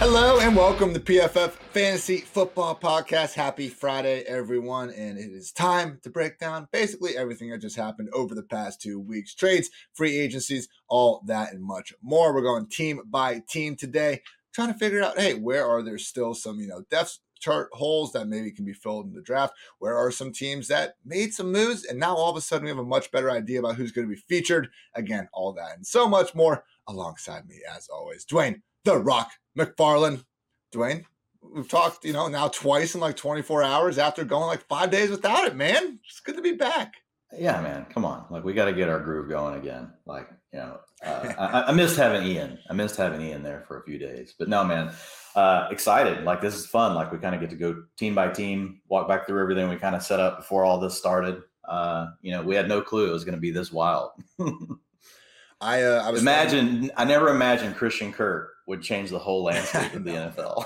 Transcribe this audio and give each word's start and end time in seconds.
Hello 0.00 0.38
and 0.38 0.54
welcome 0.54 0.94
to 0.94 1.00
PFF 1.00 1.50
Fantasy 1.50 2.18
Football 2.18 2.76
Podcast. 2.76 3.34
Happy 3.34 3.68
Friday, 3.68 4.22
everyone. 4.28 4.90
And 4.90 5.18
it 5.18 5.32
is 5.32 5.50
time 5.50 5.98
to 6.04 6.08
break 6.08 6.38
down 6.38 6.68
basically 6.70 7.16
everything 7.16 7.50
that 7.50 7.58
just 7.58 7.74
happened 7.74 8.08
over 8.12 8.32
the 8.32 8.44
past 8.44 8.80
two 8.80 9.00
weeks 9.00 9.34
trades, 9.34 9.70
free 9.92 10.16
agencies, 10.16 10.68
all 10.88 11.24
that, 11.26 11.52
and 11.52 11.60
much 11.60 11.92
more. 12.00 12.32
We're 12.32 12.42
going 12.42 12.68
team 12.68 13.00
by 13.10 13.42
team 13.48 13.74
today, 13.74 14.22
trying 14.54 14.72
to 14.72 14.78
figure 14.78 15.02
out 15.02 15.18
hey, 15.18 15.34
where 15.34 15.66
are 15.66 15.82
there 15.82 15.98
still 15.98 16.32
some, 16.32 16.60
you 16.60 16.68
know, 16.68 16.84
depth 16.92 17.18
chart 17.40 17.68
holes 17.72 18.12
that 18.12 18.28
maybe 18.28 18.52
can 18.52 18.64
be 18.64 18.74
filled 18.74 19.06
in 19.06 19.14
the 19.14 19.20
draft? 19.20 19.54
Where 19.80 19.96
are 19.96 20.12
some 20.12 20.32
teams 20.32 20.68
that 20.68 20.94
made 21.04 21.34
some 21.34 21.50
moves 21.50 21.84
and 21.84 21.98
now 21.98 22.14
all 22.14 22.30
of 22.30 22.36
a 22.36 22.40
sudden 22.40 22.66
we 22.66 22.70
have 22.70 22.78
a 22.78 22.84
much 22.84 23.10
better 23.10 23.32
idea 23.32 23.58
about 23.58 23.74
who's 23.74 23.90
going 23.90 24.08
to 24.08 24.14
be 24.14 24.22
featured? 24.28 24.68
Again, 24.94 25.28
all 25.32 25.52
that 25.54 25.74
and 25.74 25.84
so 25.84 26.08
much 26.08 26.36
more 26.36 26.62
alongside 26.86 27.48
me, 27.48 27.56
as 27.76 27.88
always, 27.88 28.24
Dwain 28.24 28.62
the 28.84 28.96
Rock 28.96 29.30
McFarland. 29.58 30.24
Dwain, 30.72 31.04
we've 31.42 31.68
talked, 31.68 32.04
you 32.04 32.12
know, 32.12 32.28
now 32.28 32.48
twice 32.48 32.94
in 32.94 33.00
like 33.00 33.16
24 33.16 33.62
hours 33.62 33.98
after 33.98 34.24
going 34.24 34.46
like 34.46 34.66
five 34.68 34.90
days 34.90 35.10
without 35.10 35.46
it, 35.46 35.56
man. 35.56 35.98
It's 36.04 36.20
good 36.20 36.36
to 36.36 36.42
be 36.42 36.52
back. 36.52 36.94
Yeah, 37.36 37.60
man. 37.60 37.86
Come 37.92 38.04
on. 38.04 38.24
Like, 38.30 38.44
we 38.44 38.54
got 38.54 38.66
to 38.66 38.72
get 38.72 38.88
our 38.88 39.00
groove 39.00 39.28
going 39.28 39.58
again. 39.58 39.90
Like, 40.06 40.28
you 40.52 40.60
know, 40.60 40.78
uh, 41.04 41.32
I, 41.38 41.62
I, 41.64 41.72
missed 41.72 41.96
having 41.96 42.26
Ian. 42.26 42.58
I 42.70 42.72
missed 42.72 42.96
having 42.96 43.20
Ian 43.20 43.42
there 43.42 43.64
for 43.68 43.78
a 43.78 43.84
few 43.84 43.98
days. 43.98 44.34
But 44.38 44.48
no, 44.48 44.64
man, 44.64 44.92
uh, 45.34 45.68
excited. 45.70 46.24
Like, 46.24 46.40
this 46.40 46.54
is 46.54 46.66
fun. 46.66 46.94
Like, 46.94 47.12
we 47.12 47.18
kind 47.18 47.34
of 47.34 47.40
get 47.40 47.50
to 47.50 47.56
go 47.56 47.84
team 47.98 48.14
by 48.14 48.28
team, 48.28 48.80
walk 48.88 49.08
back 49.08 49.26
through 49.26 49.40
everything 49.42 49.68
we 49.68 49.76
kind 49.76 49.94
of 49.94 50.02
set 50.02 50.20
up 50.20 50.38
before 50.38 50.64
all 50.64 50.80
this 50.80 50.96
started. 50.96 51.42
Uh, 51.66 52.06
you 52.22 52.30
know, 52.30 52.42
we 52.42 52.54
had 52.54 52.66
no 52.66 52.80
clue 52.80 53.08
it 53.08 53.12
was 53.12 53.24
going 53.24 53.34
to 53.34 53.40
be 53.40 53.50
this 53.50 53.70
wild. 53.70 54.12
I, 55.60 55.82
uh, 55.82 56.02
I 56.06 56.10
was 56.10 56.22
imagine. 56.22 56.90
I 56.96 57.04
never 57.04 57.28
imagined 57.28 57.76
Christian 57.76 58.12
Kirk 58.12 58.52
would 58.68 58.82
change 58.82 59.10
the 59.10 59.18
whole 59.18 59.42
landscape 59.42 59.94
of 59.94 60.04
the 60.04 60.10
NFL. 60.36 60.64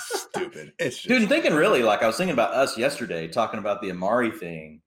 Stupid. 0.00 0.72
It's 0.78 0.96
just... 0.96 1.08
dude. 1.08 1.22
And 1.22 1.28
thinking 1.28 1.54
really, 1.54 1.82
like 1.82 2.02
I 2.02 2.06
was 2.06 2.16
thinking 2.16 2.34
about 2.34 2.54
us 2.54 2.78
yesterday, 2.78 3.26
talking 3.26 3.58
about 3.58 3.82
the 3.82 3.90
Amari 3.90 4.30
thing. 4.30 4.82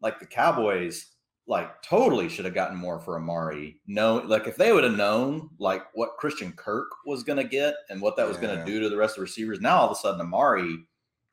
Like 0.00 0.18
the 0.18 0.26
Cowboys, 0.26 1.06
like 1.46 1.82
totally 1.82 2.28
should 2.28 2.44
have 2.44 2.54
gotten 2.54 2.76
more 2.76 2.98
for 2.98 3.16
Amari. 3.16 3.80
No, 3.86 4.16
like 4.16 4.46
if 4.46 4.56
they 4.56 4.72
would 4.72 4.84
have 4.84 4.96
known 4.96 5.50
like 5.58 5.82
what 5.94 6.16
Christian 6.18 6.52
Kirk 6.52 6.88
was 7.06 7.22
going 7.22 7.36
to 7.36 7.48
get 7.48 7.74
and 7.88 8.00
what 8.00 8.16
that 8.16 8.26
was 8.26 8.36
going 8.36 8.58
to 8.58 8.64
do 8.64 8.80
to 8.80 8.88
the 8.88 8.96
rest 8.96 9.12
of 9.12 9.16
the 9.16 9.22
receivers. 9.22 9.60
Now 9.60 9.78
all 9.78 9.86
of 9.86 9.92
a 9.92 9.94
sudden 9.94 10.20
Amari, 10.20 10.76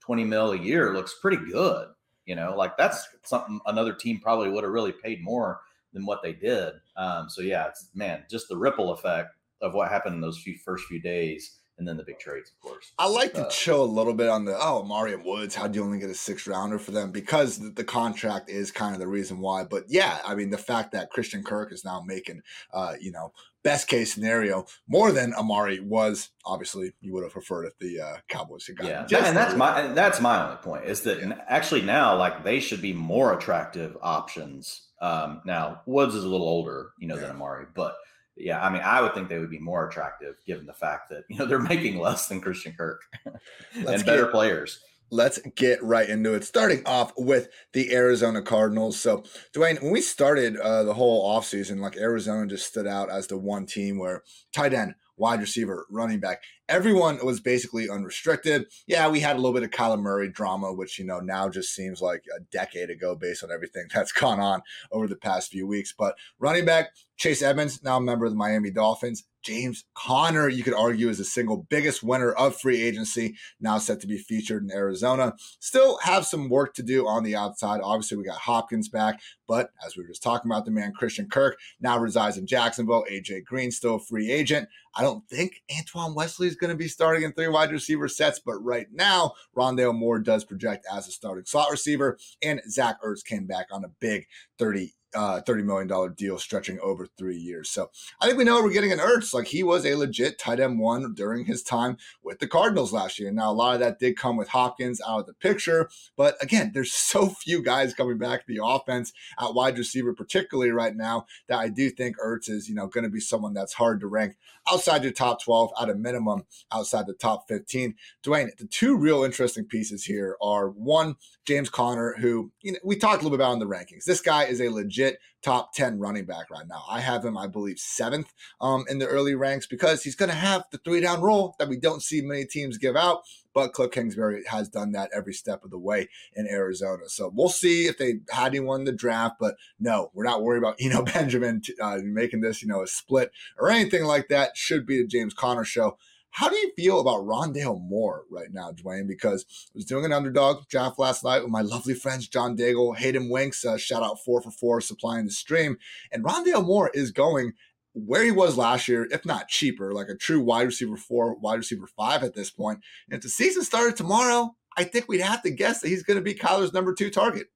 twenty 0.02 0.23
mil 0.23 0.52
a 0.52 0.58
year 0.58 0.94
looks 0.94 1.16
pretty 1.20 1.44
good. 1.52 1.88
You 2.25 2.36
know, 2.36 2.55
like 2.55 2.77
that's 2.77 3.08
something 3.23 3.59
another 3.66 3.94
team 3.94 4.20
probably 4.20 4.50
would 4.50 4.64
have 4.64 4.73
really 4.73 4.92
paid 4.92 5.23
more 5.23 5.61
than 5.94 6.05
what 6.05 6.22
they 6.22 6.33
did. 6.33 6.73
Um, 6.95 7.27
so 7.27 7.42
yeah, 7.42 7.67
it's 7.67 7.89
man, 7.95 8.23
just 8.30 8.50
the 8.50 8.58
ripple 8.58 8.92
effect 8.92 9.30
of 9.61 9.73
what 9.73 9.89
happened 9.89 10.15
in 10.15 10.21
those 10.21 10.39
few 10.39 10.55
first 10.57 10.85
few 10.85 11.02
days 11.02 11.59
and 11.79 11.88
then 11.88 11.97
the 11.97 12.03
big 12.03 12.19
trades, 12.19 12.52
of 12.52 12.59
course. 12.59 12.91
I 12.99 13.07
like 13.07 13.33
to 13.33 13.47
uh, 13.47 13.49
chill 13.49 13.81
a 13.81 13.85
little 13.85 14.13
bit 14.13 14.27
on 14.27 14.45
the 14.45 14.55
oh 14.59 14.83
Mario 14.83 15.21
Woods. 15.23 15.55
How'd 15.55 15.73
you 15.73 15.83
only 15.83 15.97
get 15.97 16.09
a 16.09 16.13
six 16.13 16.45
rounder 16.45 16.77
for 16.77 16.91
them? 16.91 17.11
Because 17.11 17.57
the, 17.57 17.69
the, 17.69 17.83
contract 17.83 18.49
is 18.49 18.69
kind 18.69 18.93
of 18.93 18.99
the 18.99 19.07
reason 19.07 19.39
why. 19.39 19.63
But 19.63 19.85
yeah, 19.87 20.19
I 20.25 20.35
mean 20.35 20.49
the 20.49 20.57
fact 20.57 20.91
that 20.91 21.09
Christian 21.09 21.41
Kirk 21.41 21.71
is 21.71 21.85
now 21.85 22.03
making, 22.05 22.41
uh, 22.73 22.95
you 22.99 23.11
know, 23.11 23.31
best 23.63 23.87
case 23.87 24.13
scenario 24.13 24.65
more 24.87 25.11
than 25.11 25.33
Amari 25.33 25.80
was. 25.80 26.30
Obviously, 26.45 26.91
you 26.99 27.13
would 27.13 27.23
have 27.23 27.33
preferred 27.33 27.65
if 27.65 27.77
the 27.80 28.02
uh, 28.02 28.17
Cowboys 28.27 28.67
had 28.67 28.77
gotten. 28.77 29.05
Yeah, 29.09 29.25
and 29.25 29.35
that's 29.35 29.55
my 29.55 29.87
that's 29.87 30.19
my 30.19 30.43
only 30.43 30.57
point 30.57 30.85
is 30.85 31.02
that 31.02 31.19
yeah. 31.19 31.41
actually 31.47 31.81
now 31.81 32.15
like 32.17 32.43
they 32.43 32.59
should 32.59 32.81
be 32.81 32.93
more 32.93 33.33
attractive 33.33 33.97
options. 34.02 34.87
Um, 35.02 35.41
now 35.45 35.81
Woods 35.85 36.13
is 36.13 36.25
a 36.25 36.30
little 36.30 36.47
older, 36.47 36.91
you 36.99 37.07
know, 37.07 37.15
yeah. 37.15 37.21
than 37.21 37.31
Amari, 37.31 37.67
but 37.73 37.95
yeah, 38.39 38.63
I 38.63 38.69
mean, 38.69 38.81
I 38.83 39.01
would 39.01 39.13
think 39.13 39.29
they 39.29 39.39
would 39.39 39.49
be 39.49 39.59
more 39.59 39.87
attractive 39.87 40.35
given 40.45 40.65
the 40.65 40.73
fact 40.73 41.09
that 41.09 41.23
you 41.30 41.37
know 41.37 41.45
they're 41.45 41.59
making 41.75 41.99
less 41.99 42.27
than 42.27 42.41
Christian 42.41 42.73
Kirk 42.73 43.02
and 43.73 43.86
better 43.86 44.23
get, 44.23 44.31
players. 44.31 44.80
Let's 45.11 45.39
get 45.55 45.83
right 45.83 46.08
into 46.08 46.33
it. 46.33 46.43
Starting 46.43 46.83
off 46.86 47.14
with 47.17 47.49
the 47.73 47.93
Arizona 47.93 48.41
Cardinals. 48.41 48.99
So, 48.99 49.23
Dwain, 49.53 49.81
when 49.81 49.91
we 49.91 50.02
started 50.02 50.58
uh, 50.58 50.83
the 50.83 50.93
whole 50.93 51.27
offseason, 51.36 51.80
like 51.80 51.97
Arizona 51.97 52.45
just 52.47 52.67
stood 52.67 52.86
out 52.86 53.09
as 53.09 53.27
the 53.27 53.37
one 53.37 53.65
team 53.65 53.97
where 53.97 54.23
tight 54.53 54.73
end, 54.73 54.93
wide 55.17 55.41
receiver, 55.41 55.85
running 55.89 56.19
back. 56.19 56.43
Everyone 56.69 57.19
was 57.25 57.39
basically 57.39 57.89
unrestricted. 57.89 58.67
Yeah, 58.87 59.09
we 59.09 59.19
had 59.19 59.35
a 59.35 59.39
little 59.39 59.53
bit 59.53 59.63
of 59.63 59.71
Kyler 59.71 59.99
Murray 59.99 60.30
drama, 60.30 60.71
which, 60.71 60.99
you 60.99 61.05
know, 61.05 61.19
now 61.19 61.49
just 61.49 61.73
seems 61.73 61.99
like 61.99 62.23
a 62.35 62.41
decade 62.52 62.91
ago 62.91 63.15
based 63.15 63.43
on 63.43 63.52
everything 63.52 63.87
that's 63.93 64.11
gone 64.11 64.39
on 64.39 64.61
over 64.91 65.08
the 65.08 65.15
past 65.15 65.52
few 65.52 65.67
weeks. 65.67 65.93
But 65.97 66.15
running 66.39 66.65
back, 66.65 66.91
Chase 67.17 67.41
Edmonds, 67.41 67.83
now 67.83 67.97
a 67.97 68.02
member 68.02 68.25
of 68.25 68.31
the 68.31 68.37
Miami 68.37 68.71
Dolphins. 68.71 69.25
James 69.41 69.85
Conner, 69.93 70.49
you 70.49 70.63
could 70.63 70.73
argue, 70.73 71.09
is 71.09 71.17
the 71.17 71.23
single 71.23 71.65
biggest 71.69 72.03
winner 72.03 72.31
of 72.31 72.55
free 72.59 72.81
agency, 72.81 73.35
now 73.59 73.77
set 73.77 73.99
to 74.02 74.08
be 74.08 74.17
featured 74.17 74.63
in 74.63 74.71
Arizona. 74.71 75.33
Still 75.59 75.97
have 76.03 76.25
some 76.25 76.49
work 76.49 76.73
to 76.75 76.83
do 76.83 77.08
on 77.08 77.23
the 77.23 77.35
outside. 77.35 77.79
Obviously, 77.81 78.17
we 78.17 78.23
got 78.23 78.37
Hopkins 78.37 78.89
back, 78.89 79.21
but 79.47 79.71
as 79.85 79.95
we 79.95 80.03
were 80.03 80.09
just 80.09 80.23
talking 80.23 80.49
about, 80.49 80.65
the 80.65 80.71
man 80.71 80.93
Christian 80.93 81.29
Kirk 81.29 81.58
now 81.79 81.97
resides 81.97 82.37
in 82.37 82.47
Jacksonville. 82.47 83.05
AJ 83.09 83.45
Green 83.45 83.71
still 83.71 83.99
free 83.99 84.31
agent. 84.31 84.67
I 84.95 85.02
don't 85.02 85.27
think 85.29 85.61
Antoine 85.77 86.15
Wesley 86.15 86.47
is 86.47 86.55
going 86.59 86.71
to 86.71 86.77
be 86.77 86.87
starting 86.87 87.23
in 87.23 87.33
three 87.33 87.47
wide 87.47 87.71
receiver 87.71 88.08
sets, 88.08 88.39
but 88.39 88.64
right 88.64 88.87
now, 88.92 89.33
Rondale 89.55 89.95
Moore 89.95 90.20
does 90.20 90.43
project 90.43 90.86
as 90.92 91.08
a 91.08 91.11
starting 91.11 91.45
slot 91.45 91.71
receiver, 91.71 92.17
and 92.42 92.61
Zach 92.70 93.02
Ertz 93.03 93.23
came 93.23 93.45
back 93.45 93.67
on 93.71 93.83
a 93.83 93.89
big 93.99 94.27
30 94.58 94.93
uh, 95.15 95.42
$30 95.42 95.64
million 95.64 96.14
deal 96.14 96.37
stretching 96.37 96.80
over 96.81 97.08
three 97.17 97.37
years. 97.37 97.70
So 97.70 97.89
I 98.21 98.25
think 98.25 98.37
we 98.37 98.43
know 98.43 98.61
we're 98.61 98.71
getting 98.71 98.92
an 98.92 98.99
Ertz. 98.99 99.33
Like 99.33 99.47
he 99.47 99.64
was 99.64 99.86
a 99.86 99.95
legit 99.95 100.37
tight 100.37 100.59
end 100.59 100.80
one 100.80 101.14
during 101.14 101.45
his 101.45 101.64
time 101.64 101.97
with 102.23 102.39
the 102.39 102.47
Cardinals 102.47 102.93
last 102.93 103.20
year. 103.20 103.31
Now, 103.31 103.52
a 103.52 103.53
lot 103.53 103.73
of 103.73 103.80
that 103.80 103.99
did 103.99 104.17
come 104.17 104.37
with 104.37 104.49
Hopkins 104.49 105.02
out 105.08 105.21
of 105.21 105.25
the 105.25 105.33
picture. 105.33 105.89
But 106.15 106.36
again, 106.42 106.71
there's 106.73 106.93
so 107.09 107.30
few 107.30 107.64
guys 107.64 107.93
coming 107.93 108.17
back 108.17 108.45
to 108.45 108.53
the 108.53 108.64
offense 108.64 109.14
at 109.39 109.53
wide 109.53 109.77
receiver, 109.77 110.14
particularly 110.14 110.71
right 110.71 110.95
now, 110.95 111.26
that 111.47 111.59
I 111.59 111.70
do 111.70 111.89
think 111.89 112.17
Ertz 112.17 112.49
is, 112.49 112.70
you 112.70 112.76
know, 112.76 112.87
going 112.87 113.03
to 113.03 113.09
be 113.09 113.20
someone 113.20 113.53
that's 113.53 113.73
hard 113.73 113.99
to 114.02 114.08
rank 114.08 114.36
outside 114.71 115.03
your 115.03 115.11
top 115.11 115.41
12 115.41 115.71
at 115.81 115.89
a 115.89 115.95
minimum 115.95 116.43
outside 116.71 117.08
the 117.08 117.14
top 117.14 117.47
15. 117.47 117.95
Dwain, 118.23 118.55
the 118.58 118.65
two 118.65 118.95
real 118.97 119.23
interesting 119.23 119.65
pieces 119.65 120.05
here 120.05 120.36
are 120.41 120.70
one, 120.70 121.15
James 121.45 121.70
Conner, 121.70 122.15
who 122.20 122.52
you 122.61 122.73
know, 122.73 122.80
we 122.83 122.95
talked 122.95 123.21
a 123.21 123.23
little 123.23 123.37
bit 123.37 123.43
about 123.43 123.53
in 123.53 123.59
the 123.59 123.65
rankings. 123.65 124.03
This 124.05 124.21
guy 124.21 124.45
is 124.45 124.61
a 124.61 124.70
legit 124.70 124.98
top 125.42 125.73
10 125.73 125.99
running 125.99 126.26
back 126.26 126.49
right 126.49 126.67
now. 126.67 126.83
I 126.89 126.99
have 126.99 127.23
him, 127.23 127.37
I 127.37 127.48
believe, 127.48 127.80
seventh 127.80 128.33
um, 128.60 128.86
in 128.89 129.00
the 129.00 129.07
early 129.07 129.36
ranks 129.36 129.65
because 129.68 130.04
he's 130.04 130.15
going 130.15 130.30
to 130.30 130.36
have 130.36 130.65
the 130.71 130.77
three 130.80 131.01
down 131.01 131.21
role 131.21 131.56
that 131.60 131.69
we 131.69 131.77
don't 131.77 132.04
see 132.04 132.21
many 132.21 132.45
teams 132.45 132.77
give 132.77 132.95
out. 132.95 133.21
But 133.54 133.74
Cliff 133.74 133.92
Kingsbury 133.92 134.44
has 134.48 134.69
done 134.69 134.92
that 134.92 135.09
every 135.13 135.33
step 135.33 135.63
of 135.63 135.71
the 135.71 135.80
way 135.80 136.07
in 136.36 136.48
Arizona. 136.48 137.04
So 137.07 137.31
we'll 137.33 137.50
see 137.50 137.88
if 137.88 137.98
they 137.98 138.19
had 138.30 138.48
anyone 138.48 138.81
in 138.81 138.86
the 138.86 138.92
draft. 138.92 139.38
But 139.39 139.56
no, 139.80 140.12
we're 140.13 140.25
not 140.25 140.44
worried 140.44 140.59
about, 140.59 140.75
you 140.80 140.89
know, 140.89 141.04
Benjamin 141.04 141.62
uh, 141.81 142.00
making 142.04 142.42
this, 142.42 142.62
you 142.62 142.68
know, 142.68 142.81
a 142.81 142.88
split 142.88 143.31
or 143.57 143.69
anything 143.69 144.04
like 144.04 144.27
that. 144.30 144.56
Should 144.56 144.86
be 144.86 145.01
the 145.01 145.07
James 145.07 145.33
Conner 145.33 145.63
show. 145.63 145.98
How 146.31 146.50
do 146.50 146.56
you 146.56 146.71
feel 146.75 147.00
about 147.00 147.25
Rondale 147.25 147.81
Moore 147.81 148.23
right 148.29 148.51
now, 148.51 148.71
Dwain? 148.71 149.07
Because 149.07 149.45
I 149.50 149.71
was 149.75 149.85
doing 149.85 150.06
an 150.06 150.13
underdog 150.13 150.67
draft 150.67 151.00
last 151.00 151.23
night 151.23 151.41
with 151.41 151.51
my 151.51 151.62
lovely 151.62 151.94
friends 151.94 152.27
John 152.27 152.56
Daigle, 152.56 152.95
Hayden 152.97 153.29
Winks, 153.29 153.65
uh, 153.65 153.77
shout 153.77 154.03
out 154.03 154.19
four 154.23 154.41
for 154.41 154.51
four 154.51 154.81
supplying 154.81 155.25
the 155.25 155.31
stream. 155.31 155.77
And 156.12 156.23
Rondale 156.23 156.65
Moore 156.65 156.91
is 156.94 157.12
going 157.12 157.53
where 157.94 158.23
he 158.23 158.31
was 158.31 158.57
last 158.57 158.88
year, 158.88 159.07
if 159.12 159.25
not 159.25 159.47
cheaper, 159.47 159.94
like 159.94 160.09
a 160.09 160.15
true 160.15 160.39
wide 160.39 160.67
receiver 160.67 160.95
four, 160.95 161.35
wide 161.35 161.57
receiver 161.57 161.88
five 161.88 162.23
at 162.23 162.35
this 162.35 162.51
point. 162.51 162.79
And 163.09 163.17
if 163.17 163.21
the 163.21 163.29
season 163.29 163.63
started 163.63 163.95
tomorrow, 163.95 164.56
I 164.77 164.83
think 164.83 165.07
we'd 165.07 165.21
have 165.21 165.41
to 165.44 165.50
guess 165.50 165.81
that 165.81 165.89
he's 165.89 166.03
going 166.03 166.17
to 166.17 166.23
be 166.23 166.35
Kyler's 166.35 166.73
number 166.73 166.94
two 166.94 167.09
target. 167.09 167.47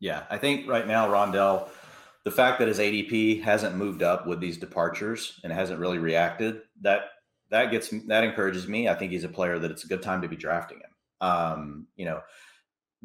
Yeah, 0.00 0.24
I 0.30 0.38
think 0.38 0.68
right 0.68 0.86
now 0.86 1.08
Rondale, 1.08 1.68
the 2.24 2.30
fact 2.30 2.58
that 2.60 2.68
his 2.68 2.78
ADP 2.78 3.42
hasn't 3.42 3.76
moved 3.76 4.02
up 4.02 4.26
with 4.26 4.40
these 4.40 4.56
departures 4.56 5.40
and 5.42 5.52
hasn't 5.52 5.80
really 5.80 5.98
reacted, 5.98 6.62
that 6.80 7.02
that 7.52 7.70
gets 7.70 7.90
that 8.06 8.24
encourages 8.24 8.66
me. 8.66 8.88
I 8.88 8.94
think 8.94 9.12
he's 9.12 9.24
a 9.24 9.28
player 9.28 9.58
that 9.58 9.70
it's 9.70 9.84
a 9.84 9.88
good 9.88 10.02
time 10.02 10.22
to 10.22 10.28
be 10.28 10.36
drafting 10.36 10.78
him. 10.78 10.90
Um, 11.20 11.86
you 11.96 12.06
know, 12.06 12.20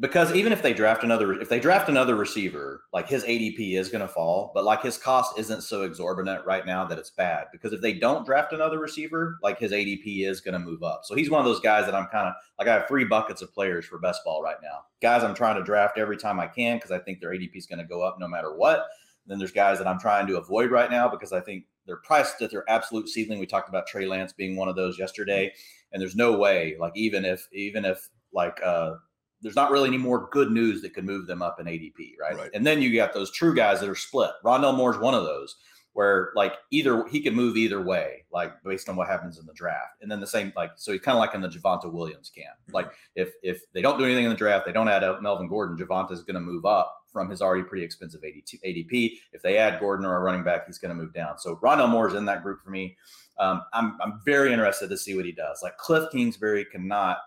because 0.00 0.32
even 0.34 0.52
if 0.52 0.62
they 0.62 0.72
draft 0.72 1.04
another, 1.04 1.38
if 1.38 1.50
they 1.50 1.60
draft 1.60 1.90
another 1.90 2.16
receiver, 2.16 2.84
like 2.92 3.08
his 3.08 3.24
ADP 3.24 3.76
is 3.76 3.90
going 3.90 4.00
to 4.00 4.08
fall, 4.08 4.50
but 4.54 4.64
like 4.64 4.82
his 4.82 4.96
cost 4.96 5.38
isn't 5.38 5.62
so 5.62 5.82
exorbitant 5.82 6.46
right 6.46 6.64
now 6.64 6.84
that 6.86 6.98
it's 6.98 7.10
bad. 7.10 7.46
Because 7.52 7.74
if 7.74 7.82
they 7.82 7.92
don't 7.92 8.24
draft 8.24 8.54
another 8.54 8.78
receiver, 8.78 9.38
like 9.42 9.58
his 9.58 9.72
ADP 9.72 10.26
is 10.26 10.40
going 10.40 10.54
to 10.54 10.58
move 10.58 10.82
up. 10.82 11.02
So 11.04 11.14
he's 11.14 11.30
one 11.30 11.40
of 11.40 11.46
those 11.46 11.60
guys 11.60 11.84
that 11.84 11.94
I'm 11.94 12.06
kind 12.06 12.26
of 12.28 12.34
like 12.58 12.68
I 12.68 12.72
have 12.72 12.88
three 12.88 13.04
buckets 13.04 13.42
of 13.42 13.52
players 13.52 13.84
for 13.84 13.98
best 13.98 14.22
ball 14.24 14.42
right 14.42 14.56
now. 14.62 14.84
Guys, 15.02 15.22
I'm 15.22 15.34
trying 15.34 15.56
to 15.56 15.64
draft 15.64 15.98
every 15.98 16.16
time 16.16 16.40
I 16.40 16.46
can 16.46 16.78
because 16.78 16.90
I 16.92 17.00
think 17.00 17.20
their 17.20 17.30
ADP 17.30 17.56
is 17.56 17.66
going 17.66 17.80
to 17.80 17.84
go 17.84 18.00
up 18.00 18.16
no 18.18 18.28
matter 18.28 18.56
what. 18.56 18.78
And 18.78 19.32
then 19.32 19.38
there's 19.38 19.52
guys 19.52 19.76
that 19.76 19.86
I'm 19.86 20.00
trying 20.00 20.26
to 20.28 20.38
avoid 20.38 20.70
right 20.70 20.90
now 20.90 21.06
because 21.06 21.34
I 21.34 21.40
think 21.40 21.64
they're 21.88 21.96
priced 21.96 22.40
at 22.42 22.50
their 22.50 22.68
absolute 22.68 23.08
ceiling. 23.08 23.38
We 23.40 23.46
talked 23.46 23.70
about 23.70 23.86
Trey 23.86 24.06
Lance 24.06 24.32
being 24.32 24.54
one 24.54 24.68
of 24.68 24.76
those 24.76 24.98
yesterday, 24.98 25.52
and 25.92 26.00
there's 26.00 26.14
no 26.14 26.36
way, 26.36 26.76
like 26.78 26.92
even 26.94 27.24
if 27.24 27.48
even 27.52 27.84
if 27.84 28.08
like 28.32 28.60
uh, 28.62 28.96
there's 29.40 29.56
not 29.56 29.70
really 29.70 29.88
any 29.88 29.98
more 29.98 30.28
good 30.30 30.52
news 30.52 30.82
that 30.82 30.94
could 30.94 31.06
move 31.06 31.26
them 31.26 31.40
up 31.40 31.58
in 31.58 31.66
ADP, 31.66 32.12
right? 32.20 32.36
right? 32.36 32.50
And 32.52 32.66
then 32.66 32.82
you 32.82 32.94
got 32.94 33.14
those 33.14 33.30
true 33.30 33.54
guys 33.54 33.80
that 33.80 33.88
are 33.88 33.94
split. 33.94 34.30
Rondale 34.44 34.76
Moore's 34.76 34.98
one 34.98 35.14
of 35.14 35.24
those 35.24 35.56
where 35.98 36.30
like 36.36 36.52
either 36.70 37.04
he 37.08 37.20
could 37.20 37.34
move 37.34 37.56
either 37.56 37.82
way, 37.82 38.24
like 38.30 38.52
based 38.62 38.88
on 38.88 38.94
what 38.94 39.08
happens 39.08 39.36
in 39.36 39.46
the 39.46 39.52
draft. 39.52 40.00
And 40.00 40.08
then 40.08 40.20
the 40.20 40.28
same, 40.28 40.52
like, 40.54 40.70
so 40.76 40.92
he's 40.92 41.00
kind 41.00 41.16
of 41.16 41.18
like 41.18 41.34
in 41.34 41.40
the 41.40 41.48
Javonte 41.48 41.92
Williams 41.92 42.30
camp. 42.30 42.54
Like 42.72 42.92
if 43.16 43.32
if 43.42 43.62
they 43.72 43.82
don't 43.82 43.98
do 43.98 44.04
anything 44.04 44.22
in 44.22 44.30
the 44.30 44.36
draft, 44.36 44.64
they 44.64 44.70
don't 44.70 44.88
add 44.88 45.02
up 45.02 45.22
Melvin 45.22 45.48
Gordon, 45.48 45.76
Javonte 45.76 46.12
is 46.12 46.22
going 46.22 46.36
to 46.36 46.40
move 46.40 46.64
up 46.64 47.02
from 47.12 47.28
his 47.28 47.42
already 47.42 47.64
pretty 47.64 47.84
expensive 47.84 48.20
ADP. 48.20 49.14
If 49.32 49.42
they 49.42 49.58
add 49.58 49.80
Gordon 49.80 50.06
or 50.06 50.14
a 50.14 50.20
running 50.20 50.44
back, 50.44 50.66
he's 50.66 50.78
going 50.78 50.96
to 50.96 51.02
move 51.02 51.12
down. 51.12 51.36
So 51.36 51.56
Rondale 51.56 51.88
Moore 51.88 52.06
is 52.06 52.14
in 52.14 52.26
that 52.26 52.44
group 52.44 52.62
for 52.62 52.70
me. 52.70 52.96
Um, 53.40 53.62
I'm 53.72 53.98
I'm 54.00 54.20
very 54.24 54.52
interested 54.52 54.90
to 54.90 54.96
see 54.96 55.16
what 55.16 55.24
he 55.24 55.32
does. 55.32 55.64
Like 55.64 55.78
Cliff 55.78 56.12
Kingsbury 56.12 56.64
cannot 56.64 57.18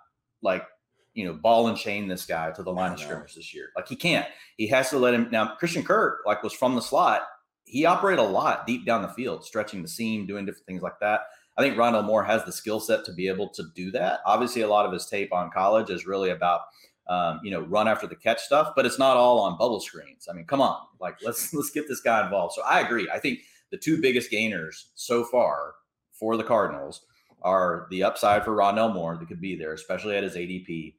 like 0.41 0.65
you 1.13 1.25
know, 1.25 1.33
ball 1.33 1.67
and 1.67 1.77
chain 1.77 2.07
this 2.07 2.25
guy 2.25 2.51
to 2.51 2.63
the 2.63 2.71
line 2.71 2.93
of 2.93 2.99
scrimmage 3.01 3.35
this 3.35 3.53
year. 3.53 3.71
Like 3.75 3.89
he 3.89 3.97
can't. 3.97 4.27
He 4.55 4.67
has 4.67 4.89
to 4.91 4.97
let 4.97 5.13
him 5.13 5.27
now. 5.29 5.55
Christian 5.55 5.83
Kirk, 5.83 6.19
like, 6.25 6.41
was 6.41 6.53
from 6.53 6.73
the 6.73 6.81
slot. 6.81 7.23
He 7.71 7.85
operated 7.85 8.19
a 8.19 8.27
lot 8.27 8.67
deep 8.67 8.85
down 8.85 9.01
the 9.01 9.07
field, 9.07 9.45
stretching 9.45 9.81
the 9.81 9.87
seam, 9.87 10.27
doing 10.27 10.45
different 10.45 10.65
things 10.65 10.81
like 10.81 10.99
that. 10.99 11.21
I 11.57 11.61
think 11.61 11.77
Rondale 11.77 12.03
Moore 12.03 12.25
has 12.25 12.43
the 12.43 12.51
skill 12.51 12.81
set 12.81 13.05
to 13.05 13.13
be 13.13 13.29
able 13.29 13.47
to 13.47 13.63
do 13.73 13.91
that. 13.91 14.19
Obviously, 14.25 14.61
a 14.61 14.67
lot 14.67 14.85
of 14.85 14.91
his 14.91 15.05
tape 15.05 15.31
on 15.31 15.49
college 15.51 15.89
is 15.89 16.05
really 16.05 16.31
about 16.31 16.61
um, 17.07 17.39
you 17.43 17.49
know 17.49 17.61
run 17.61 17.87
after 17.87 18.07
the 18.07 18.15
catch 18.15 18.41
stuff, 18.41 18.73
but 18.75 18.85
it's 18.85 18.99
not 18.99 19.15
all 19.15 19.39
on 19.39 19.57
bubble 19.57 19.79
screens. 19.79 20.27
I 20.29 20.33
mean, 20.33 20.45
come 20.45 20.59
on, 20.59 20.79
like 20.99 21.15
let's 21.23 21.53
let's 21.53 21.69
get 21.69 21.87
this 21.87 22.01
guy 22.01 22.21
involved. 22.21 22.55
So 22.55 22.61
I 22.63 22.81
agree. 22.81 23.07
I 23.09 23.19
think 23.19 23.39
the 23.71 23.77
two 23.77 24.01
biggest 24.01 24.29
gainers 24.29 24.89
so 24.95 25.23
far 25.23 25.75
for 26.11 26.35
the 26.35 26.43
Cardinals 26.43 27.05
are 27.41 27.87
the 27.89 28.03
upside 28.03 28.43
for 28.43 28.51
Rondale 28.51 28.93
Moore 28.93 29.15
that 29.17 29.29
could 29.29 29.39
be 29.39 29.55
there, 29.55 29.71
especially 29.71 30.17
at 30.17 30.23
his 30.23 30.35
ADP, 30.35 30.95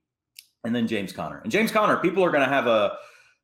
and 0.64 0.74
then 0.74 0.88
James 0.88 1.12
Conner. 1.12 1.40
And 1.42 1.52
James 1.52 1.70
Conner, 1.70 1.98
people 1.98 2.24
are 2.24 2.30
going 2.30 2.42
to 2.42 2.48
have 2.48 2.66
a, 2.66 2.96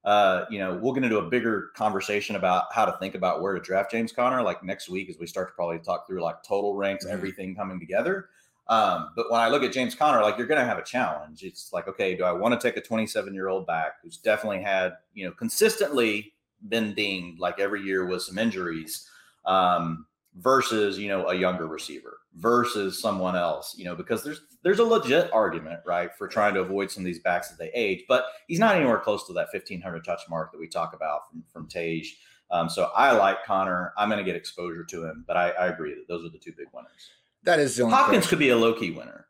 uh, 0.04 0.44
you 0.50 0.58
know, 0.58 0.78
we'll 0.80 0.92
get 0.92 1.04
into 1.04 1.18
a 1.18 1.28
bigger 1.28 1.70
conversation 1.74 2.36
about 2.36 2.72
how 2.72 2.84
to 2.84 2.96
think 2.98 3.14
about 3.14 3.42
where 3.42 3.54
to 3.54 3.60
draft 3.60 3.90
James 3.90 4.12
Conner 4.12 4.42
like 4.42 4.62
next 4.62 4.88
week 4.88 5.10
as 5.10 5.18
we 5.18 5.26
start 5.26 5.48
to 5.48 5.54
probably 5.54 5.78
talk 5.78 6.06
through 6.06 6.22
like 6.22 6.42
total 6.42 6.74
ranks, 6.74 7.04
mm-hmm. 7.04 7.14
everything 7.14 7.54
coming 7.54 7.80
together. 7.80 8.28
Um, 8.68 9.10
but 9.16 9.30
when 9.30 9.40
I 9.40 9.48
look 9.48 9.62
at 9.62 9.72
James 9.72 9.94
Conner, 9.94 10.22
like 10.22 10.36
you're 10.36 10.46
going 10.46 10.60
to 10.60 10.66
have 10.66 10.78
a 10.78 10.84
challenge. 10.84 11.42
It's 11.42 11.72
like, 11.72 11.88
okay, 11.88 12.14
do 12.14 12.24
I 12.24 12.32
want 12.32 12.58
to 12.58 12.66
take 12.66 12.76
a 12.76 12.82
27 12.82 13.32
year 13.32 13.48
old 13.48 13.66
back 13.66 13.94
who's 14.02 14.18
definitely 14.18 14.62
had, 14.62 14.92
you 15.14 15.26
know, 15.26 15.32
consistently 15.32 16.34
been 16.68 16.94
dinged 16.94 17.40
like 17.40 17.58
every 17.58 17.82
year 17.82 18.06
with 18.06 18.22
some 18.22 18.38
injuries? 18.38 19.08
Um, 19.46 20.06
versus 20.38 20.98
you 20.98 21.08
know 21.08 21.26
a 21.28 21.34
younger 21.34 21.66
receiver 21.66 22.18
versus 22.36 23.00
someone 23.00 23.34
else 23.34 23.74
you 23.76 23.84
know 23.84 23.94
because 23.94 24.22
there's 24.22 24.40
there's 24.62 24.78
a 24.78 24.84
legit 24.84 25.32
argument 25.32 25.80
right 25.84 26.10
for 26.16 26.28
trying 26.28 26.54
to 26.54 26.60
avoid 26.60 26.90
some 26.90 27.02
of 27.02 27.04
these 27.04 27.20
backs 27.20 27.50
as 27.50 27.58
they 27.58 27.70
age 27.74 28.04
but 28.08 28.26
he's 28.46 28.60
not 28.60 28.76
anywhere 28.76 28.98
close 28.98 29.26
to 29.26 29.32
that 29.32 29.48
1500 29.52 30.04
touch 30.04 30.20
mark 30.30 30.52
that 30.52 30.58
we 30.58 30.68
talk 30.68 30.94
about 30.94 31.22
from 31.30 31.42
from 31.52 31.68
Tage. 31.68 32.18
Um, 32.50 32.70
so 32.70 32.90
I 32.96 33.12
like 33.12 33.44
Conner. 33.44 33.92
I'm 33.98 34.08
going 34.08 34.18
to 34.18 34.24
get 34.24 34.36
exposure 34.36 34.84
to 34.84 35.04
him 35.04 35.24
but 35.26 35.36
I, 35.36 35.50
I, 35.50 35.66
agree 35.66 35.94
that 35.94 36.08
those 36.08 36.24
are 36.24 36.30
the 36.30 36.38
two 36.38 36.52
big 36.56 36.68
winners. 36.72 37.10
That 37.42 37.58
is 37.58 37.76
the 37.76 37.86
Hopkins 37.86 38.08
question. 38.08 38.28
could 38.30 38.38
be 38.38 38.48
a 38.50 38.56
low 38.56 38.72
key 38.72 38.90
winner 38.90 39.27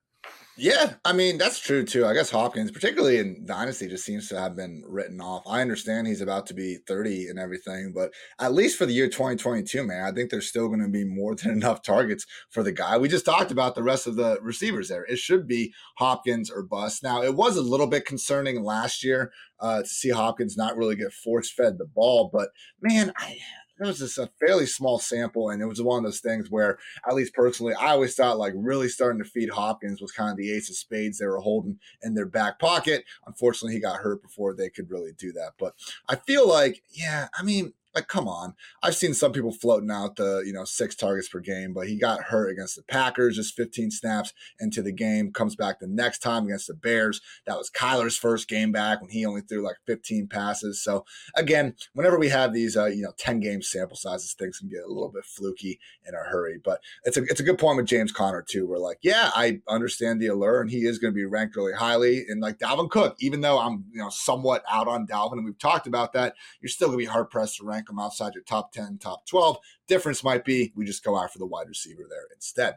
yeah, 0.58 0.94
I 1.04 1.12
mean 1.12 1.38
that's 1.38 1.60
true 1.60 1.84
too. 1.84 2.04
I 2.04 2.14
guess 2.14 2.30
Hopkins, 2.30 2.72
particularly 2.72 3.18
in 3.18 3.46
Dynasty, 3.46 3.86
just 3.86 4.04
seems 4.04 4.28
to 4.28 4.38
have 4.38 4.56
been 4.56 4.82
written 4.86 5.20
off. 5.20 5.44
I 5.46 5.60
understand 5.60 6.06
he's 6.06 6.20
about 6.20 6.46
to 6.46 6.54
be 6.54 6.78
30 6.86 7.28
and 7.28 7.38
everything, 7.38 7.92
but 7.94 8.12
at 8.40 8.52
least 8.52 8.76
for 8.76 8.84
the 8.84 8.92
year 8.92 9.06
2022, 9.06 9.84
man, 9.84 10.04
I 10.04 10.10
think 10.10 10.30
there's 10.30 10.48
still 10.48 10.66
going 10.66 10.82
to 10.82 10.88
be 10.88 11.04
more 11.04 11.36
than 11.36 11.50
enough 11.62 11.82
targets 11.82 12.26
for 12.50 12.64
the 12.64 12.72
guy. 12.72 12.98
We 12.98 13.08
just 13.08 13.24
talked 13.24 13.52
about 13.52 13.76
the 13.76 13.84
rest 13.84 14.08
of 14.08 14.16
the 14.16 14.38
receivers 14.42 14.88
there. 14.88 15.04
It 15.04 15.18
should 15.18 15.46
be 15.46 15.72
Hopkins 15.98 16.50
or 16.50 16.62
bust. 16.62 17.04
Now, 17.04 17.22
it 17.22 17.36
was 17.36 17.56
a 17.56 17.62
little 17.62 17.86
bit 17.86 18.04
concerning 18.04 18.64
last 18.64 19.04
year 19.04 19.30
uh, 19.60 19.82
to 19.82 19.88
see 19.88 20.10
Hopkins 20.10 20.56
not 20.56 20.76
really 20.76 20.96
get 20.96 21.12
force 21.12 21.52
fed 21.52 21.78
the 21.78 21.86
ball, 21.86 22.30
but 22.32 22.48
man, 22.82 23.12
I 23.16 23.38
it 23.80 23.86
was 23.86 23.98
just 23.98 24.18
a 24.18 24.30
fairly 24.40 24.66
small 24.66 24.98
sample, 24.98 25.50
and 25.50 25.62
it 25.62 25.66
was 25.66 25.82
one 25.82 25.98
of 25.98 26.04
those 26.04 26.20
things 26.20 26.50
where, 26.50 26.78
at 27.08 27.14
least 27.14 27.34
personally, 27.34 27.74
I 27.74 27.90
always 27.90 28.14
thought 28.14 28.38
like 28.38 28.54
really 28.56 28.88
starting 28.88 29.22
to 29.22 29.28
feed 29.28 29.50
Hopkins 29.50 30.00
was 30.00 30.12
kind 30.12 30.30
of 30.30 30.36
the 30.36 30.52
ace 30.52 30.68
of 30.70 30.76
spades 30.76 31.18
they 31.18 31.26
were 31.26 31.38
holding 31.38 31.78
in 32.02 32.14
their 32.14 32.26
back 32.26 32.58
pocket. 32.58 33.04
Unfortunately, 33.26 33.74
he 33.74 33.80
got 33.80 34.00
hurt 34.00 34.22
before 34.22 34.54
they 34.54 34.70
could 34.70 34.90
really 34.90 35.12
do 35.18 35.32
that. 35.32 35.52
But 35.58 35.74
I 36.08 36.16
feel 36.16 36.48
like, 36.48 36.82
yeah, 36.90 37.28
I 37.38 37.42
mean, 37.42 37.72
like, 37.98 38.08
come 38.08 38.28
on. 38.28 38.54
I've 38.82 38.94
seen 38.94 39.12
some 39.12 39.32
people 39.32 39.50
floating 39.52 39.90
out 39.90 40.16
the, 40.16 40.42
you 40.46 40.52
know, 40.52 40.64
six 40.64 40.94
targets 40.94 41.28
per 41.28 41.40
game, 41.40 41.72
but 41.72 41.88
he 41.88 41.98
got 41.98 42.24
hurt 42.24 42.50
against 42.50 42.76
the 42.76 42.82
Packers, 42.82 43.36
just 43.36 43.56
15 43.56 43.90
snaps 43.90 44.32
into 44.60 44.82
the 44.82 44.92
game, 44.92 45.32
comes 45.32 45.56
back 45.56 45.80
the 45.80 45.88
next 45.88 46.20
time 46.20 46.44
against 46.46 46.68
the 46.68 46.74
Bears. 46.74 47.20
That 47.46 47.58
was 47.58 47.70
Kyler's 47.70 48.16
first 48.16 48.48
game 48.48 48.70
back 48.70 49.00
when 49.00 49.10
he 49.10 49.26
only 49.26 49.40
threw 49.40 49.64
like 49.64 49.76
15 49.86 50.28
passes. 50.28 50.82
So 50.82 51.04
again, 51.34 51.74
whenever 51.92 52.18
we 52.18 52.28
have 52.28 52.54
these, 52.54 52.76
uh, 52.76 52.86
you 52.86 53.02
know, 53.02 53.12
10 53.18 53.40
game 53.40 53.62
sample 53.62 53.96
sizes, 53.96 54.32
things 54.34 54.58
can 54.58 54.68
get 54.68 54.84
a 54.84 54.88
little 54.88 55.10
bit 55.10 55.24
fluky 55.24 55.80
in 56.06 56.14
a 56.14 56.18
hurry. 56.18 56.58
But 56.62 56.80
it's 57.04 57.16
a, 57.16 57.24
it's 57.24 57.40
a 57.40 57.44
good 57.44 57.58
point 57.58 57.78
with 57.78 57.86
James 57.86 58.12
Conner 58.12 58.44
too. 58.48 58.66
We're 58.66 58.78
like, 58.78 58.98
yeah, 59.02 59.30
I 59.34 59.60
understand 59.68 60.20
the 60.20 60.28
allure 60.28 60.60
and 60.60 60.70
he 60.70 60.86
is 60.86 60.98
going 60.98 61.12
to 61.12 61.16
be 61.16 61.24
ranked 61.24 61.56
really 61.56 61.72
highly. 61.72 62.26
And 62.28 62.40
like 62.40 62.58
Dalvin 62.58 62.90
Cook, 62.90 63.16
even 63.18 63.40
though 63.40 63.58
I'm, 63.58 63.84
you 63.92 64.00
know, 64.00 64.10
somewhat 64.10 64.62
out 64.70 64.86
on 64.86 65.06
Dalvin 65.06 65.32
and 65.32 65.44
we've 65.44 65.58
talked 65.58 65.88
about 65.88 66.12
that, 66.12 66.34
you're 66.60 66.68
still 66.68 66.88
going 66.88 66.98
to 66.98 67.04
be 67.04 67.10
hard 67.10 67.30
pressed 67.30 67.56
to 67.56 67.64
rank 67.64 67.87
them 67.88 67.98
outside 67.98 68.34
your 68.34 68.44
top 68.44 68.72
10, 68.72 68.98
top 68.98 69.26
12. 69.26 69.58
Difference 69.86 70.22
might 70.22 70.44
be 70.44 70.72
we 70.76 70.84
just 70.84 71.04
go 71.04 71.18
after 71.18 71.38
the 71.38 71.46
wide 71.46 71.68
receiver 71.68 72.04
there 72.08 72.26
instead. 72.34 72.76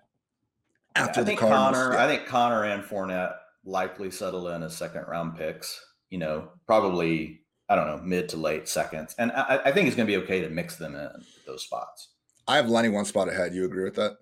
After 0.96 1.22
I 1.22 1.24
think 1.24 1.40
Conner, 1.40 1.94
yeah. 1.94 2.04
I 2.04 2.08
think 2.08 2.26
Conner 2.26 2.66
and 2.66 2.84
Fournette 2.84 3.36
likely 3.64 4.12
settle 4.12 4.50
in 4.50 4.64
as 4.64 4.76
second 4.76 5.06
round 5.08 5.38
picks. 5.38 5.86
You 6.10 6.18
know, 6.18 6.50
probably 6.66 7.42
I 7.70 7.76
don't 7.76 7.88
know 7.88 8.02
mid 8.04 8.28
to 8.30 8.38
late 8.38 8.68
seconds, 8.68 9.16
and 9.18 9.32
I, 9.32 9.62
I 9.66 9.72
think 9.72 9.88
it's 9.88 9.96
going 9.96 10.08
to 10.08 10.12
be 10.12 10.22
okay 10.24 10.42
to 10.42 10.50
mix 10.50 10.76
them 10.76 10.96
in 10.96 11.10
those 11.46 11.64
spots. 11.64 12.10
I 12.48 12.58
have 12.58 12.70
Lenny 12.70 12.90
one 12.90 13.06
spot 13.06 13.30
ahead. 13.30 13.54
You 13.54 13.64
agree 13.64 13.86
with 13.86 13.96
that? 13.96 14.18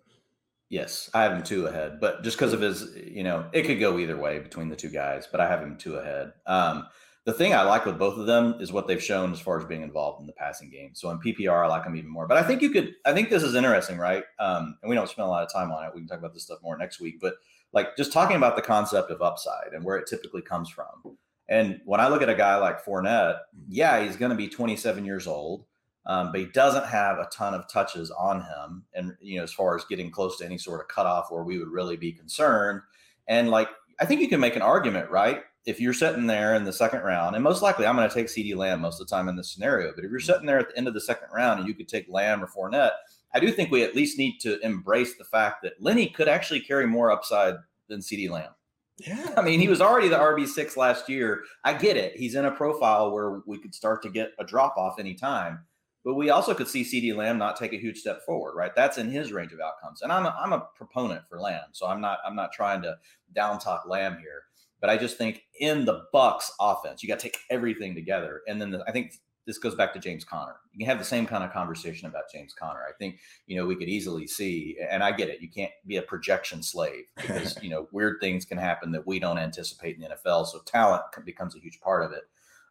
Yes, 0.70 1.10
I 1.16 1.24
have 1.24 1.32
him 1.32 1.42
two 1.42 1.66
ahead, 1.66 2.00
but 2.00 2.24
just 2.24 2.38
because 2.38 2.54
of 2.54 2.62
his, 2.62 2.96
you 2.96 3.24
know, 3.24 3.50
it 3.54 3.64
could 3.64 3.80
go 3.80 3.98
either 3.98 4.16
way 4.16 4.38
between 4.38 4.70
the 4.70 4.76
two 4.76 4.90
guys, 4.90 5.28
but 5.32 5.42
I 5.42 5.48
have 5.48 5.64
him 5.64 5.78
two 5.78 5.96
ahead. 5.96 6.34
Um, 6.46 6.86
the 7.26 7.34
thing 7.34 7.54
I 7.54 7.64
like 7.64 7.86
with 7.86 8.00
both 8.00 8.18
of 8.18 8.26
them 8.26 8.56
is 8.60 8.72
what 8.72 8.88
they've 8.88 9.04
shown 9.04 9.32
as 9.32 9.40
far 9.40 9.60
as 9.60 9.66
being 9.66 9.84
involved 9.84 10.22
in 10.22 10.28
the 10.28 10.34
passing 10.34 10.70
game. 10.70 10.92
So 10.94 11.10
in 11.12 11.20
PPR, 11.20 11.66
I 11.66 11.68
like 11.68 11.84
them 11.84 11.96
even 11.96 12.10
more. 12.10 12.28
But 12.28 12.38
I 12.38 12.44
think 12.44 12.62
you 12.62 12.70
could, 12.70 12.96
I 13.06 13.14
think 13.14 13.30
this 13.30 13.44
is 13.44 13.56
interesting, 13.56 13.98
right? 13.98 14.24
Um, 14.40 14.78
and 14.82 14.90
we 14.90 14.96
don't 14.96 15.10
spend 15.10 15.28
a 15.28 15.30
lot 15.30 15.44
of 15.44 15.52
time 15.52 15.72
on 15.72 15.84
it. 15.86 15.92
We 15.94 16.02
can 16.02 16.08
talk 16.08 16.20
about 16.20 16.34
this 16.34 16.44
stuff 16.44 16.60
more 16.64 16.78
next 16.78 17.00
week. 17.00 17.20
But 17.20 17.36
like 17.74 17.96
just 17.98 18.14
talking 18.14 18.38
about 18.38 18.56
the 18.56 18.62
concept 18.62 19.12
of 19.12 19.22
upside 19.22 19.74
and 19.74 19.84
where 19.84 19.98
it 19.98 20.08
typically 20.08 20.42
comes 20.42 20.70
from. 20.70 21.18
And 21.48 21.82
when 21.86 22.00
I 22.00 22.08
look 22.08 22.22
at 22.22 22.30
a 22.30 22.36
guy 22.36 22.58
like 22.58 22.84
Fournette, 22.86 23.40
yeah, 23.68 24.04
he's 24.04 24.16
going 24.16 24.32
to 24.32 24.38
be 24.38 24.48
27 24.48 25.04
years 25.04 25.28
old, 25.28 25.66
um, 26.06 26.32
but 26.32 26.40
he 26.40 26.48
doesn't 26.48 26.86
have 26.86 27.18
a 27.18 27.28
ton 27.32 27.54
of 27.54 27.68
touches 27.68 28.12
on 28.12 28.42
him. 28.42 28.86
And, 28.94 29.16
you 29.20 29.38
know, 29.38 29.44
as 29.44 29.52
far 29.52 29.76
as 29.76 29.84
getting 29.86 30.12
close 30.12 30.38
to 30.38 30.46
any 30.46 30.58
sort 30.58 30.80
of 30.80 30.88
cutoff 30.88 31.32
where 31.32 31.44
we 31.44 31.58
would 31.58 31.70
really 31.70 31.98
be 31.98 32.12
concerned. 32.12 32.82
And 33.28 33.50
like, 33.50 33.70
I 34.00 34.06
think 34.06 34.22
you 34.22 34.30
can 34.30 34.40
make 34.40 34.56
an 34.56 34.62
argument, 34.62 35.10
right? 35.10 35.42
If 35.66 35.80
you're 35.80 35.94
sitting 35.94 36.26
there 36.26 36.56
in 36.56 36.64
the 36.64 36.74
second 36.74 37.02
round, 37.02 37.36
and 37.36 37.44
most 37.44 37.62
likely 37.62 37.86
I'm 37.86 37.96
going 37.96 38.08
to 38.08 38.14
take 38.14 38.28
CeeDee 38.28 38.56
Lamb 38.56 38.82
most 38.82 39.00
of 39.00 39.08
the 39.08 39.16
time 39.16 39.28
in 39.28 39.36
this 39.36 39.54
scenario, 39.54 39.92
but 39.94 40.04
if 40.04 40.10
you're 40.10 40.20
sitting 40.20 40.46
there 40.46 40.60
at 40.60 40.70
the 40.70 40.78
end 40.78 40.88
of 40.88 40.94
the 40.94 41.02
second 41.02 41.28
round 41.34 41.60
and 41.60 41.68
you 41.68 41.76
could 41.76 41.90
take 41.90 42.08
Lamb 42.10 42.44
or 42.44 42.48
Fournette, 42.48 42.94
I 43.34 43.40
do 43.40 43.52
think 43.52 43.70
we 43.70 43.84
at 43.84 43.96
least 43.96 44.18
need 44.18 44.40
to 44.40 44.60
embrace 44.66 45.16
the 45.18 45.26
fact 45.26 45.62
that 45.64 45.82
Lenny 45.82 46.08
could 46.08 46.28
actually 46.28 46.62
carry 46.62 46.88
more 46.88 47.12
upside 47.12 47.56
than 47.88 48.00
CeeDee 48.00 48.30
Lamb. 48.30 48.52
Yeah. 48.98 49.34
I 49.38 49.42
mean, 49.42 49.60
he 49.60 49.68
was 49.68 49.82
already 49.82 50.10
the 50.10 50.18
RB6 50.18 50.76
last 50.76 51.08
year. 51.08 51.44
I 51.64 51.74
get 51.74 51.96
it. 51.96 52.16
He's 52.16 52.36
in 52.36 52.46
a 52.46 52.52
profile 52.52 53.12
where 53.12 53.42
we 53.46 53.58
could 53.58 53.74
start 53.74 54.02
to 54.04 54.10
get 54.10 54.32
a 54.40 54.44
drop 54.44 54.76
off 54.78 55.00
anytime. 55.00 55.60
But 56.04 56.16
we 56.16 56.30
also 56.30 56.54
could 56.54 56.68
see 56.68 56.84
CeeDee 56.84 57.16
Lamb 57.16 57.38
not 57.38 57.58
take 57.58 57.74
a 57.74 57.80
huge 57.80 58.00
step 58.00 58.26
forward, 58.26 58.56
right? 58.56 58.74
That's 58.76 58.98
in 58.98 59.12
his 59.12 59.32
range 59.32 59.52
of 59.52 59.60
outcomes. 59.60 60.02
And 60.02 60.12
I'm 60.12 60.26
a, 60.26 60.36
I'm 60.40 60.54
a 60.54 60.68
proponent 60.76 61.24
for 61.30 61.40
Lamb, 61.40 61.66
so 61.72 61.88
I'm 61.88 62.00
not 62.00 62.20
I'm 62.26 62.36
not 62.36 62.54
trying 62.54 62.82
to 62.84 62.98
down 63.36 63.60
talk 63.60 63.84
Lamb 63.86 64.18
here. 64.18 64.44
But 64.82 64.90
I 64.90 64.98
just 64.98 65.18
think 65.18 65.44
in 65.60 65.86
the 65.86 66.06
Bucks 66.14 66.52
offense, 66.60 67.04
you 67.04 67.10
got 67.10 67.20
to 67.20 67.24
take 67.24 67.40
everything 67.50 67.96
together. 67.96 68.42
And 68.48 68.62
then 68.62 68.72
the, 68.72 68.84
I 68.88 68.92
think 68.92 69.14
this 69.46 69.58
goes 69.58 69.76
back 69.76 69.94
to 69.94 70.00
James 70.00 70.24
Conner. 70.24 70.58
You 70.72 70.80
can 70.80 70.88
have 70.88 71.00
the 71.00 71.06
same 71.06 71.26
kind 71.26 71.44
of 71.44 71.52
conversation 71.52 72.08
about 72.08 72.32
James 72.32 72.54
Conner. 72.54 72.84
I 72.88 72.94
think, 73.00 73.20
you 73.48 73.58
know, 73.58 73.66
we 73.66 73.76
could 73.76 73.90
easily 73.90 74.28
see, 74.28 74.78
and 74.90 75.04
I 75.04 75.12
get 75.12 75.30
it, 75.30 75.42
you 75.42 75.50
can't 75.50 75.72
be 75.88 75.98
a 75.98 76.04
projection 76.04 76.62
slave 76.62 77.06
because, 77.16 77.62
you 77.62 77.70
know, 77.70 77.88
weird 77.92 78.18
things 78.22 78.46
can 78.46 78.60
happen 78.60 78.92
that 78.92 79.08
we 79.08 79.20
don't 79.20 79.40
anticipate 79.40 79.96
in 79.96 80.02
the 80.02 80.10
NFL. 80.10 80.46
So 80.46 80.60
talent 80.66 81.02
becomes 81.26 81.56
a 81.56 81.60
huge 81.60 81.82
part 81.82 82.04
of 82.04 82.12
it. 82.12 82.24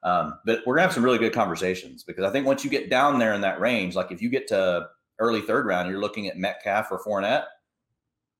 Um, 0.04 0.38
but 0.44 0.60
we're 0.64 0.76
gonna 0.76 0.86
have 0.86 0.94
some 0.94 1.02
really 1.02 1.18
good 1.18 1.32
conversations 1.32 2.04
because 2.04 2.24
I 2.24 2.30
think 2.30 2.46
once 2.46 2.62
you 2.62 2.70
get 2.70 2.88
down 2.88 3.18
there 3.18 3.34
in 3.34 3.40
that 3.40 3.58
range, 3.58 3.96
like 3.96 4.12
if 4.12 4.22
you 4.22 4.28
get 4.28 4.46
to 4.48 4.88
early 5.18 5.40
third 5.40 5.66
round, 5.66 5.90
you're 5.90 6.00
looking 6.00 6.28
at 6.28 6.38
Metcalf 6.38 6.92
or 6.92 7.00
Fournette. 7.00 7.46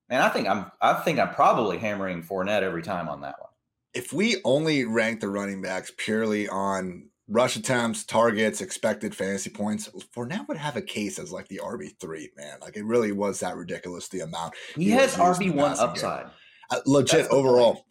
Man, 0.08 0.22
I 0.22 0.28
think 0.28 0.46
I'm 0.46 0.70
I 0.80 0.94
think 0.94 1.18
I'm 1.18 1.34
probably 1.34 1.78
hammering 1.78 2.22
Fournette 2.22 2.62
every 2.62 2.82
time 2.82 3.08
on 3.08 3.22
that 3.22 3.40
one 3.40 3.48
if 3.99 4.12
we 4.12 4.37
only 4.45 4.85
rank 4.85 5.21
the 5.21 5.28
running 5.28 5.61
backs 5.61 5.93
purely 5.97 6.49
on 6.49 7.09
rush 7.26 7.57
attempts, 7.57 8.05
targets, 8.05 8.61
expected 8.61 9.12
fantasy 9.12 9.50
points, 9.50 9.90
Fournette 10.14 10.47
would 10.47 10.57
have 10.57 10.76
a 10.76 10.83
case 10.83 11.19
as 11.19 11.33
like 11.33 11.49
the 11.49 11.61
RB 11.62 11.99
three 12.00 12.31
man. 12.37 12.59
Like 12.61 12.76
it 12.76 12.85
really 12.85 13.11
was 13.11 13.40
that 13.40 13.57
ridiculous 13.57 14.09
the 14.09 14.21
amount 14.21 14.55
he, 14.76 14.85
he 14.85 14.90
has 14.90 15.17
RB 15.17 15.52
one 15.52 15.76
upside. 15.81 16.26
Uh, 16.71 16.78
legit 16.87 17.26
overall. 17.31 17.87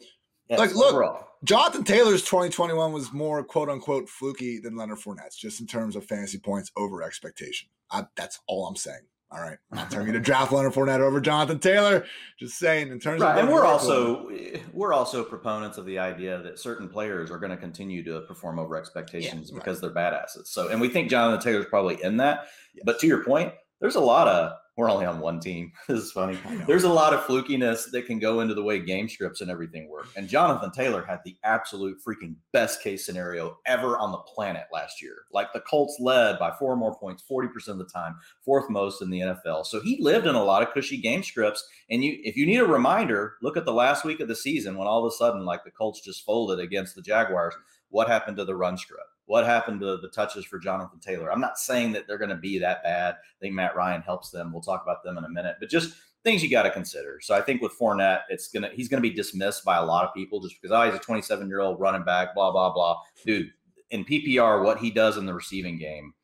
Yes, 0.48 0.58
like 0.58 0.74
look, 0.74 0.94
overall. 0.94 1.28
Jonathan 1.44 1.84
Taylor's 1.84 2.22
2021 2.22 2.90
was 2.90 3.12
more 3.12 3.44
quote 3.44 3.68
unquote 3.68 4.08
fluky 4.08 4.58
than 4.58 4.76
Leonard 4.76 5.00
Fournette's, 5.00 5.36
just 5.36 5.60
in 5.60 5.66
terms 5.66 5.94
of 5.94 6.06
fantasy 6.06 6.38
points 6.38 6.72
over 6.74 7.02
expectation. 7.02 7.68
I, 7.90 8.04
that's 8.16 8.40
all 8.46 8.66
I'm 8.66 8.76
saying. 8.76 9.06
All 9.30 9.40
right, 9.40 9.58
I'm 9.70 9.76
not 9.76 9.90
telling 9.90 10.06
you 10.06 10.14
to 10.14 10.20
draft 10.20 10.52
Leonard 10.52 10.72
Fournette 10.72 11.00
over 11.00 11.20
Jonathan 11.20 11.58
Taylor. 11.58 12.06
Just 12.38 12.58
saying, 12.58 12.88
in 12.88 12.98
terms 12.98 13.20
right, 13.20 13.36
of 13.36 13.44
and 13.44 13.52
we're 13.52 13.66
also 13.66 14.30
we're 14.72 14.94
also 14.94 15.22
proponents 15.22 15.76
of 15.76 15.84
the 15.84 15.98
idea 15.98 16.40
that 16.42 16.58
certain 16.58 16.88
players 16.88 17.30
are 17.30 17.38
going 17.38 17.50
to 17.50 17.56
continue 17.58 18.02
to 18.04 18.22
perform 18.22 18.58
over 18.58 18.74
expectations 18.74 19.50
yeah, 19.50 19.58
because 19.58 19.82
right. 19.82 19.92
they're 19.92 20.02
badasses. 20.02 20.46
So, 20.46 20.68
and 20.68 20.80
we 20.80 20.88
think 20.88 21.10
Jonathan 21.10 21.44
Taylor's 21.44 21.66
probably 21.66 22.02
in 22.02 22.16
that. 22.16 22.46
Yes. 22.74 22.84
But 22.86 23.00
to 23.00 23.06
your 23.06 23.22
point, 23.22 23.52
there's 23.82 23.96
a 23.96 24.00
lot 24.00 24.28
of 24.28 24.52
we're 24.78 24.90
only 24.90 25.04
on 25.04 25.18
one 25.18 25.40
team. 25.40 25.72
This 25.88 26.04
is 26.04 26.12
funny. 26.12 26.38
There's 26.66 26.84
a 26.84 26.88
lot 26.88 27.12
of 27.12 27.20
flukiness 27.20 27.90
that 27.90 28.06
can 28.06 28.18
go 28.20 28.40
into 28.40 28.54
the 28.54 28.62
way 28.62 28.78
game 28.78 29.08
scripts 29.08 29.40
and 29.40 29.50
everything 29.50 29.88
work. 29.88 30.06
And 30.16 30.28
Jonathan 30.28 30.70
Taylor 30.70 31.02
had 31.02 31.18
the 31.24 31.34
absolute 31.42 31.98
freaking 32.06 32.36
best 32.52 32.82
case 32.82 33.04
scenario 33.04 33.58
ever 33.66 33.98
on 33.98 34.12
the 34.12 34.18
planet 34.18 34.66
last 34.72 35.02
year. 35.02 35.16
Like 35.32 35.52
the 35.52 35.60
Colts 35.60 35.96
led 35.98 36.38
by 36.38 36.52
four 36.58 36.76
more 36.76 36.94
points 36.96 37.24
40% 37.28 37.68
of 37.68 37.78
the 37.78 37.86
time, 37.86 38.16
fourth 38.44 38.70
most 38.70 39.02
in 39.02 39.10
the 39.10 39.20
NFL. 39.20 39.66
So 39.66 39.80
he 39.80 39.98
lived 40.00 40.26
in 40.26 40.36
a 40.36 40.44
lot 40.44 40.62
of 40.62 40.72
cushy 40.72 40.98
game 40.98 41.24
scripts. 41.24 41.66
And 41.90 42.04
you 42.04 42.18
if 42.22 42.36
you 42.36 42.46
need 42.46 42.60
a 42.60 42.66
reminder, 42.66 43.34
look 43.42 43.56
at 43.56 43.64
the 43.64 43.72
last 43.72 44.04
week 44.04 44.20
of 44.20 44.28
the 44.28 44.36
season 44.36 44.76
when 44.76 44.86
all 44.86 45.04
of 45.04 45.12
a 45.12 45.16
sudden 45.16 45.44
like 45.44 45.64
the 45.64 45.72
Colts 45.72 46.00
just 46.00 46.24
folded 46.24 46.60
against 46.60 46.94
the 46.94 47.02
Jaguars. 47.02 47.54
What 47.88 48.08
happened 48.08 48.36
to 48.36 48.44
the 48.44 48.54
run 48.54 48.78
script? 48.78 49.17
What 49.28 49.44
happened 49.44 49.78
to 49.80 49.98
the 49.98 50.08
touches 50.08 50.46
for 50.46 50.58
Jonathan 50.58 50.98
Taylor? 51.00 51.30
I'm 51.30 51.40
not 51.40 51.58
saying 51.58 51.92
that 51.92 52.06
they're 52.06 52.16
going 52.16 52.30
to 52.30 52.36
be 52.36 52.58
that 52.58 52.82
bad. 52.82 53.14
I 53.14 53.38
think 53.40 53.54
Matt 53.54 53.76
Ryan 53.76 54.00
helps 54.00 54.30
them. 54.30 54.50
We'll 54.50 54.62
talk 54.62 54.82
about 54.82 55.04
them 55.04 55.18
in 55.18 55.24
a 55.24 55.28
minute, 55.28 55.56
but 55.60 55.68
just 55.68 55.96
things 56.24 56.42
you 56.42 56.50
got 56.50 56.62
to 56.62 56.70
consider. 56.70 57.20
So 57.20 57.34
I 57.34 57.42
think 57.42 57.60
with 57.60 57.78
Fournette, 57.78 58.22
it's 58.30 58.48
gonna 58.48 58.70
he's 58.72 58.88
gonna 58.88 59.02
be 59.02 59.10
dismissed 59.10 59.66
by 59.66 59.76
a 59.76 59.84
lot 59.84 60.06
of 60.06 60.14
people 60.14 60.40
just 60.40 60.60
because 60.60 60.74
oh 60.74 60.90
he's 60.90 60.98
a 60.98 61.02
27 61.02 61.46
year 61.46 61.60
old 61.60 61.78
running 61.78 62.04
back, 62.04 62.34
blah 62.34 62.50
blah 62.50 62.72
blah. 62.72 62.96
Dude, 63.26 63.50
in 63.90 64.04
PPR, 64.04 64.64
what 64.64 64.78
he 64.78 64.90
does 64.90 65.18
in 65.18 65.26
the 65.26 65.34
receiving 65.34 65.78
game, 65.78 66.14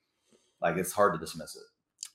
like 0.62 0.78
it's 0.78 0.92
hard 0.92 1.12
to 1.12 1.18
dismiss 1.18 1.56
it 1.56 1.62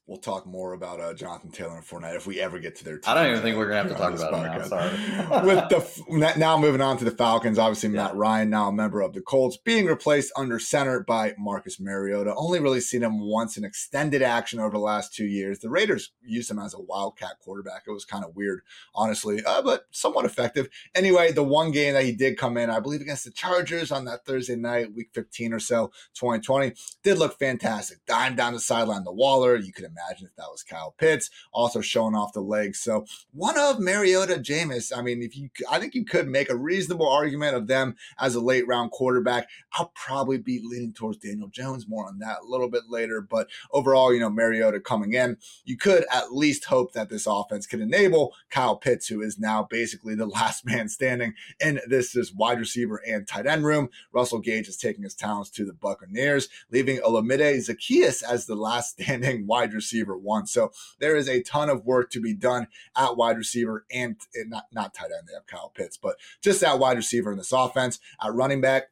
we'll 0.10 0.18
talk 0.18 0.48
more 0.48 0.74
about 0.74 1.00
uh, 1.00 1.14
Jonathan 1.14 1.52
Taylor 1.52 1.78
and 1.78 1.86
Fournette 1.86 2.16
if 2.16 2.26
we 2.26 2.42
ever 2.42 2.58
get 2.58 2.76
to 2.78 2.84
their. 2.84 2.98
Team. 2.98 3.04
I 3.06 3.14
don't 3.14 3.32
even 3.32 3.44
think 3.44 3.58
we're 3.58 3.70
gonna 3.70 3.88
have 3.88 3.90
to 3.90 3.94
talk 3.94 4.14
about 4.14 4.34
podcast. 4.34 4.70
Sorry. 4.70 5.46
With 5.46 5.70
the 5.70 6.34
now 6.38 6.58
moving 6.58 6.82
on 6.82 6.98
to 6.98 7.06
the 7.06 7.12
Falcons, 7.12 7.60
obviously 7.60 7.90
yeah. 7.90 8.04
Matt 8.04 8.16
Ryan 8.16 8.50
now 8.50 8.70
a 8.70 8.74
member 8.74 9.02
of 9.02 9.14
the 9.14 9.22
Colts, 9.22 9.58
being 9.58 9.86
replaced 9.86 10.34
under 10.36 10.58
center 10.60 11.02
by 11.02 11.36
Marcus 11.38 11.80
Mariota. 11.80 12.34
Only 12.36 12.60
really 12.60 12.82
seen 12.82 13.04
him 13.04 13.22
once 13.22 13.56
in 13.56 13.64
extended 13.64 14.24
action 14.24 14.60
over 14.60 14.72
the 14.72 14.80
last 14.80 15.14
two 15.14 15.28
years. 15.28 15.60
The 15.60 15.70
Raiders 15.70 16.12
used 16.24 16.50
him 16.50 16.60
as 16.60 16.74
a 16.74 16.82
wildcat 16.82 17.38
quarterback. 17.40 17.84
It 17.88 17.92
was 17.92 18.06
kind 18.06 18.26
of 18.26 18.36
weird, 18.36 18.62
honestly, 18.96 19.44
uh, 19.46 19.62
but 19.62 19.86
somewhat 19.92 20.26
effective. 20.26 20.70
Anyway, 20.96 21.32
the 21.32 21.44
one 21.44 21.72
game 21.72 21.94
that 21.94 22.04
he 22.04 22.14
did 22.14 22.38
come 22.38 22.58
in, 22.58 22.72
I 22.72 22.80
believe 22.80 23.02
against 23.02 23.26
the 23.26 23.32
Chargers 23.32 23.92
on 23.92 24.06
that 24.06 24.26
Thursday 24.26 24.56
night, 24.56 24.94
Week 24.94 25.10
15 25.14 25.54
or 25.54 25.60
so, 25.60 25.92
2020, 26.16 26.74
did 27.04 27.20
look 27.20 27.38
fantastic. 27.38 28.00
Dime 28.08 28.36
down 28.36 28.54
the 28.54 28.60
sideline 28.60 29.04
to 29.04 29.12
Waller. 29.12 29.56
You 29.56 29.72
could 29.72 29.86
imagine 29.86 29.99
imagine 30.00 30.28
if 30.28 30.36
that 30.36 30.52
was 30.52 30.64
Kyle 30.64 30.94
Pitts, 30.98 31.30
also 31.52 31.82
showing 31.82 32.16
off 32.16 32.34
the 32.34 32.42
legs. 32.42 32.80
So 32.80 33.06
one 33.34 33.58
of 33.58 33.80
Mariota, 33.80 34.36
Jameis. 34.36 34.96
I 34.96 35.02
mean, 35.02 35.22
if 35.22 35.38
you, 35.38 35.50
I 35.70 35.80
think 35.80 35.96
you 35.96 36.06
could 36.06 36.28
make 36.28 36.50
a 36.50 36.56
reasonable 36.56 37.10
argument 37.10 37.56
of 37.56 37.68
them 37.68 37.96
as 38.18 38.36
a 38.36 38.40
late 38.40 38.68
round 38.68 38.92
quarterback. 38.92 39.48
I'll 39.74 39.92
probably 39.96 40.38
be 40.38 40.62
leaning 40.64 40.94
towards 40.94 41.18
Daniel 41.18 41.48
Jones. 41.48 41.88
More 41.88 42.08
on 42.08 42.20
that 42.20 42.40
a 42.42 42.46
little 42.46 42.70
bit 42.70 42.84
later. 42.90 43.22
But 43.22 43.48
overall, 43.72 44.14
you 44.14 44.20
know, 44.20 44.30
Mariota 44.30 44.80
coming 44.80 45.14
in, 45.14 45.38
you 45.66 45.78
could 45.78 46.06
at 46.12 46.34
least 46.34 46.66
hope 46.66 46.94
that 46.94 47.10
this 47.10 47.28
offense 47.28 47.68
can 47.68 47.82
enable 47.82 48.34
Kyle 48.50 48.76
Pitts, 48.76 49.08
who 49.08 49.22
is 49.22 49.40
now 49.40 49.68
basically 49.70 50.16
the 50.16 50.26
last 50.40 50.66
man 50.66 50.90
standing 50.90 51.34
in 51.60 51.80
this, 51.88 52.14
this 52.14 52.34
wide 52.34 52.60
receiver 52.60 53.02
and 53.08 53.28
tight 53.28 53.46
end 53.46 53.66
room. 53.66 53.90
Russell 54.12 54.40
Gage 54.40 54.68
is 54.68 54.78
taking 54.78 55.04
his 55.04 55.16
talents 55.16 55.50
to 55.52 55.66
the 55.66 55.74
Buccaneers, 55.74 56.50
leaving 56.72 56.98
Olamide 56.98 57.58
Zaccheaus 57.58 58.24
as 58.24 58.46
the 58.46 58.56
last 58.56 58.92
standing 59.00 59.48
wide 59.48 59.74
receiver 59.74 59.79
receiver 59.80 60.18
one. 60.18 60.46
So 60.46 60.72
there 61.00 61.16
is 61.16 61.28
a 61.28 61.42
ton 61.42 61.70
of 61.70 61.86
work 61.86 62.12
to 62.12 62.22
be 62.22 62.34
done 62.34 62.68
at 62.96 63.18
wide 63.18 63.38
receiver 63.38 63.86
and 63.92 64.16
not, 64.48 64.66
not 64.72 64.94
tight 64.94 65.12
end. 65.18 65.28
They 65.28 65.34
have 65.34 65.48
Kyle 65.48 65.72
Pitts, 65.74 65.98
but 65.98 66.16
just 66.42 66.64
at 66.64 66.80
wide 66.80 66.98
receiver 66.98 67.32
in 67.32 67.38
this 67.38 67.52
offense. 67.52 68.00
At 68.22 68.34
running 68.34 68.62
back, 68.62 68.90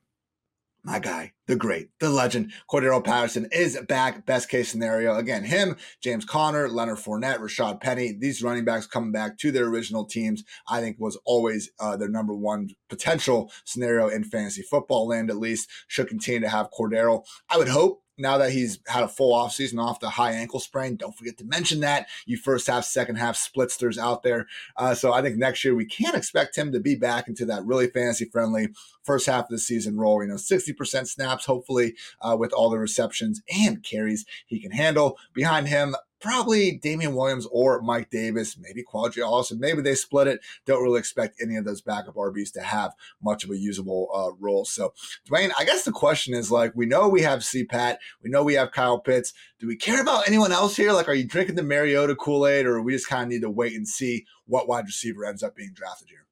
my 0.83 0.99
guy, 0.99 1.33
the 1.47 1.57
great, 1.57 1.89
the 1.99 2.09
legend, 2.09 2.53
Cordarrelle 2.71 3.03
Patterson 3.03 3.49
is 3.51 3.77
back. 3.89 4.25
Best 4.25 4.47
case 4.47 4.69
scenario. 4.69 5.17
Again, 5.17 5.43
him, 5.43 5.75
James 6.01 6.23
Conner, 6.23 6.69
Leonard 6.69 6.99
Fournette, 6.99 7.39
Rashaad 7.39 7.81
Penny, 7.81 8.13
these 8.13 8.41
running 8.41 8.63
backs 8.63 8.87
coming 8.87 9.11
back 9.11 9.37
to 9.39 9.51
their 9.51 9.65
original 9.65 10.05
teams, 10.05 10.45
I 10.69 10.79
think 10.79 10.95
was 10.97 11.19
always 11.25 11.71
uh, 11.77 11.97
their 11.97 12.07
number 12.07 12.33
one 12.33 12.69
potential 12.87 13.51
scenario 13.65 14.07
in 14.07 14.23
fantasy 14.23 14.61
football 14.61 15.07
land, 15.07 15.29
at 15.29 15.35
least, 15.35 15.69
should 15.87 16.07
continue 16.07 16.39
to 16.39 16.49
have 16.49 16.71
Cordero. 16.71 17.25
I 17.49 17.57
would 17.57 17.67
hope 17.67 18.03
now 18.17 18.37
that 18.37 18.51
he's 18.51 18.79
had 18.87 19.03
a 19.03 19.07
full 19.07 19.33
offseason 19.33 19.81
off 19.81 19.99
the 19.99 20.09
high 20.09 20.31
ankle 20.31 20.59
sprain. 20.59 20.95
Don't 20.95 21.15
forget 21.15 21.37
to 21.37 21.45
mention 21.45 21.79
that. 21.81 22.07
You 22.25 22.37
first 22.37 22.67
half, 22.67 22.85
second 22.85 23.15
half 23.15 23.37
splitsters 23.37 23.97
out 23.97 24.23
there. 24.23 24.47
Uh, 24.75 24.95
so 24.95 25.13
I 25.13 25.21
think 25.21 25.37
next 25.37 25.63
year 25.63 25.75
we 25.75 25.85
can 25.85 26.15
expect 26.15 26.57
him 26.57 26.71
to 26.71 26.79
be 26.79 26.95
back 26.95 27.27
into 27.27 27.45
that 27.45 27.65
really 27.65 27.87
fantasy 27.87 28.25
friendly 28.25 28.69
first 29.03 29.25
half 29.25 29.45
of 29.45 29.49
the 29.49 29.59
season 29.59 29.97
role. 29.97 30.21
You 30.21 30.29
know, 30.29 30.35
60% 30.35 31.07
snaps, 31.07 31.45
hopefully, 31.45 31.95
uh, 32.21 32.35
with 32.37 32.53
all 32.53 32.69
the 32.69 32.79
receptions 32.79 33.41
and 33.53 33.83
carries 33.83 34.25
he 34.45 34.59
can 34.59 34.71
handle. 34.71 35.17
Behind 35.33 35.67
him, 35.67 35.95
probably 36.19 36.77
Damien 36.77 37.15
Williams 37.15 37.47
or 37.51 37.81
Mike 37.81 38.09
Davis, 38.09 38.57
maybe 38.57 38.83
Qadree 38.83 39.23
Ollison. 39.23 39.59
Maybe 39.59 39.81
they 39.81 39.95
split 39.95 40.27
it. 40.27 40.39
Don't 40.65 40.83
really 40.83 40.99
expect 40.99 41.41
any 41.41 41.55
of 41.55 41.65
those 41.65 41.81
backup 41.81 42.15
RBs 42.15 42.51
to 42.53 42.61
have 42.61 42.93
much 43.21 43.43
of 43.43 43.51
a 43.51 43.57
usable 43.57 44.09
uh, 44.13 44.35
role. 44.39 44.65
So, 44.65 44.93
Dwain, 45.29 45.51
I 45.57 45.65
guess 45.65 45.83
the 45.83 45.91
question 45.91 46.33
is 46.33 46.51
like, 46.51 46.73
we 46.75 46.85
know 46.85 47.07
we 47.07 47.21
have 47.21 47.39
CPAT, 47.39 47.97
we 48.23 48.29
know 48.29 48.43
we 48.43 48.55
have 48.55 48.71
Kyle 48.71 48.99
Pitts. 48.99 49.33
Do 49.59 49.67
we 49.67 49.75
care 49.75 50.01
about 50.01 50.27
anyone 50.27 50.51
else 50.51 50.75
here? 50.75 50.91
Like, 50.91 51.07
are 51.07 51.13
you 51.13 51.25
drinking 51.25 51.55
the 51.55 51.63
Mariota 51.63 52.15
Kool 52.15 52.47
Aid, 52.47 52.65
or 52.65 52.81
we 52.81 52.93
just 52.93 53.07
kind 53.07 53.23
of 53.23 53.29
need 53.29 53.41
to 53.41 53.49
wait 53.49 53.73
and 53.73 53.87
see 53.87 54.25
what 54.45 54.67
wide 54.67 54.85
receiver 54.85 55.25
ends 55.25 55.43
up 55.43 55.55
being 55.55 55.73
drafted 55.73 56.09
here? 56.09 56.25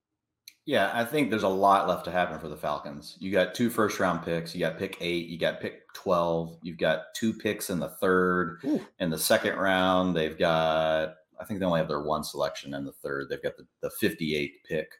Yeah, 0.65 0.89
I 0.93 1.05
think 1.05 1.29
there's 1.29 1.43
a 1.43 1.47
lot 1.47 1.87
left 1.87 2.05
to 2.05 2.11
happen 2.11 2.39
for 2.39 2.47
the 2.47 2.57
Falcons. 2.57 3.17
You 3.19 3.31
got 3.31 3.53
two 3.53 3.69
first 3.69 3.99
round 3.99 4.23
picks. 4.23 4.55
You 4.55 4.61
got 4.61 4.79
pick 4.79 4.97
eight. 4.99 5.27
You 5.27 5.37
got 5.37 5.61
pick 5.61 5.84
12. 5.95 6.59
You've 6.61 6.77
got 6.77 7.13
two 7.15 7.33
picks 7.33 7.69
in 7.69 7.79
the 7.79 7.89
third. 7.89 8.59
Ooh. 8.65 8.85
In 8.99 9.09
the 9.09 9.17
second 9.17 9.55
round, 9.57 10.15
they've 10.15 10.37
got, 10.37 11.15
I 11.39 11.45
think 11.45 11.59
they 11.59 11.65
only 11.65 11.79
have 11.79 11.87
their 11.87 12.03
one 12.03 12.23
selection 12.23 12.73
in 12.73 12.85
the 12.85 12.91
third. 12.91 13.29
They've 13.29 13.41
got 13.41 13.57
the, 13.57 13.65
the 13.81 13.89
58 13.89 14.63
pick 14.63 14.93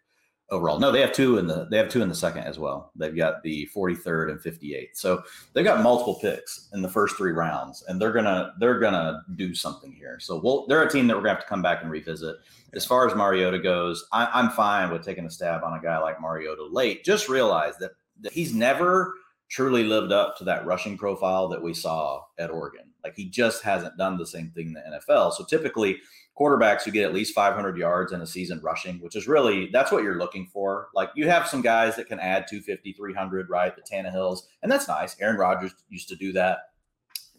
overall. 0.50 0.80
No, 0.80 0.92
they 0.92 1.02
have 1.02 1.12
two 1.12 1.38
in 1.38 1.48
the 1.48 1.68
they 1.70 1.78
have 1.78 1.90
two 1.90 2.02
in 2.02 2.10
the 2.10 2.16
second 2.16 2.44
as 2.44 2.60
well. 2.60 2.92
They've 2.96 3.16
got 3.16 3.44
the 3.44 3.68
43rd 3.76 4.32
and 4.32 4.42
58. 4.42 4.98
So 4.98 5.24
they've 5.54 5.66
got 5.66 5.82
multiple 5.82 6.16
picks 6.16 6.70
in 6.74 6.82
the 6.82 6.90
first 6.90 7.16
three 7.18 7.32
rounds, 7.32 7.84
and 7.88 8.00
they're 8.00 8.12
gonna 8.12 8.54
they're 8.60 8.80
gonna 8.80 9.24
do 9.36 9.56
something 9.56 9.92
here. 9.92 10.20
So 10.20 10.40
we'll 10.44 10.68
they're 10.68 10.84
a 10.84 10.92
team 10.92 11.08
that 11.08 11.16
we're 11.16 11.24
gonna 11.24 11.36
have 11.36 11.44
to 11.44 11.50
come 11.50 11.62
back 11.62 11.82
and 11.82 11.92
revisit. 11.92 12.38
As 12.74 12.86
far 12.86 13.08
as 13.08 13.16
Mariota 13.16 13.60
goes, 13.60 14.06
I, 14.12 14.30
I'm 14.34 14.50
fine 14.50 14.92
with 14.92 15.04
taking 15.04 15.26
a 15.26 15.32
stab 15.32 15.64
on 15.64 15.78
a 15.78 15.82
guy 15.82 15.98
like 16.00 16.22
Mariota 16.22 16.66
late. 16.66 17.06
Just 17.06 17.30
realize 17.30 17.78
that, 17.78 17.92
that 18.22 18.34
he's 18.34 18.54
never 18.54 19.14
truly 19.50 19.84
lived 19.84 20.12
up 20.12 20.38
to 20.38 20.44
that 20.44 20.66
rushing 20.66 20.98
profile 20.98 21.48
that 21.50 21.62
we 21.62 21.74
saw 21.74 22.22
at 22.40 22.50
Oregon. 22.50 22.92
Like 23.04 23.16
he 23.16 23.30
just 23.30 23.64
hasn't 23.64 23.98
done 23.98 24.18
the 24.18 24.26
same 24.26 24.52
thing 24.56 24.68
in 24.68 24.74
the 24.74 25.00
NFL. 25.00 25.34
So 25.34 25.46
typically 25.46 26.00
quarterbacks 26.38 26.84
who 26.84 26.92
get 26.92 27.06
at 27.06 27.14
least 27.14 27.34
500 27.34 27.78
yards 27.78 28.12
in 28.12 28.22
a 28.22 28.28
season 28.28 28.60
rushing, 28.62 29.00
which 29.00 29.16
is 29.16 29.28
really 29.28 29.70
that's 29.72 29.92
what 29.92 30.04
you're 30.04 30.18
looking 30.18 30.48
for. 30.52 30.90
Like 30.94 31.10
you 31.16 31.30
have 31.30 31.48
some 31.48 31.62
guys 31.62 31.96
that 31.96 32.08
can 32.08 32.20
add 32.20 32.48
250, 32.50 32.94
300, 32.94 33.50
right? 33.50 33.74
The 33.76 33.82
Tannehills, 33.84 34.40
and 34.64 34.72
that's 34.72 34.88
nice. 34.88 35.16
Aaron 35.22 35.38
Rodgers 35.38 35.74
used 35.90 36.10
to 36.10 36.16
do 36.16 36.34
that. 36.34 36.58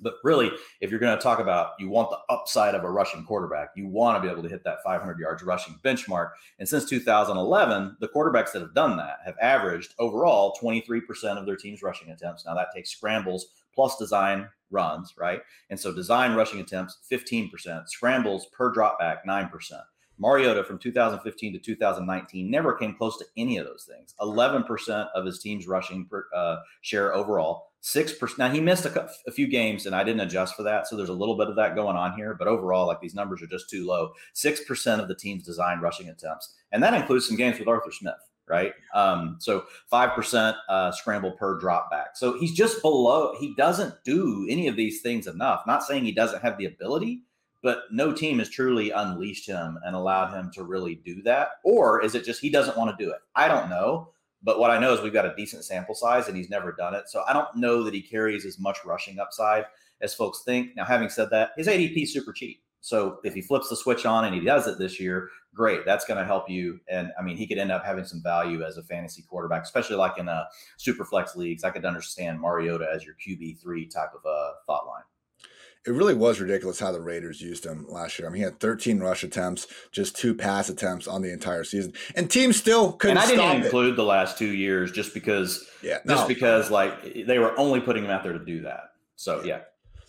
But 0.00 0.14
really, 0.22 0.50
if 0.80 0.90
you're 0.90 1.00
going 1.00 1.16
to 1.16 1.22
talk 1.22 1.38
about 1.38 1.72
you 1.78 1.88
want 1.88 2.10
the 2.10 2.18
upside 2.28 2.74
of 2.74 2.84
a 2.84 2.90
rushing 2.90 3.24
quarterback, 3.24 3.70
you 3.76 3.88
want 3.88 4.16
to 4.16 4.26
be 4.26 4.30
able 4.30 4.42
to 4.42 4.48
hit 4.48 4.64
that 4.64 4.82
500 4.84 5.18
yards 5.18 5.42
rushing 5.42 5.78
benchmark. 5.84 6.30
And 6.58 6.68
since 6.68 6.88
2011, 6.88 7.96
the 8.00 8.08
quarterbacks 8.08 8.52
that 8.52 8.62
have 8.62 8.74
done 8.74 8.96
that 8.98 9.18
have 9.24 9.36
averaged 9.40 9.94
overall 9.98 10.56
23% 10.62 11.02
of 11.38 11.46
their 11.46 11.56
team's 11.56 11.82
rushing 11.82 12.10
attempts. 12.10 12.44
Now 12.44 12.54
that 12.54 12.68
takes 12.74 12.90
scrambles 12.90 13.46
plus 13.74 13.96
design 13.96 14.48
runs, 14.70 15.14
right? 15.16 15.42
And 15.70 15.78
so 15.78 15.94
design 15.94 16.34
rushing 16.34 16.60
attempts 16.60 16.98
15%, 17.10 17.88
scrambles 17.88 18.46
per 18.46 18.72
dropback 18.74 19.18
9%. 19.26 19.50
Mariota 20.18 20.64
from 20.64 20.78
2015 20.78 21.52
to 21.52 21.58
2019 21.58 22.50
never 22.50 22.74
came 22.74 22.94
close 22.94 23.18
to 23.18 23.26
any 23.36 23.58
of 23.58 23.66
those 23.66 23.84
things. 23.84 24.14
11% 24.20 25.08
of 25.14 25.26
his 25.26 25.40
team's 25.40 25.66
rushing 25.66 26.06
per, 26.06 26.26
uh, 26.34 26.56
share 26.80 27.14
overall. 27.14 27.72
Six 27.86 28.12
percent. 28.12 28.40
Now 28.40 28.50
he 28.50 28.58
missed 28.58 28.84
a, 28.84 29.08
a, 29.28 29.30
few 29.30 29.46
games, 29.46 29.86
and 29.86 29.94
I 29.94 30.02
didn't 30.02 30.22
adjust 30.22 30.56
for 30.56 30.64
that, 30.64 30.88
so 30.88 30.96
there's 30.96 31.08
a 31.08 31.14
little 31.14 31.36
bit 31.36 31.46
of 31.46 31.54
that 31.54 31.76
going 31.76 31.96
on 31.96 32.14
here. 32.14 32.34
But 32.34 32.48
overall, 32.48 32.88
like 32.88 33.00
these 33.00 33.14
numbers 33.14 33.40
are 33.42 33.46
just 33.46 33.70
too 33.70 33.86
low. 33.86 34.10
Six 34.32 34.64
percent 34.64 35.00
of 35.00 35.06
the 35.06 35.14
team's 35.14 35.44
design 35.44 35.78
rushing 35.78 36.08
attempts, 36.08 36.56
and 36.72 36.82
that 36.82 36.94
includes 36.94 37.28
some 37.28 37.36
games 37.36 37.60
with 37.60 37.68
Arthur 37.68 37.92
Smith 37.92 38.16
right? 38.48 38.72
Um, 38.94 39.36
so 39.40 39.64
five 39.88 40.16
percent 40.16 40.56
uh, 40.68 40.90
scramble 40.90 41.32
per 41.32 41.60
drop 41.60 41.88
back. 41.88 42.16
So 42.16 42.36
he's 42.38 42.54
just 42.54 42.82
below. 42.82 43.36
He 43.38 43.54
doesn't 43.54 43.94
do 44.04 44.48
any 44.50 44.66
of 44.66 44.74
these 44.74 45.00
things 45.00 45.28
enough. 45.28 45.62
Not 45.64 45.84
saying 45.84 46.04
he 46.04 46.12
doesn't 46.12 46.42
have 46.42 46.58
the 46.58 46.66
ability, 46.66 47.22
but 47.62 47.84
no 47.92 48.12
team 48.12 48.40
has 48.40 48.48
truly 48.48 48.90
unleashed 48.90 49.48
him 49.48 49.78
and 49.84 49.94
allowed 49.94 50.32
him 50.32 50.50
to 50.54 50.64
really 50.64 50.96
do 50.96 51.22
that. 51.22 51.50
Or 51.64 52.02
is 52.02 52.16
it 52.16 52.24
just 52.24 52.40
he 52.40 52.50
doesn't 52.50 52.76
want 52.76 52.96
to 52.96 53.04
do 53.04 53.10
it? 53.10 53.18
I 53.36 53.46
don't 53.46 53.68
know. 53.70 54.10
But 54.46 54.60
what 54.60 54.70
I 54.70 54.78
know 54.78 54.94
is 54.94 55.02
we've 55.02 55.12
got 55.12 55.26
a 55.26 55.34
decent 55.34 55.64
sample 55.64 55.96
size 55.96 56.28
and 56.28 56.36
he's 56.36 56.48
never 56.48 56.70
done 56.70 56.94
it. 56.94 57.08
So 57.08 57.24
I 57.28 57.32
don't 57.32 57.48
know 57.56 57.82
that 57.82 57.92
he 57.92 58.00
carries 58.00 58.46
as 58.46 58.60
much 58.60 58.78
rushing 58.84 59.18
upside 59.18 59.64
as 60.00 60.14
folks 60.14 60.44
think. 60.44 60.76
Now, 60.76 60.84
having 60.84 61.08
said 61.08 61.30
that, 61.30 61.50
his 61.56 61.66
ADP 61.66 62.04
is 62.04 62.12
super 62.12 62.32
cheap. 62.32 62.62
So 62.80 63.18
if 63.24 63.34
he 63.34 63.42
flips 63.42 63.68
the 63.68 63.74
switch 63.74 64.06
on 64.06 64.24
and 64.24 64.32
he 64.32 64.40
does 64.40 64.68
it 64.68 64.78
this 64.78 65.00
year, 65.00 65.30
great. 65.52 65.84
That's 65.84 66.04
going 66.04 66.20
to 66.20 66.24
help 66.24 66.48
you. 66.48 66.78
And 66.88 67.10
I 67.18 67.22
mean, 67.22 67.36
he 67.36 67.48
could 67.48 67.58
end 67.58 67.72
up 67.72 67.84
having 67.84 68.04
some 68.04 68.22
value 68.22 68.62
as 68.62 68.76
a 68.76 68.84
fantasy 68.84 69.22
quarterback, 69.28 69.64
especially 69.64 69.96
like 69.96 70.16
in 70.16 70.28
a 70.28 70.46
super 70.76 71.04
flex 71.04 71.34
leagues. 71.34 71.64
I 71.64 71.70
could 71.70 71.84
understand 71.84 72.40
Mariota 72.40 72.86
as 72.94 73.04
your 73.04 73.16
QB 73.16 73.60
three 73.60 73.88
type 73.88 74.10
of 74.14 74.24
a 74.24 74.52
thought 74.64 74.86
line. 74.86 75.02
It 75.86 75.92
really 75.92 76.14
was 76.14 76.40
ridiculous 76.40 76.80
how 76.80 76.92
the 76.92 77.00
Raiders 77.00 77.40
used 77.40 77.64
him 77.64 77.86
last 77.88 78.18
year. 78.18 78.28
I 78.28 78.30
mean, 78.30 78.38
he 78.38 78.44
had 78.44 78.60
13 78.60 78.98
rush 79.00 79.22
attempts, 79.22 79.66
just 79.92 80.16
two 80.16 80.34
pass 80.34 80.68
attempts 80.68 81.06
on 81.06 81.22
the 81.22 81.32
entire 81.32 81.64
season, 81.64 81.92
and 82.14 82.30
teams 82.30 82.56
still 82.56 82.92
couldn't. 82.92 83.18
And 83.18 83.24
I 83.24 83.28
didn't 83.28 83.64
include 83.64 83.92
it. 83.92 83.96
the 83.96 84.04
last 84.04 84.38
two 84.38 84.54
years 84.54 84.90
just 84.90 85.14
because, 85.14 85.68
yeah, 85.82 85.98
just 86.06 86.28
because 86.28 86.70
like 86.70 87.26
they 87.26 87.38
were 87.38 87.58
only 87.58 87.80
putting 87.80 88.04
him 88.04 88.10
out 88.10 88.22
there 88.22 88.32
to 88.32 88.44
do 88.44 88.62
that. 88.62 88.92
So 89.16 89.42
yeah 89.44 89.60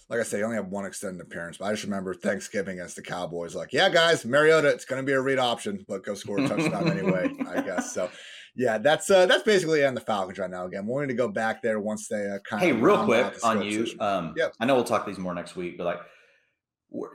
like 0.09 0.19
I 0.21 0.23
say, 0.23 0.39
I 0.39 0.43
only 0.43 0.55
have 0.55 0.67
one 0.67 0.85
extended 0.85 1.21
appearance, 1.21 1.57
but 1.57 1.65
I 1.65 1.71
just 1.71 1.83
remember 1.83 2.13
Thanksgiving 2.13 2.79
against 2.79 2.95
the 2.95 3.01
Cowboys. 3.01 3.55
Like, 3.55 3.73
yeah, 3.73 3.89
guys, 3.89 4.25
Mariota, 4.25 4.69
it's 4.69 4.85
going 4.85 5.01
to 5.01 5.05
be 5.05 5.11
a 5.13 5.21
read 5.21 5.37
option, 5.37 5.83
but 5.87 6.05
go 6.05 6.13
score 6.13 6.39
a 6.39 6.47
touchdown 6.47 6.89
anyway, 6.97 7.29
I 7.49 7.61
guess. 7.61 7.93
So, 7.93 8.09
yeah, 8.57 8.77
that's 8.77 9.09
uh, 9.09 9.25
that's 9.25 9.43
basically 9.43 9.85
on 9.85 9.93
the 9.93 10.01
Falcons 10.01 10.39
right 10.39 10.49
now. 10.49 10.65
Again, 10.65 10.85
we're 10.85 10.99
going 10.99 11.09
to 11.09 11.13
go 11.13 11.27
back 11.27 11.61
there 11.61 11.79
once 11.79 12.07
they 12.07 12.27
uh, 12.27 12.39
kind 12.39 12.61
hey, 12.61 12.71
of. 12.71 12.77
Hey, 12.77 12.81
real 12.81 13.05
quick 13.05 13.35
on 13.43 13.61
you. 13.61 13.87
Um, 13.99 14.33
yeah, 14.35 14.49
I 14.59 14.65
know 14.65 14.75
we'll 14.75 14.83
talk 14.83 15.05
these 15.05 15.17
more 15.17 15.33
next 15.33 15.55
week, 15.55 15.77
but 15.77 15.85
like, 15.85 15.99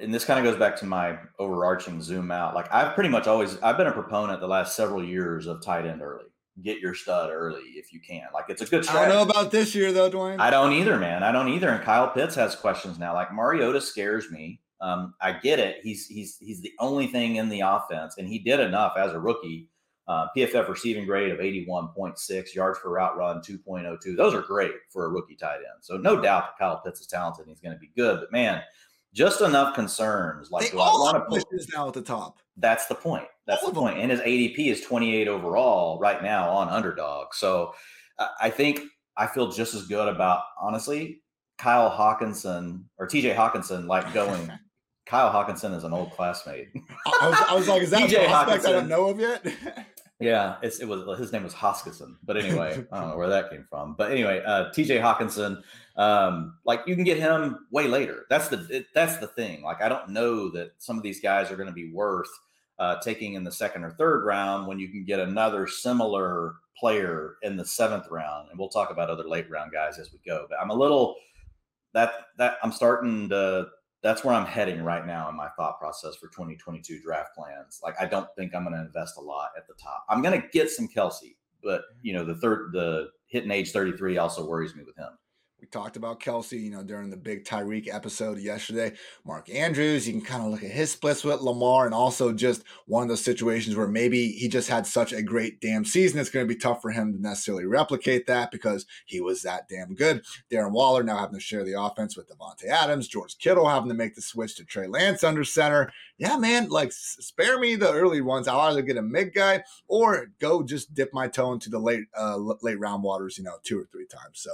and 0.01 0.15
this 0.15 0.25
kind 0.25 0.39
of 0.39 0.51
goes 0.51 0.59
back 0.59 0.77
to 0.77 0.87
my 0.87 1.19
overarching 1.39 2.01
zoom 2.01 2.31
out. 2.31 2.55
Like, 2.55 2.73
I've 2.73 2.95
pretty 2.95 3.11
much 3.11 3.27
always 3.27 3.61
I've 3.63 3.77
been 3.77 3.89
a 3.89 3.93
proponent 3.93 4.41
the 4.41 4.47
last 4.47 4.77
several 4.77 5.05
years 5.05 5.47
of 5.47 5.63
tight 5.63 5.85
end 5.85 6.01
early 6.01 6.25
get 6.61 6.81
your 6.81 6.95
stud 6.95 7.31
early 7.31 7.63
if 7.77 7.93
you 7.93 8.01
can. 8.01 8.27
Like 8.35 8.45
it's 8.49 8.61
a 8.61 8.67
good 8.67 8.85
strategy. 8.85 9.11
I 9.11 9.15
don't 9.15 9.27
know 9.27 9.31
about 9.31 9.51
this 9.51 9.75
year 9.75 9.93
though, 9.93 10.11
Dwain. 10.11 10.39
I 10.39 10.51
don't 10.51 10.73
either, 10.73 10.99
man. 10.99 11.23
I 11.23 11.33
don't 11.33 11.49
either. 11.49 11.71
And 11.71 11.83
Kyle 11.83 12.11
Pitts 12.11 12.35
has 12.35 12.55
questions 12.55 12.99
now. 12.99 13.15
Like 13.15 13.33
Mariota 13.33 13.81
scares 13.81 14.31
me. 14.31 14.61
Um, 14.81 15.15
I 15.21 15.33
get 15.33 15.59
it. 15.59 15.77
He's 15.83 16.07
he's 16.07 16.37
he's 16.39 16.61
the 16.61 16.73
only 16.81 17.07
thing 17.07 17.37
in 17.37 17.49
the 17.49 17.61
offense, 17.61 18.17
and 18.19 18.29
he 18.29 18.41
did 18.41 18.61
enough 18.61 18.95
as 18.99 19.13
a 19.13 19.21
rookie. 19.21 19.69
Uh, 20.13 20.29
PFF 20.37 20.69
receiving 20.69 21.07
grade 21.07 21.33
of 21.33 21.39
81.6, 21.39 22.55
yards 22.55 22.79
per 22.81 22.91
route 22.91 23.17
run 23.17 23.39
2.02. 23.41 24.15
Those 24.15 24.35
are 24.35 24.43
great 24.43 24.73
for 24.91 25.07
a 25.07 25.09
rookie 25.09 25.37
tight 25.37 25.57
end. 25.57 25.81
So 25.81 25.97
no 25.97 26.21
doubt 26.21 26.45
that 26.49 26.59
Kyle 26.59 26.83
Pitts 26.85 27.01
is 27.01 27.07
talented 27.07 27.47
and 27.47 27.49
he's 27.49 27.61
going 27.61 27.73
to 27.75 27.79
be 27.79 27.91
good. 27.97 28.21
But 28.21 28.31
man, 28.31 28.61
just 29.15 29.41
enough 29.41 29.75
concerns. 29.75 30.51
Like, 30.51 30.67
they 30.67 30.71
do 30.73 30.81
all 30.81 31.09
I 31.09 31.13
want 31.13 31.31
to 31.31 31.41
put 31.41 31.71
now 31.75 31.89
at 31.89 31.95
the 31.95 32.03
top? 32.03 32.41
That's 32.59 32.87
the 32.89 32.95
point. 32.95 33.25
That's 33.47 33.63
all 33.63 33.73
the 33.73 33.81
point. 33.81 33.99
And 33.99 34.11
his 34.11 34.21
ADP 34.21 34.59
is 34.59 34.83
28 34.83 35.29
overall 35.29 35.99
right 35.99 36.23
now 36.23 36.51
on 36.51 36.69
underdog. 36.69 37.33
So 37.33 37.73
I 38.39 38.51
think 38.51 38.81
I 39.17 39.27
feel 39.27 39.51
just 39.51 39.73
as 39.73 39.87
good 39.87 40.09
about 40.09 40.43
honestly 40.61 41.23
Kyle 41.57 41.89
Hawkinson 41.89 42.85
or 42.99 43.09
TJ 43.09 43.35
Hockenson 43.35 43.87
like 43.87 44.13
going. 44.13 44.51
Kyle 45.05 45.31
Hawkinson 45.31 45.73
is 45.73 45.83
an 45.83 45.93
old 45.93 46.13
classmate. 46.13 46.69
I, 47.21 47.29
was, 47.29 47.45
I 47.49 47.55
was 47.55 47.69
like, 47.69 47.83
is 47.83 47.91
that 47.91 48.03
TJ 48.09 48.25
a 48.25 48.29
prospect 48.29 48.67
I 48.67 48.71
don't 48.71 48.89
know 48.89 49.09
of 49.09 49.19
yet? 49.19 49.45
yeah, 50.23 50.57
it 50.63 50.87
was 50.87 51.19
his 51.19 51.33
name 51.33 51.45
was 51.45 51.55
Hoskinson, 51.55 52.17
but 52.25 52.37
anyway, 52.37 52.85
I 52.93 53.01
don't 53.01 53.11
know 53.11 53.17
where 53.17 53.29
that 53.29 53.51
came 53.51 53.67
from. 53.69 53.95
But 53.95 54.13
anyway, 54.13 54.43
uh, 54.45 54.71
T.J. 54.71 54.99
Hockenson, 54.99 55.63
um, 55.97 56.59
like 56.65 56.83
you 56.87 56.95
can 56.95 57.05
get 57.05 57.19
him 57.19 57.67
way 57.71 57.87
later. 57.87 58.27
That's 58.31 58.49
the 58.49 58.67
it, 58.71 58.87
that's 58.95 59.19
the 59.19 59.27
thing. 59.27 59.63
Like 59.63 59.83
I 59.83 59.89
don't 59.89 60.11
know 60.11 60.51
that 60.51 60.73
some 60.79 60.97
of 60.97 61.03
these 61.03 61.21
guys 61.21 61.51
are 61.51 61.57
going 61.57 61.69
to 61.69 61.75
be 61.75 61.93
worth 61.93 62.31
uh, 62.79 63.01
taking 63.01 63.35
in 63.35 63.45
the 63.45 63.53
second 63.53 63.85
or 63.85 63.91
third 63.93 64.25
round 64.25 64.67
when 64.67 64.79
you 64.79 64.89
can 64.89 65.05
get 65.05 65.21
another 65.21 65.67
similar 65.67 66.55
player 66.79 67.37
in 67.43 67.57
the 67.57 67.65
seventh 67.65 68.09
round. 68.11 68.49
And 68.51 68.59
we'll 68.59 68.69
talk 68.69 68.91
about 68.91 69.11
other 69.11 69.25
late 69.25 69.51
round 69.51 69.73
guys 69.73 69.99
as 69.99 70.13
we 70.13 70.19
go. 70.27 70.47
But 70.49 70.59
I'm 70.61 70.71
a 70.71 70.75
little 70.75 71.17
that 71.95 72.13
that 72.39 72.57
I'm 72.63 72.73
starting 72.73 73.29
to 73.29 73.69
that's 74.03 74.25
where 74.25 74.35
I'm 74.35 74.47
heading 74.47 74.83
right 74.83 75.07
now 75.07 75.29
in 75.29 75.37
my 75.37 75.49
thought 75.57 75.79
process 75.79 76.17
for 76.17 76.27
2022 76.29 77.01
draft 77.01 77.35
plans. 77.37 77.81
Like, 77.83 77.95
I 78.01 78.07
don't 78.07 78.27
think 78.37 78.55
I'm 78.55 78.65
going 78.65 78.75
to 78.75 78.85
invest 78.85 79.17
a 79.17 79.21
lot 79.21 79.51
at 79.57 79.67
the 79.69 79.75
top. 79.75 80.05
I'm 80.09 80.23
going 80.23 80.41
to 80.41 80.49
get 80.49 80.71
some 80.71 80.89
Kelce, 80.89 81.37
but 81.63 81.83
mm-hmm. 81.83 81.99
you 82.03 82.13
know, 82.15 82.25
the 82.25 82.35
third, 82.35 82.73
the 82.73 83.11
hitting 83.27 83.51
age 83.51 83.71
33 83.71 84.19
also 84.19 84.47
worries 84.47 84.75
me 84.75 84.83
with 84.85 84.97
him. 84.97 85.11
We 85.63 85.69
talked 85.69 85.97
about 85.97 86.19
Kelce, 86.19 86.61
you 86.61 86.73
know, 86.73 86.83
during 86.83 87.09
the 87.09 87.17
big 87.17 87.45
Tyreek 87.45 87.87
episode 87.89 88.41
yesterday. 88.41 88.95
Mark 89.25 89.49
Andrews, 89.49 90.09
you 90.09 90.13
can 90.13 90.21
kind 90.21 90.45
of 90.45 90.51
look 90.51 90.65
at 90.65 90.73
his 90.73 90.91
splits 90.91 91.23
with 91.23 91.41
Lamar 91.41 91.87
and 91.87 91.95
also 91.95 92.33
just 92.33 92.65
one 92.87 93.05
of 93.05 93.09
those 93.09 93.25
situations 93.25 93.77
where 93.77 93.87
maybe 93.87 94.33
he 94.33 94.49
just 94.49 94.69
had 94.69 94.89
such 94.89 95.13
a 95.13 95.23
great 95.23 95.61
damn 95.61 95.85
season. 95.85 96.19
It's 96.19 96.31
going 96.31 96.49
to 96.49 96.53
be 96.53 96.59
tough 96.59 96.83
for 96.83 96.91
him 96.91 97.13
to 97.13 97.23
necessarily 97.23 97.65
replicate 97.65 98.27
that 98.27 98.51
because 98.51 98.87
he 99.07 99.21
was 99.21 99.43
that 99.43 99.69
damn 99.69 99.95
good. 99.95 100.25
Darren 100.51 100.73
Waller 100.73 101.05
now 101.05 101.19
having 101.19 101.37
to 101.37 101.41
share 101.41 101.63
the 101.63 101.81
offense 101.81 102.17
with 102.17 102.29
Davante 102.29 102.67
Adams, 102.67 103.07
George 103.07 103.39
Kittle 103.39 103.69
having 103.69 103.89
to 103.89 103.95
make 103.95 104.17
the 104.17 104.21
switch 104.21 104.57
to 104.57 104.65
Trey 104.65 104.89
Lance 104.89 105.23
under 105.23 105.45
center. 105.45 105.93
Yeah, 106.23 106.37
man, 106.37 106.69
like 106.69 106.93
spare 106.93 107.59
me 107.59 107.75
the 107.75 107.93
early 107.93 108.21
ones. 108.21 108.47
I'll 108.47 108.61
either 108.61 108.83
get 108.83 108.97
a 108.97 109.03
mid 109.03 109.35
guy 109.35 109.65
or 109.89 110.29
go 110.39 110.63
just 110.63 110.95
dip 110.95 111.13
my 111.13 111.27
toe 111.27 111.53
into 111.53 111.69
the 111.69 111.81
late 111.81 112.05
uh, 112.17 112.37
late 112.37 112.79
round 112.79 113.03
waters, 113.03 113.37
you 113.37 113.43
know, 113.43 113.57
two 113.65 113.77
or 113.81 113.89
three 113.91 114.07
times. 114.07 114.41
So 114.41 114.53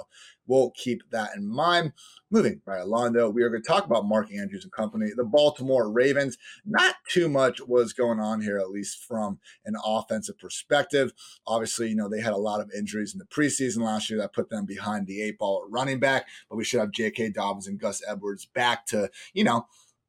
We'll 0.49 0.71
keep 0.71 1.03
that 1.11 1.37
in 1.37 1.47
mind. 1.47 1.93
Moving 2.31 2.61
right 2.67 2.81
along, 2.81 3.13
though, 3.13 3.31
we 3.31 3.43
are 3.43 3.49
going 3.49 3.63
to 3.63 3.69
talk 3.69 3.85
about 3.85 4.07
Mark 4.07 4.33
Andrews 4.33 4.65
and 4.65 4.73
company, 4.73 5.11
the 5.15 5.25
Baltimore 5.25 5.91
Ravens. 5.91 6.37
Not 6.65 6.97
too 7.09 7.29
much 7.29 7.61
was 7.61 7.93
going 7.93 8.19
on 8.19 8.41
here, 8.41 8.59
at 8.59 8.71
least 8.71 9.05
from 9.05 9.39
an 9.65 9.75
offensive 9.85 10.39
perspective. 10.39 11.13
Obviously, 11.47 11.89
you 11.89 11.97
know, 11.97 12.09
they 12.09 12.21
had 12.21 12.33
a 12.33 12.39
lot 12.39 12.61
of 12.61 12.71
injuries 12.77 13.15
in 13.15 13.19
the 13.19 13.25
preseason 13.27 13.83
last 13.83 14.11
year 14.11 14.19
that 14.19 14.35
put 14.35 14.51
them 14.51 14.67
behind 14.67 15.07
the 15.07 15.23
eight 15.23 15.39
ball 15.39 15.65
at 15.65 15.71
running 15.71 16.01
back, 16.01 16.27
but 16.51 16.57
we 16.57 16.65
should 16.65 16.81
have 16.81 16.93
J.K. 16.93 17.31
Dobbins 17.31 17.67
and 17.67 17.79
Gus 17.79 18.03
Edwards 18.07 18.47
back 18.47 18.85
to, 18.87 19.11
you 19.33 19.45
know, 19.45 19.67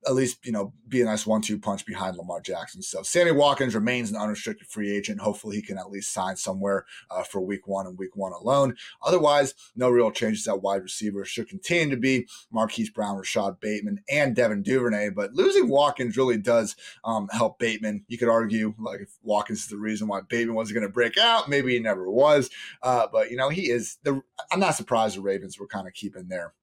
at 0.08 0.16
least 0.16 0.46
you 0.46 0.52
know 0.52 0.74
be 0.88 1.02
a 1.02 1.06
nice 1.06 1.26
one-two 1.26 1.60
punch 1.60 1.86
behind 1.86 2.18
Lamar 2.18 2.42
Jackson. 2.42 2.82
So 2.82 3.04
Sammy 3.04 3.32
Watkins 3.32 3.76
remains 3.76 4.10
an 4.10 4.18
unrestricted 4.18 4.68
free 4.68 4.96
agent. 4.96 5.20
Hopefully, 5.20 5.58
he 5.58 5.62
can 5.62 5.78
at 5.78 5.90
least 5.90 6.14
sign 6.14 6.36
somewhere 6.36 6.86
uh, 7.12 7.24
for 7.24 7.42
Week 7.42 7.68
One 7.68 7.86
and 7.86 7.98
Week 7.98 8.16
One 8.16 8.34
alone. 8.34 8.76
Otherwise, 9.04 9.54
no 9.76 9.90
real 9.90 10.12
changes 10.12 10.48
at 10.48 10.62
wide 10.62 10.84
receiver. 10.84 11.26
Should 11.26 11.50
continue 11.50 11.96
to 11.96 12.00
be 12.00 12.28
Marquise 12.52 12.90
Brown, 12.90 13.18
Rashod 13.18 13.60
Bateman, 13.60 14.02
and 14.10 14.36
Devin 14.36 14.64
Duvernay. 14.64 15.10
But 15.10 15.34
losing 15.34 15.70
Watkins 15.70 16.18
really 16.18 16.38
does 16.38 16.76
um, 17.04 17.28
help 17.32 17.60
Bateman. 17.60 18.06
You 18.08 18.18
could 18.18 18.30
argue 18.30 18.74
like 18.80 19.02
if 19.02 19.10
Watkins 19.22 19.60
is 19.60 19.68
the 19.68 19.78
reason 19.78 20.08
why 20.08 20.22
Bateman 20.22 20.56
wasn't 20.56 20.76
going 20.76 20.88
to 20.88 20.94
break 20.94 21.18
out, 21.18 21.50
maybe 21.50 21.74
he 21.74 21.80
never 21.80 22.10
was. 22.10 22.50
Uh, 22.82 23.08
but 23.12 23.30
you 23.32 23.38
know 23.38 23.50
he 23.50 23.70
is 23.70 23.98
the. 24.04 24.22
I'm 24.52 24.60
not 24.60 24.76
surprised 24.76 25.18
the 25.18 25.22
Ravens 25.22 25.60
were 25.60 25.68
kind 25.68 25.88
of 25.88 25.94
keeping 25.94 26.28
their 26.28 26.54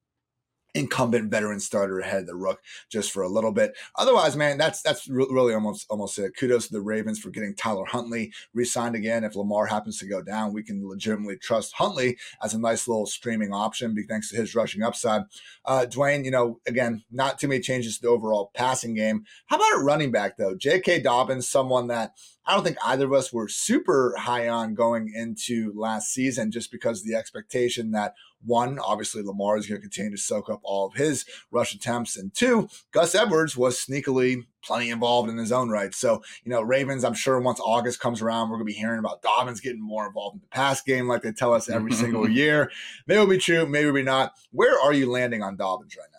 incumbent 0.73 1.31
veteran 1.31 1.59
starter 1.59 1.99
ahead 1.99 2.21
of 2.21 2.27
the 2.27 2.35
rook 2.35 2.61
just 2.89 3.11
for 3.11 3.23
a 3.23 3.29
little 3.29 3.51
bit. 3.51 3.75
Otherwise, 3.95 4.35
man, 4.35 4.57
that's 4.57 4.81
that's 4.81 5.07
really 5.07 5.53
almost 5.53 5.85
almost 5.89 6.19
it. 6.19 6.35
Kudos 6.37 6.67
to 6.67 6.73
the 6.73 6.81
Ravens 6.81 7.19
for 7.19 7.29
getting 7.29 7.55
Tyler 7.55 7.85
Huntley 7.85 8.31
re-signed 8.53 8.95
again. 8.95 9.23
If 9.23 9.35
Lamar 9.35 9.65
happens 9.65 9.97
to 9.99 10.07
go 10.07 10.21
down, 10.21 10.53
we 10.53 10.63
can 10.63 10.87
legitimately 10.87 11.37
trust 11.37 11.73
Huntley 11.73 12.17
as 12.43 12.53
a 12.53 12.59
nice 12.59 12.87
little 12.87 13.05
streaming 13.05 13.53
option, 13.53 13.95
thanks 14.07 14.29
to 14.29 14.37
his 14.37 14.55
rushing 14.55 14.83
upside. 14.83 15.23
Uh, 15.65 15.85
Dwain, 15.89 16.23
you 16.23 16.31
know, 16.31 16.59
again, 16.67 17.03
not 17.11 17.39
too 17.39 17.47
many 17.47 17.61
changes 17.61 17.95
to 17.97 18.01
the 18.03 18.09
overall 18.09 18.51
passing 18.53 18.93
game. 18.93 19.25
How 19.47 19.57
about 19.57 19.81
a 19.81 19.83
running 19.83 20.11
back 20.11 20.37
though? 20.37 20.55
J.K. 20.55 21.01
Dobbins, 21.01 21.47
someone 21.47 21.87
that 21.87 22.13
I 22.47 22.53
don't 22.53 22.63
think 22.63 22.77
either 22.83 23.05
of 23.05 23.13
us 23.13 23.33
were 23.33 23.49
super 23.49 24.15
high 24.17 24.47
on 24.47 24.73
going 24.73 25.11
into 25.13 25.73
last 25.75 26.13
season 26.13 26.49
just 26.49 26.71
because 26.71 27.01
of 27.01 27.07
the 27.07 27.15
expectation 27.15 27.91
that 27.91 28.13
one, 28.45 28.79
obviously 28.79 29.21
Lamar 29.21 29.57
is 29.57 29.67
going 29.67 29.81
to 29.81 29.81
continue 29.81 30.11
to 30.11 30.17
soak 30.17 30.49
up 30.49 30.61
all 30.63 30.87
of 30.87 30.93
his 30.93 31.25
rush 31.51 31.73
attempts, 31.73 32.15
and 32.15 32.33
two, 32.33 32.69
Gus 32.91 33.15
Edwards 33.15 33.57
was 33.57 33.77
sneakily 33.77 34.43
plenty 34.63 34.89
involved 34.89 35.29
in 35.29 35.37
his 35.37 35.51
own 35.51 35.69
right. 35.69 35.93
So, 35.93 36.21
you 36.43 36.51
know, 36.51 36.61
Ravens, 36.61 37.03
I'm 37.03 37.13
sure 37.13 37.39
once 37.39 37.59
August 37.59 37.99
comes 37.99 38.21
around, 38.21 38.49
we're 38.49 38.57
going 38.57 38.67
to 38.67 38.73
be 38.73 38.79
hearing 38.79 38.99
about 38.99 39.21
Dobbins 39.21 39.59
getting 39.59 39.81
more 39.81 40.07
involved 40.07 40.35
in 40.35 40.41
the 40.41 40.47
pass 40.47 40.81
game 40.81 41.07
like 41.07 41.23
they 41.23 41.31
tell 41.31 41.53
us 41.53 41.69
every 41.69 41.91
single 41.93 42.29
year. 42.29 42.71
Maybe 43.07 43.19
it'll 43.19 43.29
be 43.29 43.37
true, 43.37 43.65
maybe 43.65 43.87
it'll 43.87 43.95
be 43.95 44.03
not. 44.03 44.33
Where 44.51 44.79
are 44.79 44.93
you 44.93 45.09
landing 45.09 45.41
on 45.41 45.57
Dobbins 45.57 45.95
right 45.97 46.07
now? 46.13 46.16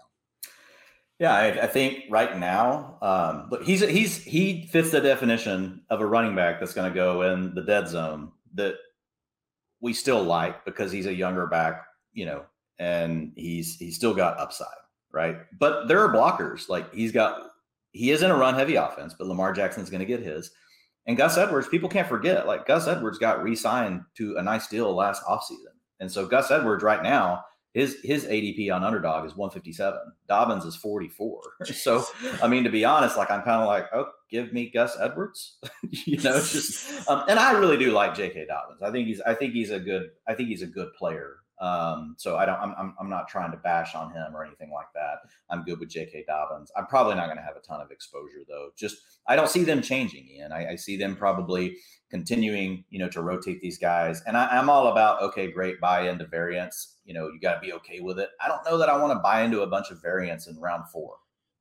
Yeah, 1.18 1.34
I, 1.34 1.46
I, 1.62 1.66
think 1.66 2.04
right 2.08 2.38
now, 2.38 2.96
um, 3.02 3.48
look, 3.50 3.64
he's 3.64 3.80
he's 3.80 4.22
he 4.22 4.68
fits 4.70 4.90
the 4.90 5.00
definition 5.00 5.82
of 5.90 6.00
a 6.00 6.06
running 6.06 6.36
back 6.36 6.60
that's 6.60 6.74
going 6.74 6.88
to 6.88 6.94
go 6.94 7.22
in 7.22 7.54
the 7.56 7.62
dead 7.62 7.88
zone 7.88 8.30
that 8.54 8.76
we 9.80 9.92
still 9.92 10.22
like 10.22 10.64
because 10.64 10.92
he's 10.92 11.06
a 11.06 11.14
younger 11.14 11.48
back, 11.48 11.82
you 12.12 12.24
know, 12.24 12.44
and 12.78 13.32
he's 13.34 13.76
he's 13.76 13.96
still 13.96 14.14
got 14.14 14.38
upside, 14.38 14.68
right? 15.12 15.38
But 15.58 15.88
there 15.88 16.00
are 16.04 16.14
blockers. 16.14 16.68
Like 16.68 16.94
he's 16.94 17.10
got 17.10 17.50
he 17.90 18.12
is 18.12 18.22
in 18.22 18.30
a 18.30 18.36
run 18.36 18.54
heavy 18.54 18.76
offense, 18.76 19.14
but 19.18 19.26
Lamar 19.26 19.52
Jackson's 19.52 19.90
going 19.90 20.00
to 20.00 20.06
get 20.06 20.20
his. 20.20 20.52
And 21.06 21.16
Gus 21.16 21.38
Edwards, 21.38 21.68
people 21.68 21.88
can't 21.88 22.06
forget, 22.06 22.46
like 22.46 22.66
Gus 22.66 22.86
Edwards 22.86 23.18
got 23.18 23.42
re-signed 23.42 24.02
to 24.18 24.36
a 24.36 24.42
nice 24.42 24.68
deal 24.68 24.94
last 24.94 25.24
offseason. 25.24 25.72
And 26.00 26.12
so 26.12 26.26
Gus 26.26 26.50
Edwards 26.50 26.84
right 26.84 27.02
now 27.02 27.42
his 27.78 27.96
his 28.02 28.24
ADP 28.24 28.74
on 28.74 28.82
underdog 28.82 29.24
is 29.24 29.36
157. 29.36 30.00
Dobbins 30.26 30.64
is 30.64 30.74
44. 30.74 31.40
so 31.64 32.04
I 32.42 32.48
mean, 32.48 32.64
to 32.64 32.70
be 32.70 32.84
honest, 32.84 33.16
like 33.16 33.30
I'm 33.30 33.42
kind 33.42 33.62
of 33.62 33.68
like, 33.68 33.86
oh, 33.94 34.06
give 34.28 34.52
me 34.52 34.68
Gus 34.68 34.96
Edwards. 35.00 35.58
you 35.90 36.16
know, 36.18 36.38
just 36.38 37.08
um, 37.08 37.24
and 37.28 37.38
I 37.38 37.52
really 37.52 37.76
do 37.76 37.92
like 37.92 38.16
J.K. 38.16 38.46
Dobbins. 38.46 38.82
I 38.82 38.90
think 38.90 39.06
he's 39.06 39.20
I 39.20 39.34
think 39.34 39.52
he's 39.52 39.70
a 39.70 39.78
good 39.78 40.10
I 40.26 40.34
think 40.34 40.48
he's 40.48 40.62
a 40.62 40.66
good 40.66 40.92
player. 40.94 41.36
Um, 41.60 42.14
so 42.18 42.36
I 42.36 42.46
don't, 42.46 42.58
I'm, 42.60 42.74
I'm, 42.78 42.94
I'm 43.00 43.10
not 43.10 43.28
trying 43.28 43.50
to 43.50 43.56
bash 43.56 43.94
on 43.94 44.12
him 44.12 44.34
or 44.34 44.44
anything 44.44 44.70
like 44.72 44.86
that. 44.94 45.18
I'm 45.50 45.64
good 45.64 45.80
with 45.80 45.88
J.K. 45.88 46.24
Dobbins. 46.28 46.70
I'm 46.76 46.86
probably 46.86 47.16
not 47.16 47.26
going 47.26 47.38
to 47.38 47.42
have 47.42 47.56
a 47.56 47.60
ton 47.60 47.80
of 47.80 47.90
exposure 47.90 48.44
though. 48.48 48.68
Just 48.76 48.98
I 49.26 49.36
don't 49.36 49.50
see 49.50 49.64
them 49.64 49.82
changing, 49.82 50.28
Ian. 50.28 50.52
I, 50.52 50.72
I 50.72 50.76
see 50.76 50.96
them 50.96 51.16
probably 51.16 51.76
continuing, 52.10 52.84
you 52.90 52.98
know, 52.98 53.08
to 53.08 53.22
rotate 53.22 53.60
these 53.60 53.78
guys. 53.78 54.22
And 54.26 54.36
I, 54.36 54.58
am 54.58 54.70
all 54.70 54.88
about 54.88 55.20
okay, 55.22 55.50
great 55.50 55.80
buy 55.80 56.08
into 56.08 56.26
variance. 56.26 56.96
You 57.04 57.14
know, 57.14 57.28
you 57.28 57.40
got 57.40 57.54
to 57.54 57.60
be 57.60 57.72
okay 57.74 58.00
with 58.00 58.18
it. 58.18 58.30
I 58.40 58.48
don't 58.48 58.64
know 58.64 58.78
that 58.78 58.88
I 58.88 58.96
want 58.96 59.12
to 59.12 59.18
buy 59.18 59.42
into 59.42 59.62
a 59.62 59.66
bunch 59.66 59.90
of 59.90 60.00
variance 60.00 60.46
in 60.46 60.58
round 60.60 60.84
four. 60.92 61.16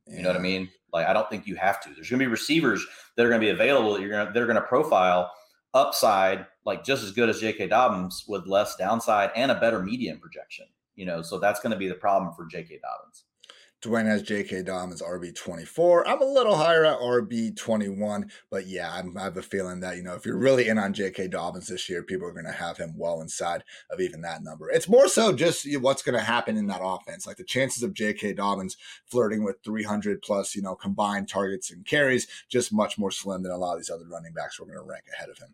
You 0.10 0.22
know 0.22 0.30
what 0.30 0.38
I 0.38 0.42
mean? 0.42 0.70
Like 0.94 1.08
I 1.08 1.14
don't 1.14 1.30
think 1.30 1.48
you 1.48 1.56
have 1.56 1.82
to. 1.82 1.90
There's 1.90 2.10
going 2.10 2.20
to 2.20 2.26
be 2.26 2.32
receivers 2.32 2.86
that 3.16 3.26
are 3.26 3.30
going 3.30 3.42
to 3.42 3.46
be 3.46 3.52
available 3.52 3.94
that 3.94 4.02
you're 4.02 4.10
going 4.10 4.28
to 4.28 4.34
they're 4.34 4.46
going 4.46 4.56
to 4.56 4.62
profile 4.62 5.32
upside 5.74 6.46
like 6.68 6.84
just 6.84 7.02
as 7.02 7.14
good 7.14 7.30
as 7.30 7.40
J.K. 7.40 7.68
Dobbins 7.68 8.26
with 8.28 8.46
less 8.46 8.76
downside 8.76 9.32
and 9.38 9.50
a 9.50 9.60
better 9.60 9.82
median 9.82 10.20
projection. 10.20 10.66
You 10.98 11.06
know, 11.06 11.22
so 11.22 11.40
that's 11.40 11.62
going 11.62 11.72
to 11.72 11.78
be 11.78 11.88
the 11.88 11.96
problem 11.96 12.34
for 12.36 12.46
J.K. 12.46 12.80
Dobbins. 12.84 13.24
Dwain 13.82 14.06
has 14.06 14.22
J.K. 14.24 14.64
Dobbins 14.64 15.02
RB24. 15.02 16.04
I'm 16.06 16.22
a 16.22 16.26
little 16.26 16.58
higher 16.58 16.84
at 16.84 17.00
RB21, 17.00 18.30
but 18.50 18.68
yeah, 18.68 18.92
I'm, 18.92 19.16
i 19.18 19.24
have 19.24 19.38
a 19.38 19.42
feeling 19.42 19.80
that, 19.80 19.96
you 19.96 20.04
know, 20.04 20.16
if 20.16 20.26
you're 20.26 20.38
really 20.38 20.68
in 20.68 20.78
on 20.78 20.94
J.K. 20.94 21.30
Dobbins 21.30 21.68
this 21.68 21.88
year, 21.88 22.04
people 22.04 22.28
are 22.28 22.34
going 22.34 22.46
to 22.46 22.52
have 22.52 22.78
him 22.78 22.96
well 22.98 23.22
inside 23.22 23.64
of 23.90 24.02
even 24.02 24.22
that 24.22 24.44
number. 24.44 24.70
It's 24.70 24.90
more 24.90 25.08
so 25.08 25.32
just 25.32 25.66
what's 25.80 26.02
going 26.02 26.18
to 26.18 26.26
happen 26.26 26.58
in 26.58 26.68
that 26.68 26.82
offense. 26.84 27.26
Like 27.26 27.38
the 27.38 27.46
chances 27.46 27.82
of 27.82 27.94
J.K. 27.94 28.34
Dobbins 28.34 28.76
flirting 29.06 29.44
with 29.44 29.64
300 29.64 30.22
plus, 30.22 30.54
you 30.54 30.64
know, 30.64 30.76
combined 30.76 31.30
targets 31.30 31.72
and 31.72 31.86
carries, 31.86 32.28
just 32.50 32.74
much 32.74 32.98
more 32.98 33.12
slim 33.12 33.44
than 33.44 33.54
a 33.54 33.58
lot 33.58 33.74
of 33.74 33.80
these 33.80 33.92
other 33.92 34.08
running 34.10 34.34
backs 34.34 34.60
we're 34.60 34.66
going 34.66 34.80
to 34.80 34.84
rank 34.84 35.06
ahead 35.14 35.30
of 35.30 35.38
him. 35.38 35.54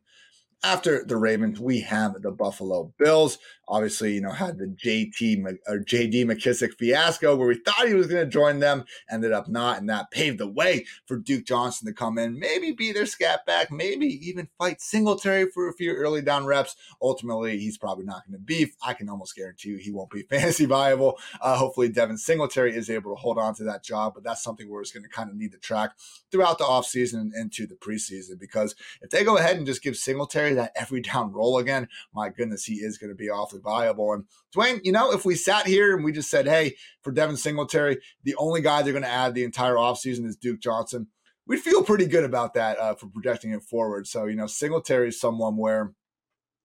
After 0.63 1.03
the 1.03 1.17
Ravens, 1.17 1.59
we 1.59 1.81
have 1.81 2.21
the 2.21 2.31
Buffalo 2.31 2.93
Bills. 2.97 3.37
Obviously, 3.67 4.13
you 4.13 4.21
know, 4.21 4.31
had 4.31 4.57
the 4.57 4.65
JT 4.65 5.43
or 5.67 5.79
JD 5.79 6.25
McKissic 6.25 6.73
fiasco 6.73 7.35
where 7.35 7.47
we 7.47 7.55
thought 7.55 7.87
he 7.87 7.93
was 7.93 8.07
going 8.07 8.23
to 8.23 8.29
join 8.29 8.59
them, 8.59 8.85
ended 9.09 9.31
up 9.31 9.47
not, 9.47 9.79
and 9.79 9.89
that 9.89 10.11
paved 10.11 10.39
the 10.39 10.47
way 10.47 10.85
for 11.05 11.17
Duke 11.17 11.45
Johnson 11.45 11.87
to 11.87 11.93
come 11.93 12.17
in, 12.17 12.37
maybe 12.39 12.71
be 12.71 12.91
their 12.91 13.05
scat 13.05 13.45
back, 13.45 13.71
maybe 13.71 14.05
even 14.27 14.49
fight 14.57 14.81
Singletary 14.81 15.49
for 15.49 15.69
a 15.69 15.73
few 15.73 15.93
early 15.93 16.21
down 16.21 16.45
reps. 16.45 16.75
Ultimately, 17.01 17.57
he's 17.57 17.77
probably 17.77 18.05
not 18.05 18.25
going 18.25 18.33
to 18.33 18.43
be. 18.43 18.71
I 18.81 18.93
can 18.93 19.09
almost 19.09 19.35
guarantee 19.35 19.69
you 19.69 19.77
he 19.77 19.91
won't 19.91 20.11
be 20.11 20.21
fantasy 20.29 20.65
viable. 20.65 21.17
Uh, 21.41 21.55
hopefully, 21.55 21.89
Devin 21.89 22.17
Singletary 22.17 22.75
is 22.75 22.89
able 22.89 23.15
to 23.15 23.19
hold 23.19 23.37
on 23.37 23.55
to 23.55 23.63
that 23.63 23.83
job, 23.83 24.13
but 24.15 24.23
that's 24.23 24.43
something 24.43 24.69
we're 24.69 24.83
just 24.83 24.93
going 24.93 25.03
to 25.03 25.09
kind 25.09 25.29
of 25.29 25.35
need 25.35 25.51
to 25.51 25.57
track 25.57 25.91
throughout 26.31 26.57
the 26.57 26.63
offseason 26.65 27.13
and 27.13 27.33
into 27.35 27.67
the 27.67 27.75
preseason 27.75 28.39
because 28.39 28.75
if 29.01 29.09
they 29.09 29.23
go 29.23 29.37
ahead 29.37 29.57
and 29.57 29.65
just 29.65 29.83
give 29.83 29.95
Singletary 29.95 30.53
that 30.53 30.71
every 30.75 31.01
down 31.01 31.31
role 31.31 31.57
again, 31.57 31.87
my 32.13 32.29
goodness, 32.29 32.65
he 32.65 32.75
is 32.75 32.97
going 32.97 33.09
to 33.09 33.15
be 33.15 33.29
viable. 33.59 34.13
And 34.13 34.25
Dwain, 34.55 34.79
you 34.83 34.91
know, 34.91 35.11
if 35.11 35.25
we 35.25 35.35
sat 35.35 35.67
here 35.67 35.95
and 35.95 36.03
we 36.03 36.11
just 36.11 36.29
said, 36.29 36.47
hey, 36.47 36.75
for 37.01 37.11
Devin 37.11 37.37
Singletary, 37.37 37.99
the 38.23 38.35
only 38.35 38.61
guy 38.61 38.81
they're 38.81 38.93
going 38.93 39.03
to 39.03 39.09
add 39.09 39.33
the 39.33 39.43
entire 39.43 39.75
offseason 39.75 40.25
is 40.25 40.35
Duke 40.35 40.59
Johnson, 40.59 41.07
we'd 41.47 41.59
feel 41.59 41.83
pretty 41.83 42.05
good 42.05 42.23
about 42.23 42.53
that 42.53 42.79
uh, 42.79 42.95
for 42.95 43.07
projecting 43.07 43.51
it 43.51 43.63
forward. 43.63 44.07
So, 44.07 44.25
you 44.25 44.35
know, 44.35 44.47
Singletary 44.47 45.09
is 45.09 45.19
someone 45.19 45.57
where 45.57 45.93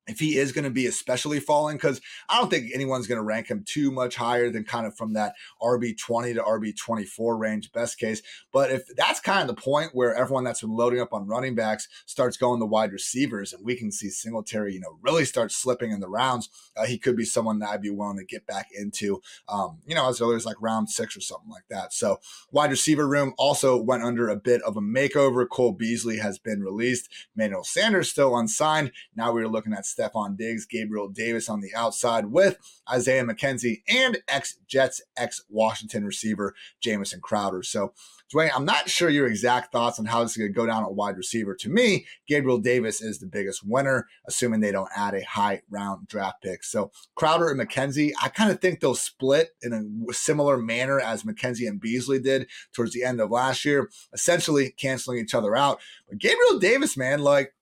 if 0.09 0.19
he 0.19 0.39
is 0.39 0.53
going 0.53 0.65
to 0.65 0.71
be 0.71 0.87
especially 0.87 1.39
falling, 1.39 1.77
because 1.77 2.01
I 2.29 2.39
don't 2.39 2.51
think 2.51 2.71
anyone's 2.75 3.07
going 3.07 3.19
to 3.19 3.25
rank 3.25 3.49
him 3.49 3.63
too 3.67 3.91
much 3.91 4.17
higher 4.17 4.51
than 4.51 4.65
kind 4.65 4.87
of 4.87 4.97
from 4.97 5.13
that 5.13 5.35
RB20 5.63 6.35
to 6.35 6.43
RB24 6.43 7.39
range, 7.39 7.71
best 7.73 7.99
case. 7.99 8.23
But 8.53 8.71
if 8.71 8.83
that's 8.97 9.21
kind 9.21 9.43
of 9.43 9.55
the 9.55 9.61
point 9.61 9.91
where 9.93 10.15
everyone 10.15 10.45
that's 10.45 10.63
been 10.63 10.75
loading 10.75 11.01
up 11.01 11.13
on 11.13 11.27
running 11.27 11.55
backs 11.55 11.89
starts 12.07 12.39
going 12.39 12.61
to 12.61 12.67
wide 12.67 12.93
receivers, 12.93 13.53
and 13.53 13.65
we 13.65 13.77
can 13.77 13.93
see 13.93 14.09
Singletary, 14.09 14.73
you 14.73 14.81
know, 14.81 14.99
really 15.03 15.27
start 15.27 15.53
slipping 15.53 15.91
in 15.91 16.01
the 16.01 16.09
rounds, 16.09 16.49
uh, 16.77 16.87
he 16.87 16.99
could 16.99 17.17
be 17.17 17.25
someone 17.25 17.59
that 17.59 17.69
I'd 17.69 17.83
be 17.83 17.91
willing 17.91 18.19
to 18.19 18.25
get 18.25 18.47
back 18.47 18.69
into, 18.73 19.21
um, 19.49 19.79
you 19.87 19.95
know, 19.95 20.09
as 20.09 20.21
early 20.21 20.37
as 20.37 20.47
like 20.47 20.61
round 20.61 20.89
six 20.89 21.17
or 21.17 21.21
something 21.21 21.51
like 21.51 21.69
that. 21.69 21.93
So 21.93 22.19
wide 22.51 22.71
receiver 22.71 23.07
room 23.07 23.35
also 23.37 23.77
went 23.77 24.03
under 24.03 24.29
a 24.29 24.37
bit 24.37 24.63
of 24.63 24.77
a 24.77 24.81
makeover. 24.81 25.47
Cole 25.47 25.73
Beasley 25.73 26.19
has 26.19 26.39
been 26.39 26.63
released. 26.63 27.09
Manuel 27.37 27.65
Sanders 27.65 28.11
still 28.11 28.37
unsigned. 28.37 28.93
Now 29.15 29.33
we're 29.33 29.49
looking 29.49 29.75
at 29.75 29.85
Stefon 29.99 30.37
Diggs, 30.37 30.67
Gabriel 30.67 31.09
Davis 31.09 31.49
on 31.49 31.61
the 31.61 31.75
outside 31.75 32.27
with 32.27 32.59
Isaiah 32.91 33.25
McKenzie 33.25 33.83
and 33.89 34.19
ex 34.29 34.59
Jets, 34.67 35.01
ex 35.17 35.43
Washington 35.49 36.05
receiver 36.05 36.55
Jamison 36.81 37.21
Crowder. 37.21 37.63
So, 37.63 37.93
Dwain, 38.33 38.51
I'm 38.55 38.67
not 38.67 38.91
sure 38.91 39.09
your 39.09 39.27
exact 39.27 39.73
thoughts 39.73 39.99
on 39.99 40.05
how 40.05 40.23
this 40.23 40.33
is 40.33 40.37
going 40.37 40.53
to 40.53 40.57
go 40.57 40.67
down 40.67 40.85
at 40.85 40.93
wide 40.93 41.17
receiver. 41.17 41.55
To 41.55 41.71
me, 41.71 42.07
Gabriel 42.27 42.59
Davis 42.59 43.01
is 43.01 43.19
the 43.19 43.27
biggest 43.27 43.63
winner, 43.67 44.07
assuming 44.27 44.61
they 44.61 44.71
don't 44.71 44.91
add 44.95 45.15
a 45.15 45.25
high 45.25 45.63
round 45.71 46.09
draft 46.09 46.43
pick. 46.43 46.63
So, 46.63 46.91
Crowder 47.15 47.51
and 47.51 47.59
McKenzie, 47.59 48.13
I 48.23 48.29
kind 48.29 48.51
of 48.51 48.61
think 48.61 48.81
they'll 48.81 48.95
split 48.95 49.51
in 49.63 49.73
a 49.73 50.13
similar 50.13 50.59
manner 50.59 51.01
as 51.01 51.23
McKenzie 51.23 51.67
and 51.67 51.81
Beasley 51.81 52.21
did 52.21 52.49
towards 52.75 52.93
the 52.93 53.05
end 53.05 53.21
of 53.21 53.31
last 53.31 53.65
year, 53.65 53.89
essentially 54.13 54.71
canceling 54.71 55.19
each 55.19 55.35
other 55.35 55.57
out. 55.57 55.81
But 56.09 56.19
Gabriel 56.19 56.59
Davis, 56.59 56.97
man, 56.97 57.21
like, 57.21 57.55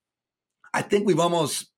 I 0.75 0.83
think 0.83 1.07
we've 1.07 1.21
almost 1.21 1.69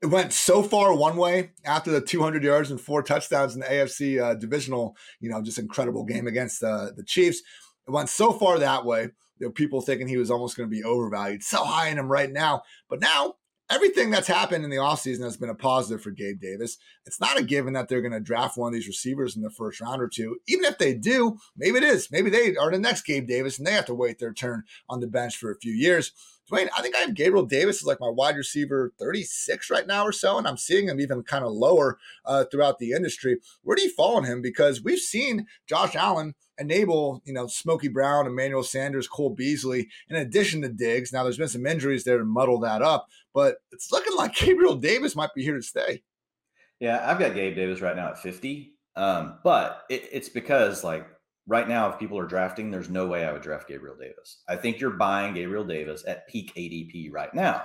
it 0.00 0.06
went 0.06 0.32
so 0.32 0.62
far 0.62 0.94
one 0.94 1.16
way 1.16 1.50
after 1.64 1.90
the 1.90 2.00
200 2.00 2.44
yards 2.44 2.70
and 2.70 2.80
four 2.80 3.02
touchdowns 3.02 3.54
in 3.54 3.60
the 3.60 3.66
AFC 3.66 4.22
uh, 4.22 4.34
divisional, 4.34 4.96
you 5.20 5.28
know, 5.30 5.42
just 5.42 5.58
incredible 5.58 6.04
game 6.04 6.26
against 6.26 6.62
uh, 6.62 6.90
the 6.96 7.02
Chiefs. 7.02 7.42
It 7.86 7.90
went 7.90 8.08
so 8.08 8.32
far 8.32 8.58
that 8.58 8.84
way. 8.84 9.10
There 9.38 9.48
were 9.48 9.52
people 9.52 9.80
thinking 9.80 10.08
he 10.08 10.16
was 10.16 10.30
almost 10.30 10.56
going 10.56 10.68
to 10.68 10.74
be 10.74 10.84
overvalued, 10.84 11.42
so 11.42 11.64
high 11.64 11.88
in 11.88 11.98
him 11.98 12.10
right 12.10 12.30
now. 12.30 12.62
But 12.88 13.00
now 13.00 13.34
everything 13.70 14.10
that's 14.10 14.26
happened 14.28 14.64
in 14.64 14.70
the 14.70 14.76
offseason 14.76 15.22
has 15.22 15.36
been 15.36 15.50
a 15.50 15.54
positive 15.54 16.02
for 16.02 16.10
Gabe 16.10 16.40
Davis. 16.40 16.78
It's 17.04 17.20
not 17.20 17.38
a 17.38 17.42
given 17.42 17.74
that 17.74 17.88
they're 17.88 18.00
going 18.02 18.12
to 18.12 18.20
draft 18.20 18.56
one 18.56 18.68
of 18.68 18.74
these 18.74 18.88
receivers 18.88 19.36
in 19.36 19.42
the 19.42 19.50
first 19.50 19.80
round 19.80 20.00
or 20.00 20.08
two. 20.08 20.38
Even 20.46 20.64
if 20.64 20.78
they 20.78 20.94
do, 20.94 21.38
maybe 21.56 21.78
it 21.78 21.84
is. 21.84 22.08
Maybe 22.10 22.30
they 22.30 22.56
are 22.56 22.70
the 22.70 22.78
next 22.78 23.02
Gabe 23.02 23.26
Davis 23.26 23.58
and 23.58 23.66
they 23.66 23.72
have 23.72 23.86
to 23.86 23.94
wait 23.94 24.18
their 24.18 24.32
turn 24.32 24.64
on 24.88 25.00
the 25.00 25.06
bench 25.06 25.36
for 25.36 25.50
a 25.50 25.58
few 25.58 25.72
years. 25.72 26.12
Dwain, 26.50 26.68
I 26.76 26.82
think 26.82 26.96
I 26.96 27.00
have 27.00 27.14
Gabriel 27.14 27.44
Davis 27.44 27.82
as 27.82 27.86
like 27.86 28.00
my 28.00 28.08
wide 28.08 28.36
receiver 28.36 28.92
36 28.98 29.70
right 29.70 29.86
now 29.86 30.04
or 30.04 30.12
so, 30.12 30.38
and 30.38 30.46
I'm 30.46 30.56
seeing 30.56 30.88
him 30.88 31.00
even 31.00 31.22
kind 31.22 31.44
of 31.44 31.52
lower 31.52 31.98
uh, 32.24 32.44
throughout 32.44 32.78
the 32.78 32.92
industry. 32.92 33.38
Where 33.62 33.76
do 33.76 33.82
you 33.82 33.90
fall 33.90 34.16
on 34.16 34.24
him? 34.24 34.40
Because 34.42 34.82
we've 34.82 34.98
seen 34.98 35.46
Josh 35.68 35.94
Allen 35.94 36.34
enable, 36.58 37.22
you 37.24 37.32
know, 37.32 37.46
Smokey 37.46 37.88
Brown, 37.88 38.26
Emmanuel 38.26 38.62
Sanders, 38.62 39.08
Cole 39.08 39.30
Beasley, 39.30 39.88
in 40.08 40.16
addition 40.16 40.62
to 40.62 40.68
Diggs. 40.68 41.12
Now, 41.12 41.22
there's 41.22 41.38
been 41.38 41.48
some 41.48 41.66
injuries 41.66 42.04
there 42.04 42.18
to 42.18 42.24
muddle 42.24 42.60
that 42.60 42.82
up, 42.82 43.06
but 43.34 43.56
it's 43.72 43.92
looking 43.92 44.16
like 44.16 44.34
Gabriel 44.36 44.76
Davis 44.76 45.16
might 45.16 45.34
be 45.34 45.42
here 45.42 45.56
to 45.56 45.62
stay. 45.62 46.02
Yeah, 46.80 47.04
I've 47.08 47.18
got 47.18 47.34
Gabe 47.34 47.56
Davis 47.56 47.80
right 47.80 47.96
now 47.96 48.08
at 48.08 48.18
50. 48.18 48.74
Um, 48.96 49.38
but 49.44 49.84
it, 49.88 50.08
it's 50.10 50.28
because 50.28 50.82
like 50.82 51.06
right 51.48 51.66
now, 51.66 51.90
if 51.90 51.98
people 51.98 52.18
are 52.18 52.26
drafting, 52.26 52.70
there's 52.70 52.90
no 52.90 53.06
way 53.06 53.24
I 53.24 53.32
would 53.32 53.42
draft 53.42 53.66
Gabriel 53.66 53.96
Davis. 53.96 54.42
I 54.48 54.54
think 54.54 54.78
you're 54.78 54.90
buying 54.90 55.34
Gabriel 55.34 55.64
Davis 55.64 56.04
at 56.06 56.28
peak 56.28 56.52
ADP 56.54 57.10
right 57.10 57.34
now. 57.34 57.64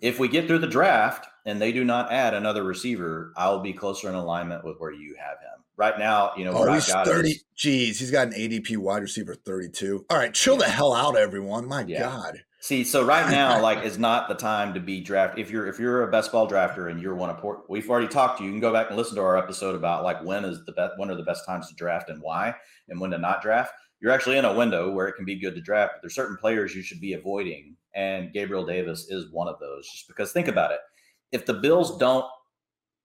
If 0.00 0.18
we 0.18 0.26
get 0.26 0.48
through 0.48 0.58
the 0.60 0.66
draft 0.66 1.28
and 1.44 1.60
they 1.60 1.70
do 1.70 1.84
not 1.84 2.10
add 2.10 2.34
another 2.34 2.64
receiver, 2.64 3.32
I'll 3.36 3.60
be 3.60 3.74
closer 3.74 4.08
in 4.08 4.14
alignment 4.14 4.64
with 4.64 4.78
where 4.78 4.90
you 4.90 5.14
have 5.18 5.38
him. 5.38 5.62
Right 5.76 5.98
now, 5.98 6.32
you 6.36 6.44
know, 6.44 6.52
oh, 6.54 6.72
he's 6.72 6.92
30. 6.92 7.30
Is, 7.30 7.44
geez, 7.54 8.00
he's 8.00 8.10
got 8.10 8.28
an 8.28 8.32
ADP 8.34 8.76
wide 8.76 9.02
receiver 9.02 9.34
32. 9.34 10.04
All 10.10 10.18
right, 10.18 10.34
chill 10.34 10.54
yeah. 10.54 10.66
the 10.66 10.70
hell 10.70 10.92
out, 10.92 11.16
everyone. 11.16 11.66
My 11.66 11.84
yeah. 11.86 12.00
God. 12.00 12.42
See, 12.60 12.84
so 12.84 13.04
right 13.04 13.28
now, 13.30 13.60
like, 13.60 13.84
is 13.84 13.98
not 13.98 14.28
the 14.28 14.34
time 14.34 14.74
to 14.74 14.80
be 14.80 15.00
draft. 15.00 15.38
If 15.38 15.50
you're 15.50 15.66
if 15.66 15.78
you're 15.78 16.02
a 16.02 16.10
best 16.10 16.30
ball 16.30 16.48
drafter 16.48 16.90
and 16.90 17.00
you're 17.00 17.14
one 17.14 17.30
of 17.30 17.38
port, 17.38 17.68
we've 17.68 17.88
already 17.88 18.08
talked 18.08 18.38
to 18.38 18.44
you. 18.44 18.50
You 18.50 18.54
can 18.54 18.60
go 18.60 18.72
back 18.72 18.88
and 18.88 18.96
listen 18.96 19.16
to 19.16 19.22
our 19.22 19.36
episode 19.36 19.74
about 19.74 20.04
like 20.04 20.22
when 20.24 20.44
is 20.44 20.64
the 20.66 20.72
best, 20.72 20.94
when 20.96 21.10
are 21.10 21.16
the 21.16 21.22
best 21.22 21.46
times 21.46 21.68
to 21.68 21.74
draft 21.74 22.10
and 22.10 22.22
why, 22.22 22.54
and 22.88 23.00
when 23.00 23.10
to 23.10 23.18
not 23.18 23.42
draft. 23.42 23.72
You're 24.00 24.12
actually 24.12 24.38
in 24.38 24.46
a 24.46 24.54
window 24.54 24.90
where 24.90 25.08
it 25.08 25.14
can 25.14 25.26
be 25.26 25.38
good 25.38 25.54
to 25.54 25.60
draft, 25.60 25.94
but 25.94 26.02
there's 26.02 26.14
certain 26.14 26.36
players 26.38 26.74
you 26.74 26.82
should 26.82 27.00
be 27.00 27.12
avoiding, 27.12 27.76
and 27.94 28.32
Gabriel 28.32 28.64
Davis 28.64 29.10
is 29.10 29.30
one 29.30 29.46
of 29.46 29.58
those. 29.60 29.86
Just 29.90 30.08
because, 30.08 30.32
think 30.32 30.48
about 30.48 30.70
it, 30.70 30.80
if 31.32 31.44
the 31.44 31.52
Bills 31.52 31.98
don't 31.98 32.24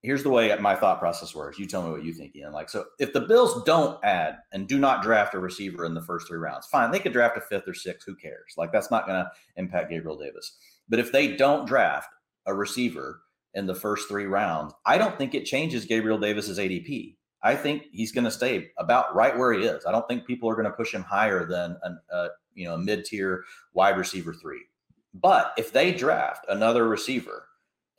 here's 0.06 0.24
the 0.24 0.30
way 0.30 0.56
my 0.60 0.76
thought 0.76 1.00
process 1.00 1.34
works. 1.36 1.60
You 1.60 1.65
tell 1.65 1.84
me 1.84 1.91
what 1.91 2.04
you 2.04 2.13
think, 2.13 2.36
Ian. 2.36 2.54
Like, 2.54 2.70
so 2.70 2.86
if 3.00 3.12
the 3.12 3.22
Bills 3.22 3.63
don't 3.63 4.04
add 4.04 4.38
and 4.52 4.68
do 4.68 4.78
not 4.78 5.04
draft 5.04 5.34
a 5.34 5.39
receiver 5.39 5.84
in 5.86 5.94
the 5.94 6.02
first 6.02 6.28
three 6.28 6.38
rounds, 6.38 6.68
fine, 6.68 6.91
they 6.91 7.00
could 7.00 7.13
draft 7.13 7.38
a 7.38 7.41
fifth 7.41 7.68
or 7.68 7.74
sixth. 7.74 8.06
Who 8.06 8.15
cares? 8.15 8.54
Like, 8.58 8.72
that's 8.72 8.91
not 8.91 9.08
going 9.08 9.24
to 9.24 9.32
impact 9.58 9.89
Gabriel 9.89 10.18
Davis. 10.18 10.56
But 10.88 11.00
if 11.00 11.12
they 11.12 11.36
don't 11.36 11.68
draft 11.68 12.10
a 12.46 12.54
receiver 12.54 13.22
in 13.56 13.65
the 13.65 13.76
first 13.76 14.08
three 14.08 14.26
rounds, 14.26 14.74
I 14.86 14.98
don't 14.98 15.18
think 15.18 15.34
it 15.34 15.46
changes 15.46 15.86
Gabriel 15.86 16.20
Davis's 16.20 16.60
ADP. 16.60 17.15
I 17.41 17.56
think 17.56 17.84
he's 17.91 18.12
going 18.12 18.24
to 18.26 18.32
stay 18.32 18.70
about 18.78 19.15
right 19.15 19.38
where 19.38 19.54
he 19.54 19.65
is. 19.65 19.86
I 19.86 19.91
don't 19.91 20.08
think 20.08 20.26
people 20.26 20.50
are 20.50 20.56
going 20.56 20.65
to 20.65 20.72
push 20.72 20.94
him 20.94 21.04
higher 21.04 21.46
than 21.46 21.78
an, 21.84 22.00
a 22.12 22.28
you 22.54 22.65
know 22.65 22.78
mid 22.78 23.06
tier 23.06 23.44
wide 23.74 23.98
receiver 23.98 24.34
three. 24.34 24.62
But 25.13 25.54
if 25.58 25.72
they 25.72 25.94
draft 25.94 26.46
another 26.50 26.88
receiver 26.88 27.48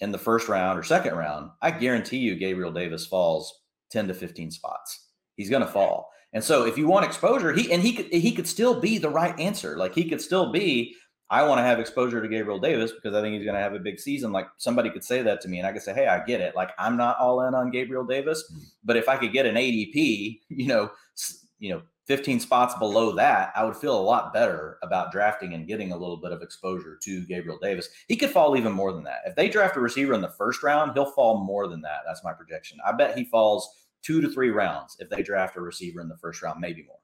in 0.01 0.13
the 0.13 0.19
first 0.19 0.49
round 0.49 0.79
or 0.79 0.83
second 0.83 1.15
round, 1.15 1.51
I 1.63 1.71
guarantee 1.71 2.19
you 2.19 2.37
Gabriel 2.37 2.73
Davis 2.73 3.07
falls 3.07 3.63
10 3.91 4.09
to 4.09 4.15
15 4.15 4.51
spots. 4.51 5.09
He's 5.37 5.51
going 5.51 5.63
to 5.63 5.69
fall. 5.69 6.11
And 6.33 6.43
so 6.43 6.67
if 6.67 6.77
you 6.77 6.87
want 6.87 7.07
exposure, 7.07 7.53
he 7.53 7.73
and 7.73 7.83
he 7.83 7.95
could 7.95 8.07
he 8.13 8.33
could 8.33 8.47
still 8.47 8.79
be 8.79 8.99
the 8.99 9.09
right 9.09 9.39
answer. 9.41 9.77
Like 9.79 9.95
he 9.95 10.09
could 10.09 10.21
still 10.21 10.53
be 10.53 10.95
I 11.29 11.43
want 11.43 11.59
to 11.59 11.63
have 11.63 11.81
exposure 11.81 12.23
to 12.23 12.29
Gabriel 12.29 12.59
Davis 12.59 12.93
because 12.93 13.15
I 13.15 13.21
think 13.21 13.35
he's 13.35 13.45
going 13.45 13.57
to 13.57 13.63
have 13.63 13.75
a 13.75 13.81
big 13.81 13.99
season. 13.99 14.33
Like 14.33 14.47
somebody 14.59 14.91
could 14.91 15.03
say 15.03 15.23
that 15.23 15.41
to 15.41 15.49
me, 15.49 15.59
and 15.59 15.67
I 15.67 15.73
could 15.73 15.83
say, 15.83 15.93
"Hey, 15.93 16.07
I 16.07 16.25
get 16.25 16.41
it. 16.41 16.55
Like 16.55 16.71
I'm 16.79 16.97
not 16.97 17.19
all 17.19 17.43
in 17.43 17.55
on 17.55 17.71
Gabriel 17.71 18.05
Davis, 18.05 18.45
mm. 18.53 18.63
but 18.85 18.97
if 18.97 19.09
I 19.09 19.17
could 19.17 19.33
get 19.33 19.47
an 19.47 19.57
ADP, 19.57 20.41
you 20.49 20.67
know, 20.67 20.91
you 21.59 21.71
know, 21.71 21.83
15 22.07 22.41
spots 22.41 22.75
below 22.75 23.13
that, 23.13 23.53
I 23.57 23.65
would 23.65 23.77
feel 23.77 23.99
a 23.99 24.01
lot 24.01 24.33
better 24.33 24.79
about 24.83 25.11
drafting 25.11 25.55
and 25.55 25.67
getting 25.67 25.91
a 25.93 25.97
little 25.97 26.19
bit 26.19 26.33
of 26.33 26.41
exposure 26.41 26.97
to 27.03 27.27
Gabriel 27.27 27.59
Davis. 27.61 27.89
He 28.07 28.17
could 28.17 28.31
fall 28.31 28.57
even 28.57 28.73
more 28.73 28.93
than 28.93 29.05
that. 29.05 29.23
If 29.27 29.35
they 29.35 29.49
draft 29.49 29.77
a 29.77 29.81
receiver 29.81 30.15
in 30.15 30.21
the 30.21 30.29
first 30.29 30.63
round, 30.63 30.93
he'll 30.95 31.11
fall 31.11 31.45
more 31.45 31.67
than 31.67 31.83
that. 31.83 32.03
That's 32.07 32.23
my 32.23 32.33
projection. 32.33 32.79
I 32.87 32.93
bet 32.93 33.19
he 33.19 33.25
falls 33.25 33.69
two 34.03 34.21
to 34.21 34.29
three 34.29 34.51
rounds 34.51 34.97
if 35.01 35.11
they 35.11 35.23
draft 35.23 35.57
a 35.57 35.61
receiver 35.61 36.01
in 36.01 36.09
the 36.09 36.17
first 36.19 36.43
round, 36.43 36.61
maybe 36.61 36.85
more. 36.85 36.99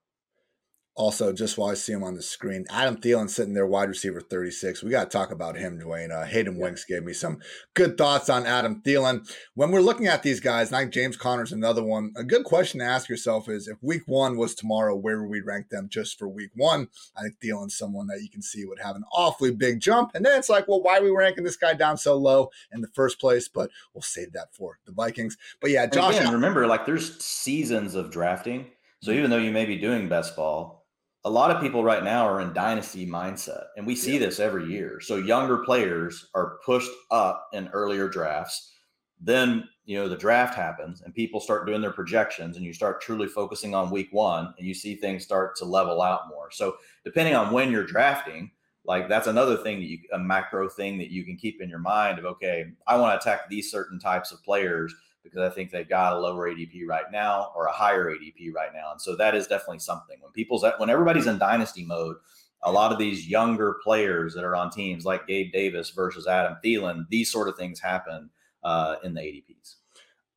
Also, 0.95 1.33
just 1.33 1.57
while 1.57 1.71
I 1.71 1.75
see 1.75 1.95
him 1.95 2.05
on 2.05 2.17
the 2.17 2.23
screen, 2.23 2.67
Adam 2.69 2.97
Thielen 2.97 3.31
sitting 3.31 3.55
there, 3.55 3.67
wide 3.67 3.89
receiver 3.89 4.21
36. 4.21 4.83
We 4.83 4.91
got 4.91 5.11
to 5.11 5.17
talk 5.17 5.31
about 5.31 5.57
him, 5.57 5.79
Dwain. 5.79 6.11
Uh, 6.11 6.27
Hayden 6.27 6.57
yeah. 6.57 6.63
Winks 6.63 6.85
gave 6.85 7.03
me 7.03 7.15
some 7.15 7.39
good 7.73 7.97
thoughts 7.97 8.29
on 8.29 8.45
Adam 8.45 8.83
Thielen. 8.83 9.27
When 9.55 9.71
we're 9.71 9.81
looking 9.81 10.07
at 10.07 10.23
these 10.23 10.41
guys, 10.41 10.69
and 10.69 10.77
I 10.77 10.81
think 10.81 10.93
James 10.93 11.17
Conner's 11.17 11.51
another 11.51 11.83
one, 11.83 12.13
a 12.15 12.23
good 12.23 12.45
question 12.45 12.81
to 12.81 12.87
ask 12.87 13.09
yourself 13.09 13.49
is 13.49 13.69
if 13.69 13.79
week 13.81 14.03
one 14.05 14.37
was 14.37 14.55
tomorrow, 14.55 14.95
where 14.95 15.23
would 15.23 15.31
we 15.31 15.41
rank 15.41 15.71
them 15.71 15.89
just 15.91 16.19
for 16.19 16.29
week 16.29 16.51
one? 16.55 16.89
I 17.17 17.23
think 17.23 17.37
Thielen's 17.41 17.79
someone 17.79 18.09
that 18.09 18.21
you 18.21 18.29
can 18.29 18.43
see 18.43 18.67
would 18.67 18.81
have 18.81 18.95
an 18.95 19.05
awfully 19.15 19.51
big 19.51 19.81
jump. 19.81 20.11
And 20.15 20.27
then 20.27 20.39
it's 20.39 20.51
like, 20.51 20.69
well, 20.69 20.83
why 20.83 20.99
are 20.99 21.03
we 21.03 21.11
ranking 21.11 21.45
this 21.45 21.57
guy 21.57 21.73
down 21.73 21.97
so 21.97 22.19
low 22.19 22.51
in 22.71 22.83
the 22.83 22.89
first 22.89 23.19
place? 23.19 23.49
But 23.49 23.71
we'll 23.95 24.03
save 24.03 24.35
that 24.35 24.55
for 24.55 24.79
the 24.85 24.93
Vikings. 24.93 25.39
But 25.63 25.71
yeah, 25.71 25.87
Josh. 25.87 26.19
Again, 26.19 26.35
remember, 26.35 26.67
like 26.67 26.85
there's 26.85 27.19
seasons 27.25 27.95
of 27.95 28.11
drafting. 28.11 28.67
So 29.01 29.11
even 29.11 29.31
though 29.31 29.39
you 29.39 29.51
may 29.51 29.65
be 29.65 29.77
doing 29.77 30.09
best 30.09 30.37
ball, 30.37 30.82
a 31.25 31.31
lot 31.31 31.51
of 31.51 31.63
people 31.63 31.85
right 31.85 32.03
now 32.03 32.27
are 32.27 32.41
in 32.41 32.53
dynasty 32.53 33.07
mindset, 33.07 33.67
and 33.77 33.87
we 33.87 33.95
see 33.95 34.15
yeah. 34.15 34.21
this 34.21 34.41
every 34.41 34.67
year. 34.67 35.01
So 35.01 35.17
younger 35.17 35.59
players 35.59 36.29
are 36.35 36.59
pushed 36.65 36.91
up 37.11 37.49
in 37.53 37.69
earlier 37.69 38.09
drafts. 38.09 38.73
Then 39.21 39.69
you 39.85 39.97
know 39.97 40.09
the 40.09 40.17
draft 40.17 40.55
happens, 40.55 41.03
and 41.03 41.15
people 41.15 41.41
start 41.41 41.67
doing 41.67 41.81
their 41.81 41.93
projections, 41.93 42.57
and 42.57 42.67
you 42.67 42.73
start 42.73 43.01
truly 43.01 43.29
focusing 43.29 43.75
on 43.75 43.91
week 43.91 44.09
one, 44.11 44.53
and 44.59 44.67
you 44.67 44.75
see 44.75 44.97
things 44.97 45.23
start 45.23 45.55
to 45.57 45.65
level 45.65 46.03
out 46.03 46.29
more. 46.29 46.51
So 46.51 46.77
depending 47.05 47.37
on 47.37 47.53
when 47.53 47.71
you're 47.71 47.87
drafting, 47.87 48.51
like 48.85 49.09
that's 49.09 49.29
another 49.29 49.57
thing 49.57 49.79
that 49.79 49.87
you 49.87 49.99
a 50.13 50.19
macro 50.19 50.69
thing 50.69 50.99
that 50.99 51.11
you 51.11 51.25
can 51.25 51.37
keep 51.37 51.63
in 51.63 51.69
your 51.69 51.79
mind 51.79 52.19
of 52.19 52.25
okay, 52.25 52.67
I 52.89 52.97
want 52.97 53.13
to 53.13 53.25
attack 53.25 53.49
these 53.49 53.71
certain 53.71 54.01
types 54.01 54.33
of 54.33 54.43
players 54.43 54.93
because 55.23 55.41
I 55.41 55.55
think 55.55 55.71
they've 55.71 55.89
got 55.89 56.13
a 56.13 56.19
lower 56.19 56.51
ADP 56.51 56.87
right 56.87 57.11
now 57.11 57.53
or 57.55 57.67
a 57.67 57.73
higher 57.73 58.11
ADP 58.11 58.53
right 58.55 58.73
now. 58.73 58.93
And 58.93 59.01
so 59.01 59.17
that 59.17 59.35
is 59.35 59.47
definitely 59.47 59.79
something 59.81 60.17
when 60.21 60.33
people's 60.33 60.65
when 60.79 60.91
everybody's 60.91 61.27
in 61.27 61.39
dynasty 61.39 61.85
mode, 61.85 62.17
a 62.63 62.73
lot 62.73 62.93
of 62.93 62.99
these 62.99 63.29
younger 63.29 63.77
players 63.83 64.35
that 64.35 64.45
are 64.45 64.57
on 64.57 64.71
teams 64.71 65.05
like 65.05 65.27
Gabe 65.27 65.53
Davis 65.53 65.91
versus 65.91 66.27
Adam 66.27 66.57
Thielen, 66.65 67.09
these 67.09 67.31
sort 67.31 67.49
of 67.49 67.57
things 67.57 67.81
happen 67.81 68.31
uh, 68.63 68.97
in 69.03 69.15
the 69.15 69.21
ADPs. 69.21 69.77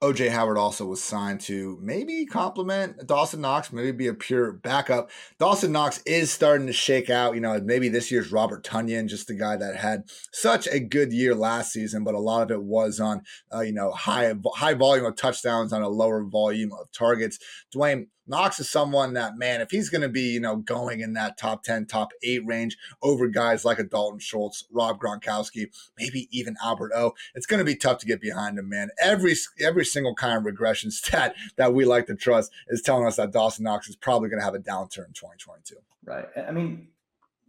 OJ 0.01 0.29
Howard 0.29 0.57
also 0.57 0.85
was 0.85 1.01
signed 1.01 1.39
to 1.41 1.79
maybe 1.81 2.25
complement 2.25 3.07
Dawson 3.07 3.41
Knox, 3.41 3.71
maybe 3.71 3.91
be 3.93 4.07
a 4.07 4.13
pure 4.13 4.51
backup. 4.51 5.09
Dawson 5.39 5.71
Knox 5.71 6.01
is 6.05 6.29
starting 6.29 6.67
to 6.67 6.73
shake 6.73 7.09
out. 7.09 7.33
You 7.33 7.41
know, 7.41 7.59
maybe 7.63 7.87
this 7.87 8.11
year's 8.11 8.31
Robert 8.31 8.63
Tonyan, 8.63 9.07
just 9.07 9.29
a 9.29 9.33
guy 9.33 9.55
that 9.55 9.77
had 9.77 10.03
such 10.33 10.67
a 10.67 10.81
good 10.81 11.13
year 11.13 11.33
last 11.33 11.71
season, 11.71 12.03
but 12.03 12.13
a 12.13 12.19
lot 12.19 12.43
of 12.43 12.51
it 12.51 12.61
was 12.61 12.99
on, 12.99 13.21
uh, 13.53 13.61
you 13.61 13.73
know, 13.73 13.91
high 13.91 14.33
high 14.55 14.73
volume 14.73 15.05
of 15.05 15.15
touchdowns 15.15 15.71
on 15.71 15.81
a 15.81 15.89
lower 15.89 16.23
volume 16.25 16.71
of 16.73 16.91
targets. 16.91 17.39
Dwain, 17.73 18.07
Knox 18.27 18.59
is 18.59 18.69
someone 18.69 19.13
that, 19.13 19.37
man, 19.37 19.61
if 19.61 19.71
he's 19.71 19.89
going 19.89 20.01
to 20.01 20.09
be, 20.09 20.21
you 20.33 20.39
know, 20.39 20.57
going 20.57 21.01
in 21.01 21.13
that 21.13 21.37
top 21.37 21.63
10, 21.63 21.85
top 21.85 22.09
eight 22.23 22.45
range 22.45 22.77
over 23.01 23.27
guys 23.27 23.65
like 23.65 23.79
a 23.79 23.83
Dalton 23.83 24.19
Schultz, 24.19 24.65
Rob 24.71 24.99
Gronkowski, 24.99 25.67
maybe 25.97 26.27
even 26.31 26.55
Albert 26.63 26.91
O, 26.95 27.13
it's 27.35 27.45
going 27.45 27.59
to 27.59 27.65
be 27.65 27.75
tough 27.75 27.99
to 27.99 28.05
get 28.05 28.21
behind 28.21 28.57
him, 28.57 28.69
man. 28.69 28.89
Every 29.01 29.35
every 29.61 29.85
single 29.85 30.15
kind 30.15 30.37
of 30.37 30.45
regression 30.45 30.91
stat 30.95 31.35
that 31.57 31.73
we 31.73 31.85
like 31.85 32.07
to 32.07 32.15
trust 32.15 32.51
is 32.67 32.81
telling 32.81 33.05
us 33.05 33.17
that 33.17 33.31
Dawson 33.31 33.63
Knox 33.63 33.87
is 33.87 33.95
probably 33.95 34.29
going 34.29 34.39
to 34.39 34.45
have 34.45 34.55
a 34.55 34.59
downturn 34.59 35.07
in 35.07 35.13
2022. 35.13 35.75
Right. 36.03 36.25
I 36.47 36.51
mean, 36.51 36.89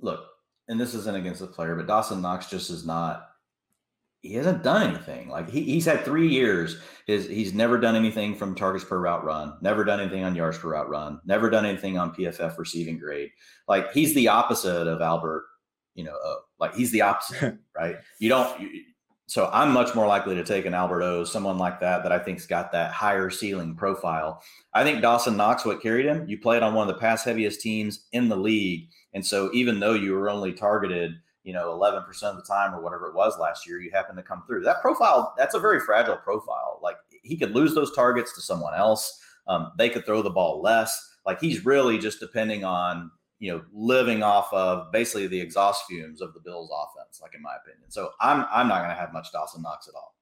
look, 0.00 0.24
and 0.68 0.80
this 0.80 0.94
isn't 0.94 1.16
against 1.16 1.40
the 1.40 1.46
player, 1.46 1.74
but 1.74 1.86
Dawson 1.86 2.22
Knox 2.22 2.48
just 2.48 2.70
is 2.70 2.86
not 2.86 3.28
he 4.26 4.34
hasn't 4.34 4.62
done 4.62 4.82
anything. 4.82 5.28
Like 5.28 5.50
he, 5.50 5.62
he's 5.62 5.84
had 5.84 6.04
three 6.04 6.28
years. 6.28 6.78
His 7.06 7.26
he's 7.26 7.54
never 7.54 7.78
done 7.78 7.96
anything 7.96 8.34
from 8.34 8.54
targets 8.54 8.84
per 8.84 8.98
route 8.98 9.24
run, 9.24 9.56
never 9.60 9.84
done 9.84 10.00
anything 10.00 10.24
on 10.24 10.34
yards 10.34 10.58
per 10.58 10.70
route 10.70 10.88
run, 10.88 11.20
never 11.24 11.48
done 11.50 11.64
anything 11.64 11.98
on 11.98 12.14
PFF 12.14 12.58
receiving 12.58 12.98
grade. 12.98 13.30
Like 13.68 13.92
he's 13.92 14.14
the 14.14 14.28
opposite 14.28 14.86
of 14.86 15.00
Albert. 15.00 15.44
You 15.94 16.04
know, 16.04 16.16
uh, 16.24 16.34
like 16.58 16.74
he's 16.74 16.90
the 16.90 17.02
opposite, 17.02 17.58
right? 17.76 17.96
You 18.18 18.28
don't. 18.28 18.60
You, 18.60 18.82
so 19.28 19.50
I'm 19.52 19.72
much 19.72 19.92
more 19.96 20.06
likely 20.06 20.36
to 20.36 20.44
take 20.44 20.66
an 20.66 20.74
Albert 20.74 21.02
O, 21.02 21.24
someone 21.24 21.58
like 21.58 21.80
that 21.80 22.04
that 22.04 22.12
I 22.12 22.18
think's 22.20 22.46
got 22.46 22.70
that 22.72 22.92
higher 22.92 23.28
ceiling 23.28 23.74
profile. 23.74 24.40
I 24.72 24.84
think 24.84 25.02
Dawson 25.02 25.36
Knox, 25.36 25.64
what 25.64 25.82
carried 25.82 26.06
him, 26.06 26.28
you 26.28 26.38
played 26.38 26.62
on 26.62 26.74
one 26.74 26.88
of 26.88 26.94
the 26.94 27.00
pass 27.00 27.24
heaviest 27.24 27.60
teams 27.60 28.06
in 28.12 28.28
the 28.28 28.36
league, 28.36 28.88
and 29.14 29.26
so 29.26 29.50
even 29.52 29.80
though 29.80 29.94
you 29.94 30.12
were 30.12 30.30
only 30.30 30.52
targeted 30.52 31.14
you 31.46 31.52
know 31.52 31.68
11% 31.68 32.04
of 32.24 32.36
the 32.36 32.42
time 32.42 32.74
or 32.74 32.82
whatever 32.82 33.06
it 33.06 33.14
was 33.14 33.38
last 33.38 33.68
year 33.68 33.80
you 33.80 33.90
happen 33.92 34.16
to 34.16 34.22
come 34.22 34.42
through. 34.46 34.64
That 34.64 34.82
profile 34.82 35.32
that's 35.38 35.54
a 35.54 35.60
very 35.60 35.78
fragile 35.78 36.16
profile. 36.16 36.80
Like 36.82 36.96
he 37.22 37.38
could 37.38 37.54
lose 37.54 37.74
those 37.74 37.94
targets 37.94 38.34
to 38.34 38.40
someone 38.42 38.74
else. 38.74 39.22
Um, 39.46 39.70
they 39.78 39.88
could 39.88 40.04
throw 40.04 40.22
the 40.22 40.30
ball 40.30 40.60
less. 40.60 41.00
Like 41.24 41.40
he's 41.40 41.64
really 41.64 41.98
just 41.98 42.18
depending 42.18 42.64
on 42.64 43.12
you 43.38 43.52
know 43.52 43.62
living 43.72 44.24
off 44.24 44.52
of 44.52 44.90
basically 44.90 45.28
the 45.28 45.40
exhaust 45.40 45.84
fumes 45.88 46.20
of 46.20 46.34
the 46.34 46.40
bills 46.40 46.70
offense 46.74 47.20
like 47.22 47.34
in 47.34 47.42
my 47.42 47.54
opinion. 47.62 47.90
So 47.90 48.10
i'm 48.20 48.46
i'm 48.52 48.66
not 48.66 48.78
going 48.78 48.90
to 48.90 48.96
have 48.96 49.12
much 49.12 49.30
dawson 49.30 49.62
knox 49.62 49.88
at 49.88 49.94
all 49.94 50.15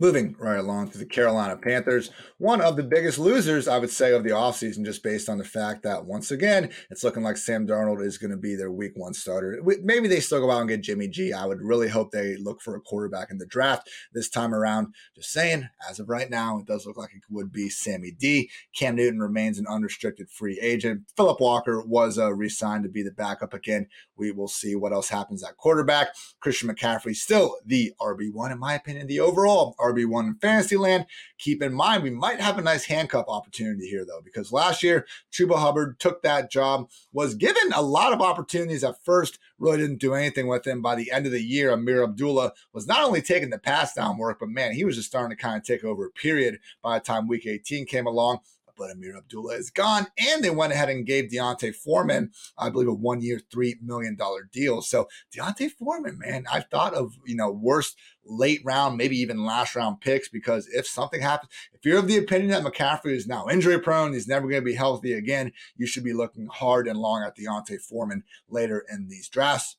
Moving 0.00 0.34
right 0.38 0.58
along 0.58 0.88
to 0.90 0.98
the 0.98 1.04
Carolina 1.04 1.58
Panthers, 1.58 2.10
one 2.38 2.62
of 2.62 2.76
the 2.76 2.82
biggest 2.82 3.18
losers, 3.18 3.68
I 3.68 3.78
would 3.78 3.90
say, 3.90 4.14
of 4.14 4.24
the 4.24 4.30
offseason, 4.30 4.82
just 4.82 5.02
based 5.02 5.28
on 5.28 5.36
the 5.36 5.44
fact 5.44 5.82
that 5.82 6.06
once 6.06 6.30
again, 6.30 6.70
it's 6.88 7.04
looking 7.04 7.22
like 7.22 7.36
Sam 7.36 7.66
Darnold 7.66 8.02
is 8.02 8.16
going 8.16 8.30
to 8.30 8.38
be 8.38 8.54
their 8.54 8.70
week 8.70 8.92
one 8.94 9.12
starter. 9.12 9.60
Maybe 9.62 10.08
they 10.08 10.20
still 10.20 10.40
go 10.40 10.50
out 10.50 10.60
and 10.60 10.70
get 10.70 10.80
Jimmy 10.80 11.06
G. 11.06 11.34
I 11.34 11.44
would 11.44 11.60
really 11.60 11.88
hope 11.88 12.12
they 12.12 12.38
look 12.38 12.62
for 12.62 12.74
a 12.74 12.80
quarterback 12.80 13.30
in 13.30 13.36
the 13.36 13.44
draft 13.44 13.90
this 14.14 14.30
time 14.30 14.54
around. 14.54 14.94
Just 15.14 15.32
saying, 15.32 15.68
as 15.86 16.00
of 16.00 16.08
right 16.08 16.30
now, 16.30 16.58
it 16.60 16.64
does 16.64 16.86
look 16.86 16.96
like 16.96 17.10
it 17.14 17.20
would 17.28 17.52
be 17.52 17.68
Sammy 17.68 18.10
D. 18.10 18.48
Cam 18.74 18.96
Newton 18.96 19.20
remains 19.20 19.58
an 19.58 19.66
unrestricted 19.66 20.30
free 20.30 20.58
agent. 20.62 21.02
Philip 21.14 21.40
Walker 21.40 21.82
was 21.82 22.18
uh, 22.18 22.32
re 22.32 22.48
signed 22.48 22.84
to 22.84 22.90
be 22.90 23.02
the 23.02 23.10
backup 23.10 23.52
again. 23.52 23.86
We 24.16 24.32
will 24.32 24.48
see 24.48 24.74
what 24.74 24.94
else 24.94 25.10
happens 25.10 25.44
at 25.44 25.58
quarterback. 25.58 26.14
Christian 26.40 26.70
McCaffrey, 26.70 27.14
still 27.14 27.56
the 27.66 27.92
RB1, 28.00 28.50
in 28.50 28.58
my 28.58 28.72
opinion, 28.72 29.06
the 29.06 29.20
overall 29.20 29.74
RB 29.78 29.89
RB1 29.94 30.26
in 30.26 30.34
Fantasyland. 30.36 31.06
Keep 31.38 31.62
in 31.62 31.72
mind, 31.72 32.02
we 32.02 32.10
might 32.10 32.40
have 32.40 32.58
a 32.58 32.62
nice 32.62 32.84
handcuff 32.84 33.26
opportunity 33.28 33.88
here, 33.88 34.04
though, 34.04 34.20
because 34.24 34.52
last 34.52 34.82
year, 34.82 35.06
Chuba 35.32 35.56
Hubbard 35.56 35.98
took 35.98 36.22
that 36.22 36.50
job, 36.50 36.88
was 37.12 37.34
given 37.34 37.72
a 37.74 37.82
lot 37.82 38.12
of 38.12 38.20
opportunities 38.20 38.84
at 38.84 39.02
first, 39.04 39.38
really 39.58 39.78
didn't 39.78 40.00
do 40.00 40.14
anything 40.14 40.46
with 40.46 40.66
him. 40.66 40.82
By 40.82 40.94
the 40.94 41.10
end 41.10 41.26
of 41.26 41.32
the 41.32 41.42
year, 41.42 41.70
Ameer 41.70 42.04
Abdullah 42.04 42.52
was 42.72 42.86
not 42.86 43.04
only 43.04 43.22
taking 43.22 43.50
the 43.50 43.58
pass 43.58 43.94
down 43.94 44.18
work, 44.18 44.38
but 44.40 44.48
man, 44.48 44.72
he 44.72 44.84
was 44.84 44.96
just 44.96 45.08
starting 45.08 45.36
to 45.36 45.42
kind 45.42 45.56
of 45.56 45.64
take 45.64 45.84
over 45.84 46.10
period 46.10 46.58
by 46.82 46.98
the 46.98 47.04
time 47.04 47.28
week 47.28 47.46
18 47.46 47.86
came 47.86 48.06
along 48.06 48.40
but 48.80 48.90
Ameer 48.90 49.18
Abdullah 49.18 49.56
is 49.56 49.70
gone. 49.70 50.06
And 50.18 50.42
they 50.42 50.48
went 50.48 50.72
ahead 50.72 50.88
and 50.88 51.04
gave 51.04 51.30
D'Onta 51.30 51.74
Foreman, 51.74 52.32
I 52.56 52.70
believe, 52.70 52.88
a 52.88 52.94
one 52.94 53.20
year, 53.20 53.38
$3 53.54 53.74
million 53.82 54.16
deal. 54.50 54.80
So 54.80 55.06
D'Onta 55.32 55.70
Foreman, 55.70 56.18
man, 56.18 56.46
I've 56.50 56.68
thought 56.70 56.94
of, 56.94 57.12
you 57.26 57.36
know, 57.36 57.50
worst 57.50 57.96
late 58.24 58.62
round, 58.64 58.96
maybe 58.96 59.18
even 59.18 59.44
last 59.44 59.76
round 59.76 60.00
picks 60.00 60.30
because 60.30 60.66
if 60.68 60.86
something 60.86 61.20
happens, 61.20 61.52
if 61.74 61.84
you're 61.84 61.98
of 61.98 62.08
the 62.08 62.16
opinion 62.16 62.50
that 62.50 62.64
McCaffrey 62.64 63.14
is 63.14 63.26
now 63.26 63.46
injury 63.50 63.78
prone, 63.78 64.14
he's 64.14 64.26
never 64.26 64.48
going 64.48 64.62
to 64.62 64.64
be 64.64 64.74
healthy 64.74 65.12
again, 65.12 65.52
you 65.76 65.86
should 65.86 66.04
be 66.04 66.14
looking 66.14 66.48
hard 66.50 66.88
and 66.88 66.98
long 66.98 67.22
at 67.22 67.36
D'Onta 67.36 67.78
Foreman 67.82 68.24
later 68.48 68.86
in 68.90 69.08
these 69.08 69.28
drafts 69.28 69.76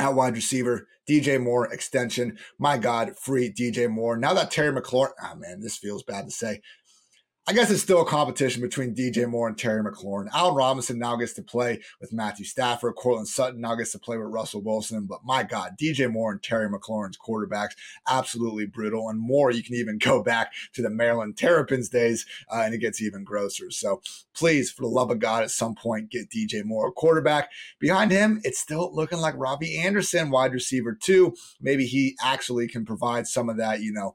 at 0.00 0.14
wide 0.14 0.34
receiver, 0.34 0.88
DJ 1.08 1.40
Moore 1.40 1.72
extension. 1.72 2.38
My 2.58 2.78
God, 2.78 3.16
free 3.18 3.52
DJ 3.52 3.88
Moore. 3.88 4.16
Now 4.16 4.32
that 4.34 4.50
Terry 4.50 4.72
McLaurin, 4.72 5.12
oh 5.22 5.36
man, 5.36 5.60
this 5.60 5.76
feels 5.76 6.02
bad 6.02 6.24
to 6.24 6.30
say. 6.30 6.62
I 7.46 7.52
guess 7.52 7.70
it's 7.70 7.82
still 7.82 8.02
a 8.02 8.06
competition 8.06 8.60
between 8.62 8.94
DJ 8.94 9.26
Moore 9.28 9.48
and 9.48 9.58
Terry 9.58 9.82
McLaurin. 9.82 10.28
Allen 10.32 10.54
Robinson 10.54 10.98
now 10.98 11.16
gets 11.16 11.32
to 11.32 11.42
play 11.42 11.80
with 12.00 12.12
Matthew 12.12 12.44
Stafford. 12.44 12.94
Courtland 12.96 13.26
Sutton 13.26 13.60
now 13.60 13.74
gets 13.74 13.92
to 13.92 13.98
play 13.98 14.18
with 14.18 14.28
Russell 14.28 14.62
Wilson. 14.62 15.06
But 15.06 15.24
my 15.24 15.42
God, 15.42 15.72
DJ 15.80 16.12
Moore 16.12 16.32
and 16.32 16.42
Terry 16.42 16.68
McLaurin's 16.68 17.18
quarterbacks, 17.18 17.72
absolutely 18.08 18.66
brutal. 18.66 19.08
And 19.08 19.18
more, 19.18 19.50
you 19.50 19.64
can 19.64 19.74
even 19.74 19.98
go 19.98 20.22
back 20.22 20.52
to 20.74 20.82
the 20.82 20.90
Maryland 20.90 21.38
Terrapins 21.38 21.88
days, 21.88 22.26
uh, 22.52 22.62
and 22.64 22.74
it 22.74 22.78
gets 22.78 23.02
even 23.02 23.24
grosser. 23.24 23.70
So 23.70 24.02
please, 24.34 24.70
for 24.70 24.82
the 24.82 24.88
love 24.88 25.10
of 25.10 25.18
God, 25.18 25.42
at 25.42 25.50
some 25.50 25.74
point, 25.74 26.10
get 26.10 26.30
DJ 26.30 26.62
Moore 26.64 26.88
a 26.88 26.92
quarterback. 26.92 27.50
Behind 27.80 28.12
him, 28.12 28.40
it's 28.44 28.60
still 28.60 28.94
looking 28.94 29.18
like 29.18 29.34
Robbie 29.36 29.78
Anderson, 29.78 30.30
wide 30.30 30.52
receiver, 30.52 30.94
too. 30.94 31.34
Maybe 31.60 31.86
he 31.86 32.16
actually 32.22 32.68
can 32.68 32.84
provide 32.84 33.26
some 33.26 33.48
of 33.48 33.56
that, 33.56 33.80
you 33.80 33.92
know, 33.92 34.14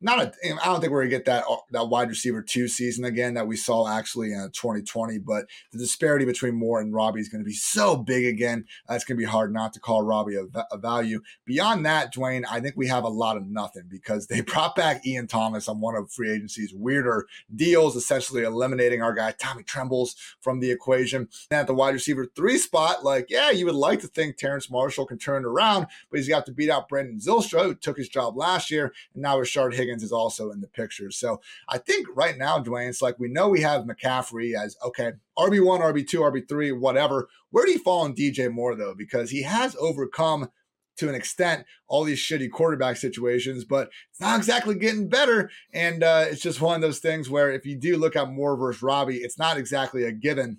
not 0.00 0.20
a. 0.20 0.32
I 0.44 0.66
don't 0.66 0.80
think 0.80 0.92
we're 0.92 1.02
gonna 1.02 1.10
get 1.10 1.24
that 1.26 1.44
uh, 1.48 1.56
that 1.70 1.88
wide 1.88 2.08
receiver 2.08 2.42
two 2.42 2.68
season 2.68 3.04
again 3.04 3.34
that 3.34 3.46
we 3.46 3.56
saw 3.56 3.88
actually 3.88 4.32
in 4.32 4.50
2020. 4.52 5.18
But 5.18 5.46
the 5.72 5.78
disparity 5.78 6.24
between 6.24 6.54
Moore 6.54 6.80
and 6.80 6.92
Robbie 6.92 7.20
is 7.20 7.28
to 7.28 7.44
be 7.44 7.52
so 7.52 7.96
big 7.96 8.24
again. 8.24 8.64
It's 8.88 9.04
going 9.04 9.16
to 9.16 9.20
be 9.20 9.30
hard 9.30 9.52
not 9.52 9.72
to 9.74 9.80
call 9.80 10.02
Robbie 10.02 10.36
a, 10.36 10.44
a, 10.70 10.78
value. 10.78 11.20
Beyond 11.44 11.84
that, 11.86 12.14
Dwain, 12.14 12.44
I 12.50 12.60
think 12.60 12.74
we 12.76 12.86
have 12.88 13.04
a 13.04 13.08
lot 13.08 13.36
of 13.36 13.46
nothing 13.46 13.84
because 13.88 14.26
they 14.26 14.40
brought 14.46 14.76
back 14.76 15.06
Ian 15.06 15.26
Thomas 15.26 15.68
on 15.68 15.80
one 15.80 15.94
of 15.94 16.10
free 16.10 16.32
agency's 16.32 16.72
weirder 16.74 17.26
deals, 17.54 17.96
essentially 17.96 18.42
eliminating 18.42 19.02
our 19.02 19.12
guy 19.12 19.32
Tommy 19.32 19.62
Trembles 19.62 20.14
from 20.40 20.60
the 20.60 20.70
equation. 20.70 21.28
And 21.50 21.60
at 21.60 21.66
the 21.66 21.74
wide 21.74 21.94
receiver 21.94 22.26
three 22.36 22.58
spot, 22.58 23.04
like 23.04 23.26
yeah, 23.28 23.50
you 23.50 23.66
would 23.66 23.74
like 23.74 24.00
to 24.00 24.08
think 24.08 24.36
Terrace 24.36 24.70
Marshall 24.70 25.06
can 25.06 25.18
turn 25.18 25.44
around, 25.44 25.86
but 26.10 26.18
he's 26.18 26.28
got 26.28 26.46
to 26.46 26.52
beat 26.52 26.70
out 26.70 26.88
Brandon 26.88 27.18
Zylstra, 27.18 27.64
who 27.64 27.74
took 27.74 27.98
his 27.98 28.08
job 28.08 28.36
last 28.36 28.70
year, 28.70 28.92
and 29.14 29.22
now 29.22 29.36
Rashard 29.36 29.74
Higgins 29.74 29.85
is 29.88 30.12
also 30.12 30.50
in 30.50 30.60
the 30.60 30.68
picture. 30.68 31.10
So 31.10 31.40
I 31.68 31.78
think 31.78 32.06
right 32.14 32.36
now, 32.36 32.58
Dwain, 32.58 32.88
it's 32.88 33.02
like 33.02 33.18
we 33.18 33.28
know 33.28 33.48
we 33.48 33.60
have 33.62 33.84
McCaffrey 33.84 34.54
as 34.54 34.76
okay, 34.84 35.12
RB1, 35.38 35.80
RB2, 35.80 36.46
RB3, 36.46 36.78
whatever. 36.78 37.28
Where 37.50 37.64
do 37.64 37.72
you 37.72 37.78
fall 37.78 38.04
on 38.04 38.14
DJ 38.14 38.50
Moore 38.50 38.74
though? 38.74 38.94
Because 38.94 39.30
he 39.30 39.42
has 39.42 39.76
overcome 39.76 40.50
to 40.96 41.08
an 41.08 41.14
extent 41.14 41.64
all 41.88 42.04
these 42.04 42.18
shitty 42.18 42.50
quarterback 42.50 42.96
situations, 42.96 43.64
but 43.64 43.90
it's 44.10 44.20
not 44.20 44.38
exactly 44.38 44.74
getting 44.74 45.08
better. 45.08 45.50
And 45.72 46.02
uh, 46.02 46.24
it's 46.28 46.40
just 46.40 46.60
one 46.60 46.76
of 46.76 46.80
those 46.80 46.98
things 46.98 47.28
where 47.28 47.52
if 47.52 47.66
you 47.66 47.78
do 47.78 47.96
look 47.96 48.16
at 48.16 48.30
Moore 48.30 48.56
versus 48.56 48.82
Robbie, 48.82 49.18
it's 49.18 49.38
not 49.38 49.56
exactly 49.56 50.04
a 50.04 50.12
given 50.12 50.58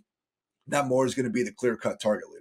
that 0.67 0.85
Moore 0.85 1.05
is 1.05 1.15
going 1.15 1.25
to 1.25 1.31
be 1.31 1.43
the 1.43 1.51
clear 1.51 1.75
cut 1.75 1.99
target 2.01 2.29
leader. 2.29 2.37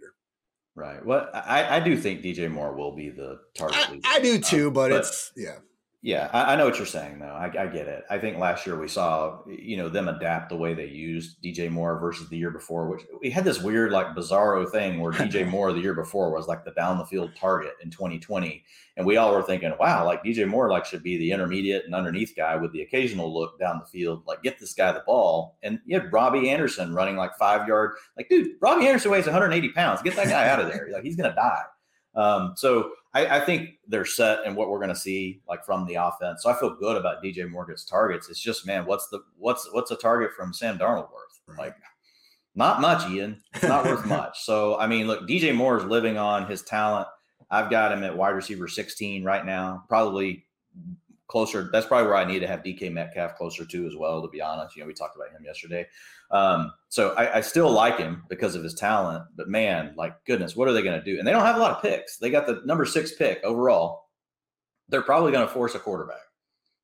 Right. 0.75 1.05
Well, 1.05 1.29
I, 1.33 1.77
I 1.77 1.81
do 1.81 1.97
think 1.97 2.23
DJ 2.23 2.51
Moore 2.51 2.77
will 2.77 2.95
be 2.95 3.09
the 3.09 3.39
target 3.57 3.79
I, 4.05 4.17
I 4.17 4.21
do 4.21 4.39
too, 4.39 4.69
um, 4.69 4.75
but, 4.75 4.91
but, 4.91 5.01
it's 5.01 5.33
yeah. 5.37 5.57
Yeah, 6.07 6.31
I, 6.33 6.53
I, 6.53 6.57
know 6.57 6.67
what 6.67 6.77
you're 6.77 6.87
saying, 6.87 7.19
though. 7.19 7.35
I, 7.35 7.47
I, 7.47 7.67
get 7.67 7.89
it. 7.89 8.05
I 8.09 8.17
think 8.17 8.39
last 8.39 8.65
year 8.65 8.79
we 8.79 8.87
saw, 8.87 9.41
you 9.49 9.77
know, 9.77 9.89
them 9.89 10.07
adapt 10.07 10.51
the 10.51 10.57
way 10.57 10.73
they 10.73 10.87
used 10.87 11.43
DJ 11.43 11.69
Moore 11.69 11.99
versus 11.99 12.29
the 12.29 12.37
year 12.37 12.53
before, 12.53 12.89
which 12.89 13.03
we 13.21 13.29
had 13.29 13.43
this 13.43 13.61
weird, 13.61 13.91
like, 13.91 14.15
bizarro 14.15 14.71
thing 14.71 15.01
where 15.01 15.11
DJ 15.11 15.49
Moore 15.51 15.73
the 15.73 15.81
year 15.81 15.95
before 15.95 16.31
was 16.31 16.47
like 16.47 16.65
the 16.65 16.71
down 16.71 16.99
the 16.99 17.05
field 17.05 17.33
target 17.35 17.73
in 17.83 17.91
2020, 17.91 18.63
and 18.97 19.05
we 19.05 19.17
all 19.17 19.35
were 19.35 19.43
thinking, 19.43 19.75
wow, 19.81 20.07
like 20.07 20.23
DJ 20.23 20.47
Moore 20.47 20.71
like 20.71 20.85
should 20.85 21.03
be 21.03 21.19
the 21.19 21.33
intermediate 21.33 21.87
and 21.87 21.95
underneath 21.97 22.35
guy 22.37 22.55
with 22.55 22.71
the 22.71 22.83
occasional 22.83 23.35
look 23.35 23.59
down 23.59 23.81
the 23.81 23.91
field, 23.91 24.23
like 24.29 24.45
get 24.45 24.61
this 24.61 24.75
guy 24.75 24.93
the 24.93 25.03
ball. 25.05 25.59
And 25.65 25.81
you 25.87 25.99
had 25.99 26.13
Robbie 26.13 26.51
Anderson 26.51 26.95
running 26.95 27.17
like 27.17 27.35
five 27.37 27.67
yard, 27.67 27.97
like 28.17 28.29
dude, 28.29 28.53
Robbie 28.61 28.87
Anderson 28.87 29.11
weighs 29.11 29.25
180 29.25 29.71
pounds. 29.71 30.03
Get 30.03 30.15
that 30.15 30.29
guy 30.29 30.49
out 30.49 30.61
of 30.61 30.69
there. 30.69 30.89
Like 30.93 31.03
he's 31.03 31.17
gonna 31.17 31.35
die. 31.35 31.65
Um, 32.15 32.55
so 32.57 32.93
I, 33.17 33.39
I, 33.39 33.41
think 33.41 33.79
they're 33.89 34.05
set 34.05 34.41
and 34.45 34.55
what 34.55 34.69
we're 34.69 34.79
going 34.79 34.91
to 34.91 34.95
see 34.95 35.41
like 35.49 35.65
from 35.65 35.87
the 35.87 35.95
offense. 35.95 36.43
So 36.43 36.51
I 36.51 36.55
feel 36.59 36.77
good 36.77 36.99
about 36.99 37.25
DJ 37.25 37.49
Morgan's 37.49 37.85
targets. 37.85 38.29
It's 38.29 38.41
just 38.41 38.67
man, 38.67 38.85
what's 38.85 39.09
the 39.09 39.21
what's 39.39 39.67
what's 39.73 39.91
a 39.91 39.97
target 39.97 40.33
from 40.37 40.53
Sam 40.53 40.77
Darnold 40.77 41.11
worth? 41.11 41.41
Right. 41.49 41.59
Like 41.59 41.77
not 42.55 42.83
much, 42.83 43.11
Ian. 43.11 43.41
It's 43.55 43.65
not 43.65 43.87
worth 43.87 44.05
much. 44.07 44.45
So 44.45 44.79
I 44.79 44.87
mean, 44.87 45.07
look, 45.07 45.27
DJ 45.27 45.55
Moore 45.55 45.79
is 45.79 45.85
living 45.85 46.19
on 46.19 46.47
his 46.47 46.61
talent. 46.61 47.09
I've 47.51 47.71
got 47.71 47.91
him 47.91 48.05
at 48.05 48.15
wide 48.15 48.31
receiver 48.31 48.69
16 48.69 49.25
right 49.25 49.47
now. 49.47 49.85
Probably 49.89 50.45
closer. 51.29 51.69
That's 51.73 51.87
probably 51.87 52.07
where 52.07 52.17
I 52.17 52.25
need 52.25 52.41
to 52.41 52.47
have 52.47 52.63
DK 52.63 52.93
Metcalf 52.93 53.37
closer 53.37 53.65
to 53.65 53.87
as 53.87 53.97
well. 53.97 54.23
To 54.23 54.29
be 54.29 54.41
honest, 54.41 54.77
you 54.77 54.83
know, 54.83 54.87
we 54.87 54.95
talked 54.95 55.17
about 55.17 55.31
him 55.31 55.45
yesterday. 55.45 55.87
Um, 56.31 56.73
so 56.89 57.11
I, 57.11 57.37
I, 57.37 57.41
still 57.41 57.71
like 57.71 57.99
him 57.99 58.25
because 58.29 58.57
of 58.57 58.65
his 58.65 58.75
talent. 58.75 59.25
But 59.37 59.49
man, 59.49 59.95
like 59.97 60.15
goodness, 60.25 60.57
what 60.57 60.67
are 60.67 60.73
they 60.73 60.83
going 60.83 60.99
to 60.99 61.05
do? 61.05 61.19
And 61.19 61.27
they 61.27 61.31
don't 61.31 61.45
have 61.45 61.57
a 61.57 61.61
lot 61.61 61.77
of 61.77 61.83
picks. 61.83 62.19
They 62.19 62.31
got 62.31 62.47
the 62.47 62.63
number 62.65 62.85
six 62.85 63.15
pick 63.15 63.43
overall. 63.45 64.07
They're 64.89 65.03
probably 65.03 65.33
going 65.33 65.47
to 65.47 65.53
force 65.53 65.75
a 65.75 65.79
quarterback. 65.79 66.17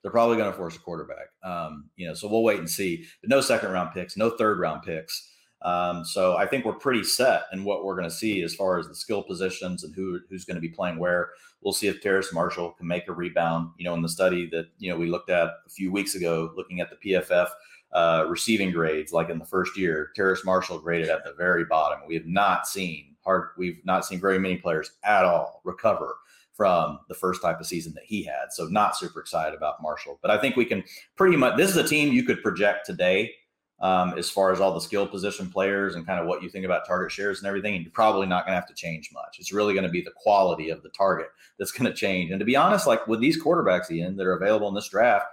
They're 0.03 0.13
probably 0.13 0.37
going 0.37 0.51
to 0.51 0.57
force 0.57 0.77
a 0.77 0.81
quarterback. 0.81 1.29
Um, 1.45 1.91
you 1.97 2.07
know, 2.07 2.15
so 2.15 2.29
we'll 2.29 2.43
wait 2.43 2.59
and 2.59 2.71
see. 2.71 3.05
But 3.21 3.31
no 3.31 3.41
second 3.41 3.71
round 3.71 3.93
picks, 3.95 4.17
no 4.17 4.31
third 4.31 4.59
round 4.59 4.83
picks. 4.83 5.29
Um, 5.65 6.05
so 6.05 6.37
I 6.37 6.47
think 6.47 6.65
we're 6.65 6.73
pretty 6.73 7.05
set 7.05 7.45
in 7.53 7.65
what 7.65 7.85
we're 7.85 7.95
going 7.95 8.09
to 8.09 8.15
see 8.15 8.43
as 8.43 8.55
far 8.55 8.79
as 8.79 8.89
the 8.89 8.95
skill 8.95 9.23
positions 9.23 9.85
and 9.85 9.95
who 9.95 10.21
who's 10.29 10.45
going 10.45 10.57
to 10.57 10.61
be 10.61 10.69
playing 10.69 10.99
where. 10.99 11.31
We'll 11.61 11.73
see 11.73 11.87
if 11.87 12.01
Terrace 12.01 12.33
Marshall 12.33 12.73
can 12.73 12.89
make 12.89 13.07
a 13.09 13.13
rebound. 13.13 13.71
You 13.77 13.85
know, 13.85 13.95
in 13.95 14.03
the 14.03 14.09
study 14.09 14.49
that 14.51 14.67
you 14.79 14.91
know 14.91 14.99
we 14.99 15.09
looked 15.09 15.31
at 15.31 15.49
a 15.67 15.71
few 15.71 15.93
weeks 15.93 16.15
ago, 16.15 16.53
looking 16.57 16.81
at 16.81 16.91
the 16.91 17.13
PFF 17.13 17.49
uh, 17.93 18.27
receiving 18.29 18.73
grades, 18.73 19.13
like 19.13 19.31
in 19.31 19.39
the 19.39 19.45
first 19.45 19.77
year, 19.77 20.11
Terrace 20.17 20.45
Marshall 20.45 20.81
graded 20.81 21.09
at 21.09 21.25
the 21.25 21.35
very 21.35 21.65
bottom. 21.65 22.01
We 22.07 22.15
have 22.15 22.27
not 22.27 22.67
seen 22.67 23.15
hard. 23.25 23.51
We've 23.57 23.85
not 23.85 24.05
seen 24.05 24.21
very 24.21 24.39
many 24.39 24.57
players 24.57 24.91
at 25.05 25.25
all 25.25 25.61
recover 25.65 26.17
from 26.55 26.99
the 27.09 27.15
first 27.15 27.41
type 27.41 27.61
of 27.61 27.67
season 27.67 27.95
that 27.95 28.05
he 28.05 28.23
had. 28.23 28.53
So 28.53 28.67
not 28.67 28.97
super 28.97 29.21
excited 29.21 29.57
about 29.57 29.83
Marshall, 29.83 30.19
but 30.21 30.31
I 30.31 30.39
think 30.39 30.57
we 30.57 30.65
can 30.65 30.83
pretty 31.17 31.37
much. 31.37 31.57
This 31.57 31.71
is 31.71 31.77
a 31.77 31.87
team 31.87 32.13
you 32.13 32.25
could 32.25 32.43
project 32.43 32.87
today 32.87 33.33
um, 33.83 34.15
as 34.17 34.31
far 34.31 34.53
as 34.53 34.61
all 34.61 34.73
the 34.73 34.81
skill 34.81 35.07
position 35.07 35.51
players 35.51 35.97
and 35.97 36.07
kind 36.07 36.21
of 36.21 36.27
what 36.27 36.43
you 36.43 36.49
think 36.49 36.65
about 36.65 36.87
target 36.87 37.11
shares 37.11 37.39
and 37.39 37.49
everything. 37.49 37.75
And 37.75 37.85
you're 37.85 37.93
probably 37.93 38.27
not 38.27 38.47
going 38.47 38.53
to 38.53 38.61
have 38.61 38.69
to 38.69 38.75
change 38.75 39.11
much. 39.13 39.37
It's 39.39 39.53
really 39.53 39.75
going 39.75 39.85
to 39.85 39.91
be 39.91 40.01
the 40.01 40.13
quality 40.17 40.71
of 40.71 40.83
the 40.83 40.89
target 40.91 41.27
that's 41.59 41.73
going 41.73 41.91
to 41.91 41.97
change. 41.97 42.31
And 42.31 42.39
to 42.39 42.47
be 42.47 42.57
honest, 42.57 42.87
like 42.87 43.07
with 43.09 43.21
these 43.21 43.43
quarterbacks, 43.43 43.91
Ian, 43.91 44.17
that 44.17 44.27
are 44.27 44.37
available 44.37 44.69
in 44.69 44.75
this 44.75 44.89
draft, 44.89 45.27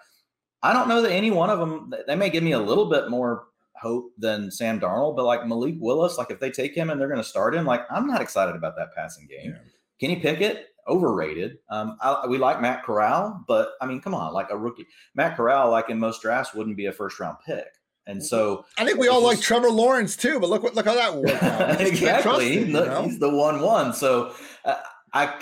I 0.63 0.73
don't 0.73 0.89
know 0.89 1.01
that 1.01 1.11
any 1.11 1.31
one 1.31 1.51
of 1.51 1.59
them, 1.59 1.93
they 2.07 2.15
may 2.15 2.29
give 2.29 2.43
me 2.43 2.53
a 2.53 2.59
little 2.59 2.89
bit 2.89 3.09
more 3.09 3.45
hope 3.75 4.11
than 4.17 4.51
Sam 4.51 4.79
Darnold, 4.79 5.15
but 5.15 5.25
like 5.25 5.45
Malik 5.45 5.75
Willis, 5.79 6.17
like 6.17 6.31
if 6.31 6.39
they 6.39 6.51
take 6.51 6.73
him 6.73 6.89
and 6.89 6.99
they're 6.99 7.07
going 7.07 7.21
to 7.21 7.23
start 7.23 7.55
him, 7.55 7.65
like 7.65 7.85
I'm 7.89 8.07
not 8.07 8.21
excited 8.21 8.55
about 8.55 8.75
that 8.77 8.93
passing 8.95 9.27
game. 9.27 9.51
Yeah. 9.51 9.59
Kenny 10.01 10.19
Pickett, 10.19 10.69
overrated. 10.87 11.59
Um, 11.69 11.97
I, 12.01 12.25
we 12.27 12.37
like 12.37 12.61
Matt 12.61 12.83
Corral, 12.83 13.43
but 13.47 13.73
I 13.79 13.85
mean, 13.85 14.01
come 14.01 14.15
on, 14.15 14.33
like 14.33 14.49
a 14.49 14.57
rookie. 14.57 14.87
Matt 15.13 15.37
Corral, 15.37 15.69
like 15.69 15.89
in 15.89 15.99
most 15.99 16.21
drafts, 16.21 16.53
wouldn't 16.53 16.77
be 16.77 16.87
a 16.87 16.91
first 16.91 17.19
round 17.19 17.37
pick. 17.45 17.67
And 18.09 18.25
so 18.25 18.65
I 18.79 18.85
think 18.85 18.97
we 18.97 19.07
all 19.07 19.23
like 19.23 19.39
Trevor 19.39 19.69
Lawrence 19.69 20.17
too, 20.17 20.39
but 20.39 20.49
look 20.49 20.63
what 20.63 20.73
look 20.73 20.85
how 20.85 20.95
that 20.95 21.15
worked 21.15 21.43
out. 21.43 21.79
exactly, 21.81 22.57
him, 22.57 22.71
look, 22.71 22.85
you 22.85 22.91
know? 22.91 23.03
he's 23.03 23.19
the 23.19 23.29
one 23.29 23.61
one. 23.61 23.93
So 23.93 24.33
uh, 24.65 24.77
I 25.13 25.39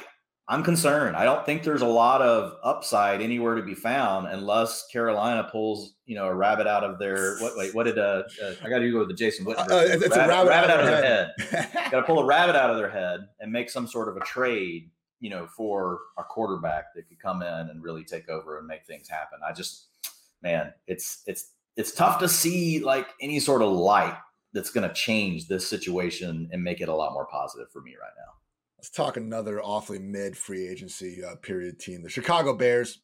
I'm 0.50 0.64
concerned. 0.64 1.16
I 1.16 1.24
don't 1.24 1.46
think 1.46 1.64
there's 1.64 1.82
a 1.82 1.88
lot 1.88 2.22
of 2.22 2.58
upside 2.64 3.22
anywhere 3.22 3.56
to 3.56 3.62
be 3.62 3.74
found 3.74 4.28
unless 4.28 4.86
Carolina 4.88 5.48
pulls 5.50 5.94
you 6.06 6.16
know 6.16 6.26
a 6.26 6.36
rabbit 6.36 6.68
out 6.68 6.84
of 6.84 7.00
their 7.00 7.38
what 7.40 7.56
wait 7.56 7.74
what 7.74 7.86
did 7.86 7.98
uh, 7.98 8.24
uh 8.44 8.54
I 8.62 8.70
got 8.70 8.80
to 8.80 8.92
go 8.92 9.00
with 9.00 9.08
the 9.08 9.14
Jason 9.14 9.46
Witten. 9.46 9.60
Uh, 9.72 9.86
it's 9.86 10.10
rabbit, 10.10 10.26
a 10.26 10.28
rabbit, 10.28 10.50
rabbit 10.50 10.70
out, 10.70 10.80
of 10.82 10.86
their 10.88 11.02
head. 11.02 11.32
head. 11.50 11.74
got 11.92 12.02
to 12.02 12.06
pull 12.06 12.20
a 12.20 12.26
rabbit 12.26 12.58
out 12.58 12.70
of 12.70 12.76
their 12.76 12.90
head 12.90 13.22
and 13.40 13.50
make 13.50 13.70
some 13.70 13.88
sort 13.88 14.10
of 14.10 14.18
a 14.18 14.26
trade 14.26 14.92
you 15.22 15.30
know 15.30 15.48
for 15.56 16.00
a 16.18 16.24
quarterback 16.24 16.94
that 16.96 17.08
could 17.08 17.20
come 17.20 17.42
in 17.42 17.48
and 17.48 17.82
really 17.82 18.04
take 18.04 18.28
over 18.28 18.58
and 18.58 18.68
make 18.68 18.86
things 18.86 19.08
happen. 19.08 19.40
I 19.48 19.54
just 19.54 19.88
man, 20.42 20.74
it's 20.86 21.24
it's 21.28 21.52
it's 21.78 21.94
tough 21.94 22.20
to 22.20 22.28
see 22.28 22.80
like 22.80 23.08
any 23.22 23.40
sort 23.40 23.62
of 23.62 23.72
light 23.72 24.18
that's 24.54 24.72
going 24.72 24.88
to 24.88 24.94
change 24.94 25.48
this 25.48 25.68
situation 25.68 26.50
and 26.52 26.64
make 26.64 26.82
it 26.82 26.90
a 26.90 26.96
lot 26.96 27.14
more 27.14 27.28
positive 27.28 27.72
for 27.72 27.82
me 27.82 27.92
right 28.02 28.12
now. 28.18 28.34
Let's 28.78 28.90
talk 28.90 29.16
another 29.16 29.62
awfully 29.62 30.00
mid 30.00 30.36
free 30.36 30.68
agency 30.68 31.24
uh, 31.24 31.36
period 31.38 31.80
team, 31.80 32.04
the 32.04 32.10
Chicago 32.10 32.54
Bears. 32.56 33.00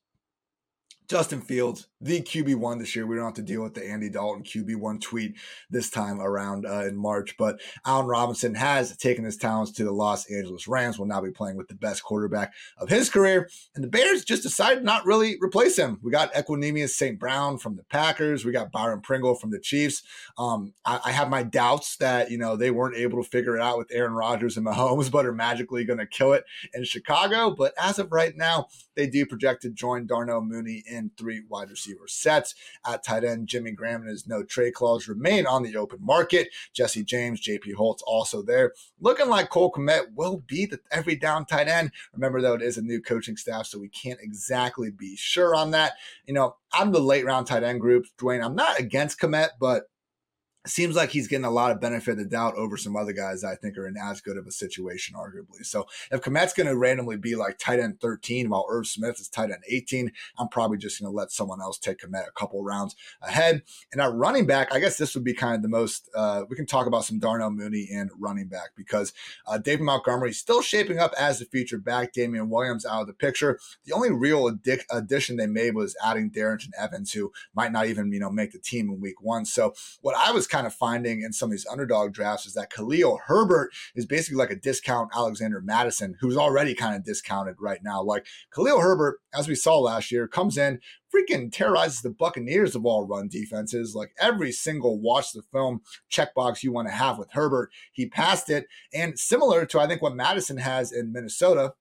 Justin 1.09 1.41
Fields, 1.41 1.87
the 2.03 2.21
QB1 2.21 2.79
this 2.79 2.95
year. 2.95 3.07
We 3.07 3.15
don't 3.15 3.25
have 3.25 3.33
to 3.35 3.41
deal 3.41 3.63
with 3.63 3.73
the 3.73 3.89
Andy 3.89 4.09
Dalton 4.09 4.43
QB1 4.43 5.01
tweet 5.01 5.35
this 5.69 5.89
time 5.89 6.19
around 6.19 6.65
uh, 6.65 6.85
in 6.85 6.97
March, 6.97 7.35
but 7.37 7.61
Allen 7.85 8.07
Robinson 8.07 8.55
has 8.55 8.95
taken 8.97 9.23
his 9.23 9.37
talents 9.37 9.71
to 9.73 9.83
the 9.83 9.91
Los 9.91 10.29
Angeles 10.29 10.67
Rams, 10.67 10.99
will 10.99 11.05
now 11.05 11.21
be 11.21 11.31
playing 11.31 11.55
with 11.55 11.69
the 11.69 11.75
best 11.75 12.03
quarterback 12.03 12.53
of 12.77 12.89
his 12.89 13.09
career. 13.09 13.49
And 13.73 13.83
the 13.83 13.89
Bears 13.89 14.25
just 14.25 14.43
decided 14.43 14.83
not 14.83 15.05
really 15.05 15.37
replace 15.39 15.77
him. 15.77 15.99
We 16.03 16.11
got 16.11 16.33
Equanimeous 16.33 16.89
St. 16.89 17.17
Brown 17.17 17.57
from 17.57 17.77
the 17.77 17.83
Packers. 17.83 18.43
We 18.43 18.51
got 18.51 18.71
Byron 18.71 19.01
Pringle 19.01 19.35
from 19.35 19.51
the 19.51 19.59
Chiefs. 19.59 20.03
Um, 20.37 20.73
I, 20.85 20.99
I, 21.05 21.11
have 21.11 21.29
my 21.29 21.43
doubts 21.43 21.95
that, 21.97 22.31
you 22.31 22.37
know, 22.37 22.55
they 22.55 22.71
weren't 22.71 22.97
able 22.97 23.23
to 23.23 23.29
figure 23.29 23.55
it 23.55 23.61
out 23.61 23.77
with 23.77 23.91
Aaron 23.91 24.13
Rodgers 24.13 24.57
and 24.57 24.65
Mahomes, 24.65 25.11
but 25.11 25.25
are 25.25 25.33
magically 25.33 25.85
going 25.85 25.99
to 25.99 26.07
kill 26.07 26.33
it 26.33 26.43
in 26.73 26.83
Chicago. 26.83 27.51
But 27.51 27.73
as 27.81 27.99
of 27.99 28.11
right 28.11 28.35
now, 28.35 28.67
they 28.95 29.07
do 29.07 29.25
project 29.25 29.61
to 29.63 29.69
join 29.69 30.05
Darnell 30.05 30.41
Mooney 30.41 30.83
in 30.85 31.11
three 31.17 31.43
wide 31.47 31.69
receiver 31.93 32.07
sets. 32.07 32.55
At 32.85 33.03
tight 33.03 33.23
end, 33.23 33.47
Jimmy 33.47 33.71
Graham 33.71 34.01
and 34.01 34.09
his 34.09 34.27
no 34.27 34.43
trade 34.43 34.73
clause 34.73 35.07
remain 35.07 35.45
on 35.45 35.63
the 35.63 35.75
open 35.75 35.99
market. 36.01 36.49
Jesse 36.73 37.03
James, 37.03 37.41
JP 37.41 37.73
Holtz 37.73 38.03
also 38.03 38.41
there. 38.41 38.73
Looking 38.99 39.29
like 39.29 39.49
Cole 39.49 39.71
Kmet 39.71 40.13
will 40.15 40.43
be 40.47 40.65
the 40.65 40.79
every 40.91 41.15
down 41.15 41.45
tight 41.45 41.67
end. 41.67 41.91
Remember, 42.13 42.41
though, 42.41 42.55
it 42.55 42.61
is 42.61 42.77
a 42.77 42.81
new 42.81 43.01
coaching 43.01 43.37
staff, 43.37 43.67
so 43.67 43.79
we 43.79 43.89
can't 43.89 44.19
exactly 44.21 44.91
be 44.91 45.15
sure 45.15 45.55
on 45.55 45.71
that. 45.71 45.93
You 46.25 46.33
know, 46.33 46.55
I'm 46.73 46.91
the 46.91 46.99
late 46.99 47.25
round 47.25 47.47
tight 47.47 47.63
end 47.63 47.81
group, 47.81 48.05
Dwain. 48.17 48.43
I'm 48.43 48.55
not 48.55 48.79
against 48.79 49.19
Kmet, 49.19 49.49
but 49.59 49.89
seems 50.65 50.95
like 50.95 51.09
he's 51.09 51.27
getting 51.27 51.45
a 51.45 51.51
lot 51.51 51.71
of 51.71 51.81
benefit 51.81 52.11
of 52.11 52.17
the 52.17 52.25
doubt 52.25 52.55
over 52.55 52.77
some 52.77 52.95
other 52.95 53.11
guys 53.11 53.43
I 53.43 53.55
think 53.55 53.77
are 53.77 53.87
in 53.87 53.97
as 53.97 54.21
good 54.21 54.37
of 54.37 54.47
a 54.47 54.51
situation, 54.51 55.15
arguably. 55.15 55.65
So 55.65 55.87
if 56.11 56.21
Kmet's 56.21 56.53
going 56.53 56.67
to 56.67 56.77
randomly 56.77 57.17
be 57.17 57.35
like 57.35 57.57
tight 57.57 57.79
end 57.79 57.99
13 57.99 58.49
while 58.49 58.65
Irv 58.69 58.87
Smith 58.87 59.19
is 59.19 59.27
tight 59.27 59.51
end 59.51 59.63
18, 59.67 60.11
I'm 60.37 60.47
probably 60.47 60.77
just 60.77 61.01
going 61.01 61.11
to 61.11 61.15
let 61.15 61.31
someone 61.31 61.61
else 61.61 61.77
take 61.77 61.99
Kmet 61.99 62.27
a 62.27 62.31
couple 62.31 62.63
rounds 62.63 62.95
ahead. 63.21 63.63
And 63.91 64.01
at 64.01 64.13
running 64.13 64.45
back, 64.45 64.73
I 64.73 64.79
guess 64.79 64.97
this 64.97 65.15
would 65.15 65.23
be 65.23 65.33
kind 65.33 65.55
of 65.55 65.61
the 65.61 65.67
most, 65.67 66.09
uh, 66.15 66.43
we 66.49 66.55
can 66.55 66.65
talk 66.65 66.87
about 66.87 67.05
some 67.05 67.19
Darnell 67.19 67.51
Mooney 67.51 67.89
and 67.93 68.09
running 68.17 68.47
back 68.47 68.69
because 68.75 69.13
uh, 69.45 69.57
David 69.57 69.83
Montgomery 69.83 70.29
is 70.29 70.39
still 70.39 70.61
shaping 70.61 70.97
up 70.97 71.13
as 71.19 71.39
the 71.39 71.45
featured 71.45 71.83
back. 71.83 72.13
Damien 72.13 72.49
Williams 72.49 72.85
out 72.85 73.01
of 73.01 73.07
the 73.07 73.13
picture. 73.13 73.59
The 73.85 73.93
only 73.93 74.11
real 74.11 74.49
addi- 74.49 74.85
addition 74.89 75.35
they 75.35 75.47
made 75.47 75.75
was 75.75 75.95
adding 76.03 76.31
Darrynton 76.31 76.71
Evans, 76.77 77.11
who 77.11 77.31
might 77.53 77.71
not 77.71 77.87
even, 77.87 78.11
you 78.13 78.19
know, 78.19 78.31
make 78.31 78.51
the 78.51 78.59
team 78.59 78.89
in 78.89 79.01
week 79.01 79.21
one. 79.21 79.45
So 79.45 79.73
what 80.01 80.15
I 80.15 80.31
was 80.31 80.47
kind 80.53 80.67
of 80.67 80.73
finding 80.73 81.23
in 81.23 81.33
some 81.33 81.47
of 81.47 81.51
these 81.51 81.65
underdog 81.65 82.13
drafts 82.13 82.45
is 82.45 82.53
that 82.53 82.71
Khalil 82.71 83.19
Herbert 83.25 83.71
is 83.95 84.05
basically 84.05 84.37
like 84.37 84.51
a 84.51 84.55
discount 84.55 85.09
Alexander 85.15 85.59
Mattison, 85.61 86.15
who's 86.19 86.37
already 86.37 86.75
kind 86.75 86.95
of 86.95 87.03
discounted 87.03 87.55
right 87.59 87.79
now. 87.83 88.03
Like 88.03 88.27
Khalil 88.53 88.79
Herbert, 88.79 89.19
as 89.33 89.47
we 89.47 89.55
saw 89.55 89.79
last 89.79 90.11
year, 90.11 90.27
comes 90.27 90.55
in, 90.55 90.79
freaking 91.13 91.51
terrorizes 91.51 92.03
the 92.03 92.11
Buccaneers 92.11 92.75
of 92.75 92.85
all 92.85 93.07
run 93.07 93.29
defenses. 93.29 93.95
Like 93.95 94.11
every 94.19 94.51
single 94.51 95.01
watch 95.01 95.31
the 95.33 95.41
film 95.51 95.81
checkbox 96.11 96.61
you 96.61 96.71
want 96.71 96.87
to 96.87 96.93
have 96.93 97.17
with 97.17 97.31
Herbert, 97.31 97.71
he 97.91 98.07
passed 98.07 98.51
it. 98.51 98.67
And 98.93 99.17
similar 99.17 99.65
to, 99.65 99.79
I 99.79 99.87
think, 99.87 100.03
what 100.03 100.15
Mattison 100.15 100.57
has 100.57 100.91
in 100.91 101.11
Minnesota, 101.11 101.73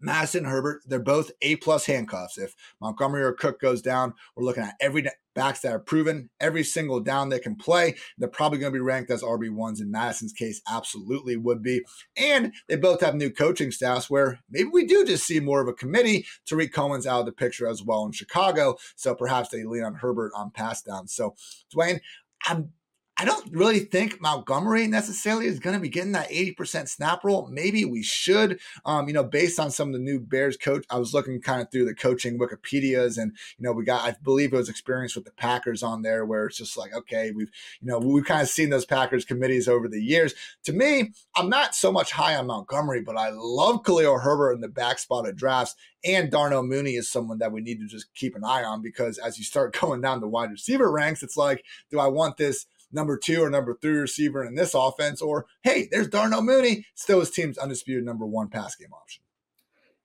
Mattison 0.00 0.44
Herbert, 0.44 0.82
they're 0.86 0.98
both 0.98 1.30
A 1.42 1.56
plus 1.56 1.86
handcuffs. 1.86 2.38
If 2.38 2.54
Montgomery 2.80 3.22
or 3.22 3.32
Cook 3.32 3.60
goes 3.60 3.82
down, 3.82 4.14
we're 4.36 4.44
looking 4.44 4.62
at 4.62 4.74
every 4.80 5.06
backs 5.34 5.60
that 5.60 5.72
are 5.72 5.78
proven 5.78 6.28
every 6.40 6.64
single 6.64 6.98
down 6.98 7.28
they 7.28 7.38
can 7.38 7.54
play. 7.54 7.94
They're 8.18 8.28
probably 8.28 8.58
going 8.58 8.72
to 8.72 8.76
be 8.76 8.82
ranked 8.82 9.10
as 9.10 9.22
RB1s 9.22 9.80
in 9.80 9.90
Mattison's 9.90 10.32
case, 10.32 10.60
absolutely 10.68 11.36
would 11.36 11.62
be. 11.62 11.82
And 12.16 12.52
they 12.68 12.74
both 12.76 13.00
have 13.02 13.14
new 13.14 13.30
coaching 13.30 13.70
staffs 13.70 14.10
where 14.10 14.40
maybe 14.50 14.68
we 14.72 14.84
do 14.84 15.04
just 15.04 15.24
see 15.24 15.38
more 15.38 15.60
of 15.60 15.68
a 15.68 15.72
committee. 15.72 16.26
Tarik 16.44 16.72
Cohen's 16.72 17.06
out 17.06 17.20
of 17.20 17.26
the 17.26 17.32
picture 17.32 17.68
as 17.68 17.84
well 17.84 18.04
in 18.04 18.10
Chicago. 18.10 18.76
So 18.96 19.14
perhaps 19.14 19.50
they 19.50 19.62
lean 19.62 19.84
on 19.84 19.94
Herbert 19.94 20.32
on 20.34 20.50
pass 20.50 20.82
down. 20.82 21.06
So, 21.06 21.36
Dwain, 21.72 22.00
I'm 22.46 22.72
I 23.20 23.24
don't 23.24 23.52
really 23.52 23.80
think 23.80 24.20
Montgomery 24.20 24.86
necessarily 24.86 25.46
is 25.46 25.58
going 25.58 25.74
to 25.74 25.82
be 25.82 25.88
getting 25.88 26.12
that 26.12 26.30
80% 26.30 26.88
snap 26.88 27.24
roll. 27.24 27.48
Maybe 27.48 27.84
we 27.84 28.00
should, 28.00 28.60
um, 28.84 29.08
you 29.08 29.14
know, 29.14 29.24
based 29.24 29.58
on 29.58 29.72
some 29.72 29.88
of 29.88 29.94
the 29.94 29.98
new 29.98 30.20
Bears 30.20 30.56
coach. 30.56 30.86
I 30.88 31.00
was 31.00 31.12
looking 31.12 31.40
kind 31.40 31.60
of 31.60 31.68
through 31.68 31.86
the 31.86 31.96
coaching 31.96 32.38
Wikipedias 32.38 33.20
and, 33.20 33.32
you 33.58 33.64
know, 33.64 33.72
we 33.72 33.84
got, 33.84 34.04
I 34.04 34.14
believe 34.22 34.52
it 34.52 34.56
was 34.56 34.68
experience 34.68 35.16
with 35.16 35.24
the 35.24 35.32
Packers 35.32 35.82
on 35.82 36.02
there 36.02 36.24
where 36.24 36.46
it's 36.46 36.58
just 36.58 36.78
like, 36.78 36.94
okay, 36.94 37.32
we've, 37.32 37.50
you 37.80 37.88
know, 37.88 37.98
we've 37.98 38.24
kind 38.24 38.40
of 38.40 38.48
seen 38.48 38.70
those 38.70 38.86
Packers 38.86 39.24
committees 39.24 39.66
over 39.66 39.88
the 39.88 40.00
years. 40.00 40.32
To 40.64 40.72
me, 40.72 41.10
I'm 41.34 41.48
not 41.48 41.74
so 41.74 41.90
much 41.90 42.12
high 42.12 42.36
on 42.36 42.46
Montgomery, 42.46 43.00
but 43.00 43.16
I 43.16 43.30
love 43.32 43.82
Khalil 43.82 44.20
Herbert 44.20 44.52
in 44.52 44.60
the 44.60 44.68
back 44.68 45.00
spot 45.00 45.28
of 45.28 45.34
drafts. 45.34 45.74
And 46.04 46.30
Darnell 46.30 46.62
Mooney 46.62 46.92
is 46.92 47.10
someone 47.10 47.38
that 47.38 47.50
we 47.50 47.62
need 47.62 47.80
to 47.80 47.88
just 47.88 48.14
keep 48.14 48.36
an 48.36 48.44
eye 48.44 48.62
on 48.62 48.80
because 48.80 49.18
as 49.18 49.38
you 49.38 49.44
start 49.44 49.76
going 49.80 50.02
down 50.02 50.20
the 50.20 50.28
wide 50.28 50.52
receiver 50.52 50.88
ranks, 50.88 51.24
it's 51.24 51.36
like, 51.36 51.64
do 51.90 51.98
I 51.98 52.06
want 52.06 52.36
this? 52.36 52.66
Number 52.92 53.16
two 53.16 53.42
or 53.42 53.50
number 53.50 53.76
three 53.80 53.92
receiver 53.92 54.44
in 54.44 54.54
this 54.54 54.74
offense, 54.74 55.20
or 55.20 55.46
hey, 55.62 55.88
there's 55.90 56.08
Darnell 56.08 56.42
Mooney, 56.42 56.86
still 56.94 57.20
his 57.20 57.30
team's 57.30 57.58
undisputed 57.58 58.04
number 58.04 58.26
one 58.26 58.48
pass 58.48 58.74
game 58.74 58.92
option. 58.92 59.22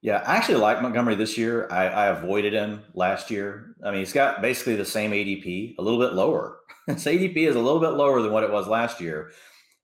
Yeah, 0.01 0.21
I 0.25 0.36
actually 0.36 0.57
like 0.57 0.81
Montgomery 0.81 1.15
this 1.15 1.38
year. 1.38 1.65
I, 1.71 1.88
I, 1.88 2.07
avoided 2.07 2.51
him 2.51 2.81
last 2.93 3.31
year. 3.31 3.73
I 3.86 3.91
mean, 3.91 3.99
he's 3.99 4.11
got 4.11 4.41
basically 4.41 4.75
the 4.75 4.84
same 4.84 5.11
ADP, 5.11 5.75
a 5.79 5.81
little 5.81 5.97
bit 5.99 6.13
lower. 6.13 6.57
His 6.88 7.05
ADP 7.05 7.38
is 7.38 7.55
a 7.55 7.59
little 7.59 7.79
bit 7.79 7.91
lower 7.91 8.21
than 8.21 8.34
what 8.34 8.43
it 8.43 8.51
was 8.51 8.67
last 8.67 8.99
year 8.99 9.31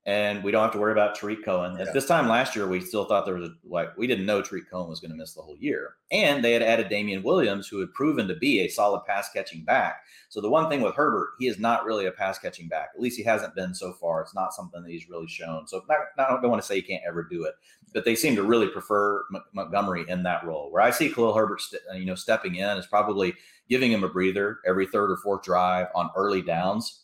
and 0.10 0.44
we 0.44 0.50
don't 0.52 0.64
have 0.64 0.72
to 0.72 0.80
worry 0.80 0.92
about 0.92 1.14
Tarik 1.14 1.46
Cohen. 1.46 1.76
Yeah. 1.76 1.84
At 1.84 1.94
this 1.94 2.08
time 2.08 2.28
last 2.28 2.56
year, 2.56 2.68
we 2.68 2.82
still 2.82 3.06
thought 3.06 3.26
there 3.26 3.36
was 3.36 3.50
a, 3.50 3.54
like 3.64 3.96
we 3.96 4.08
didn't 4.08 4.26
know 4.26 4.42
Tarik 4.42 4.68
Cohen 4.68 4.90
was 4.90 5.00
going 5.00 5.12
to 5.12 5.18
miss 5.18 5.36
the 5.36 5.42
whole 5.44 5.56
year, 5.60 5.98
and 6.12 6.44
they 6.44 6.52
had 6.52 6.64
added 6.64 6.90
Damien 6.90 7.22
Williams, 7.22 7.68
who 7.68 7.80
had 7.80 7.94
proven 7.94 8.28
to 8.28 8.36
be 8.36 8.62
a 8.62 8.70
solid 8.70 9.06
pass 9.06 9.30
catching 9.32 9.64
back. 9.64 10.02
So 10.30 10.42
the 10.42 10.50
one 10.50 10.68
thing 10.68 10.82
with 10.82 10.96
Herbert, 10.96 11.30
he 11.38 11.48
is 11.48 11.60
not 11.60 11.86
really 11.86 12.08
a 12.08 12.12
pass 12.12 12.40
catching 12.40 12.68
back. 12.68 12.90
At 12.96 13.02
least 13.02 13.18
he 13.18 13.24
hasn't 13.24 13.54
been 13.54 13.76
so 13.76 13.94
far. 13.94 14.22
It's 14.22 14.34
not 14.34 14.52
something 14.52 14.82
that 14.82 14.90
he's 14.90 15.08
really 15.10 15.28
shown. 15.28 15.68
So 15.68 15.84
not, 15.88 16.00
not, 16.18 16.32
I 16.32 16.42
don't 16.42 16.50
want 16.50 16.62
to 16.62 16.68
say 16.68 16.78
he 16.78 16.82
can't 16.82 17.04
ever 17.08 17.24
do 17.24 17.44
it, 17.44 17.54
but 17.94 18.04
they 18.04 18.16
seem 18.16 18.36
to 18.36 18.44
really 18.44 18.68
prefer 18.68 19.24
M- 19.36 19.44
Montgomery 19.54 20.06
in 20.08 20.24
that 20.24 20.44
role. 20.44 20.72
Where 20.72 20.82
I 20.82 20.90
see 20.90 21.14
Khalil 21.14 21.36
Herbert, 21.36 21.62
st- 21.62 21.84
you 21.94 22.06
know, 22.06 22.16
stepping 22.16 22.56
in 22.56 22.78
is 22.80 22.88
probably 22.88 23.36
giving 23.70 23.92
him 23.92 24.04
a 24.04 24.10
breather 24.10 24.58
every 24.66 24.88
third 24.88 25.12
or 25.12 25.18
fourth 25.18 25.44
drive 25.44 25.88
on 25.94 26.10
early 26.16 26.42
downs 26.42 27.04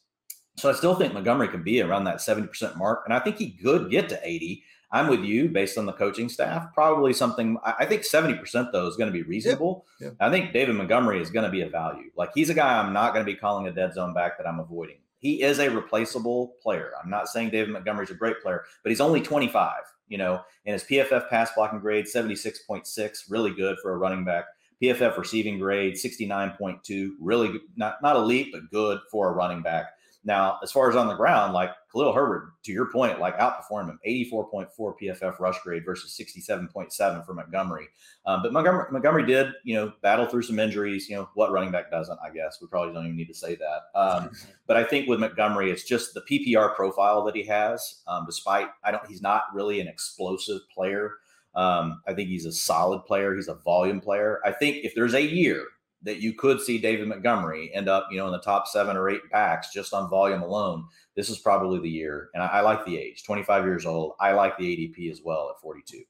so 0.57 0.69
I 0.69 0.73
still 0.73 0.95
think 0.95 1.13
Montgomery 1.13 1.47
can 1.49 1.63
be 1.63 1.81
around 1.81 2.05
that 2.05 2.17
70% 2.17 2.77
mark. 2.77 3.03
And 3.05 3.13
I 3.13 3.19
think 3.19 3.37
he 3.37 3.51
could 3.51 3.89
get 3.89 4.09
to 4.09 4.19
80. 4.23 4.63
I'm 4.91 5.07
with 5.07 5.21
you 5.21 5.49
based 5.49 5.77
on 5.77 5.85
the 5.85 5.93
coaching 5.93 6.29
staff. 6.29 6.73
Probably 6.73 7.11
something, 7.11 7.57
I 7.63 7.85
think 7.85 8.03
70% 8.03 8.71
though 8.71 8.87
is 8.87 8.95
going 8.95 9.11
to 9.11 9.17
be 9.17 9.23
reasonable. 9.23 9.85
Yep, 9.99 10.11
yep. 10.11 10.17
I 10.19 10.29
think 10.31 10.53
David 10.53 10.75
Montgomery 10.75 11.21
is 11.21 11.29
going 11.29 11.43
to 11.45 11.51
be 11.51 11.61
a 11.61 11.69
value. 11.69 12.09
Like 12.15 12.29
he's 12.33 12.49
a 12.49 12.53
guy 12.53 12.79
I'm 12.79 12.93
not 12.93 13.13
going 13.13 13.25
to 13.25 13.31
be 13.31 13.37
calling 13.37 13.67
a 13.67 13.71
dead 13.71 13.93
zone 13.93 14.13
back 14.13 14.37
that 14.37 14.47
I'm 14.47 14.59
avoiding. 14.59 14.97
He 15.19 15.41
is 15.41 15.59
a 15.59 15.69
replaceable 15.69 16.55
player. 16.61 16.91
I'm 17.01 17.09
not 17.09 17.27
saying 17.27 17.49
David 17.49 17.73
Montgomery's 17.73 18.11
a 18.11 18.15
great 18.15 18.41
player, 18.41 18.63
but 18.83 18.91
he's 18.91 19.01
only 19.01 19.21
25, 19.21 19.81
you 20.07 20.17
know, 20.17 20.41
and 20.65 20.73
his 20.73 20.83
PFF 20.83 21.29
pass 21.29 21.51
blocking 21.55 21.79
grade, 21.79 22.05
76.6, 22.05 23.17
really 23.29 23.51
good 23.53 23.77
for 23.81 23.91
a 23.91 23.97
running 23.97 24.23
back. 24.23 24.45
PFF 24.81 25.17
receiving 25.17 25.57
grade, 25.57 25.95
69.2, 25.95 27.11
really 27.19 27.59
not, 27.75 28.01
not 28.03 28.17
elite, 28.17 28.49
but 28.51 28.69
good 28.71 28.99
for 29.11 29.29
a 29.29 29.31
running 29.31 29.61
back. 29.61 29.87
Now, 30.25 30.57
as 30.63 30.71
far 30.71 30.89
as 30.89 30.95
on 30.95 31.07
the 31.07 31.13
ground, 31.13 31.53
like 31.53 31.69
Khalil 31.91 32.11
Herbert, 32.11 32.53
to 32.63 32.71
your 32.71 32.91
point, 32.91 33.19
like 33.19 33.37
outperformed 33.37 33.89
him 33.89 33.99
84.4 34.05 34.67
PFF 34.79 35.39
rush 35.39 35.61
grade 35.61 35.85
versus 35.85 36.19
67.7 36.19 37.25
for 37.25 37.35
Montgomery. 37.35 37.87
Um, 38.25 38.41
but 38.41 38.51
Montgomery, 38.51 38.87
Montgomery 38.91 39.25
did, 39.27 39.53
you 39.63 39.75
know, 39.75 39.93
battle 40.01 40.25
through 40.25 40.41
some 40.41 40.57
injuries. 40.57 41.07
You 41.07 41.17
know, 41.17 41.29
what 41.35 41.51
running 41.51 41.71
back 41.71 41.91
doesn't, 41.91 42.19
I 42.25 42.31
guess. 42.31 42.57
We 42.59 42.67
probably 42.67 42.93
don't 42.93 43.05
even 43.05 43.15
need 43.15 43.27
to 43.27 43.35
say 43.35 43.55
that. 43.55 43.99
Um, 43.99 44.31
but 44.67 44.77
I 44.77 44.83
think 44.83 45.07
with 45.07 45.19
Montgomery, 45.19 45.69
it's 45.69 45.83
just 45.83 46.15
the 46.15 46.21
PPR 46.21 46.75
profile 46.75 47.23
that 47.25 47.35
he 47.35 47.43
has. 47.43 48.01
Um, 48.07 48.25
despite, 48.25 48.67
I 48.83 48.89
don't, 48.89 49.05
he's 49.07 49.21
not 49.21 49.43
really 49.53 49.79
an 49.79 49.87
explosive 49.87 50.61
player. 50.73 51.11
Um, 51.53 52.01
I 52.07 52.13
think 52.13 52.29
he's 52.29 52.45
a 52.45 52.51
solid 52.51 53.05
player. 53.05 53.35
He's 53.35 53.47
a 53.47 53.55
volume 53.55 54.01
player. 54.01 54.41
I 54.43 54.51
think 54.51 54.77
if 54.83 54.95
there's 54.95 55.13
a 55.13 55.21
year 55.21 55.65
that 56.05 56.21
you 56.21 56.33
could 56.33 56.61
see 56.61 56.77
David 56.77 57.07
Montgomery 57.07 57.73
end 57.73 57.89
up, 57.89 58.07
you 58.11 58.17
know, 58.17 58.27
in 58.27 58.31
the 58.31 58.39
top 58.39 58.67
seven 58.67 58.95
or 58.95 59.09
eight 59.09 59.29
packs 59.31 59.73
just 59.73 59.93
on 59.93 60.09
volume 60.09 60.43
alone. 60.43 60.85
This 61.15 61.29
is 61.29 61.39
probably 61.39 61.79
the 61.79 61.89
year. 61.89 62.29
And 62.33 62.43
I, 62.43 62.47
I 62.47 62.61
like 62.61 62.85
the 62.85 62.97
age, 62.97 63.23
25 63.23 63.65
years 63.65 63.85
old. 63.85 64.13
I 64.19 64.31
like 64.31 64.57
the 64.57 64.63
ADP 64.63 65.11
as 65.11 65.21
well 65.23 65.49
at 65.49 65.61
42. 65.61 66.03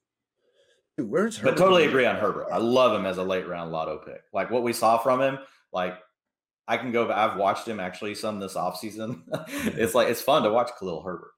Dude, 0.97 1.09
where's 1.09 1.37
Herbert? 1.37 1.51
But 1.51 1.63
totally 1.63 1.85
agree 1.85 2.05
on 2.05 2.17
Herbert. 2.17 2.47
I 2.51 2.57
love 2.57 2.97
him 2.97 3.05
as 3.05 3.17
a 3.17 3.23
late 3.23 3.47
round 3.47 3.71
lotto 3.71 3.97
pick. 4.05 4.21
Like 4.33 4.51
what 4.51 4.63
we 4.63 4.73
saw 4.73 4.97
from 4.97 5.21
him, 5.21 5.39
like 5.71 5.95
I 6.67 6.77
can 6.77 6.91
go, 6.91 7.11
I've 7.11 7.37
watched 7.37 7.67
him 7.67 7.79
actually 7.79 8.15
some 8.15 8.39
this 8.39 8.55
offseason. 8.55 9.23
it's 9.47 9.95
like, 9.95 10.09
it's 10.09 10.21
fun 10.21 10.43
to 10.43 10.51
watch 10.51 10.71
Khalil 10.77 11.01
Herbert 11.01 11.31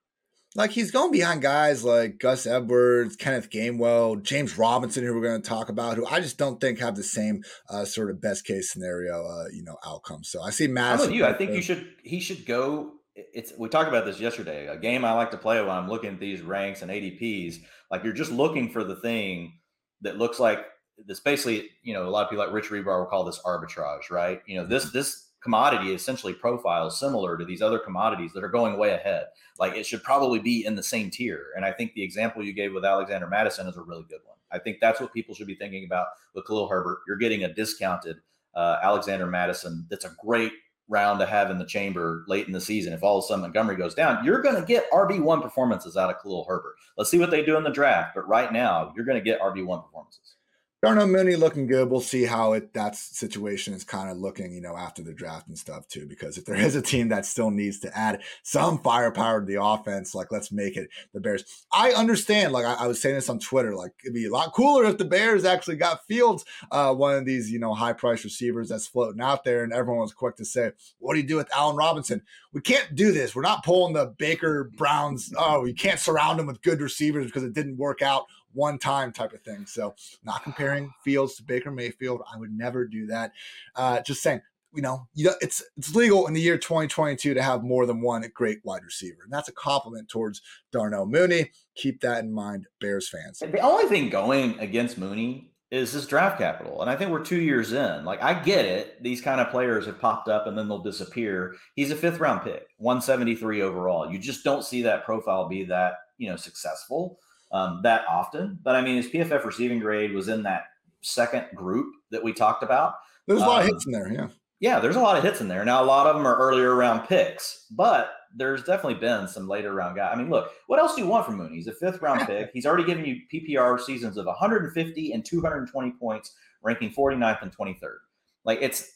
like 0.58 0.72
he's 0.72 0.90
going 0.90 1.12
behind 1.12 1.44
guys 1.44 1.86
like 1.86 2.18
Gus 2.18 2.48
Edwards, 2.48 3.16
Kenneth 3.16 3.52
Gainwell, 3.52 4.22
James 4.24 4.58
Robinson, 4.58 5.06
who 5.06 5.14
we're 5.14 5.22
going 5.22 5.42
to 5.42 5.48
talk 5.48 5.70
about, 5.70 5.98
who 5.98 6.06
I 6.08 6.20
just 6.20 6.40
don't 6.40 6.60
think 6.60 6.80
have 6.80 6.96
the 6.96 7.04
same 7.04 7.44
uh, 7.70 7.86
sort 7.86 8.10
of 8.10 8.20
best 8.20 8.44
case 8.44 8.74
scenario, 8.74 9.24
uh, 9.24 9.46
you 9.54 9.64
know, 9.64 9.78
outcome. 9.86 10.24
So 10.24 10.42
I 10.42 10.50
see 10.50 10.68
Matt. 10.68 11.00
I'm 11.00 11.06
with 11.06 11.12
you. 11.12 11.26
I 11.26 11.34
think 11.34 11.52
you 11.52 11.62
should. 11.62 11.88
He 12.04 12.20
should 12.20 12.46
go. 12.46 12.94
It's 13.16 13.54
we 13.58 13.70
talked 13.70 13.88
about 13.88 14.06
this 14.06 14.20
yesterday. 14.20 14.68
A 14.68 14.78
game 14.78 15.06
I 15.06 15.14
like 15.14 15.32
to 15.32 15.38
play 15.38 15.62
when 15.62 15.70
I'm 15.70 15.88
looking 15.88 16.14
at 16.14 16.20
these 16.20 16.42
ranks 16.42 16.82
and 16.82 16.90
ADPs. 16.90 17.60
Like 17.92 18.04
you're 18.04 18.14
just 18.14 18.32
looking 18.32 18.70
for 18.70 18.84
the 18.84 18.96
thing 18.96 19.54
that 20.02 20.18
looks 20.18 20.40
like 20.40 20.66
this. 21.06 21.20
Basically, 21.20 21.70
you 21.84 21.94
know, 21.94 22.08
a 22.08 22.10
lot 22.10 22.24
of 22.24 22.32
people 22.32 22.44
like 22.44 22.54
Rich 22.54 22.70
Hribar 22.70 23.00
will 23.00 23.06
call 23.06 23.26
this 23.26 23.40
arbitrage, 23.46 24.10
right? 24.10 24.42
You 24.48 24.58
know, 24.58 24.66
this 24.66 24.92
this 24.92 25.27
commodity 25.48 25.94
essentially 25.94 26.34
profiles 26.34 27.00
similar 27.00 27.38
to 27.38 27.46
these 27.46 27.62
other 27.62 27.80
commodities 27.80 28.34
that 28.34 28.44
are 28.44 28.50
going 28.50 28.78
way 28.78 28.92
ahead. 28.92 29.28
Like 29.58 29.76
it 29.76 29.86
should 29.86 30.04
probably 30.04 30.40
be 30.40 30.66
in 30.66 30.76
the 30.76 30.84
same 30.84 31.10
tier. 31.10 31.54
And 31.56 31.64
I 31.64 31.72
think 31.72 31.94
the 31.94 32.04
example 32.04 32.44
you 32.44 32.52
gave 32.52 32.74
with 32.74 32.84
Alexander 32.84 33.28
Mattison 33.28 33.66
is 33.66 33.78
a 33.78 33.82
really 33.82 34.04
good 34.10 34.20
one. 34.26 34.36
I 34.52 34.60
think 34.60 34.80
that's 34.82 35.00
what 35.00 35.14
people 35.14 35.34
should 35.34 35.48
be 35.48 35.56
thinking 35.56 35.86
about 35.86 36.08
with 36.34 36.46
Khalil 36.46 36.68
Herbert. 36.68 37.00
You're 37.08 37.16
getting 37.16 37.46
a 37.46 37.54
discounted 37.54 38.18
uh, 38.56 38.80
Alexander 38.84 39.26
Mattison. 39.26 39.88
That's 39.90 40.04
a 40.04 40.14
great 40.22 40.52
round 40.90 41.22
to 41.22 41.26
have 41.26 41.50
in 41.50 41.60
the 41.60 41.66
chamber 41.66 42.26
late 42.28 42.48
in 42.48 42.52
the 42.52 42.60
season. 42.60 42.92
If 42.92 43.04
all 43.04 43.20
of 43.20 43.24
a 43.24 43.28
sudden 43.28 43.44
Montgomery 43.44 43.78
goes 43.78 43.96
down, 43.96 44.26
you're 44.26 44.42
going 44.42 44.60
to 44.60 44.68
get 44.68 44.92
RB1 44.92 45.42
performances 45.42 45.96
out 45.96 46.10
of 46.10 46.22
Khalil 46.22 46.44
Herbert. 46.46 46.76
Let's 46.98 47.10
see 47.10 47.20
what 47.20 47.32
they 47.32 47.46
do 47.46 47.56
in 47.56 47.64
the 47.64 47.70
draft. 47.70 48.16
But 48.16 48.28
right 48.28 48.52
now, 48.52 48.92
you're 48.98 49.06
going 49.06 49.18
to 49.18 49.24
get 49.24 49.40
RB1 49.40 49.86
performances. 49.86 50.36
Darnell 50.84 51.08
Mooney 51.08 51.36
looking 51.36 51.66
good. 51.66 51.90
We'll 51.90 52.02
see 52.02 52.24
how 52.24 52.54
it 52.54 52.72
that 52.74 52.96
situation 52.96 53.74
is 53.74 53.84
kind 53.84 54.12
of 54.12 54.18
looking, 54.18 54.54
you 54.54 54.62
know, 54.62 54.78
after 54.78 55.02
the 55.02 55.12
draft 55.12 55.48
and 55.48 55.58
stuff 55.58 55.88
too. 55.88 56.06
Because 56.06 56.38
if 56.38 56.46
there 56.46 56.56
is 56.56 56.76
a 56.76 56.84
team 56.84 57.10
that 57.10 57.26
still 57.26 57.50
needs 57.50 57.80
to 57.80 57.98
add 57.98 58.22
some 58.44 58.78
firepower 58.78 59.40
to 59.40 59.46
the 59.48 59.62
offense, 59.62 60.14
like 60.14 60.32
let's 60.32 60.52
make 60.52 60.78
it 60.78 60.90
the 61.16 61.20
Bears. 61.20 61.66
I 61.74 61.94
understand. 61.94 62.54
Like 62.54 62.66
I, 62.66 62.76
I 62.76 62.88
was 62.88 63.02
saying 63.02 63.16
this 63.16 63.28
on 63.28 63.40
Twitter, 63.40 63.74
like 63.74 63.94
it'd 64.04 64.14
be 64.14 64.28
a 64.28 64.32
lot 64.32 64.54
cooler 64.54 64.86
if 64.86 65.00
the 65.00 65.06
Bears 65.06 65.46
actually 65.46 65.78
got 65.78 66.06
Fields, 66.06 66.46
uh, 66.72 66.94
one 66.94 67.16
of 67.16 67.26
these 67.26 67.50
you 67.50 67.58
know 67.58 67.74
high 67.74 67.94
price 67.94 68.24
receivers 68.24 68.70
that's 68.70 68.86
floating 68.86 69.22
out 69.22 69.44
there, 69.44 69.64
and 69.64 69.74
everyone 69.74 70.02
was 70.02 70.14
quick 70.14 70.36
to 70.36 70.46
say, 70.46 70.74
"What 71.00 71.16
do 71.16 71.20
you 71.20 71.28
do 71.28 71.38
with 71.38 71.50
Allen 71.56 71.76
Robinson?" 71.76 72.22
We 72.54 72.62
can't 72.62 72.94
do 72.94 73.12
this. 73.12 73.36
We're 73.36 73.42
not 73.42 73.66
pulling 73.66 73.94
the 73.94 74.14
Baker 74.18 74.72
Browns. 74.76 75.34
Oh, 75.38 75.66
you 75.66 75.74
can't 75.74 76.00
surround 76.00 76.40
them 76.40 76.46
with 76.46 76.62
good 76.62 76.82
receivers 76.82 77.26
because 77.26 77.44
it 77.44 77.54
didn't 77.54 77.78
work 77.78 78.02
out 78.04 78.26
one 78.54 78.80
time 78.80 79.12
type 79.12 79.34
of 79.34 79.42
thing. 79.42 79.66
So, 79.66 79.96
not 80.24 80.44
comparing 80.44 80.92
Fields 81.04 81.36
to 81.36 81.44
Baker 81.44 81.72
Mayfield. 81.72 82.22
I 82.34 82.38
would 82.38 82.52
never 82.52 82.86
do 82.86 83.08
that. 83.08 83.32
Uh, 83.76 84.02
just 84.02 84.22
saying, 84.22 84.42
you 84.74 84.82
know, 84.82 85.08
you 85.14 85.26
know, 85.26 85.34
it's 85.42 85.64
it's 85.78 85.96
legal 85.96 86.28
in 86.28 86.34
the 86.34 86.42
year 86.42 86.58
2022 86.58 87.34
to 87.34 87.42
have 87.42 87.64
more 87.64 87.86
than 87.86 88.02
one 88.02 88.24
great 88.34 88.60
wide 88.64 88.84
receiver, 88.84 89.20
and 89.24 89.32
that's 89.32 89.50
a 89.50 89.54
compliment 89.54 90.10
towards 90.10 90.42
Darnell 90.72 91.06
Mooney. 91.06 91.52
Keep 91.76 92.02
that 92.02 92.24
in 92.24 92.32
mind, 92.32 92.68
Bears 92.80 93.10
fans. 93.10 93.40
The 93.40 93.60
only 93.60 93.86
thing 93.86 94.10
going 94.10 94.60
against 94.60 94.98
Mooney 94.98 95.52
is 95.72 95.92
his 95.92 96.06
draft 96.06 96.38
capital, 96.38 96.82
and 96.82 96.90
I 96.90 96.96
think 96.96 97.12
we're 97.12 97.24
two 97.24 97.42
years 97.42 97.74
in. 97.74 98.06
Like, 98.06 98.22
I 98.22 98.34
get 98.34 98.66
it; 98.66 99.02
these 99.02 99.22
kind 99.22 99.42
of 99.42 99.50
players 99.50 99.86
have 99.86 100.00
popped 100.00 100.28
up 100.28 100.48
and 100.48 100.58
then 100.58 100.68
they'll 100.68 100.84
disappear. 100.84 101.56
He's 101.76 101.92
a 101.92 101.96
fifth 101.96 102.20
round 102.20 102.44
pick, 102.44 102.68
173 102.78 103.62
overall. 103.62 104.12
You 104.12 104.20
just 104.20 104.44
don't 104.44 104.64
see 104.64 104.82
that 104.84 105.06
profile 105.06 105.48
be 105.48 105.64
that 105.66 105.94
you 106.18 106.30
know 106.30 106.36
successful 106.36 107.20
um, 107.52 107.82
that 107.84 108.06
often. 108.08 108.60
But 108.62 108.76
I 108.76 108.82
mean, 108.82 108.98
his 108.98 109.08
PFF 109.08 109.46
receiving 109.46 109.80
grade 109.80 110.14
was 110.14 110.28
in 110.28 110.44
that 110.44 110.66
second 111.02 111.46
group 111.56 111.94
that 112.12 112.24
we 112.24 112.34
talked 112.34 112.64
about. 112.64 112.96
There's 113.28 113.42
a 113.42 113.46
lot 113.46 113.64
um, 113.64 113.68
of 113.68 113.74
hits 113.74 113.86
in 113.86 113.92
there, 113.92 114.12
yeah. 114.12 114.28
Yeah, 114.60 114.80
there's 114.80 114.96
a 114.96 115.02
lot 115.02 115.18
of 115.18 115.24
hits 115.24 115.42
in 115.42 115.48
there. 115.48 115.64
Now, 115.64 115.84
a 115.84 115.86
lot 115.86 116.08
of 116.08 116.16
them 116.16 116.26
are 116.26 116.38
earlier 116.38 116.74
round 116.74 117.08
picks, 117.08 117.68
but 117.72 118.14
there's 118.36 118.64
definitely 118.64 119.00
been 119.00 119.28
some 119.28 119.48
later 119.48 119.74
round 119.74 119.96
guys. 119.96 120.12
I 120.14 120.18
mean, 120.18 120.30
look, 120.30 120.52
what 120.66 120.80
else 120.80 120.96
do 120.96 121.02
you 121.02 121.08
want 121.08 121.26
from 121.26 121.38
Mooney? 121.38 121.56
He's 121.56 121.68
a 121.68 121.74
fifth 121.74 122.02
round 122.02 122.22
pick. 122.28 122.50
He's 122.54 122.66
already 122.66 122.84
given 122.84 123.06
you 123.06 123.18
PPR 123.32 123.80
seasons 123.80 124.18
of 124.18 124.26
150 124.26 125.12
and 125.12 125.24
220 125.24 125.92
points, 126.00 126.36
ranking 126.64 126.92
49th 126.92 127.44
and 127.44 127.56
23rd. 127.56 127.98
Like, 128.46 128.60
it's 128.62 128.90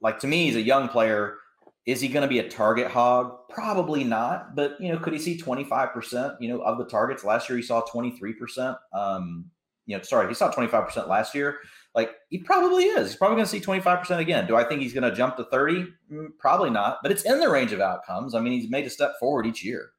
like 0.00 0.20
to 0.20 0.26
me, 0.26 0.44
he's 0.44 0.56
a 0.56 0.62
young 0.62 0.88
player 0.88 1.38
is 1.86 2.00
he 2.00 2.08
going 2.08 2.22
to 2.22 2.28
be 2.28 2.40
a 2.40 2.48
target 2.48 2.90
hog? 2.90 3.48
Probably 3.48 4.04
not. 4.04 4.56
But 4.56 4.80
you 4.80 4.92
know, 4.92 4.98
could 4.98 5.12
he 5.12 5.18
see 5.18 5.38
25%, 5.38 6.36
you 6.40 6.48
know, 6.48 6.60
of 6.60 6.78
the 6.78 6.84
targets? 6.84 7.24
Last 7.24 7.48
year 7.48 7.56
he 7.56 7.62
saw 7.62 7.82
23%. 7.82 8.76
Um, 8.92 9.50
you 9.86 9.96
know, 9.96 10.02
sorry, 10.02 10.26
he 10.26 10.34
saw 10.34 10.52
25% 10.52 11.08
last 11.08 11.34
year. 11.34 11.58
Like 11.94 12.10
he 12.28 12.38
probably 12.38 12.84
is. 12.84 13.10
He's 13.10 13.16
probably 13.16 13.36
going 13.36 13.46
to 13.46 13.50
see 13.50 13.60
25% 13.60 14.18
again. 14.18 14.46
Do 14.48 14.56
I 14.56 14.64
think 14.64 14.82
he's 14.82 14.92
going 14.92 15.08
to 15.08 15.14
jump 15.14 15.36
to 15.36 15.44
30? 15.44 15.86
Mm, 16.12 16.26
probably 16.38 16.70
not, 16.70 16.98
but 17.02 17.12
it's 17.12 17.22
in 17.22 17.38
the 17.38 17.48
range 17.48 17.72
of 17.72 17.80
outcomes. 17.80 18.34
I 18.34 18.40
mean, 18.40 18.52
he's 18.52 18.68
made 18.68 18.84
a 18.84 18.90
step 18.90 19.12
forward 19.20 19.46
each 19.46 19.64
year. 19.64 19.90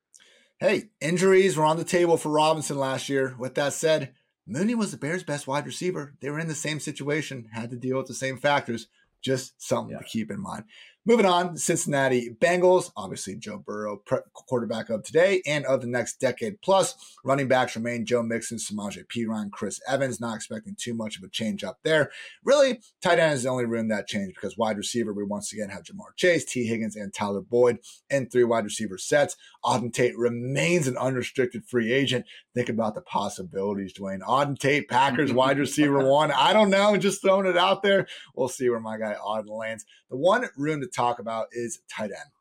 Hey, 0.59 0.89
injuries 0.99 1.55
were 1.55 1.65
on 1.65 1.77
the 1.77 1.83
table 1.83 2.17
for 2.17 2.29
Robinson 2.29 2.77
last 2.77 3.09
year. 3.09 3.35
With 3.39 3.55
that 3.55 3.73
said, 3.73 4.13
Mooney 4.45 4.75
was 4.75 4.91
the 4.91 4.97
Bears' 4.97 5.23
best 5.23 5.47
wide 5.47 5.65
receiver. 5.65 6.15
They 6.19 6.29
were 6.29 6.39
in 6.39 6.47
the 6.47 6.55
same 6.55 6.79
situation, 6.79 7.49
had 7.53 7.69
to 7.69 7.75
deal 7.75 7.97
with 7.97 8.07
the 8.07 8.13
same 8.13 8.37
factors. 8.37 8.87
Just 9.21 9.61
something 9.61 9.93
yeah. 9.93 9.99
to 9.99 10.05
keep 10.05 10.31
in 10.31 10.39
mind. 10.39 10.65
Moving 11.07 11.25
on, 11.25 11.55
Cincinnati 11.55 12.35
Bengals, 12.37 12.91
obviously 12.97 13.37
Joe 13.37 13.63
Burrow, 13.65 14.03
quarterback 14.33 14.89
of 14.89 15.03
today 15.03 15.41
and 15.47 15.65
of 15.65 15.79
the 15.79 15.87
next 15.87 16.19
decade 16.19 16.61
plus. 16.61 16.95
Running 17.23 17.47
backs 17.47 17.77
remain 17.77 18.05
Joe 18.05 18.21
Mixon, 18.21 18.57
Samaje 18.57 19.05
Perine, 19.07 19.49
Chris 19.49 19.79
Evans. 19.87 20.19
Not 20.19 20.35
expecting 20.35 20.75
too 20.77 20.93
much 20.93 21.15
of 21.17 21.23
a 21.23 21.29
change 21.29 21.63
up 21.63 21.79
there. 21.85 22.11
Really, 22.43 22.81
tight 23.01 23.19
end 23.19 23.35
is 23.35 23.43
the 23.43 23.49
only 23.49 23.63
room 23.63 23.87
that 23.87 24.07
changed 24.07 24.35
because 24.35 24.57
wide 24.57 24.75
receiver, 24.75 25.13
we 25.13 25.23
once 25.23 25.53
again 25.53 25.69
have 25.69 25.83
Ja'Marr 25.83 26.13
Chase, 26.17 26.43
Tee 26.43 26.65
Higgins, 26.65 26.97
and 26.97 27.13
Tyler 27.13 27.39
Boyd 27.39 27.79
in 28.09 28.29
three 28.29 28.43
wide 28.43 28.65
receiver 28.65 28.97
sets. 28.97 29.37
Auden 29.63 29.93
Tate 29.93 30.17
remains 30.17 30.89
an 30.89 30.97
unrestricted 30.97 31.63
free 31.63 31.93
agent. 31.93 32.25
Think 32.57 32.69
about 32.69 32.95
the 32.95 33.01
possibilities, 33.01 33.93
Dwain. 33.93 34.21
Auden 34.21 34.57
Tate, 34.57 34.89
Packers 34.89 35.31
wide 35.41 35.59
receiver 35.59 36.03
one. 36.09 36.31
I 36.31 36.53
don't 36.53 36.71
know, 36.71 36.97
just 36.97 37.21
throwing 37.21 37.45
it 37.45 37.55
out 37.55 37.83
there. 37.83 38.07
We'll 38.35 38.47
see 38.47 38.67
where 38.67 38.79
my 38.79 38.97
guy 38.97 39.15
Auden 39.23 39.55
lands. 39.55 39.85
The 40.09 40.17
one 40.17 40.43
room 40.57 40.81
to 40.81 40.87
talk 40.87 41.19
about 41.19 41.49
is 41.51 41.81
tight 41.87 42.05
end. 42.05 42.31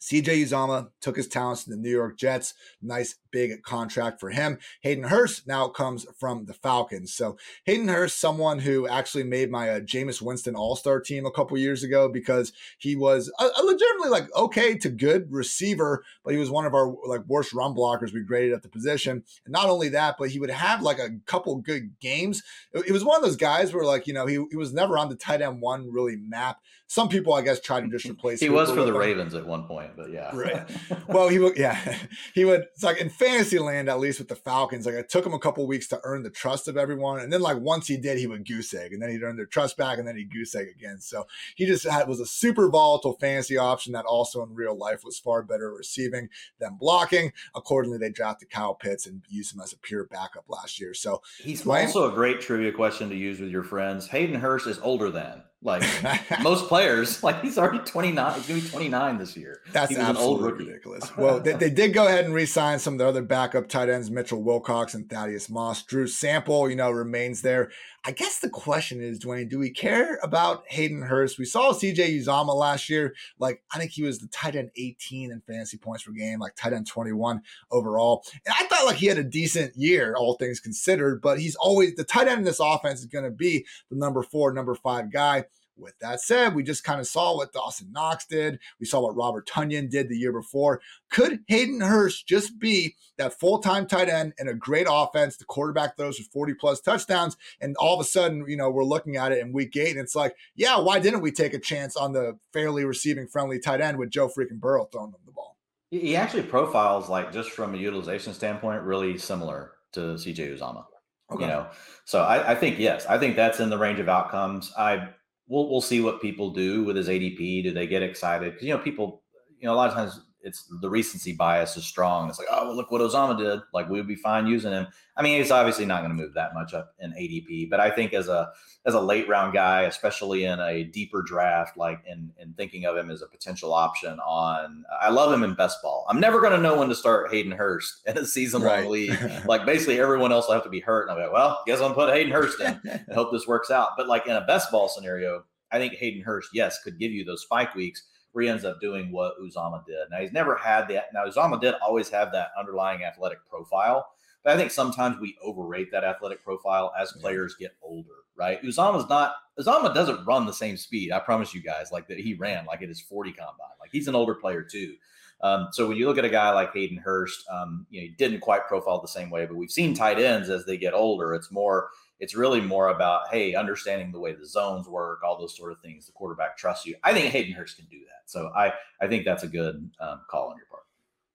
CJ 0.00 0.44
Uzomah 0.44 0.88
took 1.02 1.18
his 1.18 1.28
talents 1.28 1.64
to 1.64 1.70
the 1.70 1.76
New 1.76 1.90
York 1.90 2.16
Jets. 2.16 2.54
Nice 2.80 3.16
big 3.36 3.62
contract 3.62 4.18
for 4.18 4.30
him. 4.30 4.58
Hayden 4.80 5.04
Hurst 5.04 5.46
now 5.46 5.68
comes 5.68 6.06
from 6.18 6.46
the 6.46 6.54
Falcons. 6.54 7.12
So 7.12 7.36
Hayden 7.64 7.88
Hurst, 7.88 8.18
someone 8.18 8.60
who 8.60 8.88
actually 8.88 9.24
made 9.24 9.50
my 9.50 9.68
uh, 9.68 9.80
Jameis 9.80 10.22
Winston 10.22 10.56
All 10.56 10.74
Star 10.74 11.00
team 11.00 11.26
a 11.26 11.30
couple 11.30 11.58
years 11.58 11.82
ago 11.82 12.08
because 12.08 12.52
he 12.78 12.96
was 12.96 13.30
a, 13.38 13.44
a, 13.44 13.62
legitimately 13.62 14.08
like 14.10 14.34
okay 14.34 14.76
to 14.78 14.88
good 14.88 15.30
receiver, 15.30 16.04
but 16.24 16.32
he 16.32 16.38
was 16.38 16.50
one 16.50 16.64
of 16.64 16.74
our 16.74 16.94
like 17.06 17.24
worst 17.26 17.52
run 17.52 17.74
blockers 17.74 18.12
we 18.12 18.20
graded 18.22 18.52
at 18.52 18.62
the 18.62 18.68
position. 18.68 19.22
And 19.44 19.52
not 19.52 19.68
only 19.68 19.90
that, 19.90 20.16
but 20.18 20.30
he 20.30 20.38
would 20.38 20.50
have 20.50 20.82
like 20.82 20.98
a 20.98 21.10
couple 21.26 21.56
good 21.56 21.98
games. 22.00 22.42
It, 22.72 22.88
it 22.88 22.92
was 22.92 23.04
one 23.04 23.16
of 23.16 23.22
those 23.22 23.36
guys 23.36 23.74
where 23.74 23.84
like 23.84 24.06
you 24.06 24.14
know 24.14 24.26
he, 24.26 24.44
he 24.50 24.56
was 24.56 24.72
never 24.72 24.96
on 24.96 25.08
the 25.08 25.16
tight 25.16 25.42
end 25.42 25.60
one 25.60 25.92
really 25.92 26.16
map. 26.16 26.58
Some 26.88 27.08
people 27.08 27.34
I 27.34 27.42
guess 27.42 27.60
tried 27.60 27.80
to 27.80 27.88
just 27.88 28.06
replace. 28.06 28.40
Him. 28.40 28.50
He 28.50 28.54
was 28.54 28.70
for 28.70 28.84
the 28.84 28.92
Ravens 28.92 29.34
at 29.34 29.46
one 29.46 29.64
point 29.64 29.90
but 29.96 30.10
yeah. 30.10 30.34
Right. 30.34 30.68
Well, 31.08 31.28
he 31.28 31.38
would, 31.38 31.56
yeah, 31.56 31.98
he 32.34 32.44
would. 32.44 32.62
It's 32.74 32.82
like 32.82 32.98
in 32.98 33.08
fantasy 33.26 33.58
land, 33.58 33.88
at 33.88 33.98
least 33.98 34.18
with 34.18 34.28
the 34.28 34.36
Falcons, 34.36 34.86
like 34.86 34.94
it 34.94 35.08
took 35.08 35.26
him 35.26 35.34
a 35.34 35.38
couple 35.38 35.66
weeks 35.66 35.86
to 35.88 36.00
earn 36.04 36.22
the 36.22 36.30
trust 36.30 36.68
of 36.68 36.76
everyone, 36.76 37.20
and 37.20 37.32
then 37.32 37.40
like 37.40 37.58
once 37.58 37.86
he 37.86 37.96
did, 37.96 38.18
he 38.18 38.26
would 38.26 38.46
goose 38.46 38.72
egg, 38.74 38.92
and 38.92 39.02
then 39.02 39.10
he'd 39.10 39.22
earn 39.22 39.36
their 39.36 39.46
trust 39.46 39.76
back, 39.76 39.98
and 39.98 40.06
then 40.06 40.16
he'd 40.16 40.32
goose 40.32 40.54
egg 40.54 40.68
again. 40.68 41.00
So 41.00 41.26
he 41.54 41.66
just 41.66 41.86
had 41.86 42.08
was 42.08 42.20
a 42.20 42.26
super 42.26 42.68
volatile 42.68 43.14
fantasy 43.14 43.58
option 43.58 43.92
that 43.92 44.04
also 44.04 44.42
in 44.42 44.54
real 44.54 44.76
life 44.76 45.04
was 45.04 45.18
far 45.18 45.42
better 45.42 45.72
receiving 45.72 46.28
than 46.58 46.76
blocking. 46.78 47.32
Accordingly, 47.54 47.98
they 47.98 48.10
drafted 48.10 48.50
Kyle 48.50 48.74
Pitts 48.74 49.06
and 49.06 49.22
used 49.28 49.54
him 49.54 49.60
as 49.60 49.72
a 49.72 49.78
pure 49.78 50.04
backup 50.04 50.44
last 50.48 50.80
year. 50.80 50.94
So 50.94 51.22
he's 51.42 51.66
also 51.66 52.10
a 52.10 52.14
great 52.14 52.40
trivia 52.40 52.72
question 52.72 53.08
to 53.10 53.16
use 53.16 53.40
with 53.40 53.50
your 53.50 53.64
friends. 53.64 54.08
Hayden 54.08 54.40
Hurst 54.40 54.66
is 54.66 54.78
older 54.78 55.10
than. 55.10 55.42
Like 55.62 55.82
most 56.42 56.68
players, 56.68 57.22
like 57.24 57.40
he's 57.40 57.58
already 57.58 57.78
29. 57.78 58.34
He's 58.34 58.46
going 58.46 58.60
to 58.60 58.64
be 58.66 58.70
29 58.70 59.18
this 59.18 59.36
year. 59.36 59.60
That's 59.72 59.96
absolutely 59.96 60.66
ridiculous. 60.66 61.16
well, 61.16 61.40
they, 61.40 61.54
they, 61.54 61.70
did 61.70 61.94
go 61.94 62.06
ahead 62.06 62.24
and 62.24 62.34
re-sign 62.34 62.78
some 62.78 62.94
of 62.94 62.98
the 62.98 63.06
other 63.06 63.22
backup 63.22 63.68
tight 63.68 63.88
ends, 63.88 64.10
Mitchell 64.10 64.42
Wilcox 64.42 64.94
and 64.94 65.08
Thaddeus 65.08 65.48
Moss. 65.48 65.82
Drew 65.82 66.06
Sample, 66.06 66.68
you 66.68 66.76
know, 66.76 66.90
remains 66.90 67.42
there. 67.42 67.70
I 68.06 68.12
guess 68.12 68.38
the 68.38 68.48
question 68.48 69.02
is, 69.02 69.18
Dwain, 69.18 69.50
do 69.50 69.58
we 69.58 69.68
care 69.68 70.20
about 70.22 70.62
Hayden 70.68 71.02
Hurst? 71.02 71.40
We 71.40 71.44
saw 71.44 71.72
CJ 71.72 72.22
Uzomah 72.22 72.54
last 72.54 72.88
year. 72.88 73.16
Like, 73.40 73.64
I 73.74 73.78
think 73.78 73.90
he 73.90 74.04
was 74.04 74.20
the 74.20 74.28
tight 74.28 74.54
end 74.54 74.70
18 74.76 75.32
in 75.32 75.40
fantasy 75.40 75.76
points 75.76 76.04
per 76.04 76.12
game, 76.12 76.38
like 76.38 76.54
tight 76.54 76.72
end 76.72 76.86
21 76.86 77.42
overall. 77.72 78.24
And 78.46 78.54
I 78.56 78.64
thought 78.68 78.86
like 78.86 78.96
he 78.96 79.06
had 79.06 79.18
a 79.18 79.24
decent 79.24 79.74
year, 79.74 80.14
all 80.16 80.34
things 80.34 80.60
considered, 80.60 81.20
but 81.20 81.40
he's 81.40 81.56
always 81.56 81.96
the 81.96 82.04
tight 82.04 82.28
end 82.28 82.38
in 82.38 82.44
this 82.44 82.60
offense 82.60 83.00
is 83.00 83.06
going 83.06 83.24
to 83.24 83.30
be 83.32 83.66
the 83.90 83.96
number 83.96 84.22
four, 84.22 84.52
number 84.52 84.76
five 84.76 85.12
guy. 85.12 85.44
With 85.78 85.98
that 86.00 86.20
said, 86.20 86.54
we 86.54 86.62
just 86.62 86.84
kind 86.84 87.00
of 87.00 87.06
saw 87.06 87.36
what 87.36 87.52
Dawson 87.52 87.92
Knox 87.92 88.26
did. 88.26 88.58
We 88.80 88.86
saw 88.86 89.00
what 89.00 89.16
Robert 89.16 89.46
Tonyan 89.46 89.90
did 89.90 90.08
the 90.08 90.16
year 90.16 90.32
before. 90.32 90.80
Could 91.10 91.40
Hayden 91.48 91.80
Hurst 91.80 92.26
just 92.26 92.58
be 92.58 92.96
that 93.18 93.38
full 93.38 93.58
time 93.58 93.86
tight 93.86 94.08
end 94.08 94.32
and 94.38 94.48
a 94.48 94.54
great 94.54 94.86
offense? 94.90 95.36
The 95.36 95.44
quarterback 95.44 95.96
throws 95.96 96.18
for 96.18 96.24
40 96.32 96.54
plus 96.54 96.80
touchdowns. 96.80 97.36
And 97.60 97.76
all 97.76 97.94
of 97.94 98.00
a 98.00 98.08
sudden, 98.08 98.44
you 98.48 98.56
know, 98.56 98.70
we're 98.70 98.84
looking 98.84 99.16
at 99.16 99.32
it 99.32 99.38
in 99.38 99.52
week 99.52 99.76
eight 99.76 99.90
and 99.90 100.00
it's 100.00 100.16
like, 100.16 100.34
yeah, 100.54 100.78
why 100.78 100.98
didn't 100.98 101.20
we 101.20 101.30
take 101.30 101.54
a 101.54 101.58
chance 101.58 101.96
on 101.96 102.12
the 102.12 102.38
fairly 102.52 102.84
receiving 102.84 103.26
friendly 103.26 103.58
tight 103.58 103.80
end 103.80 103.98
with 103.98 104.10
Joe 104.10 104.28
freaking 104.28 104.60
Burrow 104.60 104.88
throwing 104.90 105.12
them 105.12 105.20
the 105.26 105.32
ball? 105.32 105.56
He 105.90 106.16
actually 106.16 106.42
profiles, 106.42 107.08
like, 107.08 107.32
just 107.32 107.50
from 107.50 107.74
a 107.74 107.78
utilization 107.78 108.34
standpoint, 108.34 108.82
really 108.82 109.18
similar 109.18 109.72
to 109.92 110.00
CJ 110.00 110.58
Uzomah. 110.58 110.84
Okay. 111.30 111.44
You 111.44 111.48
know, 111.48 111.66
so 112.04 112.22
I, 112.22 112.52
I 112.52 112.54
think 112.54 112.78
yes, 112.78 113.04
I 113.06 113.18
think 113.18 113.34
that's 113.34 113.58
in 113.58 113.68
the 113.68 113.78
range 113.78 113.98
of 113.98 114.08
outcomes. 114.08 114.72
I 114.78 115.08
we'll 115.48 115.68
we'll 115.70 115.80
see 115.80 116.00
what 116.00 116.20
people 116.22 116.50
do 116.50 116.84
with 116.84 116.96
his 116.96 117.08
ADP. 117.08 117.62
Do 117.64 117.72
they 117.72 117.86
get 117.86 118.02
excited? 118.02 118.52
Because 118.52 118.66
you 118.66 118.74
know, 118.74 118.82
people, 118.82 119.22
you 119.58 119.66
know, 119.66 119.74
a 119.74 119.76
lot 119.76 119.88
of 119.88 119.94
times 119.94 120.25
it's 120.46 120.64
the 120.80 120.88
recency 120.88 121.32
bias 121.32 121.76
is 121.76 121.84
strong. 121.84 122.28
It's 122.28 122.38
like, 122.38 122.46
oh, 122.52 122.68
well, 122.68 122.76
look 122.76 122.92
what 122.92 123.00
Uzomah 123.00 123.36
did. 123.36 123.60
Like 123.74 123.90
we 123.90 123.98
would 123.98 124.06
be 124.06 124.14
fine 124.14 124.46
using 124.46 124.70
him. 124.70 124.86
I 125.16 125.22
mean, 125.22 125.38
he's 125.38 125.50
obviously 125.50 125.86
not 125.86 126.04
going 126.04 126.16
to 126.16 126.22
move 126.22 126.34
that 126.34 126.54
much 126.54 126.72
up 126.72 126.94
in 127.00 127.10
ADP, 127.10 127.68
but 127.68 127.80
I 127.80 127.90
think 127.90 128.12
as 128.14 128.28
a 128.28 128.50
as 128.84 128.94
a 128.94 129.00
late 129.00 129.28
round 129.28 129.54
guy, 129.54 129.82
especially 129.82 130.44
in 130.44 130.60
a 130.60 130.84
deeper 130.84 131.22
draft, 131.22 131.76
like 131.76 132.00
in 132.06 132.30
in 132.40 132.52
thinking 132.52 132.84
of 132.84 132.96
him 132.96 133.10
as 133.10 133.22
a 133.22 133.26
potential 133.26 133.74
option 133.74 134.20
on, 134.20 134.84
I 135.02 135.10
love 135.10 135.32
him 135.32 135.42
in 135.42 135.54
best 135.54 135.82
ball. 135.82 136.06
I'm 136.08 136.20
never 136.20 136.40
going 136.40 136.52
to 136.52 136.60
know 136.60 136.78
when 136.78 136.88
to 136.90 136.94
start 136.94 137.32
Hayden 137.32 137.52
Hurst 137.52 138.02
in 138.06 138.16
a 138.16 138.24
season 138.24 138.62
long 138.62 138.70
right. 138.70 138.88
league. 138.88 139.18
like 139.46 139.66
basically 139.66 139.98
everyone 139.98 140.30
else 140.30 140.46
will 140.46 140.54
have 140.54 140.64
to 140.64 140.70
be 140.70 140.80
hurt, 140.80 141.02
and 141.02 141.10
I'll 141.10 141.16
be 141.16 141.24
like, 141.24 141.32
well, 141.32 141.60
guess 141.66 141.80
I'm 141.80 141.92
put 141.92 142.14
Hayden 142.14 142.32
Hurst 142.32 142.60
in 142.60 142.80
and 142.84 143.12
hope 143.12 143.32
this 143.32 143.48
works 143.48 143.72
out. 143.72 143.90
But 143.96 144.06
like 144.06 144.28
in 144.28 144.36
a 144.36 144.46
best 144.46 144.70
ball 144.70 144.88
scenario, 144.88 145.42
I 145.72 145.78
think 145.78 145.94
Hayden 145.94 146.22
Hurst, 146.22 146.50
yes, 146.52 146.80
could 146.84 147.00
give 147.00 147.10
you 147.10 147.24
those 147.24 147.42
spike 147.42 147.74
weeks 147.74 148.04
he 148.42 148.48
ends 148.48 148.64
up 148.64 148.80
doing 148.80 149.12
what 149.12 149.34
Uzomah 149.40 149.84
did. 149.86 150.08
Now 150.10 150.18
he's 150.18 150.32
never 150.32 150.56
had 150.56 150.88
that. 150.88 151.06
Now 151.12 151.26
Uzomah 151.26 151.60
did 151.60 151.74
always 151.74 152.08
have 152.10 152.32
that 152.32 152.50
underlying 152.58 153.04
athletic 153.04 153.38
profile, 153.48 154.08
But 154.42 154.54
I 154.54 154.56
think 154.56 154.70
sometimes 154.70 155.18
we 155.18 155.36
overrate 155.42 155.90
that 155.92 156.04
athletic 156.04 156.44
profile 156.44 156.92
as 156.98 157.12
players 157.12 157.54
get 157.54 157.76
older, 157.82 158.24
right? 158.36 158.62
Uzomah's 158.62 159.08
not 159.08 159.36
Uzomah 159.58 159.94
doesn't 159.94 160.24
run 160.26 160.46
the 160.46 160.52
same 160.52 160.76
speed. 160.76 161.12
I 161.12 161.18
promise 161.18 161.54
you 161.54 161.62
guys, 161.62 161.90
like 161.92 162.08
that 162.08 162.18
he 162.18 162.34
ran 162.34 162.66
like 162.66 162.82
it 162.82 162.90
is 162.90 163.00
40 163.00 163.32
combine. 163.32 163.76
Like 163.80 163.90
he's 163.92 164.08
an 164.08 164.14
older 164.14 164.34
player 164.34 164.62
too. 164.62 164.94
Um, 165.42 165.68
so 165.72 165.88
when 165.88 165.96
you 165.96 166.06
look 166.06 166.18
at 166.18 166.24
a 166.24 166.30
guy 166.30 166.50
like 166.52 166.72
Hayden 166.72 166.96
Hurst, 166.96 167.44
um, 167.50 167.86
you 167.90 168.00
know, 168.00 168.06
he 168.06 168.14
didn't 168.14 168.40
quite 168.40 168.66
profile 168.66 169.00
the 169.00 169.08
same 169.08 169.30
way, 169.30 169.44
but 169.46 169.56
we've 169.56 169.70
seen 169.70 169.94
tight 169.94 170.18
ends 170.18 170.48
as 170.48 170.64
they 170.64 170.76
get 170.76 170.94
older. 170.94 171.34
It's 171.34 171.52
more, 171.52 171.90
it's 172.18 172.34
really 172.34 172.60
more 172.60 172.88
about, 172.88 173.28
hey, 173.30 173.54
understanding 173.54 174.12
the 174.12 174.20
way 174.20 174.34
the 174.34 174.46
zones 174.46 174.88
work, 174.88 175.20
all 175.22 175.38
those 175.38 175.56
sort 175.56 175.72
of 175.72 175.80
things. 175.80 176.06
The 176.06 176.12
quarterback 176.12 176.56
trusts 176.56 176.86
you. 176.86 176.96
I 177.04 177.12
think 177.12 177.32
Hayden 177.32 177.52
Hurst 177.52 177.76
can 177.76 177.86
do 177.86 177.98
that. 177.98 178.30
So 178.30 178.50
I, 178.56 178.72
I 179.00 179.06
think 179.06 179.24
that's 179.24 179.42
a 179.42 179.48
good 179.48 179.90
um, 180.00 180.20
call 180.30 180.48
on 180.48 180.56
your 180.56 180.66
part. 180.66 180.82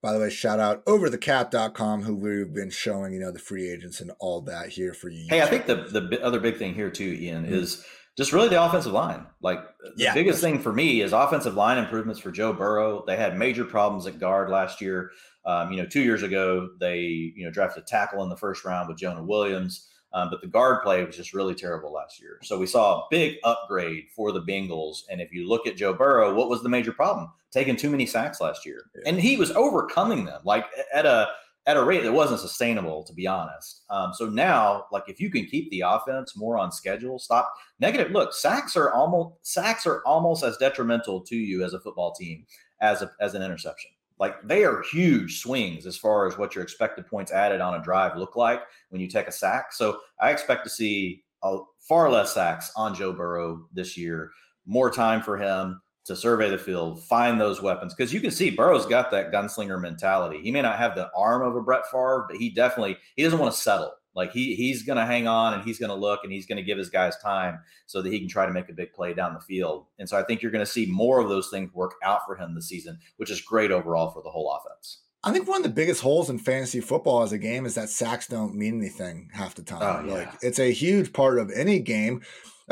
By 0.02 0.14
the 0.14 0.20
way, 0.20 0.32
shout 0.32 0.60
out 0.60 0.84
overthecap.com 0.86 2.02
who 2.02 2.16
we've 2.16 2.54
been 2.54 2.72
showing, 2.72 3.14
you 3.14 3.20
know, 3.20 3.32
the 3.32 3.38
free 3.38 3.70
agents 3.70 4.02
and 4.02 4.12
all 4.20 4.42
that 4.42 4.70
here 4.70 4.96
for 4.96 5.10
you. 5.10 5.28
Hey, 5.30 5.42
I 5.42 5.46
think 5.46 5.68
the 5.68 5.76
the 5.76 6.20
other 6.24 6.40
big 6.40 6.58
thing 6.58 6.74
here 6.74 6.90
too, 6.90 7.16
Ian, 7.20 7.44
mm-hmm. 7.44 7.54
is 7.54 7.86
just 8.18 8.34
really 8.34 8.50
the 8.50 8.64
offensive 8.64 8.94
line. 8.94 9.28
Like 9.42 9.60
the 9.80 9.94
yeah, 9.98 10.14
biggest 10.16 10.42
thing 10.42 10.60
for 10.60 10.74
me 10.74 11.02
is 11.02 11.14
offensive 11.14 11.54
line 11.54 11.78
improvements 11.78 12.20
for 12.20 12.32
Joe 12.32 12.52
Burrow. 12.52 13.04
They 13.06 13.16
had 13.16 13.38
major 13.38 13.64
problems 13.64 14.08
at 14.08 14.20
guard 14.20 14.50
last 14.50 14.82
year. 14.82 15.12
Um, 15.46 15.72
you 15.72 15.78
know, 15.78 15.88
two 15.88 16.02
years 16.02 16.24
ago 16.24 16.70
they 16.80 17.00
you 17.00 17.46
know 17.46 17.52
drafted 17.52 17.84
a 17.84 17.86
tackle 17.86 18.24
in 18.24 18.30
the 18.30 18.38
first 18.38 18.66
round 18.66 18.90
with 18.90 18.98
Jonah 18.98 19.24
Williams. 19.24 19.88
Um, 20.14 20.30
but 20.30 20.42
the 20.42 20.48
guard 20.48 20.84
play 20.84 21.04
was 21.04 21.16
just 21.16 21.34
really 21.34 21.56
terrible 21.56 21.92
last 21.92 22.22
year. 22.22 22.40
So 22.44 22.58
we 22.58 22.68
saw 22.68 23.00
a 23.00 23.08
big 23.10 23.38
upgrade 23.44 24.06
for 24.16 24.32
the 24.32 24.42
Bengals. 24.42 25.04
And 25.10 25.22
if 25.22 25.32
you 25.32 25.48
look 25.48 25.68
at 25.68 25.78
Joe 25.78 25.94
Burrow, 25.94 26.34
what 26.34 26.50
was 26.50 26.64
the 26.64 26.70
major 26.70 26.92
problem? 26.92 27.30
Taking 27.52 27.76
too 27.76 27.90
many 27.90 28.06
sacks 28.06 28.40
last 28.40 28.66
year, 28.66 28.84
yeah. 28.96 29.10
and 29.10 29.20
he 29.20 29.36
was 29.36 29.52
overcoming 29.52 30.24
them 30.24 30.42
like 30.46 30.66
at 30.94 31.06
a 31.06 31.28
at 31.68 31.78
a 31.78 31.84
rate 31.84 32.02
that 32.04 32.12
wasn't 32.12 32.40
sustainable, 32.40 33.04
to 33.04 33.14
be 33.14 33.28
honest. 33.28 33.82
Um, 33.90 34.14
so 34.14 34.28
now, 34.28 34.86
like 34.92 35.04
if 35.08 35.20
you 35.20 35.30
can 35.30 35.46
keep 35.46 35.70
the 35.70 35.82
offense 35.82 36.36
more 36.36 36.58
on 36.58 36.72
schedule, 36.72 37.20
stop 37.20 37.54
negative. 37.80 38.12
Look, 38.12 38.34
sacks 38.34 38.76
are 38.78 38.92
almost 38.92 39.36
sacks 39.44 39.86
are 39.86 40.02
almost 40.06 40.44
as 40.44 40.58
detrimental 40.58 41.22
to 41.22 41.36
you 41.36 41.64
as 41.64 41.74
a 41.74 41.80
football 41.80 42.14
team 42.14 42.46
as 42.82 43.02
a, 43.02 43.12
as 43.20 43.36
an 43.36 43.44
interception. 43.44 43.92
Like 44.22 44.40
they 44.44 44.64
are 44.64 44.84
huge 44.84 45.40
swings 45.40 45.88
as 45.88 45.98
far 45.98 46.28
as 46.28 46.38
what 46.38 46.54
your 46.54 46.64
expected 46.64 47.08
points 47.08 47.32
added 47.32 47.60
on 47.60 47.74
a 47.74 47.84
drive 47.84 48.16
look 48.16 48.36
like 48.36 48.62
when 48.90 49.02
you 49.02 49.08
take 49.08 49.28
a 49.28 49.32
sack. 49.32 49.74
So 49.74 50.00
I 50.20 50.30
expect 50.30 50.64
to 50.64 50.70
see 50.70 51.24
a, 51.42 51.58
far 51.80 52.08
less 52.12 52.32
sacks 52.32 52.72
on 52.78 52.94
Joe 52.94 53.14
Burrow 53.14 53.66
this 53.74 53.98
year. 53.98 54.30
More 54.68 54.92
time 54.92 55.24
for 55.24 55.40
him 55.40 55.82
to 56.06 56.16
survey 56.16 56.52
the 56.52 56.58
field, 56.60 57.04
find 57.06 57.42
those 57.42 57.64
weapons. 57.64 57.96
Because 57.96 58.14
you 58.14 58.22
can 58.22 58.30
see 58.30 58.52
Burrow's 58.52 58.86
got 58.86 59.10
that 59.10 59.32
gunslinger 59.32 59.82
mentality. 59.82 60.40
He 60.44 60.52
may 60.52 60.62
not 60.62 60.78
have 60.78 60.94
the 60.94 61.10
arm 61.18 61.42
of 61.42 61.56
a 61.56 61.62
Brett 61.62 61.90
Favre, 61.92 62.28
but 62.30 62.38
he 62.38 62.52
definitely 62.52 62.98
he 63.16 63.24
doesn't 63.24 63.40
want 63.40 63.56
to 63.56 63.60
settle. 63.60 63.92
Like 64.16 64.34
he 64.34 64.56
he's 64.56 64.84
going 64.84 64.98
to 64.98 65.06
hang 65.06 65.28
on 65.28 65.54
and 65.54 65.64
he's 65.64 65.80
going 65.80 65.90
to 65.90 65.96
look 65.96 66.22
and 66.24 66.32
he's 66.32 66.46
going 66.46 66.58
to 66.58 66.64
give 66.64 66.78
his 66.78 66.90
guys 66.90 67.16
time 67.24 67.60
so 67.86 68.02
that 68.02 68.12
he 68.12 68.20
can 68.20 68.28
try 68.28 68.46
to 68.46 68.52
make 68.52 68.70
a 68.70 68.74
big 68.74 68.94
play 68.94 69.14
down 69.14 69.34
the 69.34 69.40
field. 69.40 69.86
And 70.00 70.10
so 70.10 70.18
I 70.18 70.24
think 70.24 70.42
you're 70.42 70.52
going 70.52 70.66
to 70.66 70.72
see 70.72 70.86
more 70.86 71.20
of 71.20 71.30
those 71.30 71.50
things 71.50 71.74
work 71.74 71.94
out 72.04 72.22
for 72.26 72.36
him 72.36 72.54
this 72.54 72.68
season, 72.68 73.00
which 73.18 73.32
is 73.32 73.42
great 73.42 73.72
overall 73.72 74.12
for 74.12 74.22
the 74.22 74.30
whole 74.30 74.52
offense. 74.52 75.02
I 75.24 75.32
think 75.32 75.48
one 75.48 75.58
of 75.58 75.64
the 75.64 75.70
biggest 75.70 76.02
holes 76.02 76.30
in 76.30 76.40
fantasy 76.40 76.82
football 76.82 77.22
as 77.22 77.32
a 77.32 77.38
game 77.38 77.66
is 77.66 77.76
that 77.76 77.90
sacks 77.90 78.28
don't 78.28 78.56
mean 78.56 78.80
anything 78.80 79.30
half 79.34 79.54
the 79.54 79.62
time. 79.62 79.82
Oh, 79.82 80.08
yeah. 80.08 80.14
Like 80.14 80.30
it's 80.42 80.60
a 80.60 80.72
huge 80.72 81.14
part 81.14 81.38
of 81.38 81.52
any 81.52 81.80
game 81.80 82.22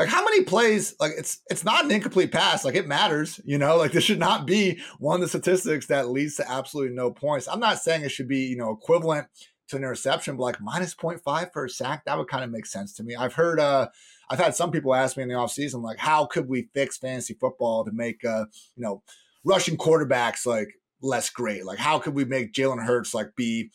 like 0.00 0.08
how 0.08 0.24
many 0.24 0.42
plays 0.44 0.94
like 0.98 1.12
it's 1.16 1.42
it's 1.50 1.64
not 1.64 1.84
an 1.84 1.90
incomplete 1.90 2.32
pass 2.32 2.64
like 2.64 2.74
it 2.74 2.88
matters 2.88 3.38
you 3.44 3.58
know 3.58 3.76
like 3.76 3.92
this 3.92 4.02
should 4.02 4.18
not 4.18 4.46
be 4.46 4.80
one 4.98 5.16
of 5.16 5.20
the 5.20 5.28
statistics 5.28 5.86
that 5.86 6.08
leads 6.08 6.36
to 6.36 6.50
absolutely 6.50 6.94
no 6.94 7.10
points 7.10 7.46
i'm 7.46 7.60
not 7.60 7.78
saying 7.78 8.02
it 8.02 8.10
should 8.10 8.28
be 8.28 8.38
you 8.38 8.56
know 8.56 8.70
equivalent 8.70 9.26
to 9.70 9.76
an 9.76 9.82
interception 9.82 10.36
but 10.36 10.42
like 10.42 10.60
minus 10.60 10.94
0.5 10.94 11.52
for 11.52 11.64
a 11.64 11.70
sack 11.70 12.04
that 12.04 12.18
would 12.18 12.28
kind 12.28 12.44
of 12.44 12.50
make 12.50 12.66
sense 12.66 12.94
to 12.94 13.02
me. 13.02 13.14
I've 13.14 13.34
heard 13.34 13.60
uh 13.60 13.88
i've 14.30 14.38
had 14.38 14.54
some 14.54 14.70
people 14.70 14.94
ask 14.94 15.16
me 15.16 15.24
in 15.24 15.28
the 15.28 15.34
offseason 15.34 15.82
like 15.82 15.98
how 15.98 16.24
could 16.24 16.48
we 16.48 16.68
fix 16.74 16.98
fantasy 16.98 17.34
football 17.34 17.84
to 17.84 17.90
make 17.92 18.24
uh 18.24 18.46
you 18.76 18.82
know 18.82 19.02
rushing 19.44 19.76
quarterbacks 19.76 20.46
like 20.46 20.68
less 21.02 21.30
great? 21.30 21.64
Like 21.64 21.78
how 21.78 21.98
could 21.98 22.14
we 22.14 22.24
make 22.24 22.52
jalen 22.52 22.84
hurts 22.84 23.14
like 23.14 23.34
be 23.36 23.70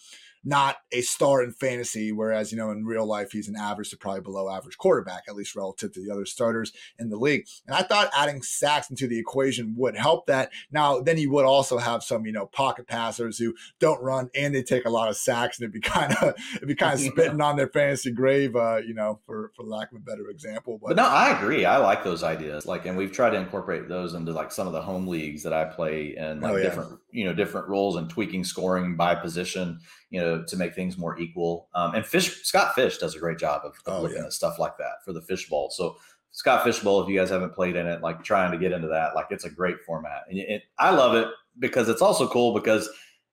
not 0.45 0.77
a 0.91 1.01
star 1.01 1.43
in 1.43 1.51
fantasy, 1.51 2.11
whereas, 2.11 2.51
you 2.51 2.57
know, 2.57 2.69
in 2.69 2.85
real 2.85 3.05
life, 3.05 3.31
he's 3.31 3.47
an 3.47 3.55
average 3.55 3.89
to 3.89 3.97
probably 3.97 4.21
below 4.21 4.49
average 4.49 4.77
quarterback, 4.77 5.23
at 5.27 5.35
least 5.35 5.55
relative 5.55 5.91
to 5.93 6.01
the 6.01 6.11
other 6.11 6.25
starters 6.25 6.71
in 6.99 7.09
the 7.09 7.17
league. 7.17 7.45
And 7.65 7.75
I 7.75 7.81
thought 7.81 8.11
adding 8.15 8.43
sacks 8.43 8.89
into 8.89 9.07
the 9.07 9.17
equation 9.17 9.73
would 9.75 9.97
help 9.97 10.27
that. 10.27 10.51
Now, 10.71 10.99
then 10.99 11.17
you 11.17 11.31
would 11.31 11.45
also 11.45 11.79
have 11.79 12.03
some, 12.03 12.25
you 12.25 12.31
know, 12.31 12.45
pocket 12.45 12.87
passers 12.87 13.39
who 13.39 13.55
don't 13.79 14.01
run 14.01 14.29
and 14.35 14.53
they 14.53 14.61
take 14.61 14.85
a 14.85 14.89
lot 14.89 15.09
of 15.09 15.17
sacks, 15.17 15.59
and 15.59 15.63
it'd 15.63 15.73
be 15.73 15.79
kind 15.89 16.13
of 16.21 16.35
it'd 16.55 16.67
be 16.67 16.75
kind 16.75 16.93
of 16.93 16.99
spitting 16.99 17.41
on 17.41 17.55
their 17.55 17.67
fantasy 17.67 18.11
grave, 18.11 18.55
uh, 18.55 18.77
you 18.77 18.93
know, 18.93 19.19
for 19.25 19.51
for 19.55 19.63
lack 19.63 19.91
of 19.91 19.97
a 19.97 20.01
better 20.01 20.29
example. 20.29 20.77
But, 20.79 20.89
but 20.89 20.97
no, 20.97 21.07
I 21.07 21.37
agree. 21.37 21.65
I 21.65 21.77
like 21.77 22.03
those 22.03 22.23
ideas. 22.23 22.65
Like, 22.65 22.85
and 22.85 22.95
we've 22.95 23.11
tried 23.11 23.31
to 23.31 23.37
incorporate 23.37 23.89
those 23.89 24.13
into 24.13 24.31
like 24.31 24.51
some 24.51 24.67
of 24.67 24.73
the 24.73 24.81
home 24.81 25.07
leagues 25.07 25.43
that 25.43 25.53
I 25.53 25.65
play 25.65 26.15
in 26.15 26.41
like 26.41 26.53
oh, 26.53 26.55
yeah. 26.57 26.63
different, 26.63 26.99
you 27.11 27.25
know, 27.25 27.33
different 27.33 27.67
roles 27.67 27.95
and 27.95 28.09
tweaking 28.09 28.43
scoring 28.43 28.95
by 28.95 29.15
position 29.15 29.79
you 30.09 30.19
know, 30.19 30.43
to 30.47 30.57
make 30.57 30.75
things 30.75 30.97
more 30.97 31.17
equal. 31.19 31.69
Um, 31.73 31.95
and 31.95 32.05
Fish 32.05 32.43
Scott 32.43 32.75
Fish 32.75 32.97
does 32.97 33.15
a 33.15 33.19
great 33.19 33.37
job 33.37 33.61
of, 33.63 33.73
of 33.85 33.93
oh, 33.93 34.01
looking 34.01 34.17
yeah. 34.17 34.25
at 34.25 34.33
stuff 34.33 34.59
like 34.59 34.77
that 34.77 35.03
for 35.03 35.13
the 35.13 35.21
Fish 35.21 35.49
Bowl. 35.49 35.69
So 35.69 35.97
Scott 36.31 36.63
Fish 36.63 36.79
Bowl, 36.79 37.01
if 37.01 37.09
you 37.09 37.17
guys 37.17 37.29
haven't 37.29 37.53
played 37.53 37.75
in 37.75 37.87
it, 37.87 38.01
like 38.01 38.23
trying 38.23 38.51
to 38.51 38.57
get 38.57 38.71
into 38.71 38.87
that, 38.87 39.15
like 39.15 39.27
it's 39.29 39.45
a 39.45 39.49
great 39.49 39.77
format, 39.85 40.23
and 40.29 40.39
it, 40.39 40.63
I 40.77 40.91
love 40.91 41.15
it 41.15 41.27
because 41.59 41.89
it's 41.89 42.01
also 42.01 42.27
cool 42.27 42.53
because 42.53 42.89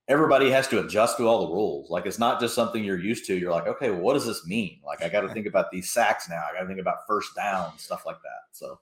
everybody 0.09 0.51
has 0.51 0.69
to 0.69 0.85
adjust 0.85 1.17
to 1.17 1.27
all 1.27 1.47
the 1.47 1.53
rules. 1.53 1.91
Like 1.91 2.07
it's 2.07 2.19
not 2.19 2.41
just 2.41 2.55
something 2.55 2.85
you're 2.85 2.99
used 2.99 3.27
to. 3.27 3.37
You're 3.37 3.53
like, 3.53 3.67
okay, 3.67 3.91
well, 3.91 4.01
what 4.01 4.15
does 4.15 4.27
this 4.27 4.47
mean? 4.47 4.81
Like 4.85 5.03
I 5.03 5.09
got 5.09 5.23
to 5.23 5.33
think 5.33 5.47
about 5.47 5.71
these 5.71 5.91
sacks 5.91 6.29
now. 6.29 6.43
I 6.49 6.55
got 6.55 6.63
to 6.63 6.67
think 6.67 6.81
about 6.81 7.07
first 7.07 7.35
down 7.35 7.79
stuff 7.79 8.05
like 8.05 8.21
that. 8.23 8.43
So 8.53 8.81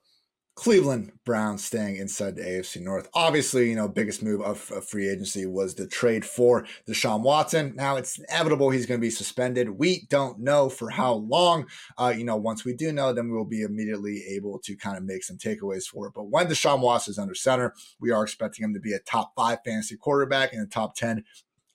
Cleveland 0.61 1.11
Browns 1.25 1.65
staying 1.65 1.97
inside 1.97 2.37
the 2.37 2.43
AFC 2.43 2.83
North. 2.83 3.09
Obviously, 3.15 3.71
you 3.71 3.77
know, 3.77 3.89
biggest 3.89 4.23
move 4.23 4.43
of, 4.43 4.71
of, 4.73 4.85
free 4.85 5.09
agency 5.09 5.47
was 5.47 5.75
the 5.75 5.87
trade 5.87 6.23
for 6.23 6.67
Deshaun 6.87 7.23
Watson. 7.23 7.73
Now 7.77 7.97
it's 7.97 8.19
inevitable 8.19 8.69
he's 8.69 8.85
going 8.85 9.01
to 9.01 9.03
be 9.03 9.09
suspended. 9.09 9.71
We 9.71 10.07
don't 10.11 10.39
know 10.39 10.69
for 10.69 10.91
how 10.91 11.15
long. 11.15 11.67
Uh, 11.97 12.13
you 12.15 12.25
know, 12.25 12.37
once 12.37 12.63
we 12.63 12.75
do 12.75 12.93
know, 12.93 13.15
then 13.15 13.31
we'll 13.31 13.47
be 13.47 13.63
immediately 13.63 14.23
able 14.37 14.59
to 14.59 14.77
kind 14.77 14.99
of 14.99 15.03
make 15.03 15.25
some 15.25 15.39
takeaways 15.39 15.87
for 15.87 16.09
it. 16.09 16.13
But 16.15 16.29
when 16.29 16.47
Deshaun 16.47 16.81
Watson 16.81 17.13
is 17.13 17.19
under 17.19 17.35
center, 17.35 17.73
we 17.99 18.11
are 18.11 18.23
expecting 18.23 18.63
him 18.63 18.75
to 18.75 18.81
be 18.81 18.93
a 18.93 18.99
top 18.99 19.33
five 19.35 19.61
fantasy 19.65 19.97
quarterback 19.97 20.53
and 20.53 20.63
a 20.63 20.67
top 20.67 20.95
10 20.95 21.25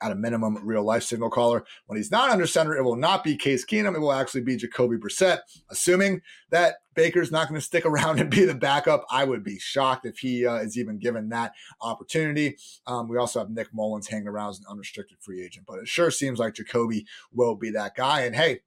at 0.05 0.11
a 0.11 0.15
minimum 0.15 0.57
real 0.63 0.83
life 0.83 1.03
signal 1.03 1.29
caller. 1.29 1.65
When 1.87 1.97
he's 1.97 2.11
not 2.11 2.29
under 2.29 2.45
center, 2.45 2.75
it 2.75 2.83
will 2.83 2.95
not 2.95 3.23
be 3.23 3.35
Case 3.35 3.65
Keenum. 3.65 3.95
It 3.95 3.99
will 3.99 4.13
actually 4.13 4.41
be 4.41 4.55
Jacoby 4.55 4.97
Brissett, 4.97 5.39
assuming 5.69 6.21
that 6.51 6.75
Baker's 6.93 7.31
not 7.31 7.49
going 7.49 7.59
to 7.59 7.65
stick 7.65 7.85
around 7.85 8.19
and 8.19 8.29
be 8.29 8.45
the 8.45 8.55
backup. 8.55 9.05
I 9.09 9.25
would 9.25 9.43
be 9.43 9.59
shocked 9.59 10.05
if 10.05 10.19
he 10.19 10.45
uh, 10.45 10.57
is 10.57 10.77
even 10.77 10.99
given 10.99 11.29
that 11.29 11.53
opportunity. 11.81 12.57
Um, 12.85 13.07
we 13.07 13.17
also 13.17 13.39
have 13.39 13.49
Nick 13.49 13.73
Mullens 13.73 14.07
hanging 14.07 14.27
around 14.27 14.51
as 14.51 14.59
an 14.59 14.65
unrestricted 14.69 15.17
free 15.21 15.43
agent, 15.43 15.65
but 15.67 15.79
it 15.79 15.87
sure 15.87 16.11
seems 16.11 16.39
like 16.39 16.53
Jacoby 16.53 17.05
will 17.33 17.55
be 17.55 17.71
that 17.71 17.95
guy. 17.95 18.21
And 18.21 18.35
hey, 18.35 18.59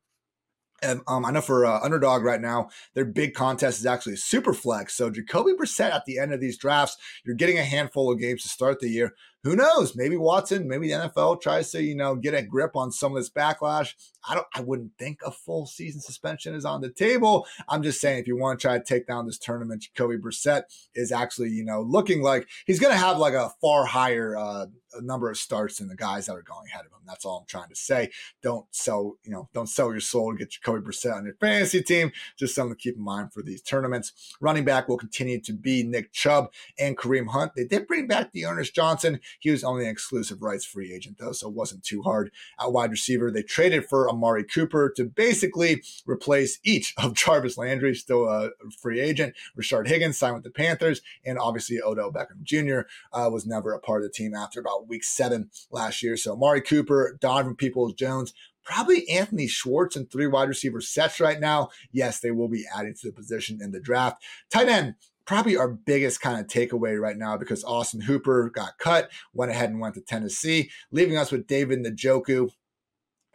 and 0.82 1.00
um, 1.08 1.24
I 1.24 1.30
know 1.30 1.40
for 1.40 1.66
uh, 1.66 1.80
underdog 1.80 2.22
right 2.22 2.40
now, 2.40 2.70
their 2.94 3.04
big 3.04 3.34
contest 3.34 3.80
is 3.80 3.86
actually 3.86 4.16
super 4.16 4.54
flex. 4.54 4.94
So 4.94 5.10
Jacoby 5.10 5.52
Brissett 5.52 5.92
at 5.92 6.04
the 6.04 6.18
end 6.18 6.32
of 6.32 6.40
these 6.40 6.56
drafts, 6.56 6.96
you're 7.24 7.34
getting 7.34 7.58
a 7.58 7.64
handful 7.64 8.12
of 8.12 8.20
games 8.20 8.42
to 8.42 8.48
start 8.48 8.80
the 8.80 8.88
year 8.88 9.14
who 9.44 9.54
knows? 9.54 9.94
Maybe 9.94 10.16
Watson, 10.16 10.66
maybe 10.66 10.88
the 10.88 10.94
NFL 10.94 11.40
tries 11.40 11.70
to, 11.70 11.82
you 11.82 11.94
know, 11.94 12.16
get 12.16 12.34
a 12.34 12.42
grip 12.42 12.74
on 12.74 12.90
some 12.90 13.12
of 13.12 13.22
this 13.22 13.30
backlash. 13.30 13.94
I 14.28 14.34
don't 14.34 14.46
I 14.54 14.60
wouldn't 14.60 14.92
think 14.98 15.20
a 15.24 15.30
full 15.30 15.66
season 15.66 16.00
suspension 16.00 16.54
is 16.54 16.64
on 16.64 16.80
the 16.80 16.90
table. 16.90 17.46
I'm 17.68 17.82
just 17.82 18.00
saying 18.00 18.18
if 18.18 18.26
you 18.26 18.36
want 18.36 18.58
to 18.58 18.66
try 18.66 18.76
to 18.76 18.84
take 18.84 19.06
down 19.06 19.26
this 19.26 19.38
tournament, 19.38 19.82
Jacoby 19.82 20.16
Brissett 20.16 20.64
is 20.94 21.12
actually, 21.12 21.50
you 21.50 21.64
know, 21.64 21.82
looking 21.82 22.20
like 22.22 22.48
he's 22.66 22.80
gonna 22.80 22.96
have 22.96 23.18
like 23.18 23.34
a 23.34 23.52
far 23.60 23.84
higher 23.84 24.36
uh 24.36 24.66
number 25.00 25.30
of 25.30 25.36
starts 25.36 25.78
than 25.78 25.88
the 25.88 25.96
guys 25.96 26.26
that 26.26 26.36
are 26.36 26.42
going 26.42 26.66
ahead 26.68 26.84
of 26.84 26.92
him. 26.92 26.98
That's 27.06 27.24
all 27.24 27.38
I'm 27.38 27.46
trying 27.46 27.68
to 27.68 27.76
say. 27.76 28.10
Don't 28.42 28.66
sell, 28.70 29.16
you 29.24 29.32
know, 29.32 29.48
don't 29.54 29.68
sell 29.68 29.90
your 29.90 30.00
soul 30.00 30.32
to 30.32 30.38
get 30.38 30.50
Jacoby 30.50 30.80
Brissett 30.80 31.14
on 31.14 31.24
your 31.24 31.34
fantasy 31.34 31.82
team. 31.82 32.12
Just 32.38 32.54
something 32.54 32.76
to 32.76 32.80
keep 32.80 32.96
in 32.96 33.02
mind 33.02 33.32
for 33.32 33.42
these 33.42 33.62
tournaments. 33.62 34.12
Running 34.40 34.64
back 34.64 34.88
will 34.88 34.98
continue 34.98 35.40
to 35.40 35.52
be 35.52 35.82
Nick 35.82 36.12
Chubb 36.12 36.52
and 36.78 36.96
Kareem 36.96 37.28
Hunt. 37.28 37.52
They 37.56 37.64
did 37.64 37.86
bring 37.86 38.06
back 38.06 38.32
D'Ernest 38.32 38.74
Johnson. 38.74 39.20
He 39.40 39.50
was 39.50 39.64
only 39.64 39.84
an 39.84 39.90
exclusive 39.90 40.42
rights 40.42 40.64
free 40.64 40.92
agent, 40.92 41.18
though, 41.18 41.32
so 41.32 41.48
it 41.48 41.54
wasn't 41.54 41.84
too 41.84 42.02
hard. 42.02 42.30
At 42.60 42.72
wide 42.72 42.90
receiver, 42.90 43.30
they 43.30 43.42
traded 43.42 43.86
for 43.86 44.08
Amari 44.08 44.44
Cooper 44.44 44.92
to 44.96 45.04
basically 45.04 45.82
replace 46.06 46.58
each 46.64 46.94
of 46.96 47.14
Jarvis 47.18 47.58
Landry, 47.58 47.94
still 47.94 48.28
a 48.28 48.50
free 48.80 49.00
agent. 49.00 49.34
Rashard 49.58 49.88
Higgins 49.88 50.18
signed 50.18 50.34
with 50.34 50.44
the 50.44 50.50
Panthers, 50.50 51.00
and 51.24 51.38
obviously 51.38 51.80
Odell 51.80 52.12
Beckham 52.12 52.42
Jr. 52.42 52.80
Uh, 53.12 53.28
was 53.30 53.46
never 53.46 53.72
a 53.72 53.80
part 53.80 54.02
of 54.02 54.08
the 54.08 54.12
team 54.12 54.34
after 54.34 54.60
about 54.60 54.77
week 54.86 55.04
seven 55.04 55.50
last 55.70 56.02
year. 56.02 56.16
So 56.16 56.32
Amari 56.32 56.60
Cooper, 56.60 57.16
Donovan 57.20 57.56
Peoples 57.56 57.94
Jones, 57.94 58.32
probably 58.64 59.08
Anthony 59.08 59.46
Schwartz 59.46 59.96
and 59.96 60.10
three 60.10 60.26
wide 60.26 60.48
receiver 60.48 60.80
sets 60.80 61.20
right 61.20 61.40
now. 61.40 61.68
Yes, 61.90 62.20
they 62.20 62.30
will 62.30 62.48
be 62.48 62.66
adding 62.76 62.94
to 62.94 63.06
the 63.08 63.12
position 63.12 63.58
in 63.62 63.72
the 63.72 63.80
draft. 63.80 64.22
Tight 64.50 64.68
end, 64.68 64.94
probably 65.24 65.56
our 65.56 65.68
biggest 65.68 66.20
kind 66.20 66.40
of 66.40 66.46
takeaway 66.46 67.00
right 67.00 67.16
now 67.16 67.36
because 67.36 67.64
Austin 67.64 68.02
Hooper 68.02 68.50
got 68.50 68.78
cut, 68.78 69.10
went 69.32 69.50
ahead 69.50 69.70
and 69.70 69.80
went 69.80 69.94
to 69.94 70.00
Tennessee, 70.00 70.70
leaving 70.90 71.16
us 71.16 71.32
with 71.32 71.46
David 71.46 71.84
Njoku 71.84 72.50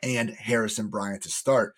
and 0.01 0.31
Harrison 0.31 0.87
Bryant 0.87 1.23
to 1.23 1.29
start. 1.29 1.75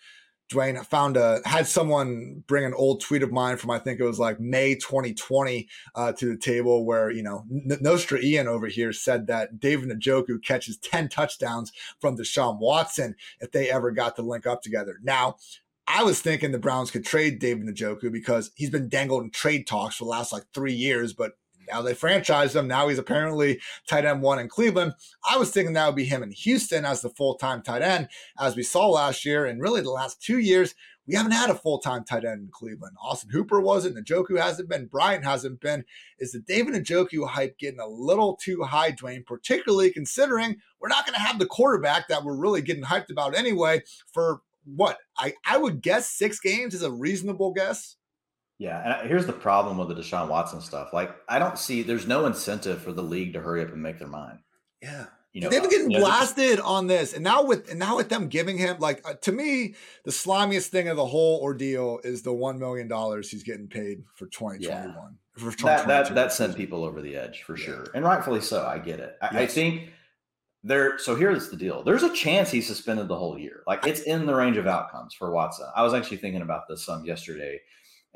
Dwain 0.48 0.84
found 0.86 1.16
a 1.16 1.40
had 1.44 1.66
someone 1.66 2.44
bring 2.46 2.64
an 2.64 2.74
old 2.74 3.00
tweet 3.00 3.22
of 3.22 3.32
mine 3.32 3.56
from 3.56 3.70
I 3.70 3.78
think 3.78 3.98
it 3.98 4.04
was 4.04 4.18
like 4.18 4.38
May 4.38 4.74
2020 4.74 5.68
uh, 5.94 6.12
to 6.12 6.26
the 6.26 6.36
table 6.36 6.84
where 6.84 7.10
you 7.10 7.22
know 7.22 7.44
N- 7.50 7.78
Nostra 7.80 8.20
Ian 8.20 8.46
over 8.46 8.68
here 8.68 8.92
said 8.92 9.26
that 9.26 9.58
David 9.58 9.88
Njoku 9.88 10.42
catches 10.42 10.76
10 10.78 11.08
touchdowns 11.08 11.72
from 12.00 12.16
Deshaun 12.16 12.58
Watson 12.58 13.16
if 13.40 13.50
they 13.50 13.70
ever 13.70 13.90
got 13.90 14.16
to 14.16 14.22
link 14.22 14.46
up 14.46 14.62
together. 14.62 14.98
Now 15.02 15.36
I 15.88 16.02
was 16.02 16.20
thinking 16.20 16.52
the 16.52 16.58
Browns 16.58 16.90
could 16.90 17.04
trade 17.04 17.38
David 17.38 17.66
Njoku 17.66 18.10
because 18.12 18.50
he's 18.54 18.70
been 18.70 18.88
dangled 18.88 19.22
in 19.22 19.30
trade 19.30 19.66
talks 19.66 19.96
for 19.96 20.04
the 20.04 20.10
last 20.10 20.32
like 20.32 20.44
three 20.52 20.74
years, 20.74 21.12
but 21.12 21.32
now 21.68 21.82
they 21.82 21.94
franchised 21.94 22.54
him. 22.54 22.68
Now 22.68 22.88
he's 22.88 22.98
apparently 22.98 23.60
tight 23.88 24.04
end 24.04 24.22
one 24.22 24.38
in 24.38 24.48
Cleveland. 24.48 24.94
I 25.28 25.38
was 25.38 25.50
thinking 25.50 25.74
that 25.74 25.86
would 25.86 25.96
be 25.96 26.04
him 26.04 26.22
in 26.22 26.30
Houston 26.30 26.84
as 26.84 27.02
the 27.02 27.10
full 27.10 27.36
time 27.36 27.62
tight 27.62 27.82
end, 27.82 28.08
as 28.38 28.56
we 28.56 28.62
saw 28.62 28.88
last 28.88 29.24
year. 29.24 29.46
And 29.46 29.60
really, 29.60 29.80
the 29.80 29.90
last 29.90 30.22
two 30.22 30.38
years, 30.38 30.74
we 31.06 31.14
haven't 31.14 31.32
had 31.32 31.50
a 31.50 31.54
full 31.54 31.78
time 31.78 32.04
tight 32.04 32.24
end 32.24 32.40
in 32.40 32.48
Cleveland. 32.50 32.96
Austin 33.00 33.30
Hooper 33.30 33.60
wasn't. 33.60 33.96
Njoku 33.96 34.38
hasn't 34.38 34.68
been. 34.68 34.86
Bryant 34.86 35.24
hasn't 35.24 35.60
been. 35.60 35.84
Is 36.18 36.32
the 36.32 36.40
David 36.40 36.74
and 36.74 36.84
Njoku 36.84 37.28
hype 37.28 37.58
getting 37.58 37.80
a 37.80 37.86
little 37.86 38.36
too 38.36 38.62
high, 38.62 38.92
Dwain, 38.92 39.24
particularly 39.24 39.90
considering 39.90 40.56
we're 40.80 40.88
not 40.88 41.06
going 41.06 41.14
to 41.14 41.20
have 41.20 41.38
the 41.38 41.46
quarterback 41.46 42.08
that 42.08 42.24
we're 42.24 42.36
really 42.36 42.62
getting 42.62 42.84
hyped 42.84 43.10
about 43.10 43.36
anyway 43.36 43.82
for 44.12 44.40
what? 44.64 44.98
I, 45.18 45.34
I 45.46 45.58
would 45.58 45.80
guess 45.80 46.08
six 46.08 46.40
games 46.40 46.74
is 46.74 46.82
a 46.82 46.90
reasonable 46.90 47.52
guess. 47.52 47.96
Yeah, 48.58 49.00
and 49.00 49.08
here's 49.08 49.26
the 49.26 49.32
problem 49.34 49.76
with 49.76 49.88
the 49.88 49.94
Deshaun 49.94 50.28
Watson 50.28 50.60
stuff. 50.60 50.92
Like, 50.92 51.14
I 51.28 51.38
don't 51.38 51.58
see 51.58 51.82
there's 51.82 52.06
no 52.06 52.24
incentive 52.24 52.80
for 52.80 52.92
the 52.92 53.02
league 53.02 53.34
to 53.34 53.40
hurry 53.40 53.62
up 53.62 53.72
and 53.72 53.82
make 53.82 53.98
their 53.98 54.08
mind. 54.08 54.38
Yeah, 54.82 55.06
you 55.36 55.42
know, 55.42 55.50
they've 55.50 55.60
been 55.60 55.70
getting 55.70 55.90
you 55.90 55.98
know, 55.98 56.06
blasted 56.06 56.60
on 56.60 56.86
this, 56.86 57.12
and 57.12 57.22
now 57.22 57.44
with 57.44 57.68
and 57.68 57.78
now 57.78 57.96
with 57.96 58.08
them 58.08 58.28
giving 58.28 58.56
him 58.56 58.78
like 58.78 59.06
uh, 59.06 59.12
to 59.20 59.32
me, 59.32 59.74
the 60.06 60.10
slimiest 60.10 60.68
thing 60.68 60.88
of 60.88 60.96
the 60.96 61.04
whole 61.04 61.42
ordeal 61.42 62.00
is 62.04 62.22
the 62.22 62.32
one 62.32 62.58
million 62.58 62.88
dollars 62.88 63.30
he's 63.30 63.42
getting 63.42 63.68
paid 63.68 64.04
for 64.14 64.26
2021. 64.28 65.18
For 65.36 65.50
that 65.66 65.86
that 65.86 66.14
that 66.14 66.32
sent 66.32 66.56
people 66.56 66.84
over 66.84 67.02
the 67.02 67.14
edge 67.16 67.42
for 67.42 67.58
yeah. 67.58 67.64
sure, 67.66 67.86
and 67.94 68.02
rightfully 68.06 68.40
so. 68.40 68.64
I 68.64 68.78
get 68.78 68.98
it. 68.98 69.18
I, 69.20 69.28
yes. 69.32 69.42
I 69.42 69.46
think 69.46 69.90
there. 70.64 70.98
So 70.98 71.14
here's 71.14 71.50
the 71.50 71.56
deal: 71.58 71.82
there's 71.82 72.02
a 72.02 72.14
chance 72.14 72.50
he's 72.50 72.66
suspended 72.66 73.08
the 73.08 73.18
whole 73.18 73.38
year. 73.38 73.62
Like 73.66 73.86
it's 73.86 74.00
in 74.00 74.24
the 74.24 74.34
range 74.34 74.56
of 74.56 74.66
outcomes 74.66 75.12
for 75.12 75.30
Watson. 75.30 75.66
I 75.76 75.82
was 75.82 75.92
actually 75.92 76.16
thinking 76.16 76.40
about 76.40 76.62
this 76.66 76.82
some 76.82 77.04
yesterday 77.04 77.60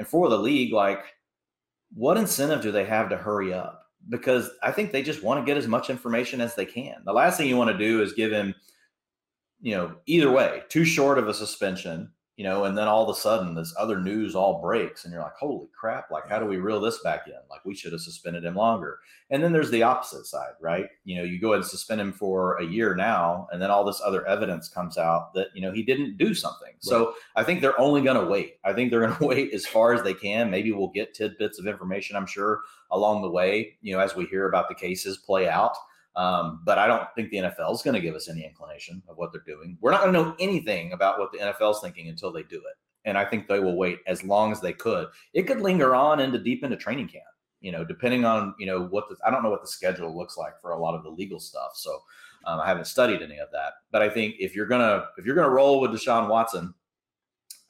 and 0.00 0.08
for 0.08 0.30
the 0.30 0.38
league, 0.38 0.72
like, 0.72 1.04
what 1.92 2.16
incentive 2.16 2.62
do 2.62 2.72
they 2.72 2.86
have 2.86 3.10
to 3.10 3.18
hurry 3.18 3.52
up? 3.52 3.82
Because 4.08 4.48
I 4.62 4.72
think 4.72 4.92
they 4.92 5.02
just 5.02 5.22
want 5.22 5.38
to 5.38 5.44
get 5.44 5.58
as 5.58 5.68
much 5.68 5.90
information 5.90 6.40
as 6.40 6.54
they 6.54 6.64
can. 6.64 7.02
The 7.04 7.12
last 7.12 7.36
thing 7.36 7.50
you 7.50 7.58
want 7.58 7.70
to 7.70 7.76
do 7.76 8.00
is 8.00 8.14
give 8.14 8.32
him, 8.32 8.54
you 9.60 9.76
know, 9.76 9.94
either 10.06 10.30
way, 10.30 10.62
too 10.70 10.86
short 10.86 11.18
of 11.18 11.28
a 11.28 11.34
suspension 11.34 12.10
you 12.40 12.44
know, 12.44 12.64
and 12.64 12.78
then 12.78 12.88
all 12.88 13.02
of 13.02 13.14
a 13.14 13.20
sudden 13.20 13.54
this 13.54 13.74
other 13.78 14.00
news 14.00 14.34
all 14.34 14.62
breaks 14.62 15.04
and 15.04 15.12
you're 15.12 15.20
like, 15.20 15.36
holy 15.38 15.68
crap, 15.78 16.10
like 16.10 16.26
how 16.26 16.38
do 16.38 16.46
we 16.46 16.56
reel 16.56 16.80
this 16.80 17.02
back 17.02 17.26
in? 17.26 17.34
Like 17.50 17.62
we 17.66 17.74
should 17.74 17.92
have 17.92 18.00
suspended 18.00 18.46
him 18.46 18.54
longer. 18.54 18.98
And 19.28 19.44
then 19.44 19.52
there's 19.52 19.70
the 19.70 19.82
opposite 19.82 20.24
side, 20.24 20.52
right? 20.58 20.86
You 21.04 21.16
know, 21.16 21.22
you 21.22 21.38
go 21.38 21.48
ahead 21.48 21.60
and 21.60 21.70
suspend 21.70 22.00
him 22.00 22.14
for 22.14 22.56
a 22.56 22.64
year 22.64 22.94
now, 22.94 23.46
and 23.52 23.60
then 23.60 23.70
all 23.70 23.84
this 23.84 24.00
other 24.02 24.26
evidence 24.26 24.70
comes 24.70 24.96
out 24.96 25.34
that, 25.34 25.48
you 25.54 25.60
know, 25.60 25.70
he 25.70 25.82
didn't 25.82 26.16
do 26.16 26.32
something. 26.32 26.68
Right. 26.68 26.82
So 26.82 27.12
I 27.36 27.44
think 27.44 27.60
they're 27.60 27.78
only 27.78 28.00
going 28.00 28.18
to 28.18 28.26
wait. 28.26 28.54
I 28.64 28.72
think 28.72 28.90
they're 28.90 29.06
going 29.06 29.16
to 29.18 29.26
wait 29.26 29.52
as 29.52 29.66
far 29.66 29.92
as 29.92 30.02
they 30.02 30.14
can. 30.14 30.50
Maybe 30.50 30.72
we'll 30.72 30.88
get 30.88 31.12
tidbits 31.12 31.58
of 31.58 31.66
information, 31.66 32.16
I'm 32.16 32.24
sure, 32.24 32.62
along 32.90 33.20
the 33.20 33.30
way, 33.30 33.76
you 33.82 33.92
know, 33.92 34.00
as 34.00 34.16
we 34.16 34.24
hear 34.24 34.48
about 34.48 34.70
the 34.70 34.74
cases 34.74 35.18
play 35.18 35.46
out. 35.46 35.76
Um, 36.16 36.60
but 36.64 36.78
I 36.78 36.86
don't 36.86 37.06
think 37.14 37.30
the 37.30 37.38
NFL 37.38 37.72
is 37.74 37.82
going 37.82 37.94
to 37.94 38.00
give 38.00 38.14
us 38.14 38.28
any 38.28 38.44
inclination 38.44 39.02
of 39.08 39.16
what 39.16 39.32
they're 39.32 39.42
doing. 39.46 39.78
We're 39.80 39.92
not 39.92 40.02
going 40.02 40.12
to 40.12 40.20
know 40.20 40.36
anything 40.40 40.92
about 40.92 41.18
what 41.18 41.32
the 41.32 41.38
NFL 41.38 41.72
is 41.72 41.80
thinking 41.80 42.08
until 42.08 42.32
they 42.32 42.42
do 42.42 42.56
it. 42.56 42.76
And 43.04 43.16
I 43.16 43.24
think 43.24 43.46
they 43.46 43.60
will 43.60 43.76
wait 43.76 44.00
as 44.06 44.24
long 44.24 44.52
as 44.52 44.60
they 44.60 44.72
could. 44.72 45.08
It 45.32 45.44
could 45.44 45.60
linger 45.60 45.94
on 45.94 46.20
into 46.20 46.38
deep 46.38 46.64
into 46.64 46.76
training 46.76 47.08
camp, 47.08 47.24
you 47.60 47.72
know, 47.72 47.84
depending 47.84 48.24
on, 48.24 48.54
you 48.58 48.66
know, 48.66 48.86
what 48.86 49.08
the, 49.08 49.16
I 49.24 49.30
don't 49.30 49.42
know 49.42 49.50
what 49.50 49.62
the 49.62 49.68
schedule 49.68 50.14
looks 50.16 50.36
like 50.36 50.60
for 50.60 50.72
a 50.72 50.78
lot 50.78 50.94
of 50.94 51.04
the 51.04 51.10
legal 51.10 51.40
stuff. 51.40 51.72
So 51.74 52.02
um, 52.44 52.60
I 52.60 52.66
haven't 52.66 52.86
studied 52.86 53.22
any 53.22 53.38
of 53.38 53.48
that. 53.52 53.74
But 53.92 54.02
I 54.02 54.10
think 54.10 54.34
if 54.38 54.54
you're 54.54 54.66
going 54.66 54.82
to, 54.82 55.06
if 55.16 55.24
you're 55.24 55.34
going 55.34 55.48
to 55.48 55.54
roll 55.54 55.80
with 55.80 55.92
Deshaun 55.92 56.28
Watson, 56.28 56.74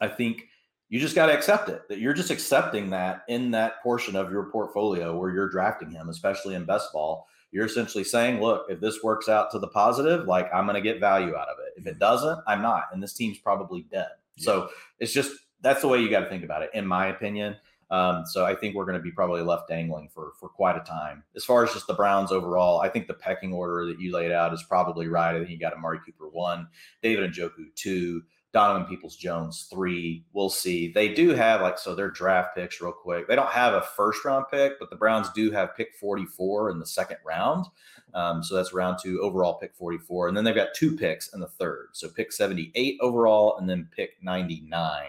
I 0.00 0.08
think 0.08 0.46
you 0.88 0.98
just 0.98 1.14
got 1.14 1.26
to 1.26 1.34
accept 1.34 1.68
it 1.68 1.88
that 1.88 1.98
you're 1.98 2.14
just 2.14 2.30
accepting 2.30 2.90
that 2.90 3.22
in 3.28 3.50
that 3.52 3.80
portion 3.82 4.16
of 4.16 4.32
your 4.32 4.50
portfolio 4.50 5.16
where 5.16 5.30
you're 5.30 5.48
drafting 5.48 5.90
him, 5.90 6.08
especially 6.08 6.54
in 6.56 6.64
best 6.64 6.92
ball 6.92 7.26
you're 7.52 7.66
essentially 7.66 8.04
saying, 8.04 8.40
look, 8.40 8.66
if 8.68 8.80
this 8.80 9.02
works 9.02 9.28
out 9.28 9.50
to 9.52 9.58
the 9.58 9.68
positive, 9.68 10.26
like 10.26 10.48
I'm 10.54 10.66
going 10.66 10.76
to 10.76 10.80
get 10.80 11.00
value 11.00 11.34
out 11.34 11.48
of 11.48 11.56
it. 11.58 11.80
If 11.80 11.86
it 11.86 11.98
doesn't, 11.98 12.40
I'm 12.46 12.62
not. 12.62 12.84
And 12.92 13.02
this 13.02 13.12
team's 13.12 13.38
probably 13.38 13.82
dead. 13.90 14.08
Yeah. 14.36 14.44
So 14.44 14.68
it's 14.98 15.12
just 15.12 15.32
that's 15.60 15.80
the 15.80 15.88
way 15.88 16.00
you 16.00 16.10
got 16.10 16.20
to 16.20 16.28
think 16.28 16.44
about 16.44 16.62
it, 16.62 16.70
in 16.74 16.86
my 16.86 17.08
opinion. 17.08 17.56
Um, 17.90 18.24
so 18.24 18.46
I 18.46 18.54
think 18.54 18.76
we're 18.76 18.84
going 18.84 18.96
to 18.96 19.02
be 19.02 19.10
probably 19.10 19.42
left 19.42 19.68
dangling 19.68 20.10
for 20.14 20.32
for 20.38 20.48
quite 20.48 20.76
a 20.76 20.80
time. 20.80 21.24
As 21.34 21.44
far 21.44 21.64
as 21.64 21.72
just 21.72 21.88
the 21.88 21.94
Browns 21.94 22.30
overall, 22.30 22.80
I 22.80 22.88
think 22.88 23.08
the 23.08 23.14
pecking 23.14 23.52
order 23.52 23.84
that 23.86 24.00
you 24.00 24.12
laid 24.12 24.30
out 24.30 24.54
is 24.54 24.62
probably 24.62 25.08
right. 25.08 25.34
I 25.34 25.38
think 25.38 25.50
you 25.50 25.58
got 25.58 25.72
Amari 25.72 25.98
Cooper 26.06 26.28
one, 26.28 26.68
David 27.02 27.24
and 27.24 27.34
Njoku 27.34 27.74
two, 27.74 28.22
Donovan 28.52 28.86
Peoples 28.86 29.16
Jones 29.16 29.68
three. 29.70 30.24
We'll 30.32 30.50
see. 30.50 30.90
They 30.90 31.14
do 31.14 31.30
have 31.30 31.60
like 31.60 31.78
so 31.78 31.94
their 31.94 32.10
draft 32.10 32.56
picks 32.56 32.80
real 32.80 32.92
quick. 32.92 33.28
They 33.28 33.36
don't 33.36 33.50
have 33.50 33.74
a 33.74 33.80
first 33.80 34.24
round 34.24 34.46
pick, 34.50 34.78
but 34.80 34.90
the 34.90 34.96
Browns 34.96 35.28
do 35.30 35.50
have 35.52 35.76
pick 35.76 35.94
44 36.00 36.70
in 36.70 36.80
the 36.80 36.86
second 36.86 37.18
round. 37.24 37.66
Um, 38.12 38.42
so 38.42 38.56
that's 38.56 38.72
round 38.72 38.98
two 39.00 39.20
overall 39.20 39.54
pick 39.54 39.74
44, 39.76 40.28
and 40.28 40.36
then 40.36 40.42
they've 40.42 40.54
got 40.54 40.74
two 40.74 40.96
picks 40.96 41.32
in 41.32 41.38
the 41.38 41.46
third. 41.46 41.90
So 41.92 42.08
pick 42.08 42.32
78 42.32 42.98
overall, 43.00 43.56
and 43.58 43.70
then 43.70 43.88
pick 43.94 44.14
99, 44.20 45.04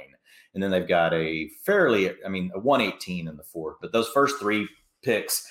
and 0.53 0.61
then 0.61 0.69
they've 0.69 0.87
got 0.87 1.11
a 1.13 1.49
fairly, 1.65 2.11
I 2.23 2.29
mean, 2.29 2.51
a 2.53 2.59
118 2.59 3.27
in 3.27 3.37
the 3.37 3.43
fourth. 3.43 3.77
But 3.81 3.91
those 3.91 4.09
first 4.09 4.39
three 4.39 4.67
picks, 5.01 5.47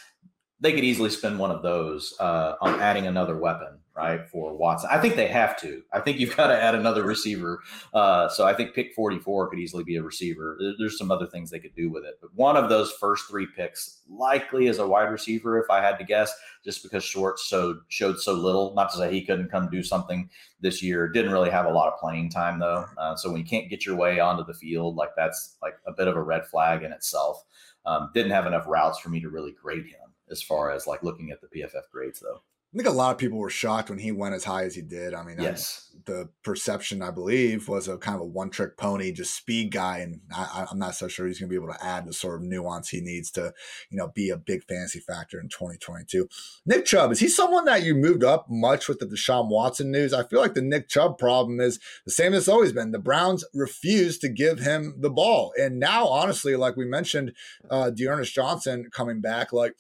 they 0.61 0.73
could 0.73 0.85
easily 0.85 1.11
spend 1.11 1.41
one 1.41 1.51
of 1.51 1.63
those 1.63 2.15
uh, 2.21 2.55
on 2.61 2.79
adding 2.81 3.09
another 3.09 3.37
weapon 3.37 3.80
right, 3.95 4.29
for 4.29 4.55
Watson. 4.55 4.89
I 4.93 4.99
think 4.99 5.17
they 5.17 5.27
have 5.27 5.59
to. 5.61 5.83
I 5.93 6.01
think 6.01 6.19
you've 6.19 6.37
got 6.37 6.49
to 6.49 6.63
add 6.63 6.75
another 6.75 7.05
receiver. 7.05 7.61
Uh, 7.93 8.29
so 8.29 8.47
I 8.47 8.55
think 8.55 8.75
pick 8.75 8.95
44 8.95 9.51
could 9.51 9.59
easily 9.59 9.85
be 9.85 9.97
a 9.97 10.03
receiver. 10.03 10.59
There's 10.79 10.99
some 10.99 11.11
other 11.11 11.27
things 11.27 11.51
they 11.51 11.59
could 11.59 11.75
do 11.75 11.91
with 11.91 12.05
it. 12.05 12.19
But 12.21 12.35
one 12.35 12.57
of 12.57 12.69
those 12.69 12.93
first 12.93 13.27
three 13.29 13.47
picks 13.47 14.03
likely 14.09 14.69
is 14.69 14.79
a 14.79 14.87
wide 14.87 15.11
receiver, 15.11 15.59
if 15.59 15.71
I 15.71 15.81
had 15.81 15.99
to 15.99 16.05
guess, 16.05 16.33
just 16.65 16.83
because 16.83 17.05
Schwartz 17.05 17.45
showed, 17.45 17.79
showed 17.89 18.21
so 18.21 18.33
little. 18.33 18.75
Not 18.75 18.91
to 18.91 18.99
say 18.99 19.13
he 19.13 19.25
couldn't 19.25 19.51
come 19.51 19.69
do 19.71 19.83
something 19.83 20.31
this 20.61 20.83
year. 20.83 21.09
Didn't 21.09 21.33
really 21.33 21.51
have 21.51 21.67
a 21.67 21.73
lot 21.73 21.93
of 21.93 21.99
playing 21.99 22.31
time, 22.31 22.59
though. 22.59 22.87
Uh, 22.97 23.17
so 23.17 23.31
when 23.31 23.41
you 23.41 23.47
can't 23.47 23.71
get 23.71 23.85
your 23.85 23.97
way 23.97 24.21
onto 24.21 24.45
the 24.45 24.55
field, 24.55 24.97
like 24.97 25.11
that's 25.17 25.57
like 25.63 25.75
a 25.87 25.93
bit 25.93 26.09
of 26.09 26.17
a 26.17 26.23
red 26.23 26.47
flag 26.47 26.83
in 26.83 26.93
itself. 26.93 27.45
Um, 27.87 28.11
didn't 28.15 28.33
have 28.33 28.47
enough 28.47 28.67
routes 28.67 28.99
for 28.99 29.09
me 29.09 29.21
to 29.21 29.31
really 29.31 29.53
grade 29.53 29.87
him 29.87 30.11
as 30.31 30.43
far 30.43 30.71
as 30.71 30.87
like 30.87 31.03
looking 31.03 31.31
at 31.31 31.41
the 31.41 31.49
PFF 31.49 31.91
grades, 31.91 32.21
though. 32.21 32.43
I 32.73 32.77
think 32.77 32.89
a 32.89 32.93
lot 32.93 33.11
of 33.11 33.19
people 33.19 33.39
were 33.39 33.51
shocked 33.51 33.91
when 33.91 33.99
he 33.99 34.13
went 34.13 34.35
as 34.35 34.45
high 34.45 34.65
as 34.65 34.77
he 34.77 34.83
did. 34.83 35.13
I 35.13 35.25
mean, 35.25 35.41
yes. 35.41 35.91
I, 35.93 35.99
the 36.07 36.29
perception, 36.45 37.03
I 37.03 37.11
believe, 37.11 37.69
was 37.69 37.89
a 37.89 37.99
kind 37.99 38.15
of 38.15 38.21
a 38.21 38.27
one 38.27 38.49
trick 38.49 38.77
pony, 38.77 39.11
just 39.11 39.35
speed 39.35 39.73
guy. 39.73 39.99
And 39.99 40.21
I, 40.33 40.67
am 40.71 40.79
not 40.79 40.95
so 40.95 41.09
sure 41.09 41.27
he's 41.27 41.41
going 41.41 41.49
to 41.49 41.51
be 41.51 41.61
able 41.61 41.75
to 41.75 41.85
add 41.85 42.07
the 42.07 42.13
sort 42.13 42.37
of 42.37 42.43
nuance 42.43 42.89
he 42.89 43.01
needs 43.01 43.33
to, 43.33 43.53
you 43.91 43.99
know, 43.99 44.13
be 44.15 44.31
a 44.31 44.37
big 44.37 44.63
fantasy 44.69 45.01
factor 45.01 45.41
in 45.41 45.49
2022. 45.49 46.29
Nick 46.65 46.85
Chubb, 46.85 47.11
is 47.11 47.19
he 47.19 47.27
someone 47.27 47.65
that 47.65 47.83
you 47.83 47.93
moved 47.93 48.23
up 48.23 48.47
much 48.49 48.89
with 48.89 49.01
the 49.01 49.07
Deshaun 49.07 49.49
Watson 49.49 49.91
news? 49.91 50.15
I 50.15 50.23
feel 50.23 50.41
like 50.41 50.55
the 50.55 50.63
Nick 50.63 50.89
Chubb 50.89 51.19
problem 51.19 51.61
is 51.61 51.81
the 52.05 52.13
same 52.13 52.35
as 52.35 52.43
it's 52.43 52.49
always 52.49 52.73
been. 52.73 52.93
The 52.93 53.01
Browns 53.01 53.45
refuse 53.53 54.17
to 54.19 54.29
give 54.29 54.61
him 54.61 54.95
the 55.01 55.11
ball. 55.11 55.53
And 55.61 55.81
now, 55.81 56.07
honestly, 56.07 56.55
like 56.55 56.77
we 56.77 56.85
mentioned, 56.85 57.33
uh, 57.69 57.91
D'Ernest 57.91 58.33
Johnson 58.33 58.91
coming 58.93 59.21
back, 59.21 59.53
like, 59.53 59.75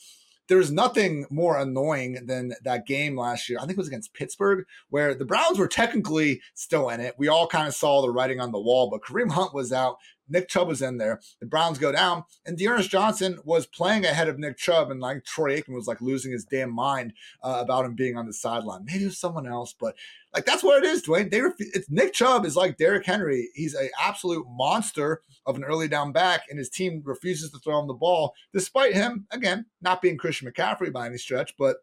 there's 0.50 0.72
nothing 0.72 1.24
more 1.30 1.56
annoying 1.56 2.26
than 2.26 2.52
that 2.64 2.84
game 2.84 3.16
last 3.16 3.48
year. 3.48 3.58
I 3.58 3.62
think 3.62 3.74
it 3.74 3.78
was 3.78 3.86
against 3.86 4.12
Pittsburgh, 4.14 4.66
where 4.88 5.14
the 5.14 5.24
Browns 5.24 5.60
were 5.60 5.68
technically 5.68 6.42
still 6.54 6.88
in 6.88 6.98
it. 6.98 7.14
We 7.16 7.28
all 7.28 7.46
kind 7.46 7.68
of 7.68 7.74
saw 7.74 8.02
the 8.02 8.10
writing 8.10 8.40
on 8.40 8.50
the 8.50 8.58
wall, 8.58 8.90
but 8.90 9.00
Kareem 9.00 9.30
Hunt 9.30 9.54
was 9.54 9.72
out. 9.72 9.98
Nick 10.30 10.48
Chubb 10.48 10.68
was 10.68 10.82
in 10.82 10.98
there. 10.98 11.20
The 11.40 11.46
Browns 11.46 11.78
go 11.78 11.92
down, 11.92 12.24
and 12.46 12.56
D'Ernest 12.56 12.90
Johnson 12.90 13.38
was 13.44 13.66
playing 13.66 14.04
ahead 14.04 14.28
of 14.28 14.38
Nick 14.38 14.56
Chubb, 14.56 14.90
and 14.90 15.00
like 15.00 15.24
Troy 15.24 15.60
Aikman 15.60 15.74
was 15.74 15.86
like 15.86 16.00
losing 16.00 16.32
his 16.32 16.44
damn 16.44 16.72
mind 16.72 17.12
uh, 17.42 17.58
about 17.60 17.84
him 17.84 17.94
being 17.94 18.16
on 18.16 18.26
the 18.26 18.32
sideline. 18.32 18.84
Maybe 18.84 19.02
it 19.02 19.08
was 19.08 19.18
someone 19.18 19.46
else, 19.46 19.74
but 19.78 19.94
like 20.34 20.46
that's 20.46 20.62
what 20.62 20.82
it 20.82 20.86
is, 20.86 21.02
Dwain. 21.02 21.30
They 21.30 21.40
ref- 21.40 21.54
it's 21.58 21.90
Nick 21.90 22.12
Chubb 22.12 22.44
is 22.44 22.56
like 22.56 22.76
Derrick 22.76 23.04
Henry. 23.04 23.50
He's 23.54 23.74
an 23.74 23.90
absolute 24.00 24.46
monster 24.48 25.22
of 25.46 25.56
an 25.56 25.64
early 25.64 25.88
down 25.88 26.12
back, 26.12 26.42
and 26.48 26.58
his 26.58 26.70
team 26.70 27.02
refuses 27.04 27.50
to 27.50 27.58
throw 27.58 27.80
him 27.80 27.88
the 27.88 27.94
ball, 27.94 28.34
despite 28.52 28.94
him 28.94 29.26
again 29.30 29.66
not 29.80 30.02
being 30.02 30.16
Christian 30.16 30.50
McCaffrey 30.50 30.92
by 30.92 31.06
any 31.06 31.18
stretch, 31.18 31.54
but 31.58 31.78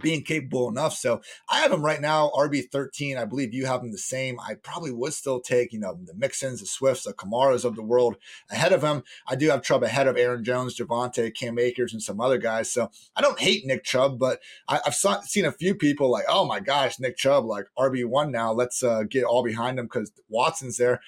being 0.00 0.22
capable 0.22 0.68
enough. 0.68 0.94
So 0.94 1.20
I 1.48 1.60
have 1.60 1.72
him 1.72 1.84
right 1.84 2.00
now, 2.00 2.30
RB 2.34 2.70
13. 2.70 3.16
I 3.16 3.24
believe 3.24 3.52
you 3.52 3.66
have 3.66 3.82
him 3.82 3.92
the 3.92 3.98
same. 3.98 4.38
I 4.40 4.54
probably 4.54 4.92
would 4.92 5.12
still 5.12 5.40
take, 5.40 5.72
you 5.72 5.80
know, 5.80 5.98
the 6.04 6.14
Mixons, 6.14 6.60
the 6.60 6.66
Swifts, 6.66 7.04
the 7.04 7.12
Kamaras 7.12 7.64
of 7.64 7.76
the 7.76 7.82
world 7.82 8.16
ahead 8.50 8.72
of 8.72 8.82
him. 8.82 9.02
I 9.26 9.34
do 9.34 9.48
have 9.50 9.62
Chubb 9.62 9.82
ahead 9.82 10.06
of 10.06 10.16
Aaron 10.16 10.44
Jones, 10.44 10.78
Javonte, 10.78 11.34
Cam 11.34 11.58
Akers, 11.58 11.92
and 11.92 12.02
some 12.02 12.20
other 12.20 12.38
guys. 12.38 12.70
So 12.70 12.90
I 13.16 13.20
don't 13.20 13.40
hate 13.40 13.66
Nick 13.66 13.84
Chubb, 13.84 14.18
but 14.18 14.40
I, 14.68 14.80
have 14.84 14.94
saw, 14.94 15.20
seen 15.20 15.44
a 15.44 15.52
few 15.52 15.74
people 15.74 16.10
like, 16.10 16.24
oh 16.28 16.46
my 16.46 16.60
gosh, 16.60 16.98
Nick 16.98 17.16
Chubb, 17.16 17.44
like 17.44 17.66
RB1 17.78 18.30
now. 18.30 18.52
Let's 18.52 18.82
uh, 18.82 19.04
get 19.08 19.24
all 19.24 19.42
behind 19.42 19.78
him 19.78 19.86
because 19.86 20.12
Watson's 20.28 20.76
there. 20.76 21.00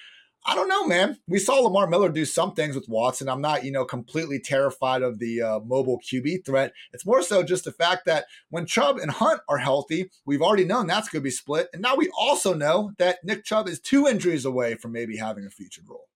I 0.45 0.55
don't 0.55 0.67
know, 0.67 0.87
man. 0.87 1.19
We 1.27 1.37
saw 1.37 1.59
Lamar 1.59 1.87
Miller 1.87 2.09
do 2.09 2.25
some 2.25 2.53
things 2.53 2.75
with 2.75 2.89
Watson. 2.89 3.29
I'm 3.29 3.41
not, 3.41 3.63
you 3.63 3.71
know, 3.71 3.85
completely 3.85 4.39
terrified 4.39 5.03
of 5.03 5.19
the 5.19 5.41
uh, 5.41 5.59
mobile 5.59 5.99
QB 5.99 6.45
threat. 6.45 6.73
It's 6.93 7.05
more 7.05 7.21
so 7.21 7.43
just 7.43 7.63
the 7.63 7.71
fact 7.71 8.05
that 8.05 8.25
when 8.49 8.65
Chubb 8.65 8.97
and 8.97 9.11
Hunt 9.11 9.41
are 9.47 9.59
healthy, 9.59 10.09
we've 10.25 10.41
already 10.41 10.65
known 10.65 10.87
that's 10.87 11.09
going 11.09 11.21
to 11.21 11.23
be 11.23 11.31
split. 11.31 11.67
And 11.73 11.81
now 11.81 11.95
we 11.95 12.09
also 12.17 12.55
know 12.55 12.91
that 12.97 13.19
Nick 13.23 13.43
Chubb 13.43 13.67
is 13.67 13.79
two 13.79 14.07
injuries 14.07 14.43
away 14.43 14.75
from 14.75 14.91
maybe 14.91 15.17
having 15.17 15.45
a 15.45 15.51
featured 15.51 15.85
role. 15.87 16.07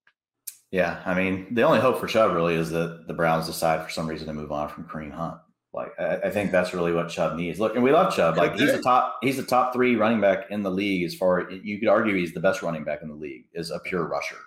Yeah. 0.72 1.02
I 1.06 1.14
mean, 1.14 1.54
the 1.54 1.62
only 1.62 1.80
hope 1.80 2.00
for 2.00 2.08
Chubb 2.08 2.34
really 2.34 2.56
is 2.56 2.72
that 2.72 3.06
the 3.08 3.14
Browns 3.14 3.46
decide 3.46 3.84
for 3.84 3.92
some 3.92 4.08
reason 4.08 4.28
to 4.28 4.34
move 4.34 4.52
on 4.52 4.70
from 4.70 4.86
Kareem 4.86 5.12
Hunt. 5.12 5.38
Like 5.76 5.92
I, 6.00 6.16
I, 6.28 6.30
think 6.30 6.52
that's 6.52 6.74
really 6.74 6.94
what 6.94 7.10
Chubb 7.10 7.36
needs. 7.36 7.60
Look, 7.60 7.76
and 7.76 7.84
we 7.84 7.92
love 7.92 8.16
Chubb. 8.16 8.38
Like 8.38 8.56
he's 8.56 8.70
a 8.70 8.82
top, 8.82 9.18
he's 9.22 9.38
a 9.38 9.44
top 9.44 9.74
three 9.74 9.98
running 9.98 10.22
back 10.22 10.50
in 10.50 10.64
the 10.64 10.72
league. 10.72 11.04
As 11.04 11.14
far 11.14 11.52
you 11.52 11.80
could 11.80 11.90
argue, 11.90 12.16
he's 12.16 12.34
the 12.34 12.40
best 12.40 12.64
running 12.64 12.86
back 12.86 13.02
in 13.02 13.10
the 13.10 13.16
league. 13.16 13.46
Is 13.54 13.72
a 13.72 13.80
pure 13.80 14.08
rusher. 14.08 14.38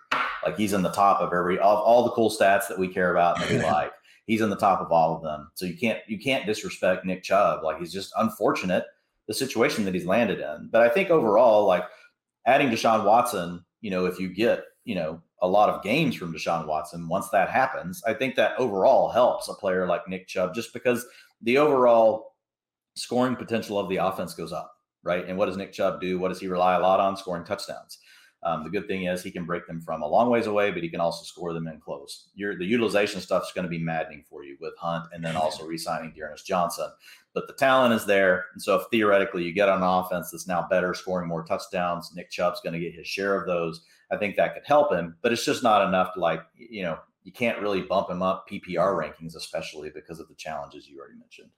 Like 0.44 0.56
he's 0.56 0.72
in 0.72 0.82
the 0.82 0.90
top 0.90 1.20
of 1.20 1.32
every 1.32 1.58
of 1.58 1.78
all 1.78 2.04
the 2.04 2.10
cool 2.12 2.30
stats 2.30 2.66
that 2.68 2.78
we 2.78 2.88
care 2.88 3.10
about 3.10 3.40
and 3.40 3.50
that 3.50 3.58
we 3.58 3.62
like. 3.70 3.92
He's 4.26 4.40
in 4.40 4.50
the 4.50 4.56
top 4.56 4.80
of 4.80 4.90
all 4.90 5.16
of 5.16 5.22
them. 5.22 5.50
So 5.54 5.66
you 5.66 5.76
can't 5.76 5.98
you 6.06 6.18
can't 6.18 6.46
disrespect 6.46 7.04
Nick 7.04 7.22
Chubb. 7.22 7.62
Like 7.62 7.78
he's 7.78 7.92
just 7.92 8.12
unfortunate 8.16 8.84
the 9.26 9.34
situation 9.34 9.84
that 9.84 9.94
he's 9.94 10.06
landed 10.06 10.40
in. 10.40 10.70
But 10.72 10.80
I 10.82 10.88
think 10.88 11.10
overall, 11.10 11.66
like 11.66 11.84
adding 12.46 12.68
Deshaun 12.68 13.04
Watson, 13.04 13.64
you 13.82 13.90
know, 13.90 14.06
if 14.06 14.18
you 14.18 14.32
get 14.32 14.64
you 14.88 14.94
know 14.94 15.20
a 15.42 15.46
lot 15.46 15.68
of 15.68 15.82
games 15.82 16.16
from 16.16 16.32
Deshaun 16.32 16.66
Watson. 16.66 17.08
Once 17.08 17.28
that 17.28 17.50
happens, 17.50 18.02
I 18.06 18.14
think 18.14 18.34
that 18.34 18.58
overall 18.58 19.10
helps 19.10 19.48
a 19.48 19.54
player 19.54 19.86
like 19.86 20.08
Nick 20.08 20.26
Chubb 20.26 20.54
just 20.54 20.72
because 20.72 21.06
the 21.42 21.58
overall 21.58 22.34
scoring 22.94 23.36
potential 23.36 23.78
of 23.78 23.90
the 23.90 23.98
offense 23.98 24.34
goes 24.34 24.52
up, 24.52 24.72
right? 25.02 25.28
And 25.28 25.36
what 25.36 25.46
does 25.46 25.58
Nick 25.58 25.72
Chubb 25.72 26.00
do? 26.00 26.18
What 26.18 26.30
does 26.30 26.40
he 26.40 26.48
rely 26.48 26.74
a 26.76 26.80
lot 26.80 27.00
on? 27.00 27.18
Scoring 27.18 27.44
touchdowns. 27.44 27.98
Um, 28.44 28.64
the 28.64 28.70
good 28.70 28.86
thing 28.86 29.04
is 29.04 29.22
he 29.22 29.30
can 29.30 29.44
break 29.44 29.66
them 29.66 29.80
from 29.80 30.02
a 30.02 30.08
long 30.08 30.30
ways 30.30 30.46
away, 30.46 30.70
but 30.70 30.82
he 30.82 30.88
can 30.88 31.00
also 31.00 31.24
score 31.24 31.52
them 31.52 31.68
in 31.68 31.80
close. 31.80 32.30
Your, 32.34 32.56
the 32.56 32.64
utilization 32.64 33.20
stuff 33.20 33.42
is 33.42 33.52
going 33.52 33.64
to 33.64 33.68
be 33.68 33.78
maddening 33.78 34.24
for 34.30 34.44
you 34.44 34.56
with 34.60 34.74
Hunt 34.78 35.06
and 35.12 35.22
then 35.22 35.36
also 35.36 35.66
re-signing 35.66 36.12
D'Ernest 36.12 36.46
Johnson. 36.46 36.88
But 37.34 37.46
the 37.46 37.54
talent 37.54 37.94
is 37.94 38.06
there, 38.06 38.46
and 38.52 38.62
so 38.62 38.76
if 38.76 38.86
theoretically 38.90 39.44
you 39.44 39.52
get 39.52 39.68
an 39.68 39.82
offense 39.82 40.30
that's 40.30 40.46
now 40.46 40.66
better, 40.70 40.94
scoring 40.94 41.28
more 41.28 41.44
touchdowns, 41.44 42.12
Nick 42.14 42.30
Chubb's 42.30 42.60
going 42.60 42.72
to 42.72 42.80
get 42.80 42.94
his 42.94 43.06
share 43.06 43.38
of 43.38 43.46
those. 43.46 43.84
I 44.10 44.16
think 44.16 44.36
that 44.36 44.54
could 44.54 44.64
help 44.66 44.92
him, 44.92 45.16
but 45.22 45.32
it's 45.32 45.44
just 45.44 45.62
not 45.62 45.86
enough 45.86 46.14
to 46.14 46.20
like, 46.20 46.42
you 46.56 46.82
know, 46.82 46.98
you 47.24 47.32
can't 47.32 47.60
really 47.60 47.82
bump 47.82 48.10
him 48.10 48.22
up 48.22 48.48
PPR 48.48 48.96
rankings, 48.96 49.36
especially 49.36 49.90
because 49.90 50.18
of 50.18 50.28
the 50.28 50.34
challenges 50.34 50.88
you 50.88 50.98
already 50.98 51.18
mentioned. 51.18 51.50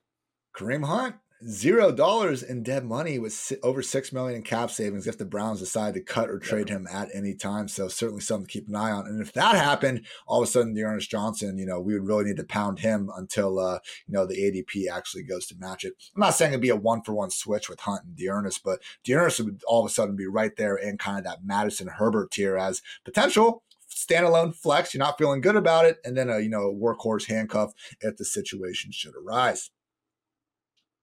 Kareem 0.53 0.85
Hunt, 0.85 1.15
zero 1.47 1.91
dollars 1.91 2.43
in 2.43 2.63
dead 2.63 2.85
money 2.85 3.17
with 3.19 3.53
over 3.63 3.81
six 3.81 4.11
million 4.11 4.37
in 4.37 4.43
cap 4.43 4.71
savings 4.71 5.07
if 5.07 5.17
the 5.17 5.25
Browns 5.25 5.59
decide 5.59 5.93
to 5.93 6.01
cut 6.01 6.29
or 6.29 6.39
trade 6.39 6.69
him 6.69 6.87
at 6.91 7.09
any 7.13 7.33
time. 7.33 7.67
So 7.67 7.87
certainly 7.87 8.21
something 8.21 8.47
to 8.47 8.51
keep 8.51 8.67
an 8.67 8.75
eye 8.75 8.91
on. 8.91 9.07
And 9.07 9.21
if 9.21 9.33
that 9.33 9.55
happened, 9.55 10.05
all 10.27 10.41
of 10.41 10.47
a 10.47 10.51
sudden, 10.51 10.73
D'Ernest 10.73 11.09
Johnson, 11.09 11.57
you 11.57 11.65
know, 11.65 11.79
we 11.79 11.93
would 11.93 12.07
really 12.07 12.25
need 12.25 12.37
to 12.37 12.43
pound 12.43 12.79
him 12.79 13.09
until 13.15 13.59
uh, 13.59 13.79
you 14.07 14.13
know 14.13 14.25
the 14.25 14.37
ADP 14.37 14.89
actually 14.91 15.23
goes 15.23 15.45
to 15.47 15.55
match 15.57 15.83
it. 15.83 15.93
I'm 16.15 16.21
not 16.21 16.35
saying 16.35 16.51
it'd 16.51 16.61
be 16.61 16.69
a 16.69 16.75
one 16.75 17.01
for 17.01 17.13
one 17.13 17.31
switch 17.31 17.69
with 17.69 17.81
Hunt 17.81 18.03
and 18.03 18.15
D'Ernest, 18.15 18.63
but 18.63 18.81
D'Ernest 19.03 19.39
would 19.41 19.61
all 19.67 19.85
of 19.85 19.89
a 19.89 19.93
sudden 19.93 20.15
be 20.15 20.27
right 20.27 20.55
there 20.55 20.75
in 20.75 20.97
kind 20.97 21.17
of 21.17 21.23
that 21.25 21.43
Mattison 21.43 21.87
Herbert 21.87 22.31
tier 22.31 22.57
as 22.57 22.81
potential 23.03 23.63
standalone 23.89 24.55
flex. 24.55 24.93
You're 24.93 24.99
not 24.99 25.17
feeling 25.17 25.41
good 25.41 25.55
about 25.55 25.85
it, 25.85 25.97
and 26.05 26.15
then 26.15 26.29
a 26.29 26.39
you 26.39 26.49
know 26.49 26.73
workhorse 26.73 27.27
handcuff 27.27 27.73
if 27.99 28.17
the 28.17 28.25
situation 28.25 28.91
should 28.91 29.13
arise. 29.15 29.71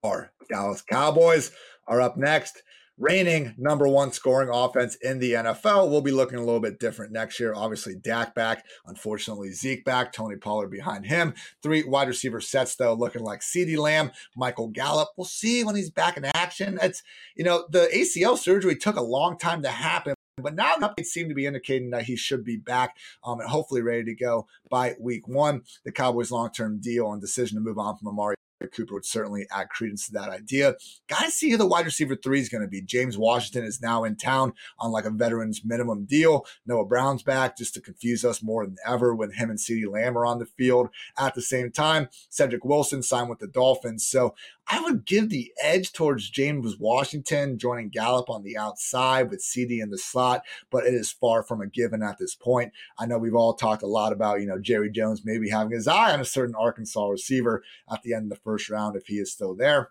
Our 0.04 0.32
Dallas 0.48 0.82
Cowboys 0.82 1.50
are 1.86 2.00
up 2.00 2.16
next. 2.16 2.62
Reigning 3.00 3.54
number 3.56 3.86
one 3.86 4.10
scoring 4.10 4.48
offense 4.52 4.96
in 4.96 5.20
the 5.20 5.34
NFL. 5.34 5.88
We'll 5.88 6.00
be 6.00 6.10
looking 6.10 6.38
a 6.38 6.44
little 6.44 6.60
bit 6.60 6.80
different 6.80 7.12
next 7.12 7.38
year. 7.38 7.52
Obviously, 7.54 7.94
Dak 7.94 8.34
back. 8.34 8.64
Unfortunately, 8.86 9.52
Zeke 9.52 9.84
back. 9.84 10.12
Tony 10.12 10.34
Pollard 10.34 10.68
behind 10.68 11.06
him. 11.06 11.34
Three 11.62 11.84
wide 11.84 12.08
receiver 12.08 12.40
sets, 12.40 12.74
though, 12.74 12.94
looking 12.94 13.22
like 13.22 13.40
CeeDee 13.40 13.78
Lamb, 13.78 14.10
Michael 14.36 14.68
Gallup. 14.68 15.10
We'll 15.16 15.26
see 15.26 15.62
when 15.62 15.76
he's 15.76 15.90
back 15.90 16.16
in 16.16 16.24
action. 16.34 16.76
It's, 16.82 17.04
you 17.36 17.44
know, 17.44 17.66
the 17.70 17.88
ACL 17.94 18.36
surgery 18.36 18.74
took 18.74 18.96
a 18.96 19.02
long 19.02 19.38
time 19.38 19.62
to 19.62 19.70
happen. 19.70 20.14
But 20.36 20.56
now 20.56 20.74
the 20.76 20.88
updates 20.88 21.06
seem 21.06 21.28
to 21.28 21.34
be 21.36 21.46
indicating 21.46 21.90
that 21.90 22.04
he 22.04 22.16
should 22.16 22.44
be 22.44 22.56
back 22.56 22.96
um, 23.24 23.38
and 23.38 23.48
hopefully 23.48 23.82
ready 23.82 24.04
to 24.04 24.14
go 24.14 24.46
by 24.70 24.94
week 25.00 25.28
one. 25.28 25.62
The 25.84 25.92
Cowboys' 25.92 26.32
long 26.32 26.50
term 26.50 26.80
deal 26.80 27.12
and 27.12 27.20
decision 27.20 27.56
to 27.56 27.60
move 27.62 27.78
on 27.78 27.96
from 27.96 28.08
Amari 28.08 28.34
Cooper 28.66 28.94
would 28.94 29.04
certainly 29.04 29.46
add 29.50 29.68
credence 29.68 30.06
to 30.06 30.12
that 30.12 30.28
idea. 30.28 30.74
Guys, 31.06 31.34
see 31.34 31.50
who 31.50 31.56
the 31.56 31.66
wide 31.66 31.84
receiver 31.84 32.16
three 32.16 32.40
is 32.40 32.48
going 32.48 32.62
to 32.62 32.68
be. 32.68 32.82
James 32.82 33.16
Washington 33.16 33.64
is 33.64 33.80
now 33.80 34.04
in 34.04 34.16
town 34.16 34.52
on 34.78 34.90
like 34.90 35.04
a 35.04 35.10
veteran's 35.10 35.64
minimum 35.64 36.04
deal. 36.04 36.44
Noah 36.66 36.84
Brown's 36.84 37.22
back 37.22 37.56
just 37.56 37.74
to 37.74 37.80
confuse 37.80 38.24
us 38.24 38.42
more 38.42 38.64
than 38.64 38.76
ever 38.86 39.14
when 39.14 39.32
him 39.32 39.50
and 39.50 39.58
CeeDee 39.58 39.90
Lamb 39.90 40.18
are 40.18 40.26
on 40.26 40.38
the 40.38 40.46
field. 40.46 40.88
At 41.18 41.34
the 41.34 41.42
same 41.42 41.70
time, 41.70 42.08
Cedric 42.28 42.64
Wilson 42.64 43.02
signed 43.02 43.28
with 43.28 43.38
the 43.38 43.46
Dolphins. 43.46 44.06
So 44.06 44.34
I 44.70 44.80
would 44.80 45.06
give 45.06 45.30
the 45.30 45.52
edge 45.62 45.92
towards 45.92 46.28
James 46.28 46.76
Washington 46.78 47.58
joining 47.58 47.88
Gallup 47.88 48.28
on 48.28 48.42
the 48.42 48.58
outside 48.58 49.30
with 49.30 49.40
CD 49.40 49.80
in 49.80 49.90
the 49.90 49.96
slot, 49.96 50.42
but 50.70 50.84
it 50.84 50.92
is 50.92 51.10
far 51.10 51.42
from 51.42 51.62
a 51.62 51.66
given 51.66 52.02
at 52.02 52.18
this 52.18 52.34
point. 52.34 52.72
I 52.98 53.06
know 53.06 53.16
we've 53.18 53.34
all 53.34 53.54
talked 53.54 53.82
a 53.82 53.86
lot 53.86 54.12
about, 54.12 54.40
you 54.40 54.46
know, 54.46 54.58
Jerry 54.58 54.90
Jones 54.90 55.22
maybe 55.24 55.48
having 55.48 55.72
his 55.72 55.88
eye 55.88 56.12
on 56.12 56.20
a 56.20 56.24
certain 56.24 56.54
Arkansas 56.54 57.06
receiver 57.08 57.62
at 57.90 58.02
the 58.02 58.12
end 58.12 58.24
of 58.24 58.30
the 58.30 58.42
first 58.44 58.68
round 58.68 58.94
if 58.94 59.06
he 59.06 59.14
is 59.14 59.32
still 59.32 59.54
there. 59.54 59.90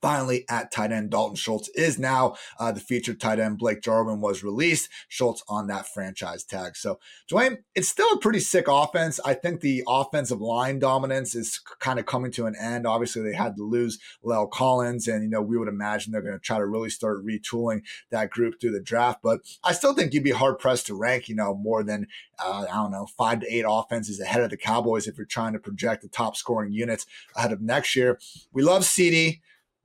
Finally, 0.00 0.44
at 0.48 0.72
tight 0.72 0.92
end, 0.92 1.10
Dalton 1.10 1.36
Schultz 1.36 1.68
is 1.70 1.98
now 1.98 2.34
uh, 2.58 2.72
the 2.72 2.80
featured 2.80 3.20
tight 3.20 3.38
end. 3.38 3.58
Blake 3.58 3.82
Jarwin 3.82 4.20
was 4.20 4.42
released. 4.42 4.88
Schultz 5.08 5.42
on 5.48 5.66
that 5.66 5.86
franchise 5.86 6.42
tag. 6.44 6.76
So, 6.76 6.98
Dwain, 7.30 7.58
it's 7.74 7.88
still 7.88 8.10
a 8.12 8.18
pretty 8.18 8.40
sick 8.40 8.66
offense. 8.68 9.20
I 9.24 9.34
think 9.34 9.60
the 9.60 9.82
offensive 9.86 10.40
line 10.40 10.78
dominance 10.78 11.34
is 11.34 11.60
kind 11.80 11.98
of 11.98 12.06
coming 12.06 12.32
to 12.32 12.46
an 12.46 12.54
end. 12.58 12.86
Obviously, 12.86 13.22
they 13.22 13.34
had 13.34 13.56
to 13.56 13.62
lose 13.62 13.98
La'el 14.24 14.50
Collins, 14.50 15.06
and 15.06 15.22
you 15.22 15.28
know 15.28 15.42
we 15.42 15.58
would 15.58 15.68
imagine 15.68 16.12
they're 16.12 16.22
going 16.22 16.34
to 16.34 16.40
try 16.40 16.58
to 16.58 16.66
really 16.66 16.90
start 16.90 17.24
retooling 17.24 17.82
that 18.10 18.30
group 18.30 18.60
through 18.60 18.72
the 18.72 18.80
draft. 18.80 19.20
But 19.22 19.40
I 19.62 19.72
still 19.72 19.94
think 19.94 20.14
you'd 20.14 20.24
be 20.24 20.30
hard 20.30 20.58
pressed 20.58 20.86
to 20.86 20.94
rank, 20.94 21.28
you 21.28 21.34
know, 21.34 21.54
more 21.54 21.82
than 21.82 22.06
uh, 22.42 22.66
I 22.70 22.74
don't 22.74 22.92
know 22.92 23.06
five 23.06 23.40
to 23.40 23.54
eight 23.54 23.64
offenses 23.68 24.20
ahead 24.20 24.42
of 24.42 24.50
the 24.50 24.56
Cowboys 24.56 25.06
if 25.06 25.16
you're 25.18 25.26
trying 25.26 25.52
to 25.52 25.58
project 25.58 26.02
the 26.02 26.08
top 26.08 26.36
scoring 26.36 26.72
units 26.72 27.06
ahead 27.36 27.52
of 27.52 27.60
next 27.60 27.94
year. 27.94 28.18
We 28.52 28.62
love 28.62 28.82
CeeDee. 28.82 29.40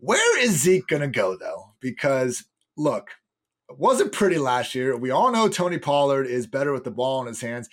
Where 0.05 0.39
is 0.39 0.61
Zeke 0.61 0.85
going 0.85 1.01
to 1.01 1.07
go, 1.07 1.35
though? 1.35 1.71
Because 1.79 2.45
look, 2.77 3.09
it 3.69 3.79
wasn't 3.79 4.11
pretty 4.11 4.37
last 4.37 4.75
year. 4.75 4.95
We 4.95 5.09
all 5.09 5.31
know 5.31 5.49
Tony 5.49 5.79
Pollard 5.79 6.27
is 6.27 6.45
better 6.45 6.71
with 6.71 6.83
the 6.83 6.91
ball 6.91 7.21
in 7.21 7.27
his 7.27 7.41
hands. 7.41 7.67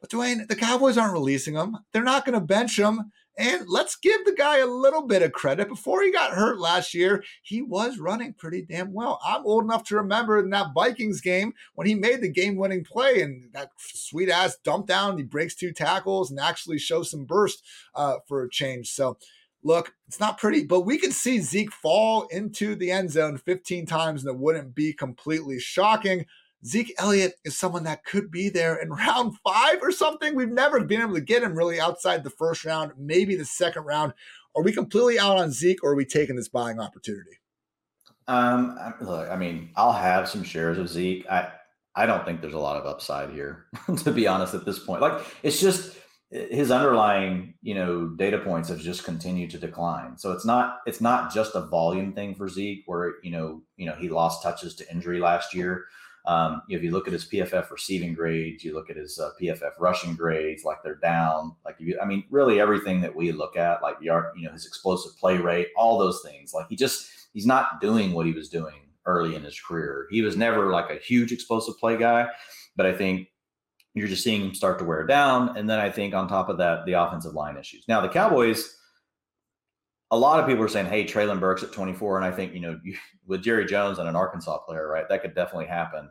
But 0.00 0.08
Dwain, 0.10 0.46
the 0.46 0.54
Cowboys 0.54 0.96
aren't 0.96 1.14
releasing 1.14 1.54
him. 1.54 1.78
They're 1.92 2.04
not 2.04 2.24
going 2.24 2.38
to 2.38 2.46
bench 2.46 2.78
him. 2.78 3.10
And 3.36 3.64
let's 3.66 3.96
give 3.96 4.24
the 4.24 4.36
guy 4.38 4.58
a 4.58 4.66
little 4.66 5.04
bit 5.08 5.22
of 5.22 5.32
credit. 5.32 5.66
Before 5.66 6.00
he 6.00 6.12
got 6.12 6.34
hurt 6.34 6.60
last 6.60 6.94
year, 6.94 7.24
he 7.42 7.60
was 7.60 7.98
running 7.98 8.34
pretty 8.34 8.62
damn 8.62 8.92
well. 8.92 9.18
I'm 9.26 9.44
old 9.44 9.64
enough 9.64 9.82
to 9.84 9.96
remember 9.96 10.38
in 10.38 10.50
that 10.50 10.74
Vikings 10.76 11.20
game 11.20 11.54
when 11.74 11.88
he 11.88 11.96
made 11.96 12.20
the 12.20 12.28
game 12.28 12.54
winning 12.54 12.84
play 12.84 13.20
and 13.20 13.52
that 13.52 13.70
sweet 13.78 14.30
ass 14.30 14.56
dump 14.62 14.86
down. 14.86 15.18
He 15.18 15.24
breaks 15.24 15.56
two 15.56 15.72
tackles 15.72 16.30
and 16.30 16.38
actually 16.38 16.78
shows 16.78 17.10
some 17.10 17.24
burst 17.24 17.64
uh, 17.96 18.18
for 18.28 18.44
a 18.44 18.48
change. 18.50 18.90
So 18.90 19.18
look, 19.64 19.94
it's 20.06 20.20
not 20.20 20.38
pretty, 20.38 20.64
but 20.64 20.82
we 20.82 20.98
can 20.98 21.10
see 21.10 21.40
Zeke 21.40 21.72
fall 21.72 22.26
into 22.30 22.76
the 22.76 22.90
end 22.90 23.10
zone 23.10 23.38
15 23.38 23.86
times 23.86 24.24
and 24.24 24.34
it 24.34 24.40
wouldn't 24.40 24.74
be 24.74 24.92
completely 24.92 25.58
shocking. 25.58 26.26
Zeke 26.64 26.94
Elliott 26.98 27.34
is 27.44 27.58
someone 27.58 27.84
that 27.84 28.04
could 28.04 28.30
be 28.30 28.48
there 28.48 28.76
in 28.76 28.90
round 28.90 29.36
five 29.42 29.78
or 29.82 29.90
something. 29.90 30.34
We've 30.34 30.48
never 30.48 30.84
been 30.84 31.00
able 31.00 31.14
to 31.14 31.20
get 31.20 31.42
him 31.42 31.54
really 31.54 31.80
outside 31.80 32.22
the 32.22 32.30
first 32.30 32.64
round, 32.64 32.92
maybe 32.98 33.34
the 33.34 33.44
second 33.44 33.84
round. 33.84 34.12
Are 34.54 34.62
we 34.62 34.72
completely 34.72 35.18
out 35.18 35.38
on 35.38 35.50
Zeke 35.50 35.82
or 35.82 35.92
are 35.92 35.96
we 35.96 36.04
taking 36.04 36.36
this 36.36 36.48
buying 36.48 36.78
opportunity? 36.78 37.38
Um, 38.28 38.78
look, 39.00 39.28
I 39.28 39.36
mean, 39.36 39.70
I'll 39.76 39.92
have 39.92 40.28
some 40.28 40.44
shares 40.44 40.78
of 40.78 40.88
Zeke. 40.88 41.26
I 41.28 41.48
I 41.96 42.06
don't 42.06 42.24
think 42.24 42.40
there's 42.40 42.54
a 42.54 42.58
lot 42.58 42.76
of 42.76 42.86
upside 42.86 43.30
here, 43.30 43.66
to 43.98 44.10
be 44.10 44.26
honest, 44.26 44.54
at 44.54 44.64
this 44.64 44.78
point. 44.78 45.00
Like 45.00 45.24
it's 45.42 45.60
just 45.60 45.96
his 46.30 46.70
underlying 46.70 47.54
you 47.62 47.74
know 47.74 48.08
data 48.08 48.38
points 48.38 48.68
have 48.68 48.80
just 48.80 49.04
continued 49.04 49.50
to 49.50 49.58
decline 49.58 50.16
so 50.18 50.32
it's 50.32 50.44
not 50.44 50.78
it's 50.86 51.00
not 51.00 51.32
just 51.32 51.54
a 51.54 51.60
volume 51.60 52.12
thing 52.12 52.34
for 52.34 52.48
zeke 52.48 52.82
where 52.86 53.14
you 53.22 53.30
know 53.30 53.62
you 53.76 53.86
know 53.86 53.94
he 53.94 54.08
lost 54.08 54.42
touches 54.42 54.74
to 54.74 54.90
injury 54.90 55.20
last 55.20 55.54
year 55.54 55.84
Um, 56.26 56.62
if 56.70 56.82
you 56.82 56.90
look 56.90 57.06
at 57.06 57.12
his 57.12 57.26
PFF 57.26 57.70
receiving 57.70 58.14
grades, 58.14 58.64
you 58.64 58.72
look 58.74 58.88
at 58.88 58.96
his 58.96 59.18
uh, 59.18 59.30
PFF 59.38 59.72
rushing 59.78 60.16
grades, 60.16 60.64
like 60.64 60.78
they're 60.82 60.94
down. 60.96 61.54
Like 61.66 61.76
you, 61.78 61.98
I 62.00 62.06
mean, 62.06 62.24
really 62.30 62.60
everything 62.60 63.02
that 63.02 63.14
we 63.14 63.30
look 63.32 63.56
at, 63.56 63.82
like 63.82 63.96
yard, 64.00 64.32
you 64.36 64.46
know, 64.46 64.52
his 64.52 64.66
explosive 64.66 65.18
play 65.18 65.36
rate, 65.36 65.68
all 65.76 65.98
those 65.98 66.22
things. 66.24 66.54
Like 66.54 66.66
he 66.70 66.76
just 66.76 67.10
he's 67.34 67.44
not 67.46 67.80
doing 67.80 68.12
what 68.14 68.24
he 68.26 68.32
was 68.32 68.48
doing 68.48 68.88
early 69.04 69.34
in 69.34 69.42
his 69.44 69.60
career. 69.60 70.06
He 70.10 70.22
was 70.22 70.34
never 70.36 70.70
like 70.70 70.88
a 70.90 70.96
huge 70.98 71.30
explosive 71.30 71.78
play 71.78 71.98
guy, 71.98 72.28
but 72.74 72.86
I 72.86 72.94
think 72.94 73.28
you're 73.94 74.08
just 74.08 74.24
seeing 74.24 74.42
him 74.42 74.54
start 74.54 74.78
to 74.80 74.84
wear 74.84 75.06
down. 75.06 75.56
And 75.56 75.70
then 75.70 75.78
I 75.78 75.88
think 75.88 76.14
on 76.14 76.28
top 76.28 76.48
of 76.48 76.58
that, 76.58 76.84
the 76.84 76.94
offensive 76.94 77.34
line 77.34 77.56
issues. 77.56 77.84
Now 77.88 78.00
the 78.00 78.08
Cowboys 78.08 78.76
a 80.10 80.18
lot 80.18 80.38
of 80.38 80.46
people 80.46 80.64
are 80.64 80.68
saying, 80.68 80.86
"Hey, 80.86 81.04
Treylon 81.04 81.40
Burks 81.40 81.64
at 81.64 81.72
24," 81.72 82.18
and 82.18 82.24
I 82.24 82.30
think 82.30 82.54
you 82.54 82.60
know, 82.60 82.78
you, 82.84 82.96
with 83.26 83.42
Jerry 83.42 83.66
Jones 83.66 83.98
and 83.98 84.08
an 84.08 84.14
Arkansas 84.14 84.58
player, 84.58 84.88
right, 84.88 85.08
that 85.08 85.22
could 85.22 85.34
definitely 85.34 85.66
happen. 85.66 86.08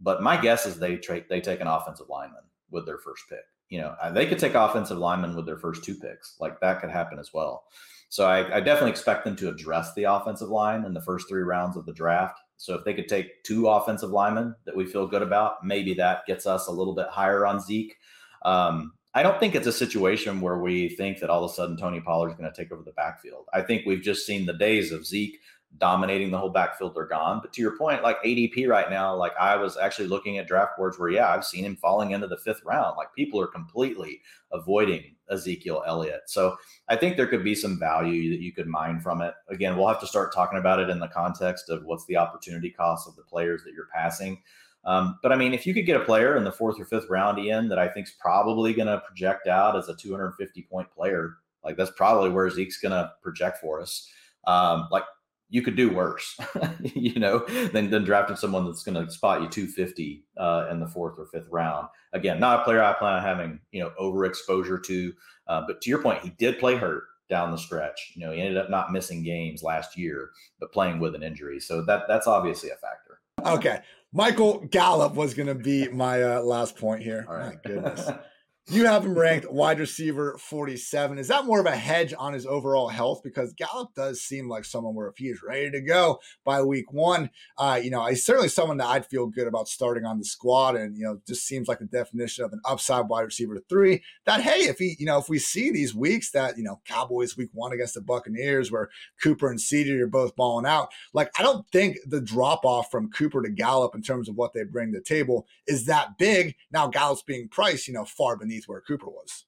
But 0.00 0.22
my 0.22 0.36
guess 0.36 0.66
is 0.66 0.78
they 0.78 0.96
tra- 0.96 1.24
they 1.28 1.40
take 1.40 1.60
an 1.60 1.66
offensive 1.66 2.10
lineman 2.10 2.42
with 2.70 2.84
their 2.84 2.98
first 2.98 3.24
pick. 3.28 3.44
You 3.70 3.80
know, 3.80 3.94
uh, 4.02 4.10
they 4.10 4.26
could 4.26 4.38
take 4.38 4.54
offensive 4.54 4.98
linemen 4.98 5.34
with 5.34 5.46
their 5.46 5.56
first 5.56 5.82
two 5.82 5.94
picks. 5.94 6.36
Like 6.40 6.60
that 6.60 6.80
could 6.80 6.90
happen 6.90 7.18
as 7.18 7.32
well. 7.32 7.64
So 8.10 8.26
I, 8.26 8.56
I 8.56 8.60
definitely 8.60 8.90
expect 8.90 9.24
them 9.24 9.36
to 9.36 9.48
address 9.48 9.94
the 9.94 10.04
offensive 10.04 10.48
line 10.48 10.84
in 10.84 10.94
the 10.94 11.02
first 11.02 11.28
three 11.28 11.42
rounds 11.42 11.76
of 11.76 11.86
the 11.86 11.92
draft. 11.92 12.38
So 12.58 12.74
if 12.74 12.84
they 12.84 12.92
could 12.92 13.08
take 13.08 13.42
two 13.44 13.68
offensive 13.68 14.10
linemen 14.10 14.54
that 14.66 14.76
we 14.76 14.84
feel 14.84 15.06
good 15.06 15.22
about, 15.22 15.64
maybe 15.64 15.94
that 15.94 16.26
gets 16.26 16.46
us 16.46 16.66
a 16.66 16.72
little 16.72 16.94
bit 16.94 17.06
higher 17.08 17.46
on 17.46 17.60
Zeke. 17.60 17.96
Um, 18.44 18.92
I 19.14 19.22
don't 19.22 19.40
think 19.40 19.54
it's 19.54 19.66
a 19.66 19.72
situation 19.72 20.40
where 20.40 20.58
we 20.58 20.90
think 20.90 21.20
that 21.20 21.30
all 21.30 21.44
of 21.44 21.50
a 21.50 21.54
sudden 21.54 21.76
Tony 21.76 22.00
Pollard 22.00 22.30
is 22.30 22.36
going 22.36 22.52
to 22.52 22.56
take 22.56 22.72
over 22.72 22.82
the 22.82 22.92
backfield. 22.92 23.46
I 23.54 23.62
think 23.62 23.86
we've 23.86 24.02
just 24.02 24.26
seen 24.26 24.44
the 24.44 24.52
days 24.52 24.92
of 24.92 25.06
Zeke 25.06 25.38
dominating 25.76 26.30
the 26.30 26.38
whole 26.38 26.50
backfield 26.50 26.96
are 26.96 27.06
gone. 27.06 27.40
But 27.40 27.52
to 27.54 27.62
your 27.62 27.76
point, 27.76 28.02
like 28.02 28.22
ADP 28.22 28.68
right 28.68 28.90
now, 28.90 29.14
like 29.14 29.32
I 29.38 29.56
was 29.56 29.76
actually 29.76 30.08
looking 30.08 30.38
at 30.38 30.48
draft 30.48 30.76
boards 30.76 30.98
where, 30.98 31.10
yeah, 31.10 31.28
I've 31.28 31.44
seen 31.44 31.64
him 31.64 31.76
falling 31.76 32.10
into 32.10 32.26
the 32.26 32.38
fifth 32.38 32.62
round. 32.64 32.96
Like 32.96 33.14
people 33.14 33.40
are 33.40 33.46
completely 33.46 34.20
avoiding 34.52 35.14
Ezekiel 35.30 35.82
Elliott. 35.86 36.22
So 36.26 36.56
I 36.88 36.96
think 36.96 37.16
there 37.16 37.26
could 37.26 37.44
be 37.44 37.54
some 37.54 37.78
value 37.78 38.30
that 38.30 38.40
you 38.40 38.52
could 38.52 38.66
mine 38.66 39.00
from 39.00 39.22
it. 39.22 39.34
Again, 39.48 39.76
we'll 39.76 39.88
have 39.88 40.00
to 40.00 40.06
start 40.06 40.34
talking 40.34 40.58
about 40.58 40.80
it 40.80 40.90
in 40.90 40.98
the 40.98 41.08
context 41.08 41.70
of 41.70 41.84
what's 41.84 42.06
the 42.06 42.16
opportunity 42.16 42.70
cost 42.70 43.08
of 43.08 43.16
the 43.16 43.22
players 43.22 43.62
that 43.64 43.74
you're 43.74 43.88
passing. 43.94 44.42
Um, 44.84 45.18
but 45.22 45.32
I 45.32 45.36
mean, 45.36 45.52
if 45.52 45.66
you 45.66 45.74
could 45.74 45.86
get 45.86 46.00
a 46.00 46.04
player 46.04 46.36
in 46.36 46.44
the 46.44 46.52
fourth 46.52 46.80
or 46.80 46.84
fifth 46.84 47.10
round, 47.10 47.38
Ian, 47.38 47.68
that 47.68 47.78
I 47.78 47.88
think 47.88 48.06
is 48.06 48.14
probably 48.18 48.72
going 48.72 48.86
to 48.88 49.02
project 49.06 49.46
out 49.46 49.76
as 49.76 49.88
a 49.88 49.94
250 49.94 50.62
point 50.62 50.90
player, 50.90 51.36
like 51.64 51.76
that's 51.76 51.90
probably 51.90 52.30
where 52.30 52.48
Zeke's 52.48 52.78
going 52.78 52.92
to 52.92 53.12
project 53.22 53.58
for 53.58 53.80
us. 53.80 54.08
Um, 54.46 54.88
like 54.90 55.04
you 55.50 55.62
could 55.62 55.76
do 55.76 55.90
worse, 55.90 56.38
you 56.94 57.18
know, 57.18 57.38
than, 57.72 57.90
than 57.90 58.04
drafting 58.04 58.36
someone 58.36 58.66
that's 58.66 58.82
going 58.82 58.94
to 58.94 59.10
spot 59.10 59.40
you 59.40 59.48
250 59.48 60.24
uh, 60.36 60.68
in 60.70 60.80
the 60.80 60.86
fourth 60.86 61.18
or 61.18 61.26
fifth 61.26 61.48
round. 61.50 61.88
Again, 62.12 62.38
not 62.38 62.60
a 62.60 62.64
player 62.64 62.82
I 62.82 62.92
plan 62.92 63.14
on 63.14 63.22
having, 63.22 63.60
you 63.72 63.80
know, 63.80 63.92
overexposure 64.00 64.82
to. 64.84 65.12
Uh, 65.46 65.62
but 65.66 65.80
to 65.80 65.90
your 65.90 66.02
point, 66.02 66.22
he 66.22 66.30
did 66.30 66.58
play 66.58 66.76
hurt 66.76 67.04
down 67.30 67.50
the 67.50 67.58
stretch. 67.58 68.12
You 68.14 68.26
know, 68.26 68.32
he 68.32 68.40
ended 68.40 68.58
up 68.58 68.70
not 68.70 68.92
missing 68.92 69.22
games 69.22 69.62
last 69.62 69.96
year, 69.96 70.30
but 70.60 70.72
playing 70.72 70.98
with 70.98 71.14
an 71.14 71.22
injury. 71.22 71.60
So 71.60 71.82
that 71.84 72.04
that's 72.08 72.26
obviously 72.26 72.70
a 72.70 72.76
factor. 72.76 73.20
Okay. 73.44 73.80
Michael 74.12 74.60
Gallup 74.70 75.14
was 75.14 75.34
going 75.34 75.48
to 75.48 75.54
be 75.54 75.88
my 75.88 76.22
uh, 76.22 76.40
last 76.40 76.76
point 76.76 77.02
here. 77.02 77.26
All 77.28 77.36
right. 77.36 77.58
My 77.64 77.70
goodness. 77.70 78.10
You 78.70 78.84
have 78.84 79.06
him 79.06 79.18
ranked 79.18 79.50
wide 79.50 79.80
receiver 79.80 80.36
47. 80.36 81.16
Is 81.16 81.28
that 81.28 81.46
more 81.46 81.58
of 81.58 81.64
a 81.64 81.74
hedge 81.74 82.12
on 82.18 82.34
his 82.34 82.44
overall 82.44 82.88
health? 82.88 83.22
Because 83.24 83.54
Gallup 83.54 83.94
does 83.94 84.20
seem 84.20 84.46
like 84.46 84.66
someone 84.66 84.94
where 84.94 85.08
if 85.08 85.16
he 85.16 85.28
is 85.28 85.42
ready 85.42 85.70
to 85.70 85.80
go 85.80 86.18
by 86.44 86.60
week 86.60 86.92
one, 86.92 87.30
uh, 87.56 87.80
you 87.82 87.90
know, 87.90 88.04
he's 88.04 88.26
certainly 88.26 88.50
someone 88.50 88.76
that 88.76 88.88
I'd 88.88 89.06
feel 89.06 89.26
good 89.26 89.46
about 89.46 89.68
starting 89.68 90.04
on 90.04 90.18
the 90.18 90.24
squad. 90.26 90.76
And, 90.76 90.98
you 90.98 91.04
know, 91.04 91.18
just 91.26 91.46
seems 91.46 91.66
like 91.66 91.78
the 91.78 91.86
definition 91.86 92.44
of 92.44 92.52
an 92.52 92.60
upside 92.66 93.08
wide 93.08 93.22
receiver 93.22 93.58
three. 93.70 94.02
That, 94.26 94.42
hey, 94.42 94.68
if 94.68 94.76
he, 94.76 94.96
you 94.98 95.06
know, 95.06 95.16
if 95.16 95.30
we 95.30 95.38
see 95.38 95.70
these 95.70 95.94
weeks 95.94 96.30
that, 96.32 96.58
you 96.58 96.62
know, 96.62 96.82
Cowboys 96.84 97.38
week 97.38 97.48
one 97.54 97.72
against 97.72 97.94
the 97.94 98.02
Buccaneers 98.02 98.70
where 98.70 98.90
Cooper 99.22 99.48
and 99.48 99.58
CeeDee 99.58 99.98
are 99.98 100.06
both 100.06 100.36
balling 100.36 100.66
out, 100.66 100.90
like, 101.14 101.30
I 101.38 101.42
don't 101.42 101.66
think 101.70 101.96
the 102.06 102.20
drop 102.20 102.66
off 102.66 102.90
from 102.90 103.10
Cooper 103.10 103.40
to 103.40 103.48
Gallup 103.48 103.94
in 103.94 104.02
terms 104.02 104.28
of 104.28 104.36
what 104.36 104.52
they 104.52 104.64
bring 104.64 104.92
to 104.92 104.98
the 104.98 105.04
table 105.04 105.46
is 105.66 105.86
that 105.86 106.18
big. 106.18 106.54
Now, 106.70 106.86
Gallup's 106.88 107.22
being 107.22 107.48
priced, 107.48 107.88
you 107.88 107.94
know, 107.94 108.04
far 108.04 108.36
beneath 108.36 108.57
underneath 108.58 108.68
where 108.68 108.80
Cooper 108.80 109.10
was. 109.10 109.44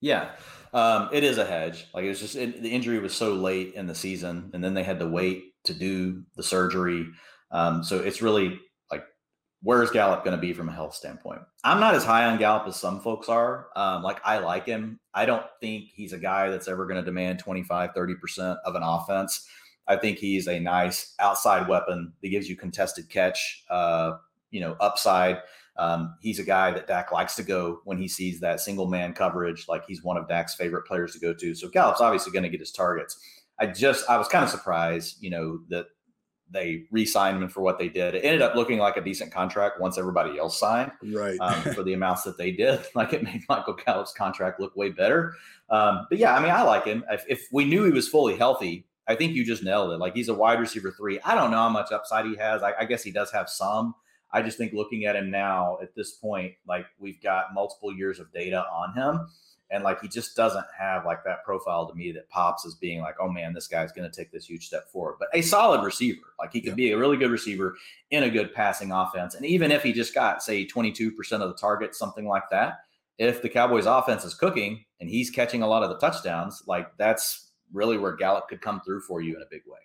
Yeah, 0.00 0.30
um, 0.72 1.10
it 1.12 1.24
is 1.24 1.38
a 1.38 1.44
hedge. 1.44 1.86
Like 1.92 2.04
it 2.04 2.08
was 2.08 2.20
just 2.20 2.36
it, 2.36 2.62
the 2.62 2.70
injury 2.70 2.98
was 2.98 3.14
so 3.14 3.34
late 3.34 3.74
in 3.74 3.86
the 3.86 3.94
season, 3.94 4.50
and 4.54 4.64
then 4.64 4.74
they 4.74 4.82
had 4.82 4.98
to 5.00 5.06
wait 5.06 5.54
to 5.64 5.74
do 5.74 6.22
the 6.36 6.42
surgery. 6.42 7.06
Um, 7.50 7.84
so 7.84 7.98
it's 7.98 8.22
really 8.22 8.58
like, 8.90 9.04
where's 9.62 9.90
Gallup 9.90 10.24
going 10.24 10.36
to 10.36 10.40
be 10.40 10.54
from 10.54 10.70
a 10.70 10.72
health 10.72 10.94
standpoint? 10.94 11.42
I'm 11.64 11.80
not 11.80 11.94
as 11.94 12.04
high 12.04 12.24
on 12.24 12.38
Gallup 12.38 12.66
as 12.66 12.76
some 12.76 13.00
folks 13.00 13.28
are. 13.28 13.66
Um, 13.76 14.02
like 14.02 14.20
I 14.24 14.38
like 14.38 14.64
him. 14.64 15.00
I 15.12 15.26
don't 15.26 15.44
think 15.60 15.90
he's 15.92 16.14
a 16.14 16.18
guy 16.18 16.48
that's 16.48 16.68
ever 16.68 16.86
going 16.86 16.96
to 16.96 17.04
demand 17.04 17.40
25, 17.40 17.90
30% 17.94 18.56
of 18.64 18.74
an 18.74 18.82
offense. 18.82 19.46
I 19.86 19.96
think 19.96 20.16
he's 20.18 20.46
a 20.46 20.58
nice 20.58 21.14
outside 21.18 21.68
weapon 21.68 22.14
that 22.22 22.28
gives 22.28 22.48
you 22.48 22.56
contested 22.56 23.10
catch, 23.10 23.64
uh, 23.68 24.12
you 24.50 24.60
know, 24.60 24.76
upside. 24.80 25.40
Um, 25.76 26.16
he's 26.20 26.38
a 26.38 26.44
guy 26.44 26.70
that 26.72 26.86
Dak 26.86 27.12
likes 27.12 27.36
to 27.36 27.42
go 27.42 27.80
when 27.84 27.98
he 27.98 28.08
sees 28.08 28.40
that 28.40 28.60
single 28.60 28.86
man 28.86 29.12
coverage. 29.12 29.66
Like 29.68 29.84
he's 29.86 30.02
one 30.02 30.16
of 30.16 30.28
Dak's 30.28 30.54
favorite 30.54 30.86
players 30.86 31.12
to 31.14 31.18
go 31.20 31.32
to. 31.32 31.54
So 31.54 31.68
Gallup's 31.68 32.00
obviously 32.00 32.32
going 32.32 32.42
to 32.42 32.48
get 32.48 32.60
his 32.60 32.72
targets. 32.72 33.18
I 33.58 33.66
just 33.66 34.08
I 34.08 34.16
was 34.16 34.28
kind 34.28 34.44
of 34.44 34.50
surprised, 34.50 35.22
you 35.22 35.30
know, 35.30 35.60
that 35.68 35.86
they 36.52 36.84
re-signed 36.90 37.42
him 37.42 37.48
for 37.48 37.60
what 37.60 37.78
they 37.78 37.88
did. 37.88 38.14
It 38.14 38.24
ended 38.24 38.42
up 38.42 38.54
looking 38.54 38.78
like 38.78 38.96
a 38.96 39.00
decent 39.00 39.32
contract 39.32 39.80
once 39.80 39.98
everybody 39.98 40.38
else 40.38 40.58
signed, 40.58 40.90
right? 41.12 41.38
Um, 41.40 41.62
for 41.74 41.82
the 41.82 41.92
amounts 41.92 42.22
that 42.24 42.36
they 42.38 42.50
did, 42.50 42.80
like 42.94 43.12
it 43.12 43.22
made 43.22 43.42
Michael 43.48 43.74
Gallup's 43.74 44.12
contract 44.12 44.60
look 44.60 44.74
way 44.76 44.90
better. 44.90 45.34
Um, 45.68 46.06
but 46.10 46.18
yeah, 46.18 46.34
I 46.34 46.40
mean, 46.40 46.50
I 46.50 46.62
like 46.62 46.86
him. 46.86 47.04
If, 47.10 47.24
if 47.28 47.46
we 47.52 47.64
knew 47.64 47.84
he 47.84 47.92
was 47.92 48.08
fully 48.08 48.36
healthy, 48.36 48.86
I 49.06 49.14
think 49.14 49.34
you 49.34 49.44
just 49.44 49.62
nailed 49.62 49.92
it. 49.92 49.98
Like 49.98 50.14
he's 50.14 50.28
a 50.28 50.34
wide 50.34 50.60
receiver 50.60 50.92
three. 50.92 51.20
I 51.24 51.34
don't 51.34 51.50
know 51.50 51.58
how 51.58 51.68
much 51.68 51.92
upside 51.92 52.26
he 52.26 52.36
has. 52.36 52.62
I, 52.62 52.72
I 52.80 52.84
guess 52.84 53.02
he 53.02 53.10
does 53.10 53.30
have 53.32 53.48
some. 53.48 53.94
I 54.32 54.42
just 54.42 54.58
think 54.58 54.72
looking 54.72 55.04
at 55.04 55.16
him 55.16 55.30
now 55.30 55.78
at 55.82 55.94
this 55.94 56.12
point, 56.12 56.54
like 56.66 56.86
we've 56.98 57.20
got 57.22 57.54
multiple 57.54 57.92
years 57.92 58.20
of 58.20 58.32
data 58.32 58.64
on 58.72 58.94
him. 58.94 59.28
And 59.72 59.84
like 59.84 60.00
he 60.00 60.08
just 60.08 60.36
doesn't 60.36 60.66
have 60.76 61.06
like 61.06 61.22
that 61.24 61.44
profile 61.44 61.88
to 61.88 61.94
me 61.94 62.10
that 62.12 62.28
pops 62.28 62.66
as 62.66 62.74
being 62.74 63.00
like, 63.00 63.14
oh 63.20 63.28
man, 63.28 63.54
this 63.54 63.68
guy's 63.68 63.92
going 63.92 64.10
to 64.10 64.16
take 64.16 64.32
this 64.32 64.46
huge 64.46 64.66
step 64.66 64.90
forward. 64.90 65.16
But 65.20 65.28
a 65.32 65.42
solid 65.42 65.84
receiver, 65.84 66.34
like 66.40 66.52
he 66.52 66.60
could 66.60 66.70
yeah. 66.70 66.74
be 66.74 66.92
a 66.92 66.98
really 66.98 67.16
good 67.16 67.30
receiver 67.30 67.76
in 68.10 68.24
a 68.24 68.30
good 68.30 68.52
passing 68.52 68.90
offense. 68.90 69.36
And 69.36 69.46
even 69.46 69.70
if 69.70 69.84
he 69.84 69.92
just 69.92 70.12
got 70.12 70.42
say 70.42 70.66
22% 70.66 71.12
of 71.32 71.48
the 71.48 71.54
target, 71.54 71.94
something 71.94 72.26
like 72.26 72.50
that, 72.50 72.80
if 73.18 73.42
the 73.42 73.48
Cowboys 73.48 73.86
offense 73.86 74.24
is 74.24 74.34
cooking 74.34 74.84
and 74.98 75.08
he's 75.08 75.30
catching 75.30 75.62
a 75.62 75.68
lot 75.68 75.84
of 75.84 75.90
the 75.90 75.98
touchdowns, 75.98 76.64
like 76.66 76.90
that's 76.96 77.52
really 77.72 77.96
where 77.96 78.16
Gallup 78.16 78.48
could 78.48 78.60
come 78.60 78.80
through 78.80 79.02
for 79.02 79.20
you 79.20 79.36
in 79.36 79.42
a 79.42 79.50
big 79.50 79.62
way. 79.66 79.78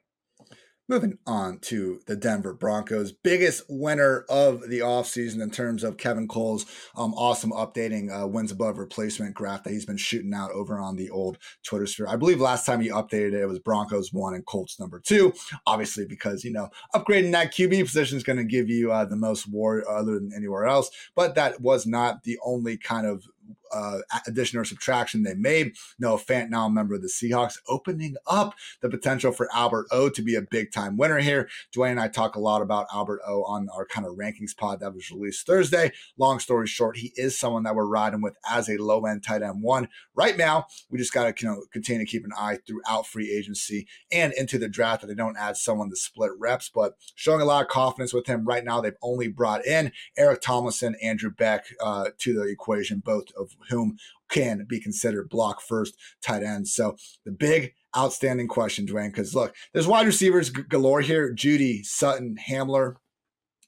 Moving 0.87 1.17
on 1.25 1.57
to 1.61 1.99
the 2.05 2.15
Denver 2.15 2.53
Broncos, 2.53 3.11
biggest 3.11 3.63
winner 3.67 4.23
of 4.29 4.69
the 4.69 4.81
offseason 4.81 5.41
in 5.41 5.49
terms 5.49 5.83
of 5.83 5.97
Kevin 5.97 6.27
Cole's 6.27 6.67
um, 6.95 7.15
awesome 7.15 7.49
updating 7.49 8.11
uh, 8.11 8.27
wins 8.27 8.51
above 8.51 8.77
replacement 8.77 9.33
graph 9.33 9.63
that 9.63 9.71
he's 9.71 9.87
been 9.87 9.97
shooting 9.97 10.35
out 10.35 10.51
over 10.51 10.77
on 10.77 10.95
the 10.95 11.09
old 11.09 11.39
Twitter 11.63 11.87
sphere. 11.87 12.07
I 12.07 12.17
believe 12.17 12.39
last 12.39 12.67
time 12.67 12.81
he 12.81 12.89
updated 12.89 13.33
it, 13.33 13.41
it 13.41 13.47
was 13.47 13.57
Broncos 13.57 14.13
one 14.13 14.35
and 14.35 14.45
Colts 14.45 14.79
number 14.79 14.99
two. 14.99 15.33
Obviously, 15.65 16.05
because 16.05 16.43
you 16.43 16.51
know 16.51 16.69
upgrading 16.93 17.31
that 17.31 17.51
QB 17.51 17.81
position 17.81 18.17
is 18.17 18.23
going 18.23 18.37
to 18.37 18.43
give 18.43 18.69
you 18.69 18.91
uh, 18.91 19.05
the 19.05 19.15
most 19.15 19.51
war 19.51 19.83
other 19.89 20.13
than 20.13 20.33
anywhere 20.35 20.65
else. 20.65 20.91
But 21.15 21.33
that 21.33 21.61
was 21.61 21.87
not 21.87 22.25
the 22.25 22.37
only 22.45 22.77
kind 22.77 23.07
of 23.07 23.25
uh, 23.73 23.99
addition 24.27 24.59
or 24.59 24.65
subtraction 24.65 25.23
they 25.23 25.35
made. 25.35 25.73
Noah 25.99 26.17
Fant, 26.17 26.49
now 26.49 26.67
a 26.67 26.69
member 26.69 26.95
of 26.95 27.01
the 27.01 27.07
Seahawks, 27.09 27.57
opening 27.67 28.15
up 28.27 28.55
the 28.81 28.89
potential 28.89 29.31
for 29.31 29.49
Albert 29.53 29.87
O 29.91 30.09
to 30.09 30.21
be 30.21 30.35
a 30.35 30.41
big 30.41 30.71
time 30.71 30.97
winner 30.97 31.19
here. 31.19 31.49
Dwain 31.75 31.91
and 31.91 31.99
I 31.99 32.07
talk 32.07 32.35
a 32.35 32.39
lot 32.39 32.61
about 32.61 32.87
Albert 32.93 33.21
O 33.27 33.43
on 33.43 33.67
our 33.75 33.85
kind 33.85 34.05
of 34.05 34.15
rankings 34.15 34.55
pod 34.55 34.79
that 34.79 34.93
was 34.93 35.11
released 35.11 35.45
Thursday. 35.45 35.91
Long 36.17 36.39
story 36.39 36.67
short, 36.67 36.97
he 36.97 37.11
is 37.15 37.37
someone 37.37 37.63
that 37.63 37.75
we're 37.75 37.85
riding 37.85 38.21
with 38.21 38.35
as 38.49 38.69
a 38.69 38.77
low 38.77 39.05
end 39.05 39.23
tight 39.23 39.41
end 39.41 39.61
one. 39.61 39.89
Right 40.13 40.37
now, 40.37 40.67
we 40.89 40.97
just 40.97 41.13
got 41.13 41.23
to 41.35 41.45
you 41.45 41.51
know, 41.51 41.63
continue 41.71 42.05
to 42.05 42.09
keep 42.09 42.23
an 42.23 42.31
eye 42.37 42.59
throughout 42.65 43.07
free 43.07 43.31
agency 43.31 43.87
and 44.11 44.33
into 44.33 44.57
the 44.57 44.69
draft 44.69 45.01
that 45.01 45.07
they 45.07 45.15
don't 45.15 45.37
add 45.37 45.57
someone 45.57 45.89
to 45.89 45.95
split 45.95 46.31
reps, 46.37 46.69
but 46.73 46.95
showing 47.15 47.41
a 47.41 47.45
lot 47.45 47.63
of 47.63 47.67
confidence 47.67 48.13
with 48.13 48.27
him 48.27 48.45
right 48.45 48.63
now. 48.63 48.81
They've 48.81 48.93
only 49.01 49.27
brought 49.27 49.65
in 49.65 49.91
Eric 50.17 50.41
Tomlinson, 50.41 50.95
Andrew 51.01 51.31
Beck 51.31 51.65
uh, 51.81 52.09
to 52.19 52.33
the 52.33 52.43
equation, 52.43 52.99
both 52.99 53.25
of 53.37 53.54
whom 53.69 53.97
can 54.29 54.65
be 54.67 54.79
considered 54.79 55.29
block 55.29 55.61
first 55.61 55.95
tight 56.23 56.43
ends. 56.43 56.73
So 56.73 56.95
the 57.25 57.31
big 57.31 57.73
outstanding 57.95 58.47
question, 58.47 58.85
Dwain, 58.85 59.07
because 59.09 59.35
look, 59.35 59.55
there's 59.73 59.87
wide 59.87 60.05
receivers 60.05 60.49
galore 60.49 61.01
here. 61.01 61.33
Jeudy, 61.33 61.83
Sutton, 61.83 62.35
Hamler, 62.47 62.95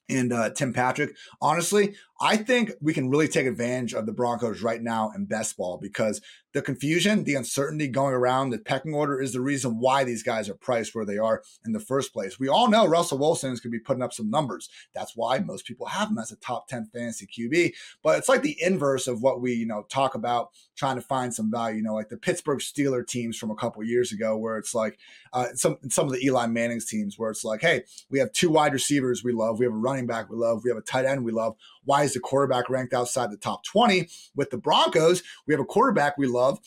and 0.08 0.32
uh, 0.32 0.50
Tim 0.50 0.72
Patrick. 0.72 1.16
Honestly, 1.40 1.94
I 2.20 2.36
think 2.36 2.72
we 2.80 2.92
can 2.92 3.10
really 3.10 3.28
take 3.28 3.46
advantage 3.46 3.94
of 3.94 4.06
the 4.06 4.12
Broncos 4.12 4.60
right 4.60 4.82
now 4.82 5.12
in 5.14 5.26
best 5.26 5.56
ball 5.56 5.78
because 5.80 6.20
the 6.54 6.62
confusion, 6.62 7.24
the 7.24 7.34
uncertainty 7.34 7.88
going 7.88 8.14
around 8.14 8.50
the 8.50 8.58
pecking 8.58 8.94
order 8.94 9.20
is 9.20 9.32
the 9.32 9.40
reason 9.40 9.78
why 9.78 10.02
these 10.02 10.22
guys 10.22 10.48
are 10.48 10.54
priced 10.54 10.94
where 10.94 11.04
they 11.04 11.18
are 11.18 11.42
in 11.64 11.72
the 11.72 11.80
first 11.80 12.12
place. 12.12 12.40
We 12.40 12.48
all 12.48 12.68
know 12.68 12.86
Russell 12.86 13.18
Wilson 13.18 13.52
is 13.52 13.60
going 13.60 13.70
to 13.70 13.78
be 13.78 13.82
putting 13.82 14.02
up 14.02 14.14
some 14.14 14.30
numbers. 14.30 14.68
That's 14.94 15.12
why 15.14 15.38
most 15.40 15.66
people 15.66 15.86
have 15.86 16.08
him 16.08 16.18
as 16.18 16.32
a 16.32 16.36
top 16.36 16.66
10 16.66 16.88
fantasy 16.92 17.26
QB. 17.26 17.74
But 18.02 18.18
it's 18.18 18.28
like 18.28 18.42
the 18.42 18.56
inverse 18.60 19.06
of 19.06 19.22
what 19.22 19.40
we, 19.42 19.52
you 19.52 19.66
know, 19.66 19.84
talk 19.90 20.14
about 20.14 20.48
trying 20.74 20.96
to 20.96 21.02
find 21.02 21.34
some 21.34 21.50
value, 21.50 21.76
you 21.76 21.82
know, 21.82 21.94
like 21.94 22.08
the 22.08 22.16
Pittsburgh 22.16 22.60
Steeler 22.60 23.06
teams 23.06 23.36
from 23.36 23.50
a 23.50 23.56
couple 23.56 23.84
years 23.84 24.10
ago, 24.10 24.36
where 24.36 24.56
it's 24.56 24.74
like 24.74 24.98
uh, 25.32 25.48
some 25.54 25.76
some 25.90 26.06
of 26.06 26.12
the 26.12 26.24
Eli 26.24 26.46
Manning's 26.46 26.86
teams, 26.86 27.18
where 27.18 27.30
it's 27.30 27.44
like, 27.44 27.60
hey, 27.60 27.82
we 28.10 28.18
have 28.18 28.32
two 28.32 28.50
wide 28.50 28.72
receivers 28.72 29.22
we 29.22 29.32
love, 29.32 29.58
we 29.58 29.66
have 29.66 29.74
a 29.74 29.76
running 29.76 30.06
back 30.06 30.30
we 30.30 30.36
love, 30.36 30.62
we 30.64 30.70
have 30.70 30.78
a 30.78 30.82
tight 30.82 31.04
end 31.04 31.24
we 31.24 31.32
love. 31.32 31.56
Why 31.84 32.07
is 32.08 32.14
the 32.14 32.20
quarterback 32.20 32.68
ranked 32.70 32.94
outside 32.94 33.30
the 33.30 33.36
top 33.36 33.64
20? 33.64 34.08
With 34.34 34.50
the 34.50 34.58
Broncos, 34.58 35.22
we 35.46 35.54
have 35.54 35.60
a 35.60 35.64
quarterback 35.64 36.18
we 36.18 36.26
love. 36.26 36.58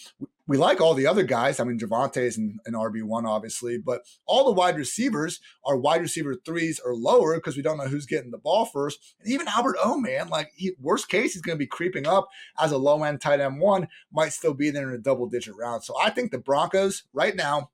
We 0.47 0.57
like 0.57 0.81
all 0.81 0.93
the 0.93 1.07
other 1.07 1.23
guys. 1.23 1.59
I 1.59 1.63
mean, 1.63 1.79
Javonte's 1.79 2.37
an, 2.37 2.59
an 2.65 2.73
RB1, 2.73 3.25
obviously, 3.25 3.77
but 3.77 4.01
all 4.25 4.45
the 4.45 4.51
wide 4.51 4.75
receivers 4.75 5.39
are 5.65 5.77
wide 5.77 6.01
receiver 6.01 6.35
threes 6.35 6.79
or 6.83 6.93
lower 6.93 7.35
because 7.35 7.55
we 7.55 7.61
don't 7.61 7.77
know 7.77 7.87
who's 7.87 8.05
getting 8.05 8.31
the 8.31 8.37
ball 8.37 8.65
first. 8.65 9.15
And 9.21 9.31
even 9.31 9.47
Albert 9.47 9.77
O, 9.81 9.97
man, 9.97 10.27
like 10.27 10.51
he, 10.55 10.73
worst 10.79 11.09
case, 11.09 11.33
he's 11.33 11.41
going 11.41 11.57
to 11.57 11.63
be 11.63 11.67
creeping 11.67 12.05
up 12.05 12.27
as 12.59 12.71
a 12.71 12.77
low 12.77 13.03
end 13.03 13.21
tight 13.21 13.39
end 13.39 13.59
one, 13.59 13.87
might 14.11 14.33
still 14.33 14.53
be 14.53 14.71
there 14.71 14.89
in 14.89 14.95
a 14.95 15.01
double 15.01 15.27
digit 15.27 15.55
round. 15.55 15.83
So 15.83 15.95
I 16.01 16.09
think 16.09 16.31
the 16.31 16.37
Broncos 16.37 17.03
right 17.13 17.35
now 17.35 17.69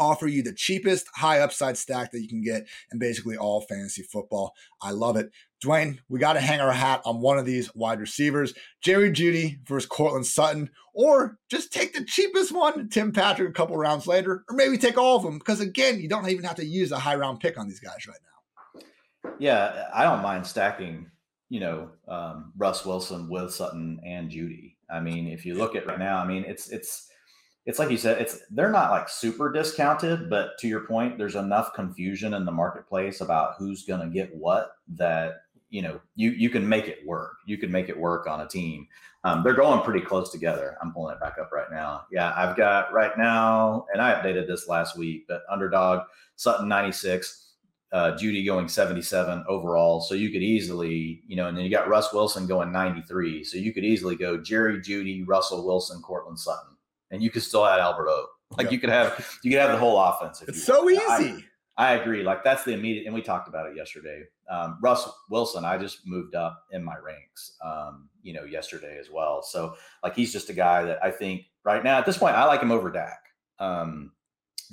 offer 0.00 0.26
you 0.26 0.42
the 0.42 0.54
cheapest 0.54 1.06
high 1.14 1.38
upside 1.38 1.76
stack 1.76 2.10
that 2.10 2.22
you 2.22 2.28
can 2.28 2.42
get 2.42 2.66
in 2.90 2.98
basically 2.98 3.36
all 3.36 3.60
fantasy 3.60 4.02
football. 4.02 4.54
I 4.82 4.90
love 4.90 5.16
it. 5.16 5.30
Dwain, 5.62 5.98
we 6.08 6.18
got 6.18 6.32
to 6.32 6.40
hang 6.40 6.60
our 6.60 6.72
hat 6.72 7.02
on 7.04 7.20
one 7.20 7.38
of 7.38 7.44
these 7.44 7.72
wide 7.74 8.00
receivers, 8.00 8.54
Jerry 8.80 9.12
Jeudy 9.12 9.58
versus 9.68 9.86
Courtland 9.86 10.24
Sutton, 10.24 10.70
or 10.94 11.36
just 11.50 11.70
take 11.70 11.92
the 11.92 12.04
cheapest 12.04 12.50
one, 12.50 12.88
Tim 12.88 13.12
Patrick, 13.12 13.50
a 13.50 13.52
couple 13.52 13.76
rounds 13.76 14.06
later, 14.06 14.42
or 14.48 14.56
maybe 14.56 14.78
take 14.78 14.96
all 14.96 15.16
of 15.16 15.22
them 15.22 15.38
because 15.38 15.60
again, 15.60 16.00
you 16.00 16.08
don't 16.08 16.28
even 16.28 16.44
have 16.44 16.56
to 16.56 16.64
use 16.64 16.92
a 16.92 16.98
high 16.98 17.14
round 17.14 17.40
pick 17.40 17.58
on 17.58 17.68
these 17.68 17.80
guys 17.80 18.06
right 18.08 18.16
now. 18.22 19.30
Yeah, 19.38 19.88
I 19.94 20.04
don't 20.04 20.22
mind 20.22 20.46
stacking, 20.46 21.10
you 21.50 21.60
know, 21.60 21.90
um, 22.08 22.52
Russ 22.56 22.86
Wilson 22.86 23.28
with 23.28 23.52
Sutton 23.52 24.00
and 24.04 24.30
Jeudy. 24.30 24.76
I 24.90 25.00
mean, 25.00 25.28
if 25.28 25.44
you 25.44 25.54
look 25.54 25.76
at 25.76 25.86
right 25.86 25.98
now, 25.98 26.18
I 26.18 26.26
mean, 26.26 26.44
it's 26.46 26.70
it's 26.70 27.09
it's 27.66 27.78
like 27.78 27.90
you 27.90 27.98
said, 27.98 28.20
it's 28.20 28.40
they're 28.50 28.70
not 28.70 28.90
like 28.90 29.08
super 29.08 29.52
discounted, 29.52 30.30
but 30.30 30.58
to 30.58 30.68
your 30.68 30.80
point, 30.80 31.18
there's 31.18 31.36
enough 31.36 31.74
confusion 31.74 32.34
in 32.34 32.44
the 32.44 32.52
marketplace 32.52 33.20
about 33.20 33.54
who's 33.58 33.84
going 33.84 34.00
to 34.00 34.12
get 34.12 34.34
what 34.34 34.72
that 34.96 35.42
you 35.68 35.82
know 35.82 36.00
you 36.16 36.30
you 36.30 36.48
can 36.48 36.66
make 36.66 36.88
it 36.88 37.06
work. 37.06 37.36
You 37.46 37.58
can 37.58 37.70
make 37.70 37.88
it 37.88 37.98
work 37.98 38.26
on 38.26 38.40
a 38.40 38.48
team. 38.48 38.88
Um, 39.24 39.42
they're 39.44 39.52
going 39.52 39.82
pretty 39.82 40.00
close 40.00 40.30
together. 40.30 40.78
I'm 40.82 40.92
pulling 40.92 41.14
it 41.14 41.20
back 41.20 41.36
up 41.38 41.52
right 41.52 41.70
now. 41.70 42.06
Yeah, 42.10 42.32
I've 42.34 42.56
got 42.56 42.92
right 42.94 43.16
now, 43.18 43.84
and 43.92 44.00
I 44.00 44.14
updated 44.14 44.46
this 44.46 44.66
last 44.66 44.96
week, 44.96 45.26
but 45.28 45.42
underdog 45.50 46.04
Sutton 46.36 46.68
96, 46.68 47.52
uh, 47.92 48.12
Jeudy 48.12 48.46
going 48.46 48.66
77 48.66 49.44
overall. 49.46 50.00
So 50.00 50.14
you 50.14 50.30
could 50.30 50.42
easily, 50.42 51.22
you 51.26 51.36
know, 51.36 51.48
and 51.48 51.56
then 51.56 51.66
you 51.66 51.70
got 51.70 51.88
Russ 51.88 52.14
Wilson 52.14 52.46
going 52.46 52.72
93. 52.72 53.44
So 53.44 53.58
you 53.58 53.74
could 53.74 53.84
easily 53.84 54.16
go 54.16 54.38
Jerry 54.38 54.80
Jeudy, 54.80 55.22
Russell 55.28 55.66
Wilson, 55.66 56.00
Courtland 56.00 56.40
Sutton 56.40 56.70
and 57.10 57.22
you 57.22 57.30
could 57.30 57.42
still 57.42 57.66
add 57.66 57.80
Albert 57.80 58.08
O. 58.08 58.26
Like 58.56 58.64
yep. 58.64 58.72
you 58.72 58.78
could 58.80 58.90
have 58.90 59.38
you 59.44 59.50
could 59.50 59.60
have 59.60 59.72
the 59.72 59.78
whole 59.78 60.00
offense. 60.00 60.42
it's 60.46 60.64
so 60.64 60.90
easy. 60.90 61.00
I, 61.08 61.44
I, 61.76 61.92
agree. 61.92 62.22
Like 62.24 62.42
that's 62.42 62.64
the 62.64 62.72
immediate, 62.72 63.06
and 63.06 63.14
we 63.14 63.22
talked 63.22 63.48
about 63.48 63.68
it 63.68 63.76
yesterday. 63.76 64.24
Um, 64.50 64.78
Russ 64.82 65.08
Wilson, 65.28 65.64
I 65.64 65.78
just 65.78 66.06
moved 66.06 66.34
up 66.34 66.64
in 66.72 66.82
my 66.82 66.96
ranks, 66.96 67.56
um, 67.64 68.08
you 68.22 68.32
know, 68.32 68.42
yesterday 68.42 68.98
as 68.98 69.08
well. 69.08 69.42
So 69.42 69.76
like 70.02 70.16
he's 70.16 70.32
just 70.32 70.50
a 70.50 70.52
guy 70.52 70.82
that 70.82 71.02
I 71.02 71.12
think 71.12 71.44
right 71.64 71.84
now 71.84 71.98
at 71.98 72.06
this 72.06 72.18
point 72.18 72.34
I 72.34 72.44
like 72.44 72.60
him 72.60 72.72
over 72.72 72.90
Dak. 72.90 73.20
Um, 73.60 74.12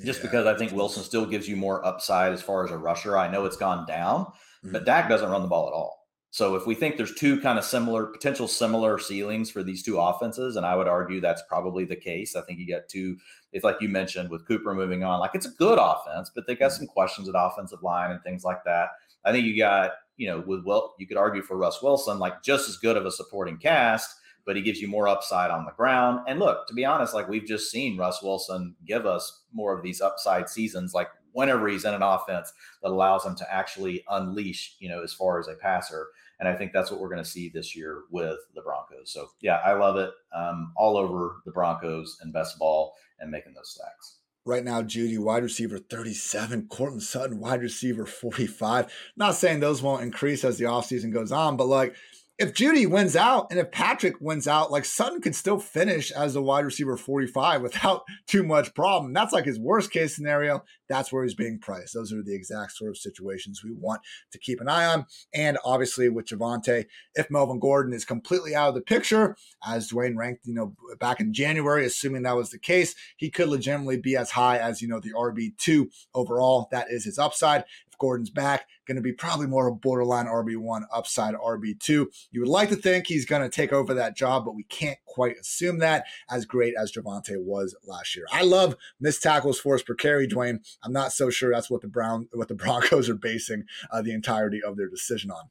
just 0.03 0.19
yeah. 0.19 0.25
because 0.25 0.45
I 0.47 0.57
think 0.57 0.71
Wilson 0.71 1.03
still 1.03 1.25
gives 1.25 1.47
you 1.47 1.55
more 1.55 1.85
upside 1.85 2.33
as 2.33 2.41
far 2.41 2.65
as 2.65 2.71
a 2.71 2.77
rusher. 2.77 3.17
I 3.17 3.27
know 3.27 3.45
it's 3.45 3.57
gone 3.57 3.85
down, 3.85 4.25
mm-hmm. 4.25 4.71
but 4.71 4.85
Dak 4.85 5.07
doesn't 5.07 5.29
run 5.29 5.41
the 5.43 5.47
ball 5.47 5.67
at 5.67 5.73
all. 5.73 5.96
So 6.37 6.53
if 6.53 6.67
we 6.67 6.75
think 6.75 6.97
there's 6.97 7.15
two 7.15 7.41
kind 7.41 7.57
of 7.57 7.65
similar, 7.65 8.05
potential 8.05 8.47
similar 8.47 8.99
ceilings 8.99 9.49
for 9.49 9.63
these 9.63 9.81
two 9.81 9.99
offenses, 9.99 10.55
and 10.55 10.67
I 10.67 10.75
would 10.75 10.87
argue 10.87 11.19
that's 11.19 11.41
probably 11.49 11.83
the 11.83 11.95
case. 11.95 12.35
I 12.35 12.41
think 12.41 12.59
you 12.59 12.67
got 12.67 12.87
two, 12.87 13.17
it's 13.53 13.63
like 13.63 13.77
you 13.81 13.89
mentioned 13.89 14.29
with 14.29 14.47
Cooper 14.47 14.75
moving 14.75 15.03
on, 15.03 15.19
like 15.19 15.33
it's 15.33 15.47
a 15.47 15.57
good 15.57 15.79
offense, 15.81 16.29
but 16.35 16.45
they 16.45 16.55
got 16.55 16.69
mm-hmm. 16.69 16.77
some 16.77 16.87
questions 16.89 17.27
at 17.27 17.33
offensive 17.35 17.81
line 17.81 18.11
and 18.11 18.21
things 18.21 18.43
like 18.43 18.63
that. 18.65 18.89
I 19.25 19.31
think 19.31 19.47
you 19.47 19.57
got, 19.57 19.93
you 20.17 20.27
know, 20.27 20.43
with 20.45 20.63
well, 20.63 20.93
you 20.99 21.07
could 21.07 21.17
argue 21.17 21.41
for 21.41 21.57
Russ 21.57 21.81
Wilson, 21.81 22.19
like 22.19 22.43
just 22.43 22.69
as 22.69 22.77
good 22.77 22.97
of 22.97 23.07
a 23.07 23.11
supporting 23.11 23.57
cast, 23.57 24.13
but 24.45 24.55
he 24.55 24.61
gives 24.61 24.79
you 24.79 24.87
more 24.87 25.07
upside 25.07 25.49
on 25.49 25.65
the 25.65 25.71
ground. 25.71 26.19
And 26.27 26.37
look, 26.37 26.67
to 26.67 26.75
be 26.75 26.85
honest, 26.85 27.15
like 27.15 27.27
we've 27.27 27.47
just 27.47 27.71
seen 27.71 27.97
Russ 27.97 28.21
Wilson 28.21 28.75
give 28.85 29.07
us 29.07 29.41
more 29.53 29.75
of 29.75 29.81
these 29.81 30.01
upside 30.01 30.49
seasons, 30.49 30.93
like 30.93 31.09
whenever 31.31 31.67
he's 31.67 31.85
in 31.85 31.95
an 31.95 32.03
offense 32.03 32.53
that 32.83 32.89
allows 32.89 33.25
him 33.25 33.35
to 33.37 33.53
actually 33.53 34.03
unleash, 34.09 34.75
you 34.79 34.87
know, 34.87 35.01
as 35.01 35.13
far 35.13 35.39
as 35.39 35.47
a 35.47 35.55
passer. 35.55 36.09
And 36.39 36.47
I 36.47 36.55
think 36.55 36.71
that's 36.71 36.91
what 36.91 36.99
we're 36.99 37.09
going 37.09 37.23
to 37.23 37.29
see 37.29 37.49
this 37.49 37.75
year 37.75 38.03
with 38.11 38.37
the 38.53 38.61
Broncos. 38.61 39.11
So 39.11 39.29
yeah, 39.41 39.59
I 39.65 39.73
love 39.73 39.97
it. 39.97 40.11
Um, 40.35 40.73
all 40.75 40.97
over 40.97 41.41
the 41.45 41.51
Broncos 41.51 42.17
and 42.21 42.31
best 42.31 42.59
ball 42.59 42.93
and 43.19 43.31
making 43.31 43.53
those 43.53 43.71
stacks. 43.71 44.17
Right 44.45 44.63
now, 44.63 44.81
Jeudy, 44.81 45.17
wide 45.17 45.43
receiver 45.43 45.77
37, 45.77 46.67
Courtland 46.69 47.03
Sutton, 47.03 47.39
wide 47.39 47.61
receiver 47.61 48.05
45. 48.05 48.89
Not 49.17 49.35
saying 49.35 49.59
those 49.59 49.81
won't 49.81 50.03
increase 50.03 50.45
as 50.45 50.57
the 50.57 50.65
offseason 50.65 51.11
goes 51.11 51.33
on, 51.33 51.57
but 51.57 51.67
like 51.67 51.95
if 52.39 52.53
Jeudy 52.53 52.87
wins 52.87 53.15
out 53.15 53.47
and 53.49 53.59
if 53.59 53.71
Patrick 53.71 54.15
wins 54.19 54.47
out, 54.47 54.71
like 54.71 54.85
Sutton 54.85 55.21
could 55.21 55.35
still 55.35 55.59
finish 55.59 56.11
as 56.11 56.35
a 56.35 56.41
wide 56.41 56.65
receiver 56.65 56.95
45 56.95 57.61
without 57.61 58.03
too 58.27 58.43
much 58.43 58.73
problem. 58.75 59.13
That's 59.13 59.33
like 59.33 59.45
his 59.45 59.59
worst 59.59 59.91
case 59.91 60.15
scenario. 60.15 60.63
That's 60.87 61.11
where 61.11 61.23
he's 61.23 61.33
being 61.33 61.59
priced. 61.59 61.93
Those 61.93 62.13
are 62.13 62.21
the 62.21 62.35
exact 62.35 62.73
sort 62.73 62.91
of 62.91 62.97
situations 62.97 63.63
we 63.63 63.73
want 63.73 64.01
to 64.31 64.37
keep 64.37 64.61
an 64.61 64.69
eye 64.69 64.85
on. 64.85 65.05
And 65.33 65.57
obviously 65.65 66.09
with 66.09 66.27
Javonte, 66.27 66.85
if 67.15 67.31
Melvin 67.31 67.59
Gordon 67.59 67.93
is 67.93 68.05
completely 68.05 68.55
out 68.55 68.69
of 68.69 68.75
the 68.75 68.81
picture, 68.81 69.35
as 69.67 69.89
Dwain 69.89 70.15
ranked, 70.15 70.45
you 70.45 70.53
know, 70.53 70.75
back 70.99 71.19
in 71.19 71.33
January, 71.33 71.85
assuming 71.85 72.21
that 72.23 72.35
was 72.35 72.51
the 72.51 72.59
case, 72.59 72.95
he 73.17 73.29
could 73.29 73.49
legitimately 73.49 73.97
be 73.97 74.15
as 74.15 74.31
high 74.31 74.57
as, 74.57 74.81
you 74.81 74.87
know, 74.87 74.99
the 74.99 75.13
RB2 75.13 75.87
overall. 76.13 76.67
That 76.71 76.91
is 76.91 77.05
his 77.05 77.17
upside. 77.17 77.65
Gordon's 77.99 78.29
back, 78.29 78.67
going 78.87 78.95
to 78.95 79.01
be 79.01 79.13
probably 79.13 79.47
more 79.47 79.67
of 79.67 79.73
a 79.73 79.77
borderline 79.77 80.27
RB1 80.27 80.83
upside 80.93 81.35
RB2. 81.35 82.05
You 82.31 82.41
would 82.41 82.49
like 82.49 82.69
to 82.69 82.75
think 82.75 83.07
he's 83.07 83.25
going 83.25 83.41
to 83.41 83.49
take 83.49 83.73
over 83.73 83.93
that 83.93 84.15
job, 84.15 84.45
but 84.45 84.55
we 84.55 84.63
can't 84.63 84.97
quite 85.05 85.37
assume 85.37 85.79
that 85.79 86.05
as 86.29 86.45
great 86.45 86.73
as 86.79 86.91
Javonte 86.91 87.41
was 87.43 87.75
last 87.85 88.15
year. 88.15 88.25
I 88.31 88.43
love 88.43 88.75
missed 88.99 89.23
tackles 89.23 89.59
force 89.59 89.83
per 89.83 89.95
carry, 89.95 90.27
Dwain. 90.27 90.59
I'm 90.83 90.93
not 90.93 91.11
so 91.11 91.29
sure 91.29 91.51
that's 91.51 91.69
what 91.69 91.81
the 91.81 91.87
Brown 91.87 92.27
what 92.33 92.47
the 92.47 92.55
Broncos 92.67 93.09
are 93.09 93.15
basing 93.15 93.63
uh, 93.91 94.01
the 94.01 94.13
entirety 94.13 94.61
of 94.63 94.77
their 94.77 94.89
decision 94.89 95.31
on. 95.31 95.49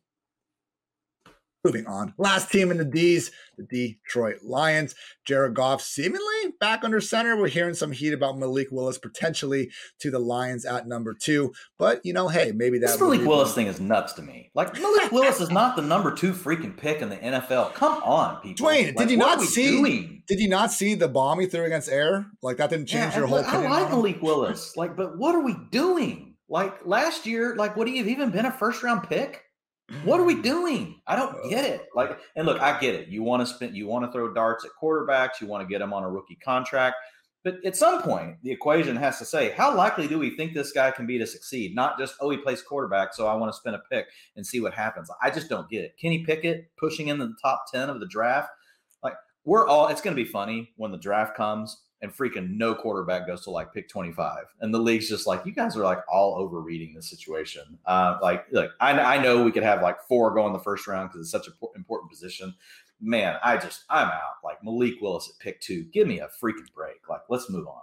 Moving 1.67 1.87
on. 1.87 2.15
Last 2.17 2.51
team 2.51 2.71
in 2.71 2.79
the 2.79 2.85
D's, 2.85 3.31
the 3.57 3.65
Detroit 3.65 4.43
Lions. 4.45 4.95
Jared 5.25 5.55
Goff 5.55 5.83
seemingly 5.83 6.53
back 6.61 6.85
under 6.85 7.01
center. 7.01 7.37
We're 7.37 7.49
hearing 7.49 7.75
some 7.75 7.91
heat 7.93 8.13
about 8.13 8.39
Malik 8.39 8.69
Willis 8.71 8.99
potentially 8.99 9.71
to 9.99 10.11
the 10.11 10.19
Lions 10.19 10.65
at 10.65 10.87
number 10.87 11.15
two. 11.15 11.53
But, 11.79 12.01
you 12.05 12.13
know, 12.13 12.29
hey, 12.29 12.53
maybe 12.55 12.79
that. 12.79 12.87
This 12.87 13.01
Malik 13.01 13.23
Willis 13.23 13.55
thing 13.55 13.67
is 13.67 13.81
nuts 13.81 14.13
to 14.15 14.23
me. 14.23 14.51
Like, 14.55 14.75
Malik 14.75 15.11
Willis 15.11 15.41
is 15.41 15.51
not 15.51 15.75
the 15.75 15.83
number 15.83 16.15
two 16.15 16.33
freaking 16.33 16.77
pick 16.77 17.03
in 17.03 17.09
the 17.09 17.17
NFL. 17.17 17.75
Come 17.75 18.03
on, 18.03 18.41
people. 18.43 18.67
Dwain, 18.67 18.87
like, 18.87 18.97
did 18.97 19.11
you 19.11 19.17
not 19.17 19.41
see? 19.41 19.71
Doing? 19.71 20.23
Did 20.29 20.41
you 20.41 20.49
not 20.49 20.71
see 20.71 20.95
the 20.95 21.09
bomb 21.09 21.41
he 21.41 21.47
threw 21.47 21.65
against 21.65 21.89
air? 21.89 22.27
Like, 22.43 22.59
that 22.59 22.71
didn't 22.71 22.87
change 22.87 23.13
yeah, 23.13 23.19
your 23.19 23.27
whole 23.27 23.45
I 23.45 23.69
like 23.69 23.91
Malik 23.91 24.23
Willis. 24.23 24.77
Like, 24.77 24.97
but 24.97 25.19
what 25.19 25.35
are 25.35 25.43
we 25.43 25.57
doing? 25.71 26.35
Like, 26.49 26.87
last 26.87 27.27
year, 27.27 27.57
like, 27.57 27.77
would 27.77 27.89
he 27.89 27.99
have 27.99 28.07
even 28.07 28.31
been 28.31 28.47
a 28.47 28.53
first 28.53 28.83
round 28.83 29.09
pick? 29.09 29.43
What 30.03 30.19
are 30.19 30.25
we 30.25 30.35
mm. 30.35 30.43
doing? 30.43 31.01
I 31.07 31.17
don't 31.17 31.37
uh, 31.37 31.49
get 31.49 31.65
it. 31.65 31.87
Like, 31.95 32.19
and 32.35 32.47
look, 32.47 32.61
I 32.61 32.79
get 32.81 32.95
it. 32.95 33.09
You 33.09 33.23
want 33.23 33.47
to 33.47 33.47
spend, 33.47 33.77
you 33.77 33.87
want 33.87 34.05
to 34.05 34.13
throw 34.13 34.33
darts 34.33 34.65
at 34.65 34.73
quarterbacks. 34.81 35.41
You 35.41 35.47
want 35.47 35.67
to 35.67 35.73
get 35.73 35.79
them 35.79 35.93
on 35.93 36.03
a 36.03 36.11
rookie 36.11 36.37
contract. 36.37 36.97
But 37.45 37.65
at 37.65 37.77
some 37.77 38.03
point, 38.03 38.39
the 38.43 38.51
equation 38.51 38.97
has 38.97 39.21
to 39.21 39.25
say, 39.25 39.53
how 39.53 39.73
likely 39.73 40.09
do 40.09 40.19
we 40.19 40.37
think 40.37 40.53
this 40.53 40.73
guy 40.73 40.91
can 40.91 41.07
be 41.07 41.17
to 41.19 41.27
succeed? 41.27 41.77
Not 41.77 41.97
just, 41.97 42.17
oh, 42.21 42.29
he 42.31 42.37
plays 42.37 42.61
quarterback, 42.61 43.15
so 43.15 43.29
I 43.29 43.35
want 43.35 43.53
to 43.53 43.57
spin 43.57 43.75
a 43.75 43.83
pick 43.89 44.07
and 44.35 44.45
see 44.45 44.59
what 44.59 44.75
happens. 44.75 45.09
I 45.23 45.31
just 45.31 45.49
don't 45.49 45.71
get 45.71 45.85
it. 45.85 45.97
Kenny 45.97 46.25
Pickett 46.25 46.73
pushing 46.77 47.07
in 47.07 47.19
the 47.19 47.37
top 47.41 47.67
10 47.73 47.89
of 47.89 48.01
the 48.01 48.07
draft. 48.07 48.51
Like, 49.05 49.15
we're 49.45 49.69
all, 49.69 49.87
it's 49.87 50.01
going 50.01 50.17
to 50.17 50.21
be 50.21 50.29
funny 50.29 50.73
when 50.77 50.91
the 50.91 50.99
draft 50.99 51.37
comes 51.37 51.85
and 52.03 52.15
freaking 52.15 52.51
no 52.57 52.75
quarterback 52.75 53.27
goes 53.27 53.43
to 53.45 53.51
like 53.51 53.73
pick 53.73 53.89
25 53.89 54.45
and 54.61 54.73
the 54.73 54.79
league's 54.79 55.09
just 55.09 55.27
like 55.27 55.45
you 55.47 55.53
guys 55.53 55.77
are 55.77 55.85
like 55.85 56.01
all 56.13 56.37
overreading 56.37 56.95
the 56.95 57.03
situation. 57.03 57.79
Uh, 57.87 58.19
like 58.21 58.45
like 58.53 58.71
I, 58.81 58.93
I 58.93 59.23
know 59.23 59.43
we 59.43 59.53
could 59.53 59.63
have 59.63 59.83
like 59.83 60.03
four 60.03 60.35
go 60.35 60.47
in 60.47 60.53
the 60.53 60.59
first 60.59 60.87
round 60.87 61.11
because 61.11 61.23
it's 61.23 61.31
such 61.31 61.49
an 61.49 61.55
important 61.75 62.11
position. 62.11 62.55
Man 63.01 63.37
i 63.43 63.57
just 63.57 63.85
i'm 63.91 64.09
out. 64.09 64.37
Like 64.45 64.63
malik 64.63 65.01
willis 65.01 65.31
at 65.31 65.39
pick 65.39 65.61
two 65.61 65.85
give 65.93 66.07
me 66.07 66.21
a 66.21 66.29
freaking 66.43 66.73
break. 66.75 67.09
Like 67.09 67.23
let's 67.29 67.51
move 67.51 67.67
on. 67.67 67.83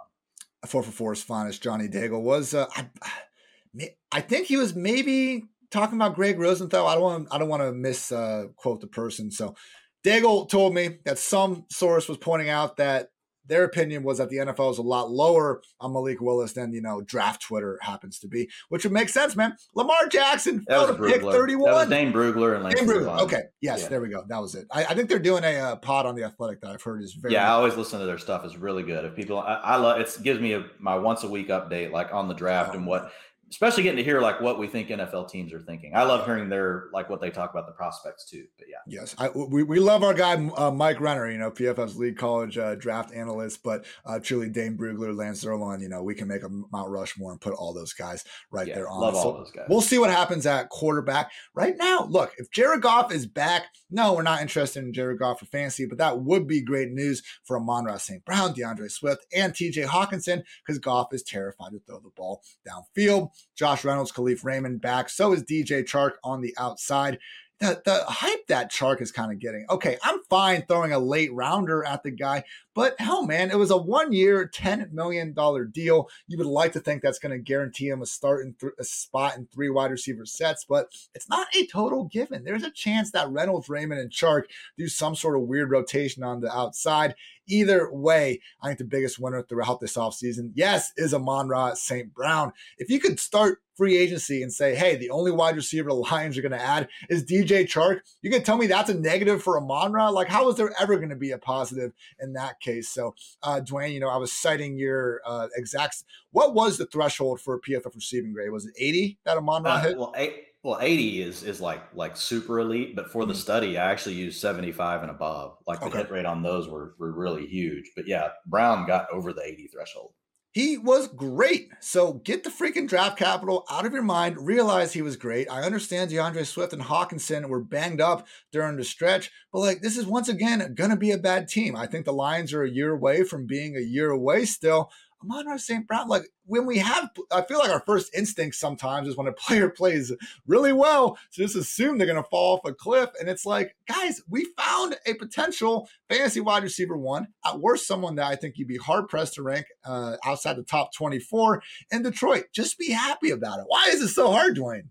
Four 0.66 0.82
for 0.82 0.92
four's 0.92 1.22
finest 1.22 1.62
johnny 1.62 1.88
daigle 1.88 2.22
was 2.22 2.54
uh, 2.54 2.66
I, 2.74 3.90
I 4.12 4.20
think 4.20 4.46
he 4.46 4.56
was 4.56 4.74
maybe 4.74 5.44
talking 5.74 5.96
about 5.96 6.14
Gregg 6.14 6.38
Rosenthal, 6.38 6.86
I 6.86 6.94
don't 6.94 7.02
want 7.02 7.28
I 7.32 7.38
don't 7.38 7.48
want 7.48 7.62
to 7.62 7.72
misquote 7.72 8.54
uh, 8.64 8.80
the 8.80 8.86
person. 8.86 9.30
So 9.30 9.56
Daigle 10.04 10.48
told 10.48 10.74
me 10.74 10.98
that 11.04 11.18
some 11.18 11.64
source 11.70 12.08
was 12.08 12.18
pointing 12.18 12.48
out 12.48 12.76
that 12.76 13.08
their 13.46 13.64
opinion 13.64 14.02
was 14.02 14.18
that 14.18 14.30
the 14.30 14.36
NFL 14.36 14.72
is 14.72 14.78
a 14.78 14.82
lot 14.82 15.10
lower 15.10 15.62
on 15.80 15.92
Malik 15.92 16.20
Willis 16.20 16.52
than 16.52 16.72
you 16.72 16.80
know 16.80 17.00
draft 17.02 17.42
Twitter 17.42 17.78
happens 17.82 18.18
to 18.20 18.28
be, 18.28 18.48
which 18.68 18.84
would 18.84 18.92
make 18.92 19.08
sense, 19.08 19.36
man. 19.36 19.56
Lamar 19.74 20.06
Jackson 20.08 20.64
that 20.66 20.98
was 20.98 21.10
pick 21.10 21.22
thirty 21.22 21.54
one. 21.54 21.72
That 21.72 21.78
was 21.80 21.88
Dane 21.88 22.12
Brugler 22.12 22.54
and 22.54 22.64
Lance 22.64 22.80
Dane 22.80 22.88
Brugler. 22.88 23.20
Okay, 23.20 23.42
yes, 23.60 23.82
yeah. 23.82 23.88
there 23.88 24.00
we 24.00 24.08
go. 24.08 24.24
That 24.28 24.40
was 24.40 24.54
it. 24.54 24.66
I, 24.70 24.84
I 24.84 24.94
think 24.94 25.08
they're 25.08 25.18
doing 25.18 25.44
a 25.44 25.56
uh, 25.58 25.76
pod 25.76 26.06
on 26.06 26.14
the 26.14 26.24
Athletic 26.24 26.60
that 26.62 26.70
I've 26.70 26.82
heard 26.82 27.02
is 27.02 27.14
very. 27.14 27.34
Yeah, 27.34 27.48
I 27.48 27.54
always 27.54 27.76
listen 27.76 28.00
to 28.00 28.06
their 28.06 28.18
stuff. 28.18 28.44
It's 28.44 28.56
really 28.56 28.82
good. 28.82 29.04
If 29.04 29.14
people, 29.14 29.38
I, 29.38 29.54
I 29.54 29.76
love 29.76 30.00
it. 30.00 30.18
Gives 30.22 30.40
me 30.40 30.52
a, 30.54 30.64
my 30.78 30.96
once 30.96 31.24
a 31.24 31.28
week 31.28 31.48
update, 31.48 31.92
like 31.92 32.12
on 32.12 32.28
the 32.28 32.34
draft 32.34 32.70
oh, 32.72 32.78
and 32.78 32.86
what 32.86 33.12
especially 33.54 33.84
getting 33.84 33.98
to 33.98 34.02
hear 34.02 34.20
like 34.20 34.40
what 34.40 34.58
we 34.58 34.66
think 34.66 34.88
NFL 34.88 35.30
teams 35.30 35.52
are 35.52 35.60
thinking. 35.60 35.92
I 35.94 36.02
love 36.02 36.26
hearing 36.26 36.48
their 36.48 36.86
like 36.92 37.08
what 37.08 37.20
they 37.20 37.30
talk 37.30 37.52
about 37.52 37.66
the 37.66 37.72
prospects 37.72 38.28
too. 38.28 38.46
But 38.58 38.66
yeah, 38.68 38.78
yes, 38.98 39.14
I, 39.16 39.28
we, 39.28 39.62
we 39.62 39.78
love 39.78 40.02
our 40.02 40.12
guy 40.12 40.34
uh, 40.56 40.72
Mike 40.72 41.00
Renner, 41.00 41.30
you 41.30 41.38
know 41.38 41.52
PFF's 41.52 41.96
lead 41.96 42.18
college 42.18 42.58
uh, 42.58 42.74
draft 42.74 43.14
analyst, 43.14 43.62
but 43.62 43.84
uh, 44.04 44.18
truly 44.18 44.48
Dane 44.48 44.76
Brugler, 44.76 45.16
Lance 45.16 45.44
Zierlein, 45.44 45.80
you 45.80 45.88
know 45.88 46.02
we 46.02 46.16
can 46.16 46.26
make 46.26 46.42
a 46.42 46.48
Mount 46.48 46.90
Rushmore 46.90 47.30
and 47.30 47.40
put 47.40 47.54
all 47.54 47.72
those 47.72 47.92
guys 47.92 48.24
right 48.50 48.66
yeah, 48.66 48.74
there 48.74 48.88
on. 48.88 49.00
Love 49.00 49.14
so 49.14 49.20
all 49.20 49.32
those 49.34 49.52
guys. 49.52 49.66
We'll 49.68 49.80
see 49.80 49.98
what 49.98 50.10
happens 50.10 50.46
at 50.46 50.68
quarterback. 50.70 51.30
Right 51.54 51.76
now, 51.76 52.08
look, 52.10 52.32
if 52.38 52.50
Jared 52.50 52.82
Goff 52.82 53.12
is 53.12 53.24
back, 53.24 53.66
no, 53.88 54.14
we're 54.14 54.22
not 54.22 54.42
interested 54.42 54.82
in 54.82 54.92
Jared 54.92 55.20
Goff 55.20 55.38
for 55.38 55.46
fantasy, 55.46 55.86
but 55.86 55.98
that 55.98 56.18
would 56.18 56.48
be 56.48 56.60
great 56.60 56.90
news 56.90 57.22
for 57.44 57.56
Amon-Ra 57.56 57.98
St. 57.98 58.24
Brown, 58.24 58.52
D'Andre 58.52 58.88
Swift, 58.88 59.24
and 59.32 59.52
TJ 59.52 59.86
Hockenson 59.86 60.42
because 60.66 60.80
Goff 60.80 61.14
is 61.14 61.22
terrified 61.22 61.70
to 61.70 61.80
throw 61.86 62.00
the 62.00 62.10
ball 62.16 62.42
downfield. 62.68 63.28
Josh 63.56 63.84
Reynolds, 63.84 64.12
Kalif 64.12 64.44
Raymond 64.44 64.80
back. 64.80 65.08
So 65.08 65.32
is 65.32 65.42
DJ 65.42 65.84
Chark 65.84 66.12
on 66.22 66.40
the 66.40 66.54
outside 66.58 67.18
the, 67.60 67.80
the 67.84 68.04
hype 68.06 68.46
that 68.48 68.72
Chark 68.72 69.00
is 69.00 69.12
kind 69.12 69.32
of 69.32 69.38
getting. 69.38 69.64
Okay, 69.70 69.96
I'm 70.02 70.18
fine 70.28 70.64
throwing 70.66 70.92
a 70.92 70.98
late 70.98 71.32
rounder 71.32 71.84
at 71.84 72.02
the 72.02 72.10
guy, 72.10 72.44
but 72.74 72.96
hell, 72.98 73.24
man, 73.24 73.50
it 73.50 73.58
was 73.58 73.70
a 73.70 73.76
one 73.76 74.12
year, 74.12 74.50
$10 74.52 74.92
million 74.92 75.32
deal. 75.72 76.08
You 76.26 76.38
would 76.38 76.46
like 76.46 76.72
to 76.72 76.80
think 76.80 77.02
that's 77.02 77.20
going 77.20 77.32
to 77.32 77.38
guarantee 77.38 77.88
him 77.88 78.02
a 78.02 78.06
start 78.06 78.44
in 78.44 78.54
th- 78.60 78.72
a 78.78 78.84
spot 78.84 79.36
in 79.36 79.46
three 79.46 79.70
wide 79.70 79.92
receiver 79.92 80.26
sets, 80.26 80.64
but 80.68 80.88
it's 81.14 81.28
not 81.28 81.46
a 81.56 81.66
total 81.66 82.04
given. 82.04 82.44
There's 82.44 82.64
a 82.64 82.70
chance 82.70 83.12
that 83.12 83.30
Reynolds, 83.30 83.68
Raymond, 83.68 84.00
and 84.00 84.10
Chark 84.10 84.44
do 84.76 84.88
some 84.88 85.14
sort 85.14 85.36
of 85.36 85.42
weird 85.42 85.70
rotation 85.70 86.24
on 86.24 86.40
the 86.40 86.52
outside. 86.52 87.14
Either 87.46 87.92
way, 87.92 88.40
I 88.60 88.66
think 88.66 88.78
the 88.78 88.84
biggest 88.84 89.18
winner 89.18 89.42
throughout 89.42 89.80
this 89.80 89.96
offseason, 89.96 90.52
yes, 90.54 90.92
is 90.96 91.14
Amon-Ra 91.14 91.74
St. 91.74 92.12
Brown. 92.12 92.52
If 92.78 92.90
you 92.90 92.98
could 92.98 93.20
start 93.20 93.60
free 93.76 93.96
agency 93.96 94.42
and 94.42 94.52
say, 94.52 94.74
hey, 94.74 94.96
the 94.96 95.10
only 95.10 95.30
wide 95.30 95.56
receiver 95.56 95.88
the 95.88 95.94
Lions 95.94 96.38
are 96.38 96.42
going 96.42 96.52
to 96.52 96.60
add 96.60 96.88
is 97.08 97.24
DJ 97.24 97.64
Chark, 97.64 98.00
you 98.22 98.30
can 98.30 98.42
tell 98.42 98.56
me 98.56 98.66
that's 98.66 98.90
a 98.90 98.94
negative 98.94 99.42
for 99.42 99.58
Amon-Ra? 99.58 100.08
Like, 100.10 100.28
how 100.28 100.48
is 100.48 100.56
there 100.56 100.72
ever 100.80 100.96
going 100.96 101.10
to 101.10 101.16
be 101.16 101.32
a 101.32 101.38
positive 101.38 101.92
in 102.20 102.32
that 102.34 102.60
case? 102.60 102.88
So, 102.88 103.14
uh, 103.42 103.60
Dwain, 103.60 103.92
you 103.92 104.00
know, 104.00 104.08
I 104.08 104.16
was 104.16 104.32
citing 104.32 104.76
your 104.78 105.20
uh, 105.26 105.48
exacts. 105.56 106.04
What 106.30 106.54
was 106.54 106.78
the 106.78 106.86
threshold 106.86 107.40
for 107.40 107.54
a 107.54 107.60
PFF 107.60 107.94
receiving 107.94 108.32
grade? 108.32 108.50
Was 108.50 108.66
it 108.66 108.74
80 108.78 109.18
that 109.24 109.36
Amon-Ra 109.36 109.72
uh, 109.72 109.80
hit? 109.80 109.98
Well, 109.98 110.12
eight, 110.16 110.44
well, 110.64 110.78
80 110.80 111.22
is 111.22 111.42
is 111.42 111.60
like 111.60 111.82
like 111.94 112.16
super 112.16 112.58
elite, 112.58 112.96
but 112.96 113.12
for 113.12 113.26
the 113.26 113.34
mm-hmm. 113.34 113.40
study, 113.40 113.78
I 113.78 113.90
actually 113.90 114.14
used 114.14 114.40
75 114.40 115.02
and 115.02 115.10
above. 115.10 115.58
Like 115.66 115.80
the 115.80 115.86
okay. 115.86 115.98
hit 115.98 116.10
rate 116.10 116.24
on 116.24 116.42
those 116.42 116.68
were, 116.68 116.94
were 116.98 117.12
really 117.12 117.46
huge. 117.46 117.92
But 117.94 118.08
yeah, 118.08 118.28
Brown 118.46 118.86
got 118.86 119.06
over 119.12 119.34
the 119.34 119.42
80 119.42 119.68
threshold. 119.68 120.12
He 120.54 120.78
was 120.78 121.08
great. 121.08 121.70
So 121.80 122.12
get 122.12 122.44
the 122.44 122.48
freaking 122.48 122.88
draft 122.88 123.18
capital 123.18 123.64
out 123.68 123.86
of 123.86 123.92
your 123.92 124.04
mind. 124.04 124.36
Realize 124.38 124.92
he 124.92 125.02
was 125.02 125.16
great. 125.16 125.50
I 125.50 125.62
understand 125.62 126.10
D'Andre 126.10 126.44
Swift 126.44 126.72
and 126.72 126.82
Hockenson 126.82 127.48
were 127.48 127.60
banged 127.60 128.00
up 128.00 128.28
during 128.52 128.76
the 128.76 128.84
stretch, 128.84 129.32
but 129.52 129.58
like 129.58 129.80
this 129.80 129.96
is 129.96 130.06
once 130.06 130.28
again 130.28 130.74
going 130.76 130.90
to 130.90 130.96
be 130.96 131.10
a 131.10 131.18
bad 131.18 131.48
team. 131.48 131.74
I 131.74 131.88
think 131.88 132.04
the 132.04 132.12
Lions 132.12 132.52
are 132.52 132.62
a 132.62 132.70
year 132.70 132.92
away 132.92 133.24
from 133.24 133.48
being 133.48 133.76
a 133.76 133.80
year 133.80 134.10
away 134.10 134.44
still. 134.44 134.92
Amon-Ra 135.24 135.56
St. 135.56 135.86
Brown, 135.86 136.08
like 136.08 136.24
when 136.46 136.66
we 136.66 136.78
have, 136.78 137.10
I 137.30 137.42
feel 137.42 137.58
like 137.58 137.70
our 137.70 137.80
first 137.80 138.14
instinct 138.14 138.56
sometimes 138.56 139.08
is 139.08 139.16
when 139.16 139.26
a 139.26 139.32
player 139.44 139.68
plays 139.68 140.12
really 140.46 140.72
well 140.72 141.18
to 141.32 141.42
just 141.42 141.56
assume 141.56 141.98
they're 141.98 142.06
going 142.06 142.22
to 142.22 142.28
fall 142.28 142.56
off 142.56 142.64
a 142.64 142.74
cliff. 142.74 143.10
And 143.18 143.28
it's 143.28 143.46
like, 143.46 143.76
guys, 143.88 144.22
we 144.28 144.46
found 144.56 144.96
a 145.06 145.14
potential 145.14 145.88
fantasy 146.08 146.40
wide 146.40 146.62
receiver 146.62 146.96
one, 146.96 147.28
at 147.44 147.60
worst, 147.60 147.86
someone 147.86 148.16
that 148.16 148.26
I 148.26 148.36
think 148.36 148.58
you'd 148.58 148.68
be 148.68 148.76
hard 148.76 149.08
pressed 149.08 149.34
to 149.34 149.42
rank 149.42 149.66
uh, 149.84 150.16
outside 150.24 150.56
the 150.56 150.62
top 150.62 150.92
24 150.94 151.62
in 151.90 152.02
Detroit. 152.02 152.46
Just 152.52 152.78
be 152.78 152.90
happy 152.90 153.30
about 153.30 153.60
it. 153.60 153.64
Why 153.68 153.86
is 153.90 154.02
it 154.02 154.08
so 154.08 154.30
hard, 154.30 154.56
Dwain? 154.56 154.88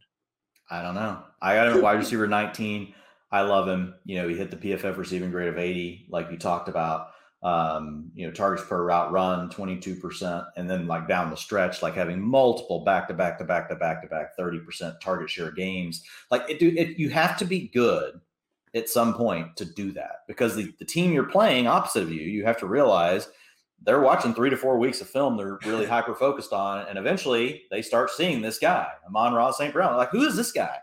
I 0.69 0.81
don't 0.81 0.95
know. 0.95 1.23
I 1.41 1.55
got 1.55 1.75
a 1.75 1.81
wide 1.81 1.99
receiver 1.99 2.27
19. 2.27 2.93
I 3.31 3.41
love 3.41 3.67
him. 3.67 3.95
You 4.05 4.21
know, 4.21 4.27
he 4.27 4.35
hit 4.35 4.51
the 4.51 4.57
PFF 4.57 4.97
receiving 4.97 5.31
grade 5.31 5.49
of 5.49 5.57
80, 5.57 6.07
like 6.09 6.31
you 6.31 6.37
talked 6.37 6.69
about 6.69 7.07
um, 7.43 8.09
you 8.15 8.25
know, 8.25 8.31
targets 8.31 8.65
per 8.67 8.85
route 8.85 9.11
run, 9.11 9.49
22%. 9.49 10.45
And 10.55 10.69
then 10.69 10.87
like 10.87 11.07
down 11.07 11.29
the 11.29 11.35
stretch, 11.35 11.81
like 11.81 11.93
having 11.93 12.21
multiple 12.21 12.85
back 12.85 13.07
to 13.09 13.13
back 13.13 13.37
to 13.39 13.43
back 13.43 13.69
to 13.69 13.75
back 13.75 14.01
to 14.01 14.07
back 14.07 14.37
30% 14.37 14.99
target 15.01 15.29
share 15.29 15.51
games. 15.51 16.03
Like 16.31 16.49
it, 16.49 16.63
it, 16.63 16.97
you 16.97 17.09
have 17.09 17.37
to 17.37 17.45
be 17.45 17.67
good 17.67 18.19
at 18.73 18.89
some 18.89 19.13
point 19.13 19.55
to 19.57 19.65
do 19.65 19.91
that 19.91 20.21
because 20.27 20.55
the, 20.55 20.73
the 20.79 20.85
team 20.85 21.11
you're 21.11 21.25
playing 21.25 21.67
opposite 21.67 22.03
of 22.03 22.11
you, 22.11 22.21
you 22.21 22.45
have 22.45 22.57
to 22.59 22.65
realize 22.65 23.27
they're 23.85 23.99
watching 23.99 24.33
three 24.33 24.49
to 24.49 24.55
four 24.55 24.79
weeks 24.79 25.01
of 25.01 25.09
film 25.09 25.35
they're 25.35 25.59
really 25.65 25.85
hyper 25.95 26.15
focused 26.15 26.53
on. 26.53 26.87
And 26.87 26.97
eventually 26.97 27.63
they 27.71 27.81
start 27.81 28.09
seeing 28.09 28.41
this 28.41 28.57
guy, 28.57 28.87
Amon-Ra 29.05 29.51
St. 29.51 29.73
Brown. 29.73 29.97
Like, 29.97 30.11
who 30.11 30.23
is 30.23 30.37
this 30.37 30.53
guy? 30.53 30.77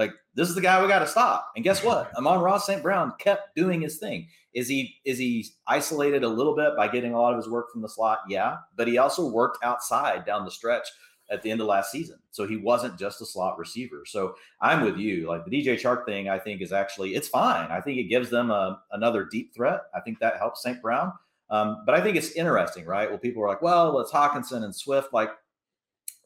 Like, 0.00 0.14
this 0.34 0.48
is 0.48 0.54
the 0.54 0.62
guy 0.62 0.80
we 0.80 0.88
got 0.88 1.00
to 1.00 1.06
stop. 1.06 1.52
And 1.54 1.62
guess 1.62 1.84
what? 1.84 2.10
Amon-Ra 2.16 2.56
St. 2.56 2.82
Brown 2.82 3.12
kept 3.18 3.54
doing 3.54 3.82
his 3.82 3.98
thing. 3.98 4.26
Is 4.54 4.66
he 4.66 4.96
is 5.04 5.18
he 5.18 5.46
isolated 5.66 6.24
a 6.24 6.28
little 6.28 6.56
bit 6.56 6.74
by 6.74 6.88
getting 6.88 7.12
a 7.12 7.20
lot 7.20 7.34
of 7.34 7.36
his 7.36 7.50
work 7.50 7.70
from 7.70 7.82
the 7.82 7.88
slot? 7.88 8.20
Yeah, 8.26 8.56
but 8.76 8.88
he 8.88 8.96
also 8.96 9.28
worked 9.28 9.62
outside 9.62 10.24
down 10.24 10.46
the 10.46 10.50
stretch 10.50 10.88
at 11.30 11.42
the 11.42 11.50
end 11.50 11.60
of 11.60 11.66
last 11.66 11.92
season. 11.92 12.16
So 12.30 12.48
he 12.48 12.56
wasn't 12.56 12.98
just 12.98 13.20
a 13.20 13.26
slot 13.26 13.58
receiver. 13.58 14.04
So 14.06 14.36
I'm 14.62 14.80
with 14.80 14.96
you. 14.96 15.28
Like 15.28 15.44
the 15.44 15.50
DJ 15.50 15.78
Chark 15.78 16.06
thing, 16.06 16.30
I 16.30 16.38
think 16.38 16.62
is 16.62 16.72
actually 16.72 17.14
it's 17.14 17.28
fine. 17.28 17.70
I 17.70 17.82
think 17.82 17.98
it 17.98 18.04
gives 18.04 18.30
them 18.30 18.50
a, 18.50 18.80
another 18.92 19.28
deep 19.30 19.54
threat. 19.54 19.82
I 19.94 20.00
think 20.00 20.18
that 20.20 20.38
helps 20.38 20.62
St. 20.62 20.80
Brown. 20.80 21.12
Um, 21.50 21.82
but 21.84 21.94
I 21.94 22.00
think 22.00 22.16
it's 22.16 22.32
interesting, 22.32 22.86
right? 22.86 23.10
Well, 23.10 23.18
people 23.18 23.42
are 23.42 23.48
like, 23.48 23.60
well, 23.60 24.00
it's 24.00 24.12
Hockenson 24.12 24.64
and 24.64 24.74
Swift. 24.74 25.12
Like, 25.12 25.30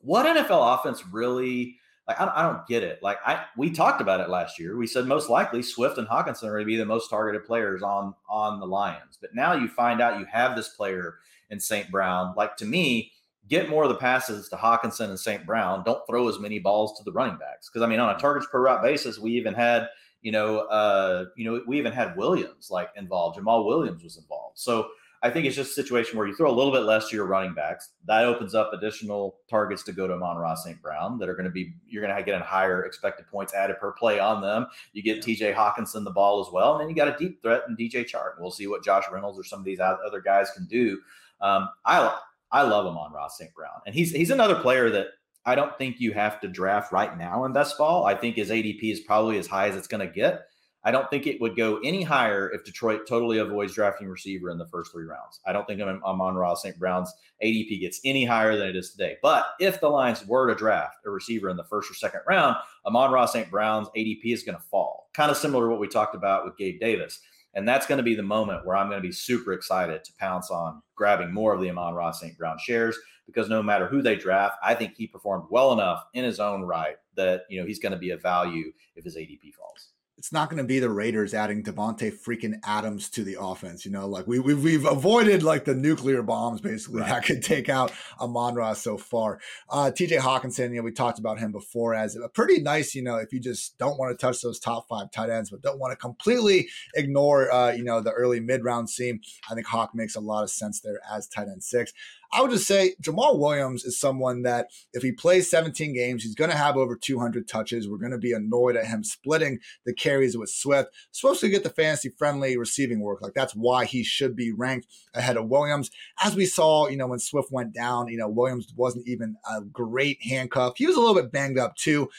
what 0.00 0.26
NFL 0.26 0.78
offense 0.78 1.04
really 1.08 1.76
like 2.06 2.20
I, 2.20 2.30
I 2.34 2.42
don't 2.42 2.66
get 2.66 2.82
it. 2.82 3.02
Like 3.02 3.18
I 3.24 3.44
we 3.56 3.70
talked 3.70 4.00
about 4.00 4.20
it 4.20 4.28
last 4.28 4.58
year. 4.58 4.76
We 4.76 4.86
said 4.86 5.06
most 5.06 5.30
likely 5.30 5.62
Swift 5.62 5.98
and 5.98 6.06
Hockenson 6.06 6.44
are 6.44 6.52
going 6.52 6.60
to 6.60 6.66
be 6.66 6.76
the 6.76 6.84
most 6.84 7.08
targeted 7.08 7.46
players 7.46 7.82
on 7.82 8.14
on 8.28 8.60
the 8.60 8.66
Lions. 8.66 9.18
But 9.20 9.34
now 9.34 9.54
you 9.54 9.68
find 9.68 10.00
out 10.00 10.20
you 10.20 10.26
have 10.26 10.54
this 10.54 10.68
player 10.70 11.16
in 11.50 11.58
St. 11.58 11.90
Brown. 11.90 12.34
Like 12.36 12.56
to 12.56 12.66
me, 12.66 13.12
get 13.48 13.70
more 13.70 13.84
of 13.84 13.88
the 13.88 13.96
passes 13.96 14.48
to 14.50 14.56
Hockenson 14.56 15.08
and 15.08 15.18
St. 15.18 15.46
Brown. 15.46 15.82
Don't 15.84 16.06
throw 16.06 16.28
as 16.28 16.38
many 16.38 16.58
balls 16.58 16.98
to 16.98 17.04
the 17.04 17.12
running 17.12 17.38
backs 17.38 17.70
because 17.70 17.82
I 17.82 17.88
mean 17.88 18.00
on 18.00 18.14
a 18.14 18.18
targets 18.18 18.46
per 18.50 18.60
route 18.60 18.82
basis, 18.82 19.18
we 19.18 19.32
even 19.32 19.54
had 19.54 19.88
you 20.20 20.32
know 20.32 20.60
uh 20.60 21.26
you 21.36 21.44
know 21.44 21.62
we 21.66 21.78
even 21.78 21.92
had 21.92 22.16
Williams 22.16 22.70
like 22.70 22.90
involved. 22.96 23.38
Jamaal 23.38 23.64
Williams 23.64 24.02
was 24.04 24.18
involved. 24.18 24.58
So 24.58 24.88
I 25.24 25.30
think 25.30 25.46
it's 25.46 25.56
just 25.56 25.70
a 25.70 25.74
situation 25.74 26.18
where 26.18 26.26
you 26.26 26.36
throw 26.36 26.50
a 26.50 26.52
little 26.52 26.70
bit 26.70 26.82
less 26.82 27.08
to 27.08 27.16
your 27.16 27.24
running 27.24 27.54
backs. 27.54 27.88
That 28.06 28.26
opens 28.26 28.54
up 28.54 28.74
additional 28.74 29.38
targets 29.48 29.82
to 29.84 29.92
go 29.92 30.06
to 30.06 30.12
Amon-Ra 30.12 30.54
St. 30.54 30.82
Brown 30.82 31.18
that 31.18 31.30
are 31.30 31.34
going 31.34 31.46
to 31.46 31.50
be, 31.50 31.72
you're 31.88 32.02
going 32.02 32.14
to 32.14 32.22
get 32.22 32.38
a 32.38 32.44
higher 32.44 32.84
expected 32.84 33.26
points 33.28 33.54
added 33.54 33.78
per 33.80 33.92
play 33.92 34.20
on 34.20 34.42
them. 34.42 34.66
You 34.92 35.02
get 35.02 35.22
TJ 35.22 35.54
Hockenson 35.54 36.04
the 36.04 36.10
ball 36.10 36.46
as 36.46 36.52
well. 36.52 36.72
And 36.72 36.82
then 36.82 36.90
you 36.90 36.94
got 36.94 37.08
a 37.08 37.16
deep 37.18 37.40
threat 37.40 37.62
in 37.66 37.74
DJ 37.74 38.04
Chark. 38.04 38.32
We'll 38.38 38.50
see 38.50 38.66
what 38.66 38.84
Josh 38.84 39.04
Reynolds 39.10 39.38
or 39.38 39.44
some 39.44 39.60
of 39.60 39.64
these 39.64 39.80
other 39.80 40.20
guys 40.20 40.50
can 40.50 40.66
do. 40.66 41.00
Um, 41.40 41.70
I, 41.86 42.18
I 42.52 42.60
love 42.60 42.84
Amon-Ra 42.84 43.28
St. 43.28 43.54
Brown. 43.54 43.80
And 43.86 43.94
he's, 43.94 44.12
he's 44.12 44.30
another 44.30 44.56
player 44.56 44.90
that 44.90 45.06
I 45.46 45.54
don't 45.54 45.76
think 45.78 46.00
you 46.00 46.12
have 46.12 46.38
to 46.42 46.48
draft 46.48 46.92
right 46.92 47.16
now 47.16 47.46
in 47.46 47.54
best 47.54 47.78
ball. 47.78 48.04
I 48.04 48.14
think 48.14 48.36
his 48.36 48.50
ADP 48.50 48.92
is 48.92 49.00
probably 49.00 49.38
as 49.38 49.46
high 49.46 49.68
as 49.68 49.76
it's 49.76 49.88
going 49.88 50.06
to 50.06 50.12
get. 50.12 50.48
I 50.86 50.90
don't 50.90 51.08
think 51.08 51.26
it 51.26 51.40
would 51.40 51.56
go 51.56 51.78
any 51.82 52.02
higher 52.02 52.50
if 52.50 52.64
Detroit 52.64 53.06
totally 53.08 53.38
avoids 53.38 53.74
drafting 53.74 54.06
receiver 54.06 54.50
in 54.50 54.58
the 54.58 54.66
first 54.66 54.92
three 54.92 55.04
rounds. 55.04 55.40
I 55.46 55.52
don't 55.52 55.66
think 55.66 55.80
Amon-Ra 55.80 56.54
St. 56.54 56.78
Brown's 56.78 57.12
ADP 57.42 57.80
gets 57.80 58.00
any 58.04 58.26
higher 58.26 58.56
than 58.56 58.68
it 58.68 58.76
is 58.76 58.90
today. 58.90 59.16
But 59.22 59.46
if 59.58 59.80
the 59.80 59.88
Lions 59.88 60.26
were 60.26 60.46
to 60.48 60.54
draft 60.54 60.98
a 61.06 61.10
receiver 61.10 61.48
in 61.48 61.56
the 61.56 61.64
first 61.64 61.90
or 61.90 61.94
second 61.94 62.20
round, 62.26 62.56
Amon-Ra 62.84 63.24
St. 63.24 63.50
Brown's 63.50 63.88
ADP 63.96 64.26
is 64.26 64.42
going 64.42 64.58
to 64.58 64.64
fall. 64.64 65.08
Kind 65.14 65.30
of 65.30 65.38
similar 65.38 65.64
to 65.64 65.70
what 65.70 65.80
we 65.80 65.88
talked 65.88 66.14
about 66.14 66.44
with 66.44 66.58
Gabe 66.58 66.78
Davis. 66.80 67.20
And 67.54 67.66
that's 67.66 67.86
going 67.86 67.98
to 67.98 68.04
be 68.04 68.14
the 68.14 68.22
moment 68.22 68.66
where 68.66 68.76
I'm 68.76 68.88
going 68.88 69.00
to 69.00 69.08
be 69.08 69.12
super 69.12 69.54
excited 69.54 70.04
to 70.04 70.12
pounce 70.18 70.50
on 70.50 70.82
grabbing 70.96 71.32
more 71.32 71.54
of 71.54 71.62
the 71.62 71.70
Amon-Ra 71.70 72.10
St. 72.10 72.36
Brown 72.36 72.58
shares 72.58 72.98
because 73.26 73.48
no 73.48 73.62
matter 73.62 73.86
who 73.86 74.02
they 74.02 74.16
draft, 74.16 74.58
I 74.62 74.74
think 74.74 74.94
he 74.94 75.06
performed 75.06 75.46
well 75.48 75.72
enough 75.72 76.04
in 76.12 76.24
his 76.24 76.40
own 76.40 76.62
right 76.62 76.96
that 77.16 77.44
you 77.48 77.58
know 77.58 77.66
he's 77.66 77.78
going 77.78 77.92
to 77.92 77.98
be 77.98 78.10
a 78.10 78.18
value 78.18 78.72
if 78.96 79.04
his 79.04 79.16
ADP 79.16 79.54
falls. 79.54 79.93
It's 80.16 80.32
not 80.32 80.48
going 80.48 80.58
to 80.62 80.66
be 80.66 80.78
the 80.78 80.90
Raiders 80.90 81.34
adding 81.34 81.62
Davante 81.62 82.12
freaking 82.12 82.54
Adams 82.64 83.10
to 83.10 83.24
the 83.24 83.36
offense. 83.38 83.84
You 83.84 83.90
know, 83.90 84.06
like 84.06 84.26
we, 84.26 84.38
we've, 84.38 84.62
we've 84.62 84.86
avoided 84.86 85.42
like 85.42 85.64
the 85.64 85.74
nuclear 85.74 86.22
bombs 86.22 86.60
basically 86.60 87.00
right. 87.00 87.08
that 87.08 87.24
could 87.24 87.42
take 87.42 87.68
out 87.68 87.92
Amon-Ra 88.20 88.74
so 88.74 88.96
far. 88.96 89.40
Uh, 89.68 89.90
TJ 89.94 90.18
Hockenson, 90.20 90.70
you 90.70 90.76
know, 90.76 90.82
we 90.82 90.92
talked 90.92 91.18
about 91.18 91.38
him 91.38 91.52
before 91.52 91.94
as 91.94 92.16
a 92.16 92.28
pretty 92.28 92.62
nice, 92.62 92.94
you 92.94 93.02
know, 93.02 93.16
if 93.16 93.32
you 93.32 93.40
just 93.40 93.76
don't 93.78 93.98
want 93.98 94.16
to 94.16 94.26
touch 94.26 94.40
those 94.40 94.60
top 94.60 94.86
five 94.88 95.10
tight 95.10 95.30
ends, 95.30 95.50
but 95.50 95.62
don't 95.62 95.78
want 95.78 95.92
to 95.92 95.96
completely 95.96 96.68
ignore, 96.94 97.52
uh, 97.52 97.72
you 97.72 97.84
know, 97.84 98.00
the 98.00 98.12
early 98.12 98.40
mid 98.40 98.64
round 98.64 98.88
seam. 98.88 99.20
I 99.50 99.54
think 99.54 99.66
Hawk 99.66 99.94
makes 99.94 100.14
a 100.14 100.20
lot 100.20 100.44
of 100.44 100.50
sense 100.50 100.80
there 100.80 101.00
as 101.10 101.26
tight 101.26 101.48
end 101.48 101.64
six. 101.64 101.92
I 102.34 102.42
would 102.42 102.50
just 102.50 102.66
say 102.66 102.96
Jamaal 103.00 103.38
Williams 103.38 103.84
is 103.84 103.98
someone 103.98 104.42
that 104.42 104.66
if 104.92 105.04
he 105.04 105.12
plays 105.12 105.48
17 105.48 105.94
games, 105.94 106.24
he's 106.24 106.34
going 106.34 106.50
to 106.50 106.56
have 106.56 106.76
over 106.76 106.96
200 106.96 107.46
touches. 107.46 107.88
We're 107.88 107.98
going 107.98 108.10
to 108.10 108.18
be 108.18 108.32
annoyed 108.32 108.74
at 108.76 108.86
him 108.86 109.04
splitting 109.04 109.60
the 109.86 109.94
carries 109.94 110.36
with 110.36 110.50
Swift. 110.50 110.90
Supposed 111.12 111.40
to 111.42 111.48
get 111.48 111.62
the 111.62 111.70
fantasy 111.70 112.08
friendly 112.08 112.56
receiving 112.56 113.00
work. 113.00 113.22
Like 113.22 113.34
that's 113.34 113.54
why 113.54 113.84
he 113.84 114.02
should 114.02 114.34
be 114.34 114.50
ranked 114.50 114.88
ahead 115.14 115.36
of 115.36 115.48
Williams. 115.48 115.92
As 116.24 116.34
we 116.34 116.44
saw, 116.44 116.88
you 116.88 116.96
know, 116.96 117.06
when 117.06 117.20
Swift 117.20 117.52
went 117.52 117.72
down, 117.72 118.08
you 118.08 118.18
know, 118.18 118.28
Williams 118.28 118.72
wasn't 118.76 119.06
even 119.06 119.36
a 119.48 119.60
great 119.60 120.18
handcuff. 120.24 120.74
He 120.76 120.86
was 120.86 120.96
a 120.96 121.00
little 121.00 121.14
bit 121.14 121.30
banged 121.30 121.58
up 121.58 121.76
too. 121.76 122.10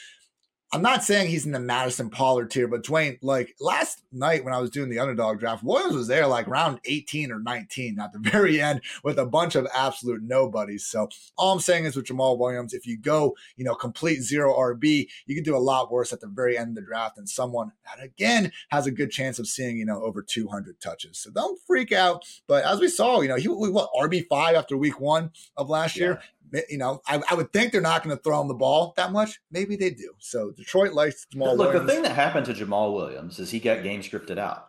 I'm 0.72 0.82
not 0.82 1.04
saying 1.04 1.28
he's 1.28 1.46
in 1.46 1.52
the 1.52 1.60
Mattison 1.60 2.10
Pollard 2.10 2.50
tier, 2.50 2.66
but 2.66 2.82
Dwain, 2.82 3.18
like 3.22 3.54
last 3.60 4.02
night 4.10 4.44
when 4.44 4.52
I 4.52 4.58
was 4.58 4.68
doing 4.68 4.90
the 4.90 4.98
underdog 4.98 5.38
draft, 5.38 5.62
Williams 5.62 5.94
was 5.94 6.08
there 6.08 6.26
like 6.26 6.48
round 6.48 6.80
18 6.84 7.30
or 7.30 7.38
19 7.38 8.00
at 8.00 8.12
the 8.12 8.18
very 8.30 8.60
end 8.60 8.80
with 9.04 9.18
a 9.18 9.26
bunch 9.26 9.54
of 9.54 9.68
absolute 9.72 10.22
nobodies. 10.22 10.84
So 10.84 11.08
all 11.38 11.52
I'm 11.52 11.60
saying 11.60 11.84
is 11.84 11.94
with 11.94 12.06
Jamaal 12.06 12.36
Williams, 12.36 12.74
if 12.74 12.84
you 12.84 12.98
go, 12.98 13.36
you 13.56 13.64
know, 13.64 13.76
complete 13.76 14.22
zero 14.22 14.52
RB, 14.56 15.06
you 15.26 15.34
can 15.36 15.44
do 15.44 15.56
a 15.56 15.58
lot 15.58 15.92
worse 15.92 16.12
at 16.12 16.20
the 16.20 16.26
very 16.26 16.58
end 16.58 16.70
of 16.70 16.74
the 16.74 16.88
draft 16.88 17.14
than 17.14 17.28
someone 17.28 17.70
that 17.84 18.02
again 18.02 18.50
has 18.70 18.88
a 18.88 18.90
good 18.90 19.12
chance 19.12 19.38
of 19.38 19.46
seeing, 19.46 19.76
you 19.76 19.86
know, 19.86 20.02
over 20.02 20.20
200 20.20 20.80
touches. 20.80 21.16
So 21.18 21.30
don't 21.30 21.60
freak 21.64 21.92
out. 21.92 22.24
But 22.48 22.64
as 22.64 22.80
we 22.80 22.88
saw, 22.88 23.20
you 23.20 23.28
know, 23.28 23.36
he 23.36 23.46
what 23.46 23.90
RB 23.96 24.26
five 24.28 24.56
after 24.56 24.76
week 24.76 25.00
one 25.00 25.30
of 25.56 25.70
last 25.70 25.96
yeah. 25.96 26.02
year 26.02 26.22
you 26.68 26.78
know, 26.78 27.00
I, 27.06 27.20
I 27.30 27.34
would 27.34 27.52
think 27.52 27.72
they're 27.72 27.80
not 27.80 28.02
going 28.04 28.16
to 28.16 28.22
throw 28.22 28.40
him 28.40 28.48
the 28.48 28.54
ball 28.54 28.94
that 28.96 29.12
much. 29.12 29.40
Maybe 29.50 29.76
they 29.76 29.90
do. 29.90 30.12
So 30.18 30.50
Detroit 30.50 30.92
likes 30.92 31.26
Jamaal. 31.34 31.56
Look, 31.56 31.72
Williams. 31.72 31.86
the 31.86 31.92
thing 31.92 32.02
that 32.02 32.12
happened 32.12 32.46
to 32.46 32.54
Jamaal 32.54 32.94
Williams 32.94 33.38
is 33.38 33.50
he 33.50 33.60
got 33.60 33.82
game 33.82 34.02
scripted 34.02 34.38
out. 34.38 34.68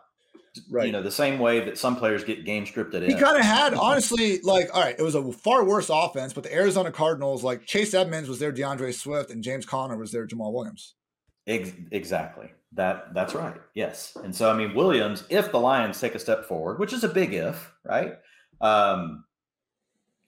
Right. 0.70 0.86
You 0.86 0.92
know, 0.92 1.02
the 1.02 1.10
same 1.10 1.38
way 1.38 1.60
that 1.60 1.78
some 1.78 1.96
players 1.96 2.24
get 2.24 2.44
game 2.44 2.64
scripted 2.64 3.06
He 3.06 3.14
kind 3.14 3.36
of 3.36 3.44
had, 3.44 3.74
honestly, 3.74 4.40
like, 4.40 4.74
all 4.74 4.82
right, 4.82 4.96
it 4.98 5.02
was 5.02 5.14
a 5.14 5.32
far 5.32 5.64
worse 5.64 5.88
offense, 5.88 6.32
but 6.32 6.42
the 6.42 6.52
Arizona 6.52 6.90
Cardinals, 6.90 7.44
like 7.44 7.64
Chase 7.64 7.94
Edmonds 7.94 8.28
was 8.28 8.38
their 8.38 8.50
D'Andre 8.50 8.90
Swift 8.92 9.30
and 9.30 9.42
James 9.42 9.64
Conner 9.64 9.96
was 9.96 10.10
their 10.10 10.26
Jamaal 10.26 10.52
Williams. 10.52 10.94
exactly. 11.46 12.50
That 12.72 13.14
that's 13.14 13.34
right. 13.34 13.56
Yes. 13.74 14.16
And 14.22 14.34
so 14.34 14.50
I 14.50 14.54
mean 14.54 14.74
Williams, 14.74 15.24
if 15.30 15.50
the 15.50 15.58
Lions 15.58 15.98
take 15.98 16.14
a 16.14 16.18
step 16.18 16.44
forward, 16.44 16.78
which 16.78 16.92
is 16.92 17.02
a 17.02 17.08
big 17.08 17.32
if, 17.32 17.72
right? 17.84 18.18
Um, 18.60 19.24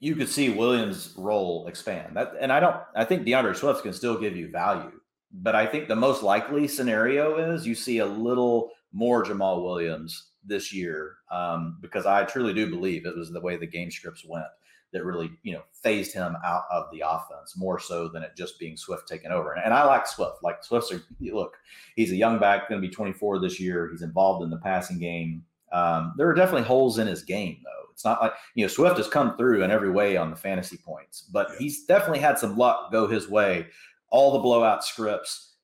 you 0.01 0.15
could 0.15 0.27
see 0.27 0.49
Williams' 0.49 1.13
role 1.15 1.67
expand. 1.67 2.17
That, 2.17 2.33
and 2.41 2.51
I 2.51 2.59
don't. 2.59 2.75
I 2.95 3.05
think 3.05 3.25
D'Andre 3.25 3.53
Swift 3.53 3.83
can 3.83 3.93
still 3.93 4.19
give 4.19 4.35
you 4.35 4.49
value, 4.49 4.91
but 5.31 5.55
I 5.55 5.65
think 5.65 5.87
the 5.87 5.95
most 5.95 6.23
likely 6.23 6.67
scenario 6.67 7.37
is 7.53 7.65
you 7.65 7.75
see 7.75 7.99
a 7.99 8.05
little 8.05 8.71
more 8.91 9.23
Jamaal 9.23 9.63
Williams 9.63 10.31
this 10.43 10.73
year 10.73 11.17
um, 11.31 11.77
because 11.81 12.07
I 12.07 12.23
truly 12.23 12.51
do 12.51 12.67
believe 12.67 13.05
it 13.05 13.15
was 13.15 13.31
the 13.31 13.39
way 13.39 13.57
the 13.57 13.67
game 13.67 13.91
scripts 13.91 14.25
went 14.25 14.47
that 14.91 15.05
really 15.05 15.31
you 15.43 15.53
know 15.53 15.61
phased 15.71 16.13
him 16.13 16.35
out 16.43 16.63
of 16.71 16.85
the 16.91 17.03
offense 17.05 17.55
more 17.55 17.79
so 17.79 18.09
than 18.09 18.23
it 18.23 18.31
just 18.35 18.57
being 18.57 18.75
Swift 18.75 19.07
taking 19.07 19.31
over. 19.31 19.53
And, 19.53 19.63
and 19.63 19.73
I 19.73 19.85
like 19.85 20.07
Swift. 20.07 20.41
Like 20.41 20.63
Swift's 20.63 20.91
a 20.91 20.99
look, 21.19 21.57
he's 21.95 22.11
a 22.11 22.15
young 22.15 22.39
back, 22.39 22.67
going 22.67 22.81
to 22.81 22.87
be 22.87 22.93
24 22.93 23.39
this 23.39 23.59
year. 23.59 23.87
He's 23.91 24.01
involved 24.01 24.43
in 24.43 24.49
the 24.49 24.57
passing 24.57 24.97
game. 24.97 25.45
Um, 25.71 26.15
there 26.17 26.27
are 26.27 26.33
definitely 26.33 26.67
holes 26.67 26.97
in 26.97 27.05
his 27.05 27.21
game 27.21 27.59
though 27.63 27.80
it's 27.91 28.05
not 28.05 28.21
like, 28.21 28.33
you 28.55 28.63
know, 28.63 28.69
Swift 28.69 28.97
has 28.97 29.07
come 29.07 29.37
through 29.37 29.63
in 29.63 29.71
every 29.71 29.89
way 29.89 30.17
on 30.17 30.29
the 30.29 30.35
fantasy 30.35 30.77
points, 30.77 31.21
but 31.21 31.47
yeah. 31.49 31.55
he's 31.59 31.85
definitely 31.85 32.19
had 32.19 32.39
some 32.39 32.57
luck 32.57 32.91
go 32.91 33.07
his 33.07 33.29
way. 33.29 33.67
All 34.09 34.33
the 34.33 34.39
blowout 34.39 34.83
scripts, 34.83 35.55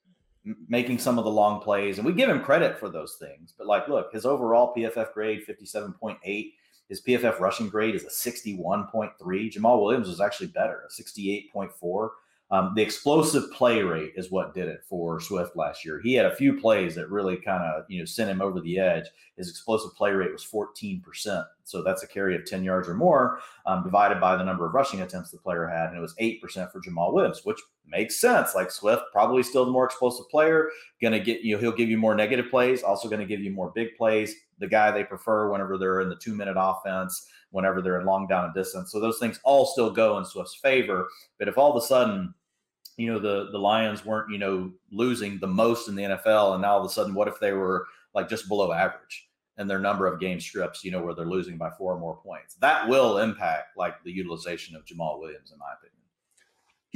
m- 0.45 0.57
making 0.67 0.99
some 0.99 1.17
of 1.17 1.25
the 1.25 1.31
long 1.31 1.61
plays, 1.61 1.97
and 1.97 2.05
we 2.05 2.13
give 2.13 2.29
him 2.29 2.41
credit 2.41 2.79
for 2.79 2.89
those 2.89 3.17
things. 3.19 3.53
But 3.57 3.67
like, 3.67 3.87
look, 3.87 4.11
his 4.13 4.25
overall 4.25 4.73
PFF 4.75 5.13
grade, 5.13 5.43
57.8. 5.47 6.53
His 6.89 7.01
PFF 7.01 7.39
rushing 7.39 7.67
grade 7.67 7.95
is 7.95 8.03
a 8.03 8.07
61.3. 8.07 9.11
Jamaal 9.19 9.83
Williams 9.83 10.07
was 10.07 10.21
actually 10.21 10.47
better, 10.47 10.83
a 10.87 11.01
68.4. 11.01 12.09
Um, 12.49 12.73
the 12.75 12.81
explosive 12.81 13.51
play 13.51 13.83
rate 13.83 14.13
is 14.15 14.31
what 14.31 14.53
did 14.53 14.67
it 14.67 14.81
for 14.87 15.19
Swift 15.19 15.57
last 15.57 15.83
year. 15.83 15.99
He 16.01 16.13
had 16.13 16.25
a 16.25 16.35
few 16.35 16.59
plays 16.59 16.95
that 16.95 17.09
really 17.09 17.35
kind 17.37 17.63
of 17.63 17.83
you 17.89 17.99
know 17.99 18.05
sent 18.05 18.29
him 18.29 18.41
over 18.41 18.61
the 18.61 18.79
edge. 18.79 19.05
His 19.35 19.49
explosive 19.49 19.93
play 19.95 20.11
rate 20.11 20.31
was 20.31 20.45
14%. 20.45 21.45
So 21.63 21.83
that's 21.83 22.03
a 22.03 22.07
carry 22.07 22.35
of 22.35 22.45
10 22.45 22.63
yards 22.63 22.87
or 22.87 22.93
more 22.93 23.39
um, 23.65 23.83
divided 23.83 24.21
by 24.21 24.37
the 24.37 24.43
number 24.43 24.65
of 24.65 24.73
rushing 24.73 25.01
attempts 25.01 25.31
the 25.31 25.37
player 25.37 25.67
had. 25.67 25.89
And 25.89 25.97
it 25.97 26.01
was 26.01 26.15
8% 26.21 26.71
for 26.71 26.79
Jamaal 26.79 27.13
Williams, 27.13 27.41
which 27.43 27.59
makes 27.85 28.19
sense. 28.19 28.55
Like 28.55 28.71
Swift, 28.71 29.03
probably 29.11 29.43
still 29.43 29.65
the 29.65 29.71
more 29.71 29.85
explosive 29.85 30.29
player. 30.29 30.69
Going 31.01 31.13
to 31.13 31.19
get 31.19 31.41
you, 31.41 31.55
know, 31.55 31.61
he'll 31.61 31.71
give 31.73 31.89
you 31.89 31.97
more 31.97 32.15
negative 32.15 32.49
plays, 32.49 32.83
also 32.83 33.09
going 33.09 33.19
to 33.19 33.27
give 33.27 33.41
you 33.41 33.51
more 33.51 33.71
big 33.75 33.95
plays. 33.97 34.33
The 34.59 34.67
guy 34.67 34.91
they 34.91 35.03
prefer 35.03 35.51
whenever 35.51 35.77
they're 35.77 36.01
in 36.01 36.09
the 36.09 36.15
two 36.15 36.35
minute 36.35 36.55
offense, 36.57 37.27
whenever 37.51 37.81
they're 37.81 37.99
in 37.99 38.05
long 38.05 38.27
down 38.27 38.45
and 38.45 38.53
distance. 38.53 38.91
So 38.91 38.99
those 38.99 39.19
things 39.19 39.39
all 39.43 39.65
still 39.65 39.91
go 39.91 40.17
in 40.17 40.25
Swift's 40.25 40.59
favor. 40.61 41.07
But 41.39 41.47
if 41.47 41.57
all 41.57 41.75
of 41.75 41.81
a 41.81 41.85
sudden, 41.85 42.33
you 42.97 43.11
know 43.11 43.19
the 43.19 43.49
the 43.51 43.59
Lions 43.59 44.03
weren't 44.05 44.31
you 44.31 44.39
know 44.39 44.71
losing 44.91 45.39
the 45.39 45.47
most 45.47 45.87
in 45.87 45.95
the 45.95 46.03
NFL, 46.03 46.53
and 46.53 46.61
now 46.61 46.73
all 46.73 46.79
of 46.79 46.85
a 46.85 46.93
sudden, 46.93 47.13
what 47.13 47.27
if 47.27 47.39
they 47.39 47.53
were 47.53 47.85
like 48.13 48.27
just 48.27 48.47
below 48.47 48.71
average 48.71 49.29
in 49.59 49.67
their 49.67 49.79
number 49.79 50.07
of 50.07 50.19
game 50.19 50.39
scripts? 50.39 50.83
You 50.83 50.91
know 50.91 51.01
where 51.01 51.13
they're 51.13 51.25
losing 51.25 51.57
by 51.57 51.69
four 51.77 51.93
or 51.93 51.99
more 51.99 52.17
points. 52.17 52.55
That 52.55 52.87
will 52.87 53.19
impact 53.19 53.77
like 53.77 54.03
the 54.03 54.11
utilization 54.11 54.75
of 54.75 54.85
Jamaal 54.85 55.19
Williams, 55.19 55.51
in 55.51 55.59
my 55.59 55.73
opinion 55.77 55.96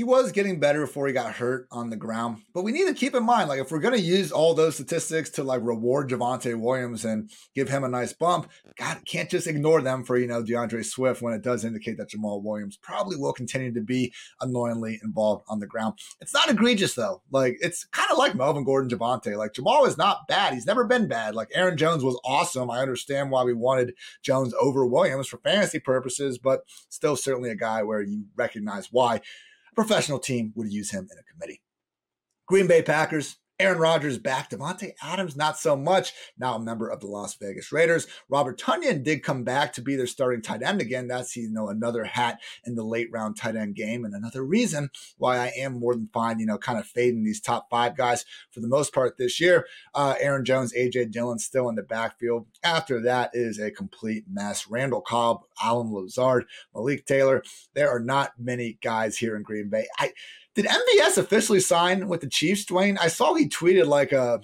he 0.02 0.06
was 0.06 0.32
getting 0.32 0.60
better 0.60 0.82
before 0.82 1.06
he 1.06 1.14
got 1.14 1.36
hurt 1.36 1.68
on 1.70 1.92
the 1.92 1.96
ground. 1.96 2.42
But 2.56 2.64
we 2.64 2.72
need 2.72 2.88
to 2.88 2.94
keep 2.96 3.14
in 3.14 3.24
mind, 3.24 3.50
like, 3.50 3.62
if 3.62 3.70
we're 3.70 3.78
going 3.78 3.94
to 3.94 4.02
use 4.02 4.32
all 4.32 4.56
those 4.56 4.74
statistics 4.74 5.30
to 5.32 5.44
like 5.44 5.62
reward 5.62 6.10
Javonte 6.10 6.60
Williams 6.60 7.06
and 7.06 7.30
give 7.54 7.70
him 7.70 7.84
a 7.84 7.88
nice 7.88 8.12
bump, 8.12 8.50
God, 8.80 8.98
can't 9.06 9.30
just 9.30 9.46
ignore 9.46 9.80
them 9.80 10.04
for, 10.04 10.18
you 10.18 10.26
know, 10.26 10.42
D'Andre 10.42 10.82
Swift 10.82 11.22
when 11.22 11.36
it 11.36 11.44
does 11.44 11.64
indicate 11.64 12.00
that 12.00 12.10
Jamaal 12.10 12.42
Williams 12.42 12.78
probably 12.78 13.16
will 13.16 13.32
continue 13.32 13.72
to 13.72 13.82
be 13.82 14.12
annoyingly 14.42 15.00
involved 15.04 15.46
on 15.48 15.60
the 15.60 15.68
ground. 15.68 16.00
It's 16.20 16.34
not 16.34 16.50
egregious, 16.50 16.96
though. 16.96 17.22
Like, 17.30 17.58
it's 17.62 17.86
kind 17.86 18.10
of 18.10 18.18
like 18.18 18.34
Melvin 18.34 18.64
Gordon, 18.64 18.90
Javonte. 18.90 19.38
Like, 19.38 19.54
Jamaal 19.54 19.86
is 19.86 20.00
not 20.00 20.28
bad. 20.28 20.56
He's 20.56 20.66
never 20.66 20.84
been 20.84 21.08
bad. 21.08 21.36
Like, 21.36 21.50
Aaron 21.54 21.78
Jones 21.78 22.04
was 22.04 22.20
awesome. 22.26 22.72
I 22.72 22.80
understand 22.80 23.30
why 23.30 23.44
we 23.44 23.54
wanted 23.54 23.94
Jones 24.24 24.56
over 24.60 24.84
Williams 24.84 25.28
for 25.28 25.38
fantasy 25.38 25.78
purposes, 25.78 26.40
but 26.40 26.62
still 26.90 27.16
certainly 27.16 27.52
a 27.52 27.56
guy 27.56 27.84
where 27.84 28.02
you 28.02 28.26
recognize 28.36 28.88
why 28.92 29.22
professional 29.76 30.20
team 30.20 30.54
would 30.56 30.72
use 30.72 30.92
him 30.92 31.08
in 31.12 31.18
a 31.18 31.24
committee. 31.24 31.62
Green 32.48 32.68
Bay 32.68 32.82
Packers, 32.82 33.38
Aaron 33.62 33.78
Rodgers 33.78 34.18
back. 34.18 34.50
Davante 34.50 34.94
Adams, 35.04 35.36
not 35.36 35.56
so 35.56 35.76
much. 35.76 36.14
Now 36.36 36.56
a 36.56 36.60
member 36.60 36.88
of 36.88 37.00
the 37.00 37.06
Las 37.06 37.36
Vegas 37.36 37.72
Raiders. 37.72 38.08
Robert 38.28 38.60
Tonyan 38.60 39.04
did 39.04 39.22
come 39.22 39.44
back 39.44 39.72
to 39.74 39.84
be 39.84 39.96
their 39.96 40.08
starting 40.08 40.42
tight 40.42 40.64
end 40.64 40.82
again. 40.82 41.08
That's 41.08 41.36
you 41.36 41.48
know 41.48 41.70
another 41.70 42.04
hat 42.04 42.42
in 42.66 42.74
the 42.74 42.84
late 42.84 43.12
round 43.12 43.38
tight 43.38 43.56
end 43.56 43.76
game, 43.76 44.04
and 44.04 44.16
another 44.16 44.44
reason 44.44 44.90
why 45.20 45.38
I 45.38 45.52
am 45.56 45.80
more 45.80 45.94
than 45.94 46.10
fine. 46.12 46.40
You 46.40 46.48
know, 46.48 46.58
kind 46.58 46.80
of 46.80 46.88
fading 46.88 47.24
these 47.24 47.40
top 47.40 47.70
five 47.70 47.96
guys 47.96 48.26
for 48.50 48.62
the 48.62 48.68
most 48.68 48.96
part 48.96 49.18
this 49.18 49.40
year. 49.40 49.68
Uh, 49.94 50.16
Aaron 50.20 50.44
Jones, 50.44 50.74
AJ 50.74 51.12
Dillon 51.12 51.38
still 51.38 51.70
in 51.70 51.76
the 51.76 51.84
backfield. 51.84 52.48
After 52.64 53.00
that 53.02 53.30
is 53.34 53.60
a 53.60 53.70
complete 53.70 54.26
mess. 54.28 54.66
Randall 54.68 55.02
Cobb, 55.02 55.42
Allen 55.62 55.94
Lazard, 55.94 56.46
Malik 56.74 57.06
Taylor. 57.06 57.44
There 57.76 57.92
are 57.92 58.00
not 58.00 58.34
many 58.40 58.80
guys 58.82 59.18
here 59.18 59.36
in 59.36 59.44
Green 59.44 59.70
Bay. 59.70 59.86
I 60.00 60.14
did 60.56 60.66
MVS 60.66 61.18
officially 61.18 61.60
sign 61.60 62.08
with 62.08 62.22
the 62.22 62.28
Chiefs, 62.28 62.66
Dwain? 62.66 62.98
I 63.00 63.08
saw 63.08 63.34
he 63.34 63.48
tweeted 63.48 63.88
like 63.88 64.12
a. 64.12 64.42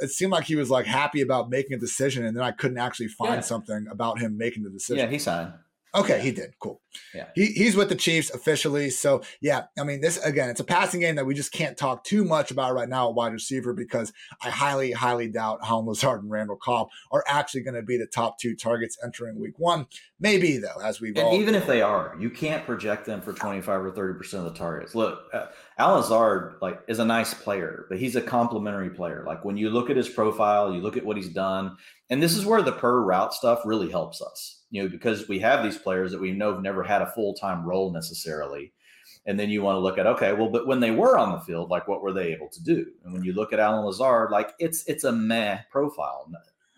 It 0.00 0.10
seemed 0.10 0.32
like 0.32 0.44
he 0.44 0.56
was 0.56 0.68
like 0.68 0.86
happy 0.86 1.20
about 1.20 1.48
making 1.48 1.74
a 1.74 1.78
decision, 1.78 2.24
and 2.24 2.36
then 2.36 2.42
I 2.42 2.50
couldn't 2.50 2.78
actually 2.78 3.08
find 3.08 3.34
yeah. 3.34 3.40
something 3.40 3.86
about 3.90 4.18
him 4.18 4.36
making 4.36 4.64
the 4.64 4.70
decision. 4.70 5.04
Yeah, 5.04 5.10
he 5.10 5.18
signed. 5.18 5.52
Okay, 5.94 6.20
he 6.22 6.30
did. 6.30 6.54
Cool. 6.58 6.80
Yeah. 7.14 7.26
He, 7.34 7.46
he's 7.46 7.76
with 7.76 7.90
the 7.90 7.94
Chiefs 7.94 8.30
officially. 8.30 8.88
So, 8.88 9.22
yeah, 9.42 9.64
I 9.78 9.84
mean, 9.84 10.00
this 10.00 10.16
again, 10.24 10.48
it's 10.48 10.60
a 10.60 10.64
passing 10.64 11.00
game 11.00 11.16
that 11.16 11.26
we 11.26 11.34
just 11.34 11.52
can't 11.52 11.76
talk 11.76 12.02
too 12.02 12.24
much 12.24 12.50
about 12.50 12.74
right 12.74 12.88
now 12.88 13.10
at 13.10 13.14
wide 13.14 13.32
receiver 13.34 13.74
because 13.74 14.10
I 14.42 14.48
highly, 14.48 14.92
highly 14.92 15.28
doubt 15.28 15.60
Allen 15.62 15.86
Lazard 15.86 16.22
and 16.22 16.30
Randall 16.30 16.56
Cobb 16.56 16.88
are 17.10 17.22
actually 17.26 17.62
going 17.62 17.74
to 17.74 17.82
be 17.82 17.98
the 17.98 18.06
top 18.06 18.38
two 18.38 18.56
targets 18.56 18.96
entering 19.04 19.38
week 19.38 19.58
one. 19.58 19.86
Maybe, 20.18 20.56
though, 20.56 20.80
as 20.82 21.00
we've 21.00 21.16
and 21.16 21.26
all. 21.26 21.34
even 21.34 21.54
if 21.54 21.66
they 21.66 21.82
are, 21.82 22.16
you 22.18 22.30
can't 22.30 22.64
project 22.64 23.04
them 23.04 23.20
for 23.20 23.34
25 23.34 23.84
or 23.84 23.90
30% 23.90 24.32
of 24.34 24.44
the 24.44 24.54
targets. 24.54 24.94
Look, 24.94 25.24
uh, 25.34 25.46
Allen 25.76 26.00
Lazard 26.00 26.54
like, 26.62 26.80
is 26.88 27.00
a 27.00 27.04
nice 27.04 27.34
player, 27.34 27.84
but 27.90 27.98
he's 27.98 28.16
a 28.16 28.22
complementary 28.22 28.90
player. 28.90 29.24
Like 29.26 29.44
when 29.44 29.58
you 29.58 29.68
look 29.68 29.90
at 29.90 29.96
his 29.96 30.08
profile, 30.08 30.72
you 30.72 30.80
look 30.80 30.96
at 30.96 31.04
what 31.04 31.18
he's 31.18 31.28
done, 31.28 31.76
and 32.08 32.22
this 32.22 32.34
is 32.34 32.46
where 32.46 32.62
the 32.62 32.72
per 32.72 33.02
route 33.02 33.34
stuff 33.34 33.60
really 33.66 33.90
helps 33.90 34.22
us 34.22 34.61
you 34.72 34.82
know, 34.82 34.88
because 34.88 35.28
we 35.28 35.38
have 35.38 35.62
these 35.62 35.76
players 35.76 36.10
that 36.10 36.20
we 36.20 36.32
know 36.32 36.54
have 36.54 36.62
never 36.62 36.82
had 36.82 37.02
a 37.02 37.12
full 37.12 37.34
time 37.34 37.64
role 37.64 37.92
necessarily. 37.92 38.72
And 39.26 39.38
then 39.38 39.50
you 39.50 39.62
want 39.62 39.76
to 39.76 39.80
look 39.80 39.98
at 39.98 40.06
okay, 40.06 40.32
well, 40.32 40.48
but 40.48 40.66
when 40.66 40.80
they 40.80 40.90
were 40.90 41.18
on 41.18 41.30
the 41.30 41.40
field, 41.40 41.70
like 41.70 41.86
what 41.86 42.02
were 42.02 42.12
they 42.12 42.32
able 42.32 42.48
to 42.48 42.64
do? 42.64 42.86
And 43.04 43.12
when 43.12 43.22
you 43.22 43.34
look 43.34 43.52
at 43.52 43.60
Allen 43.60 43.84
Lazard, 43.84 44.32
like 44.32 44.54
it's 44.58 44.84
it's 44.88 45.04
a 45.04 45.12
meh 45.12 45.58
profile. 45.70 46.28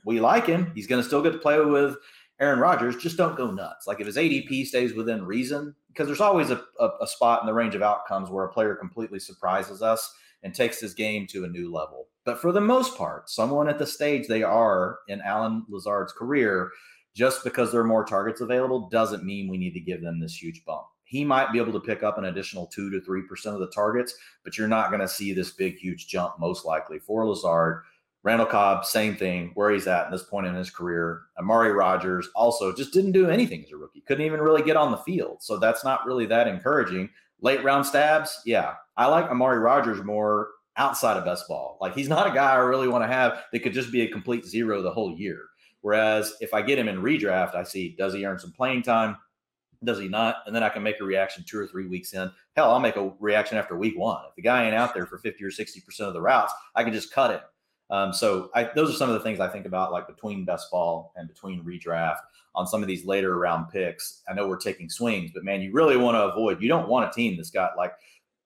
We 0.04 0.20
like 0.20 0.46
him. 0.46 0.72
He's 0.74 0.88
going 0.88 1.00
to 1.00 1.06
still 1.06 1.22
get 1.22 1.32
to 1.32 1.38
play 1.38 1.58
with 1.60 1.96
Aaron 2.40 2.58
Rodgers. 2.58 2.96
Just 2.96 3.16
don't 3.16 3.36
go 3.36 3.50
nuts. 3.50 3.86
Like 3.86 4.00
if 4.00 4.06
his 4.06 4.16
ADP 4.16 4.66
stays 4.66 4.92
within 4.92 5.24
reason, 5.24 5.74
because 5.88 6.08
there's 6.08 6.20
always 6.20 6.50
a, 6.50 6.62
a, 6.80 6.90
a 7.00 7.06
spot 7.06 7.40
in 7.40 7.46
the 7.46 7.54
range 7.54 7.76
of 7.76 7.82
outcomes 7.82 8.28
where 8.28 8.44
a 8.44 8.52
player 8.52 8.74
completely 8.74 9.20
surprises 9.20 9.82
us 9.82 10.12
and 10.42 10.52
takes 10.52 10.80
his 10.80 10.94
game 10.94 11.26
to 11.28 11.44
a 11.44 11.48
new 11.48 11.72
level. 11.72 12.08
But 12.24 12.40
for 12.40 12.52
the 12.52 12.60
most 12.60 12.98
part, 12.98 13.30
someone 13.30 13.68
at 13.68 13.78
the 13.78 13.86
stage 13.86 14.26
they 14.26 14.42
are 14.42 14.98
in 15.08 15.22
Allen 15.22 15.64
Lazard's 15.68 16.12
career, 16.12 16.70
just 17.14 17.44
because 17.44 17.70
there 17.70 17.80
are 17.80 17.84
more 17.84 18.04
targets 18.04 18.40
available 18.40 18.88
doesn't 18.88 19.24
mean 19.24 19.48
we 19.48 19.58
need 19.58 19.74
to 19.74 19.80
give 19.80 20.02
them 20.02 20.20
this 20.20 20.40
huge 20.40 20.64
bump. 20.64 20.86
He 21.04 21.24
might 21.24 21.52
be 21.52 21.58
able 21.58 21.72
to 21.72 21.80
pick 21.80 22.02
up 22.02 22.18
an 22.18 22.24
additional 22.24 22.66
two 22.66 22.90
to 22.90 23.00
three 23.00 23.22
percent 23.22 23.54
of 23.54 23.60
the 23.60 23.68
targets, 23.68 24.14
but 24.42 24.58
you're 24.58 24.68
not 24.68 24.90
going 24.90 25.00
to 25.00 25.08
see 25.08 25.32
this 25.32 25.50
big, 25.50 25.76
huge 25.76 26.08
jump 26.08 26.38
most 26.38 26.64
likely 26.64 26.98
for 26.98 27.26
Lazard. 27.26 27.82
Randall 28.24 28.46
Cobb, 28.46 28.86
same 28.86 29.16
thing, 29.16 29.50
where 29.54 29.70
he's 29.70 29.86
at 29.86 30.06
in 30.06 30.12
this 30.12 30.22
point 30.22 30.46
in 30.46 30.54
his 30.54 30.70
career. 30.70 31.24
Amari 31.38 31.72
Rogers 31.72 32.30
also 32.34 32.74
just 32.74 32.92
didn't 32.92 33.12
do 33.12 33.28
anything 33.28 33.62
as 33.64 33.72
a 33.72 33.76
rookie, 33.76 34.00
couldn't 34.00 34.24
even 34.24 34.40
really 34.40 34.62
get 34.62 34.78
on 34.78 34.90
the 34.90 34.96
field. 34.98 35.42
So 35.42 35.58
that's 35.58 35.84
not 35.84 36.06
really 36.06 36.24
that 36.26 36.48
encouraging. 36.48 37.10
Late 37.42 37.62
round 37.62 37.84
stabs, 37.84 38.40
yeah. 38.46 38.74
I 38.96 39.06
like 39.06 39.26
Amari 39.26 39.58
Rogers 39.58 40.02
more 40.02 40.48
outside 40.78 41.18
of 41.18 41.26
best 41.26 41.46
ball. 41.46 41.76
Like 41.80 41.94
he's 41.94 42.08
not 42.08 42.26
a 42.26 42.34
guy 42.34 42.52
I 42.52 42.56
really 42.56 42.88
want 42.88 43.04
to 43.04 43.14
have 43.14 43.44
that 43.52 43.60
could 43.60 43.74
just 43.74 43.92
be 43.92 44.02
a 44.02 44.10
complete 44.10 44.46
zero 44.46 44.80
the 44.80 44.90
whole 44.90 45.14
year. 45.14 45.42
Whereas 45.84 46.32
if 46.40 46.54
I 46.54 46.62
get 46.62 46.78
him 46.78 46.88
in 46.88 47.02
redraft, 47.02 47.54
I 47.54 47.62
see 47.62 47.94
does 47.98 48.14
he 48.14 48.24
earn 48.24 48.38
some 48.38 48.52
playing 48.52 48.84
time? 48.84 49.18
Does 49.84 49.98
he 49.98 50.08
not? 50.08 50.36
And 50.46 50.56
then 50.56 50.62
I 50.62 50.70
can 50.70 50.82
make 50.82 50.98
a 50.98 51.04
reaction 51.04 51.44
two 51.46 51.58
or 51.60 51.66
three 51.66 51.86
weeks 51.86 52.14
in. 52.14 52.30
Hell, 52.56 52.70
I'll 52.70 52.80
make 52.80 52.96
a 52.96 53.12
reaction 53.20 53.58
after 53.58 53.76
week 53.76 53.98
one. 53.98 54.22
If 54.26 54.34
the 54.34 54.40
guy 54.40 54.64
ain't 54.64 54.74
out 54.74 54.94
there 54.94 55.04
for 55.04 55.18
50 55.18 55.44
or 55.44 55.50
60% 55.50 56.00
of 56.00 56.14
the 56.14 56.22
routes, 56.22 56.54
I 56.74 56.84
can 56.84 56.94
just 56.94 57.12
cut 57.12 57.32
him. 57.32 57.40
Um, 57.90 58.14
so 58.14 58.48
I, 58.54 58.70
those 58.74 58.88
are 58.88 58.96
some 58.96 59.10
of 59.10 59.14
the 59.14 59.20
things 59.20 59.40
I 59.40 59.48
think 59.48 59.66
about, 59.66 59.92
like 59.92 60.06
between 60.06 60.46
best 60.46 60.70
ball 60.70 61.12
and 61.16 61.28
between 61.28 61.62
redraft 61.62 62.20
on 62.54 62.66
some 62.66 62.80
of 62.80 62.88
these 62.88 63.04
later 63.04 63.36
round 63.36 63.68
picks. 63.68 64.22
I 64.26 64.32
know 64.32 64.48
we're 64.48 64.56
taking 64.56 64.88
swings, 64.88 65.32
but 65.34 65.44
man, 65.44 65.60
you 65.60 65.70
really 65.70 65.98
want 65.98 66.14
to 66.14 66.22
avoid. 66.22 66.62
You 66.62 66.68
don't 66.68 66.88
want 66.88 67.10
a 67.10 67.12
team 67.12 67.36
that's 67.36 67.50
got 67.50 67.76
like 67.76 67.92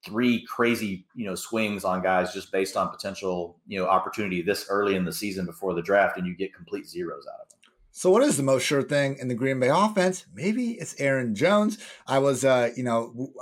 three 0.04 0.44
crazy, 0.46 1.06
you 1.14 1.26
know, 1.26 1.34
swings 1.34 1.84
on 1.84 2.02
guys 2.02 2.32
just 2.32 2.52
based 2.52 2.76
on 2.76 2.88
potential, 2.88 3.58
you 3.66 3.78
know, 3.78 3.86
opportunity 3.86 4.42
this 4.42 4.66
early 4.70 4.94
in 4.94 5.04
the 5.04 5.12
season 5.12 5.46
before 5.46 5.74
the 5.74 5.82
draft, 5.82 6.16
and 6.18 6.26
you 6.26 6.36
get 6.36 6.54
complete 6.54 6.88
zeros 6.88 7.26
out 7.26 7.40
of 7.42 7.48
them. 7.50 7.58
So, 7.90 8.10
what 8.10 8.22
is 8.22 8.36
the 8.36 8.42
most 8.42 8.64
sure 8.64 8.82
thing 8.82 9.16
in 9.18 9.28
the 9.28 9.34
Green 9.34 9.58
Bay 9.58 9.70
offense? 9.72 10.26
Maybe 10.32 10.72
it's 10.72 10.94
Aaron 11.00 11.34
Jones. 11.34 11.78
I 12.06 12.20
was, 12.20 12.44
uh, 12.44 12.70
you 12.76 12.84
know, 12.84 13.32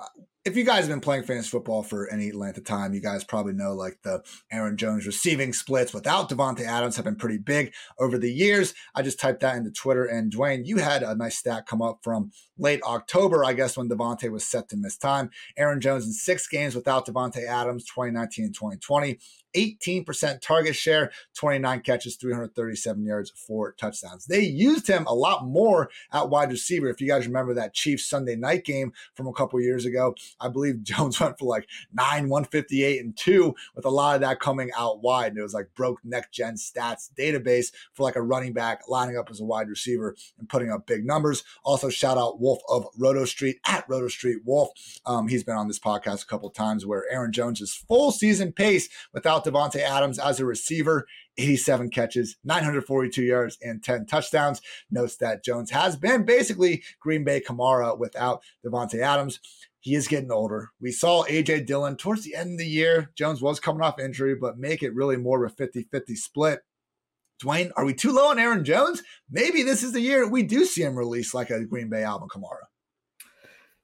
if 0.46 0.56
you 0.56 0.64
guys 0.64 0.80
have 0.80 0.88
been 0.88 1.00
playing 1.00 1.24
fantasy 1.24 1.50
football 1.50 1.82
for 1.82 2.08
any 2.08 2.30
length 2.30 2.56
of 2.56 2.64
time, 2.64 2.94
you 2.94 3.00
guys 3.00 3.24
probably 3.24 3.52
know 3.52 3.74
like 3.74 3.98
the 4.02 4.22
Aaron 4.52 4.76
Jones 4.76 5.04
receiving 5.04 5.52
splits 5.52 5.92
without 5.92 6.30
Davante 6.30 6.60
Adams 6.60 6.94
have 6.94 7.04
been 7.04 7.16
pretty 7.16 7.38
big 7.38 7.74
over 7.98 8.16
the 8.16 8.32
years. 8.32 8.72
I 8.94 9.02
just 9.02 9.18
typed 9.18 9.40
that 9.40 9.56
into 9.56 9.72
Twitter, 9.72 10.04
and 10.04 10.32
Dwain, 10.32 10.64
you 10.64 10.78
had 10.78 11.02
a 11.02 11.16
nice 11.16 11.36
stat 11.36 11.66
come 11.66 11.82
up 11.82 11.98
from 12.02 12.30
late 12.58 12.82
October, 12.82 13.44
I 13.44 13.52
guess, 13.52 13.76
when 13.76 13.88
Davante 13.88 14.30
was 14.30 14.46
set 14.46 14.68
to 14.70 14.76
miss 14.76 14.96
time. 14.96 15.30
Aaron 15.56 15.80
Jones 15.80 16.06
in 16.06 16.12
six 16.12 16.46
games 16.48 16.74
without 16.74 17.06
Davante 17.06 17.46
Adams, 17.46 17.84
2019 17.84 18.46
and 18.46 18.54
2020. 18.54 19.18
18% 19.56 20.40
target 20.40 20.76
share, 20.76 21.10
29 21.34 21.80
catches, 21.80 22.16
337 22.16 23.04
yards, 23.04 23.30
four 23.30 23.72
touchdowns. 23.72 24.26
They 24.26 24.40
used 24.40 24.86
him 24.86 25.06
a 25.06 25.14
lot 25.14 25.46
more 25.46 25.88
at 26.12 26.28
wide 26.28 26.50
receiver. 26.50 26.88
If 26.88 27.00
you 27.00 27.08
guys 27.08 27.26
remember 27.26 27.54
that 27.54 27.74
Chiefs 27.74 28.06
Sunday 28.06 28.36
night 28.36 28.64
game 28.64 28.92
from 29.14 29.26
a 29.26 29.32
couple 29.32 29.60
years 29.60 29.86
ago, 29.86 30.14
I 30.40 30.48
believe 30.48 30.82
Jones 30.82 31.18
went 31.18 31.38
for 31.38 31.46
like 31.46 31.66
nine, 31.92 32.28
158 32.28 33.02
and 33.02 33.16
two, 33.16 33.54
with 33.74 33.86
a 33.86 33.90
lot 33.90 34.16
of 34.16 34.20
that 34.20 34.40
coming 34.40 34.70
out 34.76 35.02
wide. 35.02 35.32
And 35.32 35.38
it 35.38 35.42
was 35.42 35.54
like 35.54 35.74
broke 35.74 36.00
next 36.04 36.32
gen 36.32 36.54
stats 36.54 37.10
database 37.18 37.72
for 37.94 38.02
like 38.02 38.16
a 38.16 38.22
running 38.22 38.52
back 38.52 38.82
lining 38.88 39.16
up 39.16 39.30
as 39.30 39.40
a 39.40 39.44
wide 39.44 39.68
receiver 39.68 40.14
and 40.38 40.48
putting 40.48 40.70
up 40.70 40.86
big 40.86 41.04
numbers. 41.04 41.44
Also, 41.64 41.88
shout 41.88 42.18
out 42.18 42.40
Wolf 42.46 42.62
of 42.68 42.86
Roto 42.96 43.24
Street 43.24 43.58
at 43.66 43.84
Roto 43.88 44.06
Street 44.06 44.38
Wolf. 44.44 44.70
Um, 45.04 45.26
he's 45.26 45.42
been 45.42 45.56
on 45.56 45.66
this 45.66 45.80
podcast 45.80 46.22
a 46.22 46.26
couple 46.26 46.48
times 46.50 46.86
where 46.86 47.02
Aaron 47.10 47.32
Jones's 47.32 47.74
full 47.74 48.12
season 48.12 48.52
pace 48.52 48.88
without 49.12 49.44
Davante 49.44 49.80
Adams 49.80 50.20
as 50.20 50.38
a 50.38 50.46
receiver, 50.46 51.08
87 51.38 51.90
catches, 51.90 52.36
942 52.44 53.24
yards, 53.24 53.58
and 53.60 53.82
10 53.82 54.06
touchdowns. 54.06 54.60
Notes 54.92 55.16
that 55.16 55.42
Jones 55.42 55.72
has 55.72 55.96
been 55.96 56.24
basically 56.24 56.84
Green 57.00 57.24
Bay 57.24 57.40
Kamara 57.40 57.98
without 57.98 58.42
Davante 58.64 59.00
Adams. 59.00 59.40
He 59.80 59.96
is 59.96 60.06
getting 60.06 60.30
older. 60.30 60.70
We 60.80 60.92
saw 60.92 61.24
AJ 61.24 61.66
Dillon 61.66 61.96
towards 61.96 62.22
the 62.22 62.36
end 62.36 62.52
of 62.52 62.58
the 62.58 62.66
year. 62.68 63.10
Jones 63.16 63.42
was 63.42 63.58
coming 63.58 63.82
off 63.82 63.98
injury, 63.98 64.36
but 64.36 64.56
make 64.56 64.84
it 64.84 64.94
really 64.94 65.16
more 65.16 65.44
of 65.44 65.50
a 65.50 65.54
50 65.56 65.88
50 65.90 66.14
split. 66.14 66.60
Dwain, 67.42 67.70
are 67.76 67.84
we 67.84 67.94
too 67.94 68.12
low 68.12 68.30
on 68.30 68.38
Aaron 68.38 68.64
Jones? 68.64 69.02
Maybe 69.30 69.62
this 69.62 69.82
is 69.82 69.92
the 69.92 70.00
year 70.00 70.28
we 70.28 70.42
do 70.42 70.64
see 70.64 70.82
him 70.82 70.96
release 70.96 71.34
like 71.34 71.50
a 71.50 71.64
Green 71.64 71.88
Bay 71.88 72.02
Alvin 72.02 72.28
Kamara. 72.28 72.64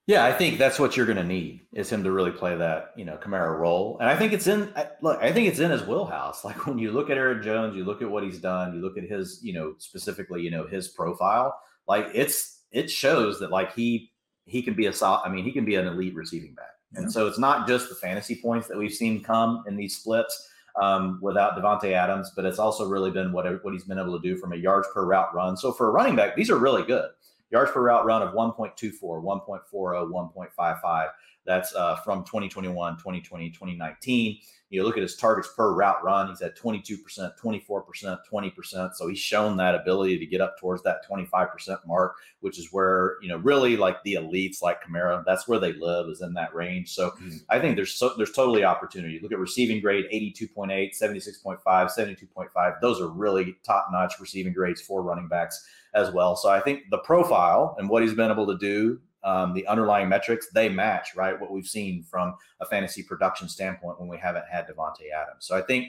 Yeah, 0.07 0.25
I 0.25 0.33
think 0.33 0.59
that's 0.59 0.81
what 0.81 0.97
you're 0.97 1.07
going 1.07 1.19
to 1.19 1.25
need 1.25 1.61
is 1.73 1.91
him 1.91 2.03
to 2.03 2.11
really 2.11 2.33
play 2.33 2.57
that, 2.57 2.91
you 2.97 3.05
know, 3.05 3.17
Kamara 3.17 3.57
role. 3.57 3.99
And 4.01 4.09
I 4.09 4.17
think 4.17 4.33
it's 4.33 4.49
in 4.49 4.73
look, 5.01 5.23
I 5.23 5.33
think 5.33 5.49
it's 5.49 5.61
in 5.61 5.71
his 5.71 5.87
wheelhouse. 5.87 6.45
Like 6.45 6.67
when 6.67 6.79
you 6.79 6.91
look 6.91 7.09
at 7.09 7.19
Aaron 7.19 7.43
Jones, 7.43 7.77
you 7.77 7.85
look 7.85 8.03
at 8.03 8.11
what 8.11 8.25
he's 8.25 8.41
done, 8.41 8.75
you 8.75 8.81
look 8.81 8.99
at 8.99 9.05
his, 9.05 9.39
you 9.43 9.53
know, 9.53 9.75
specifically, 9.79 10.43
you 10.43 10.51
know, 10.51 10.67
his 10.67 10.89
profile, 10.89 11.57
like 11.87 12.09
it's 12.15 12.63
it 12.73 12.91
shows 12.91 13.39
that 13.39 13.51
like 13.51 13.75
he 13.75 14.11
he 14.45 14.61
can 14.61 14.75
be 14.75 14.87
a 14.87 14.93
I 15.03 15.29
mean, 15.29 15.45
he 15.45 15.53
can 15.53 15.65
be 15.65 15.77
an 15.77 15.87
elite 15.87 16.17
receiving 16.17 16.55
back. 16.55 16.67
And 16.95 17.11
so 17.11 17.27
it's 17.27 17.39
not 17.39 17.67
just 17.67 17.89
the 17.89 17.95
fantasy 17.95 18.39
points 18.43 18.69
that 18.69 18.77
we've 18.77 18.93
seen 18.93 19.23
come 19.23 19.65
in 19.67 19.77
these 19.77 19.97
splits 19.97 20.51
um, 20.81 21.19
without 21.21 21.57
Davante 21.57 21.93
Adams, 21.93 22.33
but 22.35 22.45
it's 22.45 22.59
also 22.59 22.89
really 22.89 23.11
been 23.11 23.33
what 23.33 23.47
what 23.65 23.73
he's 23.73 23.85
been 23.85 23.99
able 23.99 24.19
to 24.19 24.23
do 24.23 24.37
from 24.37 24.53
a 24.53 24.57
yards 24.57 24.89
per 24.95 25.05
route 25.05 25.35
run. 25.35 25.57
So 25.57 25.73
for 25.73 25.89
a 25.89 25.91
running 25.91 26.17
back, 26.17 26.37
these 26.37 26.51
are 26.51 26.57
really 26.57 26.83
good 26.83 27.11
yards 27.53 27.71
per 27.71 27.83
route 27.83 28.05
run 28.05 28.23
of 28.23 28.35
1.24, 28.35 28.99
1.40, 29.01 29.63
1.55. 29.73 31.09
That's 31.45 31.75
uh, 31.75 31.97
from 31.97 32.25
2021, 32.25 32.97
2020, 32.97 33.51
2019. 33.51 34.39
You 34.73 34.85
look 34.85 34.97
at 34.97 35.03
his 35.03 35.17
targets 35.17 35.51
per 35.55 35.75
route 35.75 36.03
run, 36.03 36.29
he's 36.29 36.41
at 36.41 36.57
22%, 36.57 36.99
24%, 37.39 38.19
20%. 38.33 38.95
So 38.95 39.07
he's 39.07 39.19
shown 39.19 39.59
that 39.59 39.75
ability 39.75 40.19
to 40.19 40.25
get 40.25 40.41
up 40.41 40.59
towards 40.59 40.83
that 40.85 41.07
25% 41.07 41.87
mark, 41.87 42.17
which 42.41 42.59
is 42.59 42.73
where, 42.73 43.19
you 43.21 43.29
know, 43.29 43.37
really 43.37 43.77
like 43.77 44.03
the 44.03 44.15
elites 44.15 44.63
like 44.63 44.83
Kamara, 44.83 45.23
that's 45.27 45.47
where 45.47 45.59
they 45.59 45.75
live 45.75 46.09
is 46.09 46.23
in 46.23 46.33
that 46.35 46.55
range. 46.55 46.95
So 46.95 47.11
mm-hmm. 47.11 47.37
I 47.51 47.61
think 47.61 47.77
there's 47.77 47.93
so, 47.93 48.15
there's 48.17 48.33
totally 48.33 48.65
opportunity. 48.65 49.21
Look 49.23 49.33
at 49.33 49.39
receiving 49.39 49.83
grade 49.83 50.07
82.8, 50.11 50.99
76.5, 50.99 51.63
72.5. 51.63 52.81
Those 52.81 52.99
are 52.99 53.09
really 53.09 53.55
top 53.65 53.89
notch 53.93 54.15
receiving 54.21 54.55
grades 54.55 54.81
for 54.81 55.03
running 55.03 55.29
backs 55.29 55.63
as 55.93 56.11
well. 56.13 56.35
So 56.35 56.49
I 56.49 56.61
think 56.61 56.85
the 56.91 56.99
profile 56.99 57.77
and 57.79 57.91
what 57.91 58.03
he's 58.03 58.15
been 58.15 58.31
able 58.31 58.47
to 58.47 58.57
do, 58.57 59.01
um, 59.25 59.55
the 59.55 59.67
underlying 59.67 60.09
metrics, 60.09 60.49
they 60.53 60.69
match 60.69 61.15
right 61.15 61.41
what 61.41 61.51
we've 61.51 61.67
seen 61.67 62.03
from 62.03 62.35
a 62.61 62.67
fantasy 62.67 63.03
production 63.03 63.49
standpoint 63.49 64.01
when 64.01 64.09
we 64.09 64.19
haven't 64.19 64.45
had 64.51 64.67
Davante 64.67 65.11
Adams. 65.15 65.47
So 65.47 65.57
I 65.57 65.63
think 65.63 65.89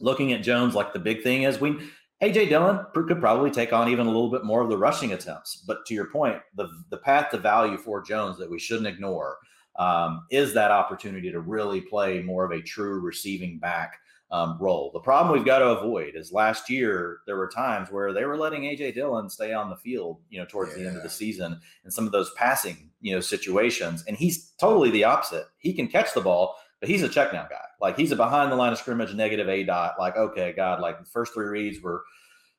looking 0.00 0.32
at 0.32 0.42
Jones, 0.42 0.74
like 0.74 0.92
the 0.92 0.98
big 0.98 1.22
thing 1.22 1.42
is 1.42 1.60
we 1.60 1.78
AJ 2.22 2.48
Dillon 2.48 2.86
could 2.94 3.20
probably 3.20 3.50
take 3.50 3.72
on 3.72 3.88
even 3.88 4.06
a 4.06 4.10
little 4.10 4.30
bit 4.30 4.44
more 4.44 4.62
of 4.62 4.70
the 4.70 4.78
rushing 4.78 5.12
attempts. 5.12 5.56
But 5.56 5.84
to 5.86 5.94
your 5.94 6.06
point, 6.06 6.38
the 6.54 6.68
the 6.90 6.98
path 6.98 7.30
to 7.30 7.38
value 7.38 7.76
for 7.76 8.00
Jones 8.00 8.38
that 8.38 8.50
we 8.50 8.58
shouldn't 8.58 8.86
ignore 8.86 9.36
um, 9.76 10.26
is 10.30 10.54
that 10.54 10.70
opportunity 10.70 11.30
to 11.32 11.40
really 11.40 11.80
play 11.80 12.22
more 12.22 12.44
of 12.44 12.52
a 12.52 12.62
true 12.62 13.00
receiving 13.00 13.58
back 13.58 13.98
um, 14.34 14.58
role. 14.58 14.90
The 14.92 14.98
problem 14.98 15.32
we've 15.32 15.46
got 15.46 15.60
to 15.60 15.66
avoid 15.66 16.16
is 16.16 16.32
last 16.32 16.68
year 16.68 17.20
there 17.24 17.36
were 17.36 17.48
times 17.48 17.92
where 17.92 18.12
they 18.12 18.24
were 18.24 18.36
letting 18.36 18.62
AJ 18.62 18.94
Dillon 18.94 19.30
stay 19.30 19.52
on 19.52 19.70
the 19.70 19.76
field, 19.76 20.18
you 20.28 20.40
know, 20.40 20.44
towards 20.44 20.72
yeah. 20.72 20.82
the 20.82 20.88
end 20.88 20.96
of 20.96 21.04
the 21.04 21.08
season 21.08 21.60
in 21.84 21.90
some 21.92 22.04
of 22.04 22.10
those 22.10 22.32
passing, 22.34 22.90
you 23.00 23.14
know, 23.14 23.20
situations. 23.20 24.02
And 24.08 24.16
he's 24.16 24.50
totally 24.58 24.90
the 24.90 25.04
opposite. 25.04 25.46
He 25.58 25.72
can 25.72 25.86
catch 25.86 26.14
the 26.14 26.20
ball, 26.20 26.56
but 26.80 26.88
he's 26.88 27.04
a 27.04 27.08
check 27.08 27.30
down 27.30 27.46
guy. 27.48 27.64
Like 27.80 27.96
he's 27.96 28.10
a 28.10 28.16
behind 28.16 28.50
the 28.50 28.56
line 28.56 28.72
of 28.72 28.78
scrimmage 28.78 29.14
negative 29.14 29.46
aDOT. 29.46 30.00
Like, 30.00 30.16
okay, 30.16 30.52
God, 30.52 30.80
like 30.80 30.98
the 30.98 31.06
first 31.06 31.32
three 31.32 31.46
reads 31.46 31.80
were 31.80 32.02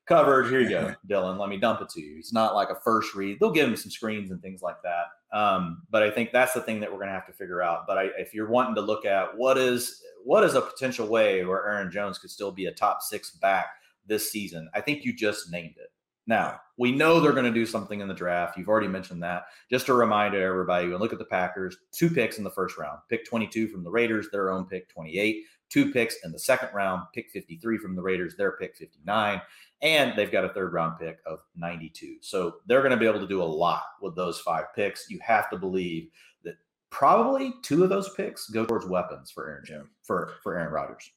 covered. 0.05 0.47
Here 0.47 0.59
you 0.59 0.69
go, 0.69 0.95
Dillon. 1.07 1.37
Let 1.37 1.49
me 1.49 1.57
dump 1.57 1.81
it 1.81 1.89
to 1.89 2.01
you. 2.01 2.17
It's 2.17 2.33
not 2.33 2.55
like 2.55 2.69
a 2.69 2.79
first 2.83 3.15
read. 3.15 3.39
They'll 3.39 3.51
give 3.51 3.67
him 3.67 3.75
some 3.75 3.91
screens 3.91 4.31
and 4.31 4.41
things 4.41 4.61
like 4.61 4.77
that. 4.83 5.37
Um, 5.37 5.83
but 5.89 6.03
I 6.03 6.11
think 6.11 6.31
that's 6.31 6.53
the 6.53 6.61
thing 6.61 6.79
that 6.79 6.91
we're 6.91 6.97
going 6.97 7.09
to 7.09 7.13
have 7.13 7.27
to 7.27 7.33
figure 7.33 7.61
out. 7.61 7.87
But 7.87 7.97
I, 7.97 8.03
if 8.17 8.33
you're 8.33 8.49
wanting 8.49 8.75
to 8.75 8.81
look 8.81 9.05
at 9.05 9.35
what 9.37 9.57
is 9.57 10.01
what 10.23 10.43
is 10.43 10.55
a 10.55 10.61
potential 10.61 11.07
way 11.07 11.43
where 11.45 11.67
Aaron 11.67 11.91
Jones 11.91 12.17
could 12.17 12.31
still 12.31 12.51
be 12.51 12.65
a 12.65 12.71
top 12.71 13.01
six 13.01 13.31
back 13.31 13.67
this 14.07 14.31
season, 14.31 14.69
I 14.73 14.81
think 14.81 15.03
you 15.03 15.13
just 15.13 15.51
named 15.51 15.75
it. 15.77 15.91
Now 16.27 16.59
we 16.77 16.91
know 16.91 17.19
they're 17.19 17.33
going 17.33 17.45
to 17.45 17.51
do 17.51 17.65
something 17.65 17.99
in 17.99 18.07
the 18.07 18.13
draft. 18.13 18.57
You've 18.57 18.69
already 18.69 18.87
mentioned 18.87 19.21
that. 19.23 19.45
Just 19.69 19.89
a 19.89 19.93
reminder 19.93 20.41
everybody: 20.41 20.85
and 20.85 20.99
look 20.99 21.13
at 21.13 21.19
the 21.19 21.25
Packers. 21.25 21.77
Two 21.91 22.09
picks 22.09 22.37
in 22.37 22.43
the 22.43 22.49
first 22.49 22.77
round. 22.77 22.99
Pick 23.09 23.25
22 23.25 23.67
from 23.67 23.83
the 23.83 23.91
Raiders. 23.91 24.27
Their 24.31 24.51
own 24.51 24.65
pick 24.65 24.89
28. 24.89 25.43
Two 25.69 25.91
picks 25.91 26.15
in 26.23 26.31
the 26.31 26.39
second 26.39 26.69
round. 26.73 27.03
Pick 27.13 27.29
53 27.31 27.77
from 27.77 27.95
the 27.95 28.01
Raiders. 28.01 28.35
Their 28.35 28.53
pick 28.53 28.75
59 28.75 29.41
and 29.81 30.13
they've 30.15 30.31
got 30.31 30.45
a 30.45 30.49
third 30.49 30.73
round 30.73 30.99
pick 30.99 31.19
of 31.25 31.39
92. 31.55 32.17
So 32.21 32.57
they're 32.65 32.81
going 32.81 32.91
to 32.91 32.97
be 32.97 33.07
able 33.07 33.19
to 33.19 33.27
do 33.27 33.41
a 33.41 33.43
lot 33.43 33.83
with 34.01 34.15
those 34.15 34.39
five 34.39 34.65
picks. 34.75 35.09
You 35.09 35.19
have 35.21 35.49
to 35.49 35.57
believe 35.57 36.09
that 36.43 36.55
probably 36.89 37.53
two 37.61 37.83
of 37.83 37.89
those 37.89 38.09
picks 38.15 38.49
go 38.49 38.65
towards 38.65 38.85
weapons 38.85 39.31
for 39.31 39.47
Aaron 39.47 39.63
yeah. 39.69 39.81
for 40.03 40.33
for 40.41 40.57
Aaron 40.57 40.73
Rodgers. 40.73 41.11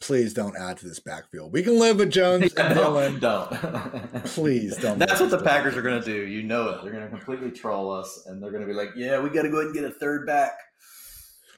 Please 0.00 0.32
don't 0.32 0.56
add 0.56 0.76
to 0.78 0.86
this 0.86 1.00
backfield. 1.00 1.52
We 1.52 1.62
can 1.62 1.78
live 1.78 1.98
with 1.98 2.12
Jones 2.12 2.54
and 2.56 2.74
Dillon. 2.74 3.18
Don't. 3.20 3.50
Please 4.26 4.76
don't. 4.76 4.96
That's 4.96 5.18
what 5.18 5.30
the 5.30 5.42
Packers 5.42 5.76
are 5.76 5.82
going 5.82 6.00
to 6.00 6.04
do. 6.04 6.24
You 6.24 6.44
know 6.44 6.68
it. 6.68 6.82
They're 6.82 6.92
going 6.92 7.02
to 7.02 7.10
completely 7.10 7.50
troll 7.50 7.90
us, 7.90 8.26
and 8.26 8.40
they're 8.40 8.52
going 8.52 8.62
to 8.62 8.66
be 8.68 8.74
like, 8.74 8.90
"Yeah, 8.94 9.18
we 9.18 9.28
got 9.28 9.42
to 9.42 9.50
go 9.50 9.56
ahead 9.56 9.66
and 9.66 9.74
get 9.74 9.84
a 9.84 9.90
third 9.90 10.24
back." 10.24 10.52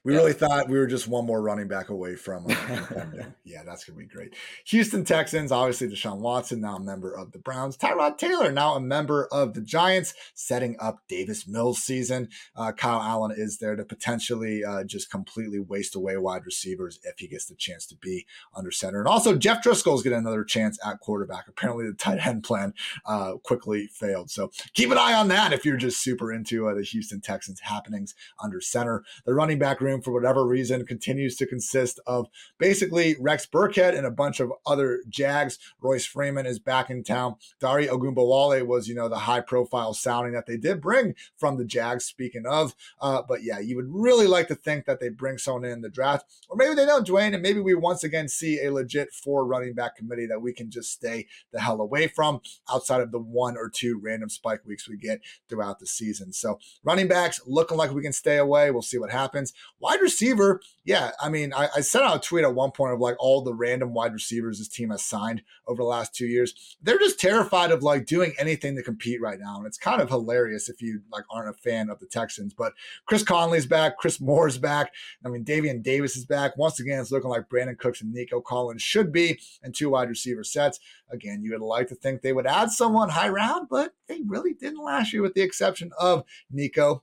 We 0.02 0.14
really 0.14 0.32
thought 0.32 0.70
we 0.70 0.78
were 0.78 0.86
just 0.86 1.08
one 1.08 1.26
more 1.26 1.42
running 1.42 1.68
back 1.68 1.90
away 1.90 2.16
from. 2.16 2.46
Uh, 2.48 2.54
yeah, 3.44 3.62
that's 3.64 3.84
gonna 3.84 3.98
be 3.98 4.06
great. 4.06 4.34
Houston 4.66 5.04
Texans, 5.04 5.52
obviously 5.52 5.88
Deshaun 5.88 6.20
Watson, 6.20 6.62
now 6.62 6.76
a 6.76 6.80
member 6.80 7.12
of 7.12 7.32
the 7.32 7.38
Browns. 7.38 7.76
Tyrod 7.76 8.16
Taylor, 8.16 8.50
now 8.50 8.74
a 8.74 8.80
member 8.80 9.28
of 9.30 9.52
the 9.52 9.60
Giants, 9.60 10.14
setting 10.34 10.76
up 10.80 11.00
Davis 11.06 11.46
Mills 11.46 11.80
season. 11.82 12.30
Uh, 12.56 12.72
Kyle 12.72 13.02
Allen 13.02 13.34
is 13.36 13.58
there 13.58 13.76
to 13.76 13.84
potentially 13.84 14.64
uh, 14.64 14.84
just 14.84 15.10
completely 15.10 15.60
waste 15.60 15.94
away 15.94 16.16
wide 16.16 16.46
receivers 16.46 16.98
if 17.04 17.18
he 17.18 17.28
gets 17.28 17.44
the 17.44 17.54
chance 17.54 17.84
to 17.86 17.96
be 17.96 18.26
under 18.56 18.70
center. 18.70 19.00
And 19.00 19.08
also 19.08 19.36
Jeff 19.36 19.62
Driskel's 19.62 20.02
getting 20.02 20.18
another 20.18 20.44
chance 20.44 20.78
at 20.82 21.00
quarterback. 21.00 21.46
Apparently 21.46 21.86
the 21.86 21.92
tight 21.92 22.26
end 22.26 22.42
plan 22.42 22.72
uh, 23.04 23.34
quickly 23.42 23.88
failed. 23.92 24.30
So 24.30 24.50
keep 24.72 24.90
an 24.90 24.98
eye 24.98 25.12
on 25.12 25.28
that 25.28 25.52
if 25.52 25.66
you're 25.66 25.76
just 25.76 26.00
super 26.02 26.32
into 26.32 26.68
uh, 26.68 26.74
the 26.74 26.84
Houston 26.84 27.20
Texans 27.20 27.60
happenings 27.60 28.14
under 28.42 28.62
center. 28.62 29.04
The 29.26 29.34
running 29.34 29.58
back 29.58 29.82
room 29.82 29.89
room 29.90 30.02
for 30.02 30.12
whatever 30.12 30.46
reason 30.46 30.86
continues 30.86 31.36
to 31.36 31.46
consist 31.46 32.00
of 32.06 32.28
basically 32.58 33.16
Rex 33.20 33.46
Burkhead 33.46 33.96
and 33.96 34.06
a 34.06 34.10
bunch 34.10 34.40
of 34.40 34.52
other 34.66 35.02
Jags. 35.08 35.58
Royce 35.80 36.06
Freeman 36.06 36.46
is 36.46 36.58
back 36.58 36.90
in 36.90 37.02
town. 37.02 37.36
Dare 37.60 37.88
Ogunbowale 37.88 38.66
was, 38.66 38.88
you 38.88 38.94
know, 38.94 39.08
the 39.08 39.18
high 39.18 39.40
profile 39.40 39.94
sounding 39.94 40.32
that 40.32 40.46
they 40.46 40.56
did 40.56 40.80
bring 40.80 41.14
from 41.38 41.56
the 41.56 41.64
Jags, 41.64 42.04
speaking 42.04 42.46
of. 42.46 42.74
Uh, 43.00 43.22
but 43.26 43.42
yeah, 43.42 43.58
you 43.58 43.76
would 43.76 43.88
really 43.88 44.26
like 44.26 44.48
to 44.48 44.54
think 44.54 44.84
that 44.86 45.00
they 45.00 45.08
bring 45.08 45.38
someone 45.38 45.64
in 45.64 45.80
the 45.80 45.88
draft. 45.88 46.26
Or 46.48 46.56
maybe 46.56 46.74
they 46.74 46.86
don't, 46.86 47.06
Dwain, 47.06 47.34
and 47.34 47.42
maybe 47.42 47.60
we 47.60 47.74
once 47.74 48.04
again 48.04 48.28
see 48.28 48.64
a 48.64 48.72
legit 48.72 49.12
four 49.12 49.44
running 49.44 49.74
back 49.74 49.96
committee 49.96 50.26
that 50.26 50.40
we 50.40 50.52
can 50.52 50.70
just 50.70 50.92
stay 50.92 51.26
the 51.52 51.60
hell 51.60 51.80
away 51.80 52.06
from 52.06 52.40
outside 52.72 53.00
of 53.00 53.12
the 53.12 53.18
one 53.18 53.56
or 53.56 53.68
two 53.68 53.98
random 54.02 54.28
spike 54.28 54.64
weeks 54.64 54.88
we 54.88 54.96
get 54.96 55.20
throughout 55.48 55.78
the 55.78 55.86
season. 55.86 56.32
So 56.32 56.58
running 56.84 57.08
backs 57.08 57.40
looking 57.46 57.76
like 57.76 57.92
we 57.92 58.02
can 58.02 58.12
stay 58.12 58.36
away. 58.36 58.70
We'll 58.70 58.82
see 58.82 58.98
what 58.98 59.10
happens. 59.10 59.52
Wide 59.80 60.00
receiver, 60.02 60.60
yeah. 60.84 61.12
I 61.22 61.30
mean, 61.30 61.54
I, 61.54 61.68
I 61.76 61.80
sent 61.80 62.04
out 62.04 62.16
a 62.16 62.20
tweet 62.20 62.44
at 62.44 62.54
one 62.54 62.70
point 62.70 62.92
of 62.92 63.00
like 63.00 63.16
all 63.18 63.40
the 63.42 63.54
random 63.54 63.94
wide 63.94 64.12
receivers 64.12 64.58
this 64.58 64.68
team 64.68 64.90
has 64.90 65.02
signed 65.02 65.42
over 65.66 65.82
the 65.82 65.88
last 65.88 66.14
two 66.14 66.26
years. 66.26 66.76
They're 66.82 66.98
just 66.98 67.18
terrified 67.18 67.70
of 67.70 67.82
like 67.82 68.04
doing 68.04 68.34
anything 68.38 68.76
to 68.76 68.82
compete 68.82 69.22
right 69.22 69.38
now. 69.40 69.56
And 69.56 69.66
it's 69.66 69.78
kind 69.78 70.02
of 70.02 70.10
hilarious 70.10 70.68
if 70.68 70.82
you 70.82 71.00
like 71.10 71.24
aren't 71.30 71.48
a 71.48 71.54
fan 71.54 71.88
of 71.88 71.98
the 71.98 72.06
Texans. 72.06 72.52
But 72.52 72.74
Chris 73.06 73.22
Conley's 73.22 73.66
back, 73.66 73.96
Chris 73.96 74.20
Moore's 74.20 74.58
back. 74.58 74.92
I 75.24 75.28
mean, 75.28 75.44
Davion 75.44 75.82
Davis 75.82 76.14
is 76.14 76.26
back. 76.26 76.58
Once 76.58 76.78
again, 76.78 77.00
it's 77.00 77.10
looking 77.10 77.30
like 77.30 77.48
Brandin 77.48 77.78
Cooks 77.78 78.02
and 78.02 78.12
Nico 78.12 78.42
Collins 78.42 78.82
should 78.82 79.12
be 79.12 79.40
and 79.62 79.74
two 79.74 79.88
wide 79.88 80.10
receiver 80.10 80.44
sets. 80.44 80.78
Again, 81.10 81.42
you 81.42 81.52
would 81.52 81.62
like 81.62 81.88
to 81.88 81.94
think 81.94 82.20
they 82.20 82.32
would 82.34 82.46
add 82.46 82.70
someone 82.70 83.08
high 83.08 83.28
round, 83.30 83.68
but 83.70 83.94
they 84.08 84.20
really 84.26 84.52
didn't 84.52 84.84
last 84.84 85.12
year 85.12 85.22
with 85.22 85.34
the 85.34 85.42
exception 85.42 85.90
of 85.98 86.24
Nico. 86.50 87.02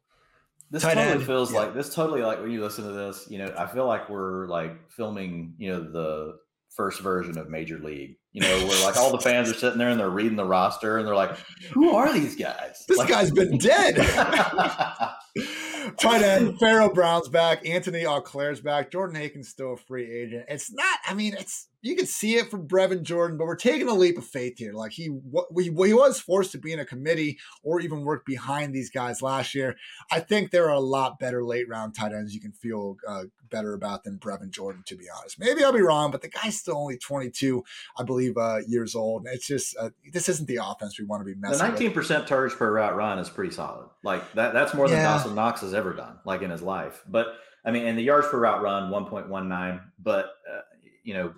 This 0.69 0.83
Tight 0.83 0.95
totally 0.95 1.13
end. 1.13 1.25
feels 1.25 1.53
yeah. 1.53 1.59
like 1.59 1.73
this 1.73 1.93
totally 1.93 2.21
like 2.21 2.41
when 2.41 2.51
you 2.51 2.61
listen 2.61 2.85
to 2.85 2.91
this, 2.91 3.27
you 3.29 3.37
know, 3.37 3.53
I 3.57 3.67
feel 3.67 3.87
like 3.87 4.09
we're 4.09 4.47
like 4.47 4.89
filming, 4.89 5.53
you 5.57 5.69
know, 5.69 5.79
the 5.79 6.37
first 6.75 7.01
version 7.01 7.37
of 7.37 7.49
Major 7.49 7.79
League. 7.79 8.17
You 8.33 8.41
know, 8.41 8.67
where 8.67 8.85
like 8.85 8.97
all 8.97 9.11
the 9.11 9.19
fans 9.19 9.49
are 9.49 9.53
sitting 9.53 9.79
there 9.79 9.89
and 9.89 9.99
they're 9.99 10.09
reading 10.09 10.35
the 10.35 10.45
roster 10.45 10.97
and 10.97 11.07
they're 11.07 11.15
like, 11.15 11.35
"Who 11.71 11.95
are 11.95 12.13
these 12.13 12.35
guys?" 12.35 12.85
This 12.87 12.97
like, 12.97 13.09
guy's 13.09 13.31
been 13.31 13.57
dead. 13.57 13.95
Tight 15.99 16.21
end, 16.21 16.59
Pharaoh 16.59 16.93
Brown's 16.93 17.29
back. 17.29 17.65
Anthony 17.67 18.05
Auclair's 18.05 18.61
back. 18.61 18.91
Jordan 18.91 19.15
Akins 19.15 19.49
still 19.49 19.73
a 19.73 19.77
free 19.77 20.11
agent. 20.11 20.45
It's 20.47 20.71
not. 20.71 20.99
I 21.07 21.13
mean, 21.13 21.33
it's 21.33 21.67
you 21.81 21.95
can 21.95 22.05
see 22.05 22.35
it 22.35 22.49
from 22.49 22.67
Brevin 22.67 23.03
Jordan, 23.03 23.37
but 23.37 23.45
we're 23.45 23.55
taking 23.55 23.87
a 23.87 23.93
leap 23.93 24.17
of 24.17 24.25
faith 24.25 24.57
here. 24.57 24.73
Like 24.73 24.91
he, 24.91 25.09
he, 25.55 25.63
he 25.63 25.69
was 25.71 26.19
forced 26.19 26.51
to 26.53 26.57
be 26.57 26.73
in 26.73 26.79
a 26.79 26.85
committee 26.85 27.37
or 27.63 27.79
even 27.79 28.03
work 28.03 28.25
behind 28.25 28.73
these 28.73 28.89
guys 28.89 29.21
last 29.21 29.53
year. 29.53 29.75
I 30.11 30.19
think 30.19 30.51
there 30.51 30.65
are 30.65 30.75
a 30.75 30.79
lot 30.79 31.19
better 31.19 31.43
late 31.43 31.69
round 31.69 31.95
tight 31.95 32.13
ends 32.13 32.33
you 32.33 32.41
can 32.41 32.51
feel 32.51 32.97
uh, 33.07 33.25
better 33.49 33.73
about 33.73 34.03
than 34.03 34.17
Brevin 34.17 34.49
Jordan, 34.49 34.83
to 34.87 34.95
be 34.95 35.05
honest. 35.17 35.39
Maybe 35.39 35.63
I'll 35.63 35.71
be 35.71 35.81
wrong, 35.81 36.11
but 36.11 36.21
the 36.21 36.29
guy's 36.29 36.57
still 36.57 36.77
only 36.77 36.97
22, 36.97 37.63
I 37.97 38.03
believe, 38.03 38.37
uh, 38.37 38.59
years 38.67 38.95
old. 38.95 39.25
And 39.25 39.33
It's 39.33 39.47
just 39.47 39.75
uh, 39.79 39.91
this 40.11 40.27
isn't 40.29 40.47
the 40.47 40.59
offense 40.61 40.99
we 40.99 41.05
want 41.05 41.21
to 41.21 41.25
be 41.25 41.39
messing. 41.39 41.59
The 41.59 41.69
19 41.69 41.91
percent 41.93 42.27
targets 42.27 42.55
per 42.55 42.71
route 42.71 42.95
run 42.95 43.19
is 43.19 43.29
pretty 43.29 43.53
solid. 43.53 43.87
Like 44.03 44.33
that, 44.33 44.53
that's 44.53 44.73
more 44.73 44.87
than 44.87 44.97
yeah. 44.97 45.17
Dawson 45.17 45.35
Knox 45.35 45.61
has 45.61 45.73
ever 45.77 45.93
done, 45.93 46.19
like 46.25 46.41
in 46.41 46.49
his 46.49 46.61
life. 46.61 47.03
But 47.07 47.27
I 47.63 47.71
mean, 47.71 47.85
and 47.85 47.97
the 47.97 48.03
yards 48.03 48.27
per 48.27 48.39
route 48.39 48.61
run 48.61 48.91
1.19, 48.91 49.81
but 49.99 50.25
uh, 50.51 50.61
you 51.03 51.13
know 51.13 51.33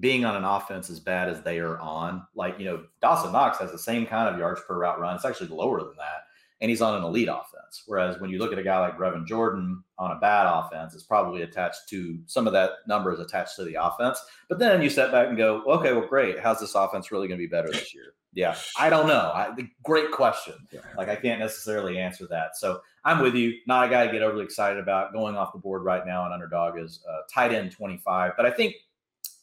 being 0.00 0.24
on 0.24 0.36
an 0.36 0.44
offense 0.44 0.90
as 0.90 1.00
bad 1.00 1.28
as 1.28 1.42
they 1.42 1.58
are 1.58 1.78
on, 1.78 2.26
like, 2.34 2.58
you 2.58 2.64
know, 2.64 2.84
Dawson 3.02 3.32
Knox 3.32 3.58
has 3.58 3.72
the 3.72 3.78
same 3.78 4.06
kind 4.06 4.32
of 4.32 4.38
yards 4.38 4.60
per 4.66 4.78
route 4.78 5.00
run. 5.00 5.16
It's 5.16 5.24
actually 5.24 5.48
lower 5.48 5.80
than 5.80 5.96
that. 5.96 6.24
And 6.60 6.70
he's 6.70 6.82
on 6.82 6.96
an 6.96 7.04
elite 7.04 7.28
offense. 7.28 7.84
Whereas 7.86 8.20
when 8.20 8.30
you 8.30 8.38
look 8.38 8.52
at 8.52 8.58
a 8.58 8.62
guy 8.62 8.80
like 8.80 8.98
Brevin 8.98 9.26
Jordan 9.26 9.82
on 9.98 10.10
a 10.10 10.18
bad 10.18 10.46
offense, 10.46 10.94
it's 10.94 11.04
probably 11.04 11.42
attached 11.42 11.88
to 11.90 12.18
some 12.26 12.46
of 12.46 12.52
that 12.52 12.70
number 12.86 13.12
is 13.12 13.20
attached 13.20 13.56
to 13.56 13.64
the 13.64 13.76
offense. 13.80 14.20
But 14.48 14.58
then 14.58 14.82
you 14.82 14.90
step 14.90 15.12
back 15.12 15.28
and 15.28 15.36
go, 15.36 15.62
okay, 15.64 15.92
well, 15.92 16.06
great. 16.08 16.40
How's 16.40 16.60
this 16.60 16.74
offense 16.74 17.12
really 17.12 17.28
going 17.28 17.38
to 17.38 17.44
be 17.44 17.50
better 17.50 17.70
this 17.70 17.94
year? 17.94 18.14
Yeah, 18.34 18.56
I 18.78 18.90
don't 18.90 19.06
know. 19.06 19.32
I, 19.34 19.50
great 19.82 20.12
question. 20.12 20.54
Like 20.96 21.08
I 21.08 21.16
can't 21.16 21.40
necessarily 21.40 21.98
answer 21.98 22.26
that. 22.28 22.56
So 22.56 22.80
I'm 23.04 23.20
with 23.20 23.34
you. 23.34 23.54
Not 23.66 23.86
a 23.86 23.90
guy 23.90 24.06
to 24.06 24.12
get 24.12 24.22
overly 24.22 24.44
excited 24.44 24.78
about. 24.78 25.12
Going 25.12 25.36
off 25.36 25.52
the 25.52 25.58
board 25.58 25.82
right 25.82 26.06
now 26.06 26.22
on 26.22 26.32
underdog 26.32 26.78
is 26.78 27.00
uh, 27.10 27.20
tight 27.32 27.52
end 27.52 27.72
25. 27.72 28.32
But 28.36 28.46
I 28.46 28.50
think 28.50 28.74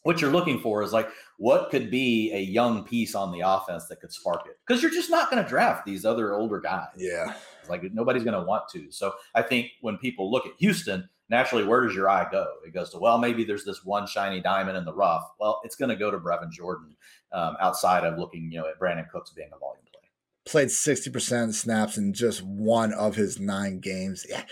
what 0.06 0.22
you're 0.22 0.32
looking 0.32 0.60
for 0.60 0.84
is 0.84 0.94
like 0.94 1.10
what 1.38 1.72
could 1.72 1.90
be 1.90 2.32
a 2.32 2.40
young 2.40 2.84
piece 2.84 3.16
on 3.16 3.32
the 3.32 3.40
offense 3.40 3.88
that 3.88 4.00
could 4.00 4.14
spark 4.14 4.46
it? 4.46 4.56
Because 4.66 4.82
you're 4.84 4.92
just 4.92 5.10
not 5.10 5.32
going 5.32 5.44
to 5.44 5.50
draft 5.50 5.84
these 5.84 6.06
other 6.06 6.36
older 6.36 6.62
guys. 6.62 6.90
Yeah. 6.96 7.34
Like 7.68 7.82
nobody's 7.92 8.24
going 8.24 8.40
to 8.40 8.46
want 8.46 8.70
to. 8.74 8.92
So 8.92 9.14
i 9.34 9.42
think 9.42 9.72
when 9.82 9.98
people 9.98 10.32
look 10.32 10.46
at 10.46 10.52
houston 10.60 11.10
naturally 11.28 11.64
where 11.64 11.82
does 11.82 11.96
your 11.96 12.08
eye 12.08 12.28
go? 12.32 12.46
It 12.68 12.72
goes 12.72 12.92
to 12.92 13.00
well 13.00 13.18
maybe 13.18 13.44
there's 13.44 13.66
this 13.66 13.84
one 13.84 14.06
shiny 14.06 14.42
diamond 14.42 14.78
in 14.78 14.86
the 14.86 14.94
rough. 14.94 15.24
Well 15.40 15.60
it's 15.64 15.76
going 15.76 15.90
to 15.90 15.96
go 15.96 16.12
to 16.12 16.20
brevin 16.20 16.52
jordan 16.52 16.96
um, 17.32 17.58
outside 17.60 18.04
of 18.04 18.20
looking 18.20 18.52
you 18.52 18.60
know 18.60 18.68
at 18.68 18.80
brandin 18.80 19.10
cooks 19.10 19.32
being 19.32 19.50
a 19.56 19.58
volume 19.58 19.86
play. 19.92 20.02
Played 20.46 20.68
60% 20.68 21.56
snaps 21.56 21.98
in 21.98 22.14
just 22.14 22.44
one 22.44 22.94
of 22.94 23.16
his 23.16 23.40
nine 23.40 23.80
games. 23.80 24.24
Yeah 24.30 24.44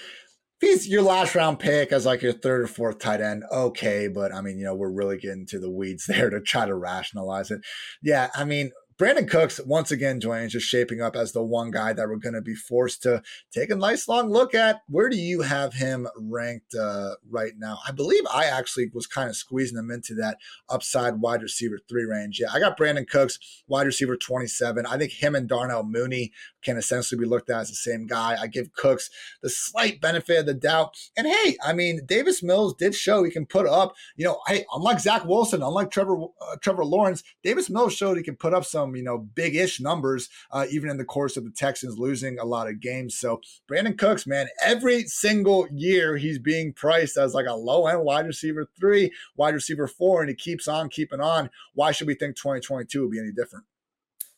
he's 0.64 0.88
your 0.88 1.02
last 1.02 1.35
round 1.35 1.60
pick 1.60 1.91
as 1.91 2.06
like 2.06 2.22
your 2.22 2.34
third 2.34 2.61
or 2.61 2.68
fourth 2.68 2.99
tight 2.99 3.22
end, 3.22 3.44
okay. 3.52 4.07
But 4.07 4.34
I 4.34 4.41
mean, 4.41 4.57
you 4.57 4.65
know, 4.65 4.76
we're 4.76 4.91
really 4.91 5.18
getting 5.18 5.45
to 5.48 5.60
the 5.60 5.69
weeds 5.69 6.06
there 6.07 6.30
to 6.30 6.41
try 6.41 6.65
to 6.65 6.76
rationalize 6.76 7.52
it. 7.52 7.61
Yeah, 8.02 8.30
I 8.34 8.45
mean, 8.45 8.72
Brandin 8.97 9.29
Cooks, 9.29 9.59
once 9.65 9.91
again, 9.91 10.19
Dwain, 10.19 10.49
just 10.49 10.67
shaping 10.67 11.01
up 11.01 11.15
as 11.15 11.31
the 11.31 11.43
one 11.43 11.71
guy 11.71 11.93
that 11.93 12.07
we're 12.07 12.15
going 12.17 12.35
to 12.35 12.41
be 12.41 12.55
forced 12.55 13.01
to 13.03 13.23
take 13.51 13.69
a 13.69 13.75
nice 13.75 14.07
long 14.07 14.29
look 14.29 14.53
at. 14.53 14.81
Where 14.87 15.09
do 15.09 15.17
you 15.17 15.41
have 15.41 15.73
him 15.73 16.07
ranked 16.15 16.75
uh, 16.75 17.15
right 17.29 17.53
now? 17.57 17.79
I 17.87 17.91
believe 17.91 18.23
I 18.31 18.45
actually 18.45 18.91
was 18.93 19.07
kind 19.07 19.29
of 19.29 19.35
squeezing 19.35 19.77
him 19.77 19.89
into 19.89 20.13
that 20.15 20.37
upside 20.69 21.21
wide 21.21 21.41
receiver 21.41 21.79
three 21.89 22.05
range. 22.05 22.39
Yeah, 22.39 22.47
I 22.53 22.59
got 22.59 22.77
Brandin 22.77 23.07
Cooks, 23.07 23.39
wide 23.67 23.87
receiver 23.87 24.15
27. 24.15 24.85
I 24.85 24.97
think 24.97 25.11
him 25.11 25.35
and 25.35 25.49
Darnell 25.49 25.83
Mooney 25.83 26.31
can 26.63 26.77
essentially 26.77 27.19
be 27.19 27.27
looked 27.27 27.49
at 27.49 27.61
as 27.61 27.69
the 27.69 27.75
same 27.75 28.07
guy. 28.07 28.37
I 28.39 28.47
give 28.47 28.73
Cooks 28.73 29.09
the 29.41 29.49
slight 29.49 30.01
benefit 30.01 30.39
of 30.39 30.45
the 30.45 30.53
doubt. 30.53 30.95
And 31.17 31.27
hey, 31.27 31.57
I 31.63 31.73
mean, 31.73 32.01
Davis 32.05 32.41
Mills 32.41 32.75
did 32.75 32.95
show 32.95 33.23
he 33.23 33.31
can 33.31 33.45
put 33.45 33.67
up, 33.67 33.95
you 34.15 34.25
know, 34.25 34.39
hey, 34.47 34.65
unlike 34.73 34.99
Zach 34.99 35.25
Wilson, 35.25 35.61
unlike 35.61 35.91
Trevor 35.91 36.15
uh, 36.23 36.55
Trevor 36.61 36.85
Lawrence, 36.85 37.23
Davis 37.43 37.69
Mills 37.69 37.93
showed 37.93 38.17
he 38.17 38.23
can 38.23 38.35
put 38.35 38.53
up 38.53 38.65
some, 38.65 38.82
you 38.95 39.03
know, 39.03 39.18
big 39.18 39.55
ish 39.55 39.80
numbers, 39.80 40.30
uh, 40.51 40.65
even 40.69 40.89
in 40.89 40.97
the 40.97 41.05
course 41.05 41.38
of 41.38 41.43
the 41.43 41.51
Texans 41.51 41.97
losing 41.97 42.39
a 42.39 42.45
lot 42.45 42.68
of 42.68 42.80
games. 42.80 43.18
So 43.18 43.41
Brandin 43.69 43.97
Cooks, 43.97 44.27
man, 44.27 44.47
every 44.61 45.03
single 45.03 45.68
year 45.72 46.18
he's 46.18 46.39
being 46.39 46.73
priced 46.73 47.18
as 47.18 47.34
like 47.34 47.47
a 47.47 47.53
low 47.53 47.88
end 47.88 48.03
wide 48.03 48.26
receiver 48.26 48.68
three, 48.80 49.11
wide 49.35 49.53
receiver 49.53 49.88
four, 49.88 50.22
and 50.22 50.30
he 50.30 50.35
keeps 50.35 50.68
on 50.68 50.89
keeping 50.89 51.22
on. 51.22 51.49
Why 51.73 51.91
should 51.91 52.07
we 52.07 52.15
think 52.15 52.35
2022 52.35 53.01
will 53.01 53.10
be 53.10 53.19
any 53.19 53.31
different? 53.31 53.65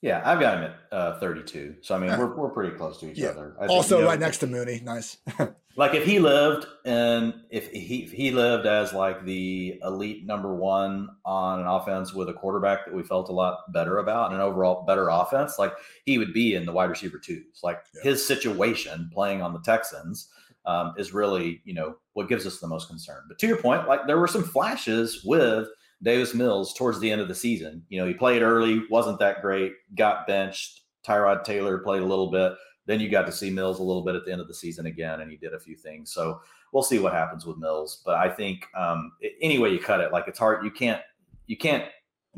Yeah, 0.01 0.21
I've 0.23 0.39
got 0.39 0.57
him 0.59 0.63
at 0.65 0.75
uh, 0.91 1.19
32. 1.19 1.77
So 1.81 1.95
I 1.95 1.99
mean, 1.99 2.15
we're, 2.17 2.35
we're 2.35 2.49
pretty 2.49 2.75
close 2.75 2.99
to 2.99 3.09
each 3.09 3.17
yeah. 3.17 3.29
other. 3.29 3.55
Also, 3.67 3.97
you 3.97 4.03
know, 4.03 4.09
right 4.09 4.19
next 4.19 4.37
to 4.39 4.47
Mooney. 4.47 4.81
Nice. 4.83 5.17
like 5.77 5.93
if 5.93 6.05
he 6.05 6.19
lived 6.19 6.65
and 6.85 7.33
if 7.49 7.69
he 7.71 8.03
if 8.03 8.11
he 8.11 8.31
lived 8.31 8.65
as 8.65 8.93
like 8.93 9.25
the 9.25 9.79
elite 9.83 10.25
number 10.25 10.55
one 10.55 11.09
on 11.25 11.59
an 11.59 11.67
offense 11.67 12.13
with 12.13 12.29
a 12.29 12.33
quarterback 12.33 12.85
that 12.85 12.93
we 12.93 13.03
felt 13.03 13.29
a 13.29 13.33
lot 13.33 13.71
better 13.73 13.97
about 13.97 14.27
and 14.31 14.35
an 14.35 14.41
overall 14.41 14.85
better 14.85 15.09
offense, 15.09 15.59
like 15.59 15.73
he 16.05 16.17
would 16.17 16.33
be 16.33 16.55
in 16.55 16.65
the 16.65 16.71
wide 16.71 16.89
receiver 16.89 17.19
twos. 17.19 17.61
Like 17.63 17.79
yeah. 17.93 18.03
his 18.03 18.25
situation 18.25 19.09
playing 19.13 19.41
on 19.41 19.53
the 19.53 19.61
Texans 19.61 20.29
um, 20.65 20.93
is 20.97 21.13
really 21.13 21.61
you 21.65 21.73
know 21.73 21.95
what 22.13 22.29
gives 22.29 22.45
us 22.45 22.59
the 22.59 22.67
most 22.67 22.87
concern. 22.87 23.23
But 23.27 23.37
to 23.39 23.47
your 23.47 23.57
point, 23.57 23.87
like 23.87 24.07
there 24.07 24.19
were 24.19 24.27
some 24.27 24.43
flashes 24.43 25.23
with 25.25 25.67
Davis 26.01 26.33
Mills 26.33 26.73
towards 26.73 26.99
the 26.99 27.11
end 27.11 27.21
of 27.21 27.27
the 27.27 27.35
season. 27.35 27.83
You 27.89 27.99
know, 27.99 28.07
he 28.07 28.13
played 28.13 28.41
early, 28.41 28.83
wasn't 28.89 29.19
that 29.19 29.41
great, 29.41 29.73
got 29.95 30.27
benched. 30.27 30.81
Tyrod 31.05 31.43
Taylor 31.43 31.79
played 31.79 32.01
a 32.01 32.05
little 32.05 32.31
bit, 32.31 32.53
Then 32.85 32.99
you 32.99 33.09
got 33.09 33.25
to 33.25 33.31
see 33.31 33.49
Mills 33.49 33.79
a 33.79 33.83
little 33.83 34.03
bit 34.03 34.15
at 34.15 34.25
the 34.25 34.31
end 34.31 34.41
of 34.41 34.47
the 34.47 34.53
season 34.53 34.85
again, 34.85 35.21
and 35.21 35.31
he 35.31 35.37
did 35.37 35.53
a 35.53 35.59
few 35.59 35.75
things. 35.75 36.11
So 36.11 36.41
we'll 36.71 36.83
see 36.83 36.99
what 36.99 37.13
happens 37.13 37.45
with 37.45 37.57
Mills. 37.57 38.01
But 38.05 38.15
I 38.15 38.29
think 38.29 38.67
um, 38.75 39.13
any 39.41 39.57
way 39.57 39.69
you 39.69 39.79
cut 39.79 40.01
it, 40.01 40.11
like 40.11 40.27
it's 40.27 40.39
hard. 40.39 40.63
You 40.63 40.71
can't 40.71 41.01
you 41.47 41.57
can't 41.57 41.85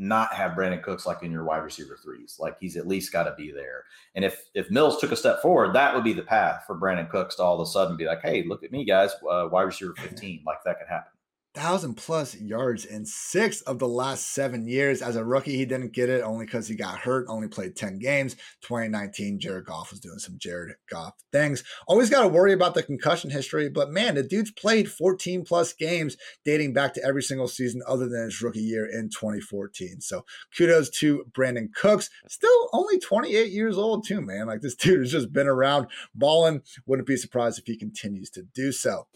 not 0.00 0.32
have 0.32 0.52
Brandin 0.52 0.82
Cooks 0.82 1.06
like 1.06 1.22
in 1.22 1.32
your 1.32 1.44
wide 1.44 1.58
receiver 1.64 1.98
threes. 2.02 2.36
Like 2.38 2.56
he's 2.60 2.76
at 2.76 2.86
least 2.86 3.12
got 3.12 3.24
to 3.24 3.34
be 3.34 3.50
there. 3.50 3.84
And 4.14 4.24
if 4.24 4.44
if 4.54 4.70
Mills 4.70 5.00
took 5.00 5.12
a 5.12 5.16
step 5.16 5.42
forward, 5.42 5.74
that 5.74 5.94
would 5.94 6.04
be 6.04 6.12
the 6.12 6.22
path 6.22 6.64
for 6.66 6.78
Brandin 6.78 7.10
Cooks 7.10 7.34
to 7.36 7.42
all 7.42 7.60
of 7.60 7.66
a 7.66 7.70
sudden 7.70 7.96
be 7.96 8.06
like, 8.06 8.22
hey, 8.22 8.44
look 8.44 8.62
at 8.64 8.72
me, 8.72 8.84
guys, 8.84 9.12
uh, 9.28 9.48
wide 9.50 9.62
receiver 9.62 9.94
15. 9.98 10.42
Like 10.46 10.58
that 10.64 10.78
could 10.78 10.88
happen 10.88 11.12
thousand 11.58 11.94
plus 11.94 12.36
yards 12.36 12.84
in 12.84 13.04
six 13.04 13.62
of 13.62 13.80
the 13.80 13.88
last 13.88 14.32
seven 14.32 14.68
years. 14.68 15.02
As 15.02 15.16
a 15.16 15.24
rookie, 15.24 15.56
he 15.56 15.64
didn't 15.64 15.92
get 15.92 16.08
it 16.08 16.22
only 16.22 16.46
because 16.46 16.68
he 16.68 16.76
got 16.76 17.00
hurt, 17.00 17.26
only 17.28 17.48
played 17.48 17.74
10 17.74 17.98
games. 17.98 18.36
2019, 18.62 19.40
Jared 19.40 19.64
Goff 19.64 19.90
was 19.90 19.98
doing 19.98 20.20
some 20.20 20.36
Jared 20.38 20.76
Goff 20.88 21.14
things. 21.32 21.64
Always 21.88 22.10
got 22.10 22.22
to 22.22 22.28
worry 22.28 22.52
about 22.52 22.74
the 22.74 22.84
concussion 22.84 23.30
history, 23.30 23.68
but 23.68 23.90
man, 23.90 24.14
the 24.14 24.22
dude's 24.22 24.52
played 24.52 24.88
14 24.88 25.44
plus 25.44 25.72
games 25.72 26.16
dating 26.44 26.74
back 26.74 26.94
to 26.94 27.04
every 27.04 27.22
single 27.22 27.48
season 27.48 27.82
other 27.88 28.08
than 28.08 28.26
his 28.26 28.40
rookie 28.40 28.60
year 28.60 28.86
in 28.86 29.10
2014. 29.10 30.00
So 30.00 30.24
kudos 30.56 30.90
to 31.00 31.24
Brandin 31.36 31.74
Cooks. 31.74 32.08
Still 32.28 32.68
only 32.72 33.00
28 33.00 33.50
years 33.50 33.76
old, 33.76 34.06
too, 34.06 34.20
man. 34.20 34.46
Like 34.46 34.60
this 34.60 34.74
dude 34.76 35.00
has 35.00 35.10
just 35.10 35.32
been 35.32 35.48
around 35.48 35.88
balling. 36.14 36.62
Wouldn't 36.86 37.08
be 37.08 37.16
surprised 37.16 37.58
if 37.58 37.66
he 37.66 37.76
continues 37.76 38.30
to 38.30 38.42
do 38.54 38.70
so. 38.70 39.08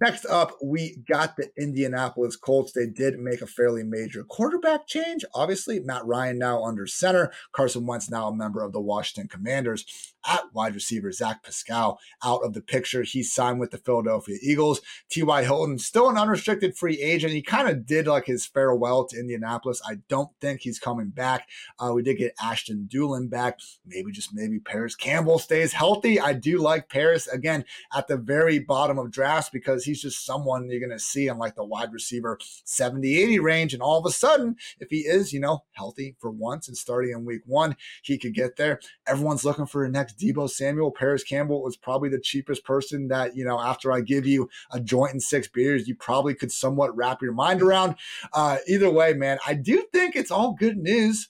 Next 0.00 0.24
up, 0.24 0.52
we 0.62 0.96
got 1.06 1.36
the 1.36 1.50
Indianapolis 1.56 2.36
Colts. 2.36 2.72
They 2.72 2.86
did 2.86 3.18
make 3.18 3.42
a 3.42 3.46
fairly 3.46 3.82
major 3.82 4.24
quarterback 4.24 4.86
change. 4.86 5.24
Obviously, 5.34 5.80
Matt 5.80 6.06
Ryan 6.06 6.38
now 6.38 6.64
under 6.64 6.86
center. 6.86 7.30
Carson 7.52 7.86
Wentz 7.86 8.10
now 8.10 8.28
a 8.28 8.34
member 8.34 8.64
of 8.64 8.72
the 8.72 8.80
Washington 8.80 9.28
Commanders 9.28 9.84
at 10.26 10.42
wide 10.52 10.74
receiver 10.74 11.12
Zach 11.12 11.42
Pascal 11.42 11.98
out 12.24 12.42
of 12.42 12.54
the 12.54 12.60
picture. 12.60 13.02
He 13.02 13.22
signed 13.22 13.60
with 13.60 13.70
the 13.70 13.78
Philadelphia 13.78 14.38
Eagles. 14.42 14.80
T.Y. 15.10 15.42
Hilton, 15.44 15.78
still 15.78 16.08
an 16.08 16.16
unrestricted 16.16 16.76
free 16.76 17.00
agent. 17.00 17.32
He 17.32 17.42
kind 17.42 17.68
of 17.68 17.86
did 17.86 18.06
like 18.06 18.26
his 18.26 18.46
farewell 18.46 19.04
to 19.06 19.18
Indianapolis. 19.18 19.82
I 19.86 19.96
don't 20.08 20.30
think 20.40 20.60
he's 20.60 20.78
coming 20.78 21.08
back. 21.08 21.48
Uh, 21.78 21.92
we 21.92 22.02
did 22.02 22.18
get 22.18 22.34
Ashton 22.42 22.88
Dulin 22.90 23.28
back. 23.28 23.58
Maybe 23.86 24.10
just 24.10 24.30
maybe 24.32 24.58
Parris 24.58 24.96
Campbell 24.96 25.38
stays 25.38 25.72
healthy. 25.72 26.20
I 26.20 26.32
do 26.32 26.58
like 26.58 26.88
Parris 26.88 27.26
again 27.26 27.64
at 27.94 28.08
the 28.08 28.16
very 28.16 28.58
bottom 28.58 28.98
of 28.98 29.10
drafts 29.10 29.50
because 29.50 29.84
he's 29.92 30.02
just 30.02 30.24
someone 30.24 30.70
you're 30.70 30.80
going 30.80 30.90
to 30.90 30.98
see 30.98 31.28
in 31.28 31.36
like 31.36 31.54
the 31.54 31.64
wide 31.64 31.92
receiver 31.92 32.38
70, 32.64 33.18
80 33.22 33.38
range. 33.40 33.74
And 33.74 33.82
all 33.82 33.98
of 33.98 34.06
a 34.06 34.10
sudden, 34.10 34.56
if 34.80 34.88
he 34.88 35.00
is, 35.00 35.32
you 35.32 35.40
know, 35.40 35.64
healthy 35.72 36.16
for 36.18 36.30
once 36.30 36.66
and 36.66 36.76
starting 36.76 37.12
in 37.12 37.26
week 37.26 37.42
one, 37.44 37.76
he 38.02 38.16
could 38.16 38.34
get 38.34 38.56
there. 38.56 38.80
Everyone's 39.06 39.44
looking 39.44 39.66
for 39.66 39.84
the 39.84 39.92
next 39.92 40.18
Deebo 40.18 40.48
Samuel, 40.48 40.90
Parris 40.90 41.24
Campbell 41.24 41.62
was 41.62 41.76
probably 41.76 42.08
the 42.08 42.20
cheapest 42.20 42.64
person 42.64 43.08
that, 43.08 43.36
you 43.36 43.44
know, 43.44 43.60
after 43.60 43.92
I 43.92 44.00
give 44.00 44.26
you 44.26 44.48
a 44.70 44.80
joint 44.80 45.12
and 45.12 45.22
six 45.22 45.46
beers, 45.46 45.86
you 45.86 45.94
probably 45.94 46.34
could 46.34 46.50
somewhat 46.50 46.96
wrap 46.96 47.20
your 47.20 47.32
mind 47.32 47.60
around. 47.60 47.96
Uh, 48.32 48.58
either 48.66 48.90
way, 48.90 49.12
man, 49.12 49.38
I 49.46 49.54
do 49.54 49.84
think 49.92 50.16
it's 50.16 50.30
all 50.30 50.54
good 50.54 50.78
news 50.78 51.28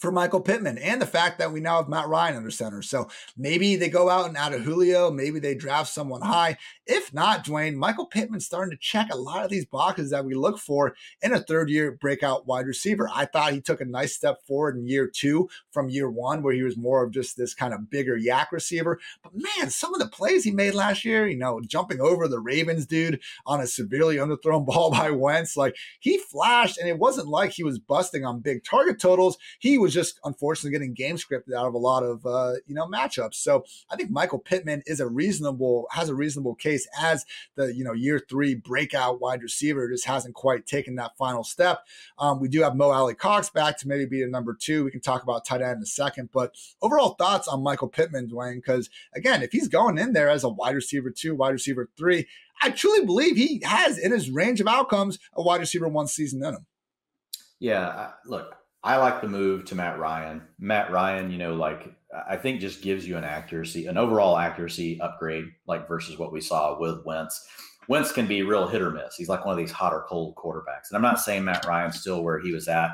for 0.00 0.10
Michael 0.10 0.40
Pittman 0.40 0.78
and 0.78 1.00
the 1.00 1.06
fact 1.06 1.38
that 1.38 1.52
we 1.52 1.60
now 1.60 1.76
have 1.76 1.88
Matt 1.88 2.08
Ryan 2.08 2.36
under 2.36 2.50
center. 2.50 2.80
So 2.80 3.08
maybe 3.36 3.76
they 3.76 3.90
go 3.90 4.08
out 4.08 4.26
and 4.26 4.36
add 4.36 4.54
a 4.54 4.58
Julio, 4.58 5.10
maybe 5.10 5.38
they 5.38 5.54
draft 5.54 5.90
someone 5.90 6.22
high. 6.22 6.56
If 6.86 7.12
not, 7.12 7.44
Dwain, 7.44 7.76
Michael 7.76 8.06
Pittman's 8.06 8.46
starting 8.46 8.70
to 8.70 8.80
check 8.80 9.08
a 9.12 9.16
lot 9.16 9.44
of 9.44 9.50
these 9.50 9.66
boxes 9.66 10.10
that 10.10 10.24
we 10.24 10.34
look 10.34 10.58
for 10.58 10.96
in 11.20 11.32
a 11.32 11.40
third 11.40 11.68
year 11.68 11.92
breakout 11.92 12.46
wide 12.46 12.66
receiver. 12.66 13.10
I 13.14 13.26
thought 13.26 13.52
he 13.52 13.60
took 13.60 13.82
a 13.82 13.84
nice 13.84 14.16
step 14.16 14.42
forward 14.46 14.76
in 14.76 14.88
year 14.88 15.06
two 15.06 15.50
from 15.70 15.90
year 15.90 16.10
one, 16.10 16.42
where 16.42 16.54
he 16.54 16.62
was 16.62 16.78
more 16.78 17.04
of 17.04 17.12
just 17.12 17.36
this 17.36 17.52
kind 17.52 17.74
of 17.74 17.90
bigger 17.90 18.18
YAC 18.18 18.50
receiver. 18.52 18.98
But 19.22 19.32
man, 19.34 19.68
some 19.68 19.92
of 19.92 20.00
the 20.00 20.08
plays 20.08 20.44
he 20.44 20.50
made 20.50 20.74
last 20.74 21.04
year, 21.04 21.28
you 21.28 21.36
know, 21.36 21.60
jumping 21.60 22.00
over 22.00 22.26
the 22.26 22.40
Ravens 22.40 22.86
dude 22.86 23.20
on 23.44 23.60
a 23.60 23.66
severely 23.66 24.16
underthrown 24.16 24.64
ball 24.70 24.90
by 24.90 25.10
Wentz, 25.10 25.58
like 25.58 25.76
he 26.00 26.16
flashed, 26.18 26.78
and 26.78 26.88
it 26.88 26.98
wasn't 26.98 27.28
like 27.28 27.50
he 27.50 27.62
was 27.62 27.78
busting 27.78 28.24
on 28.24 28.40
big 28.40 28.64
target 28.64 28.98
totals. 28.98 29.36
He 29.58 29.76
was 29.76 29.89
just 29.92 30.20
unfortunately 30.24 30.70
getting 30.70 30.94
game 30.94 31.16
scripted 31.16 31.54
out 31.54 31.66
of 31.66 31.74
a 31.74 31.78
lot 31.78 32.02
of 32.02 32.24
uh, 32.26 32.54
you 32.66 32.74
know 32.74 32.86
matchups. 32.86 33.34
So 33.34 33.64
I 33.90 33.96
think 33.96 34.10
Michael 34.10 34.38
Pittman 34.38 34.82
is 34.86 35.00
a 35.00 35.06
reasonable 35.06 35.86
has 35.92 36.08
a 36.08 36.14
reasonable 36.14 36.54
case 36.54 36.88
as 37.00 37.24
the 37.56 37.74
you 37.74 37.84
know 37.84 37.92
year 37.92 38.20
three 38.28 38.54
breakout 38.54 39.20
wide 39.20 39.42
receiver. 39.42 39.90
Just 39.90 40.06
hasn't 40.06 40.34
quite 40.34 40.66
taken 40.66 40.96
that 40.96 41.16
final 41.16 41.44
step. 41.44 41.86
Um, 42.18 42.40
we 42.40 42.48
do 42.48 42.62
have 42.62 42.76
Mo 42.76 42.90
Alie-Cox 42.90 43.50
back 43.50 43.78
to 43.78 43.88
maybe 43.88 44.06
be 44.06 44.22
a 44.22 44.26
number 44.26 44.54
two. 44.54 44.84
We 44.84 44.90
can 44.90 45.00
talk 45.00 45.22
about 45.22 45.44
tight 45.44 45.62
end 45.62 45.76
in 45.76 45.82
a 45.82 45.86
second, 45.86 46.30
but 46.32 46.54
overall 46.82 47.10
thoughts 47.10 47.48
on 47.48 47.62
Michael 47.62 47.88
Pittman, 47.88 48.28
Dwain? 48.28 48.56
Because 48.56 48.90
again, 49.14 49.42
if 49.42 49.52
he's 49.52 49.68
going 49.68 49.98
in 49.98 50.12
there 50.12 50.28
as 50.28 50.44
a 50.44 50.48
wide 50.48 50.74
receiver 50.74 51.10
two, 51.10 51.34
wide 51.34 51.50
receiver 51.50 51.88
three, 51.96 52.26
I 52.62 52.70
truly 52.70 53.04
believe 53.04 53.36
he 53.36 53.62
has 53.64 53.98
in 53.98 54.12
his 54.12 54.30
range 54.30 54.60
of 54.60 54.66
outcomes 54.66 55.18
a 55.34 55.42
wide 55.42 55.60
receiver 55.60 55.88
one 55.88 56.06
season 56.06 56.44
in 56.44 56.54
him. 56.54 56.66
Yeah, 57.58 58.12
look, 58.24 58.56
I 58.82 58.96
like 58.96 59.20
the 59.20 59.28
move 59.28 59.66
to 59.66 59.74
Matt 59.74 59.98
Ryan. 59.98 60.42
Matt 60.58 60.90
Ryan, 60.90 61.30
you 61.30 61.38
know, 61.38 61.54
like 61.54 61.94
I 62.28 62.36
think 62.36 62.60
just 62.60 62.82
gives 62.82 63.06
you 63.06 63.16
an 63.16 63.24
accuracy, 63.24 63.86
an 63.86 63.98
overall 63.98 64.38
accuracy 64.38 65.00
upgrade, 65.00 65.44
like 65.66 65.86
versus 65.86 66.18
what 66.18 66.32
we 66.32 66.40
saw 66.40 66.78
with 66.78 67.04
Wentz. 67.04 67.46
Wentz 67.88 68.12
can 68.12 68.26
be 68.26 68.42
real 68.42 68.68
hit 68.68 68.82
or 68.82 68.90
miss. 68.90 69.16
He's 69.16 69.28
like 69.28 69.44
one 69.44 69.52
of 69.52 69.58
these 69.58 69.72
hot 69.72 69.92
or 69.92 70.06
cold 70.08 70.34
quarterbacks. 70.36 70.88
And 70.90 70.96
I'm 70.96 71.02
not 71.02 71.20
saying 71.20 71.44
Matt 71.44 71.66
Ryan's 71.66 72.00
still 72.00 72.22
where 72.22 72.38
he 72.38 72.52
was 72.52 72.68
at, 72.68 72.90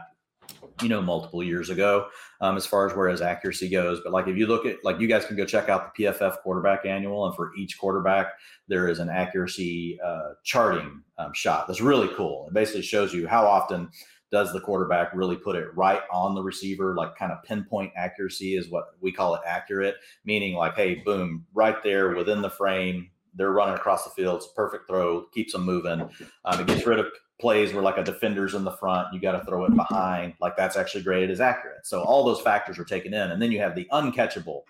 you 0.83 0.89
know, 0.89 1.03
multiple 1.03 1.43
years 1.43 1.71
ago, 1.71 2.09
um, 2.41 2.57
as 2.57 2.67
far 2.67 2.89
as 2.89 2.97
where 2.97 3.09
his 3.09 3.21
accuracy 3.21 3.69
goes. 3.69 4.01
But 4.03 4.13
like 4.13 4.27
if 4.27 4.37
you 4.37 4.47
look 4.47 4.67
at 4.67 4.85
like 4.85 4.99
you 4.99 5.07
guys 5.07 5.25
can 5.25 5.37
go 5.37 5.45
check 5.45 5.69
out 5.69 5.95
the 5.95 6.05
PFF 6.05 6.39
quarterback 6.39 6.85
annual, 6.85 7.27
and 7.27 7.37
for 7.37 7.53
each 7.57 7.79
quarterback, 7.79 8.33
there 8.69 8.89
is 8.89 8.99
an 8.99 9.09
accuracy 9.09 9.99
uh, 10.05 10.31
charting 10.45 11.03
um, 11.19 11.33
shot 11.33 11.67
that's 11.67 11.81
really 11.81 12.09
cool. 12.17 12.47
It 12.49 12.55
basically 12.55 12.83
shows 12.83 13.15
you 13.15 13.29
how 13.29 13.47
often 13.47 13.91
does 14.31 14.53
the 14.53 14.61
quarterback 14.61 15.15
really 15.15 15.37
put 15.37 15.57
it 15.57 15.69
right 15.75 16.03
on 16.13 16.35
the 16.35 16.43
receiver? 16.43 16.95
Like 16.95 17.17
kind 17.17 17.33
of 17.33 17.43
pinpoint 17.45 17.93
accuracy 17.97 18.57
is 18.57 18.71
what 18.71 18.87
we 19.01 19.13
call 19.13 19.35
it 19.35 19.43
accurate 19.47 19.97
meaning 20.25 20.55
like 20.55 20.75
hey 20.75 20.97
boom 20.97 21.47
right 21.55 21.83
there 21.83 22.15
within 22.15 22.43
the 22.43 22.51
frame 22.51 23.11
they're 23.35 23.53
running 23.53 23.75
across 23.75 24.05
the 24.05 24.11
field 24.11 24.37
it's 24.37 24.51
a 24.51 24.55
perfect 24.55 24.89
throw 24.89 25.23
keeps 25.35 25.53
them 25.53 25.63
moving. 25.63 26.01
Um, 26.45 26.61
it 26.61 26.67
gets 26.67 26.87
rid 26.87 26.99
of 26.99 27.07
plays 27.41 27.73
where 27.73 27.83
like 27.83 27.99
a 27.99 28.05
defender's 28.05 28.55
in 28.55 28.65
the 28.65 28.73
front 28.73 29.13
you 29.13 29.21
got 29.21 29.33
to 29.33 29.45
throw 29.45 29.65
it 29.67 29.75
behind 29.75 30.33
like 30.41 30.57
that's 30.57 30.77
actually 30.77 31.03
graded 31.03 31.31
as 31.31 31.41
accurate. 31.41 31.87
So 31.87 32.03
all 32.03 32.25
those 32.25 32.41
factors 32.41 32.79
are 32.79 32.85
taken 32.85 33.13
in 33.13 33.31
and 33.31 33.41
then 33.41 33.53
you 33.53 33.59
have 33.61 33.75
the 33.75 33.87
uncatchable 33.93 34.63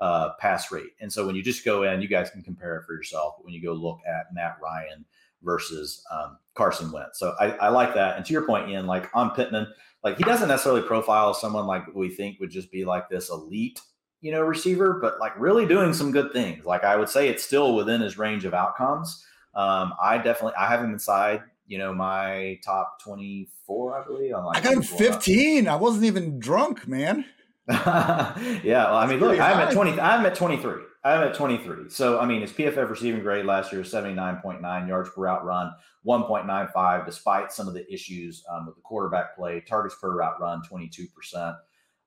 uh, 0.00 0.30
pass 0.40 0.72
rate. 0.72 0.90
And 1.00 1.12
so 1.12 1.24
when 1.24 1.36
you 1.36 1.42
just 1.42 1.64
go 1.64 1.82
in 1.82 2.00
you 2.00 2.08
guys 2.08 2.30
can 2.30 2.42
compare 2.42 2.76
it 2.76 2.84
for 2.86 2.94
yourself 2.94 3.34
but 3.36 3.44
when 3.44 3.54
you 3.54 3.62
go 3.62 3.72
look 3.72 4.00
at 4.06 4.34
matt 4.34 4.56
ryan 4.62 5.04
versus 5.44 6.04
um, 6.10 6.38
Carson 6.54 6.90
Wentz. 6.90 7.18
So 7.18 7.34
I, 7.40 7.50
I, 7.52 7.68
like 7.68 7.94
that. 7.94 8.16
And 8.16 8.24
to 8.26 8.32
your 8.32 8.46
point, 8.46 8.68
Ian, 8.68 8.86
like 8.86 9.10
on 9.14 9.30
Pittman, 9.30 9.66
like 10.02 10.16
he 10.16 10.24
doesn't 10.24 10.48
necessarily 10.48 10.82
profile 10.82 11.34
someone 11.34 11.66
like 11.66 11.82
we 11.94 12.08
think 12.08 12.40
would 12.40 12.50
just 12.50 12.70
be 12.70 12.84
like 12.84 13.08
this 13.08 13.30
elite, 13.30 13.80
you 14.20 14.32
know, 14.32 14.42
receiver, 14.42 14.98
but 15.00 15.18
like 15.18 15.38
really 15.38 15.66
doing 15.66 15.92
some 15.92 16.12
good 16.12 16.32
things. 16.32 16.64
Like 16.64 16.84
I 16.84 16.96
would 16.96 17.08
say 17.08 17.28
it's 17.28 17.44
still 17.44 17.74
within 17.74 18.00
his 18.00 18.18
range 18.18 18.44
of 18.44 18.54
outcomes. 18.54 19.24
Um, 19.54 19.94
I 20.02 20.18
definitely 20.18 20.54
I 20.58 20.66
have 20.66 20.80
him 20.80 20.92
inside, 20.92 21.42
you 21.66 21.78
know, 21.78 21.94
my 21.94 22.58
top 22.64 23.00
24, 23.02 24.00
I 24.00 24.04
believe. 24.04 24.32
Like 24.32 24.58
I 24.58 24.60
got 24.60 24.74
him 24.74 24.82
15. 24.82 25.68
I 25.68 25.76
wasn't 25.76 26.04
even 26.04 26.38
drunk, 26.38 26.86
man. 26.86 27.24
yeah. 27.68 28.62
Well, 28.62 28.96
I 28.96 29.06
mean, 29.06 29.20
look, 29.20 29.40
I'm 29.40 29.58
at 29.58 29.72
20, 29.72 29.98
I'm 30.00 30.26
at 30.26 30.34
23. 30.34 30.74
I'm 31.04 31.22
at 31.22 31.34
23. 31.34 31.90
So, 31.90 32.18
I 32.18 32.24
mean, 32.24 32.40
his 32.40 32.52
PFF 32.52 32.88
receiving 32.88 33.20
grade 33.20 33.44
last 33.44 33.70
year 33.70 33.80
was 33.80 33.92
79.9 33.92 34.88
yards 34.88 35.10
per 35.10 35.20
route 35.20 35.44
run, 35.44 35.70
1.95, 36.06 37.04
despite 37.04 37.52
some 37.52 37.68
of 37.68 37.74
the 37.74 37.92
issues 37.92 38.42
um, 38.50 38.64
with 38.64 38.76
the 38.76 38.80
quarterback 38.80 39.36
play. 39.36 39.62
Targets 39.68 39.96
per 40.00 40.16
route 40.16 40.40
run, 40.40 40.62
22%. 40.62 41.56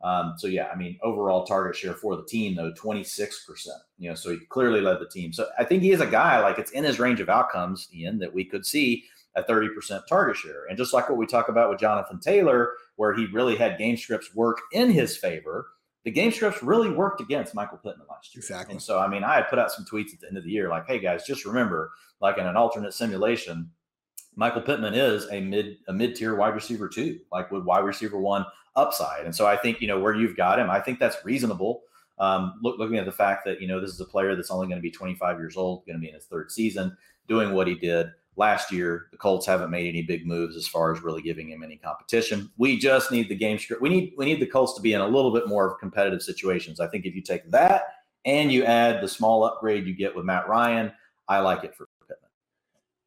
Um, 0.02 0.34
so, 0.38 0.48
yeah, 0.48 0.70
I 0.74 0.76
mean, 0.76 0.98
overall 1.04 1.46
target 1.46 1.76
share 1.76 1.94
for 1.94 2.16
the 2.16 2.26
team, 2.26 2.56
though, 2.56 2.74
26%. 2.74 3.68
You 4.00 4.10
know, 4.10 4.16
so 4.16 4.32
he 4.32 4.40
clearly 4.50 4.82
led 4.82 5.00
the 5.00 5.10
team. 5.10 5.32
So, 5.32 5.48
I 5.60 5.64
think 5.64 5.84
he 5.84 5.92
is 5.92 6.02
a 6.02 6.08
guy, 6.08 6.40
like, 6.42 6.58
it's 6.58 6.72
in 6.72 6.84
his 6.84 7.00
range 7.00 7.20
of 7.20 7.30
outcomes, 7.30 7.90
Ian, 7.94 8.18
that 8.18 8.34
we 8.34 8.46
could 8.46 8.66
see 8.66 9.04
a 9.36 9.44
30% 9.44 10.08
target 10.08 10.38
share. 10.38 10.66
And 10.70 10.78
just 10.78 10.94
like 10.94 11.08
what 11.08 11.20
we 11.20 11.28
talk 11.28 11.50
about 11.50 11.70
with 11.70 11.80
Jonathan 11.80 12.20
Taylor, 12.20 12.72
where 12.96 13.14
he 13.14 13.28
really 13.28 13.56
had 13.56 13.78
game 13.78 13.96
scripts 13.96 14.34
work 14.34 14.58
in 14.72 14.90
his 14.90 15.16
favor 15.16 15.68
the 16.08 16.12
game 16.12 16.32
scripts 16.32 16.64
really 16.64 16.90
worked 16.90 17.20
against 17.20 17.54
Michael 17.54 17.80
Pittman 17.80 18.08
last 18.10 18.34
year. 18.34 18.40
Exactly. 18.40 18.72
And 18.72 18.82
so, 18.82 18.98
I 18.98 19.10
mean, 19.10 19.26
I 19.26 19.36
had 19.36 19.50
put 19.50 19.60
out 19.60 19.74
some 19.74 19.84
tweets 19.84 20.14
at 20.14 20.22
the 20.22 20.28
end 20.30 20.38
of 20.38 20.46
the 20.46 20.50
year 20.50 20.70
like, 20.70 20.88
hey 20.88 21.00
guys, 21.00 21.28
just 21.28 21.44
remember, 21.44 21.92
like 22.22 22.38
in 22.38 22.48
an 22.48 22.56
alternate 22.56 22.94
simulation, 22.94 23.70
Michael 24.34 24.62
Pittman 24.62 24.94
is 24.94 25.28
a 25.30 25.42
mid 25.42 25.80
a 25.90 25.92
mid 25.92 26.16
tier 26.16 26.34
wide 26.36 26.56
receiver 26.56 26.88
too, 26.88 27.20
like 27.30 27.52
with 27.52 27.66
wide 27.66 27.84
receiver 27.84 28.18
one 28.18 28.46
upside. 28.78 29.26
And 29.26 29.36
so 29.36 29.48
I 29.48 29.58
think 29.58 29.82
you 29.82 29.90
know 29.90 30.00
where 30.00 30.16
you've 30.16 30.38
got 30.38 30.60
him, 30.60 30.70
I 30.70 30.80
think 30.80 30.98
that's 30.98 31.18
reasonable. 31.26 31.82
Um, 32.20 32.54
look, 32.62 32.80
looking 32.80 32.96
at 32.96 33.06
the 33.06 33.12
fact 33.12 33.44
that 33.44 33.60
you 33.60 33.68
know 33.68 33.82
this 33.82 33.92
is 33.92 34.00
a 34.00 34.06
player 34.06 34.34
that's 34.34 34.50
only 34.50 34.68
going 34.68 34.78
to 34.78 34.82
be 34.82 34.90
25 34.90 35.38
years 35.38 35.58
old, 35.58 35.86
going 35.86 35.98
to 35.98 36.02
be 36.02 36.08
in 36.08 36.16
his 36.16 36.24
third 36.28 36.54
season, 36.54 36.96
doing 37.28 37.54
what 37.54 37.68
he 37.68 37.76
did 37.76 38.12
last 38.38 38.72
year, 38.72 39.08
the 39.12 39.18
Colts 39.18 39.46
haven't 39.46 39.72
made 39.72 39.88
any 39.88 40.04
big 40.04 40.26
moves 40.26 40.56
as 40.56 40.68
far 40.68 40.94
as 40.94 41.02
really 41.02 41.22
giving 41.22 41.50
him 41.50 41.64
any 41.64 41.76
competition. 41.76 42.50
We 42.58 42.78
just 42.78 43.12
need 43.12 43.30
the 43.30 43.36
game 43.36 43.58
script. 43.58 43.82
We 43.82 43.90
need 43.90 44.14
we 44.18 44.26
need 44.26 44.40
the 44.40 44.48
Colts 44.48 44.76
to 44.76 44.82
be 44.82 44.94
in 44.94 45.02
a 45.02 45.08
little 45.08 45.34
bit 45.34 45.48
more 45.48 45.70
of 45.70 45.80
competitive 45.80 46.22
situations. 46.22 46.80
I 46.80 46.88
think 46.88 47.06
if 47.06 47.16
you 47.16 47.22
take 47.22 47.50
that 47.52 47.96
and 48.26 48.52
you 48.52 48.64
add 48.64 49.02
the 49.02 49.08
small 49.08 49.44
upgrade 49.44 49.86
you 49.86 49.96
get 49.96 50.16
with 50.16 50.26
Matt 50.26 50.48
Ryan, 50.48 50.92
I 51.28 51.40
like 51.40 51.64
it 51.64 51.76
for 51.76 51.88
Pittman. 52.08 52.30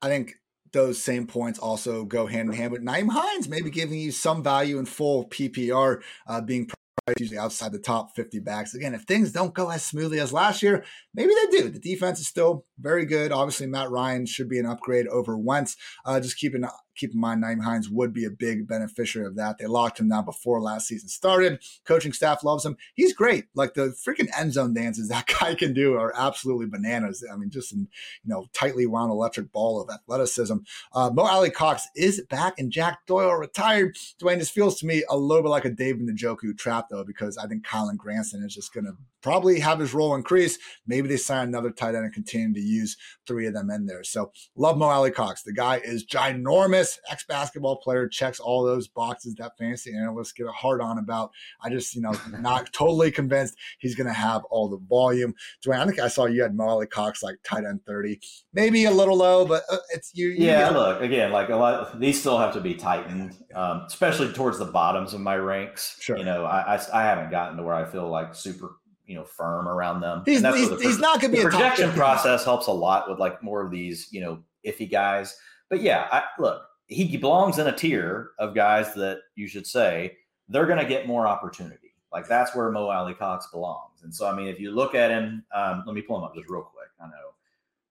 I 0.02 0.08
think 0.08 0.36
those 0.72 1.02
same 1.02 1.26
points 1.26 1.58
also 1.58 2.04
go 2.04 2.26
hand 2.26 2.48
in 2.48 2.54
hand 2.54 2.72
with 2.72 2.82
Nyheim 2.82 3.08
Hines, 3.10 3.48
maybe 3.48 3.70
giving 3.70 3.98
you 3.98 4.12
some 4.12 4.42
value 4.42 4.78
in 4.78 4.86
full 4.86 5.26
PPR, 5.28 6.02
uh, 6.26 6.40
being 6.40 6.70
usually 7.18 7.38
outside 7.38 7.72
the 7.72 7.78
top 7.78 8.14
50 8.14 8.40
backs. 8.40 8.74
Again, 8.74 8.94
if 8.94 9.02
things 9.02 9.32
don't 9.32 9.54
go 9.54 9.70
as 9.70 9.84
smoothly 9.84 10.20
as 10.20 10.32
last 10.32 10.62
year, 10.62 10.84
maybe 11.14 11.32
they 11.34 11.58
do. 11.58 11.68
The 11.68 11.78
defense 11.78 12.20
is 12.20 12.26
still 12.26 12.64
very 12.78 13.04
good. 13.04 13.32
Obviously, 13.32 13.66
Matt 13.66 13.90
Ryan 13.90 14.26
should 14.26 14.48
be 14.48 14.58
an 14.58 14.66
upgrade 14.66 15.06
over 15.08 15.36
Wentz. 15.36 15.76
Uh, 16.04 16.20
just 16.20 16.38
keeping 16.38 16.64
keep 17.00 17.14
in 17.14 17.20
mind, 17.20 17.42
Nyheim 17.42 17.62
Hines 17.62 17.88
would 17.88 18.12
be 18.12 18.24
a 18.24 18.30
big 18.30 18.68
beneficiary 18.68 19.26
of 19.26 19.36
that. 19.36 19.58
They 19.58 19.66
locked 19.66 19.98
him 19.98 20.08
down 20.08 20.26
before 20.26 20.60
last 20.60 20.86
season 20.86 21.08
started. 21.08 21.60
Coaching 21.84 22.12
staff 22.12 22.44
loves 22.44 22.64
him. 22.64 22.76
He's 22.94 23.14
great. 23.14 23.46
Like 23.54 23.74
the 23.74 23.96
freaking 24.06 24.28
end 24.38 24.52
zone 24.52 24.74
dances 24.74 25.08
that 25.10 25.26
guy 25.40 25.54
can 25.54 25.72
do 25.72 25.94
are 25.94 26.12
absolutely 26.16 26.66
bananas. 26.66 27.24
I 27.30 27.36
mean, 27.36 27.50
just 27.50 27.72
an 27.72 27.88
you 28.22 28.30
know 28.30 28.46
tightly 28.52 28.86
wound 28.86 29.10
electric 29.10 29.50
ball 29.52 29.80
of 29.80 29.90
athleticism. 29.90 30.58
Uh, 30.92 31.10
Mo 31.12 31.22
Alie-Cox 31.22 31.88
is 31.96 32.22
back, 32.28 32.58
and 32.58 32.70
Jack 32.70 33.06
Doyle 33.06 33.34
retired. 33.34 33.96
Dwain, 34.20 34.38
this 34.38 34.50
feels 34.50 34.78
to 34.80 34.86
me 34.86 35.02
a 35.08 35.16
little 35.16 35.42
bit 35.42 35.48
like 35.48 35.64
a 35.64 35.70
David 35.70 36.06
Njoku 36.06 36.56
trap, 36.56 36.88
though, 36.90 37.04
because 37.04 37.38
I 37.38 37.46
think 37.46 37.64
Kylen 37.64 37.96
Granson 37.96 38.42
is 38.44 38.54
just 38.54 38.74
going 38.74 38.84
to 38.84 38.96
probably 39.22 39.60
have 39.60 39.78
his 39.78 39.94
role 39.94 40.14
increase. 40.14 40.58
Maybe 40.86 41.08
they 41.08 41.16
sign 41.16 41.48
another 41.48 41.70
tight 41.70 41.94
end 41.94 42.04
and 42.04 42.12
continue 42.12 42.54
to 42.54 42.60
use 42.60 42.96
three 43.26 43.46
of 43.46 43.54
them 43.54 43.70
in 43.70 43.86
there. 43.86 44.02
So 44.04 44.32
love 44.56 44.78
Mo 44.78 44.86
Alie-Cox. 44.86 45.42
The 45.42 45.52
guy 45.52 45.80
is 45.84 46.06
ginormous, 46.06 46.98
ex 47.10 47.24
basketball 47.24 47.76
player, 47.76 48.08
checks 48.08 48.40
all 48.40 48.64
those 48.64 48.88
boxes 48.88 49.34
that 49.36 49.56
fantasy 49.58 49.94
analysts 49.94 50.32
get 50.32 50.46
a 50.46 50.52
hard 50.52 50.80
on 50.80 50.98
about. 50.98 51.30
I 51.62 51.70
just, 51.70 51.94
you 51.94 52.02
know, 52.02 52.14
not 52.40 52.72
totally 52.72 53.10
convinced 53.10 53.56
he's 53.78 53.94
going 53.94 54.06
to 54.06 54.12
have 54.12 54.42
all 54.50 54.68
the 54.68 54.80
volume. 54.88 55.34
Dwain, 55.64 55.80
I 55.80 55.86
think 55.86 56.00
I 56.00 56.08
saw 56.08 56.26
you 56.26 56.42
had 56.42 56.54
Mo 56.54 56.64
Alie-Cox 56.64 57.22
like 57.22 57.36
tight 57.44 57.64
end 57.64 57.80
30, 57.86 58.20
maybe 58.52 58.84
a 58.84 58.90
little 58.90 59.16
low, 59.16 59.44
but 59.44 59.62
uh, 59.70 59.78
it's 59.90 60.12
you. 60.14 60.28
you 60.28 60.46
yeah, 60.46 60.70
look, 60.70 61.00
again, 61.00 61.32
like 61.32 61.48
a 61.48 61.56
lot, 61.56 62.00
these 62.00 62.18
still 62.18 62.38
have 62.38 62.54
to 62.54 62.60
be 62.60 62.74
tightened, 62.74 63.36
um, 63.54 63.84
especially 63.86 64.32
towards 64.32 64.58
the 64.58 64.64
bottoms 64.64 65.14
of 65.14 65.20
my 65.20 65.36
ranks. 65.36 65.96
Sure. 66.00 66.16
You 66.16 66.24
know, 66.24 66.44
I, 66.44 66.76
I, 66.76 66.80
I 66.94 67.02
haven't 67.02 67.30
gotten 67.30 67.56
to 67.56 67.62
where 67.62 67.74
I 67.74 67.84
feel 67.84 68.08
like 68.08 68.34
super 68.34 68.76
you 69.10 69.16
know 69.16 69.24
firm 69.24 69.66
around 69.66 70.00
them. 70.00 70.22
He's, 70.24 70.40
he's, 70.40 70.68
the, 70.70 70.76
he's 70.76 71.00
not 71.00 71.20
going 71.20 71.32
to 71.32 71.36
be 71.36 71.42
a 71.42 71.50
projection 71.50 71.90
process 71.90 72.44
helps 72.44 72.68
a 72.68 72.72
lot 72.72 73.10
with 73.10 73.18
like 73.18 73.42
more 73.42 73.60
of 73.60 73.72
these 73.72 74.06
you 74.12 74.20
know 74.20 74.38
iffy 74.64 74.88
guys. 74.88 75.36
But 75.68 75.82
yeah, 75.82 76.06
I, 76.12 76.22
look, 76.38 76.62
he 76.86 77.16
belongs 77.16 77.58
in 77.58 77.66
a 77.66 77.76
tier 77.76 78.30
of 78.38 78.54
guys 78.54 78.94
that 78.94 79.18
you 79.34 79.48
should 79.48 79.66
say 79.66 80.16
they're 80.48 80.66
going 80.66 80.78
to 80.78 80.84
get 80.84 81.08
more 81.08 81.26
opportunity. 81.26 81.92
Like 82.12 82.28
that's 82.28 82.54
where 82.54 82.70
Mo 82.70 82.88
Alie-Cox 82.88 83.48
belongs. 83.50 84.02
And 84.04 84.14
so 84.14 84.28
I 84.28 84.34
mean, 84.34 84.46
if 84.46 84.60
you 84.60 84.70
look 84.70 84.94
at 84.94 85.10
him, 85.10 85.44
um, 85.52 85.82
let 85.86 85.94
me 85.94 86.02
pull 86.02 86.16
him 86.16 86.22
up 86.22 86.36
just 86.36 86.48
real 86.48 86.62
quick. 86.62 86.88
I 87.02 87.06
know 87.06 87.34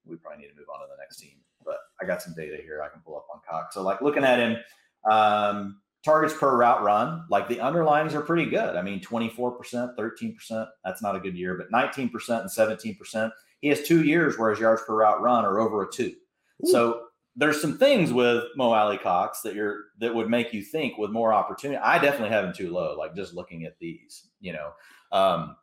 we 0.06 0.16
probably 0.16 0.44
need 0.44 0.52
to 0.52 0.56
move 0.56 0.68
on 0.72 0.80
to 0.80 0.86
the 0.90 0.98
next 0.98 1.18
team, 1.18 1.36
but 1.66 1.76
I 2.00 2.06
got 2.06 2.22
some 2.22 2.34
data 2.34 2.56
here 2.62 2.82
I 2.82 2.88
can 2.88 3.02
pull 3.02 3.16
up 3.16 3.26
on 3.32 3.40
Cox. 3.48 3.74
So 3.74 3.82
like 3.82 4.00
looking 4.00 4.24
at 4.24 4.38
him. 4.38 4.56
Um, 5.10 5.80
targets 6.04 6.34
per 6.34 6.56
route 6.56 6.82
run, 6.82 7.24
like 7.28 7.48
the 7.48 7.60
underlines 7.60 8.14
are 8.14 8.22
pretty 8.22 8.46
good. 8.46 8.76
I 8.76 8.82
mean, 8.82 9.00
24%, 9.00 9.96
13%, 9.96 10.68
that's 10.84 11.02
not 11.02 11.16
a 11.16 11.20
good 11.20 11.36
year, 11.36 11.56
but 11.56 11.70
19% 11.70 12.10
and 12.40 12.50
17%. 12.50 13.30
He 13.60 13.68
has 13.68 13.82
two 13.82 14.04
years 14.04 14.38
where 14.38 14.50
his 14.50 14.60
yards 14.60 14.82
per 14.86 14.96
route 14.96 15.20
run 15.20 15.44
are 15.44 15.60
over 15.60 15.82
a 15.82 15.92
two. 15.92 16.14
Ooh. 16.66 16.70
So 16.70 17.02
there's 17.36 17.60
some 17.60 17.78
things 17.78 18.12
with 18.12 18.44
Mo 18.56 18.72
Alie-Cox 18.72 19.42
that 19.42 19.54
you're 19.54 19.84
that 19.98 20.14
would 20.14 20.28
make 20.28 20.52
you 20.52 20.62
think 20.62 20.98
with 20.98 21.10
more 21.10 21.32
opportunity. 21.32 21.78
I 21.78 21.98
definitely 21.98 22.30
have 22.30 22.44
him 22.44 22.52
too 22.52 22.72
low, 22.72 22.96
like 22.98 23.14
just 23.14 23.34
looking 23.34 23.64
at 23.64 23.78
these, 23.78 24.28
you 24.40 24.52
know. 24.52 24.72
Um, 25.12 25.56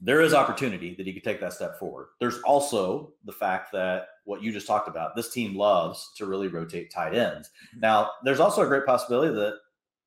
there 0.00 0.20
is 0.20 0.34
opportunity 0.34 0.94
that 0.94 1.06
he 1.06 1.12
could 1.12 1.24
take 1.24 1.40
that 1.40 1.52
step 1.52 1.78
forward. 1.78 2.08
There's 2.20 2.40
also 2.42 3.12
the 3.24 3.32
fact 3.32 3.72
that 3.72 4.08
what 4.24 4.42
you 4.42 4.52
just 4.52 4.66
talked 4.66 4.88
about, 4.88 5.14
this 5.14 5.30
team 5.30 5.56
loves 5.56 6.12
to 6.16 6.26
really 6.26 6.48
rotate 6.48 6.90
tight 6.90 7.14
ends. 7.14 7.48
Mm-hmm. 7.48 7.80
Now, 7.80 8.10
there's 8.22 8.40
also 8.40 8.62
a 8.62 8.66
great 8.66 8.86
possibility 8.86 9.34
that 9.34 9.54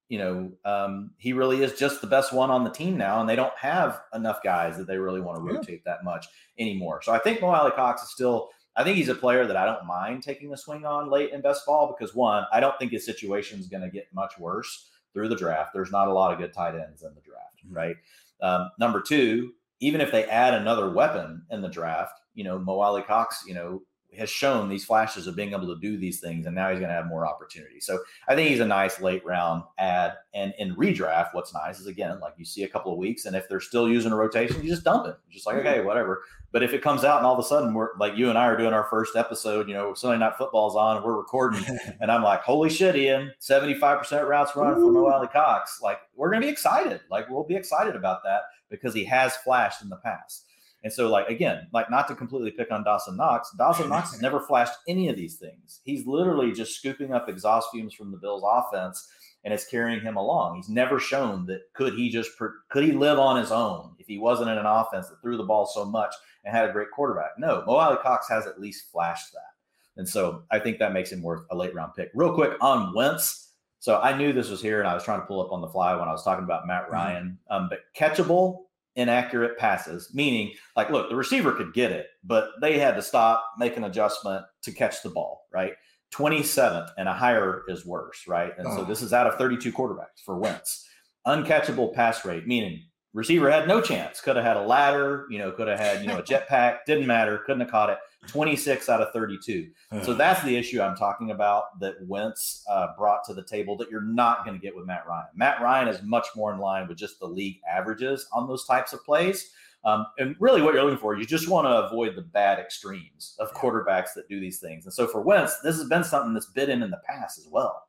you 0.09 0.17
know 0.17 0.51
um, 0.65 1.11
he 1.17 1.33
really 1.33 1.63
is 1.63 1.73
just 1.73 2.01
the 2.01 2.07
best 2.07 2.33
one 2.33 2.49
on 2.49 2.63
the 2.63 2.69
team 2.69 2.97
now, 2.97 3.19
and 3.19 3.29
they 3.29 3.35
don't 3.35 3.57
have 3.57 4.01
enough 4.13 4.43
guys 4.43 4.77
that 4.77 4.87
they 4.87 4.97
really 4.97 5.21
want 5.21 5.37
to 5.37 5.53
rotate 5.53 5.81
yeah. 5.85 5.93
that 5.93 6.03
much 6.03 6.27
anymore. 6.59 7.01
So 7.01 7.11
I 7.11 7.19
think 7.19 7.41
Mo 7.41 7.47
Alie-Cox 7.47 8.03
is 8.03 8.09
still. 8.09 8.49
I 8.75 8.83
think 8.83 8.95
he's 8.95 9.09
a 9.09 9.15
player 9.15 9.47
that 9.47 9.57
I 9.57 9.65
don't 9.65 9.87
mind 9.87 10.21
taking 10.21 10.53
a 10.53 10.57
swing 10.57 10.85
on 10.85 11.09
late 11.09 11.31
in 11.31 11.41
best 11.41 11.65
ball 11.65 11.95
because 11.97 12.13
one, 12.13 12.43
I 12.53 12.59
don't 12.59 12.77
think 12.77 12.91
his 12.91 13.07
situation 13.07 13.59
is 13.59 13.65
going 13.67 13.81
to 13.81 13.89
get 13.89 14.05
much 14.13 14.37
worse 14.37 14.91
through 15.13 15.29
the 15.29 15.35
draft. 15.35 15.71
There's 15.73 15.91
not 15.91 16.07
a 16.07 16.13
lot 16.13 16.31
of 16.31 16.37
good 16.37 16.53
tight 16.53 16.75
ends 16.75 17.01
in 17.01 17.15
the 17.15 17.21
draft, 17.21 17.65
mm-hmm. 17.65 17.75
right? 17.75 17.95
Um, 18.39 18.69
number 18.77 19.01
two, 19.01 19.53
even 19.79 20.01
if 20.01 20.11
they 20.11 20.25
add 20.25 20.53
another 20.53 20.89
weapon 20.89 21.43
in 21.51 21.61
the 21.61 21.69
draft, 21.69 22.19
you 22.33 22.43
know, 22.43 22.59
Mo 22.59 22.79
Alie-Cox, 22.79 23.43
you 23.47 23.53
know, 23.53 23.81
has 24.17 24.29
shown 24.29 24.69
these 24.69 24.85
flashes 24.85 25.27
of 25.27 25.35
being 25.35 25.51
able 25.51 25.67
to 25.67 25.79
do 25.79 25.97
these 25.97 26.19
things, 26.19 26.45
and 26.45 26.55
now 26.55 26.69
he's 26.69 26.79
going 26.79 26.89
to 26.89 26.95
have 26.95 27.07
more 27.07 27.27
opportunity. 27.27 27.79
So 27.79 27.99
I 28.27 28.35
think 28.35 28.49
he's 28.49 28.59
a 28.59 28.65
nice 28.65 28.99
late 28.99 29.23
round 29.25 29.63
ad. 29.77 30.13
And 30.33 30.53
in 30.57 30.75
redraft, 30.75 31.33
what's 31.33 31.53
nice 31.53 31.79
is 31.79 31.87
again, 31.87 32.19
like 32.19 32.33
you 32.37 32.45
see 32.45 32.63
a 32.63 32.67
couple 32.67 32.91
of 32.91 32.97
weeks, 32.97 33.25
and 33.25 33.35
if 33.35 33.47
they're 33.49 33.59
still 33.59 33.89
using 33.89 34.11
a 34.11 34.15
rotation, 34.15 34.61
you 34.63 34.69
just 34.69 34.83
dump 34.83 35.07
it. 35.07 35.17
Just 35.29 35.45
like 35.45 35.57
mm-hmm. 35.57 35.67
okay, 35.67 35.81
whatever. 35.81 36.23
But 36.51 36.63
if 36.63 36.73
it 36.73 36.81
comes 36.81 37.03
out 37.03 37.17
and 37.17 37.25
all 37.25 37.33
of 37.33 37.39
a 37.43 37.47
sudden 37.47 37.73
we're 37.73 37.89
like 37.99 38.15
you 38.15 38.29
and 38.29 38.37
I 38.37 38.45
are 38.45 38.57
doing 38.57 38.73
our 38.73 38.85
first 38.85 39.15
episode, 39.15 39.67
you 39.67 39.73
know, 39.73 39.93
Sunday 39.93 40.17
Night 40.17 40.37
Football's 40.37 40.75
on, 40.75 40.97
and 40.97 41.05
we're 41.05 41.17
recording, 41.17 41.63
and 42.01 42.11
I'm 42.11 42.23
like, 42.23 42.41
holy 42.41 42.69
shit, 42.69 42.95
Ian, 42.95 43.31
75% 43.41 44.27
routes 44.27 44.55
run 44.55 44.75
for 44.75 44.91
Mo 44.91 45.07
Alie-Cox. 45.07 45.81
Like 45.81 45.99
we're 46.15 46.29
going 46.29 46.41
to 46.41 46.47
be 46.47 46.51
excited. 46.51 47.01
Like 47.11 47.29
we'll 47.29 47.43
be 47.43 47.55
excited 47.55 47.95
about 47.95 48.23
that 48.23 48.43
because 48.69 48.93
he 48.93 49.05
has 49.05 49.35
flashed 49.37 49.81
in 49.81 49.89
the 49.89 49.97
past. 49.97 50.45
And 50.83 50.93
so, 50.93 51.09
like 51.09 51.27
again, 51.27 51.67
like 51.73 51.89
not 51.89 52.07
to 52.07 52.15
completely 52.15 52.51
pick 52.51 52.71
on 52.71 52.83
Dawson 52.83 53.17
Knox, 53.17 53.51
Dawson 53.57 53.89
Knox 53.89 54.11
has 54.11 54.21
never 54.21 54.39
flashed 54.39 54.77
any 54.87 55.09
of 55.09 55.15
these 55.15 55.35
things. 55.35 55.81
He's 55.83 56.05
literally 56.05 56.51
just 56.51 56.77
scooping 56.77 57.13
up 57.13 57.27
exhaust 57.27 57.69
fumes 57.71 57.93
from 57.93 58.11
the 58.11 58.17
Bills' 58.17 58.43
offense, 58.45 59.09
and 59.43 59.53
it's 59.53 59.65
carrying 59.65 60.01
him 60.01 60.17
along. 60.17 60.55
He's 60.55 60.69
never 60.69 60.99
shown 60.99 61.45
that 61.47 61.61
could 61.73 61.93
he 61.95 62.09
just 62.09 62.31
could 62.37 62.83
he 62.83 62.91
live 62.91 63.17
on 63.17 63.37
his 63.37 63.51
own 63.51 63.95
if 63.97 64.07
he 64.07 64.19
wasn't 64.19 64.49
in 64.49 64.57
an 64.57 64.65
offense 64.65 65.09
that 65.09 65.19
threw 65.21 65.35
the 65.35 65.43
ball 65.43 65.65
so 65.65 65.83
much 65.83 66.13
and 66.45 66.55
had 66.55 66.69
a 66.69 66.73
great 66.73 66.91
quarterback. 66.91 67.31
No, 67.39 67.63
Mo 67.65 67.73
Alie-Cox 67.73 68.29
has 68.29 68.45
at 68.45 68.61
least 68.61 68.91
flashed 68.91 69.33
that, 69.33 69.99
and 69.99 70.07
so 70.07 70.43
I 70.51 70.59
think 70.59 70.77
that 70.77 70.93
makes 70.93 71.11
him 71.11 71.23
worth 71.23 71.41
a 71.49 71.55
late 71.57 71.73
round 71.73 71.93
pick. 71.95 72.11
Real 72.13 72.33
quick 72.33 72.53
on 72.61 72.93
Wentz. 72.93 73.46
So 73.79 73.99
I 73.99 74.17
knew 74.17 74.33
this 74.33 74.49
was 74.49 74.61
here, 74.61 74.79
and 74.79 74.87
I 74.87 74.93
was 74.93 75.03
trying 75.03 75.19
to 75.19 75.25
pull 75.25 75.41
up 75.41 75.51
on 75.51 75.61
the 75.61 75.67
fly 75.67 75.95
when 75.95 76.07
I 76.07 76.11
was 76.11 76.23
talking 76.23 76.43
about 76.43 76.67
Matt 76.67 76.83
mm-hmm. 76.83 76.93
Ryan. 76.93 77.37
Mm-hmm. 77.51 77.63
Um, 77.63 77.69
but 77.69 77.79
catchable 77.95 78.63
inaccurate 78.97 79.57
passes, 79.57 80.11
meaning 80.13 80.51
like, 80.75 80.89
look, 80.89 81.09
the 81.09 81.15
receiver 81.15 81.53
could 81.53 81.73
get 81.73 81.91
it, 81.91 82.07
but 82.23 82.49
they 82.61 82.79
had 82.79 82.95
to 82.95 83.01
stop, 83.01 83.51
make 83.57 83.77
an 83.77 83.83
adjustment 83.83 84.43
to 84.63 84.71
catch 84.71 85.03
the 85.03 85.09
ball, 85.09 85.45
right? 85.53 85.73
27th 86.13 86.89
and 86.97 87.07
a 87.07 87.13
higher 87.13 87.63
is 87.67 87.85
worse, 87.85 88.25
right? 88.27 88.53
And 88.57 88.67
oh. 88.67 88.77
so 88.77 88.83
this 88.83 89.01
is 89.01 89.13
out 89.13 89.27
of 89.27 89.35
32 89.35 89.71
quarterbacks 89.71 90.23
for 90.25 90.37
Wentz. 90.37 90.87
Uncatchable 91.27 91.93
pass 91.93 92.25
rate, 92.25 92.47
meaning 92.47 92.81
receiver 93.13 93.49
had 93.49 93.67
no 93.67 93.81
chance. 93.81 94.21
Could 94.21 94.35
have 94.35 94.45
had 94.45 94.57
a 94.57 94.61
ladder, 94.61 95.25
you 95.29 95.39
know, 95.39 95.51
could 95.51 95.67
have 95.67 95.79
had, 95.79 96.01
you 96.01 96.07
know, 96.07 96.19
a 96.19 96.23
jetpack, 96.23 96.79
didn't 96.85 97.07
matter, 97.07 97.39
couldn't 97.39 97.61
have 97.61 97.71
caught 97.71 97.89
it. 97.89 97.97
26 98.27 98.89
out 98.89 99.01
of 99.01 99.13
32. 99.13 99.69
so 100.03 100.13
that's 100.13 100.43
the 100.43 100.55
issue 100.55 100.81
I'm 100.81 100.95
talking 100.95 101.31
about 101.31 101.79
that 101.79 101.95
Wentz 102.05 102.63
uh, 102.69 102.87
brought 102.97 103.23
to 103.25 103.33
the 103.33 103.43
table 103.43 103.77
that 103.77 103.89
you're 103.89 104.01
not 104.01 104.43
going 104.43 104.57
to 104.57 104.61
get 104.61 104.75
with 104.75 104.85
Matt 104.85 105.07
Ryan. 105.07 105.27
Matt 105.33 105.61
Ryan 105.61 105.87
is 105.87 106.01
much 106.03 106.27
more 106.35 106.53
in 106.53 106.59
line 106.59 106.87
with 106.87 106.97
just 106.97 107.19
the 107.19 107.27
league 107.27 107.59
averages 107.71 108.27
on 108.33 108.47
those 108.47 108.65
types 108.65 108.91
of 108.91 109.03
plays. 109.05 109.51
Um, 109.85 110.05
and 110.17 110.35
really, 110.39 110.61
what 110.61 110.73
you're 110.73 110.83
looking 110.83 110.99
for, 110.99 111.17
you 111.17 111.25
just 111.25 111.47
want 111.47 111.65
to 111.65 111.85
avoid 111.85 112.15
the 112.15 112.21
bad 112.21 112.59
extremes 112.59 113.35
of 113.39 113.53
quarterbacks 113.53 114.13
that 114.15 114.27
do 114.27 114.39
these 114.39 114.59
things. 114.59 114.85
And 114.85 114.93
so 114.93 115.07
for 115.07 115.21
Wentz, 115.21 115.59
this 115.61 115.77
has 115.77 115.87
been 115.87 116.03
something 116.03 116.33
that's 116.33 116.51
been 116.51 116.69
in 116.69 116.83
in 116.83 116.91
the 116.91 117.01
past 117.07 117.37
as 117.37 117.47
well. 117.49 117.83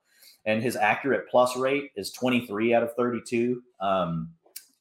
And 0.44 0.62
his 0.62 0.76
accurate 0.76 1.28
plus 1.28 1.56
rate 1.56 1.90
is 1.96 2.12
23 2.12 2.72
out 2.72 2.82
of 2.82 2.94
32. 2.94 3.62
Um, 3.80 4.30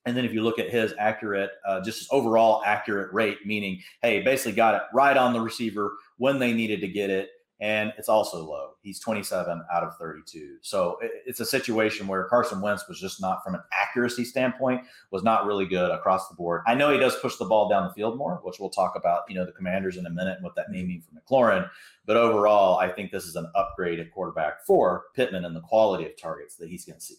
and 0.08 0.16
then 0.16 0.24
if 0.24 0.34
you 0.34 0.42
look 0.42 0.58
at 0.58 0.70
his 0.70 0.94
accurate, 0.98 1.52
uh, 1.68 1.82
just 1.82 2.08
overall 2.14 2.64
accurate 2.66 3.12
rate, 3.12 3.40
meaning, 3.46 3.82
hey, 4.02 4.22
basically 4.22 4.54
got 4.54 4.74
it 4.74 4.84
right 4.94 5.18
on 5.18 5.34
the 5.34 5.42
receiver 5.42 5.98
when 6.16 6.40
they 6.40 6.54
needed 6.54 6.80
to 6.80 6.88
get 6.88 7.10
it. 7.10 7.30
And 7.60 7.92
it's 7.98 8.08
also 8.08 8.42
low. 8.46 8.76
He's 8.82 9.02
27 9.02 9.64
out 9.70 9.84
of 9.84 9.98
32. 9.98 10.60
So 10.62 10.98
it's 11.02 11.42
a 11.42 11.46
situation 11.46 12.08
where 12.08 12.24
Carson 12.26 12.62
Wentz 12.62 12.88
was 12.88 13.02
just 13.02 13.20
not, 13.20 13.44
from 13.44 13.56
an 13.56 13.62
accuracy 13.74 14.24
standpoint, 14.24 14.84
was 15.12 15.24
not 15.24 15.46
really 15.46 15.66
good 15.66 15.92
across 15.92 16.30
the 16.30 16.36
board. 16.36 16.62
I 16.66 16.76
know 16.76 16.90
he 16.94 17.00
does 17.00 17.20
push 17.20 17.36
the 17.36 17.46
ball 17.46 17.68
down 17.68 17.86
the 17.86 17.94
field 17.94 18.18
more, 18.18 18.40
which 18.44 18.60
we'll 18.62 18.70
talk 18.70 18.96
about, 18.96 19.24
you 19.28 19.36
know, 19.36 19.46
the 19.46 19.52
commanders 19.52 19.98
in 19.98 20.06
a 20.06 20.10
minute 20.10 20.36
and 20.36 20.44
what 20.44 20.56
that 20.56 20.70
may 20.70 20.86
mean 20.86 21.02
for 21.02 21.20
McLaurin. 21.20 21.70
But 22.06 22.16
overall, 22.16 22.78
I 22.78 22.90
think 22.90 23.12
this 23.12 23.26
is 23.26 23.36
an 23.36 23.52
upgrade 23.56 24.00
at 24.00 24.12
quarterback 24.12 24.66
for 24.66 25.06
Pittman 25.16 25.44
and 25.44 25.56
the 25.56 25.62
quality 25.62 26.06
of 26.06 26.16
targets 26.16 26.56
that 26.58 26.70
he's 26.70 26.86
going 26.86 27.00
to 27.00 27.06
see 27.06 27.16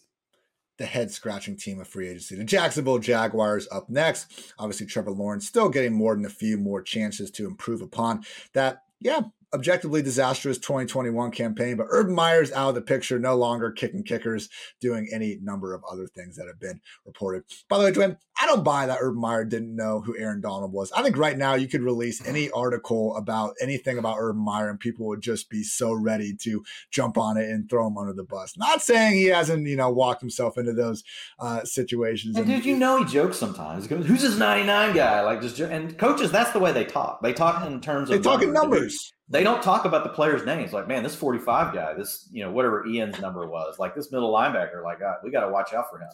the 0.79 0.87
head 0.87 1.11
scratching 1.11 1.57
team 1.57 1.81
of 1.81 1.89
free 1.89 2.09
agency. 2.09 2.37
The 2.37 2.45
Jacksonville 2.45 2.99
Jaguars 2.99 3.69
up 3.71 3.91
next. 3.91 4.53
Obviously, 4.59 4.87
Trevor 4.87 5.11
Lawrence 5.11 5.47
still 5.47 5.69
getting 5.69 5.93
more 5.93 6.15
than 6.15 6.25
a 6.25 6.31
few 6.31 6.57
more 6.57 6.81
chances 6.81 7.31
to 7.33 7.47
improve 7.47 7.83
upon 7.83 8.25
that. 8.55 8.85
Yeah, 9.01 9.21
objectively 9.55 10.03
disastrous 10.03 10.59
2021 10.59 11.31
campaign, 11.31 11.77
but 11.77 11.87
Urban 11.91 12.15
Meyer's 12.15 12.53
out 12.53 12.71
of 12.71 12.75
the 12.75 12.83
picture, 12.83 13.19
no 13.19 13.35
longer 13.35 13.71
kicking 13.71 14.03
kickers, 14.03 14.49
doing 14.81 15.09
any 15.13 15.39
number 15.43 15.75
of 15.75 15.83
other 15.91 16.07
things 16.07 16.37
that 16.37 16.47
have 16.47 16.61
been 16.61 16.81
reported. 17.07 17.45
By 17.69 17.79
the 17.79 17.85
way, 17.85 17.93
Dwayne, 17.93 18.19
I 18.41 18.47
don't 18.47 18.63
buy 18.63 18.87
that 18.87 18.99
Urban 19.01 19.21
Meyer 19.21 19.45
didn't 19.45 19.75
know 19.75 20.01
who 20.01 20.17
Aaron 20.17 20.41
Donald 20.41 20.73
was. 20.73 20.93
I 20.93 21.03
think 21.03 21.17
right 21.17 21.37
now 21.37 21.55
you 21.55 21.67
could 21.67 21.83
release 21.83 22.25
any 22.27 22.51
article 22.51 23.17
about 23.17 23.55
anything 23.61 23.99
about 23.99 24.17
Urban 24.19 24.43
Meyer 24.43 24.69
and 24.69 24.79
people 24.79 25.07
would 25.07 25.23
just 25.23 25.49
be 25.49 25.63
so 25.63 25.93
ready 25.93 26.35
to 26.43 26.63
jump 26.91 27.17
on 27.17 27.37
it 27.37 27.49
and 27.49 27.69
throw 27.69 27.87
him 27.87 27.97
under 27.97 28.13
the 28.13 28.25
bus. 28.25 28.57
Not 28.57 28.83
saying 28.83 29.15
he 29.15 29.27
hasn't, 29.27 29.67
you 29.67 29.77
know, 29.77 29.91
walked 29.91 30.21
himself 30.21 30.59
into 30.59 30.73
those 30.73 31.03
uh, 31.39 31.65
situations. 31.65 32.37
And, 32.37 32.47
and 32.47 32.57
did 32.57 32.67
you 32.67 32.77
know 32.77 32.99
he 32.99 33.05
jokes 33.11 33.39
sometimes? 33.39 33.87
Goes, 33.87 34.07
"Who's 34.07 34.23
this 34.23 34.37
99 34.37 34.95
guy?" 34.95 35.23
Like 35.23 35.41
just 35.41 35.59
and 35.59 35.97
coaches, 35.99 36.31
that's 36.31 36.53
the 36.53 36.59
way 36.59 36.73
they 36.73 36.85
talk. 36.85 37.23
They 37.23 37.33
talk 37.33 37.67
in 37.67 37.81
terms 37.81 38.11
of 38.11 38.17
they 38.17 38.23
talk 38.23 38.43
in 38.43 38.53
numbers 38.53 39.13
they 39.31 39.43
don't 39.43 39.63
talk 39.63 39.85
about 39.85 40.05
the 40.05 40.11
players' 40.11 40.45
names. 40.47 40.73
Like, 40.73 40.89
man, 40.89 41.03
this 41.03 41.15
45 41.15 41.75
guy, 41.75 41.95
this, 41.95 42.29
you 42.33 42.43
know, 42.43 42.51
whatever 42.51 42.87
Ian's 42.87 43.21
number 43.21 43.47
was, 43.47 43.79
like 43.79 43.95
this 43.95 44.11
middle 44.11 44.33
linebacker, 44.33 44.83
like, 44.83 45.01
God, 45.01 45.17
we 45.23 45.31
got 45.31 45.45
to 45.45 45.53
watch 45.53 45.75
out 45.75 45.91
for 45.91 45.99
him. 45.99 46.09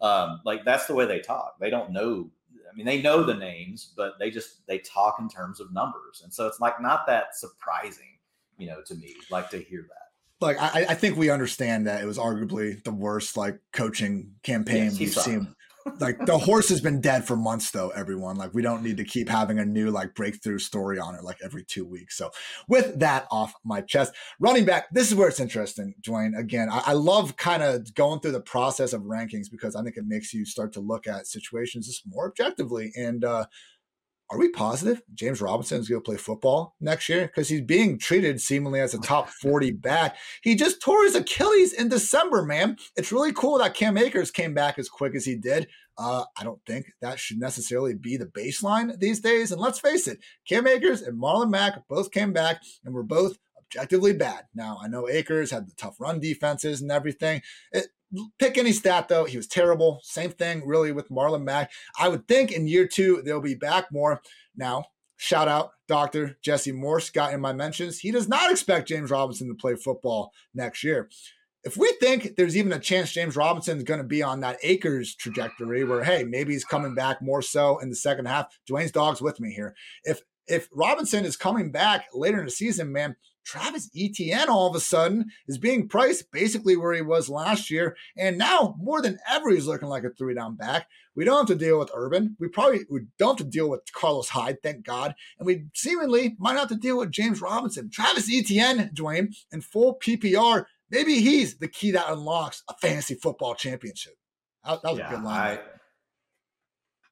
Um, 0.00 0.40
like, 0.44 0.64
that's 0.64 0.86
the 0.86 0.94
way 0.94 1.06
they 1.06 1.20
talk. 1.20 1.58
They 1.58 1.70
don't 1.70 1.90
know. 1.90 2.30
I 2.70 2.74
mean, 2.74 2.86
they 2.86 3.02
know 3.02 3.22
the 3.22 3.34
names, 3.34 3.92
but 3.96 4.14
they 4.18 4.30
just, 4.30 4.66
they 4.66 4.78
talk 4.78 5.18
in 5.20 5.28
terms 5.28 5.60
of 5.60 5.72
numbers. 5.72 6.22
And 6.22 6.32
so 6.32 6.46
it's 6.46 6.60
like 6.60 6.80
not 6.80 7.06
that 7.06 7.36
surprising, 7.36 8.18
you 8.58 8.68
know, 8.68 8.80
to 8.86 8.94
me, 8.94 9.14
like 9.30 9.50
to 9.50 9.58
hear 9.58 9.86
that. 9.88 10.44
Like, 10.44 10.58
I, 10.60 10.86
I 10.88 10.94
think 10.94 11.16
we 11.16 11.30
understand 11.30 11.86
that 11.86 12.02
it 12.02 12.06
was 12.06 12.18
arguably 12.18 12.82
the 12.82 12.92
worst, 12.92 13.36
like, 13.36 13.58
coaching 13.72 14.32
campaign 14.42 14.84
yes, 14.84 14.98
we've 14.98 15.14
seen 15.14 15.54
like 15.98 16.24
the 16.26 16.38
horse 16.38 16.68
has 16.68 16.80
been 16.80 17.00
dead 17.00 17.24
for 17.24 17.36
months 17.36 17.70
though 17.70 17.90
everyone. 17.90 18.36
Like 18.36 18.54
we 18.54 18.62
don't 18.62 18.82
need 18.82 18.96
to 18.98 19.04
keep 19.04 19.28
having 19.28 19.58
a 19.58 19.64
new 19.64 19.90
like 19.90 20.14
breakthrough 20.14 20.58
story 20.58 20.98
on 20.98 21.14
it 21.14 21.24
like 21.24 21.38
every 21.42 21.64
two 21.64 21.84
weeks. 21.84 22.16
So 22.16 22.30
with 22.68 22.98
that 23.00 23.26
off 23.30 23.54
my 23.64 23.80
chest 23.80 24.12
running 24.38 24.64
back 24.64 24.86
this 24.92 25.08
is 25.08 25.14
where 25.14 25.28
it's 25.28 25.40
interesting 25.40 25.94
dwain. 26.02 26.38
Again 26.38 26.68
i, 26.70 26.82
I 26.86 26.92
love 26.92 27.36
kind 27.36 27.62
of 27.62 27.94
going 27.94 28.20
through 28.20 28.32
the 28.32 28.40
process 28.40 28.92
of 28.92 29.02
rankings 29.02 29.50
because 29.50 29.76
i 29.76 29.82
think 29.82 29.96
it 29.96 30.06
makes 30.06 30.32
you 30.32 30.44
start 30.44 30.72
to 30.74 30.80
look 30.80 31.06
at 31.06 31.26
situations 31.26 31.86
just 31.86 32.06
more 32.06 32.28
objectively. 32.28 32.92
And 32.96 33.24
uh 33.24 33.46
are 34.32 34.38
we 34.38 34.48
positive 34.48 35.02
James 35.12 35.42
Robinson 35.42 35.78
is 35.78 35.90
going 35.90 36.00
to 36.00 36.04
play 36.04 36.16
football 36.16 36.74
next 36.80 37.06
year? 37.10 37.26
Because 37.26 37.50
he's 37.50 37.60
being 37.60 37.98
treated 37.98 38.40
seemingly 38.40 38.80
as 38.80 38.94
a 38.94 38.98
top 38.98 39.28
40 39.42 39.72
back. 39.72 40.16
He 40.42 40.54
just 40.54 40.80
tore 40.80 41.04
his 41.04 41.14
Achilles 41.14 41.74
in 41.74 41.90
December, 41.90 42.42
man. 42.42 42.78
It's 42.96 43.12
really 43.12 43.34
cool 43.34 43.58
that 43.58 43.74
Cam 43.74 43.98
Akers 43.98 44.30
came 44.30 44.54
back 44.54 44.78
as 44.78 44.88
quick 44.88 45.14
as 45.14 45.26
he 45.26 45.36
did. 45.36 45.68
Uh, 45.98 46.24
I 46.38 46.44
don't 46.44 46.64
think 46.66 46.86
that 47.02 47.18
should 47.18 47.38
necessarily 47.38 47.94
be 47.94 48.16
the 48.16 48.24
baseline 48.24 48.98
these 48.98 49.20
days. 49.20 49.52
And 49.52 49.60
let's 49.60 49.78
face 49.78 50.08
it, 50.08 50.18
Cam 50.48 50.66
Akers 50.66 51.02
and 51.02 51.20
Marlon 51.20 51.50
Mack 51.50 51.86
both 51.86 52.10
came 52.10 52.32
back 52.32 52.62
and 52.86 52.94
were 52.94 53.02
both 53.02 53.36
objectively 53.58 54.14
bad. 54.14 54.44
Now, 54.54 54.78
I 54.82 54.88
know 54.88 55.10
Akers 55.10 55.50
had 55.50 55.66
the 55.66 55.74
tough 55.76 56.00
run 56.00 56.20
defenses 56.20 56.80
and 56.80 56.90
everything. 56.90 57.42
It, 57.70 57.88
pick 58.38 58.58
any 58.58 58.72
stat 58.72 59.08
though, 59.08 59.24
he 59.24 59.36
was 59.36 59.46
terrible. 59.46 60.00
Same 60.02 60.30
thing 60.30 60.66
really 60.66 60.92
with 60.92 61.10
Marlon 61.10 61.44
Mack. 61.44 61.70
I 61.98 62.08
would 62.08 62.26
think 62.28 62.52
in 62.52 62.66
year 62.66 62.86
two 62.86 63.22
they'll 63.24 63.40
be 63.40 63.54
back 63.54 63.86
more. 63.92 64.20
Now, 64.56 64.84
shout 65.16 65.48
out 65.48 65.70
Dr. 65.88 66.36
Jesse 66.42 66.72
Morse 66.72 67.10
got 67.10 67.32
in 67.32 67.40
my 67.40 67.52
mentions. 67.52 67.98
He 67.98 68.10
does 68.10 68.28
not 68.28 68.50
expect 68.50 68.88
James 68.88 69.10
Robinson 69.10 69.48
to 69.48 69.54
play 69.54 69.74
football 69.76 70.32
next 70.54 70.82
year. 70.82 71.08
If 71.64 71.76
we 71.76 71.92
think 72.00 72.34
there's 72.36 72.56
even 72.56 72.72
a 72.72 72.78
chance 72.80 73.12
James 73.12 73.36
Robinson 73.36 73.78
is 73.78 73.84
going 73.84 74.00
to 74.00 74.06
be 74.06 74.20
on 74.22 74.40
that 74.40 74.58
Akers 74.64 75.14
trajectory 75.14 75.84
where, 75.84 76.02
hey, 76.02 76.24
maybe 76.24 76.52
he's 76.54 76.64
coming 76.64 76.96
back 76.96 77.22
more 77.22 77.40
so 77.40 77.78
in 77.78 77.88
the 77.88 77.94
second 77.94 78.26
half, 78.26 78.46
Dwain's 78.68 78.90
dog's 78.90 79.22
with 79.22 79.38
me 79.38 79.52
here. 79.52 79.74
If 80.02 80.22
if 80.48 80.68
Robinson 80.74 81.24
is 81.24 81.36
coming 81.36 81.70
back 81.70 82.06
later 82.12 82.40
in 82.40 82.46
the 82.46 82.50
season, 82.50 82.90
man, 82.90 83.14
Travis 83.44 83.90
Etienne 83.96 84.48
all 84.48 84.68
of 84.68 84.76
a 84.76 84.80
sudden 84.80 85.30
is 85.46 85.58
being 85.58 85.88
priced 85.88 86.30
basically 86.32 86.76
where 86.76 86.92
he 86.92 87.02
was 87.02 87.28
last 87.28 87.70
year. 87.70 87.96
And 88.16 88.38
now 88.38 88.76
more 88.78 89.02
than 89.02 89.18
ever, 89.28 89.50
he's 89.50 89.66
looking 89.66 89.88
like 89.88 90.04
a 90.04 90.10
three 90.10 90.34
down 90.34 90.56
back. 90.56 90.86
We 91.14 91.24
don't 91.24 91.48
have 91.48 91.58
to 91.58 91.64
deal 91.64 91.78
with 91.78 91.90
Urban. 91.94 92.36
We 92.40 92.48
probably 92.48 92.80
we 92.90 93.02
don't 93.18 93.38
have 93.38 93.46
to 93.46 93.50
deal 93.52 93.68
with 93.68 93.80
Carlos 93.92 94.30
Hyde, 94.30 94.62
thank 94.62 94.84
God. 94.84 95.14
And 95.38 95.46
we 95.46 95.66
seemingly 95.74 96.36
might 96.38 96.58
have 96.58 96.68
to 96.68 96.76
deal 96.76 96.98
with 96.98 97.10
James 97.10 97.40
Robinson. 97.40 97.90
Travis 97.90 98.30
Etienne, 98.32 98.90
Dwain, 98.94 99.34
in 99.52 99.60
full 99.60 99.98
PPR. 99.98 100.64
Maybe 100.90 101.20
he's 101.20 101.58
the 101.58 101.68
key 101.68 101.90
that 101.92 102.10
unlocks 102.10 102.62
a 102.68 102.74
fantasy 102.74 103.14
football 103.14 103.54
championship. 103.54 104.14
That, 104.64 104.82
that 104.82 104.90
was 104.90 104.98
yeah, 104.98 105.08
a 105.08 105.10
good 105.10 105.24
line. 105.24 105.58
I, 105.58 105.60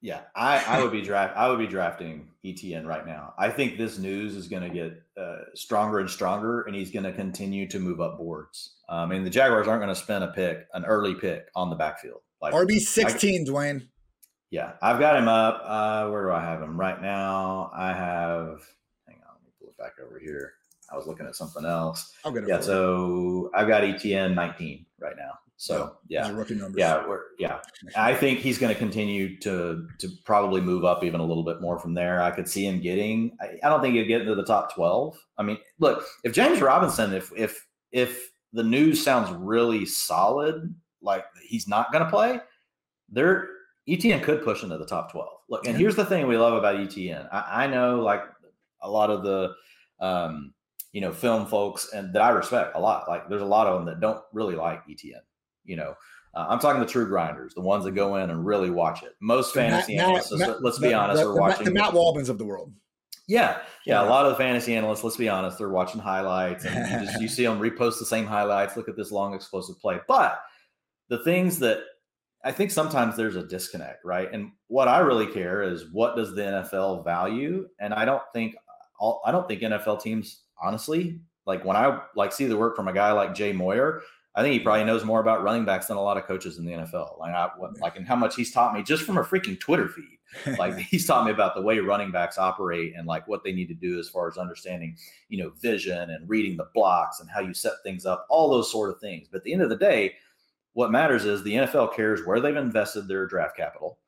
yeah, 0.01 0.21
I, 0.35 0.63
I 0.65 0.81
would 0.81 0.91
be 0.91 1.01
draft. 1.01 1.37
I 1.37 1.47
would 1.47 1.59
be 1.59 1.67
drafting 1.67 2.27
ETN 2.43 2.85
right 2.85 3.05
now. 3.05 3.33
I 3.37 3.49
think 3.49 3.77
this 3.77 3.99
news 3.99 4.35
is 4.35 4.47
going 4.47 4.63
to 4.63 4.69
get 4.69 5.01
uh, 5.15 5.43
stronger 5.53 5.99
and 5.99 6.09
stronger, 6.09 6.61
and 6.63 6.75
he's 6.75 6.89
going 6.89 7.03
to 7.05 7.13
continue 7.13 7.67
to 7.69 7.79
move 7.79 8.01
up 8.01 8.17
boards. 8.17 8.77
I 8.89 9.05
mean, 9.05 9.23
the 9.23 9.29
Jaguars 9.29 9.67
aren't 9.67 9.81
going 9.81 9.93
to 9.93 10.01
spend 10.01 10.23
a 10.23 10.29
pick, 10.29 10.67
an 10.73 10.85
early 10.85 11.13
pick, 11.13 11.49
on 11.55 11.69
the 11.69 11.75
backfield. 11.75 12.21
Like 12.41 12.53
RB 12.53 12.79
sixteen, 12.79 13.45
Dwain. 13.45 13.87
Yeah, 14.49 14.73
I've 14.81 14.99
got 14.99 15.15
him 15.15 15.27
up. 15.27 15.61
Uh, 15.63 16.09
where 16.09 16.25
do 16.25 16.31
I 16.31 16.41
have 16.41 16.61
him 16.61 16.79
right 16.79 16.99
now? 16.99 17.71
I 17.73 17.93
have. 17.93 18.61
Hang 19.07 19.21
on, 19.27 19.35
let 19.35 19.43
me 19.43 19.51
pull 19.59 19.69
it 19.69 19.77
back 19.77 19.93
over 20.03 20.19
here. 20.19 20.53
I 20.91 20.97
was 20.97 21.05
looking 21.05 21.27
at 21.27 21.35
something 21.35 21.63
else. 21.63 22.11
I'll 22.25 22.31
get 22.31 22.43
it. 22.43 22.49
Yeah, 22.49 22.59
so 22.59 23.51
I've 23.53 23.67
got 23.67 23.83
ETN 23.83 24.33
nineteen 24.33 24.87
right 24.99 25.15
now. 25.15 25.33
So 25.61 25.97
yeah, 26.07 26.25
yeah, 26.25 26.33
rookie 26.33 26.55
numbers. 26.55 26.79
Yeah, 26.79 27.05
yeah. 27.37 27.59
I 27.95 28.15
think 28.15 28.39
he's 28.39 28.57
going 28.57 28.73
to 28.73 28.79
continue 28.79 29.37
to 29.41 29.87
to 29.99 30.09
probably 30.25 30.59
move 30.59 30.83
up 30.83 31.03
even 31.03 31.19
a 31.19 31.23
little 31.23 31.43
bit 31.43 31.61
more 31.61 31.77
from 31.77 31.93
there. 31.93 32.19
I 32.19 32.31
could 32.31 32.49
see 32.49 32.65
him 32.65 32.81
getting. 32.81 33.37
I, 33.39 33.59
I 33.63 33.69
don't 33.69 33.79
think 33.79 33.93
he'd 33.93 34.05
get 34.05 34.21
into 34.21 34.33
the 34.33 34.43
top 34.43 34.73
twelve. 34.73 35.15
I 35.37 35.43
mean, 35.43 35.59
look, 35.77 36.03
if 36.23 36.33
James 36.33 36.61
Robinson, 36.61 37.13
if 37.13 37.31
if 37.37 37.67
if 37.91 38.31
the 38.51 38.63
news 38.63 39.03
sounds 39.03 39.31
really 39.37 39.85
solid, 39.85 40.73
like 40.99 41.25
he's 41.43 41.67
not 41.67 41.91
going 41.91 42.03
to 42.03 42.09
play, 42.09 42.39
there 43.07 43.47
ETN 43.87 44.23
could 44.23 44.43
push 44.43 44.63
into 44.63 44.79
the 44.79 44.87
top 44.87 45.11
twelve. 45.11 45.37
Look, 45.47 45.67
and 45.67 45.77
here's 45.77 45.95
the 45.95 46.05
thing 46.05 46.25
we 46.25 46.37
love 46.37 46.55
about 46.55 46.77
ETN. 46.77 47.29
I, 47.31 47.65
I 47.65 47.67
know 47.67 47.99
like 47.99 48.23
a 48.81 48.89
lot 48.89 49.11
of 49.11 49.23
the. 49.23 49.53
Um, 49.99 50.55
you 50.91 50.99
know, 50.99 51.13
film 51.13 51.45
folks 51.45 51.93
and 51.93 52.13
that 52.13 52.21
I 52.21 52.31
respect 52.31 52.75
a 52.75 52.79
lot. 52.79 53.07
Like 53.07 53.29
there's 53.29 53.43
a 53.43 53.45
lot 53.45 53.65
of 53.65 53.75
them 53.75 53.85
that 53.85 54.01
don't 54.01 54.21
really 54.33 54.55
like 54.55 54.81
Etienne 54.89 55.21
you 55.63 55.75
know, 55.75 55.95
uh, 56.33 56.45
I'm 56.49 56.59
talking 56.59 56.79
the 56.79 56.87
true 56.87 57.07
grinders, 57.07 57.53
the 57.53 57.61
ones 57.61 57.83
that 57.85 57.91
go 57.91 58.15
in 58.17 58.29
and 58.29 58.45
really 58.45 58.69
watch 58.69 59.03
it. 59.03 59.15
Most 59.19 59.53
fantasy 59.53 59.97
Matt, 59.97 60.05
analysts, 60.05 60.31
Matt, 60.31 60.63
let's, 60.63 60.79
be 60.79 60.93
honest, 60.93 61.21
the, 61.21 61.27
are 61.27 61.35
watching 61.35 61.65
the 61.65 61.71
Matt 61.71 61.93
Waldmans 61.93 62.29
of 62.29 62.37
the 62.37 62.45
world. 62.45 62.71
Yeah, 63.27 63.59
yeah, 63.85 64.01
yeah, 64.01 64.03
a 64.03 64.09
lot 64.09 64.25
of 64.25 64.31
the 64.31 64.37
fantasy 64.37 64.75
analysts, 64.75 65.03
let's 65.03 65.17
be 65.17 65.29
honest, 65.29 65.57
they're 65.57 65.69
watching 65.69 66.01
highlights 66.01 66.65
and 66.65 66.75
you, 66.75 67.07
just, 67.07 67.21
you 67.21 67.27
see 67.29 67.45
them 67.45 67.59
repost 67.59 67.99
the 67.99 68.05
same 68.05 68.25
highlights. 68.25 68.75
Look 68.75 68.89
at 68.89 68.95
this 68.95 69.11
long 69.11 69.33
explosive 69.33 69.79
play, 69.79 69.99
but 70.07 70.41
the 71.09 71.23
things 71.23 71.59
that 71.59 71.79
I 72.43 72.51
think 72.51 72.71
sometimes 72.71 73.15
there's 73.15 73.35
a 73.35 73.45
disconnect, 73.45 74.03
right? 74.03 74.31
And 74.31 74.51
what 74.67 74.87
I 74.87 74.99
really 74.99 75.27
care 75.27 75.61
is 75.61 75.91
what 75.91 76.15
does 76.15 76.33
the 76.33 76.41
NFL 76.41 77.03
value? 77.03 77.67
And 77.79 77.93
I 77.93 78.05
don't 78.05 78.23
think 78.33 78.55
all, 78.99 79.21
I 79.25 79.31
don't 79.31 79.47
think 79.47 79.61
NFL 79.61 80.01
teams 80.01 80.41
honestly 80.61 81.19
like 81.45 81.65
when 81.65 81.75
I 81.75 82.01
like 82.15 82.31
see 82.31 82.45
the 82.45 82.57
work 82.57 82.75
from 82.75 82.87
a 82.87 82.93
guy 82.93 83.11
like 83.11 83.33
Jay 83.33 83.51
Moyer, 83.51 84.01
I 84.33 84.41
think 84.41 84.53
he 84.53 84.59
probably 84.59 84.85
knows 84.85 85.03
more 85.03 85.19
about 85.19 85.43
running 85.43 85.65
backs 85.65 85.87
than 85.87 85.97
a 85.97 86.01
lot 86.01 86.15
of 86.17 86.23
coaches 86.23 86.57
in 86.57 86.65
the 86.65 86.71
NFL. 86.71 87.19
Like, 87.19 87.33
I, 87.33 87.49
like, 87.81 87.97
and 87.97 88.07
how 88.07 88.15
much 88.15 88.35
he's 88.35 88.51
taught 88.51 88.73
me 88.73 88.81
just 88.81 89.03
from 89.03 89.17
a 89.17 89.23
freaking 89.23 89.59
Twitter 89.59 89.89
feed. 89.89 90.57
Like, 90.57 90.77
he's 90.89 91.05
taught 91.05 91.25
me 91.25 91.31
about 91.31 91.53
the 91.53 91.61
way 91.61 91.79
running 91.79 92.11
backs 92.11 92.37
operate 92.37 92.93
and 92.95 93.05
like 93.05 93.27
what 93.27 93.43
they 93.43 93.51
need 93.51 93.67
to 93.67 93.73
do 93.73 93.99
as 93.99 94.07
far 94.07 94.29
as 94.29 94.37
understanding, 94.37 94.95
you 95.27 95.43
know, 95.43 95.51
vision 95.61 96.11
and 96.11 96.29
reading 96.29 96.55
the 96.55 96.69
blocks 96.73 97.19
and 97.19 97.29
how 97.29 97.41
you 97.41 97.53
set 97.53 97.73
things 97.83 98.05
up, 98.05 98.25
all 98.29 98.49
those 98.49 98.71
sort 98.71 98.89
of 98.89 99.01
things. 99.01 99.27
But 99.29 99.39
at 99.39 99.43
the 99.43 99.53
end 99.53 99.63
of 99.63 99.69
the 99.69 99.75
day, 99.75 100.13
what 100.73 100.91
matters 100.91 101.25
is 101.25 101.43
the 101.43 101.55
NFL 101.55 101.93
cares 101.93 102.25
where 102.25 102.39
they've 102.39 102.55
invested 102.55 103.07
their 103.07 103.27
draft 103.27 103.57
capital, 103.57 103.99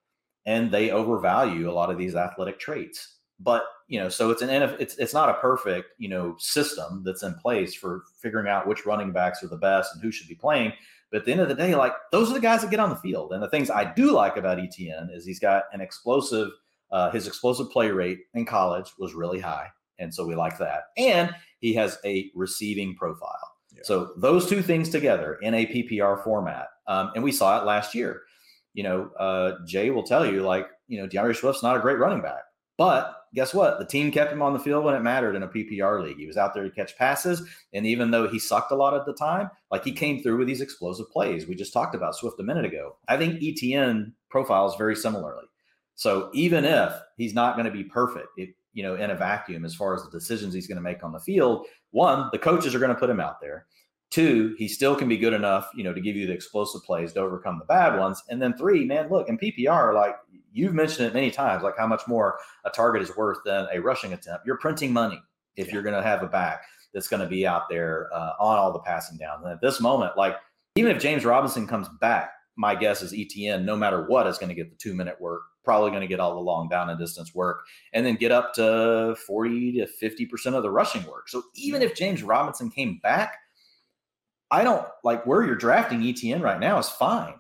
and 0.45 0.72
they 0.72 0.91
overvalue 0.91 1.70
a 1.70 1.74
lot 1.74 1.90
of 1.90 1.98
these 1.98 2.16
athletic 2.16 2.60
traits. 2.60 3.18
But 3.44 3.65
you 3.88 3.99
know, 3.99 4.10
so 4.10 4.32
it's 4.32 4.41
an 4.41 4.49
it's 4.80 4.98
it's 4.98 5.14
not 5.14 5.30
a 5.30 5.36
perfect 5.36 5.90
you 5.98 6.10
know 6.10 6.36
system 6.40 7.03
that's 7.06 7.24
in 7.24 7.34
place 7.36 7.76
for 7.76 8.03
figuring 8.22 8.48
out 8.48 8.68
which 8.68 8.86
running 8.86 9.11
backs 9.11 9.44
are 9.44 9.48
the 9.48 9.57
best 9.57 9.94
and 9.94 10.02
who 10.02 10.11
should 10.11 10.28
be 10.28 10.36
playing. 10.36 10.74
But 11.11 11.20
at 11.20 11.26
the 11.26 11.32
end 11.32 11.41
of 11.41 11.49
the 11.49 11.56
day, 11.56 11.76
like 11.76 11.94
those 12.11 12.32
are 12.32 12.34
the 12.34 12.40
guys 12.40 12.61
that 12.61 12.72
get 12.72 12.80
on 12.80 12.90
the 12.90 12.95
field. 12.95 13.34
And 13.34 13.44
the 13.44 13.49
things 13.49 13.70
I 13.70 13.94
do 13.94 14.11
like 14.11 14.38
about 14.38 14.57
etn 14.57 15.15
is 15.15 15.26
he's 15.26 15.40
got 15.40 15.65
an 15.72 15.82
explosive. 15.82 16.49
Uh, 16.91 17.11
his 17.11 17.28
explosive 17.28 17.72
play 17.72 17.90
rate 17.90 18.20
in 18.36 18.45
college 18.45 18.91
was 18.99 19.14
really 19.14 19.40
high, 19.40 19.68
and 19.99 20.14
so 20.14 20.26
we 20.26 20.36
like 20.36 20.57
that. 20.60 20.84
And 20.98 21.34
he 21.60 21.74
has 21.74 21.98
a 22.06 22.32
receiving 22.36 22.95
profile. 22.95 23.52
Yeah. 23.76 23.82
So 23.84 24.14
those 24.18 24.48
two 24.48 24.61
things 24.61 24.90
together 24.90 25.36
in 25.41 25.53
a 25.56 25.65
PPR 25.65 26.24
format, 26.24 26.68
um, 26.88 27.11
and 27.15 27.24
we 27.24 27.32
saw 27.32 27.60
it 27.60 27.65
last 27.65 27.95
year. 27.95 28.22
You 28.74 28.84
know, 28.84 29.11
uh, 29.20 29.53
Jay 29.65 29.90
will 29.90 30.03
tell 30.03 30.26
you 30.26 30.41
like 30.41 30.68
you 30.88 30.99
know 30.99 31.07
D'Andre 31.07 31.34
Swift's 31.34 31.64
not 31.64 31.78
a 31.78 31.80
great 31.80 31.99
running 31.99 32.22
back, 32.22 32.44
but 32.78 33.23
guess 33.34 33.53
what? 33.53 33.80
The 33.80 33.85
team 33.85 34.11
kept 34.11 34.31
him 34.31 34.41
on 34.41 34.53
the 34.53 34.60
field 34.60 34.84
when 34.84 34.95
it 34.95 35.01
mattered 35.01 35.35
in 35.35 35.43
a 35.43 35.47
PPR 35.47 36.03
league. 36.03 36.18
He 36.18 36.27
was 36.27 36.38
out 36.38 36.53
there 36.53 36.64
to 36.64 36.69
catch 36.69 36.97
passes. 36.97 37.47
And 37.73 37.85
even 37.85 38.11
though 38.11 38.27
he 38.27 38.39
sucked 38.39 38.72
a 38.72 38.76
lot 38.76 38.93
at 38.93 39.05
the 39.05 39.14
time, 39.14 39.49
like 39.72 39.84
he 39.84 39.91
came 39.91 40.22
through 40.22 40.38
with 40.38 40.47
these 40.47 40.61
explosive 40.61 41.10
plays. 41.10 41.47
We 41.47 41.55
just 41.55 41.73
talked 41.73 41.95
about 41.95 42.15
Swift 42.15 42.39
a 42.39 42.43
minute 42.43 42.65
ago. 42.65 42.97
I 43.07 43.18
think 43.18 43.41
ETN 43.41 44.14
profiles 44.30 44.76
very 44.77 44.95
similarly. 44.95 45.45
So 45.95 46.30
even 46.34 46.65
if 46.65 46.93
he's 47.18 47.34
not 47.34 47.55
going 47.55 47.65
to 47.65 47.72
be 47.72 47.84
perfect, 47.84 48.27
if, 48.38 48.49
you 48.73 48.84
know, 48.84 48.95
in 48.95 49.11
a 49.11 49.15
vacuum 49.15 49.65
as 49.65 49.76
far 49.76 49.95
as 49.95 50.03
the 50.03 50.10
decisions 50.10 50.53
he's 50.53 50.68
going 50.68 50.77
to 50.77 50.81
make 50.81 51.03
on 51.03 51.11
the 51.11 51.19
field. 51.19 51.68
One, 51.91 52.30
the 52.31 52.39
coaches 52.39 52.73
are 52.73 52.80
going 52.80 52.93
to 52.93 52.99
put 52.99 53.10
him 53.10 53.19
out 53.19 53.39
there. 53.39 53.68
Two, 54.10 54.55
he 54.57 54.68
still 54.68 54.95
can 54.95 55.07
be 55.07 55.18
good 55.18 55.34
enough, 55.34 55.69
you 55.76 55.84
know, 55.84 55.93
to 55.93 56.01
give 56.01 56.15
you 56.15 56.27
the 56.27 56.34
explosive 56.34 56.84
plays 56.84 57.14
to 57.14 57.19
overcome 57.19 57.57
the 57.60 57.65
bad 57.65 57.97
ones. 57.97 58.22
And 58.30 58.41
then 58.41 58.55
three, 58.57 58.85
man, 58.85 59.10
look, 59.10 59.30
in 59.30 59.38
PPR, 59.38 59.93
like 59.93 60.15
you've 60.54 60.74
mentioned 60.74 61.08
it 61.08 61.14
many 61.14 61.32
times, 61.32 61.64
like 61.64 61.78
how 61.78 61.88
much 61.88 62.08
more 62.08 62.40
a 62.64 62.70
target 62.70 63.02
is 63.02 63.16
worth 63.18 63.40
than 63.46 63.68
a 63.74 63.80
rushing 63.80 64.14
attempt. 64.14 64.46
You're 64.46 64.58
printing 64.58 64.94
money 64.94 65.22
if 65.56 65.68
yeah. 65.68 65.74
you're 65.74 65.84
going 65.84 65.96
to 65.96 66.08
have 66.08 66.24
a 66.24 66.28
back 66.28 66.64
that's 66.94 67.08
going 67.08 67.22
to 67.22 67.28
be 67.28 67.46
out 67.46 67.70
there 67.70 68.10
uh, 68.14 68.34
on 68.40 68.58
all 68.58 68.72
the 68.72 68.80
passing 68.80 69.18
downs. 69.18 69.44
And 69.44 69.52
at 69.52 69.62
this 69.62 69.82
moment, 69.82 70.16
like 70.16 70.36
even 70.76 70.96
if 70.96 71.02
James 71.02 71.26
Robinson 71.26 71.68
comes 71.68 71.90
back, 72.00 72.32
my 72.56 72.76
guess 72.76 73.02
is 73.02 73.14
ETN, 73.14 73.64
no 73.64 73.76
matter 73.76 74.06
what, 74.06 74.28
is 74.28 74.38
going 74.38 74.50
to 74.50 74.56
get 74.56 74.70
the 74.70 74.76
two 74.76 74.94
minute 74.94 75.20
work, 75.20 75.42
probably 75.64 75.90
going 75.90 76.02
to 76.02 76.08
get 76.08 76.20
all 76.20 76.36
the 76.36 76.40
long 76.40 76.70
down 76.70 76.90
and 76.90 77.00
distance 77.00 77.34
work, 77.34 77.66
and 77.94 78.06
then 78.06 78.16
get 78.16 78.32
up 78.32 78.54
to 78.54 79.16
40 79.26 79.72
to 79.74 79.88
50% 79.88 80.54
of 80.54 80.62
the 80.62 80.70
rushing 80.70 81.04
work. 81.06 81.30
So 81.30 81.42
even 81.56 81.82
if 81.82 81.96
James 81.96 82.22
Robinson 82.22 82.70
came 82.70 83.00
back, 83.02 83.38
I 84.52 84.64
don't 84.64 84.86
like 85.04 85.26
where 85.26 85.44
you're 85.44 85.56
drafting 85.56 86.02
ETN 86.02 86.42
right 86.42 86.60
now 86.60 86.78
is 86.78 86.90
fine. 86.90 87.34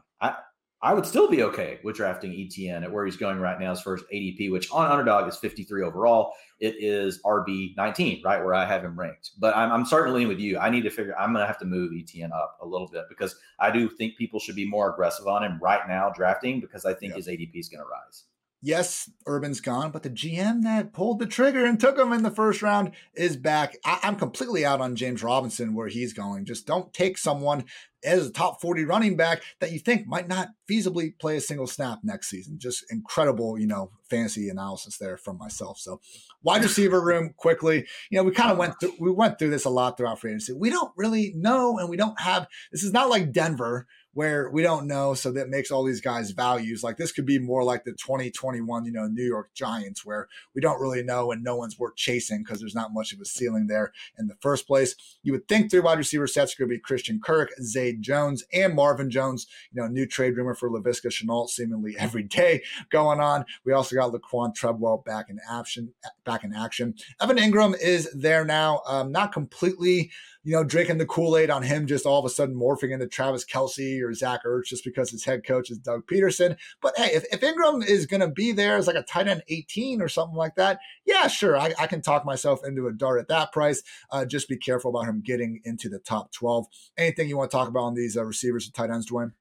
I 0.83 0.93
would 0.93 1.05
still 1.05 1.29
be 1.29 1.43
okay 1.43 1.79
with 1.81 1.95
drafting 1.95 2.31
ETN 2.31 2.83
at 2.83 2.91
where 2.91 3.05
he's 3.05 3.15
going 3.15 3.39
right 3.39 3.57
now, 3.57 3.71
as 3.71 3.81
far 3.81 3.93
as 3.93 4.03
ADP, 4.13 4.51
which 4.51 4.69
on 4.69 4.91
underdog 4.91 5.29
is 5.29 5.37
53 5.37 5.81
overall. 5.81 6.33
It 6.59 6.75
is 6.77 7.21
RB 7.23 7.73
19, 7.77 8.21
right 8.21 8.43
where 8.43 8.53
I 8.53 8.65
have 8.65 8.83
him 8.83 8.99
ranked. 8.99 9.31
But 9.39 9.55
I'm, 9.55 9.71
I'm 9.71 9.85
certainly 9.85 10.25
with 10.25 10.39
you. 10.39 10.59
I 10.59 10.69
need 10.69 10.81
to 10.81 10.89
figure. 10.89 11.17
I'm 11.17 11.31
going 11.31 11.41
to 11.41 11.47
have 11.47 11.59
to 11.59 11.65
move 11.65 11.93
ETN 11.93 12.33
up 12.33 12.57
a 12.61 12.67
little 12.67 12.89
bit 12.89 13.05
because 13.07 13.33
I 13.59 13.71
do 13.71 13.87
think 13.87 14.17
people 14.17 14.41
should 14.41 14.57
be 14.57 14.67
more 14.67 14.91
aggressive 14.91 15.25
on 15.25 15.41
him 15.41 15.57
right 15.61 15.87
now 15.87 16.11
drafting 16.13 16.59
because 16.59 16.83
I 16.83 16.93
think 16.93 17.11
yep. 17.11 17.17
his 17.17 17.27
ADP 17.29 17.55
is 17.55 17.69
going 17.69 17.81
to 17.81 17.89
rise 17.89 18.25
yes, 18.63 19.09
Urban's 19.27 19.59
gone, 19.59 19.91
but 19.91 20.03
the 20.03 20.09
GM 20.09 20.63
that 20.63 20.93
pulled 20.93 21.19
the 21.19 21.27
trigger 21.27 21.65
and 21.65 21.79
took 21.79 21.99
him 21.99 22.13
in 22.13 22.23
the 22.23 22.31
first 22.31 22.61
round 22.61 22.91
is 23.13 23.35
back. 23.35 23.75
I- 23.85 23.99
am 24.03 24.15
completely 24.15 24.65
out 24.65 24.79
on 24.79 24.95
James 24.95 25.21
Robinson 25.21 25.75
where 25.75 25.89
he's 25.89 26.13
going. 26.13 26.45
Just 26.45 26.65
don't 26.65 26.93
take 26.93 27.17
someone 27.17 27.65
as 28.05 28.27
a 28.27 28.31
top 28.31 28.61
40 28.61 28.85
running 28.85 29.15
back 29.15 29.43
that 29.59 29.71
you 29.71 29.79
think 29.79 30.07
might 30.07 30.27
not 30.27 30.49
feasibly 30.69 31.17
play 31.19 31.37
a 31.37 31.41
single 31.41 31.67
snap 31.67 31.99
next 32.03 32.29
season. 32.29 32.57
Just 32.57 32.85
incredible, 32.89 33.59
you 33.59 33.67
know, 33.67 33.91
fantasy 34.09 34.49
analysis 34.49 34.97
there 34.97 35.17
from 35.17 35.37
myself. 35.37 35.77
So 35.77 35.99
wide 36.41 36.63
receiver 36.63 37.01
room 37.01 37.33
quickly. 37.35 37.85
You 38.09 38.17
know, 38.17 38.23
we 38.23 38.31
kind 38.31 38.51
of 38.51 38.57
went 38.57 38.75
through 38.79 38.93
we 38.99 39.11
went 39.11 39.39
through 39.39 39.51
this 39.51 39.65
a 39.65 39.69
lot 39.69 39.97
throughout 39.97 40.19
free 40.19 40.31
agency. 40.31 40.53
We 40.53 40.69
don't 40.69 40.91
really 40.95 41.33
know 41.35 41.77
and 41.77 41.89
we 41.89 41.97
don't 41.97 42.19
have 42.19 42.47
this 42.71 42.83
is 42.83 42.93
not 42.93 43.09
like 43.09 43.31
Denver 43.31 43.87
where 44.13 44.49
we 44.49 44.61
don't 44.61 44.87
know. 44.87 45.13
So 45.13 45.31
that 45.31 45.49
makes 45.49 45.71
all 45.71 45.83
these 45.83 46.01
guys 46.01 46.31
values. 46.31 46.83
Like 46.83 46.97
this 46.97 47.11
could 47.11 47.25
be 47.25 47.39
more 47.39 47.63
like 47.63 47.83
the 47.83 47.91
2021, 47.91 48.85
you 48.85 48.91
know, 48.91 49.07
New 49.07 49.25
York 49.25 49.53
Giants, 49.53 50.05
where 50.05 50.27
we 50.53 50.61
don't 50.61 50.79
really 50.79 51.03
know 51.03 51.31
and 51.31 51.43
no 51.43 51.55
one's 51.55 51.79
worth 51.79 51.95
chasing 51.95 52.43
because 52.43 52.59
there's 52.59 52.75
not 52.75 52.93
much 52.93 53.11
of 53.11 53.19
a 53.19 53.25
ceiling 53.25 53.67
there 53.67 53.91
in 54.17 54.27
the 54.27 54.35
first 54.41 54.67
place. 54.67 54.95
You 55.23 55.33
would 55.33 55.47
think 55.47 55.69
three 55.69 55.79
wide 55.79 55.97
receiver 55.97 56.27
sets 56.27 56.53
could 56.53 56.69
be 56.69 56.79
Christian 56.79 57.19
Kirk, 57.23 57.49
Zay 57.61 57.95
Jones, 57.95 58.43
and 58.53 58.75
Marvin 58.75 59.09
Jones. 59.09 59.47
You 59.71 59.81
know, 59.81 59.87
new 59.87 60.05
trade 60.05 60.37
rumor 60.37 60.55
for 60.55 60.69
Laviska 60.69 61.07
Shenault 61.07 61.49
seemingly 61.49 61.95
every 61.99 62.23
day 62.23 62.61
going 62.89 63.19
on. 63.19 63.45
We 63.65 63.73
also 63.73 63.95
got 63.95 64.13
Laquan 64.13 64.53
Treadwell 64.53 65.03
back 65.05 65.29
in 65.29 65.39
action. 65.49 65.93
Back 66.25 66.43
in 66.43 66.53
action. 66.53 66.93
Evan 67.21 67.37
Ingram 67.37 67.75
is 67.81 68.11
there 68.13 68.45
now. 68.45 68.81
Um, 68.87 69.11
not 69.11 69.31
completely 69.31 70.11
you 70.43 70.53
know, 70.53 70.63
drinking 70.63 70.97
the 70.97 71.05
Kool 71.05 71.37
Aid 71.37 71.49
on 71.49 71.63
him 71.63 71.87
just 71.87 72.05
all 72.05 72.19
of 72.19 72.25
a 72.25 72.29
sudden 72.29 72.55
morphing 72.55 72.91
into 72.91 73.07
Travis 73.07 73.45
Kelce 73.45 74.01
or 74.03 74.13
Zach 74.13 74.41
Ertz 74.45 74.65
just 74.65 74.83
because 74.83 75.09
his 75.09 75.23
head 75.23 75.45
coach 75.45 75.71
is 75.71 75.77
Doug 75.77 76.05
Pederson. 76.05 76.57
But 76.81 76.93
hey, 76.97 77.11
if, 77.13 77.23
if 77.31 77.41
Engram 77.41 77.85
is 77.85 78.05
going 78.05 78.21
to 78.21 78.27
be 78.27 78.51
there 78.51 78.75
as 78.75 78.87
like 78.87 78.95
a 78.95 79.03
tight 79.03 79.27
end 79.27 79.43
18 79.47 80.01
or 80.01 80.09
something 80.09 80.35
like 80.35 80.55
that, 80.55 80.79
yeah, 81.05 81.27
sure, 81.27 81.57
I, 81.57 81.73
I 81.79 81.87
can 81.87 82.01
talk 82.01 82.25
myself 82.25 82.59
into 82.65 82.87
a 82.87 82.93
dart 82.93 83.19
at 83.19 83.29
that 83.29 83.51
price. 83.51 83.81
Uh, 84.11 84.25
just 84.25 84.49
be 84.49 84.57
careful 84.57 84.91
about 84.91 85.07
him 85.07 85.21
getting 85.21 85.61
into 85.63 85.87
the 85.87 85.99
top 85.99 86.31
12. 86.33 86.65
Anything 86.97 87.29
you 87.29 87.37
want 87.37 87.51
to 87.51 87.57
talk 87.57 87.69
about 87.69 87.83
on 87.83 87.93
these 87.93 88.17
uh, 88.17 88.25
receivers 88.25 88.65
and 88.65 88.73
tight 88.73 88.89
ends, 88.89 89.09
Dwain? 89.09 89.31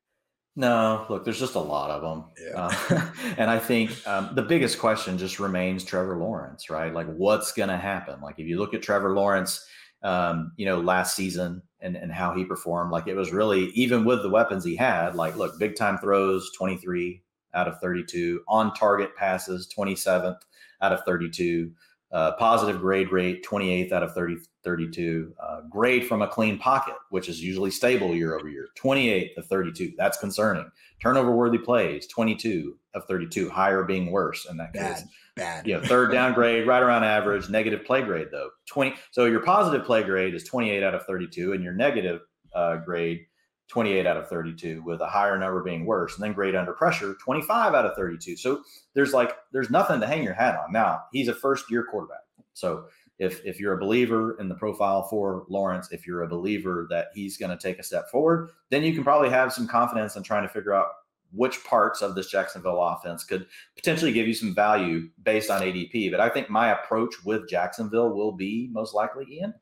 No, 0.54 1.06
look, 1.08 1.24
there's 1.24 1.40
just 1.40 1.54
a 1.54 1.60
lot 1.60 1.90
of 1.90 2.02
them. 2.02 2.24
Yeah. 2.38 2.70
Uh, 2.90 3.10
and 3.38 3.50
I 3.50 3.58
think 3.58 4.06
um, 4.06 4.34
the 4.34 4.42
biggest 4.42 4.78
question 4.78 5.16
just 5.16 5.40
remains 5.40 5.82
Trevor 5.82 6.18
Lawrence, 6.18 6.68
right? 6.68 6.92
Like, 6.92 7.06
what's 7.06 7.52
going 7.52 7.70
to 7.70 7.76
happen? 7.76 8.20
Like, 8.20 8.38
if 8.38 8.46
you 8.46 8.58
look 8.58 8.74
at 8.74 8.82
Trevor 8.82 9.14
Lawrence, 9.14 9.66
um, 10.02 10.52
you 10.56 10.66
know, 10.66 10.80
last 10.80 11.16
season 11.16 11.62
and, 11.80 11.96
and 11.96 12.12
how 12.12 12.34
he 12.34 12.44
performed. 12.44 12.92
Like 12.92 13.06
it 13.06 13.14
was 13.14 13.32
really, 13.32 13.66
even 13.70 14.04
with 14.04 14.22
the 14.22 14.30
weapons 14.30 14.64
he 14.64 14.76
had, 14.76 15.14
like, 15.14 15.36
look, 15.36 15.58
big 15.58 15.76
time 15.76 15.98
throws, 15.98 16.50
23 16.56 17.22
out 17.54 17.68
of 17.68 17.78
32, 17.80 18.42
on 18.48 18.72
target 18.74 19.14
passes, 19.16 19.72
27th 19.76 20.38
out 20.80 20.92
of 20.92 21.04
32, 21.04 21.70
uh, 22.12 22.32
positive 22.32 22.80
grade 22.80 23.10
rate, 23.10 23.44
28th 23.44 23.92
out 23.92 24.02
of 24.02 24.12
30, 24.12 24.36
32, 24.64 25.34
uh, 25.42 25.60
grade 25.70 26.06
from 26.06 26.22
a 26.22 26.28
clean 26.28 26.58
pocket, 26.58 26.94
which 27.10 27.28
is 27.28 27.42
usually 27.42 27.70
stable 27.70 28.14
year 28.14 28.36
over 28.36 28.48
year, 28.48 28.68
28th 28.78 29.36
of 29.38 29.46
32. 29.46 29.92
That's 29.96 30.18
concerning. 30.18 30.70
Turnover 31.00 31.32
worthy 31.32 31.58
plays, 31.58 32.06
22 32.08 32.76
of 32.94 33.04
32, 33.06 33.48
higher 33.48 33.82
being 33.84 34.10
worse 34.12 34.46
in 34.48 34.58
that 34.58 34.72
Bad. 34.72 34.96
case. 34.96 35.04
Bad. 35.36 35.66
You 35.66 35.74
know, 35.74 35.82
third 35.86 36.12
down 36.12 36.34
grade, 36.34 36.66
right 36.66 36.82
around 36.82 37.04
average. 37.04 37.48
Negative 37.48 37.82
play 37.84 38.02
grade 38.02 38.28
though, 38.30 38.50
twenty. 38.66 38.94
So 39.12 39.24
your 39.24 39.40
positive 39.40 39.86
play 39.86 40.02
grade 40.02 40.34
is 40.34 40.44
twenty 40.44 40.70
eight 40.70 40.82
out 40.82 40.94
of 40.94 41.06
thirty 41.06 41.26
two, 41.26 41.54
and 41.54 41.64
your 41.64 41.72
negative 41.72 42.20
uh, 42.54 42.76
grade 42.76 43.20
28 43.68 44.06
out 44.06 44.16
of 44.16 44.28
32 44.28 44.82
with 44.82 45.00
a 45.00 45.06
higher 45.06 45.38
number 45.38 45.62
being 45.62 45.86
worse 45.86 46.14
and 46.14 46.22
then 46.22 46.32
grade 46.32 46.54
under 46.54 46.72
pressure 46.72 47.14
25 47.14 47.74
out 47.74 47.86
of 47.86 47.96
32 47.96 48.36
so 48.36 48.62
there's 48.94 49.12
like 49.12 49.34
there's 49.52 49.70
nothing 49.70 50.00
to 50.00 50.06
hang 50.06 50.22
your 50.22 50.34
hat 50.34 50.58
on. 50.58 50.72
Now 50.72 51.02
he's 51.12 51.28
a 51.28 51.34
first 51.34 51.70
year 51.70 51.84
quarterback. 51.84 52.18
So 52.52 52.84
if 53.18 53.44
if 53.44 53.60
you're 53.60 53.74
a 53.74 53.80
believer 53.80 54.36
in 54.38 54.48
the 54.48 54.54
profile 54.54 55.04
for 55.04 55.44
lawrence 55.48 55.90
if 55.92 56.06
you're 56.06 56.22
a 56.22 56.28
believer 56.28 56.86
that 56.90 57.08
he's 57.14 57.36
going 57.36 57.56
to 57.56 57.62
take 57.62 57.78
a 57.78 57.82
step 57.82 58.08
forward 58.10 58.50
then 58.70 58.82
you 58.82 58.94
can 58.94 59.04
probably 59.04 59.30
have 59.30 59.52
some 59.52 59.68
confidence 59.68 60.16
in 60.16 60.22
trying 60.22 60.42
to 60.42 60.52
figure 60.52 60.74
out 60.74 60.88
which 61.32 61.64
parts 61.64 62.02
of 62.02 62.14
this 62.14 62.28
Jacksonville 62.28 62.82
offense 62.82 63.24
could 63.24 63.46
potentially 63.74 64.12
give 64.12 64.28
you 64.28 64.34
some 64.34 64.54
value 64.54 65.08
based 65.22 65.50
on 65.50 65.62
ADP. 65.62 66.10
But 66.10 66.20
I 66.20 66.28
think 66.28 66.50
my 66.50 66.72
approach 66.72 67.14
with 67.24 67.48
Jacksonville 67.48 68.14
will 68.14 68.32
be 68.32 68.68
most 68.72 68.94
likely 68.94 69.26
Ian, 69.30 69.54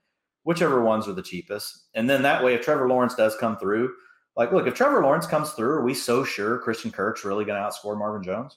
whichever 0.44 0.82
ones 0.82 1.06
are 1.06 1.12
the 1.12 1.22
cheapest. 1.22 1.86
And 1.94 2.08
then 2.08 2.22
that 2.22 2.42
way, 2.42 2.54
if 2.54 2.62
Trevor 2.62 2.88
Lawrence 2.88 3.14
does 3.14 3.36
come 3.36 3.56
through, 3.58 3.92
like, 4.36 4.52
look, 4.52 4.66
if 4.66 4.74
Trevor 4.74 5.02
Lawrence 5.02 5.26
comes 5.26 5.50
through, 5.52 5.70
are 5.70 5.84
we 5.84 5.94
so 5.94 6.24
sure 6.24 6.58
Christian 6.58 6.90
Kirk's 6.90 7.24
really 7.24 7.44
going 7.44 7.60
to 7.60 7.68
outscore 7.68 7.98
Marvin 7.98 8.22
Jones? 8.22 8.56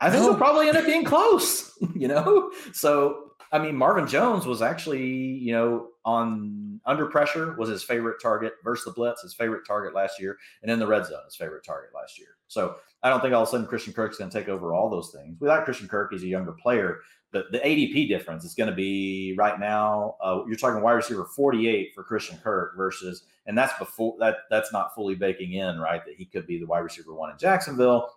I 0.00 0.10
think 0.10 0.22
no. 0.22 0.28
it'll 0.28 0.38
probably 0.38 0.68
end 0.68 0.76
up 0.76 0.86
being 0.86 1.04
close, 1.04 1.72
you 1.94 2.08
know? 2.08 2.50
So, 2.72 3.32
I 3.52 3.58
mean, 3.58 3.76
Marvin 3.76 4.08
Jones 4.08 4.46
was 4.46 4.62
actually, 4.62 5.06
you 5.06 5.52
know, 5.52 5.88
on 6.04 6.80
under 6.86 7.06
pressure 7.06 7.54
was 7.58 7.68
his 7.68 7.82
favorite 7.82 8.20
target 8.20 8.54
versus 8.62 8.84
the 8.84 8.90
blitz, 8.92 9.22
his 9.22 9.34
favorite 9.34 9.66
target 9.66 9.94
last 9.94 10.20
year, 10.20 10.36
and 10.62 10.70
in 10.70 10.78
the 10.78 10.86
red 10.86 11.06
zone, 11.06 11.20
his 11.24 11.36
favorite 11.36 11.64
target 11.64 11.90
last 11.94 12.18
year. 12.18 12.36
So 12.48 12.76
I 13.04 13.10
don't 13.10 13.20
think 13.20 13.34
all 13.34 13.42
of 13.42 13.48
a 13.48 13.50
sudden 13.50 13.66
Christian 13.66 13.92
Kirk's 13.92 14.16
going 14.16 14.30
to 14.30 14.36
take 14.36 14.48
over 14.48 14.72
all 14.72 14.88
those 14.88 15.12
things. 15.14 15.38
Without 15.38 15.66
Christian 15.66 15.86
Kirk, 15.86 16.10
he's 16.10 16.22
a 16.22 16.26
younger 16.26 16.52
player, 16.52 17.00
but 17.32 17.52
the 17.52 17.58
ADP 17.58 18.08
difference 18.08 18.44
is 18.44 18.54
going 18.54 18.70
to 18.70 18.74
be 18.74 19.34
right 19.36 19.60
now. 19.60 20.16
Uh, 20.22 20.42
you're 20.46 20.56
talking 20.56 20.82
wide 20.82 20.94
receiver 20.94 21.26
48 21.36 21.92
for 21.94 22.02
Christian 22.02 22.38
Kirk 22.38 22.78
versus, 22.78 23.24
and 23.44 23.56
that's 23.56 23.78
before 23.78 24.16
that. 24.20 24.38
That's 24.50 24.72
not 24.72 24.94
fully 24.94 25.14
baking 25.14 25.52
in, 25.52 25.78
right? 25.78 26.02
That 26.04 26.14
he 26.16 26.24
could 26.24 26.46
be 26.46 26.58
the 26.58 26.66
wide 26.66 26.78
receiver 26.78 27.14
one 27.14 27.30
in 27.30 27.36
Jacksonville 27.36 28.10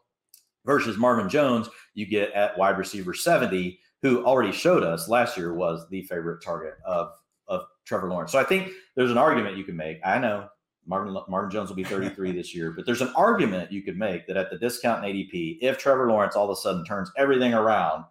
versus 0.65 0.97
Marvin 0.97 1.27
Jones. 1.27 1.67
You 1.93 2.05
get 2.05 2.31
at 2.31 2.57
wide 2.57 2.77
receiver 2.77 3.13
70 3.13 3.77
who 4.01 4.23
already 4.23 4.53
showed 4.53 4.83
us 4.83 5.09
last 5.09 5.37
year 5.37 5.53
was 5.53 5.85
the 5.89 6.03
favorite 6.03 6.41
target 6.41 6.75
of 6.85 7.11
of 7.49 7.63
Trevor 7.85 8.09
Lawrence. 8.09 8.31
So 8.31 8.39
I 8.39 8.43
think 8.43 8.71
there's 8.95 9.11
an 9.11 9.17
argument 9.17 9.57
you 9.57 9.63
can 9.63 9.75
make. 9.75 9.99
I 10.05 10.17
know 10.19 10.47
Marvin 10.87 11.15
Marvin 11.27 11.51
Jones 11.51 11.69
will 11.69 11.75
be 11.75 11.83
33 11.85 12.31
this 12.31 12.55
year, 12.55 12.71
but 12.71 12.85
there's 12.85 13.01
an 13.01 13.13
argument 13.15 13.71
you 13.71 13.81
could 13.81 13.97
make 13.97 14.27
that 14.27 14.37
at 14.37 14.49
the 14.49 14.57
discount 14.57 15.05
in 15.05 15.11
ADP, 15.11 15.59
if 15.61 15.77
Trevor 15.77 16.07
Lawrence 16.07 16.35
all 16.35 16.45
of 16.45 16.57
a 16.57 16.59
sudden 16.59 16.85
turns 16.85 17.11
everything 17.17 17.53
around, 17.53 18.05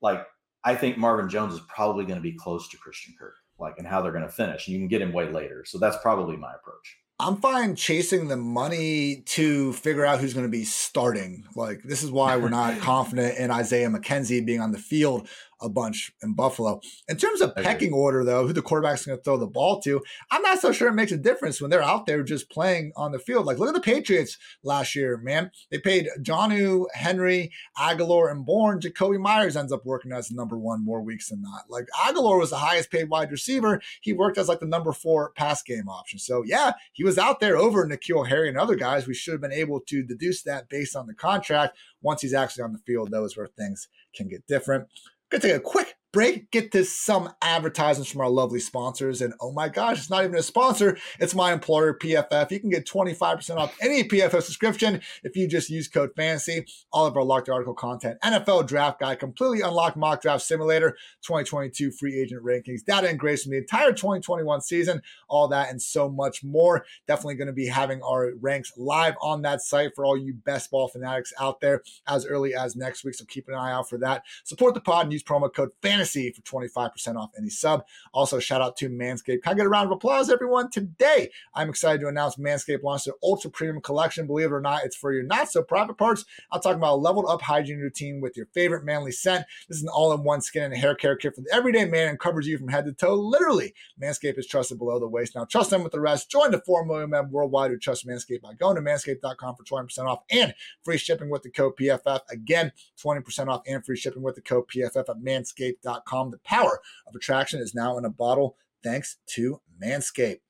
like 0.00 0.26
I 0.64 0.74
think 0.74 0.96
Marvin 0.96 1.28
Jones 1.28 1.54
is 1.54 1.60
probably 1.68 2.04
going 2.04 2.18
to 2.18 2.22
be 2.22 2.32
close 2.32 2.68
to 2.68 2.78
Christian 2.78 3.14
Kirk, 3.18 3.34
like 3.58 3.78
and 3.78 3.86
how 3.86 4.00
they're 4.00 4.12
going 4.12 4.24
to 4.24 4.30
finish. 4.30 4.66
And 4.66 4.74
you 4.74 4.80
can 4.80 4.88
get 4.88 5.02
him 5.02 5.12
way 5.12 5.30
later. 5.30 5.64
So 5.66 5.78
that's 5.78 5.98
probably 6.02 6.36
my 6.36 6.52
approach. 6.54 6.96
I'm 7.20 7.36
fine 7.36 7.76
chasing 7.76 8.26
the 8.26 8.36
money 8.36 9.22
to 9.26 9.72
figure 9.74 10.04
out 10.04 10.18
who's 10.18 10.34
going 10.34 10.46
to 10.46 10.50
be 10.50 10.64
starting. 10.64 11.44
Like 11.54 11.82
this 11.84 12.02
is 12.02 12.10
why 12.10 12.36
we're 12.36 12.48
not 12.48 12.80
confident 12.80 13.38
in 13.38 13.50
Isaiah 13.50 13.88
McKenzie 13.88 14.44
being 14.44 14.60
on 14.60 14.72
the 14.72 14.78
field 14.78 15.28
a 15.64 15.68
bunch 15.68 16.12
in 16.22 16.34
Buffalo. 16.34 16.80
In 17.08 17.16
terms 17.16 17.40
of 17.40 17.56
pecking 17.56 17.92
order, 17.92 18.24
though, 18.24 18.46
who 18.46 18.52
the 18.52 18.62
quarterback's 18.62 19.06
going 19.06 19.18
to 19.18 19.24
throw 19.24 19.38
the 19.38 19.46
ball 19.46 19.80
to, 19.82 20.02
I'm 20.30 20.42
not 20.42 20.60
so 20.60 20.70
sure 20.70 20.88
it 20.88 20.94
makes 20.94 21.12
a 21.12 21.16
difference 21.16 21.60
when 21.60 21.70
they're 21.70 21.82
out 21.82 22.06
there 22.06 22.22
just 22.22 22.50
playing 22.50 22.92
on 22.96 23.12
the 23.12 23.18
field. 23.18 23.46
Like, 23.46 23.58
look 23.58 23.68
at 23.68 23.74
the 23.74 23.80
Patriots 23.80 24.36
last 24.62 24.94
year, 24.94 25.16
man. 25.16 25.50
They 25.70 25.78
paid 25.78 26.08
Jonnu, 26.20 26.86
Henry, 26.92 27.50
Agholor, 27.78 28.30
and 28.30 28.44
Bourne. 28.44 28.80
Jakobi 28.80 29.18
Meyers 29.18 29.56
ends 29.56 29.72
up 29.72 29.84
working 29.84 30.12
as 30.12 30.28
the 30.28 30.36
number 30.36 30.58
one 30.58 30.84
more 30.84 31.02
weeks 31.02 31.30
than 31.30 31.42
not. 31.42 31.62
Like, 31.68 31.88
Agholor 31.98 32.38
was 32.38 32.50
the 32.50 32.56
highest 32.56 32.90
paid 32.90 33.08
wide 33.08 33.30
receiver. 33.30 33.80
He 34.02 34.12
worked 34.12 34.38
as 34.38 34.48
like 34.48 34.60
the 34.60 34.66
number 34.66 34.92
four 34.92 35.32
pass 35.32 35.62
game 35.62 35.88
option. 35.88 36.18
So, 36.18 36.42
yeah, 36.44 36.72
he 36.92 37.02
was 37.02 37.18
out 37.18 37.40
there 37.40 37.56
over 37.56 37.88
N'Keal 37.88 38.28
Harry 38.28 38.48
and 38.48 38.58
other 38.58 38.76
guys. 38.76 39.06
We 39.06 39.14
should 39.14 39.32
have 39.32 39.40
been 39.40 39.52
able 39.52 39.80
to 39.80 40.02
deduce 40.02 40.42
that 40.42 40.68
based 40.68 40.94
on 40.94 41.06
the 41.06 41.14
contract. 41.14 41.78
Once 42.02 42.20
he's 42.20 42.34
actually 42.34 42.64
on 42.64 42.72
the 42.72 42.78
field, 42.78 43.10
those 43.10 43.36
where 43.36 43.46
things 43.46 43.88
can 44.14 44.28
get 44.28 44.46
different. 44.46 44.88
Gonna 45.34 45.42
take 45.42 45.56
a 45.56 45.60
quick 45.60 45.96
break, 46.14 46.48
get 46.52 46.70
to 46.70 46.84
some 46.84 47.28
advertisements 47.42 48.10
from 48.10 48.20
our 48.20 48.30
lovely 48.30 48.60
sponsors. 48.60 49.20
And 49.20 49.34
oh 49.40 49.52
my 49.52 49.68
gosh, 49.68 49.98
it's 49.98 50.08
not 50.08 50.22
even 50.22 50.36
a 50.36 50.42
sponsor, 50.42 50.96
it's 51.18 51.34
my 51.34 51.52
employer, 51.52 51.92
PFF. 51.92 52.52
You 52.52 52.60
can 52.60 52.70
get 52.70 52.86
25% 52.86 53.56
off 53.56 53.76
any 53.82 54.04
PFF 54.04 54.42
subscription 54.42 55.00
if 55.24 55.36
you 55.36 55.48
just 55.48 55.68
use 55.68 55.88
code 55.88 56.14
FANTASY. 56.16 56.66
All 56.92 57.04
of 57.04 57.16
our 57.16 57.24
locked 57.24 57.48
article 57.48 57.74
content, 57.74 58.18
NFL 58.22 58.68
draft 58.68 59.00
guide, 59.00 59.18
completely 59.18 59.60
unlocked 59.60 59.96
mock 59.96 60.22
draft 60.22 60.44
simulator, 60.44 60.92
2022 61.22 61.90
free 61.90 62.18
agent 62.18 62.44
rankings, 62.44 62.84
data 62.84 63.08
and 63.08 63.18
grades 63.18 63.42
from 63.42 63.50
the 63.50 63.58
entire 63.58 63.92
2021 63.92 64.60
season, 64.60 65.02
all 65.28 65.48
that 65.48 65.68
and 65.68 65.82
so 65.82 66.08
much 66.08 66.44
more. 66.44 66.86
Definitely 67.08 67.34
going 67.34 67.48
to 67.48 67.52
be 67.52 67.66
having 67.66 68.00
our 68.02 68.30
ranks 68.40 68.72
live 68.76 69.14
on 69.20 69.42
that 69.42 69.62
site 69.62 69.90
for 69.96 70.04
all 70.04 70.16
you 70.16 70.32
best 70.32 70.70
ball 70.70 70.86
fanatics 70.86 71.32
out 71.40 71.60
there 71.60 71.82
as 72.06 72.24
early 72.24 72.54
as 72.54 72.76
next 72.76 73.04
week. 73.04 73.16
So 73.16 73.24
keep 73.24 73.48
an 73.48 73.54
eye 73.54 73.72
out 73.72 73.88
for 73.88 73.98
that. 73.98 74.22
Support 74.44 74.74
the 74.74 74.80
pod 74.80 75.06
and 75.06 75.12
use 75.12 75.24
promo 75.24 75.52
code 75.52 75.70
FANTASY 75.82 76.03
Fantasy 76.04 76.30
for 76.30 76.42
25% 76.42 77.16
off 77.16 77.30
any 77.38 77.48
sub. 77.48 77.84
Also, 78.12 78.38
shout 78.38 78.60
out 78.60 78.76
to 78.76 78.90
Manscaped. 78.90 79.42
Can 79.42 79.52
I 79.52 79.54
get 79.54 79.66
a 79.66 79.70
round 79.70 79.86
of 79.86 79.92
applause, 79.92 80.28
everyone? 80.28 80.70
Today, 80.70 81.30
I'm 81.54 81.70
excited 81.70 82.00
to 82.02 82.08
announce 82.08 82.36
Manscaped 82.36 82.82
launched 82.82 83.06
their 83.06 83.14
Ultra 83.22 83.50
Premium 83.50 83.80
Collection. 83.80 84.26
Believe 84.26 84.46
it 84.46 84.52
or 84.52 84.60
not, 84.60 84.84
it's 84.84 84.96
for 84.96 85.12
your 85.14 85.22
not 85.22 85.50
so 85.50 85.62
private 85.62 85.96
parts. 85.96 86.26
I'm 86.52 86.60
talking 86.60 86.76
about 86.76 86.94
a 86.94 86.96
leveled 86.96 87.26
up 87.28 87.40
hygiene 87.40 87.78
routine 87.78 88.20
with 88.20 88.36
your 88.36 88.46
favorite 88.52 88.84
manly 88.84 89.12
scent. 89.12 89.46
This 89.68 89.78
is 89.78 89.82
an 89.82 89.88
all 89.88 90.12
in 90.12 90.24
one 90.24 90.42
skin 90.42 90.64
and 90.64 90.76
hair 90.76 90.94
care 90.94 91.16
kit 91.16 91.34
for 91.34 91.40
the 91.40 91.54
everyday 91.54 91.86
man 91.86 92.08
and 92.08 92.18
covers 92.18 92.46
you 92.46 92.58
from 92.58 92.68
head 92.68 92.84
to 92.84 92.92
toe. 92.92 93.14
Literally, 93.14 93.72
Manscaped 94.02 94.38
is 94.38 94.46
trusted 94.46 94.78
below 94.78 94.98
the 94.98 95.08
waist. 95.08 95.34
Now, 95.34 95.46
trust 95.46 95.70
them 95.70 95.82
with 95.82 95.92
the 95.92 96.00
rest. 96.00 96.30
Join 96.30 96.50
the 96.50 96.60
4 96.66 96.84
million 96.84 97.10
men 97.10 97.30
worldwide 97.30 97.70
who 97.70 97.78
trust 97.78 98.06
Manscaped 98.06 98.42
by 98.42 98.52
going 98.52 98.76
to 98.76 98.82
manscaped.com 98.82 99.56
for 99.56 99.64
20% 99.64 100.06
off 100.06 100.22
and 100.30 100.54
free 100.82 100.98
shipping 100.98 101.30
with 101.30 101.42
the 101.42 101.50
code 101.50 101.76
PFF. 101.80 102.20
Again, 102.30 102.72
20% 103.02 103.48
off 103.48 103.62
and 103.66 103.84
free 103.84 103.96
shipping 103.96 104.22
with 104.22 104.34
the 104.34 104.42
code 104.42 104.64
PFF 104.68 105.08
at 105.08 105.16
manscaped.com 105.16 105.93
manscaped.com. 105.94 106.30
The 106.30 106.38
power 106.38 106.80
of 107.06 107.14
attraction 107.14 107.60
is 107.60 107.74
now 107.74 107.98
in 107.98 108.04
a 108.04 108.10
bottle 108.10 108.56
thanks 108.82 109.16
to 109.34 109.60
Manscaped. 109.82 110.40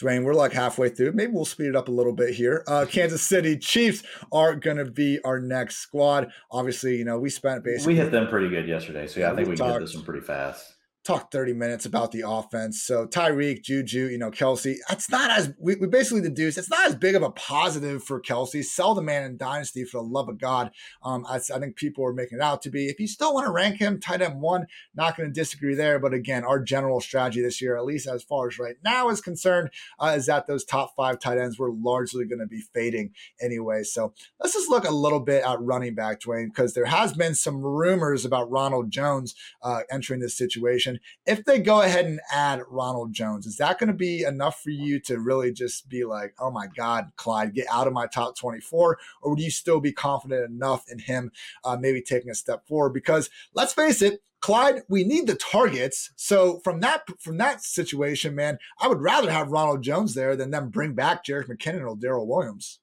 Dwain, 0.00 0.22
we're 0.22 0.34
like 0.34 0.52
halfway 0.52 0.88
through. 0.88 1.12
Maybe 1.12 1.32
we'll 1.32 1.44
speed 1.44 1.66
it 1.66 1.76
up 1.76 1.88
a 1.88 1.90
little 1.90 2.12
bit 2.12 2.32
here. 2.32 2.62
Uh, 2.68 2.86
Kansas 2.88 3.20
City 3.20 3.58
Chiefs 3.58 4.04
are 4.30 4.54
going 4.54 4.76
to 4.76 4.84
be 4.84 5.18
our 5.24 5.40
next 5.40 5.78
squad. 5.78 6.30
Obviously, 6.52 6.96
you 6.96 7.04
know, 7.04 7.18
we 7.18 7.30
spent 7.30 7.64
basically. 7.64 7.94
We 7.94 8.00
hit 8.00 8.12
them 8.12 8.28
pretty 8.28 8.48
good 8.48 8.68
yesterday. 8.68 9.08
So, 9.08 9.18
yeah, 9.20 9.32
I 9.32 9.34
think 9.34 9.48
we 9.48 9.56
can 9.56 9.66
get 9.72 9.80
this 9.80 9.96
one 9.96 10.04
pretty 10.04 10.24
fast 10.24 10.76
talk 11.08 11.32
30 11.32 11.54
minutes 11.54 11.86
about 11.86 12.12
the 12.12 12.22
offense. 12.26 12.82
So 12.82 13.06
Tyreek, 13.06 13.62
Juju, 13.62 14.08
you 14.08 14.18
know, 14.18 14.30
Kelce, 14.30 14.76
it's 14.90 15.10
not 15.10 15.30
as 15.30 15.54
we, 15.58 15.74
we 15.76 15.86
basically 15.86 16.20
deduce 16.20 16.58
it's 16.58 16.68
not 16.68 16.86
as 16.86 16.94
big 16.94 17.14
of 17.14 17.22
a 17.22 17.30
positive 17.30 18.04
for 18.04 18.20
Kelce. 18.20 18.62
Sell 18.62 18.94
the 18.94 19.00
man 19.00 19.24
in 19.24 19.38
dynasty 19.38 19.84
for 19.84 20.02
the 20.02 20.06
love 20.06 20.28
of 20.28 20.38
God. 20.38 20.70
Um, 21.02 21.24
I, 21.26 21.36
I 21.36 21.58
think 21.58 21.76
people 21.76 22.04
are 22.04 22.12
making 22.12 22.38
it 22.38 22.42
out 22.42 22.60
to 22.62 22.70
be. 22.70 22.88
If 22.88 23.00
you 23.00 23.08
still 23.08 23.32
want 23.32 23.46
to 23.46 23.52
rank 23.52 23.78
him 23.78 23.98
tight 23.98 24.20
end 24.20 24.42
one, 24.42 24.66
not 24.94 25.16
going 25.16 25.28
to 25.28 25.32
disagree 25.32 25.74
there. 25.74 25.98
But 25.98 26.12
again, 26.12 26.44
our 26.44 26.60
general 26.60 27.00
strategy 27.00 27.40
this 27.40 27.62
year, 27.62 27.78
at 27.78 27.86
least 27.86 28.06
as 28.06 28.22
far 28.22 28.48
as 28.48 28.58
right 28.58 28.76
now 28.84 29.08
is 29.08 29.22
concerned, 29.22 29.70
uh, 29.98 30.14
is 30.14 30.26
that 30.26 30.46
those 30.46 30.64
top 30.64 30.92
five 30.94 31.18
tight 31.18 31.38
ends 31.38 31.58
were 31.58 31.72
largely 31.72 32.26
going 32.26 32.40
to 32.40 32.46
be 32.46 32.60
fading 32.74 33.12
anyway. 33.40 33.82
So 33.82 34.12
let's 34.40 34.52
just 34.52 34.68
look 34.68 34.86
a 34.86 34.92
little 34.92 35.20
bit 35.20 35.42
at 35.42 35.60
running 35.60 35.94
back, 35.94 36.20
Dwain, 36.20 36.48
because 36.48 36.74
there 36.74 36.84
has 36.84 37.14
been 37.14 37.34
some 37.34 37.62
rumors 37.62 38.26
about 38.26 38.50
Ronald 38.50 38.90
Jones 38.90 39.34
uh, 39.62 39.80
entering 39.90 40.20
this 40.20 40.36
situation. 40.36 40.97
If 41.26 41.44
they 41.44 41.58
go 41.58 41.82
ahead 41.82 42.06
and 42.06 42.20
add 42.32 42.62
Ronald 42.68 43.12
Jones, 43.12 43.46
is 43.46 43.56
that 43.56 43.78
going 43.78 43.88
to 43.88 43.94
be 43.94 44.22
enough 44.22 44.62
for 44.62 44.70
you 44.70 45.00
to 45.00 45.18
really 45.18 45.52
just 45.52 45.88
be 45.88 46.04
like, 46.04 46.34
oh 46.38 46.50
my 46.50 46.66
God, 46.66 47.10
Clyde, 47.16 47.54
get 47.54 47.66
out 47.70 47.86
of 47.86 47.92
my 47.92 48.06
top 48.06 48.36
24? 48.36 48.98
Or 49.22 49.30
would 49.30 49.40
you 49.40 49.50
still 49.50 49.80
be 49.80 49.92
confident 49.92 50.50
enough 50.50 50.84
in 50.90 50.98
him 50.98 51.32
uh, 51.64 51.76
maybe 51.76 52.02
taking 52.02 52.30
a 52.30 52.34
step 52.34 52.66
forward? 52.66 52.92
Because 52.92 53.30
let's 53.54 53.72
face 53.72 54.02
it, 54.02 54.20
Clyde, 54.40 54.82
we 54.88 55.04
need 55.04 55.26
the 55.26 55.34
targets. 55.34 56.10
So 56.16 56.60
from 56.60 56.80
that 56.80 57.02
from 57.18 57.38
that 57.38 57.62
situation, 57.62 58.34
man, 58.34 58.58
I 58.80 58.88
would 58.88 59.00
rather 59.00 59.30
have 59.30 59.50
Ronald 59.50 59.82
Jones 59.82 60.14
there 60.14 60.36
than 60.36 60.50
them 60.50 60.68
bring 60.68 60.94
back 60.94 61.24
Jerick 61.24 61.48
McKinnon 61.48 61.88
or 61.88 61.96
Darrel 61.96 62.26
Williams. 62.26 62.78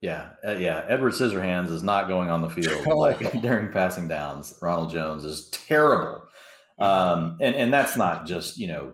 Yeah, 0.00 0.30
uh, 0.46 0.52
yeah. 0.52 0.84
Edward 0.88 1.14
Scissorhands 1.14 1.70
is 1.70 1.82
not 1.82 2.08
going 2.08 2.28
on 2.28 2.42
the 2.42 2.50
field 2.50 2.84
oh. 2.86 2.98
like 2.98 3.18
during 3.42 3.72
passing 3.72 4.08
downs. 4.08 4.54
Ronald 4.60 4.90
Jones 4.90 5.24
is 5.24 5.48
terrible. 5.50 6.22
Um, 6.78 7.38
and 7.40 7.54
and 7.54 7.72
that's 7.72 7.96
not 7.96 8.26
just 8.26 8.58
you 8.58 8.68
know, 8.68 8.92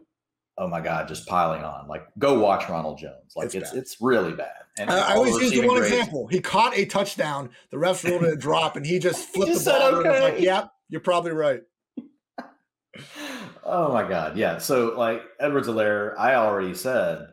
oh 0.59 0.69
my 0.69 0.81
God, 0.81 1.09
just 1.09 1.27
piling 1.27 1.65
on. 1.65 1.89
Like 1.89 2.07
go 2.19 2.39
watch 2.39 2.69
Ronald 2.69 2.99
Jones. 2.99 3.33
Like 3.35 3.47
it's 3.47 3.55
it's, 3.55 3.73
it's 3.73 3.97
really 4.01 4.33
bad. 4.33 4.53
And 4.79 4.91
I, 4.91 5.13
I 5.13 5.15
always 5.17 5.37
use 5.37 5.51
the 5.53 5.67
one 5.67 5.79
grades. 5.79 5.95
example. 5.95 6.27
He 6.29 6.41
caught 6.41 6.77
a 6.77 6.87
touchdown. 6.87 7.51
The 7.71 7.77
refs 7.77 8.09
ruled 8.09 8.25
it 8.25 8.33
a 8.33 8.37
drop, 8.37 8.77
and 8.77 8.87
he 8.87 8.99
just 8.99 9.29
flipped 9.35 9.49
he 9.49 9.55
just 9.55 9.65
the 9.65 9.73
ball. 9.73 9.95
Okay. 9.97 10.21
like, 10.23 10.41
"Yep, 10.41 10.73
you're 10.89 11.01
probably 11.01 11.33
right." 11.33 11.63
oh 13.65 13.93
my 13.93 14.09
God, 14.09 14.37
yeah. 14.37 14.59
So 14.59 14.95
like 14.97 15.23
Edwards-Helaire, 15.41 16.15
I 16.19 16.35
already 16.35 16.75
said, 16.75 17.27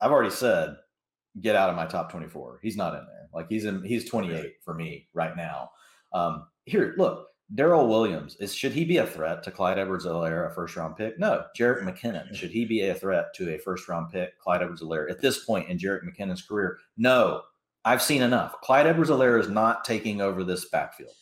I've 0.00 0.10
already 0.10 0.30
said, 0.30 0.76
get 1.40 1.56
out 1.56 1.70
of 1.70 1.76
my 1.76 1.86
top 1.86 2.10
24. 2.10 2.60
He's 2.62 2.76
not 2.76 2.94
in 2.94 3.00
there. 3.06 3.28
Like 3.32 3.46
he's 3.48 3.64
in. 3.64 3.82
He's 3.84 4.08
28 4.08 4.54
for 4.64 4.74
me 4.74 5.08
right 5.14 5.36
now. 5.36 5.70
Um, 6.12 6.46
here, 6.64 6.94
look, 6.96 7.26
Darrel 7.54 7.88
Williams 7.88 8.36
is 8.36 8.54
should 8.54 8.72
he 8.72 8.84
be 8.84 8.98
a 8.98 9.06
threat 9.06 9.42
to 9.42 9.50
Clyde 9.50 9.78
Edwards-Helaire, 9.78 10.50
a 10.50 10.54
first 10.54 10.76
round 10.76 10.96
pick? 10.96 11.18
No. 11.18 11.44
Jerick 11.58 11.82
McKinnon 11.82 12.34
should 12.34 12.50
he 12.50 12.64
be 12.64 12.82
a 12.82 12.94
threat 12.94 13.34
to 13.34 13.54
a 13.54 13.58
first 13.58 13.88
round 13.88 14.10
pick, 14.10 14.38
Clyde 14.38 14.62
Edwards-Helaire 14.62 15.10
at 15.10 15.20
this 15.20 15.44
point 15.44 15.68
in 15.68 15.78
Jerick 15.78 16.02
McKinnon's 16.04 16.42
career? 16.42 16.78
No. 16.96 17.42
I've 17.84 18.02
seen 18.02 18.22
enough. 18.22 18.60
Clyde 18.60 18.86
Edwards-Helaire 18.86 19.40
is 19.40 19.48
not 19.48 19.84
taking 19.84 20.20
over 20.20 20.44
this 20.44 20.68
backfield. 20.68 21.12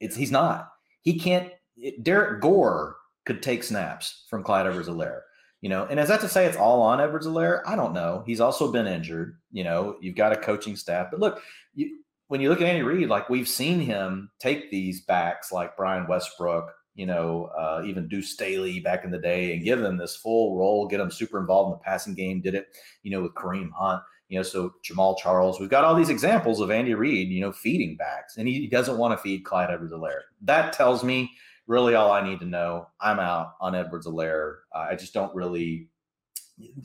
It's 0.00 0.16
he's 0.16 0.32
not. 0.32 0.70
He 1.02 1.18
can't. 1.18 1.52
It, 1.76 2.02
Derrick 2.02 2.40
Gore 2.40 2.96
could 3.26 3.42
take 3.42 3.62
snaps 3.62 4.24
from 4.28 4.42
Clyde 4.42 4.66
Edwards-Helaire. 4.66 5.20
You 5.60 5.68
know, 5.70 5.86
and 5.86 5.98
is 6.00 6.08
that 6.08 6.20
to 6.20 6.28
say 6.28 6.46
it's 6.46 6.56
all 6.56 6.82
on 6.82 7.00
Edwards-Helaire? 7.00 7.62
I 7.66 7.76
don't 7.76 7.92
know. 7.92 8.22
He's 8.26 8.40
also 8.40 8.72
been 8.72 8.86
injured. 8.86 9.38
You 9.52 9.64
know, 9.64 9.96
you've 10.00 10.16
got 10.16 10.32
a 10.32 10.36
coaching 10.36 10.76
staff, 10.76 11.08
but 11.10 11.20
look, 11.20 11.42
you, 11.74 11.98
when 12.28 12.40
you 12.40 12.48
look 12.48 12.60
at 12.60 12.66
Andy 12.66 12.82
Reid, 12.82 13.08
like 13.08 13.28
we've 13.28 13.48
seen 13.48 13.80
him 13.80 14.30
take 14.40 14.70
these 14.70 15.04
backs 15.04 15.52
like 15.52 15.76
Brian 15.76 16.06
Westbrook, 16.08 16.72
you 16.94 17.06
know, 17.06 17.50
uh, 17.58 17.82
even 17.84 18.08
Deuce 18.08 18.32
Staley 18.32 18.80
back 18.80 19.04
in 19.04 19.10
the 19.10 19.18
day 19.18 19.52
and 19.52 19.64
give 19.64 19.80
them 19.80 19.96
this 19.96 20.16
full 20.16 20.56
role, 20.58 20.88
get 20.88 20.98
them 20.98 21.10
super 21.10 21.38
involved 21.38 21.72
in 21.72 21.78
the 21.78 21.84
passing 21.84 22.14
game. 22.14 22.40
Did 22.40 22.54
it, 22.54 22.66
you 23.02 23.10
know, 23.10 23.22
with 23.22 23.34
Kareem 23.34 23.70
Hunt, 23.72 24.02
you 24.28 24.38
know, 24.38 24.42
so 24.42 24.74
Jamaal 24.84 25.16
Charles. 25.18 25.60
We've 25.60 25.70
got 25.70 25.84
all 25.84 25.94
these 25.94 26.08
examples 26.08 26.60
of 26.60 26.70
Andy 26.70 26.94
Reid, 26.94 27.28
you 27.28 27.40
know, 27.40 27.52
feeding 27.52 27.96
backs, 27.96 28.36
and 28.36 28.48
he 28.48 28.66
doesn't 28.66 28.98
want 28.98 29.16
to 29.16 29.22
feed 29.22 29.44
Clyde 29.44 29.70
Edwards-Helaire. 29.70 30.22
That 30.42 30.72
tells 30.72 31.04
me 31.04 31.30
really 31.66 31.94
all 31.94 32.10
I 32.10 32.26
need 32.26 32.40
to 32.40 32.46
know. 32.46 32.88
I'm 33.00 33.20
out 33.20 33.54
on 33.60 33.74
Edwards-Helaire. 33.74 34.54
Uh, 34.74 34.86
I 34.90 34.96
just 34.96 35.14
don't 35.14 35.34
really 35.34 35.88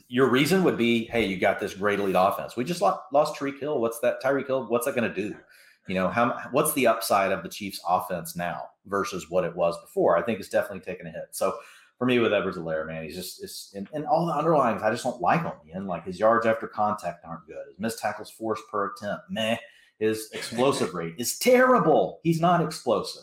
your 0.08 0.28
reason 0.28 0.62
would 0.64 0.76
be, 0.76 1.04
hey, 1.06 1.24
you 1.24 1.38
got 1.38 1.58
this 1.58 1.74
great 1.74 1.98
elite 1.98 2.16
offense. 2.18 2.56
We 2.56 2.64
just 2.64 2.82
lost, 2.82 3.00
lost 3.12 3.38
Tyreek 3.38 3.58
Hill. 3.58 3.80
What's 3.80 4.00
that? 4.00 4.22
Tyreek 4.22 4.46
Hill. 4.46 4.66
What's 4.68 4.86
that 4.86 4.94
going 4.94 5.12
to 5.12 5.14
do? 5.14 5.34
You 5.88 5.94
know, 5.94 6.08
how 6.08 6.38
what's 6.52 6.72
the 6.74 6.86
upside 6.86 7.32
of 7.32 7.42
the 7.42 7.48
Chiefs' 7.48 7.80
offense 7.88 8.36
now 8.36 8.68
versus 8.86 9.30
what 9.30 9.44
it 9.44 9.56
was 9.56 9.80
before? 9.80 10.16
I 10.16 10.22
think 10.22 10.38
it's 10.38 10.48
definitely 10.48 10.80
taken 10.80 11.06
a 11.06 11.10
hit. 11.10 11.28
So 11.32 11.56
for 11.98 12.06
me, 12.06 12.18
with 12.20 12.32
Edwards-Helaire, 12.32 12.86
man, 12.86 13.02
he's 13.02 13.16
just 13.16 13.42
it's 13.42 13.72
and, 13.74 13.88
and 13.92 14.06
all 14.06 14.26
the 14.26 14.32
underlyings. 14.32 14.82
I 14.82 14.90
just 14.90 15.02
don't 15.02 15.20
like 15.20 15.42
him. 15.42 15.52
And 15.72 15.88
like 15.88 16.04
his 16.04 16.20
yards 16.20 16.46
after 16.46 16.68
contact 16.68 17.24
aren't 17.24 17.46
good. 17.46 17.64
His 17.68 17.80
missed 17.80 17.98
tackles 17.98 18.30
forced 18.30 18.62
per 18.70 18.92
attempt, 18.92 19.24
meh. 19.28 19.56
His 19.98 20.30
explosive 20.32 20.94
rate 20.94 21.14
is 21.18 21.38
terrible. 21.38 22.20
He's 22.22 22.40
not 22.40 22.62
explosive. 22.62 23.22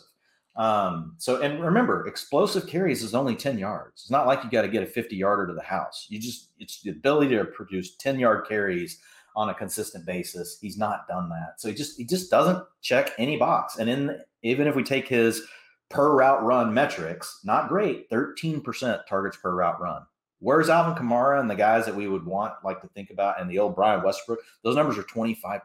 Um, 0.60 1.14
so, 1.16 1.40
and 1.40 1.64
remember, 1.64 2.06
explosive 2.06 2.66
carries 2.66 3.02
is 3.02 3.14
only 3.14 3.34
10 3.34 3.58
yards. 3.58 4.02
It's 4.02 4.10
not 4.10 4.26
like 4.26 4.44
you 4.44 4.50
got 4.50 4.60
to 4.60 4.68
get 4.68 4.82
a 4.82 4.86
50 4.86 5.16
yarder 5.16 5.46
to 5.46 5.54
the 5.54 5.62
house. 5.62 6.06
You 6.10 6.18
just, 6.18 6.50
it's 6.58 6.82
the 6.82 6.90
ability 6.90 7.34
to 7.34 7.46
produce 7.46 7.96
10 7.96 8.18
yard 8.18 8.46
carries 8.46 8.98
on 9.34 9.48
a 9.48 9.54
consistent 9.54 10.04
basis. 10.04 10.58
He's 10.60 10.76
not 10.76 11.08
done 11.08 11.30
that. 11.30 11.54
So 11.62 11.68
he 11.68 11.74
just, 11.74 11.96
he 11.96 12.04
just 12.04 12.30
doesn't 12.30 12.62
check 12.82 13.12
any 13.16 13.38
box. 13.38 13.78
And 13.78 13.88
in, 13.88 14.20
even 14.42 14.66
if 14.66 14.76
we 14.76 14.82
take 14.82 15.08
his 15.08 15.40
per 15.88 16.14
route 16.14 16.44
run 16.44 16.74
metrics, 16.74 17.40
not 17.42 17.70
great, 17.70 18.10
13% 18.10 19.06
targets 19.06 19.38
per 19.38 19.54
route 19.54 19.80
run. 19.80 20.02
Where's 20.40 20.68
Alvin 20.68 20.94
Kamara 20.94 21.40
and 21.40 21.48
the 21.48 21.54
guys 21.54 21.86
that 21.86 21.96
we 21.96 22.06
would 22.06 22.26
want, 22.26 22.52
like 22.62 22.82
to 22.82 22.88
think 22.88 23.08
about, 23.08 23.40
and 23.40 23.50
the 23.50 23.58
old 23.58 23.74
Brian 23.74 24.02
Westbrook? 24.02 24.40
Those 24.62 24.76
numbers 24.76 24.98
are 24.98 25.04
25%. 25.04 25.60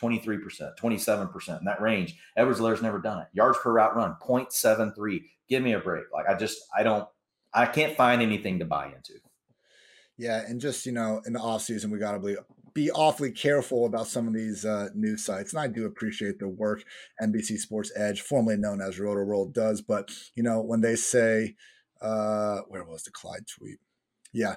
23%, 0.00 0.72
27%, 0.80 1.58
in 1.58 1.64
that 1.64 1.80
range. 1.80 2.16
Edwards 2.36 2.58
Helaire's 2.58 2.82
never 2.82 3.00
done 3.00 3.22
it. 3.22 3.28
Yards 3.32 3.58
per 3.62 3.72
route 3.72 3.96
run, 3.96 4.16
0.73. 4.26 5.22
Give 5.48 5.62
me 5.62 5.72
a 5.72 5.78
break. 5.78 6.04
Like 6.12 6.26
I 6.28 6.34
just, 6.34 6.58
I 6.76 6.82
don't, 6.82 7.08
I 7.52 7.66
can't 7.66 7.96
find 7.96 8.20
anything 8.20 8.58
to 8.58 8.64
buy 8.64 8.86
into. 8.86 9.14
Yeah, 10.18 10.42
and 10.46 10.60
just 10.60 10.86
you 10.86 10.92
know, 10.92 11.20
in 11.26 11.34
the 11.34 11.40
off 11.40 11.62
season, 11.62 11.90
we 11.90 11.98
got 11.98 12.12
to 12.12 12.18
be 12.18 12.36
be 12.74 12.90
awfully 12.90 13.32
careful 13.32 13.86
about 13.86 14.06
some 14.06 14.28
of 14.28 14.34
these 14.34 14.64
uh, 14.64 14.88
news 14.94 15.24
sites, 15.24 15.52
and 15.52 15.60
I 15.60 15.66
do 15.66 15.86
appreciate 15.86 16.38
the 16.38 16.48
work 16.48 16.84
NBC 17.22 17.58
Sports 17.58 17.92
Edge, 17.96 18.20
formerly 18.20 18.56
known 18.56 18.80
as 18.80 18.98
Roto 18.98 19.24
World, 19.24 19.54
does. 19.54 19.82
But 19.82 20.10
you 20.34 20.42
know, 20.42 20.60
when 20.60 20.80
they 20.80 20.96
say, 20.96 21.54
uh, 22.00 22.60
where 22.68 22.84
was 22.84 23.04
the 23.04 23.10
Clyde 23.10 23.46
tweet? 23.46 23.78
Yeah, 24.32 24.56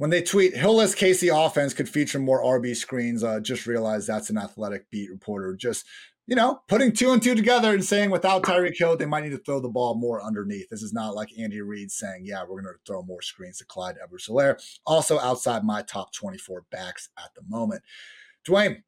when 0.00 0.08
they 0.08 0.22
tweet 0.22 0.54
Hillless 0.54 0.96
KC 0.96 1.28
offense 1.30 1.74
could 1.74 1.86
feature 1.86 2.18
more 2.18 2.42
RB 2.42 2.74
screens, 2.74 3.22
uh, 3.22 3.38
just 3.38 3.66
realize 3.66 4.06
that's 4.06 4.30
an 4.30 4.38
athletic 4.38 4.88
beat 4.90 5.10
reporter 5.10 5.54
just 5.54 5.84
you 6.26 6.36
know, 6.36 6.62
putting 6.68 6.92
two 6.92 7.10
and 7.10 7.20
two 7.20 7.34
together 7.34 7.74
and 7.74 7.84
saying 7.84 8.08
without 8.08 8.44
Tyreek 8.44 8.78
Hill, 8.78 8.96
they 8.96 9.04
might 9.04 9.24
need 9.24 9.30
to 9.30 9.42
throw 9.44 9.58
the 9.58 9.68
ball 9.68 9.96
more 9.96 10.22
underneath. 10.22 10.68
This 10.70 10.80
is 10.80 10.92
not 10.92 11.14
like 11.14 11.28
Andy 11.36 11.60
Reid 11.60 11.90
saying, 11.90 12.22
yeah, 12.24 12.42
we're 12.42 12.62
going 12.62 12.72
to 12.72 12.80
throw 12.86 13.02
more 13.02 13.20
screens 13.20 13.58
to 13.58 13.64
Clyde 13.64 13.96
Edwards. 14.00 14.30
Also 14.86 15.18
outside 15.18 15.64
my 15.64 15.82
top 15.82 16.14
24 16.14 16.66
backs 16.70 17.08
at 17.18 17.30
the 17.34 17.42
moment. 17.48 17.82
Dwain, 18.48 18.82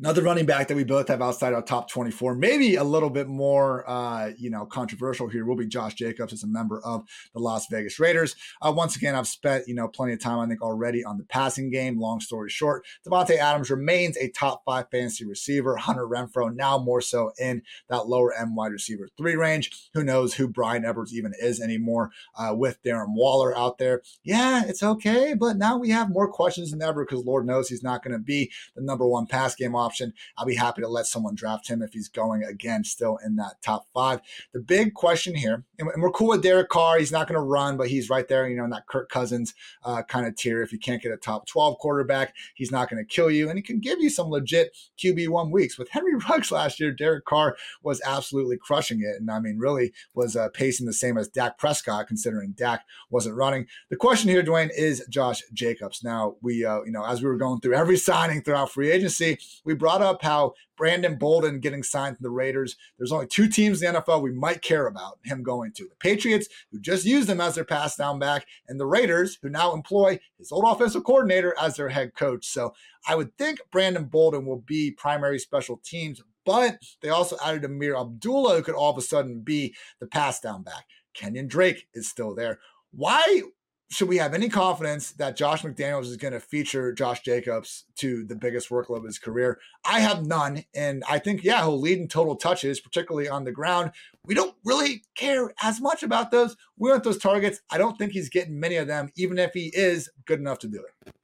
Another 0.00 0.22
running 0.22 0.46
back 0.46 0.68
that 0.68 0.76
we 0.76 0.84
both 0.84 1.08
have 1.08 1.20
outside 1.20 1.52
our 1.52 1.62
top 1.62 1.90
24, 1.90 2.36
maybe 2.36 2.76
a 2.76 2.84
little 2.84 3.10
bit 3.10 3.26
more, 3.26 3.88
uh, 3.90 4.30
you 4.38 4.48
know, 4.48 4.64
controversial 4.64 5.26
here 5.26 5.44
will 5.44 5.56
be 5.56 5.66
Josh 5.66 5.94
Jacobs 5.94 6.32
as 6.32 6.44
a 6.44 6.46
member 6.46 6.80
of 6.84 7.02
the 7.34 7.40
Las 7.40 7.66
Vegas 7.68 7.98
Raiders. 7.98 8.36
Uh, 8.62 8.72
once 8.72 8.94
again, 8.94 9.16
I've 9.16 9.26
spent, 9.26 9.66
you 9.66 9.74
know, 9.74 9.88
plenty 9.88 10.12
of 10.12 10.20
time, 10.20 10.38
I 10.38 10.46
think, 10.46 10.62
already 10.62 11.02
on 11.02 11.18
the 11.18 11.24
passing 11.24 11.68
game. 11.72 11.98
Long 11.98 12.20
story 12.20 12.48
short, 12.48 12.86
Davante 13.04 13.38
Adams 13.38 13.70
remains 13.70 14.16
a 14.18 14.30
top 14.30 14.62
five 14.64 14.86
fantasy 14.92 15.24
receiver. 15.24 15.74
Hunter 15.74 16.06
Renfrow 16.06 16.54
now 16.54 16.78
more 16.78 17.00
so 17.00 17.32
in 17.36 17.62
that 17.88 18.06
lower 18.06 18.32
end 18.32 18.54
wide 18.54 18.70
receiver 18.70 19.08
three 19.16 19.34
range. 19.34 19.90
Who 19.94 20.04
knows 20.04 20.34
who 20.34 20.46
Bryan 20.46 20.84
Edwards 20.84 21.12
even 21.12 21.32
is 21.40 21.60
anymore 21.60 22.12
uh, 22.38 22.54
with 22.54 22.80
Darren 22.84 23.16
Waller 23.16 23.56
out 23.58 23.78
there. 23.78 24.02
Yeah, 24.22 24.62
it's 24.64 24.84
okay, 24.84 25.34
but 25.34 25.56
now 25.56 25.76
we 25.76 25.90
have 25.90 26.08
more 26.08 26.30
questions 26.30 26.70
than 26.70 26.82
ever 26.82 27.04
because 27.04 27.24
Lord 27.24 27.46
knows 27.46 27.68
he's 27.68 27.82
not 27.82 28.04
going 28.04 28.12
to 28.12 28.22
be 28.22 28.52
the 28.76 28.82
number 28.82 29.04
one 29.04 29.26
pass 29.26 29.56
game 29.56 29.74
off 29.74 29.87
option. 29.88 30.12
I'll 30.36 30.44
be 30.44 30.54
happy 30.54 30.82
to 30.82 30.88
let 30.88 31.06
someone 31.06 31.34
draft 31.34 31.66
him 31.66 31.80
if 31.80 31.94
he's 31.94 32.08
going 32.08 32.44
again 32.44 32.84
still 32.84 33.18
in 33.24 33.36
that 33.36 33.54
top 33.62 33.86
five. 33.94 34.20
The 34.52 34.60
big 34.60 34.92
question 34.92 35.34
here, 35.34 35.64
and 35.78 36.02
we're 36.02 36.10
cool 36.10 36.28
with 36.28 36.42
Derek 36.42 36.68
Carr. 36.68 36.98
He's 36.98 37.10
not 37.10 37.26
going 37.26 37.40
to 37.40 37.40
run, 37.40 37.78
but 37.78 37.88
he's 37.88 38.10
right 38.10 38.28
there, 38.28 38.46
you 38.46 38.56
know, 38.56 38.64
in 38.64 38.70
that 38.70 38.86
Kirk 38.86 39.08
Cousins 39.08 39.54
uh, 39.82 40.02
kind 40.02 40.26
of 40.26 40.36
tier. 40.36 40.62
If 40.62 40.72
you 40.72 40.78
can't 40.78 41.02
get 41.02 41.10
a 41.10 41.16
top 41.16 41.46
12 41.46 41.78
quarterback, 41.78 42.34
he's 42.54 42.70
not 42.70 42.90
going 42.90 43.02
to 43.02 43.08
kill 43.08 43.30
you. 43.30 43.48
And 43.48 43.58
he 43.58 43.62
can 43.62 43.80
give 43.80 43.98
you 43.98 44.10
some 44.10 44.28
legit 44.28 44.76
QB1 45.02 45.50
weeks. 45.50 45.78
With 45.78 45.88
Henry 45.88 46.14
Ruggs 46.28 46.52
last 46.52 46.78
year, 46.78 46.92
Derek 46.92 47.24
Carr 47.24 47.56
was 47.82 48.02
absolutely 48.04 48.58
crushing 48.58 49.00
it. 49.00 49.18
And 49.18 49.30
I 49.30 49.40
mean, 49.40 49.58
really 49.58 49.92
was 50.12 50.36
uh, 50.36 50.50
pacing 50.50 50.86
the 50.86 50.92
same 50.92 51.16
as 51.16 51.28
Dak 51.28 51.56
Prescott, 51.56 52.08
considering 52.08 52.52
Dak 52.52 52.84
wasn't 53.08 53.36
running. 53.36 53.66
The 53.88 53.96
question 53.96 54.28
here, 54.28 54.42
Dwain, 54.42 54.70
is 54.76 55.04
Josh 55.08 55.40
Jacobs. 55.54 56.04
Now, 56.04 56.36
we, 56.42 56.64
uh, 56.64 56.82
you 56.82 56.92
know, 56.92 57.04
as 57.04 57.22
we 57.22 57.28
were 57.28 57.38
going 57.38 57.60
through 57.60 57.74
every 57.74 57.96
signing 58.08 58.42
throughout 58.42 58.70
free 58.70 58.90
agency, 58.90 59.38
we 59.68 59.74
brought 59.74 60.00
up 60.00 60.22
how 60.22 60.54
Brandon 60.78 61.16
Bolden 61.16 61.60
getting 61.60 61.82
signed 61.82 62.16
to 62.16 62.22
the 62.22 62.30
Raiders. 62.30 62.74
There's 62.96 63.12
only 63.12 63.26
two 63.26 63.48
teams 63.48 63.82
in 63.82 63.92
the 63.92 64.00
NFL 64.00 64.22
we 64.22 64.32
might 64.32 64.62
care 64.62 64.86
about 64.86 65.18
him 65.26 65.42
going 65.42 65.72
to 65.72 65.84
the 65.84 65.94
Patriots, 65.96 66.48
who 66.72 66.80
just 66.80 67.04
used 67.04 67.28
him 67.28 67.38
as 67.38 67.54
their 67.54 67.66
pass 67.66 67.94
down 67.94 68.18
back, 68.18 68.46
and 68.66 68.80
the 68.80 68.86
Raiders, 68.86 69.36
who 69.42 69.50
now 69.50 69.74
employ 69.74 70.18
his 70.38 70.50
old 70.50 70.64
offensive 70.66 71.04
coordinator 71.04 71.54
as 71.60 71.76
their 71.76 71.90
head 71.90 72.14
coach. 72.14 72.46
So 72.46 72.72
I 73.06 73.14
would 73.14 73.36
think 73.36 73.60
Brandon 73.70 74.06
Bolden 74.06 74.46
will 74.46 74.62
be 74.62 74.90
primary 74.90 75.38
special 75.38 75.82
teams, 75.84 76.22
but 76.46 76.78
they 77.02 77.10
also 77.10 77.36
added 77.44 77.66
Ameer 77.66 78.00
Abdullah, 78.00 78.56
who 78.56 78.62
could 78.62 78.74
all 78.74 78.90
of 78.90 78.96
a 78.96 79.02
sudden 79.02 79.40
be 79.40 79.74
the 80.00 80.06
pass 80.06 80.40
down 80.40 80.62
back. 80.62 80.86
Kenyon 81.12 81.46
Drake 81.46 81.88
is 81.92 82.08
still 82.08 82.34
there. 82.34 82.58
Why 82.90 83.42
should 83.90 84.08
we 84.08 84.18
have 84.18 84.34
any 84.34 84.50
confidence 84.50 85.12
that 85.12 85.36
Josh 85.36 85.62
McDaniels 85.62 86.04
is 86.04 86.18
going 86.18 86.34
to 86.34 86.40
feature 86.40 86.92
Josh 86.92 87.22
Jacobs 87.22 87.84
to 87.96 88.24
the 88.24 88.36
biggest 88.36 88.68
workload 88.68 88.98
of 88.98 89.04
his 89.04 89.18
career? 89.18 89.58
I 89.84 90.00
have 90.00 90.26
none. 90.26 90.64
And 90.74 91.02
I 91.08 91.18
think, 91.18 91.42
yeah, 91.42 91.62
he'll 91.62 91.80
lead 91.80 91.98
in 91.98 92.06
total 92.06 92.36
touches, 92.36 92.80
particularly 92.80 93.30
on 93.30 93.44
the 93.44 93.52
ground. 93.52 93.92
We 94.24 94.34
don't 94.34 94.54
really 94.64 95.04
care 95.14 95.54
as 95.62 95.80
much 95.80 96.02
about 96.02 96.30
those. 96.30 96.54
We 96.76 96.90
want 96.90 97.02
those 97.02 97.18
targets. 97.18 97.60
I 97.70 97.78
don't 97.78 97.96
think 97.96 98.12
he's 98.12 98.28
getting 98.28 98.60
many 98.60 98.76
of 98.76 98.88
them, 98.88 99.10
even 99.16 99.38
if 99.38 99.52
he 99.54 99.72
is 99.74 100.10
good 100.26 100.38
enough 100.38 100.58
to 100.60 100.68
do 100.68 100.84
it. 100.84 101.14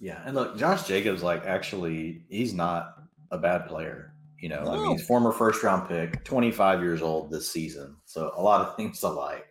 Yeah. 0.00 0.22
And 0.24 0.36
look, 0.36 0.56
Josh 0.56 0.86
Jacobs, 0.86 1.24
like, 1.24 1.44
actually, 1.44 2.22
he's 2.28 2.54
not 2.54 2.94
a 3.32 3.38
bad 3.38 3.66
player. 3.66 4.14
You 4.38 4.48
know, 4.48 4.64
no. 4.64 4.70
I 4.72 4.76
mean, 4.76 4.90
he's 4.96 5.06
former 5.06 5.32
first 5.32 5.62
round 5.62 5.88
pick, 5.88 6.24
25 6.24 6.82
years 6.82 7.02
old 7.02 7.30
this 7.30 7.48
season. 7.48 7.96
So 8.04 8.32
a 8.36 8.42
lot 8.42 8.60
of 8.60 8.76
things 8.76 9.00
to 9.00 9.08
like 9.08 9.46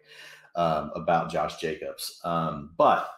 um, 0.56 0.92
about 0.96 1.32
Josh 1.32 1.58
Jacobs. 1.58 2.20
Um, 2.24 2.72
but 2.78 3.10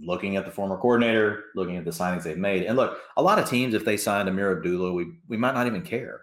looking 0.00 0.36
at 0.36 0.44
the 0.44 0.50
former 0.50 0.76
coordinator, 0.76 1.46
looking 1.54 1.76
at 1.76 1.84
the 1.84 1.90
signings 1.90 2.22
they've 2.22 2.38
made, 2.38 2.64
and 2.64 2.76
look, 2.76 2.98
a 3.16 3.22
lot 3.22 3.38
of 3.38 3.48
teams, 3.48 3.74
if 3.74 3.84
they 3.84 3.96
signed 3.96 4.28
Ameer 4.28 4.56
Abdullah, 4.56 4.92
we 4.92 5.12
we 5.28 5.36
might 5.36 5.54
not 5.54 5.66
even 5.66 5.82
care. 5.82 6.22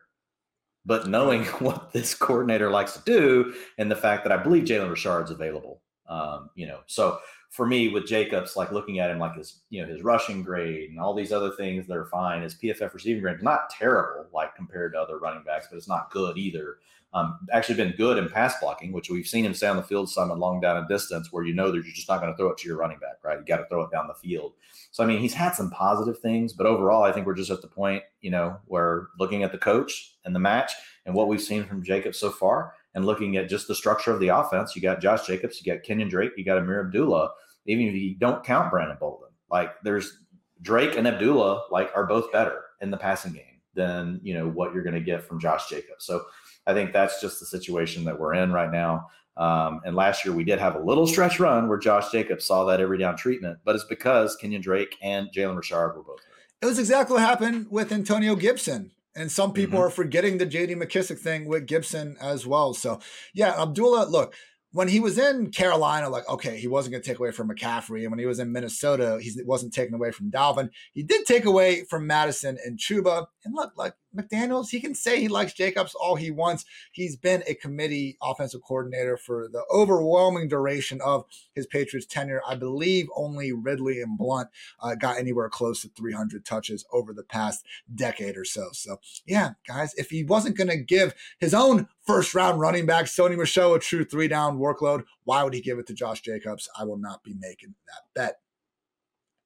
But 0.86 1.08
knowing 1.08 1.44
what 1.60 1.92
this 1.92 2.14
coordinator 2.14 2.70
likes 2.70 2.94
to 2.94 3.02
do, 3.06 3.54
and 3.78 3.90
the 3.90 3.96
fact 3.96 4.24
that 4.24 4.32
I 4.32 4.42
believe 4.42 4.64
Jalen 4.64 4.90
Richard's 4.90 5.32
available, 5.32 5.82
um, 6.08 6.50
you 6.56 6.68
know, 6.68 6.80
so 6.88 7.20
for 7.52 7.66
me 7.66 7.88
with 7.88 8.08
Jacobs, 8.08 8.56
like 8.56 8.72
looking 8.72 9.00
at 9.00 9.10
him 9.10 9.20
like 9.20 9.36
his, 9.36 9.62
you 9.70 9.82
know, 9.82 9.88
his 9.88 10.02
rushing 10.02 10.44
grade 10.44 10.90
and 10.90 11.00
all 11.00 11.14
these 11.14 11.32
other 11.32 11.52
things 11.52 11.88
that 11.88 11.96
are 11.98 12.06
fine. 12.06 12.42
His 12.42 12.56
PFF 12.56 12.94
receiving 12.94 13.22
grade 13.22 13.38
is 13.38 13.44
not 13.44 13.70
terrible, 13.70 14.26
like 14.34 14.56
compared 14.56 14.94
to 14.94 15.00
other 15.00 15.20
running 15.20 15.44
backs, 15.44 15.68
but 15.70 15.78
it's 15.78 15.88
not 15.88 16.12
good 16.12 16.38
either. 16.38 16.78
Um, 17.14 17.40
actually 17.54 17.76
been 17.76 17.96
good 17.96 18.18
in 18.18 18.28
pass 18.28 18.60
blocking, 18.60 18.92
which 18.92 19.10
we've 19.10 19.26
seen 19.26 19.46
him 19.46 19.54
stay 19.54 19.68
on 19.68 19.78
the 19.78 19.84
field 19.84 20.10
some 20.10 20.32
and 20.32 20.40
long 20.40 20.60
down 20.60 20.76
and 20.76 20.88
distance 20.90 21.32
where 21.32 21.46
you 21.46 21.54
know 21.54 21.72
that 21.72 21.78
you're 21.78 21.96
just 21.96 22.10
not 22.10 22.20
going 22.20 22.34
to 22.34 22.36
throw 22.36 22.50
it 22.50 22.58
to 22.58 22.68
your 22.68 22.76
running 22.76 23.00
back, 23.00 23.24
right? 23.24 23.40
You 23.40 23.46
got 23.46 23.58
to 23.58 23.68
throw 23.70 23.84
it 23.84 23.92
down 23.92 24.08
the 24.08 24.14
field. 24.16 24.52
So 24.92 25.02
I 25.02 25.08
mean, 25.08 25.22
he's 25.22 25.34
had 25.34 25.56
some 25.56 25.70
positive 25.70 26.20
things, 26.20 26.52
but 26.52 26.66
overall, 26.66 27.04
I 27.04 27.14
think 27.14 27.26
we're 27.26 27.36
just 27.36 27.52
at 27.52 27.62
the 27.62 27.70
point, 27.70 28.04
you 28.20 28.32
know, 28.32 28.58
where 28.66 29.08
looking 29.18 29.44
at 29.44 29.54
the 29.54 29.58
coach 29.58 30.18
and 30.26 30.36
the 30.36 30.40
match 30.40 30.74
and 31.06 31.16
what 31.16 31.30
we've 31.30 31.42
seen 31.42 31.64
from 31.64 31.84
Jacobs 31.84 32.20
so 32.20 32.32
far, 32.32 32.74
and 32.96 33.06
looking 33.06 33.38
at 33.38 33.50
just 33.50 33.68
the 33.68 33.76
structure 33.76 34.12
of 34.12 34.20
the 34.20 34.30
offense, 34.30 34.76
you 34.76 34.82
got 34.82 35.02
Josh 35.02 35.28
Jacobs, 35.28 35.62
you 35.62 35.72
got 35.72 35.84
Kenyon 35.84 36.10
Drake, 36.10 36.32
you 36.36 36.44
got 36.44 36.58
Ameer 36.58 36.86
Abdullah 36.86 37.30
even 37.66 37.88
if 37.88 37.94
you 37.96 38.16
don't 38.16 38.44
count 38.44 38.72
Brandon 38.72 38.98
Bolden. 39.00 39.30
Like 39.50 39.72
there's 39.84 40.20
Drake 40.62 40.98
and 40.98 41.08
Abdullah 41.08 41.66
like 41.72 41.92
are 41.96 42.06
both 42.06 42.32
better 42.32 42.62
in 42.82 42.92
the 42.92 42.98
passing 42.98 43.34
game 43.34 43.62
than 43.74 44.20
you 44.24 44.34
know 44.34 44.48
what 44.48 44.74
you're 44.74 44.84
going 44.84 44.96
to 44.96 45.02
get 45.02 45.24
from 45.24 45.40
Josh 45.40 45.70
Jacobs. 45.70 46.06
So 46.06 46.24
I 46.66 46.74
think 46.74 46.94
that's 46.94 47.22
just 47.22 47.40
the 47.40 47.46
situation 47.46 48.04
that 48.06 48.20
we're 48.20 48.34
in 48.36 48.52
right 48.52 48.72
now. 48.72 49.08
Um, 49.38 49.82
and 49.84 49.96
last 49.96 50.24
year 50.24 50.34
we 50.34 50.46
did 50.46 50.60
have 50.60 50.76
a 50.76 50.80
little 50.80 51.06
stretch 51.06 51.40
run 51.40 51.68
where 51.68 51.78
Josh 51.78 52.10
Jacobs 52.12 52.46
saw 52.46 52.64
that 52.66 52.80
every 52.80 52.98
down 52.98 53.18
treatment, 53.18 53.60
but 53.66 53.76
it's 53.76 53.84
because 53.84 54.36
Kenyon 54.38 54.62
Drake 54.62 54.96
and 55.02 55.28
Jalen 55.36 55.58
Richard 55.58 55.96
were 55.96 56.04
both. 56.04 56.20
It 56.62 56.66
was 56.66 56.80
exactly 56.80 57.16
what 57.16 57.22
happened 57.22 57.68
with 57.70 57.92
Antonio 57.92 58.36
Gibson. 58.36 58.92
And 59.16 59.32
some 59.32 59.54
people 59.54 59.80
mm-hmm. 59.80 59.88
are 59.88 59.92
forgetting 59.92 60.38
the 60.38 60.46
JD 60.46 60.76
McKissic 60.76 61.20
thing 61.20 61.46
with 61.46 61.68
Gibson 61.68 62.18
as 62.20 62.46
well. 62.46 62.74
So, 62.74 63.00
yeah, 63.34 63.62
Abdullah, 63.62 64.08
look, 64.10 64.36
when 64.76 64.90
he 64.90 65.00
was 65.00 65.18
in 65.18 65.52
Carolina, 65.52 66.10
like, 66.10 66.28
okay, 66.28 66.58
he 66.58 66.68
wasn't 66.68 66.92
going 66.92 67.02
to 67.02 67.10
take 67.10 67.18
away 67.18 67.32
from 67.32 67.50
McCaffrey. 67.50 68.02
And 68.02 68.12
when 68.12 68.20
he 68.20 68.26
was 68.26 68.40
in 68.40 68.52
Minnesota, 68.52 69.18
he 69.22 69.32
wasn't 69.46 69.74
taking 69.74 69.96
away 69.96 70.12
from 70.12 70.30
Dalvin. 70.30 70.70
He 70.94 71.02
did 71.02 71.26
take 71.26 71.46
away 71.46 71.86
from 71.86 72.06
Mattison 72.06 72.58
and 72.66 72.78
Chuba. 72.78 73.28
And 73.46 73.56
look, 73.56 73.72
like 73.78 73.94
McDaniels, 74.16 74.70
he 74.70 74.80
can 74.80 74.96
say 74.96 75.20
he 75.20 75.28
likes 75.28 75.54
Jacobs 75.54 75.96
all 75.96 76.16
he 76.16 76.32
wants. 76.32 76.66
He's 76.92 77.16
been 77.16 77.44
a 77.48 77.56
committee 77.56 78.18
offensive 78.22 78.62
coordinator 78.62 79.18
for 79.18 79.48
the 79.52 79.64
overwhelming 79.74 80.48
duration 80.48 81.02
of 81.02 81.26
his 81.54 81.68
Patriots 81.68 82.08
tenure. 82.08 82.42
I 82.48 82.56
believe 82.56 83.08
only 83.16 83.52
Ridley 83.52 84.02
and 84.02 84.18
Blunt 84.18 84.50
uh, 84.80 84.96
got 84.96 85.18
anywhere 85.18 85.50
close 85.50 85.82
to 85.82 85.90
300 85.90 86.46
touches 86.46 86.86
over 86.92 87.14
the 87.14 87.24
past 87.24 87.66
decade 87.94 88.38
or 88.38 88.46
so. 88.46 88.70
So, 88.74 89.00
yeah, 89.26 89.52
guys, 89.68 89.94
if 89.96 90.10
he 90.10 90.24
wasn't 90.24 90.58
going 90.58 90.70
to 90.70 90.78
give 90.78 91.14
his 91.40 91.54
own 91.54 91.88
first 92.06 92.34
round 92.34 92.60
running 92.60 92.86
back, 92.86 93.06
Sony 93.06 93.38
Michel, 93.38 93.74
a 93.74 93.80
true 93.80 94.06
three 94.06 94.28
down 94.28 94.58
workload, 94.58 95.04
why 95.24 95.44
would 95.44 95.54
he 95.54 95.62
give 95.62 95.80
it 95.80 95.88
to 95.88 95.94
Josh 95.94 96.22
Jacobs? 96.22 96.70
I 96.80 96.86
will 96.86 96.98
not 96.98 97.24
be 97.24 97.34
making 97.34 97.76
that 97.88 98.04
bet 98.14 98.40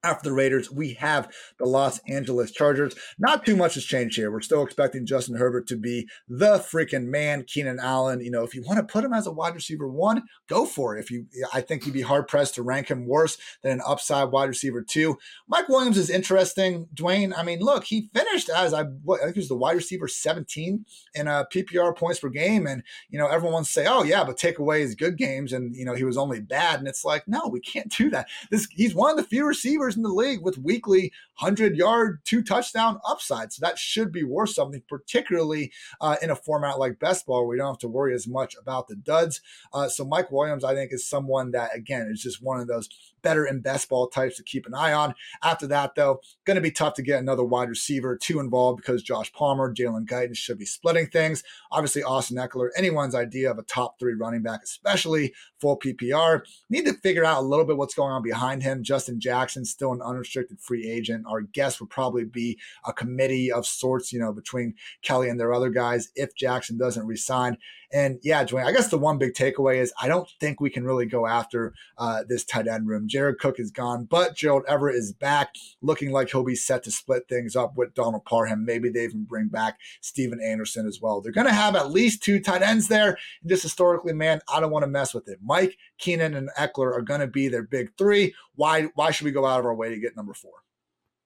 after 0.04 0.30
the 0.30 0.36
Raiders, 0.36 0.72
we 0.72 0.94
have 0.94 1.32
the 1.58 1.66
Los 1.66 2.00
Angeles 2.08 2.52
Chargers. 2.52 2.96
Not 3.18 3.46
too 3.46 3.56
much 3.56 3.74
has 3.74 3.84
changed 3.84 4.16
here. 4.16 4.32
We're 4.32 4.42
still 4.42 4.64
expecting 4.64 5.06
Justin 5.06 5.36
Herbert 5.36 5.68
to 5.68 5.76
be 5.76 6.08
the 6.28 6.58
freaking 6.60 7.08
man. 7.08 7.44
Keenan 7.44 7.80
Allen, 7.80 8.22
you 8.22 8.32
know, 8.32 8.44
if 8.44 8.56
you 8.56 8.64
want 8.64 8.78
to 8.78 8.92
put 8.92 9.04
him 9.04 9.14
as 9.14 9.28
a 9.28 9.32
wide 9.32 9.56
receiver 9.56 9.88
one, 9.88 10.24
go 10.48 10.66
for 10.66 10.96
it. 10.96 11.02
If 11.02 11.12
you, 11.12 11.26
I 11.54 11.62
think 11.62 11.86
you'd 11.86 11.94
be 11.94 12.02
hard 12.02 12.28
pressed 12.28 12.56
to 12.56 12.64
rank 12.64 12.90
him 12.90 13.08
worse 13.08 13.38
than 13.62 13.74
an 13.74 13.82
upside 13.86 14.32
wide 14.32 14.50
receiver 14.50 14.82
two. 14.82 15.18
Mike 15.48 15.68
Williams 15.68 15.98
is 15.98 16.10
interesting. 16.10 16.88
Dwain, 16.94 17.34
I 17.38 17.44
mean, 17.44 17.60
look, 17.60 17.84
he 17.84 18.10
finished 18.14 18.50
as 18.50 18.74
I, 18.74 18.82
I 18.82 18.84
think 18.84 19.36
he 19.36 19.40
was 19.40 19.50
the 19.50 19.56
wide 19.56 19.76
receiver 19.76 20.08
17 20.08 20.86
in 21.16 21.28
uh, 21.28 21.44
a 21.44 21.54
PPR 21.54 21.96
points 21.96 22.20
per 22.20 22.30
game, 22.30 22.68
and 22.68 22.84
you 23.10 23.20
know, 23.20 23.28
everyone 23.28 23.66
say, 23.66 23.86
oh 23.88 24.04
yeah, 24.04 24.24
but 24.24 24.38
take 24.38 24.60
away 24.60 24.82
his 24.82 24.96
good 24.96 25.18
games, 25.18 25.54
and 25.54 25.76
you 25.76 25.86
know, 25.86 25.94
he 25.94 26.04
was 26.04 26.18
only 26.18 26.40
bad, 26.40 26.80
and 26.80 26.88
it's 26.88 27.04
like, 27.04 27.28
no, 27.28 27.48
we 27.48 27.60
can't 27.60 27.92
do 27.98 28.10
that. 28.10 28.28
This 28.50 28.68
he's 28.72 28.96
one 28.96 29.12
of 29.12 29.18
the 29.18 29.24
few 29.24 29.46
receivers 29.46 29.89
receivers 29.90 29.98
in 29.98 30.04
the 30.04 30.10
league 30.10 30.44
with 30.44 30.58
weekly 30.58 31.12
100 31.40 31.76
yard, 31.76 32.20
two 32.26 32.44
touchdown 32.44 33.00
upside. 33.08 33.52
So 33.54 33.66
that 33.66 33.78
should 33.78 34.12
be 34.12 34.24
worth 34.24 34.52
something, 34.52 34.82
particularly 34.88 35.72
uh, 36.02 36.18
in 36.22 36.30
a 36.30 36.36
format 36.36 36.80
like 36.80 37.00
best 37.00 37.26
ball 37.26 37.42
where 37.42 37.50
we 37.50 37.58
don't 37.58 37.74
have 37.74 37.78
to 37.80 37.88
worry 37.88 38.14
as 38.14 38.28
much 38.28 38.56
about 38.60 38.88
the 38.88 38.96
duds. 38.96 39.42
Uh, 39.74 39.90
so 39.90 40.06
Mike 40.06 40.32
Williams, 40.32 40.64
I 40.64 40.74
think, 40.74 40.92
is 40.94 41.08
someone 41.08 41.52
that, 41.52 41.76
again, 41.76 42.10
is 42.12 42.22
just 42.22 42.42
one 42.42 42.60
of 42.60 42.68
those 42.68 42.90
better 43.22 43.46
in 43.46 43.62
best 43.62 43.90
ball 43.90 44.08
types 44.08 44.38
to 44.38 44.44
keep 44.44 44.66
an 44.66 44.74
eye 44.74 44.94
on. 44.94 45.14
After 45.44 45.68
that, 45.68 45.96
though, 45.96 46.22
going 46.46 46.56
to 46.56 46.62
be 46.62 46.72
tough 46.72 46.94
to 46.96 47.02
get 47.02 47.20
another 47.20 47.44
wide 47.44 47.70
receiver 47.70 48.18
too 48.18 48.40
involved 48.40 48.78
because 48.78 49.04
Josh 49.04 49.32
Palmer, 49.34 49.74
Jalen 49.74 50.06
Guyton 50.06 50.36
should 50.36 50.58
be 50.58 50.66
splitting 50.66 51.08
things. 51.08 51.44
Obviously, 51.72 52.04
Austin 52.04 52.38
Ekeler, 52.38 52.70
anyone's 52.78 53.16
idea 53.16 53.52
of 53.52 53.58
a 53.58 53.64
top 53.64 54.00
three 54.00 54.14
running 54.14 54.42
back, 54.42 54.62
especially 54.64 55.34
full 55.60 55.78
PPR. 55.78 56.42
Need 56.70 56.86
to 56.86 56.94
figure 56.94 57.26
out 57.26 57.44
a 57.44 57.46
little 57.46 57.66
bit 57.66 57.78
what's 57.78 57.94
going 57.94 58.12
on 58.12 58.24
behind 58.24 58.64
him. 58.64 58.84
Justin 58.84 59.20
Jackson, 59.20 59.66
still 59.80 59.94
an 59.94 60.02
unrestricted 60.02 60.60
free 60.60 60.86
agent. 60.86 61.24
Our 61.26 61.40
guess 61.40 61.80
would 61.80 61.90
probably 61.90 62.26
be 62.26 62.60
a 62.86 62.92
committee 62.92 63.50
of 63.50 63.66
sorts, 63.66 64.12
you 64.12 64.20
know, 64.20 64.34
between 64.34 64.74
Kelley 65.02 65.30
and 65.30 65.40
their 65.40 65.54
other 65.54 65.70
guys 65.70 66.10
if 66.16 66.36
Jackson 66.36 66.78
doesn't 66.78 67.08
resign. 67.08 67.56
And 67.94 68.20
yeah, 68.22 68.44
Dwain, 68.44 68.66
I 68.66 68.74
guess 68.74 68.90
the 68.90 69.00
one 69.00 69.18
big 69.18 69.34
takeaway 69.34 69.78
is 69.78 69.94
I 70.00 70.10
don't 70.10 70.30
think 70.40 70.60
we 70.60 70.70
can 70.70 70.84
really 70.84 71.06
go 71.06 71.26
after 71.26 71.74
uh, 71.98 72.24
this 72.28 72.44
tight 72.44 72.68
end 72.68 72.88
room. 72.88 73.08
Jared 73.08 73.40
Cook 73.40 73.58
is 73.58 73.72
gone, 73.72 74.04
but 74.04 74.36
Gerald 74.36 74.64
Everett 74.68 74.96
is 74.96 75.14
back, 75.14 75.56
looking 75.82 76.12
like 76.12 76.30
he'll 76.30 76.44
be 76.44 76.56
set 76.56 76.84
to 76.84 76.92
split 76.92 77.24
things 77.30 77.56
up 77.56 77.78
with 77.78 77.96
Donald 77.96 78.26
Parham. 78.26 78.66
Maybe 78.66 78.90
they 78.90 79.06
even 79.06 79.24
bring 79.24 79.48
back 79.48 79.80
Stephen 80.02 80.42
Anderson 80.44 80.88
as 80.88 81.00
well. 81.02 81.22
They're 81.22 81.32
going 81.32 81.48
to 81.48 81.54
have 81.54 81.76
at 81.76 81.90
least 81.90 82.22
two 82.22 82.40
tight 82.40 82.62
ends 82.62 82.90
there. 82.90 83.18
And 83.42 83.50
just 83.50 83.64
historically, 83.64 84.14
man, 84.14 84.42
I 84.54 84.60
don't 84.60 84.72
want 84.72 84.84
to 84.84 84.92
mess 84.92 85.14
with 85.14 85.30
it. 85.30 85.40
Mike, 85.42 85.78
Keenan, 86.00 86.34
and 86.34 86.50
Ekeler 86.58 86.98
are 86.98 87.02
going 87.02 87.20
to 87.22 87.28
be 87.28 87.48
their 87.48 87.64
big 87.64 87.92
three. 87.98 88.34
Why? 88.56 88.84
Why 88.96 89.12
should 89.12 89.26
we 89.26 89.32
go 89.32 89.46
out 89.46 89.60
of 89.60 89.66
our 89.66 89.76
way 89.76 89.90
to 89.90 90.00
get 90.00 90.16
number 90.16 90.34
four? 90.34 90.54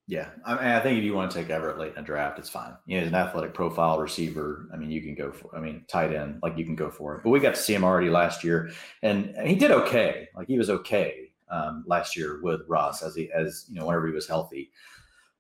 Yeah, 0.05 0.29
I, 0.45 0.55
mean, 0.55 0.63
I 0.65 0.81
think 0.81 0.97
if 0.97 1.05
you 1.05 1.13
want 1.13 1.31
to 1.31 1.37
take 1.37 1.49
Everett 1.49 1.79
late 1.79 1.93
in 1.93 1.99
a 1.99 2.05
draft, 2.05 2.37
it's 2.37 2.49
fine. 2.49 2.73
You 2.85 2.97
know, 2.97 3.03
he's 3.03 3.09
an 3.09 3.15
athletic 3.15 3.53
profile 3.53 3.99
receiver. 3.99 4.67
I 4.73 4.75
mean, 4.75 4.91
you 4.91 5.01
can 5.01 5.15
go 5.15 5.31
for. 5.31 5.55
I 5.55 5.61
mean, 5.61 5.85
tight 5.87 6.13
end, 6.13 6.39
like 6.43 6.57
you 6.57 6.65
can 6.65 6.75
go 6.75 6.89
for 6.89 7.15
it. 7.15 7.23
But 7.23 7.29
we 7.29 7.39
got 7.39 7.55
to 7.55 7.61
see 7.61 7.73
him 7.73 7.85
already 7.85 8.09
last 8.09 8.43
year, 8.43 8.71
and 9.01 9.33
he 9.45 9.55
did 9.55 9.71
okay. 9.71 10.27
Like 10.35 10.47
he 10.47 10.57
was 10.57 10.69
okay 10.69 11.29
um, 11.49 11.85
last 11.87 12.17
year 12.17 12.41
with 12.43 12.61
Russ 12.67 13.01
as 13.01 13.15
he 13.15 13.31
as 13.31 13.65
you 13.69 13.79
know 13.79 13.85
whenever 13.85 14.07
he 14.07 14.13
was 14.13 14.27
healthy. 14.27 14.71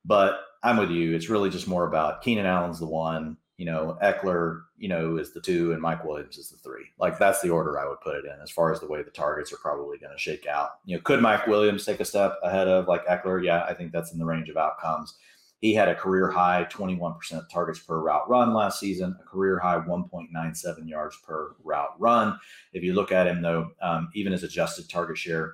But 0.05 0.39
I'm 0.63 0.77
with 0.77 0.91
you. 0.91 1.13
It's 1.13 1.29
really 1.29 1.49
just 1.49 1.67
more 1.67 1.85
about 1.85 2.21
Keenan 2.21 2.45
Allen's 2.45 2.79
the 2.79 2.85
one 2.85 3.35
you 3.63 3.71
know, 3.71 3.97
Ekeler, 4.03 4.63
you 4.77 4.89
know, 4.89 5.15
is 5.15 5.31
the 5.31 5.39
two 5.39 5.71
and 5.71 5.81
Mike 5.81 6.03
Williams 6.03 6.37
is 6.37 6.49
the 6.49 6.57
three. 6.57 6.83
Like 6.99 7.17
that's 7.17 7.39
the 7.39 7.49
order 7.49 7.79
I 7.79 7.87
would 7.87 8.01
put 8.01 8.17
it 8.17 8.25
in 8.25 8.41
as 8.41 8.51
far 8.51 8.73
as 8.73 8.81
the 8.81 8.87
way 8.87 9.01
the 9.01 9.09
targets 9.09 9.53
are 9.53 9.57
probably 9.57 9.97
going 9.97 10.11
to 10.11 10.17
shake 10.17 10.47
out. 10.47 10.71
You 10.83 10.97
know, 10.97 11.01
could 11.01 11.21
Mike 11.21 11.47
Williams 11.47 11.85
take 11.85 12.01
a 12.01 12.05
step 12.05 12.35
ahead 12.43 12.67
of 12.67 12.89
like 12.89 13.05
Ekeler? 13.05 13.41
Yeah, 13.41 13.63
I 13.63 13.73
think 13.73 13.93
that's 13.93 14.11
in 14.11 14.19
the 14.19 14.25
range 14.25 14.49
of 14.49 14.57
outcomes. 14.57 15.15
He 15.61 15.73
had 15.73 15.87
a 15.87 15.95
career 15.95 16.29
high 16.29 16.67
21% 16.69 17.15
targets 17.49 17.79
per 17.79 18.01
route 18.01 18.29
run 18.29 18.53
last 18.53 18.81
season, 18.81 19.15
a 19.17 19.23
career 19.23 19.59
high 19.59 19.79
1.97 19.79 20.89
yards 20.89 21.15
per 21.25 21.55
route 21.63 21.95
run. 21.97 22.37
If 22.73 22.83
you 22.83 22.95
look 22.95 23.13
at 23.13 23.27
him 23.27 23.41
though, 23.41 23.71
um, 23.81 24.09
even 24.13 24.33
his 24.33 24.43
adjusted 24.43 24.89
target 24.89 25.17
share, 25.17 25.53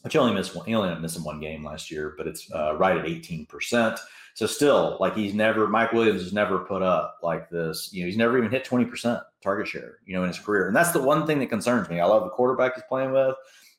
which 0.00 0.16
only 0.16 0.32
missed 0.32 0.56
one, 0.56 0.64
he 0.64 0.74
only 0.74 0.88
up 0.88 1.22
one 1.22 1.40
game 1.40 1.62
last 1.62 1.90
year, 1.90 2.14
but 2.16 2.26
it's 2.26 2.50
uh, 2.54 2.76
right 2.76 2.96
at 2.96 3.04
18%. 3.04 4.00
So 4.36 4.44
still, 4.44 4.98
like 5.00 5.16
he's 5.16 5.32
never 5.32 5.66
Mike 5.66 5.94
Williams 5.94 6.20
has 6.20 6.34
never 6.34 6.58
put 6.58 6.82
up 6.82 7.20
like 7.22 7.48
this. 7.48 7.88
You 7.90 8.02
know, 8.02 8.06
he's 8.06 8.18
never 8.18 8.36
even 8.36 8.50
hit 8.50 8.66
20% 8.66 9.22
target 9.42 9.66
share, 9.66 9.94
you 10.04 10.14
know, 10.14 10.24
in 10.24 10.28
his 10.28 10.38
career. 10.38 10.66
And 10.66 10.76
that's 10.76 10.92
the 10.92 11.00
one 11.00 11.26
thing 11.26 11.38
that 11.38 11.46
concerns 11.46 11.88
me. 11.88 12.00
I 12.00 12.04
love 12.04 12.24
the 12.24 12.28
quarterback 12.28 12.74
he's 12.74 12.84
playing 12.86 13.12
with. 13.12 13.34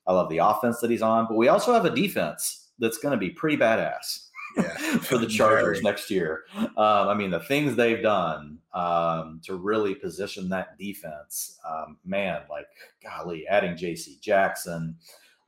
I 0.08 0.14
love 0.14 0.30
the 0.30 0.40
offense 0.40 0.80
that 0.80 0.90
he's 0.90 1.04
on, 1.04 1.28
but 1.28 1.38
we 1.38 1.48
also 1.48 1.74
have 1.74 1.86
a 1.86 1.94
defense 1.94 2.70
that's 2.80 2.98
going 2.98 3.12
to 3.12 3.20
be 3.20 3.30
pretty 3.30 3.56
badass 3.56 4.30
yeah. 4.58 4.76
for 5.02 5.20
the 5.20 5.28
Chargers 5.28 5.84
next 5.84 6.10
year. 6.10 6.46
Um, 6.56 6.74
I 6.76 7.14
mean, 7.14 7.30
the 7.30 7.42
things 7.42 7.76
they've 7.76 8.02
done 8.02 8.58
um, 8.74 9.40
to 9.44 9.58
really 9.58 9.94
position 9.94 10.50
that 10.50 10.76
defense, 10.80 11.60
um, 11.70 11.98
man, 12.04 12.42
like 12.50 12.66
golly, 13.04 13.46
adding 13.48 13.78
J.C. 13.78 14.18
Jackson, 14.22 14.96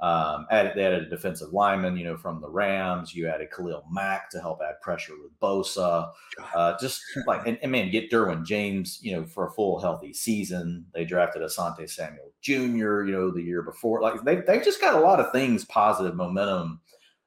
um, 0.02 0.48
added, 0.50 0.74
they 0.76 0.86
added 0.86 1.04
a 1.04 1.10
defensive 1.10 1.52
lineman, 1.52 1.98
you 1.98 2.06
know, 2.06 2.16
from 2.16 2.40
the 2.40 2.50
Rams. 2.50 3.14
You 3.14 3.28
added 3.28 3.50
Khalil 3.52 3.84
Mack 3.92 4.30
to 4.30 4.40
help 4.40 4.60
add 4.66 4.80
pressure 4.82 5.14
with 5.22 5.38
Bosa. 5.42 6.12
Uh, 6.56 6.78
just 6.80 7.02
like, 7.28 7.46
and, 7.46 7.60
and, 7.62 7.72
man, 7.72 7.92
get 7.92 8.10
Derwin 8.10 8.46
James, 8.46 9.00
you 9.02 9.12
know, 9.12 9.26
for 9.26 9.48
a 9.48 9.52
full 9.52 9.80
healthy 9.82 10.14
season. 10.14 10.86
They 10.94 11.04
drafted 11.04 11.42
Asante 11.42 11.90
Samuel 11.90 12.32
Jr., 12.42 13.04
you 13.04 13.12
know, 13.12 13.32
the 13.32 13.42
year 13.42 13.62
before. 13.62 14.02
Like 14.02 14.24
they 14.24 14.38
they 14.38 14.62
just 14.62 14.80
got 14.80 14.96
a 14.96 15.02
lot 15.02 15.20
of 15.20 15.34
things, 15.34 15.66
positive 15.66 16.16
momentum 16.16 16.80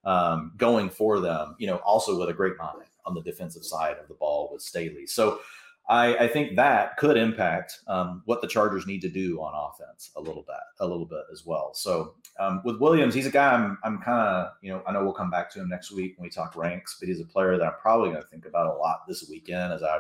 um, 0.04 0.52
going 0.56 0.88
for 0.88 1.20
them. 1.20 1.56
You 1.58 1.66
know, 1.66 1.76
also 1.76 2.18
with 2.18 2.30
a 2.30 2.34
great 2.34 2.56
mind 2.58 2.88
on 3.04 3.14
the 3.14 3.22
defensive 3.22 3.64
side 3.64 3.96
of 4.00 4.08
the 4.08 4.14
ball 4.14 4.48
with 4.50 4.62
Staley. 4.62 5.06
So 5.06 5.40
I, 5.88 6.16
I 6.16 6.28
think 6.28 6.56
that 6.56 6.96
could 6.96 7.16
impact 7.16 7.80
um, 7.88 8.22
what 8.24 8.40
the 8.40 8.46
Chargers 8.46 8.86
need 8.86 9.00
to 9.00 9.08
do 9.08 9.40
on 9.40 9.52
offense 9.54 10.12
a 10.16 10.20
little 10.20 10.42
bit, 10.42 10.56
a 10.80 10.86
little 10.86 11.06
bit 11.06 11.24
as 11.32 11.44
well. 11.44 11.74
So 11.74 12.14
um, 12.38 12.62
with 12.64 12.80
Williams, 12.80 13.14
he's 13.14 13.26
a 13.26 13.30
guy 13.30 13.52
I'm, 13.52 13.76
I'm 13.82 13.98
kind 13.98 14.28
of, 14.28 14.52
you 14.62 14.72
know, 14.72 14.82
I 14.86 14.92
know 14.92 15.02
we'll 15.02 15.12
come 15.12 15.30
back 15.30 15.50
to 15.52 15.60
him 15.60 15.68
next 15.68 15.90
week 15.90 16.16
when 16.16 16.24
we 16.24 16.30
talk 16.30 16.56
ranks, 16.56 16.96
but 17.00 17.08
he's 17.08 17.20
a 17.20 17.24
player 17.24 17.58
that 17.58 17.66
I'm 17.66 17.74
probably 17.80 18.10
going 18.10 18.22
to 18.22 18.28
think 18.28 18.46
about 18.46 18.74
a 18.74 18.78
lot 18.78 19.00
this 19.08 19.28
weekend 19.28 19.72
as 19.72 19.82
I 19.82 19.98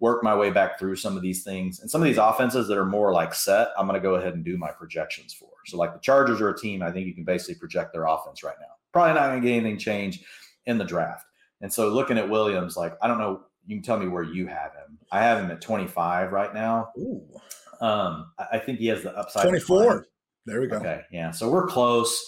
work 0.00 0.24
my 0.24 0.34
way 0.34 0.50
back 0.50 0.78
through 0.78 0.96
some 0.96 1.16
of 1.16 1.22
these 1.22 1.44
things 1.44 1.80
and 1.80 1.90
some 1.90 2.00
of 2.00 2.08
these 2.08 2.16
offenses 2.16 2.66
that 2.68 2.78
are 2.78 2.86
more 2.86 3.12
like 3.12 3.34
set. 3.34 3.68
I'm 3.78 3.86
going 3.86 4.00
to 4.00 4.02
go 4.02 4.14
ahead 4.14 4.34
and 4.34 4.44
do 4.44 4.56
my 4.56 4.70
projections 4.70 5.34
for. 5.34 5.50
So 5.66 5.76
like 5.76 5.92
the 5.92 6.00
Chargers 6.00 6.40
are 6.40 6.48
a 6.48 6.58
team 6.58 6.82
I 6.82 6.90
think 6.90 7.06
you 7.06 7.14
can 7.14 7.24
basically 7.24 7.56
project 7.56 7.92
their 7.92 8.06
offense 8.06 8.42
right 8.42 8.56
now. 8.58 8.66
Probably 8.92 9.14
not 9.14 9.28
going 9.28 9.42
to 9.42 9.46
get 9.46 9.54
anything 9.54 9.78
changed 9.78 10.24
in 10.64 10.78
the 10.78 10.84
draft. 10.84 11.26
And 11.60 11.70
so 11.70 11.90
looking 11.90 12.16
at 12.16 12.28
Williams, 12.28 12.78
like 12.78 12.94
I 13.02 13.06
don't 13.06 13.18
know 13.18 13.42
you 13.66 13.76
can 13.76 13.82
tell 13.82 13.98
me 13.98 14.08
where 14.08 14.22
you 14.22 14.46
have 14.46 14.72
him. 14.72 14.98
I 15.12 15.22
have 15.22 15.42
him 15.42 15.50
at 15.50 15.60
25 15.60 16.32
right 16.32 16.54
now. 16.54 16.90
Ooh. 16.98 17.22
Um, 17.80 18.32
I 18.52 18.58
think 18.58 18.78
he 18.78 18.86
has 18.88 19.02
the 19.02 19.16
upside. 19.16 19.44
24. 19.44 20.06
There 20.46 20.60
we 20.60 20.66
go. 20.66 20.76
Okay. 20.76 21.02
Yeah. 21.10 21.30
So 21.30 21.48
we're 21.48 21.66
close. 21.66 22.20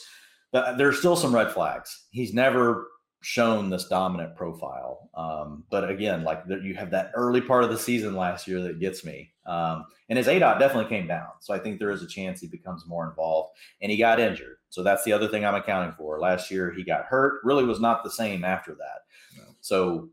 There's 0.52 0.98
still 0.98 1.16
some 1.16 1.34
red 1.34 1.50
flags. 1.50 2.06
He's 2.10 2.34
never 2.34 2.88
shown 3.22 3.70
this 3.70 3.86
dominant 3.86 4.36
profile. 4.36 5.08
Um, 5.14 5.64
but 5.70 5.88
again, 5.88 6.24
like 6.24 6.42
you 6.62 6.74
have 6.74 6.90
that 6.90 7.12
early 7.14 7.40
part 7.40 7.64
of 7.64 7.70
the 7.70 7.78
season 7.78 8.16
last 8.16 8.48
year 8.48 8.60
that 8.62 8.80
gets 8.80 9.04
me. 9.04 9.32
Um, 9.46 9.84
and 10.08 10.18
his 10.18 10.26
ADOT 10.26 10.58
definitely 10.58 10.94
came 10.94 11.06
down. 11.06 11.28
So 11.40 11.54
I 11.54 11.58
think 11.58 11.78
there 11.78 11.90
is 11.90 12.02
a 12.02 12.06
chance 12.06 12.40
he 12.40 12.48
becomes 12.48 12.84
more 12.86 13.08
involved 13.08 13.50
and 13.80 13.90
he 13.90 13.96
got 13.96 14.20
injured. 14.20 14.56
So 14.70 14.82
that's 14.82 15.04
the 15.04 15.12
other 15.12 15.28
thing 15.28 15.44
I'm 15.44 15.54
accounting 15.54 15.94
for. 15.96 16.18
Last 16.18 16.50
year 16.50 16.72
he 16.72 16.82
got 16.84 17.04
hurt, 17.04 17.40
really 17.44 17.64
was 17.64 17.80
not 17.80 18.02
the 18.02 18.10
same 18.10 18.44
after 18.44 18.72
that. 18.74 19.38
No. 19.38 19.44
So 19.60 20.08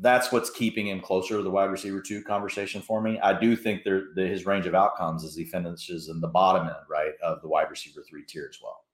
that's 0.00 0.32
what's 0.32 0.50
keeping 0.50 0.88
him 0.88 1.00
closer 1.00 1.36
to 1.36 1.42
the 1.42 1.50
wide 1.50 1.70
receiver 1.70 2.00
two 2.00 2.22
conversation 2.22 2.80
for 2.80 3.00
me. 3.00 3.18
I 3.20 3.38
do 3.38 3.54
think 3.54 3.84
there 3.84 4.06
his 4.16 4.46
range 4.46 4.66
of 4.66 4.74
outcomes 4.74 5.24
is 5.24 5.36
he 5.36 5.44
finishes 5.44 6.08
in 6.08 6.20
the 6.20 6.28
bottom 6.28 6.66
end, 6.66 6.76
right, 6.88 7.12
of 7.22 7.42
the 7.42 7.48
wide 7.48 7.70
receiver 7.70 8.02
three 8.08 8.24
tier 8.24 8.48
as 8.50 8.58
well. 8.62 8.84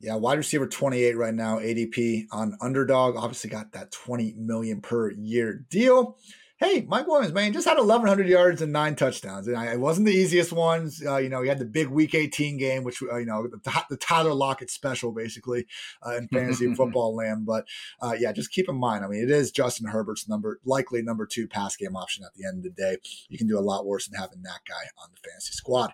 Yeah, 0.00 0.16
wide 0.16 0.38
receiver 0.38 0.66
28 0.66 1.16
right 1.16 1.32
now, 1.32 1.58
ADP 1.58 2.26
on 2.30 2.58
underdog. 2.60 3.16
Obviously 3.16 3.48
got 3.48 3.72
that 3.72 3.92
20 3.92 4.34
million 4.36 4.80
per 4.80 5.12
year 5.12 5.64
deal 5.70 6.18
hey, 6.58 6.86
Mike 6.88 7.06
Williams, 7.06 7.34
man, 7.34 7.52
just 7.52 7.68
had 7.68 7.76
1,100 7.76 8.26
yards 8.26 8.62
and 8.62 8.72
nine 8.72 8.96
touchdowns. 8.96 9.46
And 9.46 9.56
I, 9.56 9.72
it 9.72 9.80
wasn't 9.80 10.06
the 10.06 10.12
easiest 10.12 10.52
ones. 10.52 11.02
Uh, 11.04 11.18
you 11.18 11.28
know, 11.28 11.42
he 11.42 11.48
had 11.48 11.58
the 11.58 11.66
big 11.66 11.88
Week 11.88 12.14
18 12.14 12.56
game, 12.56 12.82
which 12.82 13.02
uh, 13.02 13.16
you 13.16 13.26
know 13.26 13.46
the, 13.46 13.84
the, 13.90 13.96
Tyler 13.96 14.32
Lockett 14.32 14.70
special, 14.70 15.12
basically 15.12 15.66
uh, 16.06 16.16
in 16.16 16.28
fantasy 16.28 16.74
football 16.76 17.14
land. 17.14 17.44
But 17.44 17.66
uh, 18.00 18.16
yeah, 18.18 18.32
just 18.32 18.50
keep 18.50 18.68
in 18.68 18.76
mind. 18.76 19.04
I 19.04 19.08
mean, 19.08 19.22
it 19.22 19.30
is 19.30 19.50
Justin 19.50 19.88
Herbert's 19.88 20.28
number, 20.28 20.60
likely 20.64 21.02
number 21.02 21.26
two 21.26 21.46
pass 21.46 21.76
game 21.76 21.96
option 21.96 22.24
at 22.24 22.34
the 22.34 22.46
end 22.46 22.58
of 22.58 22.64
the 22.64 22.70
day. 22.70 22.98
You 23.28 23.36
can 23.36 23.46
do 23.46 23.58
a 23.58 23.60
lot 23.60 23.86
worse 23.86 24.08
than 24.08 24.18
having 24.18 24.42
that 24.42 24.60
guy 24.66 24.88
on 25.02 25.10
the 25.12 25.28
fantasy 25.28 25.52
squad. 25.52 25.92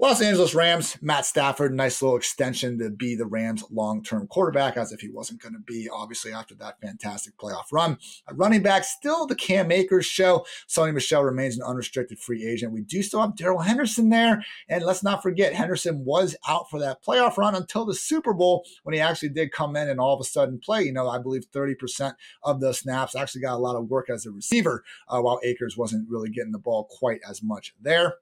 Los 0.00 0.22
Angeles 0.22 0.54
Rams, 0.54 0.96
Matt 1.02 1.26
Stafford, 1.26 1.74
nice 1.74 2.00
little 2.00 2.16
extension 2.16 2.78
to 2.78 2.88
be 2.88 3.14
the 3.14 3.26
Rams' 3.26 3.64
long 3.70 4.02
term 4.02 4.26
quarterback, 4.28 4.78
as 4.78 4.92
if 4.92 5.00
he 5.00 5.10
wasn't 5.10 5.42
going 5.42 5.52
to 5.52 5.60
be, 5.60 5.90
obviously, 5.92 6.32
after 6.32 6.54
that 6.54 6.80
fantastic 6.80 7.36
playoff 7.36 7.64
run. 7.70 7.98
Running 8.32 8.62
back, 8.62 8.84
still 8.84 9.26
the 9.26 9.34
Cam 9.34 9.70
Akers 9.70 10.06
show. 10.06 10.46
Sony 10.66 10.94
Michel 10.94 11.22
remains 11.22 11.58
an 11.58 11.64
unrestricted 11.64 12.18
free 12.18 12.46
agent. 12.46 12.72
We 12.72 12.80
do 12.80 13.02
still 13.02 13.20
have 13.20 13.36
Darrell 13.36 13.58
Henderson 13.58 14.08
there. 14.08 14.42
And 14.70 14.82
let's 14.84 15.02
not 15.02 15.22
forget, 15.22 15.52
Henderson 15.52 16.02
was 16.02 16.34
out 16.48 16.70
for 16.70 16.80
that 16.80 17.04
playoff 17.04 17.36
run 17.36 17.54
until 17.54 17.84
the 17.84 17.92
Super 17.92 18.32
Bowl 18.32 18.64
when 18.84 18.94
he 18.94 19.00
actually 19.00 19.28
did 19.28 19.52
come 19.52 19.76
in 19.76 19.90
and 19.90 20.00
all 20.00 20.14
of 20.14 20.20
a 20.22 20.24
sudden 20.24 20.60
play. 20.60 20.82
You 20.82 20.94
know, 20.94 21.10
I 21.10 21.18
believe 21.18 21.50
30% 21.50 22.14
of 22.42 22.62
the 22.62 22.72
snaps 22.72 23.14
actually 23.14 23.42
got 23.42 23.56
a 23.56 23.58
lot 23.58 23.76
of 23.76 23.90
work 23.90 24.08
as 24.08 24.24
a 24.24 24.30
receiver, 24.30 24.82
uh, 25.08 25.20
while 25.20 25.40
Akers 25.44 25.76
wasn't 25.76 26.08
really 26.08 26.30
getting 26.30 26.52
the 26.52 26.58
ball 26.58 26.88
quite 26.90 27.20
as 27.28 27.42
much 27.42 27.74
there. 27.78 28.14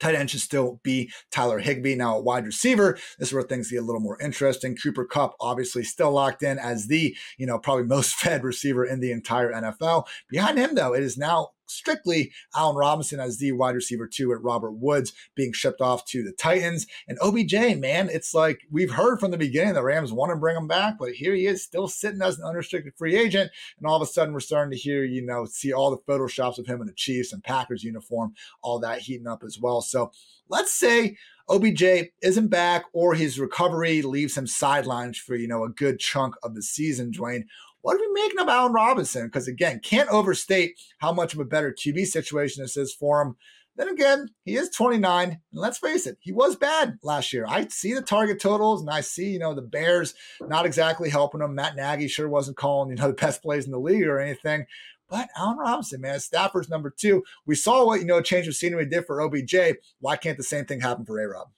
Tight 0.00 0.14
end 0.14 0.30
should 0.30 0.40
still 0.40 0.80
be 0.82 1.10
Tyler 1.30 1.58
Higbee. 1.58 1.94
Now, 1.94 2.18
a 2.18 2.20
wide 2.20 2.46
receiver, 2.46 2.98
this 3.18 3.28
is 3.28 3.34
where 3.34 3.42
things 3.42 3.70
get 3.70 3.82
a 3.82 3.86
little 3.86 4.00
more 4.00 4.20
interesting. 4.20 4.76
Cooper 4.76 5.04
Kupp, 5.04 5.34
obviously, 5.40 5.84
still 5.84 6.10
locked 6.10 6.42
in 6.42 6.58
as 6.58 6.88
the, 6.88 7.16
you 7.38 7.46
know, 7.46 7.58
probably 7.58 7.84
most 7.94 8.14
fed 8.14 8.44
receiver 8.44 8.84
in 8.84 9.00
the 9.00 9.12
entire 9.12 9.52
NFL. 9.52 10.06
Behind 10.28 10.58
him, 10.58 10.74
though, 10.74 10.94
it 10.94 11.02
is 11.02 11.16
now 11.16 11.50
strictly 11.66 12.32
Allen 12.54 12.76
Robinson 12.76 13.20
as 13.20 13.38
the 13.38 13.52
wide 13.52 13.74
receiver 13.74 14.06
two 14.06 14.32
at 14.32 14.42
Robert 14.42 14.72
Woods 14.72 15.12
being 15.34 15.52
shipped 15.52 15.80
off 15.80 16.04
to 16.06 16.22
the 16.22 16.32
Titans. 16.32 16.86
And 17.08 17.18
OBJ, 17.20 17.78
man, 17.78 18.08
it's 18.12 18.34
like 18.34 18.62
we've 18.70 18.92
heard 18.92 19.20
from 19.20 19.30
the 19.30 19.38
beginning 19.38 19.74
the 19.74 19.82
Rams 19.82 20.12
want 20.12 20.30
to 20.30 20.36
bring 20.36 20.56
him 20.56 20.68
back, 20.68 20.96
but 20.98 21.12
here 21.12 21.34
he 21.34 21.46
is 21.46 21.62
still 21.62 21.88
sitting 21.88 22.22
as 22.22 22.38
an 22.38 22.44
unrestricted 22.44 22.94
free 22.96 23.16
agent. 23.16 23.50
And 23.78 23.86
all 23.86 23.96
of 23.96 24.02
a 24.02 24.06
sudden 24.06 24.34
we're 24.34 24.40
starting 24.40 24.72
to 24.72 24.78
hear, 24.78 25.04
you 25.04 25.24
know, 25.24 25.44
see 25.44 25.72
all 25.72 25.90
the 25.90 25.98
photoshops 25.98 26.58
of 26.58 26.66
him 26.66 26.80
in 26.80 26.86
the 26.86 26.92
Chiefs 26.92 27.32
and 27.32 27.42
Packers 27.42 27.84
uniform, 27.84 28.34
all 28.62 28.78
that 28.80 29.00
heating 29.00 29.26
up 29.26 29.42
as 29.44 29.58
well. 29.58 29.80
So 29.80 30.12
let's 30.48 30.72
say 30.72 31.16
OBJ 31.48 31.82
isn't 32.22 32.48
back 32.48 32.84
or 32.92 33.14
his 33.14 33.38
recovery 33.38 34.02
leaves 34.02 34.36
him 34.36 34.46
sidelined 34.46 35.16
for, 35.16 35.34
you 35.34 35.48
know, 35.48 35.64
a 35.64 35.68
good 35.68 35.98
chunk 35.98 36.34
of 36.42 36.54
the 36.54 36.62
season, 36.62 37.12
Dwain. 37.12 37.44
What 37.84 37.96
are 37.96 38.00
we 38.00 38.22
making 38.22 38.38
of 38.38 38.48
Allen 38.48 38.72
Robinson? 38.72 39.26
Because 39.26 39.46
again, 39.46 39.78
can't 39.78 40.08
overstate 40.08 40.80
how 41.00 41.12
much 41.12 41.34
of 41.34 41.40
a 41.40 41.44
better 41.44 41.70
QB 41.70 42.06
situation 42.06 42.62
this 42.62 42.78
is 42.78 42.94
for 42.94 43.20
him. 43.20 43.36
Then 43.76 43.88
again, 43.88 44.30
he 44.42 44.56
is 44.56 44.70
29, 44.70 45.28
and 45.28 45.38
let's 45.52 45.76
face 45.76 46.06
it, 46.06 46.16
he 46.20 46.32
was 46.32 46.56
bad 46.56 46.96
last 47.02 47.34
year. 47.34 47.44
I 47.46 47.66
see 47.68 47.92
the 47.92 48.00
target 48.00 48.40
totals, 48.40 48.80
and 48.80 48.88
I 48.88 49.02
see, 49.02 49.28
you 49.28 49.38
know, 49.38 49.52
the 49.52 49.60
Bears 49.60 50.14
not 50.40 50.64
exactly 50.64 51.10
helping 51.10 51.42
him. 51.42 51.54
Matt 51.54 51.76
Nagy 51.76 52.08
sure 52.08 52.26
wasn't 52.26 52.56
calling, 52.56 52.88
you 52.88 52.96
know, 52.96 53.08
the 53.08 53.12
best 53.12 53.42
plays 53.42 53.66
in 53.66 53.70
the 53.70 53.78
league 53.78 54.06
or 54.06 54.18
anything. 54.18 54.64
But 55.10 55.28
Allen 55.36 55.58
Robinson, 55.58 56.00
man, 56.00 56.20
Stafford's 56.20 56.70
number 56.70 56.88
two. 56.88 57.22
We 57.44 57.54
saw 57.54 57.84
what, 57.84 58.00
you 58.00 58.06
know, 58.06 58.22
change 58.22 58.48
of 58.48 58.56
scenery 58.56 58.86
did 58.86 59.04
for 59.04 59.20
OBJ. 59.20 59.54
Why 60.00 60.16
can't 60.16 60.38
the 60.38 60.42
same 60.42 60.64
thing 60.64 60.80
happen 60.80 61.04
for 61.04 61.22
A 61.22 61.28
Rob? 61.28 61.48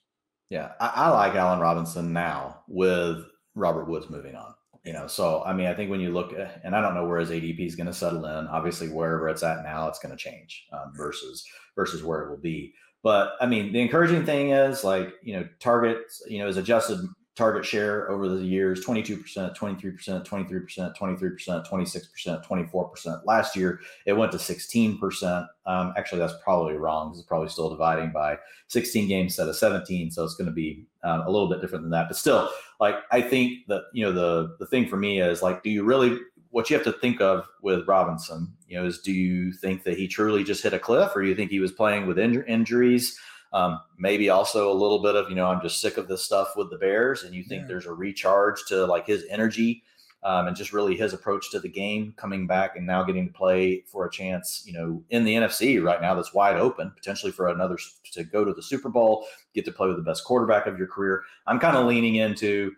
Yeah, 0.49 0.73
I, 0.81 0.91
I 0.93 1.09
like 1.11 1.35
Allen 1.35 1.61
Robinson 1.61 2.11
now 2.11 2.63
with 2.67 3.23
Robert 3.55 3.87
Woods 3.87 4.09
moving 4.09 4.35
on. 4.35 4.55
You 4.87 4.93
know, 4.93 5.05
so 5.05 5.43
I 5.43 5.51
mean, 5.51 5.67
I 5.67 5.73
think 5.73 5.91
when 5.91 5.99
you 5.99 6.13
look 6.13 6.31
at, 6.31 6.61
and 6.63 6.73
I 6.73 6.79
don't 6.79 6.93
know 6.93 7.05
where 7.05 7.19
his 7.19 7.29
ADP 7.29 7.59
is 7.59 7.75
going 7.75 7.87
to 7.87 7.93
settle 7.93 8.25
in. 8.25 8.47
Obviously, 8.47 8.87
wherever 8.87 9.27
it's 9.27 9.43
at 9.43 9.61
now, 9.61 9.89
it's 9.89 9.99
going 9.99 10.15
to 10.15 10.17
change 10.17 10.65
um, 10.71 10.93
versus 10.95 11.45
versus 11.75 12.03
where 12.05 12.21
it 12.21 12.29
will 12.29 12.37
be. 12.37 12.73
But 13.03 13.33
I 13.41 13.47
mean, 13.47 13.73
the 13.73 13.81
encouraging 13.81 14.25
thing 14.25 14.51
is 14.51 14.85
like 14.85 15.13
you 15.21 15.33
know, 15.33 15.45
target 15.59 15.97
you 16.29 16.39
know 16.39 16.47
is 16.47 16.55
adjusted 16.55 17.01
target 17.37 17.63
share 17.63 18.09
over 18.09 18.27
the 18.27 18.43
years 18.43 18.83
22%, 18.83 19.55
23%, 19.55 20.25
23%, 20.25 20.97
23%, 20.97 21.67
26%, 21.69 22.45
24%. 22.45 23.21
Last 23.25 23.55
year, 23.55 23.79
it 24.07 24.13
went 24.13 24.31
to 24.31 24.39
16%. 24.39 25.47
Um, 25.67 25.93
actually, 25.95 26.17
that's 26.17 26.33
probably 26.43 26.73
wrong. 26.73 27.11
It's 27.13 27.21
probably 27.21 27.49
still 27.49 27.69
dividing 27.69 28.11
by 28.11 28.37
16 28.69 29.07
games 29.07 29.33
instead 29.33 29.47
of 29.47 29.55
17. 29.55 30.09
So 30.09 30.23
it's 30.23 30.33
going 30.33 30.47
to 30.47 30.53
be 30.53 30.87
um, 31.03 31.21
a 31.21 31.29
little 31.29 31.47
bit 31.47 31.61
different 31.61 31.83
than 31.83 31.91
that. 31.91 32.07
But 32.07 32.17
still, 32.17 32.49
like, 32.79 32.95
I 33.11 33.21
think 33.21 33.67
that, 33.67 33.83
you 33.93 34.03
know, 34.03 34.11
the, 34.11 34.55
the 34.59 34.65
thing 34.65 34.87
for 34.87 34.97
me 34.97 35.21
is 35.21 35.43
like, 35.43 35.61
do 35.61 35.69
you 35.69 35.83
really, 35.83 36.17
what 36.49 36.71
you 36.71 36.75
have 36.75 36.85
to 36.85 36.91
think 36.91 37.21
of 37.21 37.45
with 37.61 37.87
Robinson, 37.87 38.51
you 38.67 38.79
know, 38.79 38.87
is 38.87 38.99
do 38.99 39.11
you 39.11 39.53
think 39.53 39.83
that 39.83 39.95
he 39.95 40.07
truly 40.07 40.43
just 40.43 40.63
hit 40.63 40.73
a 40.73 40.79
cliff 40.79 41.11
or 41.15 41.21
do 41.21 41.27
you 41.27 41.35
think 41.35 41.51
he 41.51 41.59
was 41.59 41.71
playing 41.71 42.07
with 42.07 42.17
inj- 42.17 42.47
injuries? 42.47 43.19
Um, 43.57 43.81
maybe 43.97 44.29
also 44.29 44.71
a 44.71 44.77
little 44.77 44.99
bit 44.99 45.15
of, 45.15 45.29
you 45.29 45.35
know, 45.35 45.47
I'm 45.47 45.61
just 45.61 45.81
sick 45.81 45.97
of 45.97 46.07
this 46.07 46.23
stuff 46.23 46.49
with 46.55 46.69
the 46.69 46.77
Bears, 46.77 47.23
and 47.23 47.33
you 47.33 47.43
think 47.43 47.63
yeah. 47.63 47.67
there's 47.67 47.87
a 47.87 47.93
recharge 47.93 48.63
to 48.67 48.85
like 48.85 49.07
his 49.07 49.25
energy 49.31 49.83
um, 50.21 50.45
and 50.45 50.55
just 50.55 50.73
really 50.73 50.95
his 50.95 51.13
approach 51.13 51.49
to 51.51 51.59
the 51.59 51.69
game 51.69 52.13
coming 52.17 52.45
back 52.45 52.75
and 52.75 52.85
now 52.85 53.03
getting 53.03 53.25
to 53.25 53.33
play 53.33 53.83
for 53.87 54.05
a 54.05 54.11
chance, 54.11 54.63
you 54.67 54.73
know, 54.73 55.03
in 55.09 55.23
the 55.23 55.33
NFC 55.33 55.83
right 55.83 56.01
now 56.01 56.13
that's 56.13 56.35
wide 56.35 56.57
open, 56.57 56.91
potentially 56.95 57.31
for 57.31 57.47
another 57.47 57.77
to 58.11 58.23
go 58.23 58.45
to 58.45 58.53
the 58.53 58.61
Super 58.61 58.89
Bowl, 58.89 59.25
get 59.55 59.65
to 59.65 59.71
play 59.71 59.87
with 59.87 59.97
the 59.97 60.03
best 60.03 60.23
quarterback 60.23 60.67
of 60.67 60.77
your 60.77 60.87
career. 60.87 61.23
I'm 61.47 61.59
kind 61.59 61.77
of 61.77 61.87
leaning 61.87 62.15
into, 62.15 62.73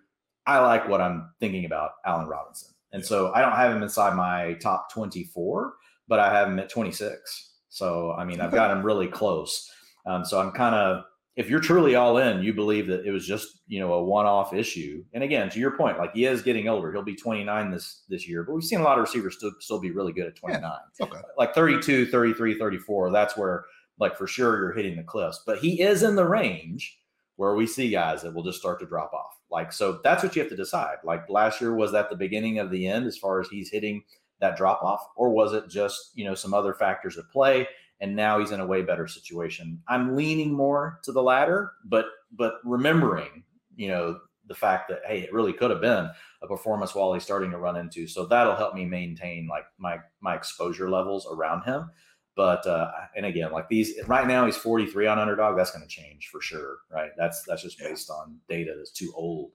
I 0.45 0.59
like 0.59 0.87
what 0.87 1.01
I'm 1.01 1.31
thinking 1.41 1.65
about 1.65 1.91
Allen 2.05 2.27
Robinson. 2.27 2.69
And 2.93 3.05
so 3.05 3.33
I 3.33 3.41
don't 3.41 3.51
have 3.51 3.75
him 3.75 3.83
inside 3.83 4.15
my 4.15 4.53
top 4.61 4.93
24, 4.93 5.73
but 6.07 6.19
I 6.19 6.33
have 6.33 6.47
him 6.47 6.59
at 6.59 6.69
26. 6.69 7.49
So, 7.67 8.13
I 8.13 8.23
mean, 8.23 8.39
I've 8.39 8.51
got 8.51 8.71
him 8.71 8.83
really 8.83 9.07
close. 9.07 9.69
Um, 10.09 10.25
so 10.25 10.39
I'm 10.39 10.51
kind 10.51 10.73
of, 10.73 11.03
if 11.35 11.49
you're 11.49 11.59
truly 11.59 11.95
all 11.95 12.17
in, 12.17 12.41
you 12.41 12.53
believe 12.53 12.87
that 12.87 13.05
it 13.05 13.11
was 13.11 13.25
just 13.25 13.61
you 13.67 13.79
know 13.79 13.93
a 13.93 14.03
one-off 14.03 14.53
issue. 14.53 15.05
And 15.13 15.23
again, 15.23 15.49
to 15.51 15.59
your 15.59 15.77
point, 15.77 15.97
like 15.97 16.13
he 16.13 16.25
is 16.25 16.41
getting 16.41 16.67
older. 16.67 16.91
He'll 16.91 17.03
be 17.03 17.15
29 17.15 17.71
this 17.71 18.01
this 18.09 18.27
year, 18.27 18.43
but 18.43 18.53
we've 18.53 18.63
seen 18.63 18.81
a 18.81 18.83
lot 18.83 18.97
of 18.97 19.03
receivers 19.03 19.37
still 19.37 19.51
still 19.59 19.79
be 19.79 19.91
really 19.91 20.11
good 20.11 20.27
at 20.27 20.35
29. 20.35 20.61
Yeah, 20.61 21.05
okay. 21.05 21.19
Like 21.37 21.55
32, 21.55 22.07
33, 22.07 22.57
34. 22.57 23.11
That's 23.11 23.37
where 23.37 23.65
like 23.99 24.17
for 24.17 24.27
sure 24.27 24.57
you're 24.57 24.73
hitting 24.73 24.97
the 24.97 25.03
cliffs. 25.03 25.43
But 25.45 25.59
he 25.59 25.81
is 25.81 26.03
in 26.03 26.15
the 26.15 26.27
range 26.27 26.99
where 27.35 27.55
we 27.55 27.67
see 27.67 27.89
guys 27.89 28.21
that 28.23 28.33
will 28.33 28.43
just 28.43 28.59
start 28.59 28.79
to 28.81 28.85
drop 28.85 29.13
off. 29.13 29.37
Like 29.51 29.71
so, 29.71 30.01
that's 30.03 30.23
what 30.23 30.35
you 30.35 30.41
have 30.41 30.49
to 30.49 30.57
decide. 30.57 30.97
Like 31.05 31.29
last 31.29 31.61
year, 31.61 31.73
was 31.73 31.91
that 31.93 32.09
the 32.09 32.15
beginning 32.15 32.59
of 32.59 32.71
the 32.71 32.85
end 32.85 33.05
as 33.05 33.17
far 33.17 33.39
as 33.39 33.47
he's 33.47 33.69
hitting 33.69 34.03
that 34.41 34.57
drop 34.57 34.81
off, 34.83 35.07
or 35.15 35.29
was 35.29 35.53
it 35.53 35.69
just 35.69 36.11
you 36.15 36.25
know 36.25 36.35
some 36.35 36.53
other 36.53 36.73
factors 36.73 37.17
at 37.17 37.29
play? 37.31 37.67
And 38.01 38.15
now 38.15 38.39
he's 38.39 38.51
in 38.51 38.59
a 38.59 38.65
way 38.65 38.81
better 38.81 39.07
situation. 39.07 39.81
I'm 39.87 40.15
leaning 40.15 40.53
more 40.53 40.99
to 41.03 41.11
the 41.11 41.23
latter, 41.23 41.71
but 41.85 42.05
but 42.31 42.55
remembering, 42.63 43.43
you 43.75 43.89
know, 43.89 44.19
the 44.47 44.55
fact 44.55 44.89
that 44.89 45.01
hey, 45.05 45.19
it 45.19 45.33
really 45.33 45.53
could 45.53 45.71
have 45.71 45.81
been 45.81 46.09
a 46.41 46.47
performance 46.47 46.95
while 46.95 47.13
he's 47.13 47.23
starting 47.23 47.51
to 47.51 47.57
run 47.57 47.75
into. 47.75 48.07
So 48.07 48.25
that'll 48.25 48.55
help 48.55 48.73
me 48.73 48.85
maintain 48.85 49.47
like 49.47 49.65
my 49.77 49.97
my 50.21 50.35
exposure 50.35 50.89
levels 50.89 51.27
around 51.31 51.63
him. 51.63 51.89
But 52.35 52.65
uh, 52.65 52.89
and 53.15 53.25
again, 53.25 53.51
like 53.51 53.67
these 53.67 53.93
right 54.07 54.27
now, 54.27 54.45
he's 54.45 54.55
43 54.55 55.07
on 55.07 55.19
underdog. 55.19 55.57
That's 55.57 55.71
going 55.71 55.83
to 55.83 55.89
change 55.89 56.29
for 56.31 56.41
sure, 56.41 56.77
right? 56.91 57.11
That's 57.17 57.43
that's 57.47 57.63
just 57.63 57.79
based 57.79 58.09
on 58.09 58.37
data 58.47 58.73
that's 58.77 58.91
too 58.91 59.11
old. 59.15 59.51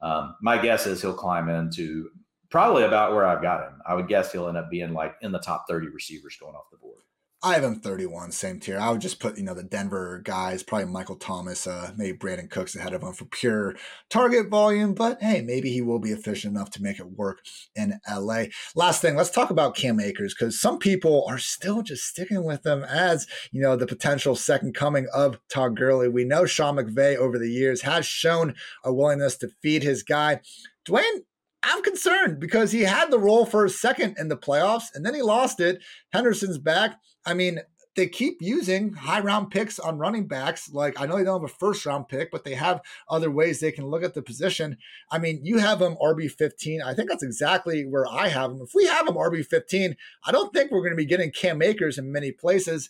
Um, 0.00 0.36
my 0.40 0.60
guess 0.60 0.86
is 0.86 1.02
he'll 1.02 1.14
climb 1.14 1.48
into 1.48 2.10
probably 2.50 2.84
about 2.84 3.12
where 3.12 3.26
I've 3.26 3.42
got 3.42 3.62
him. 3.62 3.80
I 3.86 3.94
would 3.94 4.08
guess 4.08 4.30
he'll 4.30 4.48
end 4.48 4.56
up 4.56 4.70
being 4.70 4.92
like 4.92 5.16
in 5.20 5.32
the 5.32 5.40
top 5.40 5.64
30 5.68 5.88
receivers 5.88 6.36
going 6.40 6.54
off 6.54 6.70
the 6.70 6.78
board. 6.78 7.02
I 7.40 7.54
have 7.54 7.62
him 7.62 7.78
31, 7.78 8.32
same 8.32 8.58
tier. 8.58 8.80
I 8.80 8.90
would 8.90 9.00
just 9.00 9.20
put, 9.20 9.38
you 9.38 9.44
know, 9.44 9.54
the 9.54 9.62
Denver 9.62 10.20
guys, 10.24 10.64
probably 10.64 10.86
Michael 10.86 11.14
Thomas, 11.14 11.68
uh, 11.68 11.92
maybe 11.96 12.18
Brandin 12.18 12.50
Cooks 12.50 12.74
ahead 12.74 12.94
of 12.94 13.02
him 13.02 13.12
for 13.12 13.26
pure 13.26 13.76
target 14.10 14.48
volume, 14.48 14.92
but 14.92 15.22
hey, 15.22 15.40
maybe 15.40 15.70
he 15.70 15.80
will 15.80 16.00
be 16.00 16.10
efficient 16.10 16.52
enough 16.56 16.70
to 16.70 16.82
make 16.82 16.98
it 16.98 17.12
work 17.12 17.38
in 17.76 18.00
LA. 18.10 18.46
Last 18.74 19.02
thing, 19.02 19.14
let's 19.14 19.30
talk 19.30 19.50
about 19.50 19.76
Cam 19.76 20.00
Akers 20.00 20.34
because 20.34 20.60
some 20.60 20.78
people 20.80 21.24
are 21.28 21.38
still 21.38 21.82
just 21.82 22.06
sticking 22.06 22.42
with 22.42 22.66
him 22.66 22.82
as, 22.82 23.28
you 23.52 23.62
know, 23.62 23.76
the 23.76 23.86
potential 23.86 24.34
second 24.34 24.74
coming 24.74 25.06
of 25.14 25.38
Todd 25.48 25.76
Gurley. 25.76 26.08
We 26.08 26.24
know 26.24 26.44
Sean 26.44 26.74
McVay 26.74 27.16
over 27.16 27.38
the 27.38 27.50
years 27.50 27.82
has 27.82 28.04
shown 28.04 28.56
a 28.82 28.92
willingness 28.92 29.36
to 29.38 29.50
feed 29.62 29.84
his 29.84 30.02
guy. 30.02 30.40
Dwain, 30.84 31.20
I'm 31.62 31.82
concerned 31.82 32.40
because 32.40 32.72
he 32.72 32.82
had 32.82 33.10
the 33.10 33.18
role 33.18 33.44
for 33.44 33.64
a 33.64 33.70
second 33.70 34.16
in 34.18 34.28
the 34.28 34.36
playoffs 34.36 34.86
and 34.94 35.04
then 35.04 35.14
he 35.14 35.22
lost 35.22 35.60
it. 35.60 35.82
Henderson's 36.12 36.58
back. 36.58 36.98
I 37.28 37.34
mean, 37.34 37.60
they 37.94 38.06
keep 38.06 38.38
using 38.40 38.92
high 38.94 39.20
round 39.20 39.50
picks 39.50 39.78
on 39.78 39.98
running 39.98 40.26
backs. 40.26 40.72
Like 40.72 41.00
I 41.00 41.06
know 41.06 41.16
they 41.16 41.24
don't 41.24 41.42
have 41.42 41.50
a 41.50 41.54
first 41.54 41.84
round 41.84 42.08
pick, 42.08 42.30
but 42.30 42.44
they 42.44 42.54
have 42.54 42.80
other 43.08 43.30
ways 43.30 43.60
they 43.60 43.72
can 43.72 43.86
look 43.86 44.02
at 44.02 44.14
the 44.14 44.22
position. 44.22 44.78
I 45.10 45.18
mean, 45.18 45.40
you 45.42 45.58
have 45.58 45.80
them 45.80 45.96
RB 46.02 46.30
15. 46.30 46.80
I 46.80 46.94
think 46.94 47.08
that's 47.08 47.22
exactly 47.22 47.84
where 47.84 48.06
I 48.08 48.28
have 48.28 48.50
them. 48.50 48.62
If 48.62 48.74
we 48.74 48.86
have 48.86 49.06
them 49.06 49.16
RB 49.16 49.44
15, 49.44 49.96
I 50.24 50.32
don't 50.32 50.52
think 50.52 50.70
we're 50.70 50.80
going 50.80 50.92
to 50.92 50.96
be 50.96 51.04
getting 51.04 51.32
Cam 51.32 51.60
Akers 51.60 51.98
in 51.98 52.12
many 52.12 52.32
places. 52.32 52.88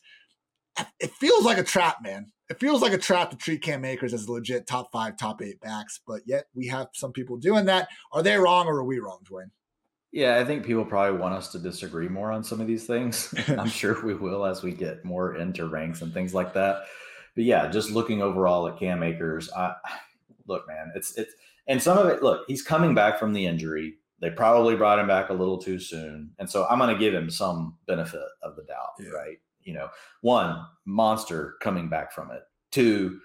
It 1.01 1.11
feels 1.11 1.45
like 1.45 1.59
a 1.59 1.65
trap, 1.65 1.97
man 2.03 2.33
it 2.49 2.59
feels 2.59 2.81
like 2.81 2.93
a 2.93 2.99
trap 2.99 3.31
to 3.31 3.37
treat 3.37 3.63
Cam 3.63 3.85
Akers 3.85 4.15
as 4.15 4.29
legit 4.29 4.67
top 4.67 4.91
five, 4.91 5.17
top 5.17 5.43
eight 5.43 5.61
backs, 5.61 6.01
but 6.07 6.23
yet 6.25 6.47
we 6.55 6.69
have 6.69 6.89
some 6.95 7.13
people 7.13 7.37
doing 7.37 7.67
that. 7.67 7.89
Are 8.13 8.23
they 8.23 8.37
wrong 8.37 8.67
or 8.67 8.79
are 8.79 8.85
we 8.85 8.99
wrong, 8.99 9.19
Dwain? 9.31 9.51
Yeah, 10.13 10.39
I 10.39 10.45
think 10.45 10.65
people 10.65 10.85
probably 10.85 11.19
want 11.19 11.35
us 11.35 11.53
to 11.53 11.59
disagree 11.59 12.09
more 12.09 12.33
on 12.33 12.43
some 12.43 12.61
of 12.61 12.67
these 12.67 12.87
things. 12.87 13.35
I'm 13.49 13.69
sure 13.69 14.05
we 14.05 14.15
will 14.15 14.45
as 14.45 14.63
we 14.63 14.73
get 14.73 15.05
more 15.05 15.37
into 15.37 15.67
ranks 15.67 16.03
and 16.03 16.13
things 16.13 16.35
like 16.35 16.55
that. 16.55 16.85
But 17.35 17.45
yeah, 17.45 17.69
just 17.69 17.91
looking 17.91 18.23
overall 18.23 18.67
at 18.69 18.79
Cam 18.79 19.03
Akers, 19.03 19.51
I, 19.53 19.75
look, 20.47 20.67
man, 20.67 20.93
it's 20.95 21.17
it's 21.17 21.33
and 21.67 21.83
some 21.83 21.99
of 21.99 22.07
it. 22.07 22.23
Look, 22.23 22.45
he's 22.49 22.63
coming 22.63 22.95
back 22.95 23.19
from 23.19 23.33
the 23.33 23.47
injury. 23.47 23.95
They 24.21 24.31
probably 24.31 24.75
brought 24.75 24.99
him 24.99 25.07
back 25.07 25.29
a 25.29 25.35
little 25.35 25.59
too 25.59 25.79
soon, 25.79 26.31
and 26.39 26.51
so 26.51 26.67
I'm 26.69 26.79
going 26.79 26.93
to 26.93 26.99
give 26.99 27.15
him 27.15 27.31
some 27.31 27.77
benefit 27.87 28.25
of 28.43 28.57
the 28.57 28.65
doubt, 28.65 28.95
yeah. 28.99 29.11
right? 29.11 29.39
you 29.69 29.75
know, 29.75 29.91
one 30.23 30.65
monster 30.87 31.57
coming 31.61 31.91
back 31.91 32.11
from 32.11 32.31
it. 32.31 32.43
Two, 32.73 33.21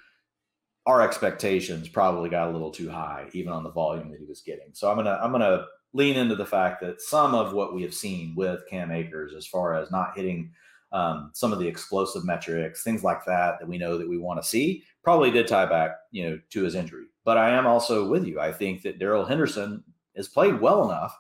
our 0.86 1.02
expectations 1.02 1.88
probably 1.88 2.30
got 2.30 2.50
a 2.50 2.52
little 2.52 2.70
too 2.70 2.90
high, 2.90 3.30
even 3.32 3.54
on 3.54 3.64
the 3.64 3.72
volume 3.72 4.12
that 4.12 4.20
he 4.20 4.26
was 4.26 4.42
getting. 4.42 4.68
So 4.74 4.92
I'm 4.92 4.98
gonna 4.98 5.18
I'm 5.24 5.32
gonna 5.32 5.66
lean 5.94 6.18
into 6.18 6.36
the 6.36 6.46
fact 6.46 6.82
that 6.82 7.02
some 7.02 7.36
of 7.36 7.54
what 7.54 7.74
we 7.74 7.84
have 7.84 7.94
seen 7.94 8.34
with 8.36 8.68
Cam 8.70 8.92
Akers, 8.92 9.34
as 9.34 9.46
far 9.46 9.76
as 9.76 9.92
not 9.92 10.16
hitting 10.16 10.52
um, 10.92 11.32
some 11.34 11.54
of 11.54 11.60
the 11.60 11.68
explosive 11.68 12.26
metrics, 12.26 12.84
things 12.84 13.04
like 13.04 13.26
that, 13.26 13.60
that 13.60 13.68
we 13.68 13.78
know 13.78 13.98
that 13.98 14.10
we 14.10 14.18
want 14.18 14.42
to 14.42 14.48
see, 14.48 14.84
probably 15.04 15.32
did 15.32 15.48
tie 15.48 15.66
back, 15.66 15.92
you 16.12 16.30
know, 16.30 16.40
to 16.50 16.64
his 16.64 16.76
injury. 16.76 17.06
But 17.26 17.38
I 17.38 17.52
am 17.52 17.66
also 17.66 18.08
with 18.08 18.26
you. 18.26 18.40
I 18.40 18.52
think 18.52 18.82
that 18.84 19.00
Darrell 19.00 19.26
Henderson 19.26 19.84
has 20.16 20.28
played 20.28 20.60
well 20.60 20.86
enough 20.86 21.18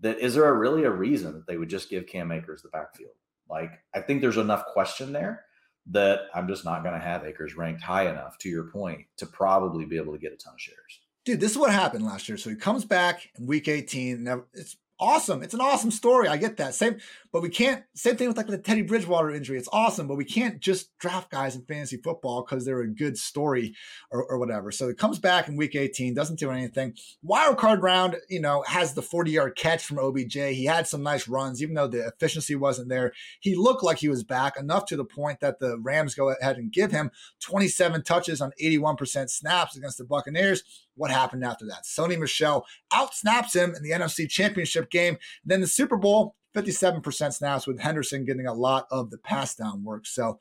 that 0.00 0.18
is 0.18 0.34
there 0.34 0.48
a 0.48 0.52
really 0.52 0.84
a 0.84 0.90
reason 0.90 1.32
that 1.34 1.46
they 1.46 1.56
would 1.56 1.70
just 1.70 1.88
give 1.88 2.06
Cam 2.06 2.30
Akers 2.30 2.62
the 2.62 2.68
backfield? 2.68 3.12
Like, 3.48 3.72
I 3.94 4.00
think 4.00 4.20
there's 4.20 4.36
enough 4.36 4.66
question 4.66 5.12
there 5.12 5.44
that 5.90 6.22
I'm 6.34 6.48
just 6.48 6.64
not 6.64 6.82
going 6.82 6.94
to 6.94 7.00
have 7.00 7.24
Akers 7.24 7.56
ranked 7.56 7.80
high 7.80 8.08
enough, 8.10 8.36
to 8.38 8.48
your 8.48 8.64
point, 8.64 9.02
to 9.18 9.26
probably 9.26 9.84
be 9.84 9.96
able 9.96 10.12
to 10.12 10.18
get 10.18 10.32
a 10.32 10.36
ton 10.36 10.54
of 10.54 10.60
shares. 10.60 11.00
Dude, 11.26 11.40
this 11.40 11.50
is 11.50 11.58
what 11.58 11.72
happened 11.72 12.06
last 12.06 12.28
year. 12.28 12.38
So 12.38 12.48
he 12.48 12.56
comes 12.56 12.86
back 12.86 13.28
in 13.38 13.46
week 13.46 13.68
18. 13.68 14.24
Now, 14.24 14.44
it's 14.54 14.76
Awesome. 14.98 15.42
It's 15.42 15.52
an 15.52 15.60
awesome 15.60 15.90
story. 15.90 16.26
I 16.26 16.38
get 16.38 16.56
that. 16.56 16.74
Same, 16.74 16.96
but 17.36 17.42
we 17.42 17.50
can't, 17.50 17.84
same 17.94 18.16
thing 18.16 18.28
with 18.28 18.38
like 18.38 18.46
the 18.46 18.56
Teddy 18.56 18.80
Bridgewater 18.80 19.30
injury. 19.30 19.58
It's 19.58 19.68
awesome, 19.70 20.08
but 20.08 20.16
we 20.16 20.24
can't 20.24 20.58
just 20.58 20.96
draft 20.96 21.30
guys 21.30 21.54
in 21.54 21.66
fantasy 21.66 21.98
football 21.98 22.42
because 22.42 22.64
they're 22.64 22.80
a 22.80 22.88
good 22.88 23.18
story 23.18 23.74
or, 24.10 24.24
or, 24.24 24.38
whatever. 24.38 24.72
So 24.72 24.88
it 24.88 24.96
comes 24.96 25.18
back 25.18 25.46
in 25.46 25.54
week 25.54 25.74
18, 25.74 26.14
doesn't 26.14 26.38
do 26.38 26.50
anything. 26.50 26.94
Wild 27.22 27.58
card 27.58 27.82
round, 27.82 28.16
you 28.30 28.40
know, 28.40 28.64
has 28.66 28.94
the 28.94 29.02
40 29.02 29.32
yard 29.32 29.54
catch 29.54 29.84
from 29.84 29.98
OBJ. 29.98 30.32
He 30.32 30.64
had 30.64 30.86
some 30.86 31.02
nice 31.02 31.28
runs, 31.28 31.62
even 31.62 31.74
though 31.74 31.88
the 31.88 32.06
efficiency 32.06 32.54
wasn't 32.54 32.88
there. 32.88 33.12
He 33.40 33.54
looked 33.54 33.84
like 33.84 33.98
he 33.98 34.08
was 34.08 34.24
back 34.24 34.58
enough 34.58 34.86
to 34.86 34.96
the 34.96 35.04
point 35.04 35.40
that 35.40 35.60
the 35.60 35.78
Rams 35.78 36.14
go 36.14 36.30
ahead 36.30 36.56
and 36.56 36.72
give 36.72 36.90
him 36.90 37.10
27 37.42 38.02
touches 38.02 38.40
on 38.40 38.52
81% 38.62 39.28
snaps 39.28 39.76
against 39.76 39.98
the 39.98 40.06
Buccaneers. 40.06 40.62
What 40.94 41.10
happened 41.10 41.44
after 41.44 41.66
that? 41.66 41.84
Sony 41.84 42.18
Michel 42.18 42.64
outsnaps 42.90 43.54
him 43.54 43.74
in 43.74 43.82
the 43.82 43.90
NFC 43.90 44.26
Championship 44.26 44.90
game. 44.90 45.18
Then 45.44 45.60
the 45.60 45.66
Super 45.66 45.98
Bowl, 45.98 46.34
57% 46.56 47.34
snaps 47.34 47.66
with 47.66 47.80
Henderson 47.80 48.24
getting 48.24 48.46
a 48.46 48.54
lot 48.54 48.86
of 48.90 49.10
the 49.10 49.18
pass 49.18 49.54
down 49.54 49.84
work. 49.84 50.06
So 50.06 50.38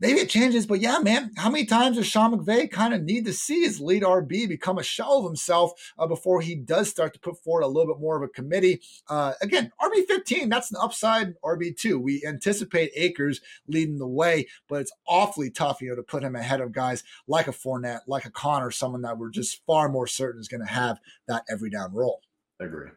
maybe 0.00 0.20
it 0.20 0.30
changes, 0.30 0.66
but 0.66 0.80
yeah, 0.80 0.98
man, 0.98 1.30
how 1.36 1.50
many 1.50 1.66
times 1.66 1.96
does 1.96 2.06
Sean 2.06 2.34
McVay 2.34 2.70
kind 2.70 2.94
of 2.94 3.02
need 3.02 3.26
to 3.26 3.32
see 3.32 3.60
his 3.60 3.80
lead 3.80 4.02
RB 4.02 4.48
become 4.48 4.78
a 4.78 4.82
shell 4.82 5.18
of 5.18 5.24
himself 5.24 5.72
uh, 5.98 6.06
before 6.06 6.40
he 6.40 6.54
does 6.54 6.88
start 6.88 7.12
to 7.14 7.20
put 7.20 7.42
forward 7.42 7.62
a 7.62 7.68
little 7.68 7.94
bit 7.94 8.00
more 8.00 8.16
of 8.16 8.22
a 8.22 8.28
committee? 8.28 8.80
Uh, 9.08 9.34
again, 9.42 9.70
RB 9.80 10.06
15, 10.06 10.48
that's 10.48 10.70
an 10.70 10.78
upside 10.80 11.34
RB 11.44 11.76
2. 11.76 11.98
We 11.98 12.24
anticipate 12.26 12.92
Akers 12.96 13.40
leading 13.68 13.98
the 13.98 14.08
way, 14.08 14.46
but 14.68 14.80
it's 14.80 14.92
awfully 15.06 15.50
tough, 15.50 15.82
you 15.82 15.90
know, 15.90 15.96
to 15.96 16.02
put 16.02 16.24
him 16.24 16.34
ahead 16.34 16.60
of 16.60 16.72
guys 16.72 17.04
like 17.28 17.46
a 17.46 17.52
Fournette, 17.52 18.00
like 18.06 18.24
a 18.24 18.30
Conner, 18.30 18.70
someone 18.70 19.02
that 19.02 19.18
we're 19.18 19.30
just 19.30 19.62
far 19.66 19.88
more 19.88 20.06
certain 20.06 20.40
is 20.40 20.48
going 20.48 20.64
to 20.66 20.72
have 20.72 20.98
that 21.28 21.44
every 21.50 21.70
down 21.70 21.92
role. 21.92 22.22
I 22.60 22.64
agree. 22.64 22.88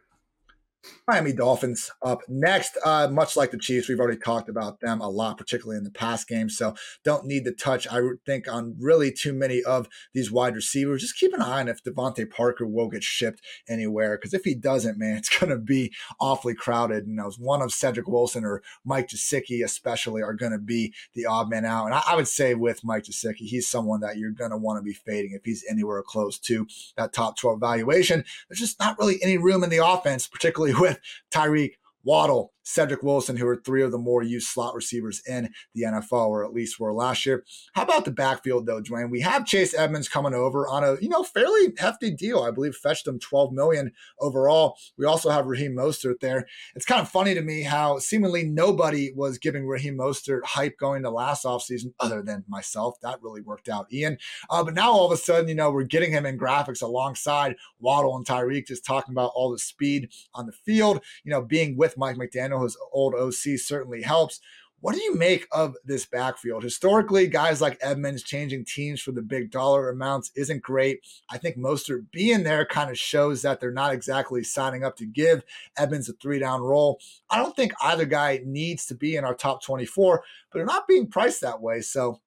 Miami 1.06 1.32
Dolphins 1.32 1.90
up 2.02 2.20
next. 2.28 2.78
Uh, 2.84 3.08
much 3.10 3.36
like 3.36 3.50
the 3.50 3.58
Chiefs, 3.58 3.88
we've 3.88 4.00
already 4.00 4.18
talked 4.18 4.48
about 4.48 4.80
them 4.80 5.00
a 5.00 5.08
lot, 5.08 5.38
particularly 5.38 5.78
in 5.78 5.84
the 5.84 5.90
past 5.90 6.28
game. 6.28 6.48
So 6.48 6.74
don't 7.04 7.26
need 7.26 7.44
to 7.44 7.52
touch, 7.52 7.86
I 7.90 8.00
think, 8.26 8.50
on 8.50 8.76
really 8.78 9.12
too 9.12 9.32
many 9.32 9.62
of 9.62 9.88
these 10.12 10.30
wide 10.30 10.54
receivers. 10.54 11.02
Just 11.02 11.18
keep 11.18 11.32
an 11.32 11.42
eye 11.42 11.60
on 11.60 11.68
if 11.68 11.82
DeVante 11.82 12.30
Parker 12.30 12.66
will 12.66 12.88
get 12.88 13.02
shipped 13.02 13.40
anywhere. 13.68 14.16
Because 14.16 14.34
if 14.34 14.44
he 14.44 14.54
doesn't, 14.54 14.98
man, 14.98 15.16
it's 15.18 15.38
going 15.38 15.50
to 15.50 15.58
be 15.58 15.92
awfully 16.20 16.54
crowded. 16.54 17.06
You 17.06 17.14
know, 17.14 17.30
one 17.38 17.62
of 17.62 17.72
Cedric 17.72 18.08
Wilson 18.08 18.44
or 18.44 18.62
Mike 18.84 19.08
Gesicki, 19.08 19.64
especially, 19.64 20.22
are 20.22 20.34
going 20.34 20.52
to 20.52 20.58
be 20.58 20.92
the 21.14 21.26
odd 21.26 21.50
man 21.50 21.64
out. 21.64 21.86
And 21.86 21.94
I, 21.94 22.02
I 22.08 22.16
would 22.16 22.28
say 22.28 22.54
with 22.54 22.84
Mike 22.84 23.04
Gesicki, 23.04 23.46
he's 23.46 23.68
someone 23.68 24.00
that 24.00 24.16
you're 24.16 24.30
going 24.30 24.50
to 24.50 24.56
want 24.56 24.78
to 24.78 24.82
be 24.82 24.92
fading 24.92 25.32
if 25.32 25.44
he's 25.44 25.64
anywhere 25.68 26.02
close 26.02 26.38
to 26.40 26.66
that 26.96 27.12
top 27.12 27.36
12 27.38 27.60
valuation. 27.60 28.24
There's 28.48 28.60
just 28.60 28.80
not 28.80 28.98
really 28.98 29.22
any 29.22 29.38
room 29.38 29.64
in 29.64 29.70
the 29.70 29.84
offense, 29.84 30.26
particularly 30.26 30.73
with 30.80 30.98
Tyreek, 31.32 31.72
Waddle, 32.02 32.53
Cedric 32.64 33.02
Wilson, 33.02 33.36
who 33.36 33.46
are 33.46 33.56
three 33.56 33.82
of 33.82 33.92
the 33.92 33.98
more 33.98 34.22
used 34.22 34.48
slot 34.48 34.74
receivers 34.74 35.22
in 35.26 35.50
the 35.74 35.82
NFL, 35.82 36.28
or 36.28 36.44
at 36.44 36.52
least 36.52 36.80
were 36.80 36.92
last 36.92 37.24
year. 37.24 37.44
How 37.74 37.82
about 37.82 38.04
the 38.04 38.10
backfield, 38.10 38.66
though, 38.66 38.80
Dwain? 38.80 39.10
We 39.10 39.20
have 39.20 39.46
Chase 39.46 39.74
Edmonds 39.74 40.08
coming 40.08 40.34
over 40.34 40.66
on 40.66 40.82
a 40.82 40.96
you 41.00 41.08
know 41.08 41.22
fairly 41.22 41.72
hefty 41.78 42.10
deal. 42.10 42.42
I 42.42 42.50
believe 42.50 42.74
fetched 42.74 43.06
him 43.06 43.18
12 43.18 43.52
million 43.52 43.92
overall. 44.20 44.76
We 44.98 45.06
also 45.06 45.30
have 45.30 45.46
Raheem 45.46 45.76
Mostert 45.76 46.20
there. 46.20 46.46
It's 46.74 46.86
kind 46.86 47.00
of 47.00 47.08
funny 47.08 47.34
to 47.34 47.42
me 47.42 47.62
how 47.62 47.98
seemingly 47.98 48.44
nobody 48.44 49.12
was 49.14 49.38
giving 49.38 49.66
Raheem 49.66 49.98
Mostert 49.98 50.44
hype 50.44 50.78
going 50.78 51.02
to 51.02 51.10
last 51.10 51.44
offseason 51.44 51.92
other 52.00 52.22
than 52.22 52.44
myself. 52.48 52.96
That 53.02 53.22
really 53.22 53.42
worked 53.42 53.68
out, 53.68 53.92
Ian. 53.92 54.18
Uh, 54.50 54.64
but 54.64 54.74
now 54.74 54.90
all 54.90 55.06
of 55.06 55.12
a 55.12 55.16
sudden, 55.16 55.48
you 55.48 55.54
know, 55.54 55.70
we're 55.70 55.84
getting 55.84 56.12
him 56.12 56.26
in 56.26 56.38
graphics 56.38 56.82
alongside 56.82 57.56
Waddle 57.78 58.16
and 58.16 58.26
Tyreek, 58.26 58.66
just 58.66 58.84
talking 58.84 59.12
about 59.12 59.32
all 59.34 59.50
the 59.50 59.58
speed 59.58 60.08
on 60.34 60.46
the 60.46 60.52
field. 60.52 61.00
You 61.24 61.30
know, 61.30 61.42
being 61.42 61.76
with 61.76 61.98
Mike 61.98 62.16
McDaniel 62.16 62.53
know 62.54 62.64
his 62.64 62.76
old 62.92 63.14
OC 63.14 63.58
certainly 63.58 64.02
helps. 64.02 64.40
What 64.84 64.94
do 64.94 65.02
you 65.02 65.16
make 65.16 65.46
of 65.50 65.76
this 65.86 66.04
backfield? 66.04 66.62
Historically, 66.62 67.26
guys 67.26 67.62
like 67.62 67.78
Edmonds 67.80 68.22
changing 68.22 68.66
teams 68.66 69.00
for 69.00 69.12
the 69.12 69.22
big 69.22 69.50
dollar 69.50 69.88
amounts 69.88 70.30
isn't 70.36 70.60
great. 70.60 71.00
I 71.30 71.38
think 71.38 71.56
Mostert 71.56 72.10
being 72.12 72.42
there 72.42 72.66
kind 72.66 72.90
of 72.90 72.98
shows 72.98 73.40
that 73.40 73.60
they're 73.60 73.70
not 73.70 73.94
exactly 73.94 74.44
signing 74.44 74.84
up 74.84 74.96
to 74.96 75.06
give 75.06 75.42
Edmonds 75.78 76.10
a 76.10 76.12
three 76.12 76.38
down 76.38 76.60
role. 76.60 77.00
I 77.30 77.38
don't 77.38 77.56
think 77.56 77.72
either 77.80 78.04
guy 78.04 78.42
needs 78.44 78.84
to 78.86 78.94
be 78.94 79.16
in 79.16 79.24
our 79.24 79.34
top 79.34 79.62
24, 79.62 80.22
but 80.52 80.58
they're 80.58 80.66
not 80.66 80.86
being 80.86 81.06
priced 81.06 81.40
that 81.40 81.62
way. 81.62 81.80
So 81.80 82.20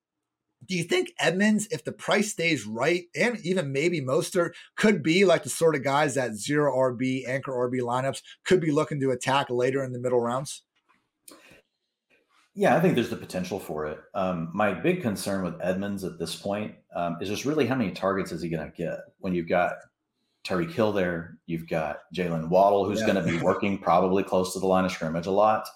do 0.67 0.75
you 0.75 0.83
think 0.83 1.13
Edmonds, 1.19 1.67
if 1.71 1.83
the 1.83 1.91
price 1.91 2.31
stays 2.31 2.65
right, 2.65 3.05
and 3.15 3.39
even 3.43 3.71
maybe 3.71 4.01
Mostert, 4.01 4.51
could 4.75 5.01
be 5.01 5.25
like 5.25 5.43
the 5.43 5.49
sort 5.49 5.75
of 5.75 5.83
guys 5.83 6.15
that 6.15 6.35
zero 6.35 6.75
RB, 6.75 7.27
anchor 7.27 7.51
RB 7.51 7.81
lineups 7.81 8.21
could 8.45 8.59
be 8.59 8.71
looking 8.71 8.99
to 9.01 9.11
attack 9.11 9.49
later 9.49 9.83
in 9.83 9.93
the 9.93 9.99
middle 9.99 10.21
rounds? 10.21 10.63
Yeah, 12.53 12.75
I 12.75 12.79
think 12.79 12.95
there's 12.95 13.11
the 13.11 13.17
potential 13.17 13.59
for 13.59 13.85
it. 13.85 13.99
Um, 14.15 14.49
my 14.51 14.73
big 14.73 15.03
concern 15.03 15.43
with 15.43 15.53
Edmonds 15.61 16.03
at 16.03 16.17
this 16.17 16.35
point 16.35 16.73
um, 16.95 17.17
is 17.21 17.29
just 17.29 17.45
really 17.45 17.67
how 17.67 17.75
many 17.75 17.91
targets 17.91 18.31
is 18.31 18.41
he 18.41 18.49
going 18.49 18.65
to 18.65 18.75
get 18.75 18.99
when 19.19 19.35
you've 19.35 19.47
got 19.47 19.73
Tyreek 20.43 20.71
Hill 20.71 20.91
there, 20.91 21.37
you've 21.45 21.67
got 21.67 21.99
Jaylen 22.15 22.49
Waddle, 22.49 22.85
who's 22.85 23.01
yeah. 23.01 23.07
going 23.07 23.23
to 23.23 23.31
be 23.31 23.37
working 23.43 23.77
probably 23.77 24.23
close 24.23 24.53
to 24.53 24.59
the 24.59 24.65
line 24.65 24.85
of 24.85 24.91
scrimmage 24.91 25.27
a 25.27 25.31
lot. 25.31 25.67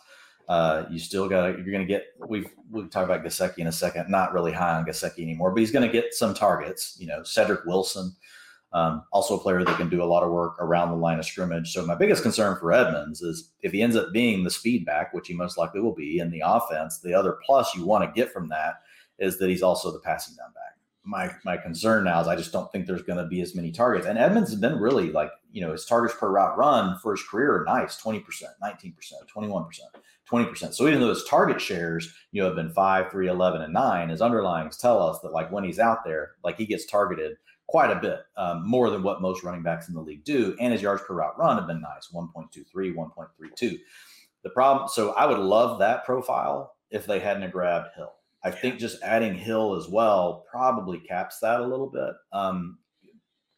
Uh, 0.51 0.85
you 0.89 0.99
still 0.99 1.29
got 1.29 1.57
you're 1.57 1.71
going 1.71 1.79
to 1.79 1.85
get 1.85 2.07
we've 2.27 2.49
we'll 2.69 2.85
talk 2.89 3.05
about 3.05 3.23
Gesicki 3.23 3.59
in 3.59 3.67
a 3.67 3.71
second. 3.71 4.09
Not 4.09 4.33
really 4.33 4.51
high 4.51 4.75
on 4.75 4.85
Gesicki 4.85 5.19
anymore, 5.19 5.49
but 5.51 5.61
he's 5.61 5.71
going 5.71 5.89
to 5.89 5.91
get 5.91 6.13
some 6.13 6.33
targets. 6.33 6.97
You 6.99 7.07
know, 7.07 7.23
Cedric 7.23 7.63
Wilson, 7.63 8.13
um, 8.73 9.05
also 9.13 9.37
a 9.37 9.39
player 9.39 9.63
that 9.63 9.77
can 9.77 9.87
do 9.87 10.03
a 10.03 10.11
lot 10.11 10.23
of 10.23 10.31
work 10.33 10.57
around 10.59 10.89
the 10.89 10.97
line 10.97 11.19
of 11.19 11.25
scrimmage. 11.25 11.71
So 11.71 11.85
my 11.85 11.95
biggest 11.95 12.21
concern 12.21 12.57
for 12.59 12.73
Edmonds 12.73 13.21
is 13.21 13.53
if 13.61 13.71
he 13.71 13.81
ends 13.81 13.95
up 13.95 14.11
being 14.11 14.43
the 14.43 14.51
speed 14.51 14.85
back, 14.85 15.13
which 15.13 15.29
he 15.29 15.33
most 15.33 15.57
likely 15.57 15.79
will 15.79 15.95
be 15.95 16.19
in 16.19 16.29
the 16.29 16.43
offense. 16.43 16.99
The 16.99 17.13
other 17.13 17.37
plus 17.45 17.73
you 17.73 17.85
want 17.85 18.03
to 18.03 18.11
get 18.21 18.33
from 18.33 18.49
that 18.49 18.81
is 19.19 19.39
that 19.39 19.47
he's 19.47 19.63
also 19.63 19.89
the 19.89 19.99
passing 19.99 20.35
down 20.35 20.51
back 20.51 20.61
my 21.03 21.31
my 21.43 21.57
concern 21.57 22.03
now 22.03 22.21
is 22.21 22.27
I 22.27 22.35
just 22.35 22.51
don't 22.51 22.71
think 22.71 22.85
there's 22.85 23.01
going 23.01 23.17
to 23.17 23.25
be 23.25 23.41
as 23.41 23.55
many 23.55 23.71
targets. 23.71 24.05
And 24.05 24.19
Edmonds 24.19 24.51
has 24.51 24.59
been 24.59 24.79
really 24.79 25.11
like 25.11 25.31
you 25.51 25.61
know 25.61 25.71
his 25.71 25.85
targets 25.85 26.15
per 26.15 26.29
route 26.29 26.57
run 26.57 26.99
for 26.99 27.13
his 27.13 27.23
career 27.23 27.61
are 27.61 27.65
nice, 27.65 27.97
twenty 27.97 28.19
percent, 28.19 28.51
nineteen 28.61 28.93
percent, 30.31 30.31
twenty 30.31 30.45
one 30.45 30.49
percent, 30.49 30.49
twenty 30.49 30.49
percent. 30.49 30.75
So 30.75 30.87
even 30.87 31.01
though 31.01 31.09
his 31.09 31.23
target 31.25 31.61
shares 31.61 32.13
you 32.31 32.41
know 32.41 32.47
have 32.47 32.55
been 32.55 32.73
five, 32.73 33.11
three, 33.11 33.27
11, 33.27 33.61
and 33.61 33.73
nine, 33.73 34.09
his 34.09 34.21
underlyings 34.21 34.79
tell 34.79 35.01
us 35.01 35.19
that 35.21 35.33
like 35.33 35.51
when 35.51 35.63
he's 35.63 35.79
out 35.79 36.03
there, 36.03 36.31
like 36.43 36.57
he 36.57 36.65
gets 36.65 36.85
targeted 36.85 37.37
quite 37.67 37.91
a 37.91 37.99
bit 37.99 38.19
um, 38.37 38.67
more 38.67 38.89
than 38.89 39.03
what 39.03 39.21
most 39.21 39.43
running 39.43 39.63
backs 39.63 39.87
in 39.87 39.95
the 39.95 40.01
league 40.01 40.23
do. 40.25 40.55
And 40.59 40.73
his 40.73 40.81
yards 40.81 41.01
per 41.03 41.13
route 41.13 41.37
run 41.37 41.57
have 41.57 41.67
been 41.67 41.81
nice, 41.81 42.09
1.23, 42.13 42.93
1.32. 42.93 43.79
The 44.43 44.49
problem, 44.49 44.89
so 44.89 45.11
I 45.13 45.25
would 45.25 45.39
love 45.39 45.79
that 45.79 46.03
profile 46.03 46.75
if 46.89 47.05
they 47.05 47.19
hadn't 47.19 47.49
grabbed 47.51 47.89
Hill 47.95 48.11
I 48.43 48.51
think 48.51 48.79
just 48.79 49.01
adding 49.03 49.35
Hill 49.35 49.75
as 49.75 49.87
well 49.87 50.45
probably 50.49 50.99
caps 50.99 51.39
that 51.39 51.59
a 51.59 51.67
little 51.67 51.87
bit. 51.87 52.13
Um, 52.33 52.79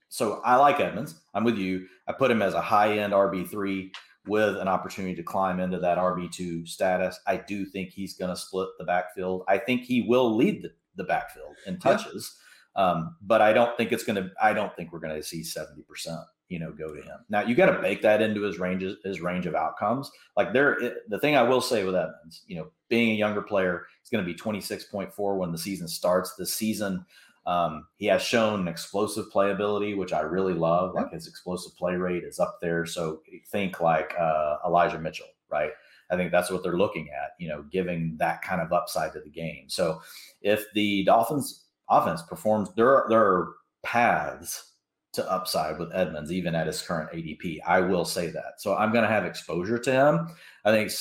so 0.10 0.41
I 0.44 0.58
like 0.58 0.80
Edmonds. 0.80 1.22
I'm 1.34 1.44
with 1.44 1.58
you. 1.58 1.88
I 2.08 2.12
put 2.12 2.30
him 2.30 2.41
as 2.41 2.54
a 2.54 2.62
high 2.62 3.00
end 3.00 3.14
RB3 3.14 3.91
with 4.26 4.58
an 4.58 4.68
opportunity 4.68 5.16
to 5.16 5.24
climb 5.24 5.60
into 5.60 5.80
that 5.80 5.98
RB2 5.98 6.68
status. 6.68 7.20
I 7.28 7.38
do 7.38 7.66
think 7.66 7.90
he's 7.90 8.16
going 8.16 8.30
to 8.30 8.40
split 8.40 8.70
the 8.78 8.86
backfield. 8.86 9.44
I 9.48 9.58
think 9.58 9.84
he 9.84 10.04
will 10.04 10.36
lead 10.36 10.62
the, 10.62 10.72
the 10.95 11.04
backfield 11.04 11.56
in 11.68 11.80
touches. 11.80 12.36
Yeah. 12.76 12.84
Um, 12.84 13.18
but 13.22 13.41
I 13.41 13.54
don't 13.54 13.76
think 13.78 13.91
it's 13.91 14.04
going 14.04 14.16
to, 14.16 14.32
I 14.41 14.54
don't 14.54 14.76
think 14.76 14.91
we're 14.91 15.00
going 15.00 15.16
to 15.16 15.24
see 15.24 15.41
70% 15.41 16.24
you 16.54 16.60
know 16.60 16.72
go 16.72 16.94
to 16.94 17.02
him. 17.02 17.18
Now 17.30 17.41
you 17.41 17.56
got 17.56 17.66
to 17.68 17.82
bake 17.82 18.04
that 18.04 18.22
into 18.22 18.41
his 18.41 18.60
range 18.60 18.86
his 19.04 19.22
range 19.22 19.48
of 19.48 19.56
outcomes. 19.56 20.12
Like 20.38 20.54
there, 20.54 20.74
it, 20.74 21.10
the 21.10 21.20
thing 21.20 21.36
I 21.36 21.41
will 21.41 21.62
say 21.62 21.84
with 21.84 21.95
Edmonds, 21.95 22.44
you 22.45 22.58
know, 22.58 22.68
being 22.90 23.10
a 23.10 23.16
younger 23.16 23.41
player, 23.41 23.88
he's 24.02 24.10
going 24.10 24.24
to 24.24 24.32
be 24.32 24.38
twenty 24.38 24.62
six 24.62 24.84
point 24.84 25.12
four 25.12 25.36
when 25.36 25.52
the 25.52 25.58
season 25.58 25.88
starts. 25.88 26.36
This 26.36 26.54
season, 26.54 27.06
um, 27.45 27.88
he 27.98 28.06
has 28.07 28.22
shown 28.22 28.61
an 28.61 28.68
explosive 28.68 29.26
playability, 29.34 29.98
which 29.98 30.14
I 30.14 30.22
really 30.22 30.53
love. 30.53 30.94
Like 30.95 31.11
his 31.11 31.28
explosive 31.28 31.76
play 31.76 31.95
rate 31.95 32.24
is 32.24 32.40
up 32.40 32.60
there. 32.61 32.86
So 32.86 33.22
think 33.52 33.82
like 33.82 34.14
uh, 34.20 34.57
Elijah 34.65 34.99
Mitchell, 34.99 35.28
right? 35.52 35.72
I 36.10 36.15
think 36.15 36.32
that's 36.32 36.52
what 36.52 36.64
they're 36.64 36.78
looking 36.78 37.10
at, 37.10 37.32
you 37.40 37.49
know, 37.49 37.64
giving 37.72 38.15
that 38.18 38.41
kind 38.41 38.61
of 38.61 38.72
upside 38.72 39.14
to 39.14 39.22
the 39.22 39.30
game. 39.30 39.65
So 39.68 40.02
if 40.41 40.65
the 40.74 41.03
Dolphins 41.06 41.65
offense 41.90 42.22
performs, 42.22 42.70
there 42.76 42.90
are, 42.90 43.06
there 43.10 43.22
are 43.22 43.53
paths 43.84 44.72
to 45.14 45.32
upside 45.32 45.80
with 45.80 45.94
Edmonds, 45.94 46.32
even 46.32 46.56
at 46.56 46.68
his 46.68 46.82
current 46.82 47.11
ADP. 47.11 47.60
I 47.65 47.82
will 47.82 48.06
say 48.06 48.28
that. 48.28 48.56
So 48.60 48.76
I'm 48.76 48.91
going 48.91 49.03
to 49.03 49.10
have 49.10 49.26
exposure 49.26 49.78
to 49.78 49.91
him. 49.91 50.28
I 50.65 50.72
think 50.72 50.91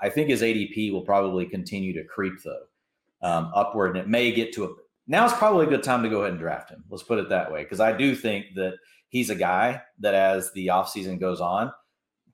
I 0.00 0.08
think 0.08 0.28
his 0.28 0.42
ADP 0.42 0.92
will 0.92 1.02
probably 1.02 1.46
continue 1.46 1.92
to 1.94 2.04
creep 2.04 2.34
though 2.42 2.64
um, 3.22 3.50
upward, 3.54 3.96
and 3.96 4.04
it 4.04 4.08
may 4.08 4.32
get 4.32 4.52
to 4.54 4.64
a. 4.64 4.68
Now 5.06 5.26
is 5.26 5.32
probably 5.34 5.66
a 5.66 5.68
good 5.68 5.82
time 5.82 6.02
to 6.02 6.08
go 6.08 6.20
ahead 6.20 6.32
and 6.32 6.40
draft 6.40 6.70
him. 6.70 6.84
Let's 6.88 7.02
put 7.02 7.18
it 7.18 7.28
that 7.28 7.52
way, 7.52 7.62
because 7.62 7.80
I 7.80 7.96
do 7.96 8.14
think 8.14 8.46
that 8.56 8.74
he's 9.08 9.30
a 9.30 9.34
guy 9.34 9.82
that 10.00 10.14
as 10.14 10.52
the 10.52 10.68
offseason 10.68 11.20
goes 11.20 11.40
on, 11.40 11.72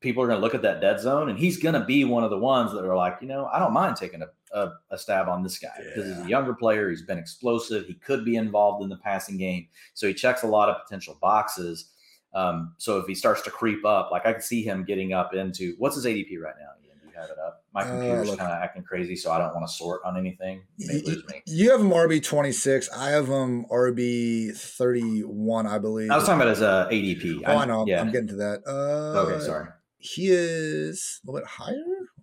people 0.01 0.23
are 0.23 0.27
going 0.27 0.39
to 0.39 0.43
look 0.43 0.55
at 0.55 0.63
that 0.63 0.81
dead 0.81 1.01
zone, 1.01 1.29
and 1.29 1.39
he's 1.39 1.59
going 1.59 1.75
to 1.75 1.85
be 1.85 2.05
one 2.05 2.25
of 2.25 2.31
the 2.31 2.39
ones 2.39 2.73
that 2.73 2.85
are 2.85 2.97
like, 2.97 3.19
you 3.21 3.29
know, 3.29 3.47
I 3.47 3.59
don't 3.59 3.73
mind 3.73 3.97
taking 3.97 4.23
a, 4.23 4.29
a, 4.59 4.73
a 4.91 4.99
stab 4.99 5.29
on 5.29 5.43
this 5.43 5.59
guy 5.59 5.69
yeah. 5.79 5.85
because 5.89 6.17
he's 6.17 6.25
a 6.25 6.29
younger 6.29 6.55
player. 6.55 6.91
He's 6.91 7.03
been 7.03 7.19
explosive. 7.19 7.87
He 7.87 7.95
could 7.95 8.25
be 8.25 8.37
involved 8.37 8.83
in 8.83 8.89
the 8.89 8.97
passing 8.97 9.37
game, 9.37 9.69
so 9.95 10.07
he 10.07 10.15
checks 10.15 10.43
a 10.43 10.47
lot 10.47 10.69
of 10.69 10.83
potential 10.85 11.19
boxes. 11.21 11.91
Um, 12.33 12.75
so 12.79 12.99
if 12.99 13.07
he 13.07 13.15
starts 13.15 13.43
to 13.43 13.51
creep 13.51 13.85
up, 13.85 14.11
like 14.13 14.25
I 14.25 14.33
can 14.33 14.43
see 14.43 14.63
him 14.63 14.85
getting 14.85 15.13
up 15.13 15.35
into 15.35 15.75
what's 15.79 15.97
his 15.97 16.07
ADP 16.07 16.41
right 16.41 16.55
now? 16.59 16.71
Ian? 16.87 16.99
Do 17.03 17.09
you 17.09 17.21
have 17.21 17.29
it 17.31 17.39
up? 17.45 17.60
My 17.73 17.83
uh, 17.83 17.87
computer's 17.87 18.31
uh, 18.31 18.37
kind 18.37 18.53
of 18.53 18.63
acting 18.63 18.83
crazy, 18.83 19.15
so 19.15 19.31
I 19.31 19.39
don't 19.39 19.55
want 19.55 19.67
to 19.69 19.73
sort 19.73 20.03
on 20.05 20.17
anything. 20.17 20.63
You, 20.77 21.23
you 21.47 21.71
have 21.71 21.81
him 21.81 21.91
RB 21.91 22.23
twenty 22.23 22.53
six. 22.53 22.89
I 22.91 23.11
have 23.11 23.29
him 23.29 23.65
RB 23.71 24.57
thirty 24.57 25.21
one, 25.21 25.67
I 25.67 25.79
believe. 25.79 26.11
I 26.11 26.17
was 26.17 26.25
talking 26.25 26.41
about 26.41 26.53
as 26.53 26.63
a 26.63 26.89
ADP. 26.91 27.43
Oh, 27.47 27.53
I'm, 27.53 27.59
I 27.59 27.65
know. 27.67 27.85
Yeah. 27.87 28.01
I'm 28.01 28.11
getting 28.11 28.29
to 28.29 28.37
that. 28.37 28.63
Uh, 28.67 29.21
okay, 29.21 29.45
sorry. 29.45 29.69
He 29.99 30.29
is 30.31 31.21
a 31.23 31.31
little 31.31 31.41
bit 31.41 31.49
higher. 31.49 31.75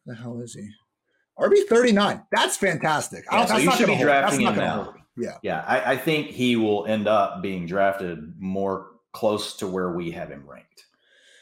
What 0.04 0.16
the 0.16 0.22
hell 0.22 0.42
is 0.42 0.54
he? 0.54 0.68
RB 1.40 1.66
thirty 1.70 1.94
nine. 1.94 2.24
That's 2.32 2.58
fantastic. 2.58 3.24
Yeah, 3.32 3.46
so 3.46 3.58
you 3.58 3.72
should 3.72 3.88
be 3.88 3.98
drafting 3.98 4.42
him 4.42 4.56
now. 4.56 4.96
Yeah, 5.18 5.38
yeah. 5.44 5.64
I, 5.66 5.94
I 5.94 5.98
think 5.98 6.28
he 6.28 6.58
will 6.58 6.86
end 6.86 7.08
up 7.08 7.42
being 7.42 7.66
drafted 7.66 8.34
more 8.40 8.88
close 9.14 9.56
to 9.58 9.68
where 9.68 9.92
we 9.94 10.12
have 10.12 10.30
him 10.30 10.44
ranked, 10.48 10.86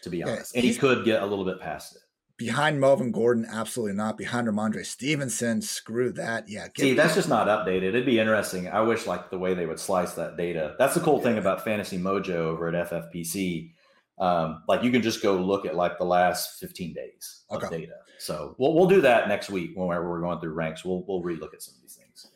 to 0.04 0.10
be 0.10 0.24
honest. 0.24 0.54
Yeah, 0.54 0.62
and 0.62 0.70
he 0.70 0.76
could 0.76 1.06
get 1.06 1.24
a 1.24 1.26
little 1.26 1.44
bit 1.44 1.60
past 1.60 1.96
it. 1.96 2.02
Behind 2.38 2.82
Melvin 2.82 3.12
Gordon, 3.12 3.46
absolutely 3.50 3.96
not. 3.96 4.18
Behind 4.18 4.48
Rhamondre 4.48 4.86
Stevenson, 4.86 5.62
screw 5.62 6.12
that. 6.14 6.50
Yeah. 6.50 6.68
See, 6.78 6.94
that's 6.94 7.16
just 7.16 7.30
not 7.30 7.48
updated. 7.48 7.90
It'd 7.90 8.06
be 8.06 8.20
interesting. 8.20 8.68
I 8.68 8.82
wish 8.82 9.08
like 9.08 9.30
the 9.30 9.40
way 9.40 9.54
they 9.54 9.66
would 9.66 9.80
slice 9.80 10.14
that 10.14 10.36
data. 10.36 10.76
That's 10.78 10.96
the 10.96 11.00
cool 11.00 11.18
yeah. 11.18 11.24
thing 11.24 11.38
about 11.38 11.64
Fantasy 11.64 11.98
Mojo 11.98 12.32
over 12.32 12.68
at 12.68 12.90
FFPC. 12.90 13.72
Um, 14.18 14.64
like 14.68 14.84
you 14.84 14.92
can 14.92 15.02
just 15.02 15.22
go 15.22 15.36
look 15.38 15.66
at 15.66 15.76
like 15.76 15.98
the 15.98 16.06
last 16.06 16.60
15 16.60 16.94
days 16.94 17.46
of 17.50 17.64
okay. 17.64 17.80
data. 17.80 17.94
So 18.18 18.56
we'll 18.58 18.74
we'll 18.74 18.88
do 18.88 19.02
that 19.02 19.28
next 19.28 19.50
week 19.50 19.72
whenever 19.76 20.10
we're 20.10 20.22
going 20.22 20.40
through 20.40 20.54
ranks. 20.54 20.84
We'll 20.84 21.06
we'll 21.08 21.22
relook 21.22 21.54
at 21.54 21.62
some 21.62 21.76
of 21.76 21.82
these 21.82 21.96
things. 21.96 22.28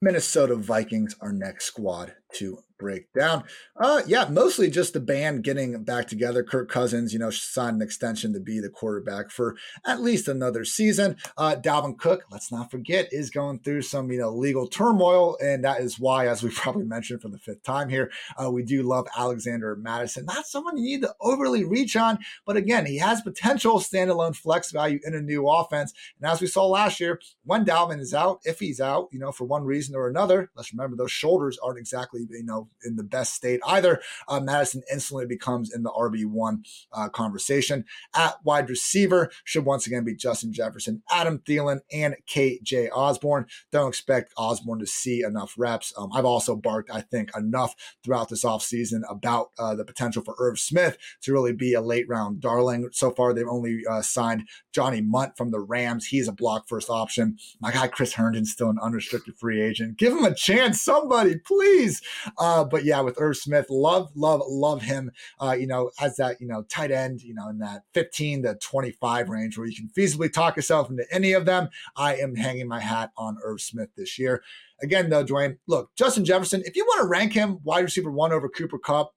Minnesota 0.00 0.56
Vikings, 0.56 1.14
our 1.20 1.32
next 1.32 1.66
squad 1.66 2.14
to 2.34 2.58
breakdown. 2.82 3.44
Uh, 3.76 4.02
yeah, 4.08 4.26
mostly 4.28 4.68
just 4.68 4.92
the 4.92 5.00
band 5.00 5.44
getting 5.44 5.84
back 5.84 6.08
together. 6.08 6.42
Kirk 6.42 6.68
Cousins, 6.68 7.12
you 7.12 7.18
know, 7.18 7.30
signed 7.30 7.76
an 7.76 7.82
extension 7.82 8.32
to 8.32 8.40
be 8.40 8.58
the 8.58 8.68
quarterback 8.68 9.30
for 9.30 9.56
at 9.86 10.02
least 10.02 10.26
another 10.26 10.64
season. 10.64 11.16
Uh, 11.38 11.54
Dalvin 11.54 11.96
Cook, 11.96 12.24
let's 12.32 12.50
not 12.50 12.72
forget, 12.72 13.08
is 13.12 13.30
going 13.30 13.60
through 13.60 13.82
some, 13.82 14.10
you 14.10 14.18
know, 14.18 14.30
legal 14.30 14.66
turmoil. 14.66 15.38
And 15.40 15.64
that 15.64 15.80
is 15.80 16.00
why, 16.00 16.26
as 16.26 16.42
we 16.42 16.50
probably 16.54 16.84
mentioned 16.84 17.22
for 17.22 17.28
the 17.28 17.38
fifth 17.38 17.62
time 17.62 17.88
here, 17.88 18.10
uh, 18.36 18.50
we 18.50 18.64
do 18.64 18.82
love 18.82 19.06
Alexander 19.16 19.76
Mattison. 19.76 20.24
Not 20.24 20.46
someone 20.46 20.76
you 20.76 20.82
need 20.82 21.02
to 21.02 21.14
overly 21.20 21.62
reach 21.62 21.94
on, 21.94 22.18
but 22.44 22.56
again, 22.56 22.84
he 22.84 22.98
has 22.98 23.22
potential 23.22 23.78
standalone 23.78 24.34
flex 24.34 24.72
value 24.72 24.98
in 25.04 25.14
a 25.14 25.20
new 25.20 25.48
offense. 25.48 25.92
And 26.20 26.28
as 26.28 26.40
we 26.40 26.48
saw 26.48 26.66
last 26.66 26.98
year, 26.98 27.20
when 27.44 27.64
Dalvin 27.64 28.00
is 28.00 28.12
out, 28.12 28.40
if 28.44 28.58
he's 28.58 28.80
out, 28.80 29.08
you 29.12 29.20
know, 29.20 29.30
for 29.30 29.44
one 29.44 29.62
reason 29.62 29.94
or 29.94 30.08
another, 30.08 30.50
let's 30.56 30.72
remember 30.72 30.96
those 30.96 31.12
shoulders 31.12 31.58
aren't 31.62 31.78
exactly, 31.78 32.21
you 32.30 32.44
know, 32.44 32.68
in 32.84 32.96
the 32.96 33.02
best 33.02 33.34
state 33.34 33.60
either. 33.66 34.00
Uh, 34.28 34.40
Mattison 34.40 34.82
instantly 34.90 35.26
becomes 35.26 35.72
in 35.72 35.82
the 35.82 35.90
RB1 35.90 36.64
uh, 36.92 37.08
conversation. 37.08 37.84
At 38.14 38.44
wide 38.44 38.68
receiver 38.68 39.30
should 39.44 39.64
once 39.64 39.86
again 39.86 40.04
be 40.04 40.14
Justin 40.14 40.52
Jefferson, 40.52 41.02
Adam 41.10 41.38
Thielen, 41.38 41.80
and 41.92 42.16
KJ 42.28 42.88
Osborn. 42.94 43.46
Don't 43.70 43.88
expect 43.88 44.32
Osborn 44.36 44.78
to 44.80 44.86
see 44.86 45.22
enough 45.22 45.54
reps. 45.56 45.92
Um, 45.96 46.10
I've 46.12 46.24
also 46.24 46.56
barked, 46.56 46.90
I 46.90 47.00
think, 47.00 47.30
enough 47.36 47.74
throughout 48.04 48.28
this 48.28 48.44
offseason 48.44 49.02
about 49.08 49.50
uh, 49.58 49.74
the 49.74 49.84
potential 49.84 50.22
for 50.22 50.34
Irv 50.38 50.58
Smith 50.58 50.98
to 51.22 51.32
really 51.32 51.52
be 51.52 51.74
a 51.74 51.80
late 51.80 52.08
round 52.08 52.40
darling. 52.40 52.88
So 52.92 53.10
far, 53.10 53.32
they've 53.32 53.46
only 53.48 53.82
uh, 53.88 54.02
signed 54.02 54.48
Johnny 54.72 55.00
Mundt 55.00 55.36
from 55.36 55.50
the 55.50 55.60
Rams. 55.60 56.06
He's 56.06 56.28
a 56.28 56.32
block 56.32 56.68
first 56.68 56.90
option. 56.90 57.38
My 57.60 57.72
guy 57.72 57.88
Chris 57.88 58.14
Herndon's 58.14 58.52
still 58.52 58.70
an 58.70 58.78
unrestricted 58.80 59.36
free 59.38 59.60
agent. 59.60 59.96
Give 59.98 60.12
him 60.12 60.24
a 60.24 60.34
chance, 60.34 60.80
somebody, 60.82 61.36
please. 61.38 62.02
Uh, 62.38 62.64
but 62.64 62.84
yeah, 62.84 63.00
with 63.00 63.20
Irv 63.20 63.36
Smith, 63.36 63.66
love, 63.70 64.10
love, 64.14 64.42
love 64.46 64.82
him. 64.82 65.10
Uh, 65.40 65.52
you 65.52 65.66
know, 65.66 65.90
as 66.00 66.16
that 66.16 66.40
you 66.40 66.46
know 66.46 66.62
tight 66.64 66.90
end, 66.90 67.22
you 67.22 67.34
know, 67.34 67.48
in 67.48 67.58
that 67.58 67.82
15 67.94 68.42
to 68.44 68.54
25 68.56 69.28
range 69.28 69.58
where 69.58 69.66
you 69.66 69.76
can 69.76 69.88
feasibly 69.88 70.32
talk 70.32 70.56
yourself 70.56 70.90
into 70.90 71.04
any 71.10 71.32
of 71.32 71.44
them. 71.44 71.68
I 71.96 72.16
am 72.16 72.34
hanging 72.34 72.68
my 72.68 72.80
hat 72.80 73.10
on 73.16 73.38
Irv 73.42 73.60
Smith 73.60 73.90
this 73.96 74.18
year. 74.18 74.42
Again, 74.82 75.10
though, 75.10 75.24
Dwain, 75.24 75.58
look, 75.68 75.90
Justin 75.96 76.24
Jefferson, 76.24 76.62
if 76.64 76.74
you 76.74 76.84
want 76.84 77.02
to 77.02 77.08
rank 77.08 77.32
him 77.32 77.60
wide 77.62 77.84
receiver 77.84 78.10
one 78.10 78.32
over 78.32 78.48
Cooper 78.48 78.78
Kupp, 78.78 79.14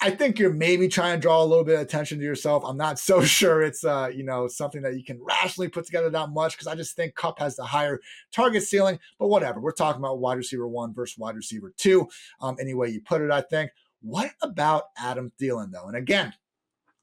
I 0.00 0.10
think 0.10 0.38
you're 0.38 0.52
maybe 0.52 0.86
trying 0.86 1.16
to 1.16 1.20
draw 1.20 1.42
a 1.42 1.44
little 1.44 1.64
bit 1.64 1.74
of 1.74 1.80
attention 1.80 2.18
to 2.18 2.24
yourself. 2.24 2.62
I'm 2.64 2.76
not 2.76 2.98
so 3.08 3.22
sure 3.22 3.62
it's 3.62 3.84
uh, 3.84 4.10
you 4.14 4.24
know, 4.24 4.46
something 4.48 4.82
that 4.82 4.96
you 4.96 5.04
can 5.04 5.20
rationally 5.22 5.68
put 5.68 5.86
together 5.86 6.10
that 6.10 6.30
much 6.30 6.52
because 6.52 6.66
I 6.66 6.74
just 6.74 6.96
think 6.96 7.14
Kupp 7.14 7.38
has 7.38 7.56
the 7.56 7.64
higher 7.64 8.00
target 8.32 8.62
ceiling. 8.62 8.98
But 9.18 9.28
whatever. 9.28 9.60
We're 9.60 9.72
talking 9.72 10.00
about 10.00 10.20
wide 10.20 10.36
receiver 10.36 10.68
one 10.68 10.94
versus 10.94 11.18
wide 11.18 11.36
receiver 11.36 11.72
two. 11.76 12.08
Um, 12.40 12.56
any 12.60 12.74
way 12.74 12.88
you 12.88 13.00
put 13.00 13.22
it, 13.22 13.30
I 13.30 13.40
think. 13.40 13.70
What 14.00 14.30
about 14.42 14.84
Adam 14.96 15.32
Thielen 15.40 15.72
though? 15.72 15.88
And 15.88 15.96
again, 15.96 16.32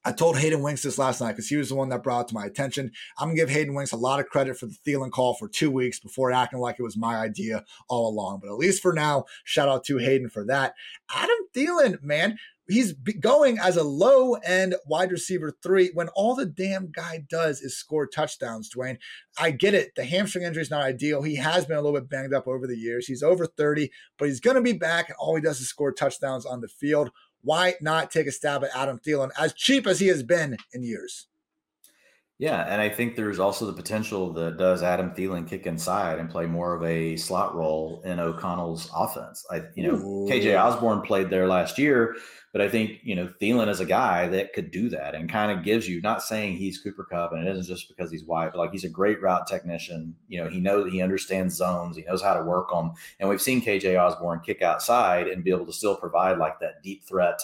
I 0.06 0.12
told 0.12 0.38
Hayden 0.38 0.62
Winks 0.62 0.84
this 0.84 0.98
last 0.98 1.20
night 1.20 1.32
because 1.32 1.48
he 1.48 1.56
was 1.56 1.70
the 1.70 1.74
one 1.74 1.88
that 1.88 2.04
brought 2.04 2.26
it 2.26 2.28
to 2.28 2.34
my 2.34 2.46
attention. 2.46 2.92
I'm 3.18 3.28
gonna 3.28 3.34
give 3.36 3.50
Hayden 3.50 3.74
Winks 3.74 3.90
a 3.90 3.96
lot 3.96 4.20
of 4.20 4.28
credit 4.28 4.56
for 4.56 4.66
the 4.66 4.76
Thielen 4.86 5.10
call 5.10 5.34
for 5.34 5.48
two 5.48 5.68
weeks 5.68 5.98
before 5.98 6.30
acting 6.30 6.60
like 6.60 6.76
it 6.78 6.84
was 6.84 6.96
my 6.96 7.16
idea 7.16 7.64
all 7.88 8.08
along. 8.08 8.38
But 8.40 8.50
at 8.50 8.56
least 8.56 8.82
for 8.82 8.92
now, 8.92 9.24
shout 9.42 9.68
out 9.68 9.82
to 9.86 9.98
Hayden 9.98 10.28
for 10.28 10.44
that. 10.46 10.74
Adam 11.12 11.36
Thielen, 11.52 12.00
man, 12.04 12.38
he's 12.68 12.92
going 13.20 13.58
as 13.58 13.76
a 13.76 13.84
low 13.84 14.34
end 14.34 14.74
wide 14.86 15.10
receiver 15.10 15.56
three 15.62 15.90
when 15.94 16.08
all 16.08 16.34
the 16.34 16.46
damn 16.46 16.90
guy 16.90 17.24
does 17.28 17.60
is 17.60 17.78
score 17.78 18.06
touchdowns, 18.06 18.70
Dwain. 18.70 18.98
I 19.38 19.50
get 19.50 19.74
it. 19.74 19.94
The 19.94 20.04
hamstring 20.04 20.44
injury 20.44 20.62
is 20.62 20.70
not 20.70 20.82
ideal. 20.82 21.22
He 21.22 21.36
has 21.36 21.66
been 21.66 21.76
a 21.76 21.80
little 21.80 21.98
bit 21.98 22.08
banged 22.08 22.34
up 22.34 22.48
over 22.48 22.66
the 22.66 22.76
years. 22.76 23.06
He's 23.06 23.22
over 23.22 23.46
30, 23.46 23.90
but 24.18 24.28
he's 24.28 24.40
going 24.40 24.56
to 24.56 24.62
be 24.62 24.72
back, 24.72 25.08
and 25.08 25.16
all 25.18 25.36
he 25.36 25.42
does 25.42 25.60
is 25.60 25.68
score 25.68 25.92
touchdowns 25.92 26.46
on 26.46 26.60
the 26.60 26.68
field. 26.68 27.10
Why 27.42 27.74
not 27.80 28.10
take 28.10 28.26
a 28.26 28.32
stab 28.32 28.64
at 28.64 28.74
Adam 28.74 28.98
Thielen, 28.98 29.30
as 29.38 29.52
cheap 29.52 29.86
as 29.86 30.00
he 30.00 30.08
has 30.08 30.22
been 30.22 30.56
in 30.72 30.82
years? 30.82 31.28
Yeah, 32.38 32.66
and 32.70 32.82
I 32.82 32.90
think 32.90 33.16
there's 33.16 33.38
also 33.38 33.64
the 33.64 33.72
potential 33.72 34.30
that 34.34 34.58
does 34.58 34.82
Adam 34.82 35.12
Thielen 35.12 35.48
kick 35.48 35.64
inside 35.64 36.18
and 36.18 36.28
play 36.28 36.44
more 36.44 36.74
of 36.74 36.84
a 36.84 37.16
slot 37.16 37.54
role 37.54 38.02
in 38.04 38.20
O'Connell's 38.20 38.90
offense. 38.94 39.46
I, 39.50 39.62
you 39.74 39.84
know, 39.84 39.94
Ooh. 39.94 40.28
KJ 40.28 40.62
Osborn 40.62 41.00
played 41.00 41.30
there 41.30 41.48
last 41.48 41.78
year, 41.78 42.14
but 42.52 42.60
I 42.60 42.68
think, 42.68 42.98
you 43.02 43.14
know, 43.14 43.32
Thielen 43.40 43.68
is 43.68 43.80
a 43.80 43.86
guy 43.86 44.28
that 44.28 44.52
could 44.52 44.70
do 44.70 44.90
that 44.90 45.14
and 45.14 45.30
kind 45.30 45.50
of 45.50 45.64
gives 45.64 45.88
you, 45.88 46.02
not 46.02 46.22
saying 46.22 46.56
he's 46.56 46.78
Cooper 46.78 47.04
Kupp, 47.04 47.32
and 47.32 47.46
it 47.46 47.50
isn't 47.52 47.74
just 47.74 47.88
because 47.88 48.10
he's 48.10 48.24
white, 48.24 48.52
but 48.52 48.58
like 48.58 48.72
he's 48.72 48.84
a 48.84 48.90
great 48.90 49.22
route 49.22 49.46
technician. 49.46 50.14
You 50.28 50.44
know, 50.44 50.50
he 50.50 50.60
knows, 50.60 50.92
he 50.92 51.00
understands 51.00 51.54
zones, 51.54 51.96
he 51.96 52.04
knows 52.04 52.20
how 52.20 52.34
to 52.34 52.44
work 52.44 52.70
them. 52.70 52.92
And 53.18 53.30
we've 53.30 53.40
seen 53.40 53.62
KJ 53.62 53.98
Osborn 53.98 54.40
kick 54.40 54.60
outside 54.60 55.26
and 55.26 55.42
be 55.42 55.52
able 55.52 55.64
to 55.64 55.72
still 55.72 55.96
provide 55.96 56.36
like 56.36 56.60
that 56.60 56.82
deep 56.82 57.02
threat, 57.04 57.40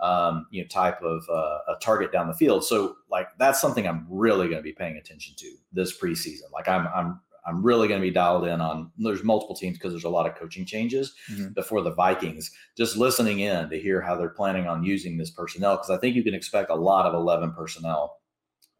um, 0.00 0.46
you 0.50 0.62
know, 0.62 0.68
type 0.68 1.00
of 1.02 1.24
uh, 1.30 1.58
a 1.68 1.76
target 1.80 2.12
down 2.12 2.28
the 2.28 2.34
field. 2.34 2.64
So 2.64 2.96
like 3.10 3.28
that's 3.38 3.60
something 3.60 3.86
I'm 3.86 4.06
really 4.08 4.46
going 4.46 4.58
to 4.58 4.62
be 4.62 4.72
paying 4.72 4.96
attention 4.96 5.34
to 5.38 5.50
this 5.72 5.98
preseason. 5.98 6.52
Like 6.52 6.68
I'm, 6.68 6.88
I'm 6.94 7.20
I'm 7.46 7.62
really 7.62 7.88
going 7.88 8.00
to 8.00 8.06
be 8.06 8.12
dialed 8.12 8.46
in 8.46 8.60
on. 8.60 8.90
There's 8.96 9.22
multiple 9.22 9.54
teams 9.54 9.76
because 9.76 9.92
there's 9.92 10.04
a 10.04 10.10
lot 10.10 10.26
of 10.26 10.34
coaching 10.34 10.64
changes 10.64 11.14
mm-hmm. 11.30 11.48
before 11.52 11.82
the 11.82 11.94
Vikings. 11.94 12.50
Just 12.76 12.96
listening 12.96 13.40
in 13.40 13.68
to 13.68 13.78
hear 13.78 14.00
how 14.00 14.16
they're 14.16 14.30
planning 14.30 14.66
on 14.66 14.82
using 14.82 15.16
this 15.16 15.30
personnel 15.30 15.76
because 15.76 15.90
I 15.90 15.98
think 15.98 16.16
you 16.16 16.24
can 16.24 16.34
expect 16.34 16.70
a 16.70 16.74
lot 16.74 17.06
of 17.06 17.14
11 17.14 17.52
personnel, 17.52 18.16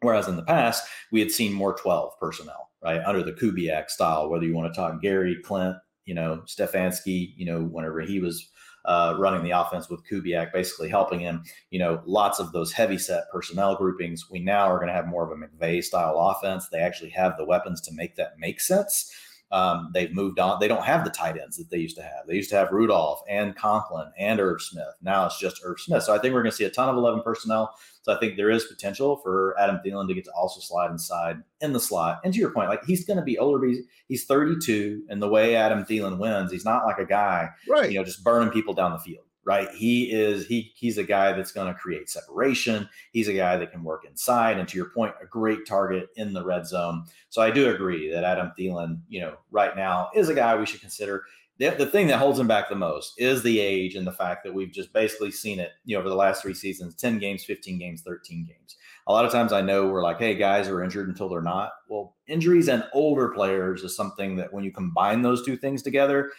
whereas 0.01 0.27
in 0.27 0.35
the 0.35 0.43
past 0.43 0.87
we 1.11 1.19
had 1.19 1.31
seen 1.31 1.53
more 1.53 1.75
12 1.75 2.19
personnel, 2.19 2.71
right 2.83 3.01
under 3.05 3.21
the 3.21 3.33
Kubiak 3.33 3.89
style. 3.89 4.29
Whether 4.29 4.45
you 4.45 4.55
want 4.55 4.73
to 4.73 4.79
talk 4.79 4.99
Gary, 5.01 5.37
Klint, 5.45 5.79
you 6.05 6.15
know 6.15 6.41
Stefanski, 6.45 7.33
you 7.35 7.45
know 7.45 7.61
whenever 7.61 8.01
he 8.01 8.19
was 8.19 8.49
uh, 8.85 9.15
running 9.17 9.43
the 9.43 9.51
offense 9.51 9.89
with 9.89 10.05
Kubiak, 10.07 10.53
basically 10.53 10.89
helping 10.89 11.19
him. 11.19 11.43
You 11.69 11.79
know, 11.79 12.01
lots 12.05 12.39
of 12.39 12.51
those 12.51 12.71
heavy 12.71 12.97
set 12.97 13.23
personnel 13.31 13.75
groupings. 13.75 14.29
We 14.29 14.39
now 14.39 14.65
are 14.65 14.77
going 14.77 14.87
to 14.87 14.93
have 14.93 15.07
more 15.07 15.23
of 15.23 15.31
a 15.31 15.41
McVay 15.41 15.83
style 15.83 16.17
offense. 16.19 16.67
They 16.69 16.79
actually 16.79 17.11
have 17.11 17.37
the 17.37 17.45
weapons 17.45 17.81
to 17.81 17.93
make 17.93 18.15
that 18.15 18.39
make 18.39 18.61
sense. 18.61 19.11
Um, 19.51 19.91
they've 19.93 20.13
moved 20.13 20.39
on. 20.39 20.59
They 20.59 20.67
don't 20.67 20.83
have 20.83 21.03
the 21.03 21.11
tight 21.11 21.37
ends 21.39 21.57
that 21.57 21.69
they 21.69 21.77
used 21.77 21.95
to 21.97 22.01
have. 22.01 22.27
They 22.27 22.35
used 22.35 22.49
to 22.49 22.55
have 22.55 22.71
Rudolph 22.71 23.21
and 23.29 23.55
Conklin 23.55 24.11
and 24.17 24.39
Irv 24.39 24.61
Smith. 24.61 24.95
Now 25.01 25.27
it's 25.27 25.39
just 25.39 25.61
Irv 25.63 25.79
Smith. 25.79 26.03
So 26.03 26.13
I 26.13 26.19
think 26.19 26.33
we're 26.33 26.41
going 26.41 26.51
to 26.51 26.57
see 26.57 26.65
a 26.65 26.69
ton 26.69 26.89
of 26.89 26.95
11 26.95 27.21
personnel. 27.21 27.75
So 28.01 28.13
I 28.13 28.19
think 28.19 28.37
there 28.37 28.49
is 28.49 28.65
potential 28.65 29.17
for 29.17 29.55
Adam 29.59 29.79
Thielen 29.85 30.07
to 30.07 30.13
get 30.13 30.25
to 30.25 30.31
also 30.31 30.59
slide 30.59 30.91
inside 30.91 31.37
in 31.61 31.73
the 31.73 31.79
slot. 31.79 32.19
And 32.23 32.33
to 32.33 32.39
your 32.39 32.51
point, 32.51 32.69
like 32.69 32.83
he's 32.85 33.05
going 33.05 33.17
to 33.17 33.23
be 33.23 33.37
older. 33.37 33.65
He's, 33.65 33.83
he's 34.07 34.25
32, 34.25 35.03
and 35.09 35.21
the 35.21 35.29
way 35.29 35.55
Adam 35.55 35.85
Thielen 35.85 36.17
wins, 36.17 36.51
he's 36.51 36.65
not 36.65 36.85
like 36.85 36.97
a 36.97 37.05
guy, 37.05 37.49
right? 37.69 37.91
You 37.91 37.99
know, 37.99 38.05
just 38.05 38.23
burning 38.23 38.51
people 38.51 38.73
down 38.73 38.91
the 38.91 38.99
field 38.99 39.25
right? 39.45 39.69
He 39.69 40.11
is 40.11 40.47
he 40.47 40.73
he's 40.75 40.97
a 40.97 41.03
guy 41.03 41.31
that's 41.31 41.51
going 41.51 41.71
to 41.71 41.79
create 41.79 42.09
separation. 42.09 42.89
He's 43.11 43.27
a 43.27 43.33
guy 43.33 43.57
that 43.57 43.71
can 43.71 43.83
work 43.83 44.03
inside, 44.05 44.57
and 44.57 44.67
to 44.67 44.77
your 44.77 44.89
point, 44.89 45.13
a 45.21 45.25
great 45.25 45.65
target 45.67 46.09
in 46.15 46.33
the 46.33 46.43
red 46.43 46.65
zone. 46.65 47.05
So 47.29 47.41
I 47.41 47.51
do 47.51 47.69
agree 47.69 48.11
that 48.11 48.23
Adam 48.23 48.51
Thielen, 48.57 48.99
you 49.07 49.21
know, 49.21 49.37
right 49.51 49.75
now 49.75 50.09
is 50.15 50.29
a 50.29 50.35
guy 50.35 50.55
we 50.57 50.65
should 50.65 50.81
consider. 50.81 51.23
The, 51.57 51.69
the 51.69 51.85
thing 51.85 52.07
that 52.07 52.17
holds 52.17 52.37
him 52.37 52.47
back 52.47 52.67
the 52.67 52.75
most 52.75 53.13
is 53.17 53.41
the 53.41 53.61
age 53.61 53.95
and 53.95 54.05
the 54.05 54.11
fact 54.11 54.43
that 54.43 54.53
we've 54.53 54.73
just 54.73 54.91
basically 54.91 55.31
seen 55.31 55.59
it, 55.59 55.71
you 55.85 55.95
know, 55.95 56.01
over 56.01 56.09
the 56.09 56.15
last 56.15 56.41
three 56.41 56.53
seasons 56.53 56.95
10 56.95 57.17
games, 57.17 57.45
15 57.45 57.79
games, 57.79 58.01
13 58.01 58.45
games. 58.45 58.75
A 59.07 59.13
lot 59.13 59.23
of 59.23 59.31
times 59.31 59.53
I 59.53 59.61
know 59.61 59.87
we're 59.87 60.03
like, 60.03 60.17
hey, 60.17 60.35
guys 60.35 60.67
are 60.67 60.83
injured 60.83 61.07
until 61.07 61.29
they're 61.29 61.41
not. 61.41 61.71
Well, 61.87 62.15
injuries 62.27 62.67
and 62.67 62.83
older 62.91 63.29
players 63.29 63.83
is 63.83 63.95
something 63.95 64.35
that 64.35 64.51
when 64.51 64.65
you 64.65 64.71
combine 64.71 65.21
those 65.21 65.45
two 65.45 65.55
things 65.55 65.81
together, 65.81 66.31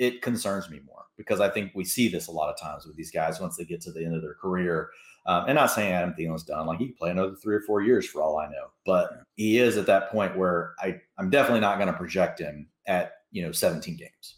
it 0.00 0.22
concerns 0.22 0.70
me 0.70 0.80
more 0.86 1.04
because 1.18 1.40
I 1.40 1.50
think 1.50 1.72
we 1.74 1.84
see 1.84 2.08
this 2.08 2.26
a 2.26 2.32
lot 2.32 2.50
of 2.50 2.58
times 2.58 2.86
with 2.86 2.96
these 2.96 3.10
guys 3.10 3.38
once 3.38 3.56
they 3.56 3.66
get 3.66 3.82
to 3.82 3.92
the 3.92 4.02
end 4.02 4.16
of 4.16 4.22
their 4.22 4.34
career. 4.34 4.88
Um, 5.26 5.44
and 5.46 5.54
not 5.54 5.70
saying 5.70 5.92
Adam 5.92 6.14
Thielen's 6.18 6.42
done, 6.42 6.66
like 6.66 6.78
he 6.78 6.86
can 6.86 6.96
play 6.96 7.10
another 7.10 7.34
three 7.34 7.54
or 7.54 7.60
four 7.60 7.82
years 7.82 8.06
for 8.06 8.22
all 8.22 8.38
I 8.38 8.46
know, 8.46 8.70
but 8.86 9.10
he 9.36 9.58
is 9.58 9.76
at 9.76 9.84
that 9.86 10.10
point 10.10 10.38
where 10.38 10.72
I, 10.80 10.98
I'm 11.18 11.28
definitely 11.28 11.60
not 11.60 11.76
going 11.76 11.92
to 11.92 11.98
project 11.98 12.40
him 12.40 12.68
at, 12.86 13.12
you 13.30 13.42
know, 13.42 13.52
17 13.52 13.98
games. 13.98 14.36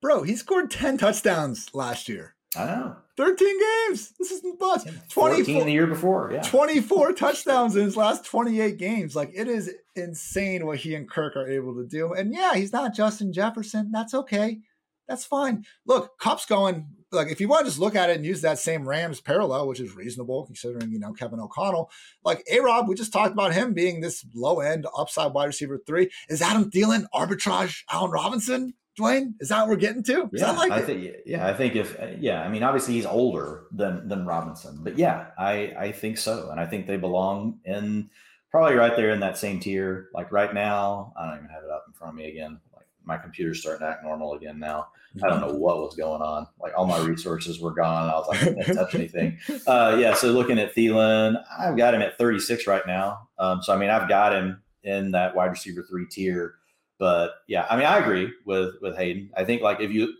Bro, 0.00 0.22
he 0.22 0.34
scored 0.34 0.70
10 0.70 0.96
touchdowns 0.96 1.74
last 1.74 2.08
year. 2.08 2.34
I 2.56 2.64
know. 2.64 2.96
13 3.18 3.60
games. 3.60 4.14
This 4.18 4.30
is 4.30 4.42
nuts. 4.42 4.86
24 5.10 5.64
the 5.64 5.72
year 5.72 5.86
before. 5.86 6.30
Yeah. 6.32 6.40
24 6.40 7.12
touchdowns 7.14 7.76
in 7.76 7.84
his 7.84 7.96
last 7.96 8.24
28 8.24 8.78
games. 8.78 9.14
Like 9.14 9.32
it 9.34 9.48
is 9.48 9.70
insane 9.94 10.64
what 10.64 10.78
he 10.78 10.94
and 10.94 11.08
Kirk 11.08 11.36
are 11.36 11.46
able 11.46 11.74
to 11.74 11.86
do. 11.86 12.14
And 12.14 12.32
yeah, 12.32 12.54
he's 12.54 12.72
not 12.72 12.94
Justin 12.94 13.34
Jefferson. 13.34 13.90
That's 13.92 14.14
okay. 14.14 14.60
That's 15.08 15.24
fine. 15.24 15.64
Look, 15.86 16.18
Kupp's 16.18 16.46
going 16.46 16.86
like 17.12 17.30
if 17.30 17.40
you 17.40 17.48
want 17.48 17.64
to 17.64 17.70
just 17.70 17.80
look 17.80 17.94
at 17.94 18.10
it 18.10 18.16
and 18.16 18.26
use 18.26 18.42
that 18.42 18.58
same 18.58 18.88
Rams 18.88 19.20
parallel, 19.20 19.68
which 19.68 19.80
is 19.80 19.94
reasonable 19.94 20.44
considering 20.44 20.90
you 20.90 20.98
know 20.98 21.12
Kevin 21.12 21.40
O'Connell, 21.40 21.90
like 22.24 22.44
A 22.50 22.60
Rob, 22.60 22.88
we 22.88 22.94
just 22.94 23.12
talked 23.12 23.32
about 23.32 23.52
him 23.52 23.72
being 23.72 24.00
this 24.00 24.24
low 24.34 24.60
end 24.60 24.86
upside 24.96 25.32
wide 25.32 25.46
receiver 25.46 25.80
three. 25.86 26.10
Is 26.28 26.42
Adam 26.42 26.70
Thielen 26.70 27.06
arbitrage 27.14 27.82
Allen 27.90 28.10
Robinson? 28.10 28.74
Dwain, 28.98 29.34
is 29.40 29.50
that 29.50 29.60
what 29.60 29.68
we're 29.68 29.76
getting 29.76 30.02
to? 30.04 30.30
Yeah, 30.32 30.52
I, 30.52 30.56
like 30.56 30.72
I 30.72 30.80
think. 30.80 31.16
Yeah, 31.26 31.46
I 31.46 31.52
think 31.52 31.76
if 31.76 31.98
yeah, 32.18 32.42
I 32.42 32.48
mean, 32.48 32.62
obviously 32.62 32.94
he's 32.94 33.06
older 33.06 33.64
than 33.70 34.08
than 34.08 34.24
Robinson, 34.24 34.80
but 34.82 34.98
yeah, 34.98 35.26
I 35.38 35.74
I 35.78 35.92
think 35.92 36.16
so, 36.18 36.48
and 36.50 36.58
I 36.58 36.66
think 36.66 36.86
they 36.86 36.96
belong 36.96 37.60
in 37.64 38.08
probably 38.50 38.74
right 38.74 38.96
there 38.96 39.10
in 39.10 39.20
that 39.20 39.36
same 39.36 39.60
tier. 39.60 40.08
Like 40.14 40.32
right 40.32 40.52
now, 40.52 41.12
I 41.16 41.26
don't 41.26 41.36
even 41.38 41.50
have 41.50 41.64
it 41.64 41.70
up 41.70 41.84
in 41.86 41.92
front 41.92 42.14
of 42.14 42.16
me 42.16 42.30
again. 42.30 42.58
Like 42.74 42.86
my 43.04 43.18
computer's 43.18 43.60
starting 43.60 43.86
to 43.86 43.92
act 43.92 44.02
normal 44.02 44.32
again 44.32 44.58
now. 44.58 44.88
I 45.22 45.28
don't 45.28 45.40
know 45.40 45.52
what 45.58 45.78
was 45.78 45.96
going 45.96 46.22
on. 46.22 46.46
Like 46.60 46.72
all 46.76 46.86
my 46.86 46.98
resources 47.04 47.60
were 47.60 47.72
gone. 47.72 48.08
I 48.08 48.14
was 48.14 48.28
like, 48.28 48.42
I 48.42 48.62
can't 48.62 48.78
touch 48.78 48.94
anything. 48.96 49.38
Uh, 49.66 49.96
yeah. 49.98 50.14
So 50.14 50.30
looking 50.32 50.58
at 50.58 50.74
Thielen, 50.74 51.42
I've 51.58 51.76
got 51.76 51.94
him 51.94 52.02
at 52.02 52.18
36 52.18 52.66
right 52.66 52.86
now. 52.86 53.28
Um, 53.38 53.62
so 53.62 53.74
I 53.74 53.76
mean, 53.76 53.90
I've 53.90 54.08
got 54.08 54.32
him 54.32 54.62
in 54.82 55.10
that 55.12 55.34
wide 55.34 55.50
receiver 55.50 55.82
three 55.88 56.06
tier. 56.06 56.54
But 56.98 57.34
yeah, 57.46 57.66
I 57.68 57.76
mean, 57.76 57.86
I 57.86 57.98
agree 57.98 58.32
with 58.46 58.76
with 58.80 58.96
Hayden. 58.96 59.30
I 59.36 59.44
think 59.44 59.62
like 59.62 59.80
if 59.80 59.90
you, 59.90 60.14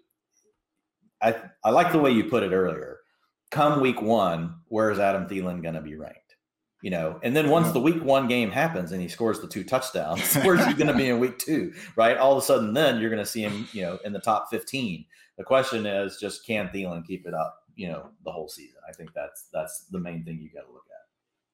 I 1.23 1.35
I 1.65 1.71
like 1.71 1.93
the 1.93 1.99
way 1.99 2.11
you 2.11 2.25
put 2.25 2.43
it 2.43 2.53
earlier. 2.53 2.99
Come 3.51 3.81
week 3.81 4.03
one, 4.03 4.57
where's 4.69 4.99
Adam 4.99 5.27
Thielen 5.27 5.63
going 5.63 5.75
to 5.75 5.81
be 5.81 5.95
ranked? 5.95 6.26
You 6.87 6.91
know, 6.91 7.19
and 7.25 7.35
then 7.35 7.51
once 7.51 7.73
the 7.73 7.81
week 7.81 8.01
one 8.05 8.29
game 8.29 8.49
happens 8.49 8.93
and 8.93 9.03
he 9.03 9.09
scores 9.09 9.41
the 9.41 9.49
two 9.49 9.65
touchdowns, 9.65 10.37
where's 10.45 10.65
he 10.67 10.73
going 10.73 10.87
to 10.87 10.95
be 10.95 11.09
in 11.09 11.19
week 11.19 11.37
two? 11.37 11.75
Right? 11.97 12.17
All 12.17 12.31
of 12.31 12.39
a 12.39 12.47
sudden, 12.47 12.75
then 12.75 13.01
you're 13.01 13.11
going 13.11 13.21
to 13.21 13.29
see 13.29 13.43
him, 13.43 13.67
you 13.73 13.83
know, 13.83 13.99
in 14.05 14.13
the 14.13 14.21
top 14.21 14.51
15. 14.51 15.05
The 15.37 15.43
question 15.43 15.85
is 15.85 16.19
just 16.21 16.47
can 16.47 16.69
Thielen 16.69 17.05
keep 17.05 17.27
it 17.27 17.35
up, 17.35 17.65
you 17.75 17.89
know, 17.89 18.11
the 18.25 18.31
whole 18.31 18.49
season? 18.49 18.77
I 18.89 18.93
think 18.93 19.11
that's 19.15 19.49
that's 19.53 19.87
the 19.91 19.99
main 19.99 20.23
thing 20.25 20.39
you 20.41 20.49
got 20.49 20.65
to 20.65 20.73
look 20.73 20.85
at. 20.89 20.96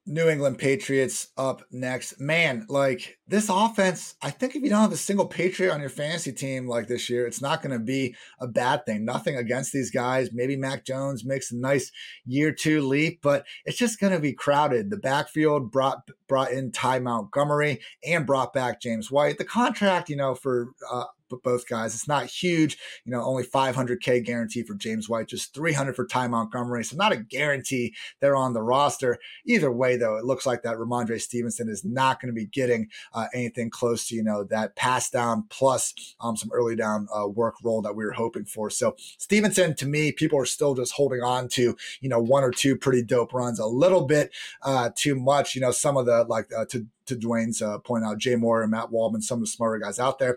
New 0.05 0.29
England 0.29 0.59
Patriots 0.59 1.29
up 1.37 1.63
next. 1.71 2.21
Man, 2.21 2.67
like 2.69 3.19
this 3.29 3.49
offense, 3.49 4.15
I 4.21 4.31
think 4.31 4.57
if 4.57 4.63
you 4.63 4.69
don't 4.69 4.81
have 4.81 4.93
a 4.93 4.97
single 4.97 5.27
Patriot 5.27 5.73
on 5.73 5.81
your 5.81 5.91
fantasy 5.91 6.33
team 6.33 6.67
like 6.67 6.89
this 6.89 7.09
year, 7.09 7.27
it's 7.27 7.41
not 7.41 7.63
going 7.63 7.73
to 7.73 7.85
be 7.85 8.17
a 8.41 8.49
bad 8.49 8.85
thing. 8.85 9.05
Nothing 9.05 9.37
against 9.37 9.73
these 9.73 9.93
guys. 9.93 10.31
Maybe 10.33 10.57
Mac 10.57 10.85
Jones 10.85 11.25
makes 11.25 11.53
a 11.53 11.57
nice 11.57 11.93
year 12.27 12.53
two 12.53 12.87
leap, 12.87 13.21
but 13.23 13.47
it's 13.65 13.79
just 13.79 14.01
going 14.01 14.13
to 14.13 14.19
be 14.19 14.33
crowded. 14.33 14.91
The 14.91 14.97
backfield 14.97 15.71
brought 15.71 16.09
brought 16.27 16.51
in 16.51 16.73
Ty 16.73 16.99
Montgomery 17.01 17.81
and 18.05 18.27
brought 18.27 18.53
back 18.53 18.81
James 18.81 19.11
White. 19.11 19.39
The 19.39 19.45
contract, 19.45 20.09
you 20.09 20.17
know, 20.17 20.35
for 20.35 20.71
uh, 20.91 21.05
both 21.39 21.69
guys. 21.69 21.95
It's 21.95 22.09
not 22.09 22.27
huge, 22.27 22.79
you 23.05 23.13
know, 23.13 23.23
only 23.23 23.45
500K 23.45 24.25
guarantee 24.25 24.63
for 24.63 24.75
James 24.75 25.09
White, 25.09 25.29
just 25.29 25.55
300 25.55 25.95
for 25.95 26.07
Ty 26.07 26.29
Montgomery. 26.29 26.85
So 26.85 26.97
not 26.97 27.13
a 27.13 27.17
guarantee 27.17 27.95
they're 28.21 28.37
on 28.37 28.53
the 28.53 28.63
roster. 28.63 29.19
Either 29.45 29.71
way, 29.71 29.97
though, 29.97 30.17
it 30.17 30.25
looks 30.25 30.47
like 30.47 30.63
that 30.63 30.77
Rhamondre 30.77 31.21
Stevenson 31.21 31.69
is 31.69 31.85
not 31.85 32.21
going 32.21 32.33
to 32.33 32.39
be 32.39 32.47
getting 32.47 32.89
uh, 33.13 33.27
anything 33.35 33.71
close 33.71 34.09
to, 34.09 34.15
you 34.15 34.23
know, 34.23 34.45
that 34.45 34.77
pass 34.77 35.11
down 35.11 35.45
plus 35.49 35.95
um, 36.21 36.37
some 36.37 36.51
early 36.53 36.77
down 36.77 37.09
uh, 37.15 37.27
work 37.27 37.55
role 37.63 37.83
that 37.83 37.95
we 37.95 38.05
were 38.05 38.13
hoping 38.13 38.45
for. 38.45 38.71
So 38.71 38.97
Stevenson, 39.19 39.75
to 39.77 39.87
me, 39.87 40.13
people 40.13 40.39
are 40.39 40.47
still 40.47 40.75
just 40.75 40.93
holding 40.93 41.23
on 41.23 41.49
to, 41.49 41.77
you 42.01 42.09
know, 42.09 42.21
one 42.21 42.45
or 42.45 42.51
two 42.51 42.77
pretty 42.77 43.03
dope 43.03 43.33
runs 43.33 43.59
a 43.59 43.67
little 43.67 44.07
bit 44.07 44.33
uh, 44.63 44.91
too 44.95 45.15
much. 45.15 45.55
You 45.55 45.61
know, 45.61 45.71
some 45.71 45.97
of 45.97 46.07
the 46.07 46.25
like 46.25 46.47
uh, 46.57 46.65
to 46.67 46.87
to 47.07 47.17
Dwain's 47.17 47.63
uh, 47.63 47.79
point 47.79 48.05
out, 48.05 48.19
Jay 48.19 48.37
Moore 48.37 48.63
and 48.63 48.71
Matt 48.71 48.91
Waldman, 48.91 49.23
some 49.23 49.39
of 49.39 49.43
the 49.43 49.49
smarter 49.49 49.79
guys 49.79 49.99
out 49.99 50.19
there. 50.19 50.37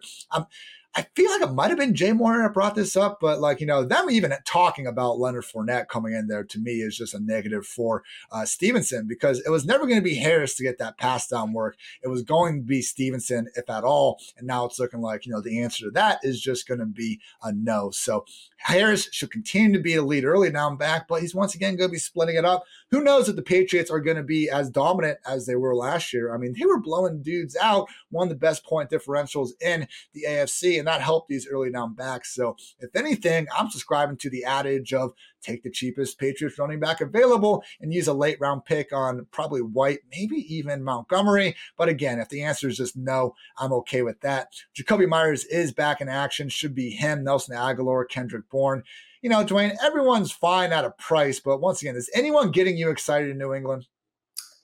I 0.98 1.06
feel 1.14 1.30
like 1.30 1.42
it 1.42 1.54
might 1.54 1.72
have 1.72 1.78
been 1.78 1.94
Jay 1.94 2.14
Moore 2.14 2.42
that 2.42 2.54
brought 2.54 2.74
this 2.74 2.96
up, 2.96 3.20
but 3.20 3.42
like, 3.42 3.60
you 3.60 3.68
know, 3.68 3.84
them 3.84 4.10
even 4.10 4.34
talking 4.46 4.88
about 4.88 5.20
Leonard 5.20 5.44
Fournette 5.44 5.90
coming 5.90 6.14
in 6.14 6.28
there 6.28 6.46
to 6.46 6.58
me 6.58 6.76
is 6.76 6.96
just 6.96 7.14
a 7.14 7.20
negative 7.20 7.66
for 7.66 8.02
uh, 8.32 8.46
Stevenson 8.46 9.06
because 9.06 9.42
it 9.42 9.50
was 9.50 9.66
never 9.66 9.86
going 9.86 10.00
to 10.00 10.04
be 10.04 10.16
Harris 10.16 10.56
to 10.56 10.64
get 10.64 10.78
that 10.78 10.98
pass 10.98 11.28
down 11.28 11.52
work. 11.52 11.76
It 12.02 12.08
was 12.08 12.24
going 12.24 12.62
to 12.62 12.66
be 12.66 12.82
Stevenson, 12.82 13.50
if 13.56 13.70
at 13.70 13.84
all. 13.84 14.22
And 14.38 14.48
now 14.48 14.64
it's 14.66 14.80
looking 14.80 15.02
like, 15.02 15.26
you 15.26 15.34
know, 15.34 15.42
the 15.42 15.62
answer 15.62 15.84
to 15.84 15.92
that 15.92 16.20
is 16.24 16.40
just 16.40 16.66
going 16.66 16.80
to 16.80 16.86
be 16.86 17.20
a 17.44 17.52
no. 17.52 17.92
So 17.92 18.24
Harris 18.56 19.10
should 19.12 19.32
continue 19.32 19.78
to 19.78 19.84
be 19.84 19.96
a 19.96 20.02
lead 20.02 20.24
early 20.24 20.50
down 20.50 20.78
back, 20.78 21.10
but 21.10 21.22
he's 21.22 21.36
once 21.36 21.56
again 21.56 21.76
going 21.76 21.90
to 21.90 21.94
be 21.94 22.00
splitting 22.00 22.38
it 22.38 22.46
up. 22.46 22.64
Who 22.92 23.04
knows 23.04 23.28
if 23.28 23.36
the 23.36 23.42
Patriots 23.42 23.92
are 23.92 24.00
going 24.00 24.18
to 24.18 24.24
be 24.24 24.50
as 24.50 24.70
dominant 24.70 25.20
as 25.28 25.46
they 25.46 25.56
were 25.56 25.76
last 25.76 26.14
year? 26.14 26.34
I 26.34 26.38
mean, 26.38 26.56
they 26.58 26.66
were 26.66 26.80
blowing 26.80 27.22
dudes 27.22 27.58
out, 27.62 27.90
one 28.12 28.28
of 28.28 28.30
the 28.30 28.36
best 28.36 28.64
point 28.64 28.90
differentials 28.90 29.50
in 29.60 29.88
the 30.14 30.24
AFC 30.26 30.80
and 30.80 30.85
that 30.86 31.02
help 31.02 31.28
these 31.28 31.48
early 31.48 31.72
down 31.72 31.94
backs. 31.94 32.34
So, 32.34 32.56
if 32.80 32.96
anything, 32.96 33.48
I'm 33.56 33.70
subscribing 33.70 34.18
to 34.18 34.30
the 34.30 34.46
adage 34.46 34.94
of 34.94 35.14
take 35.42 35.64
the 35.64 35.70
cheapest 35.70 36.20
Patriots 36.20 36.58
running 36.58 36.80
back 36.80 37.02
available 37.02 37.64
and 37.80 37.94
use 37.94 38.08
a 38.08 38.14
late 38.14 38.38
round 38.40 38.66
pick 38.66 38.92
on 38.92 39.28
probably 39.32 39.62
White, 39.62 40.00
maybe 40.12 40.38
even 40.54 40.84
Montgomery. 40.84 41.56
But 41.78 41.90
again, 41.90 42.20
if 42.20 42.30
the 42.30 42.44
answer 42.44 42.68
is 42.68 42.78
just 42.78 42.98
no, 42.98 43.36
I'm 43.58 43.74
okay 43.74 44.02
with 44.02 44.22
that. 44.22 44.50
Jakobi 44.76 45.08
Meyers 45.08 45.46
is 45.46 45.72
back 45.72 46.02
in 46.02 46.10
action, 46.10 46.50
should 46.50 46.76
be 46.76 46.90
him, 46.90 47.24
Nelson 47.24 47.56
Agholor, 47.56 48.08
Kendrick 48.08 48.50
Bourne. 48.50 48.84
You 49.22 49.30
know, 49.30 49.44
Dwain, 49.44 49.76
everyone's 49.84 50.32
fine 50.32 50.72
at 50.72 50.86
a 50.86 50.92
price, 50.92 51.40
but 51.40 51.60
once 51.60 51.82
again, 51.82 51.96
is 51.96 52.12
anyone 52.14 52.52
getting 52.52 52.78
you 52.78 52.90
excited 52.90 53.30
in 53.30 53.38
New 53.38 53.54
England? 53.54 53.88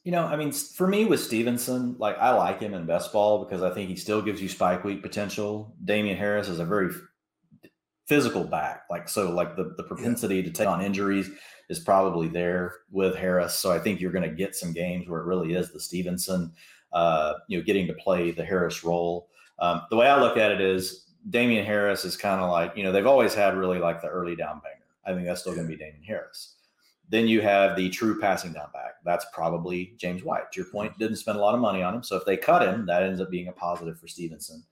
You 0.03 0.11
know, 0.11 0.25
I 0.25 0.35
mean, 0.35 0.51
for 0.51 0.88
me 0.88 1.05
with 1.05 1.19
Stevenson, 1.19 1.95
like 1.99 2.17
I 2.17 2.33
like 2.33 2.59
him 2.59 2.73
in 2.73 2.85
best 2.88 3.13
ball 3.13 3.45
because 3.45 3.61
I 3.61 3.71
think 3.71 3.89
he 3.89 3.95
still 3.95 4.21
gives 4.21 4.41
you 4.41 4.49
spike 4.49 4.83
week 4.83 5.03
potential. 5.03 5.75
Damien 5.85 6.17
Harris 6.17 6.47
is 6.47 6.59
a 6.59 6.65
very 6.65 6.89
physical 8.07 8.43
back, 8.43 8.83
like 8.89 9.07
so, 9.07 9.30
like 9.31 9.55
the 9.55 9.75
the 9.77 9.83
propensity 9.83 10.38
yeah. 10.38 10.43
to 10.43 10.49
take 10.51 10.67
on 10.67 10.81
injuries 10.81 11.30
is 11.69 11.80
probably 11.80 12.27
there 12.27 12.73
with 12.89 13.15
Harris. 13.15 13.55
So 13.55 13.71
I 13.71 13.80
think 13.80 14.01
you're 14.01 14.11
going 14.11 14.30
to 14.30 14.35
get 14.35 14.55
some 14.55 14.73
games 14.73 15.07
where 15.07 15.21
it 15.21 15.25
really 15.25 15.53
is 15.53 15.71
the 15.71 15.80
Stevenson, 15.80 16.51
uh, 16.91 17.35
you 17.47 17.57
know, 17.57 17.63
getting 17.63 17.88
to 17.88 17.93
play 17.93 18.31
the 18.31 18.43
Harris 18.43 18.83
role. 18.83 19.30
Um, 19.59 19.83
the 19.89 19.95
way 19.95 20.07
I 20.07 20.19
look 20.19 20.35
at 20.35 20.51
it 20.51 20.59
is 20.59 21.05
Damien 21.30 21.65
Harris 21.65 22.03
is 22.03 22.17
kind 22.17 22.41
of 22.41 22.49
like 22.49 22.75
you 22.75 22.83
know 22.83 22.91
they've 22.91 23.05
always 23.05 23.33
had 23.33 23.55
really 23.55 23.80
like 23.80 24.01
the 24.01 24.07
early 24.07 24.35
down 24.35 24.61
banger. 24.63 24.77
I 25.05 25.13
think 25.13 25.27
that's 25.27 25.41
still 25.41 25.53
going 25.53 25.67
to 25.67 25.71
be 25.71 25.77
Damien 25.77 26.03
Harris. 26.03 26.55
Then 27.11 27.27
you 27.27 27.41
have 27.41 27.75
the 27.75 27.90
true 27.90 28.19
passing 28.19 28.53
down 28.53 28.72
back. 28.73 28.93
That's 29.03 29.25
probably 29.33 29.93
James 29.98 30.23
White. 30.23 30.49
To 30.53 30.61
your 30.61 30.72
point, 30.72 30.98
didn't 30.98 31.17
spend 31.17 31.38
a 31.38 31.41
lot 31.41 31.53
of 31.53 31.59
money 31.59 31.83
on 31.83 31.93
him. 31.93 32.03
So 32.03 32.15
if 32.15 32.23
they 32.25 32.38
cut 32.38 32.61
him, 32.61 32.85
that 32.85 33.03
ends 33.03 33.19
up 33.19 33.30
being 33.30 33.49
a 33.49 33.51
positive 33.51 33.99
for 33.99 34.07
Stevenson. 34.07 34.64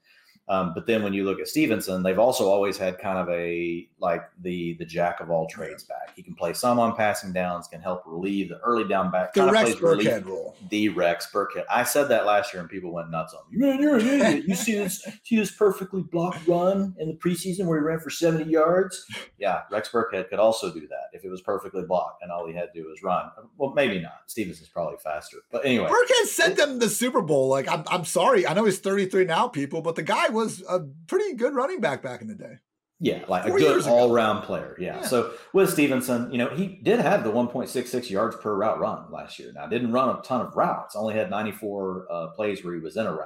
Um, 0.50 0.74
but 0.74 0.88
then 0.88 1.04
when 1.04 1.14
you 1.14 1.26
look 1.26 1.40
at 1.40 1.48
Stevenson, 1.48 2.02
they've 2.02 2.18
also 2.18 2.50
always 2.50 2.76
had 2.76 2.98
kind 2.98 3.20
of 3.20 3.30
a 3.30 3.88
like 4.00 4.24
the 4.42 4.74
the 4.80 4.86
jack 4.86 5.20
of 5.20 5.30
all 5.30 5.48
trades 5.48 5.84
back. 5.84 6.16
He 6.16 6.24
can 6.24 6.34
play 6.34 6.54
some 6.54 6.80
on 6.80 6.96
passing 6.96 7.32
downs, 7.32 7.68
can 7.68 7.82
help 7.82 8.02
relieve 8.08 8.50
the 8.50 8.58
early 8.62 8.88
down 8.88 9.12
back. 9.12 9.34
The 9.34 9.52
Rex 9.52 9.76
Burkhead 9.76 10.26
role. 10.26 10.56
The 10.70 10.90
Rex 10.90 11.30
Burkhead. 11.32 11.66
I 11.70 11.84
said 11.84 12.06
that 12.06 12.26
last 12.26 12.52
year, 12.52 12.62
and 12.62 12.70
people 12.70 12.92
went 12.92 13.12
nuts 13.12 13.36
on 13.36 13.42
me. 13.52 13.64
Man, 13.64 13.80
you're 13.80 13.98
an 13.98 14.08
idiot. 14.08 14.46
You 14.48 14.56
see 14.56 14.74
this 14.74 15.06
see 15.24 15.38
this 15.38 15.52
perfectly 15.52 16.02
blocked 16.02 16.48
run 16.48 16.96
in 16.98 17.10
the 17.10 17.16
preseason 17.16 17.68
where 17.68 17.80
he 17.80 17.86
ran 17.86 18.00
for 18.00 18.10
70 18.10 18.50
yards. 18.50 19.06
Yeah, 19.38 19.62
Rex 19.70 19.90
Burkhead 19.90 20.30
could 20.30 20.40
also 20.40 20.74
do 20.74 20.88
that 20.88 21.10
if 21.14 21.24
it 21.24 21.30
was 21.30 21.42
perfectly 21.42 21.84
blocked, 21.84 22.24
and 22.24 22.32
all 22.32 22.48
he 22.48 22.56
had 22.56 22.74
to 22.74 22.82
do 22.82 22.88
was 22.88 23.04
run. 23.04 23.30
Well, 23.58 23.74
maybe 23.76 24.00
not. 24.00 24.22
Stevenson's 24.26 24.70
probably 24.70 24.98
faster, 25.04 25.38
but 25.52 25.64
anyway, 25.64 25.90
Burkhead 25.90 26.26
sent 26.26 26.58
them 26.58 26.80
the 26.80 26.90
Super 26.90 27.22
Bowl. 27.22 27.50
Like 27.50 27.68
I'm, 27.70 27.84
I'm 27.88 28.06
sorry. 28.06 28.48
I 28.48 28.56
know 28.56 28.66
he's 28.66 28.80
33 28.80 29.26
now, 29.26 29.48
people, 29.48 29.84
but 29.84 29.96
the 29.96 30.02
guy 30.02 30.30
was 30.30 30.39
a 30.40 30.82
pretty 31.08 31.36
good 31.36 31.54
running 31.54 31.80
back 31.80 32.02
back 32.02 32.22
in 32.22 32.28
the 32.28 32.36
day. 32.36 32.58
Yeah, 33.02 33.24
like 33.30 33.48
Four 33.48 33.58
a 33.58 33.60
good 33.60 33.88
all 33.88 34.12
round 34.12 34.44
player. 34.44 34.76
Yeah. 34.78 34.98
yeah. 34.98 35.02
So 35.04 35.34
with 35.54 35.70
Stevenson, 35.70 36.30
you 36.32 36.38
know, 36.38 36.50
he 36.50 36.80
did 36.84 37.00
have 37.00 37.24
the 37.24 37.32
1.66 37.32 38.10
yards 38.10 38.36
per 38.36 38.54
route 38.56 38.80
run 38.80 39.10
last 39.10 39.40
year. 39.40 39.54
Now, 39.54 39.68
didn't 39.68 39.94
run 39.94 40.10
a 40.10 40.22
ton 40.22 40.42
of 40.42 40.56
routes, 40.56 40.98
only 40.98 41.14
had 41.14 41.30
94 41.30 42.08
uh, 42.12 42.28
plays 42.36 42.64
where 42.64 42.74
he 42.74 42.82
was 42.82 42.98
in 42.98 43.06
a 43.06 43.12
route. 43.12 43.26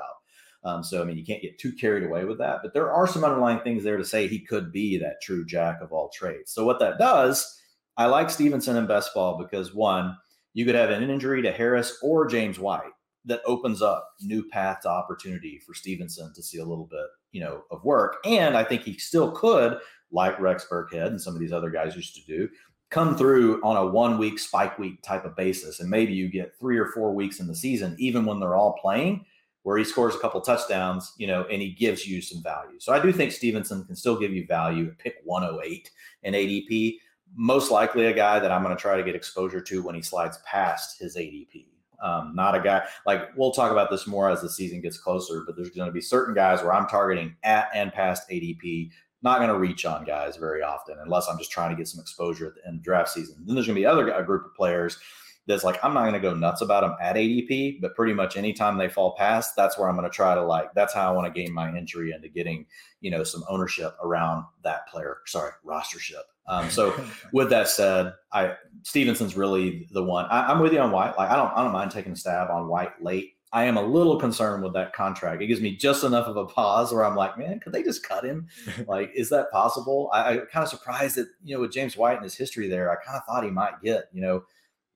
Um, 0.63 0.83
so, 0.83 1.01
I 1.01 1.05
mean, 1.05 1.17
you 1.17 1.25
can't 1.25 1.41
get 1.41 1.57
too 1.57 1.73
carried 1.73 2.03
away 2.03 2.23
with 2.23 2.37
that. 2.37 2.59
But 2.61 2.73
there 2.73 2.91
are 2.91 3.07
some 3.07 3.23
underlying 3.23 3.59
things 3.61 3.83
there 3.83 3.97
to 3.97 4.05
say 4.05 4.27
he 4.27 4.39
could 4.39 4.71
be 4.71 4.97
that 4.99 5.21
true 5.21 5.43
jack 5.43 5.81
of 5.81 5.91
all 5.91 6.09
trades. 6.09 6.51
So, 6.51 6.65
what 6.65 6.79
that 6.79 6.99
does, 6.99 7.59
I 7.97 8.05
like 8.05 8.29
Stevenson 8.29 8.77
in 8.77 8.85
best 8.85 9.13
ball 9.15 9.39
because 9.39 9.73
one, 9.73 10.15
you 10.53 10.65
could 10.65 10.75
have 10.75 10.91
an 10.91 11.09
injury 11.09 11.41
to 11.41 11.51
Harris 11.51 11.97
or 12.03 12.27
James 12.27 12.59
White 12.59 12.91
that 13.25 13.41
opens 13.45 13.81
up 13.81 14.15
new 14.21 14.43
path 14.43 14.81
to 14.81 14.89
opportunity 14.89 15.59
for 15.59 15.73
Stevenson 15.73 16.33
to 16.33 16.43
see 16.43 16.59
a 16.59 16.65
little 16.65 16.85
bit, 16.85 17.05
you 17.31 17.41
know, 17.41 17.63
of 17.71 17.83
work. 17.83 18.17
And 18.25 18.57
I 18.57 18.63
think 18.63 18.83
he 18.83 18.97
still 18.97 19.31
could, 19.31 19.77
like 20.11 20.39
Rex 20.39 20.67
Burkhead 20.69 21.07
and 21.07 21.21
some 21.21 21.33
of 21.33 21.39
these 21.39 21.53
other 21.53 21.69
guys 21.69 21.95
used 21.95 22.15
to 22.15 22.25
do, 22.25 22.49
come 22.89 23.17
through 23.17 23.61
on 23.63 23.75
a 23.75 23.85
one 23.85 24.17
week 24.17 24.37
spike 24.37 24.77
week 24.77 25.01
type 25.01 25.25
of 25.25 25.35
basis. 25.35 25.79
And 25.79 25.89
maybe 25.89 26.13
you 26.13 26.29
get 26.29 26.57
three 26.59 26.77
or 26.77 26.87
four 26.87 27.13
weeks 27.13 27.39
in 27.39 27.47
the 27.47 27.55
season, 27.55 27.95
even 27.97 28.25
when 28.25 28.39
they're 28.39 28.55
all 28.55 28.73
playing, 28.73 29.25
where 29.63 29.77
he 29.77 29.83
scores 29.83 30.13
a 30.13 30.19
couple 30.19 30.39
touchdowns, 30.41 31.13
you 31.17 31.25
know, 31.25 31.45
and 31.49 31.61
he 31.61 31.71
gives 31.71 32.05
you 32.05 32.21
some 32.21 32.43
value. 32.43 32.79
So 32.79 32.93
I 32.93 33.01
do 33.01 33.11
think 33.11 33.31
Stevenson 33.31 33.83
can 33.85 33.95
still 33.95 34.19
give 34.19 34.31
you 34.31 34.45
value 34.45 34.89
at 34.89 34.99
pick 34.99 35.15
108 35.23 35.89
in 36.23 36.33
ADP. 36.33 36.97
Most 37.35 37.71
likely 37.71 38.05
a 38.05 38.13
guy 38.13 38.39
that 38.39 38.51
I'm 38.51 38.61
going 38.61 38.75
to 38.75 38.81
try 38.81 38.95
to 38.95 39.03
get 39.03 39.15
exposure 39.15 39.61
to 39.61 39.81
when 39.81 39.95
he 39.95 40.01
slides 40.01 40.37
past 40.45 40.99
his 40.99 41.17
ADP. 41.17 41.72
Um, 42.03 42.35
not 42.35 42.53
a 42.53 42.59
guy 42.59 42.83
like 43.05 43.29
we'll 43.37 43.51
talk 43.51 43.71
about 43.71 43.89
this 43.89 44.05
more 44.05 44.29
as 44.29 44.41
the 44.41 44.49
season 44.49 44.81
gets 44.81 44.97
closer, 44.97 45.43
but 45.45 45.55
there's 45.55 45.69
going 45.69 45.87
to 45.87 45.93
be 45.93 46.01
certain 46.01 46.35
guys 46.35 46.61
where 46.61 46.73
I'm 46.73 46.87
targeting 46.87 47.35
at 47.43 47.69
and 47.73 47.91
past 47.93 48.29
ADP. 48.29 48.91
Not 49.21 49.37
going 49.37 49.49
to 49.49 49.57
reach 49.57 49.85
on 49.85 50.03
guys 50.03 50.35
very 50.35 50.61
often 50.61 50.97
unless 51.01 51.29
I'm 51.29 51.37
just 51.37 51.51
trying 51.51 51.69
to 51.69 51.77
get 51.77 51.87
some 51.87 52.01
exposure 52.01 52.47
at 52.47 52.55
the 52.55 52.67
end 52.67 52.79
of 52.79 52.83
draft 52.83 53.09
season. 53.09 53.37
Then 53.45 53.55
there's 53.55 53.67
going 53.67 53.75
to 53.75 53.81
be 53.81 53.85
other 53.85 54.11
a 54.11 54.25
group 54.25 54.45
of 54.45 54.53
players 54.53 54.99
that's 55.47 55.63
like 55.63 55.83
I'm 55.83 55.93
not 55.93 56.01
going 56.01 56.13
to 56.13 56.19
go 56.19 56.33
nuts 56.33 56.61
about 56.61 56.81
them 56.81 56.95
at 57.01 57.15
ADP, 57.15 57.81
but 57.81 57.95
pretty 57.95 58.13
much 58.13 58.37
anytime 58.37 58.77
they 58.77 58.89
fall 58.89 59.15
past, 59.17 59.55
that's 59.55 59.77
where 59.77 59.89
I'm 59.89 59.95
going 59.95 60.09
to 60.09 60.15
try 60.15 60.35
to 60.35 60.43
like. 60.43 60.73
That's 60.73 60.93
how 60.93 61.09
I 61.09 61.15
want 61.15 61.33
to 61.33 61.39
gain 61.41 61.53
my 61.53 61.67
entry 61.75 62.11
into 62.11 62.29
getting 62.29 62.65
you 63.01 63.11
know 63.11 63.23
some 63.23 63.43
ownership 63.49 63.95
around 64.03 64.45
that 64.63 64.87
player. 64.87 65.17
Sorry, 65.25 65.51
rostership. 65.65 66.23
Um, 66.47 66.69
so 66.69 66.93
with 67.31 67.49
that 67.51 67.69
said, 67.69 68.13
I 68.31 68.55
Stevenson's 68.83 69.37
really 69.37 69.87
the 69.91 70.03
one. 70.03 70.25
I, 70.25 70.51
am 70.51 70.59
with 70.59 70.73
you 70.73 70.79
on 70.79 70.91
White. 70.91 71.17
Like 71.17 71.29
I 71.29 71.35
don't 71.35 71.51
I 71.55 71.63
don't 71.63 71.71
mind 71.71 71.91
taking 71.91 72.11
a 72.11 72.15
stab 72.15 72.49
on 72.49 72.67
White 72.67 73.01
late. 73.01 73.35
I 73.53 73.65
am 73.65 73.77
a 73.77 73.81
little 73.81 74.19
concerned 74.19 74.63
with 74.63 74.73
that 74.73 74.93
contract. 74.93 75.41
It 75.41 75.47
gives 75.47 75.61
me 75.61 75.75
just 75.75 76.03
enough 76.03 76.27
of 76.27 76.37
a 76.37 76.45
pause 76.45 76.91
where 76.91 77.05
I'm 77.05 77.15
like, 77.15 77.37
man, 77.37 77.59
could 77.59 77.71
they 77.71 77.83
just 77.83 78.07
cut 78.07 78.25
him? 78.25 78.47
like, 78.87 79.11
is 79.13 79.29
that 79.29 79.51
possible? 79.51 80.09
I, 80.11 80.31
I 80.31 80.37
kind 80.37 80.63
of 80.63 80.69
surprised 80.69 81.15
that 81.17 81.27
you 81.43 81.55
know 81.55 81.61
with 81.61 81.71
James 81.71 81.95
White 81.95 82.15
and 82.15 82.23
his 82.23 82.35
history 82.35 82.67
there, 82.67 82.91
I 82.91 82.95
kind 83.03 83.17
of 83.17 83.23
thought 83.25 83.43
he 83.43 83.51
might 83.51 83.81
get 83.81 84.09
you 84.11 84.21
know 84.21 84.43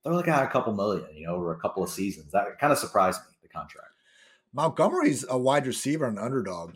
they're 0.04 0.14
looking 0.14 0.32
at 0.32 0.44
a 0.44 0.48
couple 0.48 0.72
million, 0.74 1.06
you 1.14 1.26
know, 1.26 1.34
over 1.34 1.52
a 1.52 1.60
couple 1.60 1.82
of 1.82 1.90
seasons. 1.90 2.32
That 2.32 2.58
kind 2.58 2.72
of 2.72 2.78
surprised 2.78 3.20
me 3.20 3.36
the 3.42 3.48
contract. 3.48 3.88
Montgomery's 4.52 5.24
a 5.28 5.36
wide 5.36 5.66
receiver 5.66 6.06
and 6.06 6.18
underdog. 6.18 6.74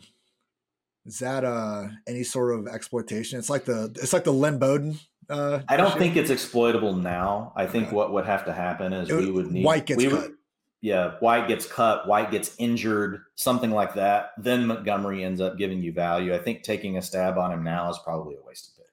Is 1.05 1.19
that 1.19 1.43
uh 1.43 1.87
any 2.07 2.23
sort 2.23 2.57
of 2.57 2.67
exploitation? 2.67 3.39
It's 3.39 3.49
like 3.49 3.65
the 3.65 3.91
it's 4.01 4.13
like 4.13 4.23
the 4.23 4.31
Lynn 4.31 4.59
Bowden. 4.59 4.99
Uh, 5.29 5.61
I 5.69 5.77
don't 5.77 5.87
issue. 5.87 5.99
think 5.99 6.15
it's 6.17 6.29
exploitable 6.29 6.95
now. 6.95 7.53
I 7.55 7.65
think 7.65 7.87
okay. 7.87 7.95
what 7.95 8.11
would 8.13 8.25
have 8.25 8.45
to 8.45 8.53
happen 8.53 8.91
is 8.93 9.09
we 9.09 9.31
would 9.31 9.51
need 9.51 9.65
White 9.65 9.85
gets 9.85 10.03
cut. 10.03 10.11
Would, 10.11 10.33
yeah, 10.81 11.11
White 11.21 11.47
gets 11.47 11.65
cut, 11.65 12.07
White 12.07 12.29
gets 12.29 12.55
injured, 12.57 13.21
something 13.35 13.71
like 13.71 13.93
that. 13.93 14.31
Then 14.37 14.67
Montgomery 14.67 15.23
ends 15.23 15.39
up 15.39 15.57
giving 15.57 15.81
you 15.81 15.93
value. 15.93 16.35
I 16.35 16.39
think 16.39 16.63
taking 16.63 16.97
a 16.97 17.01
stab 17.01 17.37
on 17.37 17.53
him 17.53 17.63
now 17.63 17.89
is 17.89 17.97
probably 18.03 18.35
a 18.35 18.45
waste 18.45 18.69
of 18.69 18.77
pick. 18.77 18.91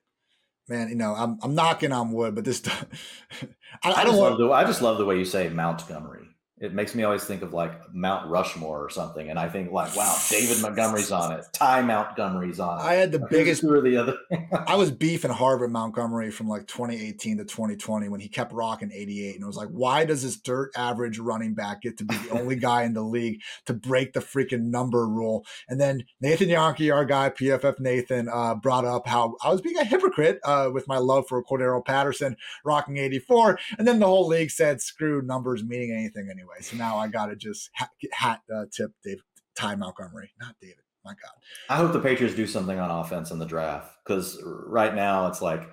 Man, 0.69 0.87
you 0.87 0.95
know, 0.95 1.13
I'm 1.13 1.37
I'm 1.41 1.53
knocking 1.53 1.91
on 1.91 2.11
wood, 2.11 2.35
but 2.35 2.45
this 2.45 2.61
I, 3.83 3.91
I, 3.91 4.01
I 4.01 4.03
don't 4.05 4.17
want. 4.17 4.37
The, 4.37 4.51
I 4.51 4.63
just 4.63 4.81
love 4.81 4.97
the 4.97 5.05
way 5.05 5.17
you 5.17 5.25
say 5.25 5.49
Montgomery 5.49 6.20
it 6.61 6.75
makes 6.75 6.93
me 6.93 7.03
always 7.03 7.23
think 7.23 7.41
of 7.41 7.53
like 7.53 7.91
Mount 7.91 8.29
Rushmore 8.29 8.85
or 8.85 8.89
something, 8.91 9.31
and 9.31 9.39
I 9.39 9.49
think 9.49 9.71
like, 9.71 9.95
wow, 9.95 10.15
David 10.29 10.61
Montgomery's 10.61 11.11
on 11.11 11.31
it, 11.31 11.45
Ty 11.53 11.81
Montgomery's 11.81 12.59
on 12.59 12.79
it. 12.79 12.83
I 12.83 12.93
had 12.93 13.11
the 13.11 13.19
biggest. 13.29 13.63
Who 13.63 13.81
the 13.81 13.97
other? 13.97 14.15
I 14.67 14.75
was 14.75 14.91
beefing 14.91 15.31
hard 15.31 15.61
with 15.61 15.71
Montgomery 15.71 16.29
from 16.29 16.47
like 16.47 16.67
2018 16.67 17.39
to 17.39 17.45
2020 17.45 18.09
when 18.09 18.19
he 18.19 18.29
kept 18.29 18.53
rocking 18.53 18.91
88, 18.93 19.33
and 19.33 19.43
it 19.43 19.47
was 19.47 19.55
like, 19.55 19.69
why 19.69 20.05
does 20.05 20.21
this 20.21 20.37
dirt 20.37 20.71
average 20.77 21.17
running 21.17 21.55
back 21.55 21.81
get 21.81 21.97
to 21.97 22.05
be 22.05 22.15
the 22.15 22.39
only 22.39 22.55
guy 22.57 22.83
in 22.83 22.93
the 22.93 23.01
league 23.01 23.41
to 23.65 23.73
break 23.73 24.13
the 24.13 24.19
freaking 24.19 24.65
number 24.65 25.07
rule? 25.07 25.43
And 25.67 25.81
then 25.81 26.03
Nathan 26.21 26.49
Jahnke, 26.49 26.93
our 26.93 27.05
guy, 27.05 27.31
PFF 27.31 27.79
Nathan, 27.79 28.29
uh, 28.31 28.53
brought 28.53 28.85
up 28.85 29.07
how 29.07 29.35
I 29.43 29.49
was 29.49 29.61
being 29.61 29.77
a 29.77 29.83
hypocrite 29.83 30.39
uh, 30.45 30.69
with 30.71 30.87
my 30.87 30.99
love 30.99 31.25
for 31.27 31.43
Cordarrelle 31.43 31.83
Patterson 31.83 32.37
rocking 32.63 32.97
84, 32.97 33.57
and 33.79 33.87
then 33.87 33.97
the 33.97 34.05
whole 34.05 34.27
league 34.27 34.51
said, 34.51 34.79
screw 34.79 35.23
numbers 35.23 35.63
meaning 35.63 35.91
anything 35.91 36.29
anyway 36.31 36.50
anyway. 36.51 36.63
So 36.63 36.77
now 36.77 36.97
I 36.97 37.07
got 37.07 37.27
to 37.27 37.35
just 37.35 37.69
hat, 37.73 37.89
hat 38.11 38.41
uh, 38.53 38.65
tip 38.71 38.91
Dave 39.03 39.21
Ty 39.55 39.75
Montgomery, 39.75 40.31
not 40.39 40.55
David. 40.61 40.77
My 41.03 41.11
God. 41.11 41.33
I 41.67 41.77
hope 41.77 41.93
the 41.93 41.99
Patriots 41.99 42.35
do 42.35 42.45
something 42.45 42.77
on 42.77 42.91
offense 42.91 43.31
in 43.31 43.39
the 43.39 43.45
draft 43.45 43.91
because 44.05 44.39
right 44.43 44.93
now 44.93 45.27
it's 45.27 45.41
like, 45.41 45.67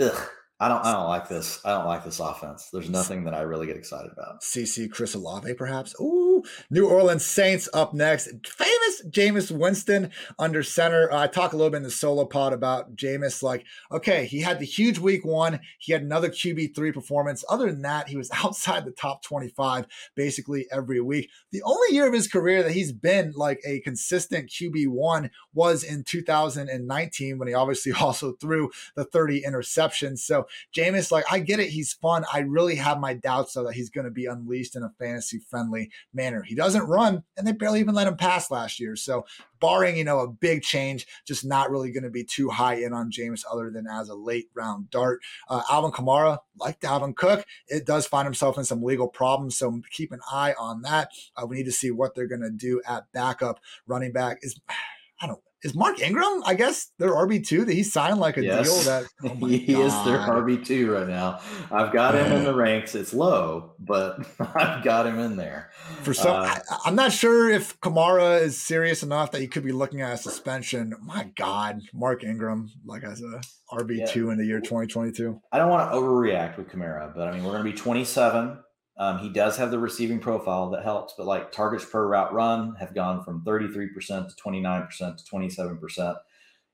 ugh, 0.00 0.28
I 0.58 0.68
don't 0.68 0.84
I 0.84 0.92
don't 0.92 1.06
like 1.06 1.28
this. 1.28 1.60
I 1.64 1.70
don't 1.70 1.86
like 1.86 2.04
this 2.04 2.18
offense. 2.18 2.70
There's 2.72 2.90
nothing 2.90 3.24
that 3.24 3.34
I 3.34 3.42
really 3.42 3.66
get 3.66 3.76
excited 3.76 4.10
about. 4.10 4.42
CC 4.42 4.90
Chris 4.90 5.14
Olave, 5.14 5.54
perhaps. 5.54 5.94
Ooh, 6.00 6.25
New 6.70 6.88
Orleans 6.88 7.24
Saints 7.24 7.68
up 7.72 7.94
next. 7.94 8.28
Famous 8.46 9.02
Jameis 9.08 9.50
Winston 9.50 10.10
under 10.38 10.62
center. 10.62 11.10
Uh, 11.12 11.22
I 11.22 11.26
talk 11.26 11.52
a 11.52 11.56
little 11.56 11.70
bit 11.70 11.78
in 11.78 11.82
the 11.82 11.90
solo 11.90 12.24
pod 12.24 12.52
about 12.52 12.96
Jameis. 12.96 13.42
Like, 13.42 13.64
okay, 13.90 14.26
he 14.26 14.40
had 14.40 14.58
the 14.58 14.64
huge 14.64 14.98
week 14.98 15.24
one. 15.24 15.60
He 15.78 15.92
had 15.92 16.02
another 16.02 16.28
QB 16.28 16.74
three 16.74 16.92
performance. 16.92 17.44
Other 17.48 17.66
than 17.66 17.82
that, 17.82 18.08
he 18.08 18.16
was 18.16 18.30
outside 18.44 18.84
the 18.84 18.92
top 18.92 19.22
25 19.22 19.86
basically 20.14 20.66
every 20.70 21.00
week. 21.00 21.30
The 21.50 21.62
only 21.62 21.94
year 21.94 22.06
of 22.06 22.14
his 22.14 22.28
career 22.28 22.62
that 22.62 22.72
he's 22.72 22.92
been 22.92 23.32
like 23.36 23.60
a 23.66 23.80
consistent 23.80 24.50
QB 24.50 24.88
one 24.88 25.30
was 25.54 25.82
in 25.82 26.04
2019 26.04 27.38
when 27.38 27.48
he 27.48 27.54
obviously 27.54 27.92
also 28.00 28.32
threw 28.32 28.70
the 28.94 29.04
30 29.04 29.42
interceptions. 29.42 30.18
So 30.18 30.46
Jameis, 30.74 31.10
like, 31.10 31.24
I 31.30 31.38
get 31.38 31.60
it. 31.60 31.70
He's 31.70 31.92
fun. 31.92 32.24
I 32.32 32.40
really 32.40 32.76
have 32.76 33.00
my 33.00 33.14
doubts, 33.14 33.54
though, 33.54 33.64
that 33.64 33.74
he's 33.74 33.90
going 33.90 34.04
to 34.04 34.10
be 34.10 34.26
unleashed 34.26 34.76
in 34.76 34.82
a 34.82 34.92
fantasy 34.98 35.38
friendly 35.38 35.90
manner. 36.12 36.25
He 36.42 36.54
doesn't 36.54 36.86
run, 36.86 37.22
and 37.36 37.46
they 37.46 37.52
barely 37.52 37.80
even 37.80 37.94
let 37.94 38.06
him 38.06 38.16
pass 38.16 38.50
last 38.50 38.80
year. 38.80 38.96
So, 38.96 39.26
barring, 39.60 39.96
you 39.96 40.04
know, 40.04 40.20
a 40.20 40.28
big 40.28 40.62
change, 40.62 41.06
just 41.26 41.44
not 41.44 41.70
really 41.70 41.90
going 41.90 42.04
to 42.04 42.10
be 42.10 42.24
too 42.24 42.48
high 42.48 42.74
in 42.74 42.92
on 42.92 43.10
Jameis 43.10 43.44
other 43.50 43.70
than 43.70 43.86
as 43.86 44.08
a 44.08 44.14
late 44.14 44.48
round 44.54 44.90
dart. 44.90 45.20
Uh, 45.48 45.62
Alvin 45.70 45.92
Kamara, 45.92 46.38
like 46.58 46.80
Dalvin 46.80 47.16
Cook, 47.16 47.44
it 47.68 47.86
does 47.86 48.06
find 48.06 48.26
himself 48.26 48.58
in 48.58 48.64
some 48.64 48.82
legal 48.82 49.08
problems. 49.08 49.56
So, 49.56 49.80
keep 49.90 50.12
an 50.12 50.20
eye 50.30 50.54
on 50.58 50.82
that. 50.82 51.10
Uh, 51.36 51.46
we 51.46 51.56
need 51.56 51.66
to 51.66 51.72
see 51.72 51.90
what 51.90 52.14
they're 52.14 52.28
going 52.28 52.42
to 52.42 52.50
do 52.50 52.80
at 52.86 53.10
backup 53.12 53.60
running 53.86 54.12
back. 54.12 54.38
Is 54.42 54.60
I 55.20 55.26
don't 55.26 55.40
is 55.66 55.74
Mark 55.74 56.00
Ingram, 56.00 56.42
I 56.46 56.54
guess, 56.54 56.92
their 56.98 57.10
RB 57.10 57.46
two 57.46 57.64
that 57.64 57.72
he 57.72 57.82
signed 57.82 58.18
like 58.18 58.36
a 58.36 58.44
yes. 58.44 58.66
deal 58.66 58.92
that 58.92 59.06
oh 59.24 59.46
he 59.46 59.74
God. 59.74 59.80
is 59.80 59.92
their 60.04 60.18
RB 60.18 60.64
two 60.64 60.92
right 60.92 61.08
now. 61.08 61.40
I've 61.70 61.92
got 61.92 62.14
him 62.14 62.32
in 62.32 62.44
the 62.44 62.54
ranks. 62.54 62.94
It's 62.94 63.12
low, 63.12 63.74
but 63.78 64.18
I've 64.40 64.84
got 64.84 65.06
him 65.06 65.18
in 65.18 65.36
there. 65.36 65.70
For 66.02 66.14
some, 66.14 66.36
uh, 66.36 66.54
I, 66.84 66.88
am 66.88 66.94
not 66.94 67.12
sure 67.12 67.50
if 67.50 67.78
Kamara 67.80 68.40
is 68.40 68.56
serious 68.56 69.02
enough 69.02 69.32
that 69.32 69.40
he 69.40 69.48
could 69.48 69.64
be 69.64 69.72
looking 69.72 70.00
at 70.00 70.14
a 70.14 70.16
suspension. 70.16 70.94
My 71.02 71.30
God, 71.36 71.80
Mark 71.92 72.22
Ingram, 72.22 72.70
like 72.84 73.02
as 73.02 73.20
a 73.20 73.40
RB 73.74 74.08
two 74.08 74.26
yeah. 74.26 74.32
in 74.32 74.38
the 74.38 74.46
year 74.46 74.60
2022. 74.60 75.40
I 75.52 75.58
don't 75.58 75.70
want 75.70 75.90
to 75.90 75.98
overreact 75.98 76.56
with 76.56 76.68
Kamara, 76.68 77.12
but 77.14 77.28
I 77.28 77.32
mean 77.32 77.44
we're 77.44 77.52
going 77.52 77.64
to 77.64 77.70
be 77.70 77.76
27 77.76 78.58
um, 78.98 79.18
he 79.18 79.28
does 79.28 79.56
have 79.56 79.70
the 79.70 79.78
receiving 79.78 80.18
profile 80.18 80.70
that 80.70 80.82
helps, 80.82 81.14
but 81.16 81.26
like 81.26 81.52
targets 81.52 81.84
per 81.84 82.06
route 82.06 82.32
run 82.32 82.74
have 82.76 82.94
gone 82.94 83.22
from 83.22 83.44
33% 83.44 84.34
to 84.34 84.42
29% 84.42 85.16
to 85.16 85.24
27%. 85.24 86.16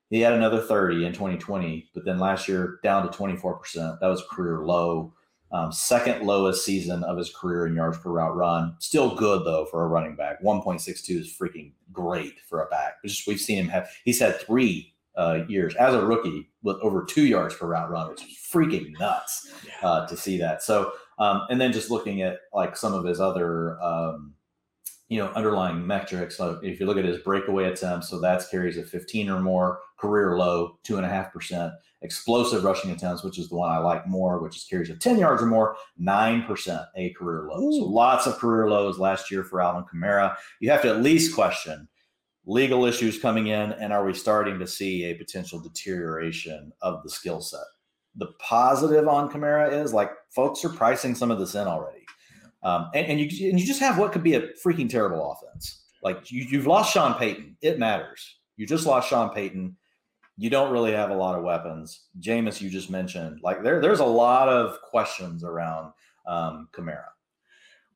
He 0.09 0.21
had 0.21 0.33
another 0.33 0.61
30 0.61 1.05
in 1.05 1.11
2020, 1.11 1.89
but 1.93 2.05
then 2.05 2.19
last 2.19 2.47
year 2.47 2.79
down 2.83 3.09
to 3.09 3.17
24%. 3.17 3.99
That 3.99 4.07
was 4.07 4.23
career 4.29 4.59
low. 4.59 5.13
Um, 5.51 5.71
second 5.71 6.25
lowest 6.25 6.65
season 6.65 7.03
of 7.03 7.17
his 7.17 7.31
career 7.33 7.67
in 7.67 7.75
yards 7.75 7.97
per 7.97 8.09
route 8.09 8.35
run. 8.35 8.75
Still 8.79 9.15
good 9.15 9.45
though 9.45 9.65
for 9.65 9.83
a 9.83 9.87
running 9.87 10.15
back. 10.15 10.41
1.62 10.41 11.19
is 11.19 11.35
freaking 11.37 11.73
great 11.91 12.39
for 12.47 12.63
a 12.63 12.67
back. 12.67 13.03
Just, 13.05 13.27
we've 13.27 13.39
seen 13.39 13.57
him 13.57 13.67
have. 13.67 13.89
He's 14.03 14.19
had 14.19 14.39
three 14.39 14.93
uh, 15.15 15.43
years 15.47 15.75
as 15.75 15.93
a 15.93 16.05
rookie 16.05 16.49
with 16.63 16.77
over 16.77 17.03
two 17.05 17.25
yards 17.25 17.55
per 17.55 17.67
route 17.67 17.89
run, 17.89 18.09
which 18.09 18.23
is 18.23 18.37
freaking 18.51 18.97
nuts 18.99 19.51
uh, 19.83 20.07
to 20.07 20.17
see 20.17 20.37
that. 20.37 20.63
So 20.63 20.93
um, 21.19 21.45
and 21.49 21.59
then 21.59 21.71
just 21.71 21.91
looking 21.91 22.21
at 22.21 22.39
like 22.53 22.75
some 22.75 22.93
of 22.93 23.05
his 23.05 23.19
other, 23.19 23.81
um, 23.81 24.33
you 25.09 25.19
know, 25.19 25.27
underlying 25.29 25.85
metrics. 25.85 26.37
So 26.37 26.59
if 26.63 26.79
you 26.79 26.85
look 26.85 26.97
at 26.97 27.05
his 27.05 27.19
breakaway 27.19 27.65
attempts, 27.65 28.09
so 28.09 28.19
that's 28.19 28.49
carries 28.49 28.77
of 28.77 28.89
15 28.89 29.29
or 29.29 29.39
more, 29.39 29.79
career 29.97 30.37
low, 30.37 30.79
two 30.83 30.97
and 30.97 31.05
a 31.05 31.09
half 31.09 31.31
percent. 31.31 31.73
Explosive 32.01 32.63
rushing 32.63 32.91
attempts, 32.91 33.23
which 33.23 33.39
is 33.39 33.47
the 33.47 33.55
one 33.55 33.71
I 33.71 33.77
like 33.77 34.07
more, 34.07 34.39
which 34.39 34.57
is 34.57 34.65
carries 34.65 34.89
of 34.89 34.99
10 34.99 35.19
yards 35.19 35.41
or 35.41 35.45
more, 35.45 35.77
9% 36.01 36.85
a 36.95 37.09
career 37.11 37.47
low. 37.49 37.61
Ooh. 37.61 37.79
So 37.79 37.85
lots 37.85 38.27
of 38.27 38.37
career 38.37 38.69
lows 38.69 38.99
last 38.99 39.31
year 39.31 39.43
for 39.43 39.61
Alvin 39.61 39.85
Kamara. 39.85 40.35
You 40.59 40.69
have 40.71 40.81
to 40.81 40.89
at 40.89 41.01
least 41.01 41.35
question 41.35 41.87
legal 42.45 42.85
issues 42.85 43.19
coming 43.19 43.47
in, 43.47 43.71
and 43.73 43.93
are 43.93 44.05
we 44.05 44.13
starting 44.13 44.59
to 44.59 44.67
see 44.67 45.05
a 45.05 45.15
potential 45.15 45.59
deterioration 45.59 46.71
of 46.81 47.03
the 47.03 47.09
skill 47.09 47.41
set? 47.41 47.61
The 48.15 48.27
positive 48.39 49.07
on 49.07 49.31
Kamara 49.31 49.71
is 49.71 49.93
like 49.93 50.11
folks 50.29 50.63
are 50.63 50.69
pricing 50.69 51.15
some 51.15 51.31
of 51.31 51.39
this 51.39 51.55
in 51.55 51.67
already. 51.67 52.05
Um, 52.63 52.89
and, 52.93 53.07
and, 53.07 53.19
you 53.19 53.49
and 53.49 53.59
you 53.59 53.65
just 53.65 53.81
have 53.81 53.97
what 53.97 54.11
could 54.11 54.23
be 54.23 54.35
a 54.35 54.49
freaking 54.63 54.89
terrible 54.89 55.31
offense. 55.31 55.83
Like 56.01 56.31
you, 56.31 56.45
you've 56.49 56.67
lost 56.67 56.93
Sean 56.93 57.15
Payton. 57.15 57.57
It 57.61 57.79
matters. 57.79 58.39
You 58.55 58.65
just 58.65 58.85
lost 58.85 59.09
Sean 59.09 59.29
Payton. 59.29 59.75
You 60.37 60.49
don't 60.49 60.71
really 60.71 60.91
have 60.93 61.09
a 61.09 61.15
lot 61.15 61.37
of 61.37 61.43
weapons. 61.43 62.07
Jameis, 62.19 62.61
you 62.61 62.69
just 62.69 62.89
mentioned. 62.89 63.39
Like 63.43 63.63
there, 63.63 63.81
there's 63.81 63.99
a 63.99 64.05
lot 64.05 64.49
of 64.49 64.81
questions 64.81 65.43
around 65.43 65.93
um, 66.25 66.69
Kamara. 66.71 67.12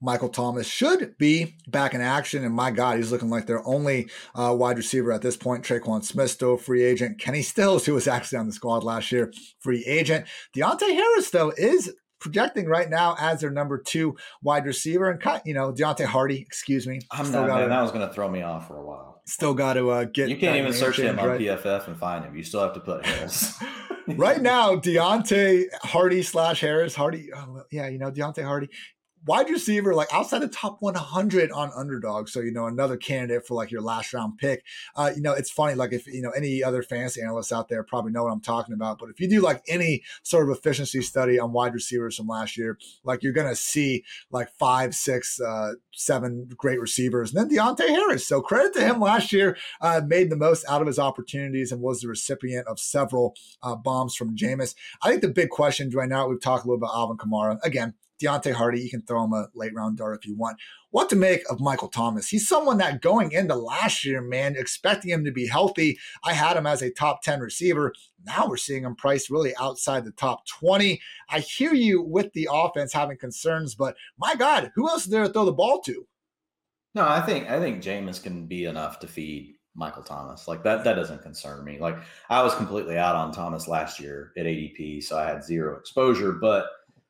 Michael 0.02 0.30
Thomas 0.30 0.68
should 0.68 1.18
be 1.18 1.56
back 1.68 1.94
in 1.94 2.02
action. 2.02 2.44
And 2.44 2.54
my 2.54 2.72
God, 2.72 2.98
he's 2.98 3.12
looking 3.12 3.30
like 3.30 3.48
their 3.48 3.66
only 3.68 4.10
uh, 4.36 4.56
wide 4.58 4.78
receiver 4.78 5.12
at 5.12 5.22
this 5.22 5.38
point. 5.38 5.64
Tre'Quan 5.64 6.04
Smith, 6.04 6.32
still 6.32 6.58
free 6.58 6.84
agent. 6.84 7.20
Kenny 7.20 7.42
Stills, 7.42 7.86
who 7.86 7.94
was 7.94 8.08
actually 8.08 8.38
on 8.40 8.48
the 8.48 8.54
squad 8.54 8.84
last 8.84 9.12
year, 9.12 9.32
free 9.60 9.84
agent. 9.86 10.26
Deonte 10.56 10.82
Harris, 10.82 11.30
though, 11.32 11.52
is 11.58 11.94
projecting 12.20 12.68
right 12.68 12.90
now 12.90 13.16
as 13.20 13.42
their 13.42 13.52
number 13.52 13.78
two 13.78 14.16
wide 14.42 14.66
receiver. 14.66 15.10
And, 15.10 15.42
you 15.46 15.54
know, 15.54 15.72
Deonte 15.74 16.06
Harty, 16.06 16.42
excuse 16.42 16.88
me. 16.88 17.00
I'm 17.12 17.32
not, 17.32 17.48
man, 17.48 17.70
that 17.70 17.82
was 17.82 17.92
going 17.92 18.08
to 18.08 18.14
throw 18.14 18.30
me 18.30 18.42
off 18.42 18.68
for 18.68 18.78
a 18.78 18.86
while. 18.86 19.22
Still 19.26 19.54
got 19.54 19.74
to 19.74 19.90
uh, 19.90 20.04
get. 20.06 20.30
You 20.30 20.38
can't 20.38 20.56
even 20.56 20.74
search 20.74 21.00
him 21.00 21.20
on 21.20 21.28
right? 21.28 21.40
PFF 21.42 21.88
and 21.88 21.98
find 21.98 22.24
him. 22.24 22.36
You 22.36 22.44
still 22.44 22.62
have 22.62 22.74
to 22.74 22.80
put 22.80 23.06
Harris. 23.06 23.62
right 24.08 24.42
now, 24.42 24.76
Deonte 24.76 25.66
Harty 25.82 26.24
slash 26.24 26.62
Harris. 26.62 26.96
Harty. 26.96 27.30
oh, 27.36 27.64
yeah, 27.70 27.90
you 27.90 27.98
know, 27.98 28.10
Deonte 28.10 28.42
Harty 28.44 28.70
wide 29.26 29.50
receiver, 29.50 29.94
like 29.94 30.14
outside 30.14 30.40
the 30.40 30.48
top 30.48 30.78
100 30.82 31.52
on 31.52 31.72
underdog. 31.76 32.30
So, 32.30 32.40
you 32.40 32.52
know, 32.52 32.68
another 32.68 32.98
candidate 32.98 33.46
for 33.46 33.56
like 33.56 33.72
your 33.72 33.82
last 33.82 34.14
round 34.14 34.38
pick. 34.38 34.64
Uh, 34.96 35.12
you 35.16 35.22
know, 35.22 35.34
it's 35.34 35.52
funny, 35.52 35.76
like 35.76 35.94
if, 35.94 36.08
you 36.08 36.22
know, 36.22 36.32
any 36.32 36.64
other 36.64 36.84
fantasy 36.84 37.22
analysts 37.22 37.52
out 37.52 37.70
there 37.70 37.84
probably 37.84 38.12
know 38.12 38.24
what 38.24 38.32
I'm 38.32 38.42
talking 38.42 38.74
about. 38.74 39.00
But 39.00 39.10
if 39.10 39.20
you 39.20 39.28
do 39.28 39.42
like 39.42 39.64
any 39.68 40.04
sort 40.24 40.50
of 40.50 40.56
efficiency 40.56 41.02
study 41.02 41.40
on 41.40 41.52
wide 41.52 41.74
receivers 41.74 42.16
from 42.16 42.28
last 42.28 42.58
year, 42.58 42.78
like 43.04 43.24
you're 43.24 43.34
going 43.34 43.50
to 43.50 43.56
see 43.56 44.04
like 44.32 44.50
five, 44.58 44.96
six, 44.96 45.40
uh, 45.40 45.74
seven 45.94 46.50
great 46.56 46.80
receivers. 46.80 47.34
And 47.34 47.50
then 47.50 47.58
Deonte 47.58 47.88
Harris. 47.88 48.28
So 48.28 48.42
credit 48.42 48.74
to 48.76 48.86
him 48.86 49.00
last 49.00 49.34
year, 49.34 49.58
uh, 49.82 50.02
made 50.06 50.30
the 50.30 50.38
most 50.38 50.66
out 50.70 50.82
of 50.82 50.88
his 50.88 51.00
opportunities 51.00 51.72
and 51.72 51.82
was 51.82 52.02
the 52.02 52.08
recipient 52.08 52.68
of 52.68 52.80
several 52.80 53.36
uh, 53.62 53.76
bombs 53.76 54.16
from 54.16 54.36
Jameis. 54.36 54.76
I 55.02 55.10
think 55.10 55.22
the 55.22 55.28
big 55.30 55.50
question 55.50 55.90
right 55.90 56.10
now, 56.10 56.28
we've 56.28 56.42
talked 56.42 56.66
a 56.66 56.68
little 56.68 56.84
about 56.84 56.96
Alvin 56.96 57.18
Kamara. 57.18 57.58
Again, 57.64 57.94
Deonte 58.22 58.54
Harty, 58.54 58.82
you 58.82 58.90
can 58.90 59.02
throw 59.02 59.24
him 59.24 59.34
a 59.34 59.48
late 59.54 59.74
round 59.74 59.98
dart 59.98 60.20
if 60.22 60.28
you 60.28 60.36
want. 60.36 60.58
What 60.92 61.10
to 61.10 61.16
make 61.16 61.42
of 61.50 61.60
Michael 61.60 61.90
Thomas? 61.90 62.30
He's 62.30 62.48
someone 62.48 62.78
that 62.78 63.02
going 63.02 63.32
into 63.32 63.56
last 63.56 64.06
year, 64.06 64.22
man, 64.22 64.56
expecting 64.58 65.12
him 65.12 65.26
to 65.26 65.32
be 65.32 65.48
healthy, 65.48 65.98
I 66.24 66.34
had 66.34 66.58
him 66.58 66.66
as 66.66 66.82
a 66.82 66.92
top 66.92 67.22
10 67.22 67.40
receiver. 67.40 67.94
Now 68.26 68.48
we're 68.48 68.58
seeing 68.58 68.84
him 68.84 68.96
priced 68.96 69.30
really 69.30 69.54
outside 69.60 70.06
the 70.06 70.12
top 70.12 70.46
20. 70.48 71.00
I 71.30 71.40
hear 71.40 71.74
you 71.74 72.02
with 72.02 72.34
the 72.34 72.50
offense 72.52 72.94
having 72.94 73.18
concerns, 73.18 73.76
but 73.76 73.96
my 74.18 74.36
God, 74.36 74.72
who 74.76 74.90
else 74.90 75.06
is 75.06 75.12
there 75.12 75.24
to 75.24 75.30
throw 75.32 75.46
the 75.46 75.54
ball 75.54 75.82
to? 75.82 76.08
No, 76.96 77.08
I 77.08 77.22
think 77.22 77.50
I 77.50 77.60
think 77.60 77.84
Jameis 77.84 78.22
can 78.22 78.48
be 78.48 78.66
enough 78.66 79.00
to 79.02 79.08
feed 79.08 79.58
Michael 79.76 80.02
Thomas. 80.02 80.48
Like 80.48 80.64
that, 80.64 80.84
that 80.84 80.96
doesn't 80.96 81.22
concern 81.22 81.64
me. 81.64 81.78
Like 81.80 81.98
I 82.30 82.42
was 82.42 82.56
completely 82.56 82.98
out 82.98 83.16
on 83.16 83.32
Thomas 83.32 83.68
last 83.68 84.00
year 84.00 84.34
at 84.36 84.46
ADP, 84.46 85.04
so 85.04 85.18
I 85.18 85.26
had 85.26 85.44
zero 85.44 85.78
exposure. 85.78 86.32
But 86.32 86.66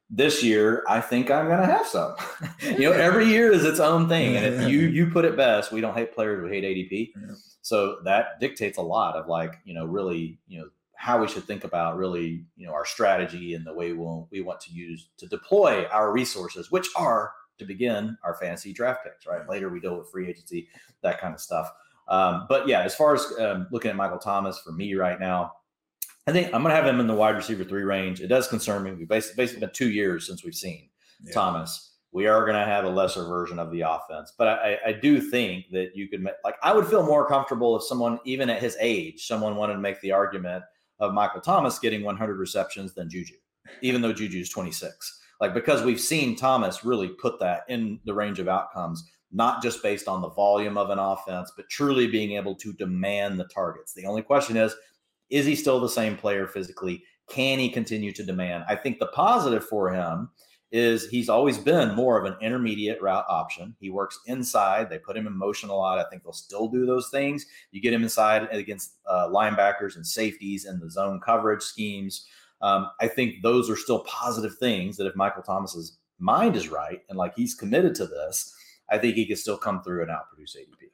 this 0.09 0.43
year 0.43 0.83
I 0.87 1.01
think 1.01 1.29
I'm 1.29 1.47
going 1.47 1.59
to 1.59 1.65
have 1.65 1.85
some. 1.85 2.15
you 2.61 2.89
know, 2.89 2.91
every 2.91 3.25
year 3.25 3.51
is 3.51 3.65
its 3.65 3.79
own 3.79 4.07
thing, 4.07 4.35
and 4.37 4.45
if 4.45 4.69
you 4.69 4.79
you 4.79 5.07
put 5.07 5.25
it 5.25 5.35
best, 5.35 5.71
we 5.71 5.81
don't 5.81 5.95
hate 5.95 6.13
players, 6.13 6.43
we 6.43 6.49
hate 6.49 6.63
ADP. 6.63 7.11
Yeah. 7.15 7.35
So 7.61 7.97
that 8.05 8.39
dictates 8.39 8.77
a 8.77 8.81
lot 8.81 9.15
of 9.15 9.27
like 9.27 9.59
you 9.65 9.73
know 9.73 9.85
really 9.85 10.39
you 10.47 10.59
know 10.59 10.69
how 10.95 11.21
we 11.21 11.27
should 11.27 11.43
think 11.43 11.63
about 11.63 11.97
really 11.97 12.43
you 12.55 12.65
know 12.65 12.73
our 12.73 12.85
strategy 12.85 13.53
and 13.53 13.65
the 13.65 13.73
way 13.73 13.91
we 13.91 13.97
we'll, 13.99 14.27
we 14.31 14.41
want 14.41 14.59
to 14.61 14.71
use 14.71 15.09
to 15.17 15.27
deploy 15.27 15.85
our 15.87 16.11
resources, 16.11 16.71
which 16.71 16.87
are 16.95 17.33
to 17.57 17.65
begin 17.65 18.17
our 18.23 18.35
fantasy 18.35 18.71
draft 18.71 19.03
picks. 19.03 19.27
Right 19.27 19.47
later 19.49 19.69
we 19.69 19.79
deal 19.79 19.97
with 19.97 20.09
free 20.09 20.29
agency, 20.29 20.69
that 21.01 21.19
kind 21.19 21.33
of 21.33 21.41
stuff. 21.41 21.71
Um, 22.07 22.45
but 22.47 22.67
yeah, 22.67 22.83
as 22.83 22.95
far 22.95 23.13
as 23.13 23.25
um, 23.39 23.67
looking 23.71 23.91
at 23.91 23.97
Michael 23.97 24.17
Thomas 24.17 24.59
for 24.59 24.71
me 24.71 24.95
right 24.95 25.19
now, 25.19 25.53
I 26.27 26.33
think 26.33 26.47
I'm 26.47 26.61
going 26.61 26.71
to 26.71 26.75
have 26.75 26.85
him 26.85 26.99
in 26.99 27.07
the 27.07 27.15
wide 27.15 27.35
receiver 27.35 27.63
three 27.63 27.83
range. 27.83 28.19
It 28.19 28.27
does 28.27 28.47
concern 28.47 28.83
me. 28.83 28.91
We 28.91 29.05
basically, 29.05 29.43
basically 29.43 29.61
been 29.61 29.73
two 29.73 29.89
years 29.89 30.27
since 30.27 30.43
we've 30.43 30.53
seen 30.53 30.89
yeah. 31.23 31.33
Thomas. 31.33 31.93
We 32.11 32.27
are 32.27 32.41
going 32.41 32.57
to 32.57 32.65
have 32.65 32.83
a 32.83 32.89
lesser 32.89 33.23
version 33.25 33.59
of 33.59 33.71
the 33.71 33.81
offense, 33.81 34.33
but 34.37 34.47
I, 34.47 34.77
I 34.87 34.91
do 34.93 35.21
think 35.21 35.65
that 35.71 35.91
you 35.95 36.07
could 36.07 36.25
like. 36.43 36.55
I 36.63 36.73
would 36.73 36.87
feel 36.87 37.05
more 37.05 37.27
comfortable 37.27 37.75
if 37.75 37.83
someone, 37.83 38.19
even 38.25 38.49
at 38.49 38.61
his 38.61 38.77
age, 38.79 39.25
someone 39.25 39.55
wanted 39.55 39.73
to 39.73 39.79
make 39.79 40.01
the 40.01 40.11
argument 40.11 40.63
of 40.99 41.13
Michael 41.13 41.41
Thomas 41.41 41.79
getting 41.79 42.03
100 42.03 42.37
receptions 42.37 42.93
than 42.93 43.09
Juju, 43.09 43.35
even 43.81 44.01
though 44.01 44.13
Juju 44.13 44.39
is 44.39 44.49
26. 44.49 45.21
Like 45.39 45.53
because 45.53 45.83
we've 45.83 45.99
seen 45.99 46.35
Thomas 46.35 46.83
really 46.83 47.09
put 47.09 47.39
that 47.39 47.63
in 47.69 47.99
the 48.05 48.13
range 48.13 48.39
of 48.39 48.47
outcomes, 48.47 49.03
not 49.31 49.61
just 49.61 49.83
based 49.83 50.07
on 50.07 50.21
the 50.21 50.29
volume 50.29 50.77
of 50.77 50.89
an 50.89 50.99
offense, 50.99 51.51
but 51.55 51.69
truly 51.69 52.07
being 52.07 52.31
able 52.31 52.55
to 52.55 52.73
demand 52.73 53.39
the 53.39 53.45
targets. 53.45 53.93
The 53.93 54.05
only 54.05 54.23
question 54.23 54.57
is 54.57 54.75
is 55.29 55.45
he 55.45 55.55
still 55.55 55.79
the 55.79 55.89
same 55.89 56.15
player 56.15 56.47
physically? 56.47 57.03
Can 57.29 57.59
he 57.59 57.69
continue 57.69 58.11
to 58.13 58.23
demand? 58.23 58.63
I 58.67 58.75
think 58.75 58.99
the 58.99 59.07
positive 59.07 59.65
for 59.65 59.91
him 59.91 60.29
is 60.71 61.07
he's 61.09 61.29
always 61.29 61.57
been 61.57 61.95
more 61.95 62.19
of 62.19 62.25
an 62.25 62.37
intermediate 62.41 63.01
route 63.01 63.25
option. 63.29 63.75
He 63.79 63.89
works 63.89 64.19
inside. 64.25 64.89
They 64.89 64.99
put 64.99 65.15
him 65.15 65.27
in 65.27 65.37
motion 65.37 65.69
a 65.69 65.75
lot. 65.75 65.99
I 65.99 66.09
think 66.09 66.23
they'll 66.23 66.33
still 66.33 66.67
do 66.67 66.85
those 66.85 67.09
things. 67.09 67.45
You 67.71 67.81
get 67.81 67.93
him 67.93 68.03
inside 68.03 68.47
against 68.51 68.95
uh, 69.05 69.29
linebackers 69.29 69.95
and 69.95 70.05
safeties 70.05 70.65
and 70.65 70.81
the 70.81 70.89
zone 70.89 71.21
coverage 71.23 71.63
schemes. 71.63 72.25
Um, 72.61 72.89
I 72.99 73.07
think 73.07 73.43
those 73.43 73.69
are 73.69 73.77
still 73.77 73.99
positive 73.99 74.57
things 74.57 74.97
that 74.97 75.07
if 75.07 75.15
Michael 75.15 75.43
Thomas's 75.43 75.97
mind 76.19 76.55
is 76.55 76.69
right 76.69 76.99
and 77.09 77.17
like 77.17 77.33
he's 77.35 77.53
committed 77.53 77.95
to 77.95 78.07
this, 78.07 78.53
I 78.89 78.97
think 78.97 79.15
he 79.15 79.25
can 79.25 79.35
still 79.37 79.57
come 79.57 79.83
through 79.83 80.01
and 80.01 80.11
outproduce 80.11 80.57
ADP. 80.57 80.89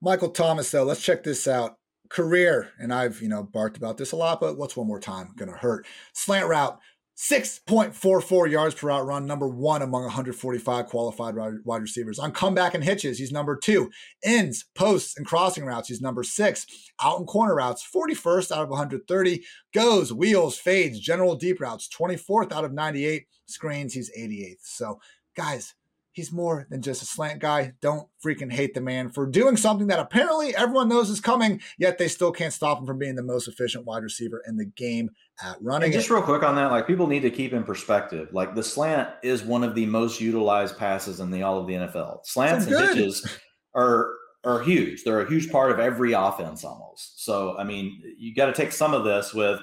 Michael 0.00 0.30
Thomas, 0.30 0.70
though, 0.70 0.84
let's 0.84 1.02
check 1.02 1.22
this 1.22 1.46
out 1.46 1.78
career, 2.08 2.72
and 2.78 2.92
I've, 2.92 3.20
you 3.20 3.28
know, 3.28 3.42
barked 3.42 3.76
about 3.76 3.96
this 3.96 4.12
a 4.12 4.16
lot, 4.16 4.40
but 4.40 4.56
what's 4.56 4.76
one 4.76 4.86
more 4.86 5.00
time 5.00 5.32
going 5.36 5.50
to 5.50 5.56
hurt? 5.56 5.86
Slant 6.12 6.48
route, 6.48 6.78
6.44 7.16 8.50
yards 8.50 8.74
per 8.74 8.88
route 8.88 9.06
run, 9.06 9.26
number 9.26 9.48
one 9.48 9.80
among 9.80 10.02
145 10.02 10.86
qualified 10.86 11.34
wide 11.64 11.80
receivers. 11.80 12.18
On 12.18 12.30
comeback 12.30 12.74
and 12.74 12.84
hitches, 12.84 13.18
he's 13.18 13.32
number 13.32 13.56
two. 13.56 13.90
Ends, 14.22 14.66
posts, 14.74 15.16
and 15.16 15.24
crossing 15.24 15.64
routes, 15.64 15.88
he's 15.88 16.02
number 16.02 16.22
six. 16.22 16.66
Out 17.02 17.18
and 17.18 17.26
corner 17.26 17.54
routes, 17.54 17.86
41st 17.94 18.52
out 18.52 18.64
of 18.64 18.68
130. 18.68 19.42
Goes, 19.72 20.12
wheels, 20.12 20.58
fades, 20.58 21.00
general 21.00 21.36
deep 21.36 21.58
routes, 21.58 21.88
24th 21.88 22.52
out 22.52 22.66
of 22.66 22.74
98. 22.74 23.26
Screens, 23.46 23.94
he's 23.94 24.10
88th. 24.16 24.56
So, 24.60 25.00
guys, 25.34 25.74
he's 26.16 26.32
more 26.32 26.66
than 26.70 26.80
just 26.80 27.02
a 27.02 27.04
slant 27.04 27.40
guy. 27.40 27.74
Don't 27.82 28.08
freaking 28.24 28.50
hate 28.50 28.72
the 28.72 28.80
man 28.80 29.10
for 29.10 29.26
doing 29.26 29.54
something 29.54 29.86
that 29.88 29.98
apparently 29.98 30.56
everyone 30.56 30.88
knows 30.88 31.10
is 31.10 31.20
coming, 31.20 31.60
yet 31.76 31.98
they 31.98 32.08
still 32.08 32.32
can't 32.32 32.54
stop 32.54 32.78
him 32.78 32.86
from 32.86 32.98
being 32.98 33.14
the 33.14 33.22
most 33.22 33.48
efficient 33.48 33.84
wide 33.84 34.02
receiver 34.02 34.42
in 34.48 34.56
the 34.56 34.64
game 34.64 35.10
at 35.44 35.58
running. 35.60 35.88
And 35.88 35.92
just 35.92 36.08
it. 36.08 36.14
real 36.14 36.22
quick 36.22 36.42
on 36.42 36.56
that, 36.56 36.72
like 36.72 36.86
people 36.86 37.06
need 37.06 37.20
to 37.20 37.30
keep 37.30 37.52
in 37.52 37.62
perspective. 37.62 38.30
Like 38.32 38.54
the 38.54 38.62
slant 38.62 39.10
is 39.22 39.42
one 39.42 39.62
of 39.62 39.74
the 39.74 39.84
most 39.84 40.18
utilized 40.18 40.78
passes 40.78 41.20
in 41.20 41.30
the 41.30 41.42
all 41.42 41.58
of 41.58 41.66
the 41.66 41.74
NFL. 41.74 42.24
Slants 42.24 42.66
and 42.66 42.74
hitches 42.74 43.38
are 43.74 44.10
are 44.42 44.62
huge. 44.62 45.04
They're 45.04 45.20
a 45.20 45.28
huge 45.28 45.50
part 45.52 45.70
of 45.70 45.78
every 45.78 46.14
offense 46.14 46.64
almost. 46.64 47.22
So 47.24 47.58
I 47.58 47.64
mean, 47.64 48.02
you 48.16 48.34
got 48.34 48.46
to 48.46 48.54
take 48.54 48.72
some 48.72 48.94
of 48.94 49.04
this 49.04 49.34
with 49.34 49.60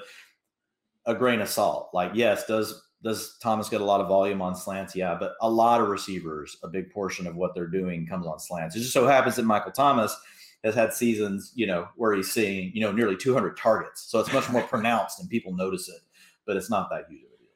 a 1.04 1.16
grain 1.16 1.40
of 1.40 1.48
salt. 1.48 1.90
Like, 1.92 2.12
yes, 2.14 2.46
does 2.46 2.80
does 3.04 3.36
Thomas 3.38 3.68
get 3.68 3.82
a 3.82 3.84
lot 3.84 4.00
of 4.00 4.08
volume 4.08 4.40
on 4.40 4.56
slants? 4.56 4.96
Yeah, 4.96 5.14
but 5.14 5.34
a 5.42 5.50
lot 5.50 5.82
of 5.82 5.88
receivers, 5.88 6.56
a 6.62 6.68
big 6.68 6.90
portion 6.90 7.26
of 7.26 7.36
what 7.36 7.54
they're 7.54 7.66
doing 7.66 8.06
comes 8.06 8.26
on 8.26 8.40
slants. 8.40 8.74
It 8.74 8.80
just 8.80 8.94
so 8.94 9.06
happens 9.06 9.36
that 9.36 9.44
Michael 9.44 9.72
Thomas 9.72 10.16
has 10.64 10.74
had 10.74 10.94
seasons, 10.94 11.52
you 11.54 11.66
know, 11.66 11.86
where 11.96 12.14
he's 12.14 12.32
seeing, 12.32 12.72
you 12.74 12.80
know, 12.80 12.90
nearly 12.90 13.16
200 13.16 13.58
targets. 13.58 14.00
So 14.00 14.18
it's 14.18 14.32
much 14.32 14.48
more 14.48 14.62
pronounced 14.62 15.20
and 15.20 15.28
people 15.28 15.54
notice 15.54 15.90
it, 15.90 16.00
but 16.46 16.56
it's 16.56 16.70
not 16.70 16.88
that 16.90 17.04
huge 17.10 17.22
of 17.24 17.28
a 17.34 17.38
deal. 17.38 17.50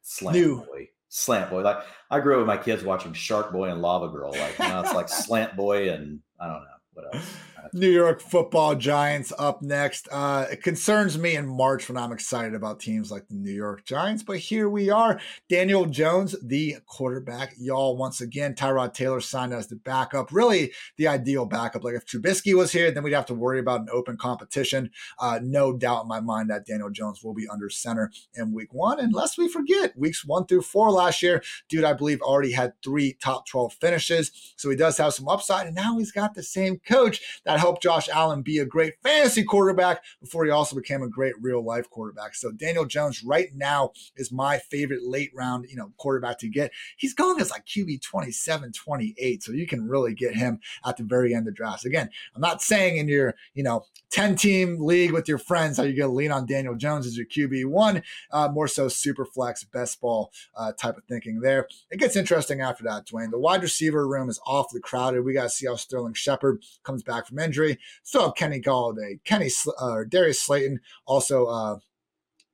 Slant 0.00 0.36
New. 0.36 0.64
boy, 0.64 0.88
slant 1.10 1.50
boy. 1.50 1.60
Like 1.60 1.84
I 2.10 2.20
grew 2.20 2.34
up 2.34 2.38
with 2.38 2.46
my 2.46 2.56
kids 2.56 2.82
watching 2.82 3.12
Shark 3.12 3.52
Boy 3.52 3.70
and 3.70 3.82
Lava 3.82 4.08
Girl. 4.08 4.32
Like 4.32 4.58
now 4.58 4.80
it's 4.80 4.94
like 4.94 5.10
slant 5.10 5.54
boy 5.54 5.90
and 5.90 6.20
I 6.40 6.46
don't 6.46 6.62
know 6.62 6.68
what 6.94 7.14
else. 7.14 7.36
New 7.72 7.90
York 7.90 8.20
football 8.20 8.74
giants 8.74 9.32
up 9.38 9.62
next. 9.62 10.08
Uh, 10.10 10.46
it 10.50 10.62
concerns 10.62 11.18
me 11.18 11.36
in 11.36 11.46
March 11.46 11.88
when 11.88 11.96
I'm 11.96 12.12
excited 12.12 12.54
about 12.54 12.80
teams 12.80 13.10
like 13.10 13.28
the 13.28 13.34
New 13.34 13.52
York 13.52 13.84
Giants, 13.84 14.22
but 14.22 14.38
here 14.38 14.68
we 14.68 14.90
are. 14.90 15.20
Daniel 15.48 15.86
Jones, 15.86 16.34
the 16.42 16.76
quarterback, 16.86 17.54
y'all, 17.58 17.96
once 17.96 18.20
again, 18.20 18.54
Tyrod 18.54 18.94
Taylor 18.94 19.20
signed 19.20 19.52
as 19.52 19.68
the 19.68 19.76
backup. 19.76 20.32
Really 20.32 20.72
the 20.96 21.08
ideal 21.08 21.46
backup. 21.46 21.84
Like 21.84 21.94
if 21.94 22.06
Trubisky 22.06 22.54
was 22.54 22.72
here, 22.72 22.90
then 22.90 23.02
we'd 23.02 23.12
have 23.12 23.26
to 23.26 23.34
worry 23.34 23.60
about 23.60 23.82
an 23.82 23.88
open 23.92 24.16
competition. 24.16 24.90
Uh, 25.18 25.40
no 25.42 25.72
doubt 25.72 26.02
in 26.02 26.08
my 26.08 26.20
mind 26.20 26.50
that 26.50 26.66
Daniel 26.66 26.90
Jones 26.90 27.22
will 27.22 27.34
be 27.34 27.48
under 27.48 27.68
center 27.70 28.10
in 28.34 28.52
week 28.52 28.72
one. 28.72 28.98
unless 28.98 29.36
we 29.36 29.48
forget, 29.48 29.98
weeks 29.98 30.24
one 30.24 30.46
through 30.46 30.62
four 30.62 30.90
last 30.90 31.22
year, 31.22 31.42
dude, 31.68 31.84
I 31.84 31.92
believe 31.92 32.20
already 32.20 32.52
had 32.52 32.72
three 32.82 33.14
top 33.14 33.46
12 33.46 33.74
finishes. 33.74 34.54
So 34.56 34.70
he 34.70 34.76
does 34.76 34.96
have 34.98 35.14
some 35.14 35.28
upside. 35.28 35.66
And 35.66 35.76
now 35.76 35.98
he's 35.98 36.12
got 36.12 36.34
the 36.34 36.42
same 36.42 36.78
coach 36.78 37.20
that 37.48 37.58
helped 37.58 37.82
Josh 37.82 38.10
Allen 38.10 38.42
be 38.42 38.58
a 38.58 38.66
great 38.66 38.92
fantasy 39.02 39.42
quarterback 39.42 40.04
before 40.20 40.44
he 40.44 40.50
also 40.50 40.76
became 40.76 41.02
a 41.02 41.08
great 41.08 41.32
real 41.40 41.64
life 41.64 41.88
quarterback. 41.88 42.34
So 42.34 42.52
Daniel 42.52 42.84
Jones 42.84 43.24
right 43.24 43.48
now 43.54 43.92
is 44.16 44.30
my 44.30 44.58
favorite 44.58 45.02
late 45.02 45.30
round, 45.34 45.64
you 45.70 45.76
know, 45.76 45.90
quarterback 45.96 46.38
to 46.40 46.48
get. 46.48 46.72
He's 46.98 47.14
going 47.14 47.40
as 47.40 47.50
like 47.50 47.64
QB 47.64 48.02
27, 48.02 48.72
28. 48.72 49.42
So 49.42 49.52
you 49.52 49.66
can 49.66 49.88
really 49.88 50.14
get 50.14 50.34
him 50.34 50.60
at 50.84 50.98
the 50.98 51.04
very 51.04 51.34
end 51.34 51.48
of 51.48 51.54
drafts. 51.54 51.86
Again, 51.86 52.10
I'm 52.34 52.42
not 52.42 52.60
saying 52.60 52.98
in 52.98 53.08
your, 53.08 53.34
you 53.54 53.62
know, 53.62 53.86
10 54.10 54.36
team 54.36 54.76
league 54.78 55.12
with 55.12 55.26
your 55.26 55.38
friends 55.38 55.78
how 55.78 55.84
you're 55.84 55.96
going 55.96 56.10
to 56.10 56.14
lean 56.14 56.32
on 56.32 56.44
Daniel 56.44 56.74
Jones 56.74 57.06
as 57.06 57.16
your 57.16 57.26
QB1, 57.26 58.02
uh, 58.30 58.48
more 58.48 58.68
so 58.68 58.88
super 58.88 59.24
flex, 59.24 59.64
best 59.64 60.02
ball 60.02 60.30
uh, 60.54 60.72
type 60.72 60.98
of 60.98 61.04
thinking 61.04 61.40
there. 61.40 61.66
It 61.90 61.98
gets 61.98 62.14
interesting 62.14 62.60
after 62.60 62.84
that, 62.84 63.06
Dwain. 63.06 63.30
The 63.30 63.38
wide 63.38 63.62
receiver 63.62 64.06
room 64.06 64.28
is 64.28 64.38
awfully 64.46 64.82
crowded. 64.82 65.24
We 65.24 65.32
got 65.32 65.44
to 65.44 65.50
see 65.50 65.66
how 65.66 65.76
Sterling 65.76 66.12
Shepard 66.12 66.62
comes 66.84 67.02
back 67.02 67.26
from 67.26 67.37
injury. 67.40 67.78
Still 68.02 68.24
have 68.24 68.34
Kenny 68.34 68.60
Golladay, 68.60 69.20
Kenny 69.24 69.50
uh, 69.80 70.04
Darius 70.08 70.42
Slayton, 70.42 70.80
also 71.06 71.46
uh, 71.46 71.78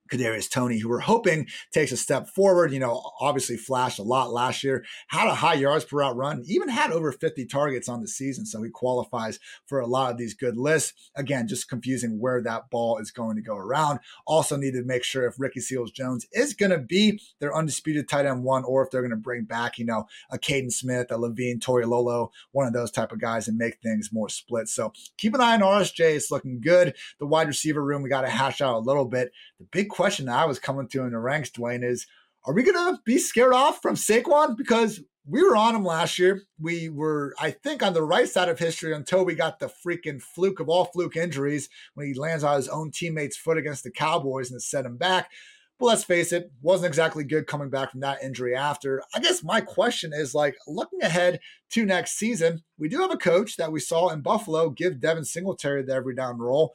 Kadarius 0.09 0.49
Toney, 0.49 0.79
who 0.79 0.89
we're 0.89 0.99
hoping 0.99 1.47
takes 1.71 1.91
a 1.91 1.97
step 1.97 2.27
forward. 2.29 2.71
You 2.71 2.79
know, 2.79 3.11
obviously 3.19 3.57
flashed 3.57 3.99
a 3.99 4.03
lot 4.03 4.31
last 4.31 4.63
year, 4.63 4.85
had 5.07 5.27
a 5.27 5.35
high 5.35 5.55
yards 5.55 5.85
per 5.85 5.97
route 5.97 6.15
run, 6.15 6.43
even 6.45 6.69
had 6.69 6.91
over 6.91 7.11
50 7.11 7.45
targets 7.45 7.89
on 7.89 8.01
the 8.01 8.07
season. 8.07 8.45
So 8.45 8.61
he 8.61 8.69
qualifies 8.69 9.39
for 9.65 9.79
a 9.79 9.87
lot 9.87 10.11
of 10.11 10.17
these 10.17 10.33
good 10.33 10.57
lists. 10.57 10.93
Again, 11.15 11.47
just 11.47 11.69
confusing 11.69 12.19
where 12.19 12.41
that 12.43 12.69
ball 12.69 12.97
is 12.97 13.11
going 13.11 13.35
to 13.35 13.41
go 13.41 13.55
around. 13.55 13.99
Also 14.27 14.57
need 14.57 14.73
to 14.73 14.83
make 14.83 15.03
sure 15.03 15.25
if 15.25 15.39
Ricky 15.39 15.59
Seals 15.59 15.91
Jones 15.91 16.25
is 16.31 16.53
going 16.53 16.71
to 16.71 16.79
be 16.79 17.19
their 17.39 17.55
undisputed 17.55 18.07
tight 18.07 18.25
end 18.25 18.43
one, 18.43 18.63
or 18.63 18.83
if 18.83 18.91
they're 18.91 19.01
going 19.01 19.09
to 19.11 19.17
bring 19.17 19.43
back, 19.43 19.77
you 19.77 19.85
know, 19.85 20.05
a 20.29 20.37
Kaden 20.37 20.71
Smith, 20.71 21.11
a 21.11 21.17
Levine, 21.17 21.59
Toilolo, 21.59 22.29
one 22.51 22.67
of 22.67 22.73
those 22.73 22.91
type 22.91 23.11
of 23.11 23.19
guys 23.19 23.47
and 23.47 23.57
make 23.57 23.79
things 23.81 24.09
more 24.11 24.29
split. 24.29 24.67
So 24.67 24.93
keep 25.17 25.33
an 25.33 25.41
eye 25.41 25.55
on 25.55 25.61
RSJ. 25.61 26.15
It's 26.15 26.31
looking 26.31 26.61
good. 26.61 26.95
The 27.19 27.25
wide 27.25 27.47
receiver 27.47 27.83
room, 27.83 28.03
we 28.03 28.09
got 28.09 28.21
to 28.21 28.29
hash 28.29 28.61
out 28.61 28.75
a 28.75 28.79
little 28.79 29.05
bit. 29.05 29.31
The 29.59 29.65
big 29.71 29.89
question 29.95 30.25
that 30.25 30.37
I 30.37 30.45
was 30.45 30.59
coming 30.59 30.87
to 30.89 31.03
in 31.03 31.11
the 31.11 31.19
ranks, 31.19 31.49
Dwain, 31.49 31.83
is 31.83 32.05
are 32.45 32.53
we 32.53 32.63
going 32.63 32.75
to 32.75 33.01
be 33.05 33.17
scared 33.17 33.53
off 33.53 33.81
from 33.81 33.95
Saquon? 33.95 34.57
Because 34.57 35.01
we 35.25 35.41
were 35.41 35.55
on 35.55 35.75
him 35.75 35.83
last 35.83 36.19
year. 36.19 36.43
We 36.59 36.89
were, 36.89 37.33
I 37.39 37.51
think, 37.51 37.81
on 37.81 37.93
the 37.93 38.03
right 38.03 38.27
side 38.27 38.49
of 38.49 38.59
history 38.59 38.93
until 38.93 39.25
we 39.25 39.33
got 39.33 39.59
the 39.59 39.71
freaking 39.85 40.21
fluke 40.21 40.59
of 40.59 40.69
all 40.69 40.85
fluke 40.85 41.15
injuries 41.15 41.69
when 41.95 42.07
he 42.07 42.13
lands 42.13 42.43
on 42.43 42.57
his 42.57 42.67
own 42.67 42.91
teammate's 42.91 43.37
foot 43.37 43.57
against 43.57 43.83
the 43.83 43.91
Cowboys 43.91 44.51
and 44.51 44.61
set 44.61 44.85
him 44.85 44.97
back. 44.97 45.31
But 45.79 45.87
let's 45.87 46.03
face 46.03 46.31
it, 46.31 46.51
wasn't 46.61 46.87
exactly 46.87 47.23
good 47.23 47.47
coming 47.47 47.69
back 47.69 47.91
from 47.91 48.01
that 48.01 48.21
injury 48.21 48.55
after. 48.55 49.01
I 49.13 49.19
guess 49.19 49.43
my 49.43 49.61
question 49.61 50.11
is 50.13 50.35
like 50.35 50.55
looking 50.67 51.01
ahead 51.01 51.39
to 51.71 51.85
next 51.85 52.17
season, 52.17 52.63
we 52.77 52.87
do 52.87 52.99
have 52.99 53.11
a 53.11 53.17
coach 53.17 53.57
that 53.57 53.71
we 53.71 53.79
saw 53.79 54.09
in 54.09 54.21
Buffalo 54.21 54.69
give 54.69 54.99
Devin 54.99 55.25
Singletary 55.25 55.83
the 55.83 55.93
every 55.93 56.15
down 56.15 56.37
role. 56.37 56.73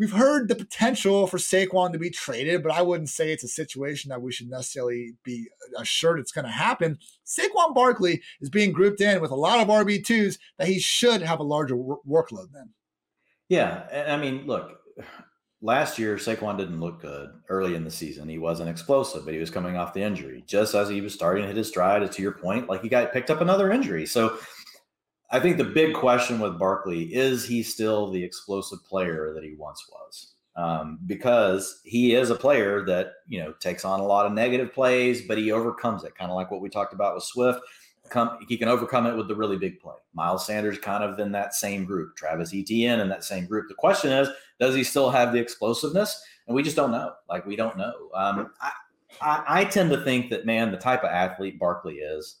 We've 0.00 0.12
heard 0.12 0.48
the 0.48 0.54
potential 0.54 1.26
for 1.26 1.36
Saquon 1.36 1.92
to 1.92 1.98
be 1.98 2.08
traded, 2.08 2.62
but 2.62 2.72
I 2.72 2.80
wouldn't 2.80 3.10
say 3.10 3.32
it's 3.32 3.44
a 3.44 3.48
situation 3.48 4.08
that 4.08 4.22
we 4.22 4.32
should 4.32 4.48
necessarily 4.48 5.12
be 5.24 5.46
assured 5.76 6.18
it's 6.18 6.32
going 6.32 6.46
to 6.46 6.50
happen. 6.50 6.98
Saquon 7.26 7.74
Barkley 7.74 8.22
is 8.40 8.48
being 8.48 8.72
grouped 8.72 9.02
in 9.02 9.20
with 9.20 9.30
a 9.30 9.36
lot 9.36 9.60
of 9.60 9.68
RB2s 9.68 10.38
that 10.56 10.68
he 10.68 10.78
should 10.78 11.20
have 11.20 11.38
a 11.38 11.42
larger 11.42 11.76
workload 11.76 12.50
than. 12.50 12.70
Yeah. 13.50 14.06
I 14.08 14.16
mean, 14.16 14.46
look, 14.46 14.78
last 15.60 15.98
year 15.98 16.16
Saquon 16.16 16.56
didn't 16.56 16.80
look 16.80 17.02
good 17.02 17.28
early 17.50 17.74
in 17.74 17.84
the 17.84 17.90
season. 17.90 18.26
He 18.26 18.38
wasn't 18.38 18.70
explosive, 18.70 19.26
but 19.26 19.34
he 19.34 19.40
was 19.40 19.50
coming 19.50 19.76
off 19.76 19.92
the 19.92 20.02
injury. 20.02 20.42
Just 20.46 20.74
as 20.74 20.88
he 20.88 21.02
was 21.02 21.12
starting 21.12 21.42
to 21.42 21.48
hit 21.48 21.58
his 21.58 21.68
stride, 21.68 22.10
to 22.10 22.22
your 22.22 22.32
point, 22.32 22.70
like 22.70 22.80
he 22.80 22.88
got 22.88 23.12
picked 23.12 23.28
up 23.28 23.42
another 23.42 23.70
injury. 23.70 24.06
So 24.06 24.38
I 25.30 25.38
think 25.38 25.58
the 25.58 25.64
big 25.64 25.94
question 25.94 26.40
with 26.40 26.58
Barkley 26.58 27.14
is 27.14 27.44
he 27.44 27.62
still 27.62 28.10
the 28.10 28.22
explosive 28.22 28.84
player 28.84 29.32
that 29.34 29.44
he 29.44 29.54
once 29.54 29.88
was? 29.90 30.34
Um, 30.56 30.98
because 31.06 31.80
he 31.84 32.14
is 32.14 32.30
a 32.30 32.34
player 32.34 32.84
that 32.86 33.12
you 33.28 33.42
know 33.42 33.52
takes 33.60 33.84
on 33.84 34.00
a 34.00 34.06
lot 34.06 34.26
of 34.26 34.32
negative 34.32 34.72
plays, 34.72 35.22
but 35.22 35.38
he 35.38 35.52
overcomes 35.52 36.02
it, 36.02 36.16
kind 36.16 36.30
of 36.30 36.34
like 36.34 36.50
what 36.50 36.60
we 36.60 36.68
talked 36.68 36.92
about 36.92 37.14
with 37.14 37.24
Swift. 37.24 37.60
Come, 38.08 38.38
he 38.48 38.56
can 38.56 38.66
overcome 38.66 39.06
it 39.06 39.16
with 39.16 39.28
the 39.28 39.36
really 39.36 39.56
big 39.56 39.78
play. 39.78 39.94
Miles 40.14 40.44
Sanders 40.44 40.78
kind 40.78 41.04
of 41.04 41.20
in 41.20 41.30
that 41.30 41.54
same 41.54 41.84
group, 41.84 42.16
Travis 42.16 42.52
Etienne 42.52 42.98
in 42.98 43.08
that 43.08 43.22
same 43.22 43.46
group. 43.46 43.68
The 43.68 43.74
question 43.74 44.10
is, 44.10 44.28
does 44.58 44.74
he 44.74 44.82
still 44.82 45.10
have 45.10 45.32
the 45.32 45.38
explosiveness? 45.38 46.20
And 46.48 46.56
we 46.56 46.64
just 46.64 46.74
don't 46.74 46.90
know. 46.90 47.12
Like 47.28 47.46
we 47.46 47.54
don't 47.54 47.78
know. 47.78 47.94
Um, 48.12 48.50
I, 48.60 48.72
I, 49.20 49.44
I 49.46 49.64
tend 49.64 49.90
to 49.90 50.02
think 50.02 50.30
that 50.30 50.44
man, 50.44 50.72
the 50.72 50.76
type 50.76 51.04
of 51.04 51.10
athlete 51.10 51.60
Barkley 51.60 51.98
is, 51.98 52.38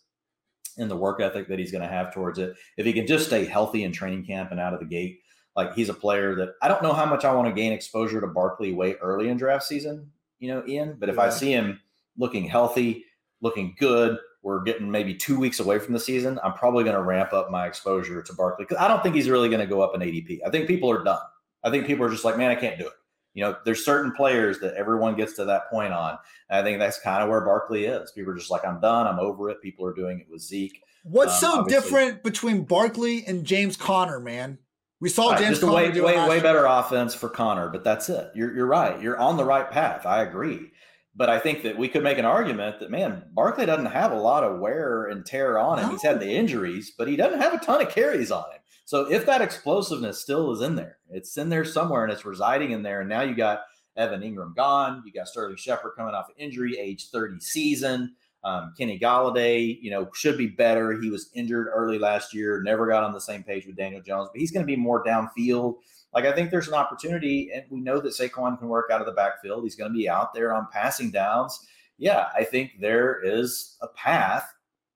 and 0.78 0.90
the 0.90 0.96
work 0.96 1.20
ethic 1.20 1.48
that 1.48 1.58
he's 1.58 1.72
going 1.72 1.82
to 1.82 1.88
have 1.88 2.12
towards 2.12 2.38
it. 2.38 2.54
If 2.76 2.86
he 2.86 2.92
can 2.92 3.06
just 3.06 3.26
stay 3.26 3.44
healthy 3.44 3.84
in 3.84 3.92
training 3.92 4.24
camp 4.24 4.50
and 4.50 4.60
out 4.60 4.74
of 4.74 4.80
the 4.80 4.86
gate, 4.86 5.20
like 5.56 5.74
he's 5.74 5.88
a 5.88 5.94
player 5.94 6.34
that 6.36 6.50
I 6.62 6.68
don't 6.68 6.82
know 6.82 6.92
how 6.92 7.06
much 7.06 7.24
I 7.24 7.34
want 7.34 7.48
to 7.48 7.54
gain 7.54 7.72
exposure 7.72 8.20
to 8.20 8.26
Barkley 8.26 8.72
way 8.72 8.94
early 8.94 9.28
in 9.28 9.36
draft 9.36 9.64
season, 9.64 10.10
you 10.38 10.48
know, 10.48 10.62
Ian. 10.66 10.96
But 10.98 11.08
if 11.08 11.16
yeah. 11.16 11.22
I 11.22 11.30
see 11.30 11.52
him 11.52 11.80
looking 12.16 12.44
healthy, 12.44 13.04
looking 13.40 13.74
good, 13.78 14.18
we're 14.42 14.62
getting 14.62 14.90
maybe 14.90 15.14
two 15.14 15.38
weeks 15.38 15.60
away 15.60 15.78
from 15.78 15.92
the 15.92 16.00
season, 16.00 16.38
I'm 16.42 16.54
probably 16.54 16.84
going 16.84 16.96
to 16.96 17.02
ramp 17.02 17.32
up 17.32 17.50
my 17.50 17.66
exposure 17.66 18.22
to 18.22 18.32
Barkley 18.34 18.64
because 18.64 18.82
I 18.82 18.88
don't 18.88 19.02
think 19.02 19.14
he's 19.14 19.28
really 19.28 19.48
going 19.48 19.60
to 19.60 19.66
go 19.66 19.82
up 19.82 19.94
in 19.94 20.00
ADP. 20.00 20.40
I 20.46 20.50
think 20.50 20.66
people 20.66 20.90
are 20.90 21.04
done. 21.04 21.20
I 21.62 21.70
think 21.70 21.86
people 21.86 22.06
are 22.06 22.10
just 22.10 22.24
like, 22.24 22.38
man, 22.38 22.50
I 22.50 22.54
can't 22.54 22.78
do 22.78 22.86
it. 22.86 22.92
You 23.34 23.44
know, 23.44 23.56
there's 23.64 23.84
certain 23.84 24.12
players 24.12 24.58
that 24.60 24.74
everyone 24.74 25.16
gets 25.16 25.34
to 25.34 25.44
that 25.46 25.70
point 25.70 25.92
on. 25.92 26.18
And 26.48 26.58
I 26.58 26.62
think 26.62 26.78
that's 26.78 27.00
kind 27.00 27.22
of 27.22 27.28
where 27.28 27.40
Barkley 27.42 27.84
is. 27.84 28.10
People 28.10 28.32
are 28.32 28.36
just 28.36 28.50
like, 28.50 28.64
I'm 28.64 28.80
done. 28.80 29.06
I'm 29.06 29.20
over 29.20 29.50
it. 29.50 29.62
People 29.62 29.86
are 29.86 29.94
doing 29.94 30.20
it 30.20 30.26
with 30.30 30.42
Zeke. 30.42 30.82
What's 31.04 31.42
um, 31.42 31.64
so 31.64 31.64
different 31.66 32.22
between 32.22 32.64
Barkley 32.64 33.24
and 33.26 33.44
James 33.44 33.76
Conner, 33.76 34.20
man? 34.20 34.58
We 35.00 35.08
saw 35.08 35.30
right, 35.30 35.38
James 35.38 35.60
just 35.60 35.62
a 35.62 35.72
way, 35.72 35.90
way, 35.90 36.28
way 36.28 36.40
better 36.40 36.66
offense 36.66 37.14
for 37.14 37.30
Conner, 37.30 37.70
but 37.70 37.84
that's 37.84 38.10
it. 38.10 38.32
You're, 38.34 38.54
you're 38.54 38.66
right. 38.66 39.00
You're 39.00 39.16
on 39.16 39.38
the 39.38 39.44
right 39.44 39.70
path. 39.70 40.04
I 40.04 40.22
agree. 40.22 40.72
But 41.16 41.30
I 41.30 41.38
think 41.38 41.62
that 41.62 41.78
we 41.78 41.88
could 41.88 42.02
make 42.02 42.18
an 42.18 42.24
argument 42.24 42.80
that, 42.80 42.90
man, 42.90 43.24
Barkley 43.32 43.66
doesn't 43.66 43.86
have 43.86 44.12
a 44.12 44.20
lot 44.20 44.44
of 44.44 44.60
wear 44.60 45.06
and 45.06 45.24
tear 45.24 45.58
on 45.58 45.78
him. 45.78 45.86
No. 45.86 45.92
He's 45.92 46.02
had 46.02 46.20
the 46.20 46.30
injuries, 46.30 46.92
but 46.96 47.08
he 47.08 47.16
doesn't 47.16 47.40
have 47.40 47.54
a 47.54 47.58
ton 47.58 47.80
of 47.80 47.90
carries 47.90 48.30
on 48.30 48.44
him. 48.52 48.59
So 48.90 49.08
if 49.08 49.24
that 49.26 49.40
explosiveness 49.40 50.20
still 50.20 50.50
is 50.50 50.62
in 50.62 50.74
there, 50.74 50.98
it's 51.10 51.36
in 51.36 51.48
there 51.48 51.64
somewhere 51.64 52.02
and 52.02 52.12
it's 52.12 52.24
residing 52.24 52.72
in 52.72 52.82
there. 52.82 53.02
And 53.02 53.08
now 53.08 53.22
you 53.22 53.36
got 53.36 53.60
Evan 53.96 54.20
Engram 54.20 54.56
gone. 54.56 55.04
You 55.06 55.12
got 55.12 55.28
Sterling 55.28 55.54
Shepard 55.54 55.92
coming 55.96 56.12
off 56.12 56.26
injury, 56.36 56.76
age 56.76 57.08
30 57.10 57.38
season. 57.38 58.16
Um, 58.42 58.74
Kenny 58.76 58.98
Golladay, 58.98 59.80
you 59.80 59.92
know, 59.92 60.08
should 60.12 60.36
be 60.36 60.48
better. 60.48 61.00
He 61.00 61.08
was 61.08 61.30
injured 61.34 61.68
early 61.72 62.00
last 62.00 62.34
year, 62.34 62.62
never 62.64 62.88
got 62.88 63.04
on 63.04 63.12
the 63.12 63.20
same 63.20 63.44
page 63.44 63.64
with 63.64 63.76
Daniel 63.76 64.02
Jones, 64.02 64.28
but 64.32 64.40
he's 64.40 64.50
going 64.50 64.66
to 64.66 64.72
be 64.72 64.74
more 64.74 65.04
downfield. 65.04 65.76
Like 66.12 66.24
I 66.24 66.32
think 66.32 66.50
there's 66.50 66.66
an 66.66 66.74
opportunity, 66.74 67.52
and 67.54 67.62
we 67.70 67.80
know 67.80 68.00
that 68.00 68.14
Saquon 68.14 68.58
can 68.58 68.66
work 68.66 68.90
out 68.90 69.00
of 69.00 69.06
the 69.06 69.12
backfield. 69.12 69.62
He's 69.62 69.76
going 69.76 69.92
to 69.92 69.96
be 69.96 70.08
out 70.08 70.34
there 70.34 70.52
on 70.52 70.66
passing 70.72 71.12
downs. 71.12 71.64
Yeah, 71.96 72.26
I 72.34 72.42
think 72.42 72.72
there 72.80 73.22
is 73.22 73.76
a 73.82 73.86
path 73.86 74.52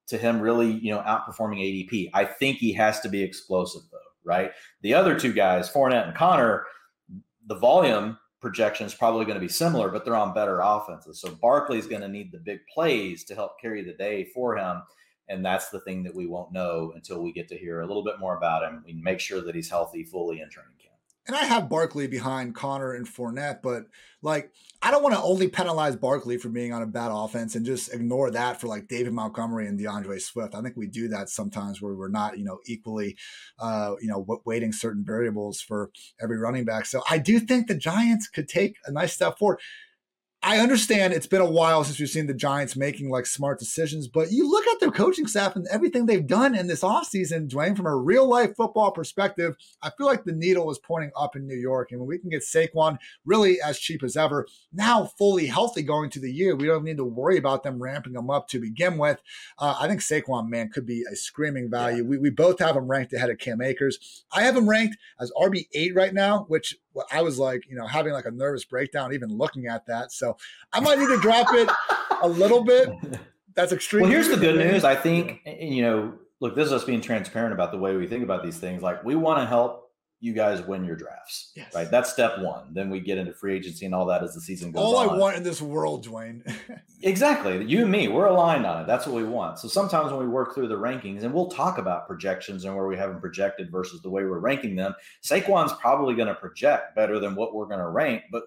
to 0.08 0.18
him 0.18 0.40
really, 0.40 0.70
you 0.70 0.92
know, 0.92 1.00
outperforming 1.00 1.60
ADP. 1.60 2.10
I 2.14 2.24
think 2.24 2.58
he 2.58 2.72
has 2.74 3.00
to 3.00 3.08
be 3.08 3.22
explosive 3.22 3.82
though, 3.90 3.98
right? 4.24 4.50
The 4.82 4.94
other 4.94 5.18
two 5.18 5.32
guys, 5.32 5.70
Fournette 5.70 6.06
and 6.06 6.16
Conner, 6.16 6.64
the 7.46 7.56
volume 7.56 8.18
projection 8.40 8.86
is 8.86 8.94
probably 8.94 9.24
going 9.24 9.36
to 9.36 9.40
be 9.40 9.48
similar, 9.48 9.88
but 9.88 10.04
they're 10.04 10.16
on 10.16 10.34
better 10.34 10.60
offenses. 10.62 11.20
So 11.20 11.34
Barkley's 11.40 11.86
going 11.86 12.02
to 12.02 12.08
need 12.08 12.30
the 12.30 12.38
big 12.38 12.60
plays 12.72 13.24
to 13.24 13.34
help 13.34 13.60
carry 13.60 13.82
the 13.82 13.94
day 13.94 14.24
for 14.34 14.56
him. 14.56 14.82
And 15.28 15.44
that's 15.44 15.70
the 15.70 15.80
thing 15.80 16.02
that 16.02 16.14
we 16.14 16.26
won't 16.26 16.52
know 16.52 16.92
until 16.94 17.22
we 17.22 17.32
get 17.32 17.48
to 17.48 17.56
hear 17.56 17.80
a 17.80 17.86
little 17.86 18.04
bit 18.04 18.20
more 18.20 18.36
about 18.36 18.62
him. 18.62 18.84
We 18.84 18.92
make 18.92 19.20
sure 19.20 19.40
that 19.40 19.54
he's 19.54 19.70
healthy 19.70 20.04
fully 20.04 20.40
in 20.40 20.50
training 20.50 20.73
and 21.26 21.36
I 21.36 21.44
have 21.44 21.68
Barkley 21.68 22.06
behind 22.06 22.54
Conner 22.54 22.92
and 22.92 23.06
Fournette, 23.06 23.62
but 23.62 23.84
like 24.22 24.52
I 24.82 24.90
don't 24.90 25.02
want 25.02 25.14
to 25.14 25.22
only 25.22 25.48
penalize 25.48 25.96
Barkley 25.96 26.36
for 26.36 26.50
being 26.50 26.72
on 26.72 26.82
a 26.82 26.86
bad 26.86 27.10
offense 27.10 27.54
and 27.54 27.64
just 27.64 27.92
ignore 27.92 28.30
that 28.30 28.60
for 28.60 28.66
like 28.66 28.88
David 28.88 29.12
Montgomery 29.12 29.66
and 29.66 29.78
D'Andre 29.78 30.18
Swift. 30.18 30.54
I 30.54 30.60
think 30.60 30.76
we 30.76 30.86
do 30.86 31.08
that 31.08 31.30
sometimes 31.30 31.80
where 31.80 31.94
we're 31.94 32.08
not, 32.08 32.38
you 32.38 32.44
know, 32.44 32.58
equally, 32.66 33.16
uh, 33.58 33.94
you 34.00 34.08
know, 34.08 34.42
weighting 34.44 34.72
certain 34.72 35.04
variables 35.04 35.60
for 35.60 35.90
every 36.20 36.38
running 36.38 36.64
back. 36.64 36.84
So 36.86 37.02
I 37.08 37.18
do 37.18 37.40
think 37.40 37.66
the 37.66 37.74
Giants 37.74 38.28
could 38.28 38.48
take 38.48 38.76
a 38.84 38.92
nice 38.92 39.14
step 39.14 39.38
forward. 39.38 39.60
I 40.46 40.58
understand 40.58 41.14
it's 41.14 41.26
been 41.26 41.40
a 41.40 41.50
while 41.50 41.84
since 41.84 41.98
we've 41.98 42.10
seen 42.10 42.26
the 42.26 42.34
Giants 42.34 42.76
making 42.76 43.08
like 43.08 43.24
smart 43.24 43.58
decisions, 43.58 44.08
but 44.08 44.30
you 44.30 44.46
look 44.46 44.66
at 44.66 44.78
their 44.78 44.90
coaching 44.90 45.26
staff 45.26 45.56
and 45.56 45.66
everything 45.70 46.04
they've 46.04 46.26
done 46.26 46.54
in 46.54 46.66
this 46.66 46.82
offseason, 46.82 47.48
Dwain, 47.48 47.74
from 47.74 47.86
a 47.86 47.96
real 47.96 48.28
life 48.28 48.54
football 48.54 48.90
perspective, 48.90 49.56
I 49.80 49.88
feel 49.96 50.06
like 50.06 50.24
the 50.24 50.32
needle 50.32 50.70
is 50.70 50.78
pointing 50.78 51.12
up 51.16 51.34
in 51.34 51.46
New 51.46 51.56
York. 51.56 51.92
And 51.92 52.00
when 52.00 52.08
we 52.08 52.18
can 52.18 52.28
get 52.28 52.42
Saquon 52.42 52.98
really 53.24 53.58
as 53.62 53.78
cheap 53.78 54.02
as 54.02 54.18
ever, 54.18 54.46
now 54.70 55.06
fully 55.16 55.46
healthy 55.46 55.82
going 55.82 56.10
to 56.10 56.20
the 56.20 56.30
year, 56.30 56.54
we 56.54 56.66
don't 56.66 56.84
need 56.84 56.98
to 56.98 57.04
worry 57.04 57.38
about 57.38 57.62
them 57.62 57.82
ramping 57.82 58.12
them 58.12 58.28
up 58.28 58.46
to 58.48 58.60
begin 58.60 58.98
with. 58.98 59.22
Uh, 59.58 59.76
I 59.80 59.88
think 59.88 60.02
Saquon, 60.02 60.50
man, 60.50 60.68
could 60.68 60.84
be 60.84 61.04
a 61.10 61.16
screaming 61.16 61.70
value. 61.70 62.02
Yeah. 62.02 62.08
We, 62.08 62.18
we 62.18 62.28
both 62.28 62.58
have 62.58 62.76
him 62.76 62.86
ranked 62.86 63.14
ahead 63.14 63.30
of 63.30 63.38
Cam 63.38 63.62
Akers. 63.62 64.24
I 64.30 64.42
have 64.42 64.58
him 64.58 64.68
ranked 64.68 64.98
as 65.18 65.32
RB8 65.40 65.96
right 65.96 66.12
now, 66.12 66.44
which 66.48 66.76
I 67.10 67.22
was 67.22 67.38
like, 67.38 67.68
you 67.68 67.76
know, 67.76 67.86
having 67.86 68.12
like 68.12 68.26
a 68.26 68.30
nervous 68.30 68.64
breakdown 68.64 69.12
even 69.12 69.36
looking 69.36 69.66
at 69.66 69.86
that. 69.86 70.12
So 70.12 70.36
I 70.72 70.80
might 70.80 70.98
need 70.98 71.08
to 71.08 71.20
drop 71.20 71.48
it 71.52 71.68
a 72.22 72.28
little 72.28 72.64
bit. 72.64 72.90
That's 73.54 73.72
extreme. 73.72 74.02
Well, 74.02 74.10
here's 74.10 74.28
the 74.28 74.36
good 74.36 74.56
news. 74.56 74.84
I 74.84 74.94
think, 74.94 75.40
eh, 75.46 75.56
eh, 75.58 75.66
you 75.66 75.82
know, 75.82 76.14
look, 76.40 76.56
this 76.56 76.66
is 76.66 76.72
us 76.72 76.84
being 76.84 77.00
transparent 77.00 77.52
about 77.52 77.70
the 77.70 77.78
way 77.78 77.96
we 77.96 78.06
think 78.06 78.24
about 78.24 78.42
these 78.42 78.58
things. 78.58 78.82
Like, 78.82 79.04
we 79.04 79.14
want 79.14 79.38
to 79.40 79.46
help 79.46 79.83
you 80.24 80.32
guys 80.32 80.62
win 80.62 80.84
your 80.84 80.96
drafts. 80.96 81.52
Yes. 81.54 81.74
Right. 81.74 81.90
That's 81.90 82.10
step 82.10 82.38
one. 82.38 82.72
Then 82.72 82.88
we 82.88 82.98
get 83.00 83.18
into 83.18 83.34
free 83.34 83.54
agency 83.54 83.84
and 83.84 83.94
all 83.94 84.06
that 84.06 84.22
as 84.22 84.34
the 84.34 84.40
season 84.40 84.72
goes 84.72 84.82
All 84.82 84.96
on. 84.96 85.10
I 85.10 85.16
want 85.18 85.36
in 85.36 85.42
this 85.42 85.60
world, 85.60 86.06
Dwain. 86.06 86.42
Exactly. 87.02 87.62
You 87.66 87.82
and 87.82 87.90
me, 87.92 88.08
we're 88.08 88.24
aligned 88.28 88.64
on 88.64 88.80
it. 88.80 88.86
That's 88.86 89.04
what 89.04 89.14
we 89.14 89.24
want. 89.24 89.58
So 89.58 89.68
sometimes 89.68 90.10
when 90.10 90.20
we 90.20 90.26
work 90.26 90.54
through 90.54 90.68
the 90.68 90.78
rankings, 90.78 91.22
and 91.22 91.34
we'll 91.34 91.48
talk 91.50 91.76
about 91.76 92.06
projections 92.06 92.64
and 92.64 92.74
where 92.74 92.86
we 92.86 92.96
have 92.96 93.10
them 93.10 93.20
projected 93.20 93.70
versus 93.70 94.00
the 94.00 94.08
way 94.08 94.24
we're 94.24 94.38
ranking 94.38 94.74
them, 94.74 94.94
Saquon's 95.22 95.74
probably 95.74 96.14
going 96.14 96.28
to 96.28 96.34
project 96.34 96.96
better 96.96 97.18
than 97.20 97.34
what 97.34 97.54
we're 97.54 97.66
going 97.66 97.80
to 97.80 97.88
rank. 97.88 98.22
But 98.32 98.44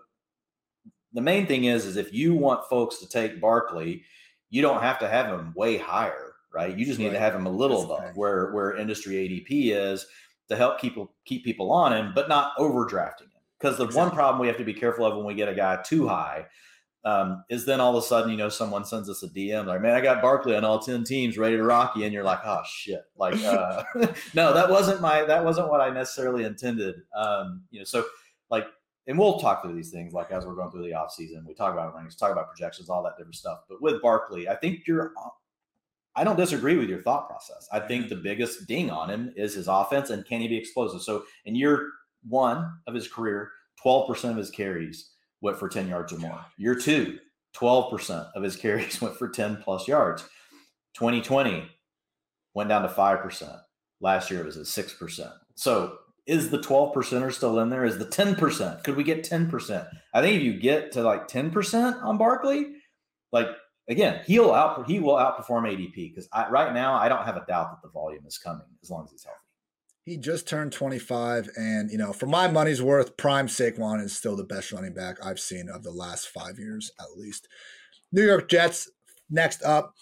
the 1.14 1.22
main 1.22 1.46
thing 1.46 1.66
is, 1.66 1.86
is 1.86 1.98
if 1.98 2.12
you 2.12 2.34
want 2.34 2.68
folks 2.68 2.98
to 2.98 3.08
take 3.08 3.40
Barkley, 3.40 4.02
you 4.50 4.64
don't 4.64 4.82
have 4.82 4.98
to 5.00 5.08
have 5.08 5.28
him 5.28 5.54
way 5.56 5.78
higher, 5.78 6.34
right? 6.52 6.76
You 6.76 6.84
just 6.84 6.98
need 6.98 7.10
Right. 7.10 7.14
to 7.14 7.20
have 7.20 7.36
him 7.36 7.46
a 7.46 7.52
little 7.52 7.86
That's 7.86 8.02
above 8.06 8.18
where 8.18 8.52
where 8.54 8.76
industry 8.76 9.16
ADP 9.18 9.72
is 9.76 10.08
to 10.50 10.56
help 10.56 10.80
people 10.80 11.14
keep 11.26 11.44
people 11.44 11.72
on 11.72 11.94
him, 11.94 12.12
but 12.16 12.30
not 12.30 12.56
overdrafting 12.58 13.22
him. 13.22 13.42
Because 13.60 13.78
the 13.78 13.88
one 13.88 14.12
problem 14.12 14.40
we 14.40 14.48
have 14.48 14.58
to 14.58 14.64
be 14.64 14.74
careful 14.74 15.06
of 15.06 15.16
when 15.18 15.26
we 15.26 15.34
get 15.34 15.50
a 15.50 15.56
guy 15.56 15.82
too 15.84 16.08
high 16.08 16.46
um, 17.04 17.44
is 17.50 17.66
then 17.66 17.80
all 17.80 17.96
of 17.96 18.04
a 18.04 18.06
sudden, 18.06 18.30
you 18.30 18.38
know, 18.38 18.50
someone 18.50 18.86
sends 18.86 19.10
us 19.10 19.24
a 19.24 19.30
DM 19.30 19.66
like, 19.66 19.82
man, 19.82 19.96
I 19.96 20.02
got 20.02 20.22
Barkley 20.22 20.56
on 20.56 20.66
all 20.66 20.80
10 20.80 21.06
teams 21.06 21.38
ready 21.38 21.56
to 21.56 21.64
rock 21.64 21.96
you. 21.96 22.04
And 22.04 22.14
you're 22.14 22.24
like, 22.24 22.40
oh 22.46 22.62
shit. 22.68 23.02
Like, 23.16 23.42
uh, 23.44 23.84
no, 24.34 24.54
that 24.54 24.70
wasn't 24.70 25.02
my, 25.02 25.24
that 25.24 25.44
wasn't 25.44 25.70
what 25.70 25.82
I 25.82 25.90
necessarily 25.90 26.44
intended. 26.44 26.96
Um, 27.16 27.64
you 27.72 27.80
know, 27.80 27.86
so 27.86 28.06
like, 28.50 28.68
and 29.08 29.18
we'll 29.18 29.40
talk 29.40 29.64
through 29.64 29.76
these 29.76 29.90
things 29.90 30.14
like 30.14 30.32
as 30.32 30.46
we're 30.46 30.56
going 30.56 30.70
through 30.70 30.84
the 30.84 30.94
off 30.94 31.14
season, 31.14 31.46
we 31.48 31.54
talk 31.54 31.72
about 31.72 31.96
rankings, 31.96 32.18
talk 32.18 32.32
about 32.32 32.50
projections, 32.50 32.90
all 32.90 33.02
that 33.04 33.18
different 33.18 33.36
stuff. 33.36 33.60
But 33.70 33.82
with 33.82 34.02
Barkley, 34.02 34.50
I 34.50 34.56
think 34.56 34.82
you're, 34.86 35.14
I 36.18 36.24
don't 36.24 36.36
disagree 36.36 36.76
with 36.76 36.90
your 36.90 37.02
thought 37.04 37.30
process. 37.30 37.68
I 37.72 37.80
think 37.80 38.06
mm-hmm. 38.06 38.16
the 38.16 38.22
biggest 38.22 38.68
ding 38.68 38.90
on 38.90 39.10
him 39.10 39.32
is 39.38 39.54
his 39.54 39.68
offense 39.68 40.10
and 40.10 40.26
can 40.26 40.42
he 40.42 40.48
be 40.48 40.58
explosive? 40.58 41.02
So 41.04 41.24
in 41.46 41.56
year 41.56 41.92
one 42.28 42.80
of 42.88 42.96
his 42.96 43.08
career, 43.08 43.52
12% 43.86 44.32
of 44.32 44.38
his 44.38 44.50
carries 44.50 45.12
went 45.42 45.60
for 45.60 45.70
10 45.70 45.88
yards 45.88 46.12
or 46.12 46.18
more. 46.18 46.44
Year 46.58 46.76
two, 46.76 47.20
12% 47.56 48.32
of 48.36 48.44
his 48.44 48.56
carries 48.56 49.00
went 49.02 49.16
for 49.16 49.30
10 49.30 49.58
plus 49.58 49.88
yards. 49.88 50.24
2020 50.96 51.70
went 52.56 52.70
down 52.70 52.82
to 52.82 52.88
5%. 52.88 53.60
Last 54.02 54.32
year 54.32 54.42
it 54.42 54.46
was 54.46 54.58
at 54.58 54.64
6%. 54.64 55.32
So 55.56 55.98
is 56.26 56.50
the 56.50 56.62
12 56.62 56.94
percenter 56.94 57.32
still 57.32 57.60
in 57.60 57.70
there? 57.70 57.86
Is 57.86 58.00
the 58.00 58.06
10%? 58.06 58.84
Could 58.84 58.96
we 58.96 59.04
get 59.04 59.24
10%? 59.24 59.88
I 60.14 60.22
think 60.22 60.38
if 60.38 60.44
you 60.44 60.60
get 60.60 60.92
to 60.94 61.04
like 61.04 61.28
10% 61.28 62.04
on 62.04 62.18
Barkley, 62.18 62.74
like 63.32 63.48
again, 63.88 64.22
he'll 64.26 64.52
out 64.52 64.90
he 64.90 65.00
will 65.00 65.16
outperform 65.16 65.64
ADP 65.64 66.16
because 66.16 66.28
right 66.50 66.74
now 66.74 66.94
I 66.94 67.10
don't 67.10 67.26
have 67.26 67.38
a 67.38 67.46
doubt 67.48 67.72
that 67.72 67.82
the 67.82 67.92
volume 67.92 68.26
is 68.26 68.38
coming 68.38 68.68
as 68.82 68.90
long 68.90 69.06
as 69.06 69.12
he's 69.12 69.24
healthy. 69.24 69.40
he 70.06 70.18
just 70.18 70.48
turned 70.48 70.72
25, 70.72 71.50
and 71.58 71.92
you 71.92 71.98
know, 71.98 72.14
for 72.14 72.28
my 72.28 72.48
money's 72.48 72.82
worth, 72.82 73.18
prime 73.18 73.48
Saquon 73.48 74.04
is 74.04 74.16
still 74.16 74.36
the 74.36 74.44
best 74.44 74.72
running 74.72 74.94
back 74.94 75.18
I've 75.24 75.40
seen 75.40 75.70
of 75.70 75.84
the 75.84 75.92
last 75.92 76.30
five 76.30 76.58
years 76.60 76.92
at 77.00 77.18
least. 77.18 77.48
New 78.12 78.24
York 78.24 78.50
Jets 78.50 78.90
next 79.30 79.64
up. 79.64 79.94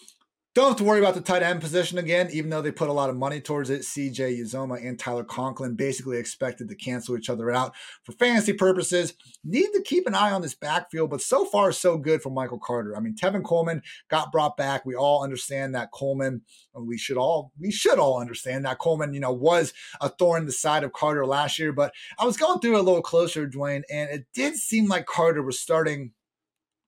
Don't 0.55 0.69
have 0.69 0.77
to 0.77 0.85
worry 0.85 0.99
about 0.99 1.15
the 1.15 1.21
tight 1.21 1.43
end 1.43 1.59
position 1.59 1.97
again, 1.97 2.29
even 2.31 2.49
though 2.49 2.61
they 2.61 2.71
put 2.71 2.87
a 2.87 2.93
lot 2.93 3.09
of 3.09 3.17
money 3.17 3.41
towards 3.41 3.69
it. 3.69 3.81
CJ 3.81 4.39
Uzomah 4.39 4.87
and 4.87 4.97
Tyler 4.97 5.25
Conklin 5.25 5.75
basically 5.75 6.17
expected 6.17 6.69
to 6.69 6.75
cancel 6.75 7.17
each 7.17 7.29
other 7.29 7.51
out 7.51 7.75
for 8.03 8.13
fantasy 8.13 8.53
purposes. 8.53 9.15
Need 9.43 9.71
to 9.73 9.81
keep 9.81 10.07
an 10.07 10.15
eye 10.15 10.31
on 10.31 10.41
this 10.41 10.55
backfield, 10.55 11.09
but 11.09 11.19
so 11.19 11.43
far, 11.43 11.73
so 11.73 11.97
good 11.97 12.21
for 12.21 12.29
Michael 12.29 12.57
Carter. 12.57 12.95
I 12.95 13.01
mean, 13.01 13.15
Tevin 13.15 13.43
Coleman 13.43 13.81
got 14.09 14.31
brought 14.31 14.55
back. 14.55 14.85
We 14.85 14.95
all 14.95 15.25
understand 15.25 15.75
that 15.75 15.91
Coleman, 15.91 16.41
we 16.73 16.97
should 16.97 17.17
all, 17.17 17.51
we 17.59 17.69
should 17.69 17.99
all 17.99 18.21
understand 18.21 18.63
that 18.63 18.79
Coleman, 18.79 19.13
you 19.13 19.19
know, 19.19 19.33
was 19.33 19.73
a 19.99 20.07
thorn 20.07 20.43
in 20.43 20.45
the 20.45 20.53
side 20.53 20.85
of 20.85 20.93
Carter 20.93 21.25
last 21.25 21.59
year. 21.59 21.73
But 21.73 21.91
I 22.17 22.23
was 22.23 22.37
going 22.37 22.61
through 22.61 22.79
a 22.79 22.81
little 22.81 23.01
closer, 23.01 23.45
Dwain, 23.45 23.83
and 23.91 24.09
it 24.09 24.27
did 24.33 24.55
seem 24.55 24.87
like 24.87 25.05
Carter 25.05 25.43
was 25.43 25.59
starting 25.59 26.13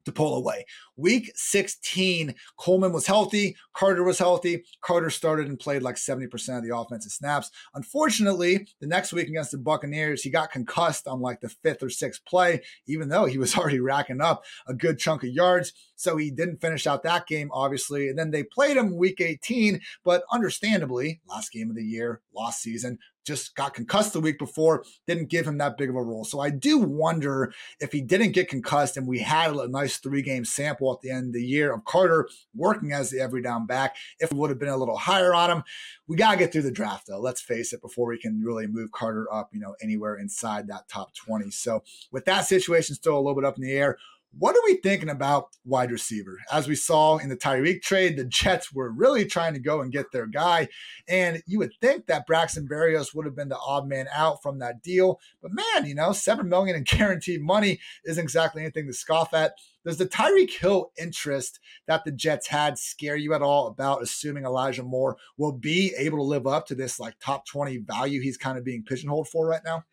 to 0.08 0.12
pull 0.12 0.36
away. 0.36 0.66
Week 0.96 1.32
16, 1.36 2.34
Coleman 2.58 2.92
was 2.92 3.06
healthy, 3.06 3.56
Carter 3.74 4.04
was 4.04 4.18
healthy. 4.18 4.64
Carter 4.82 5.10
started 5.10 5.48
and 5.48 5.60
played 5.60 5.84
like 5.84 5.96
70% 5.96 6.58
of 6.58 6.64
the 6.64 6.76
offensive 6.76 7.12
snaps. 7.12 7.52
Unfortunately, 7.76 8.68
the 8.80 8.88
next 8.88 9.14
week 9.14 9.28
against 9.28 9.52
the 9.52 9.58
Buccaneers, 9.58 10.24
he 10.24 10.30
got 10.30 10.52
concussed 10.52 11.08
on 11.08 11.22
like 11.22 11.42
the 11.42 11.50
fifth 11.50 11.84
or 11.84 11.90
sixth 11.90 12.26
play, 12.26 12.62
even 12.88 13.10
though 13.10 13.26
he 13.26 13.38
was 13.38 13.56
already 13.58 13.80
racking 13.80 14.22
up 14.22 14.44
a 14.68 14.74
good 14.74 14.98
chunk 14.98 15.24
of 15.24 15.30
yards. 15.30 15.74
So 15.96 16.18
he 16.18 16.32
didn't 16.32 16.62
finish 16.62 16.88
out 16.88 17.04
that 17.04 17.28
game, 17.28 17.50
obviously. 17.54 18.08
And 18.10 18.18
then 18.18 18.32
they 18.32 18.44
played 18.44 18.78
him 18.78 18.98
week 18.98 19.22
18, 19.22 19.82
but 20.04 20.24
understandably, 20.32 21.22
last 21.28 21.52
game 21.52 21.70
of 21.70 21.76
the 21.76 21.84
year, 21.84 22.22
lost 22.34 22.62
season, 22.62 23.00
just 23.28 23.56
got 23.56 23.74
concussed 23.74 24.14
the 24.14 24.22
week 24.22 24.40
before, 24.40 24.86
didn't 25.06 25.30
give 25.30 25.46
him 25.46 25.58
that 25.58 25.78
big 25.78 25.90
of 25.90 25.96
a 25.96 26.02
role. 26.02 26.24
So 26.24 26.40
I 26.40 26.50
do 26.50 26.80
wonder 26.80 27.54
if 27.80 27.92
he 27.92 28.02
didn't 28.02 28.32
get 28.32 28.48
concussed 28.48 28.96
and 28.96 29.06
we 29.06 29.20
had 29.20 29.52
a 29.52 29.68
nice 29.68 29.98
three 29.98 30.22
game 30.22 30.46
sample 30.46 30.94
at 30.94 31.02
the 31.02 31.12
end 31.12 31.28
of 31.28 31.34
the 31.34 31.44
year 31.44 31.74
of 31.74 31.84
Carter 31.84 32.30
working 32.56 32.94
as 32.94 33.10
the 33.10 33.20
every 33.20 33.42
down 33.42 33.68
back, 33.68 33.98
if 34.20 34.32
we 34.32 34.40
would 34.40 34.50
have 34.50 34.60
been 34.60 34.70
a 34.70 34.78
little 34.78 34.98
higher 34.98 35.34
on 35.34 35.52
him. 35.52 35.64
We 36.08 36.16
got 36.16 36.32
to 36.32 36.38
get 36.38 36.54
through 36.54 36.62
the 36.62 36.72
draft, 36.72 37.08
though. 37.08 37.20
Let's 37.20 37.42
face 37.42 37.74
it, 37.74 37.82
before 37.82 38.08
we 38.08 38.18
can 38.18 38.42
really 38.42 38.66
move 38.66 38.92
Carter 38.94 39.32
up, 39.32 39.50
you 39.54 39.60
know, 39.60 39.76
anywhere 39.82 40.16
inside 40.16 40.68
that 40.68 40.88
top 40.88 41.14
20. 41.14 41.52
So 41.52 41.84
with 42.12 42.24
that 42.26 42.46
situation 42.46 42.96
still 42.96 43.16
a 43.16 43.20
little 43.20 43.36
bit 43.36 43.44
up 43.44 43.58
in 43.58 43.64
the 43.64 43.74
air, 43.74 43.98
what 44.38 44.56
are 44.56 44.62
we 44.66 44.76
thinking 44.78 45.10
about 45.10 45.48
wide 45.66 45.92
receiver? 45.92 46.38
As 46.52 46.68
we 46.68 46.76
saw 46.76 47.18
in 47.18 47.30
the 47.30 47.38
Tyreek 47.38 47.82
trade, 47.82 48.18
the 48.18 48.26
Jets 48.26 48.72
were 48.72 48.92
really 48.92 49.26
trying 49.26 49.54
to 49.54 49.60
go 49.60 49.82
and 49.82 49.92
get 49.92 50.12
their 50.12 50.28
guy. 50.28 50.68
And 51.08 51.42
you 51.48 51.60
would 51.60 51.74
think 51.82 52.06
that 52.08 52.28
Braxton 52.28 52.68
Berrios 52.68 53.16
would 53.16 53.26
have 53.26 53.36
been 53.36 53.50
the 53.50 53.58
odd 53.58 53.88
man 53.88 54.08
out 54.14 54.44
from 54.44 54.60
that 54.60 54.84
deal. 54.84 55.20
But 55.42 55.52
man, 55.54 55.86
you 55.86 55.96
know, 55.96 56.12
seven 56.12 56.50
million 56.50 56.76
in 56.76 56.84
guaranteed 56.98 57.42
money 57.42 57.80
isn't 58.06 58.22
exactly 58.22 58.62
anything 58.62 58.88
to 58.88 58.94
scoff 58.94 59.34
at. 59.34 59.54
Does 59.86 59.98
the 59.98 60.06
Tyreek 60.06 60.52
Hill 60.52 60.92
interest 61.00 61.60
that 61.88 62.04
the 62.04 62.12
Jets 62.12 62.48
had 62.48 62.78
scare 62.78 63.16
you 63.16 63.34
at 63.34 63.42
all 63.42 63.68
about 63.68 64.04
assuming 64.04 64.46
Elijah 64.46 64.84
Moore 64.84 65.18
will 65.38 65.54
be 65.54 65.94
able 65.98 66.18
to 66.18 66.24
live 66.24 66.46
up 66.46 66.68
to 66.68 66.76
this 66.76 67.00
like 67.00 67.16
top 67.20 67.48
20 67.48 67.78
value 67.78 68.22
he's 68.22 68.38
kind 68.38 68.58
of 68.58 68.66
being 68.66 68.84
pigeonholed 68.84 69.30
for 69.30 69.48
right 69.48 69.64
now? 69.64 69.84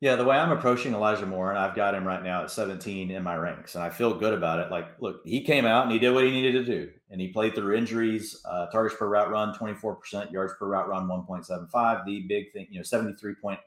Yeah, 0.00 0.16
the 0.16 0.24
way 0.24 0.38
I'm 0.38 0.50
approaching 0.50 0.94
Elijah 0.94 1.26
Moore, 1.26 1.50
and 1.50 1.58
I've 1.58 1.76
got 1.76 1.94
him 1.94 2.06
right 2.06 2.22
now 2.22 2.42
at 2.42 2.50
17 2.50 3.10
in 3.10 3.22
my 3.22 3.36
ranks, 3.36 3.74
and 3.74 3.84
I 3.84 3.90
feel 3.90 4.18
good 4.18 4.32
about 4.32 4.58
it. 4.58 4.70
Like, 4.70 4.86
look, 4.98 5.20
he 5.26 5.42
came 5.42 5.66
out 5.66 5.82
and 5.82 5.92
he 5.92 5.98
did 5.98 6.14
what 6.14 6.24
he 6.24 6.30
needed 6.30 6.52
to 6.52 6.64
do, 6.64 6.90
and 7.10 7.20
he 7.20 7.28
played 7.28 7.54
through 7.54 7.76
injuries, 7.76 8.40
uh, 8.46 8.66
targets 8.68 8.96
per 8.96 9.06
route 9.06 9.30
run, 9.30 9.54
24%, 9.54 10.32
yards 10.32 10.54
per 10.58 10.68
route 10.68 10.88
run, 10.88 11.06
1.75. 11.06 12.06
The 12.06 12.22
big 12.22 12.50
thing, 12.54 12.68
you 12.70 12.78
know, 12.78 12.82
73.8 12.82 13.58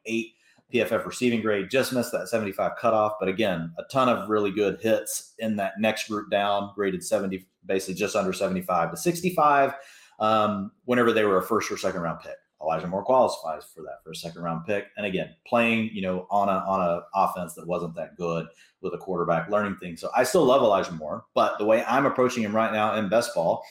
PFF 0.73 1.05
receiving 1.05 1.41
grade, 1.41 1.69
just 1.69 1.93
missed 1.93 2.11
that 2.13 2.27
75 2.27 2.71
cutoff. 2.79 3.13
But 3.19 3.29
again, 3.29 3.71
a 3.77 3.83
ton 3.83 4.09
of 4.09 4.27
really 4.27 4.49
good 4.49 4.81
hits 4.81 5.35
in 5.37 5.55
that 5.57 5.73
next 5.79 6.07
group 6.07 6.31
down, 6.31 6.71
graded 6.73 7.03
70, 7.03 7.45
basically 7.63 7.93
just 7.93 8.15
under 8.15 8.33
75 8.33 8.89
to 8.89 8.97
65, 8.97 9.75
um, 10.19 10.71
whenever 10.85 11.13
they 11.13 11.25
were 11.25 11.37
a 11.37 11.43
first 11.43 11.69
or 11.69 11.77
second 11.77 12.01
round 12.01 12.21
pick. 12.21 12.37
Elijah 12.63 12.87
Moore 12.87 13.03
qualifies 13.03 13.63
for 13.73 13.81
that 13.81 14.03
for 14.03 14.11
a 14.11 14.15
second 14.15 14.41
round 14.41 14.65
pick. 14.65 14.85
And 14.97 15.05
again, 15.05 15.35
playing, 15.45 15.89
you 15.93 16.01
know, 16.01 16.27
on 16.29 16.49
a 16.49 16.63
on 16.67 16.81
a 16.81 17.01
offense 17.13 17.53
that 17.55 17.67
wasn't 17.67 17.95
that 17.95 18.15
good 18.17 18.47
with 18.81 18.93
a 18.93 18.97
quarterback 18.97 19.49
learning 19.49 19.77
things. 19.77 20.01
So 20.01 20.09
I 20.15 20.23
still 20.23 20.45
love 20.45 20.61
Elijah 20.61 20.91
Moore, 20.91 21.25
but 21.33 21.57
the 21.57 21.65
way 21.65 21.83
I'm 21.85 22.05
approaching 22.05 22.43
him 22.43 22.55
right 22.55 22.71
now 22.71 22.95
in 22.95 23.09
best 23.09 23.33
ball, 23.35 23.63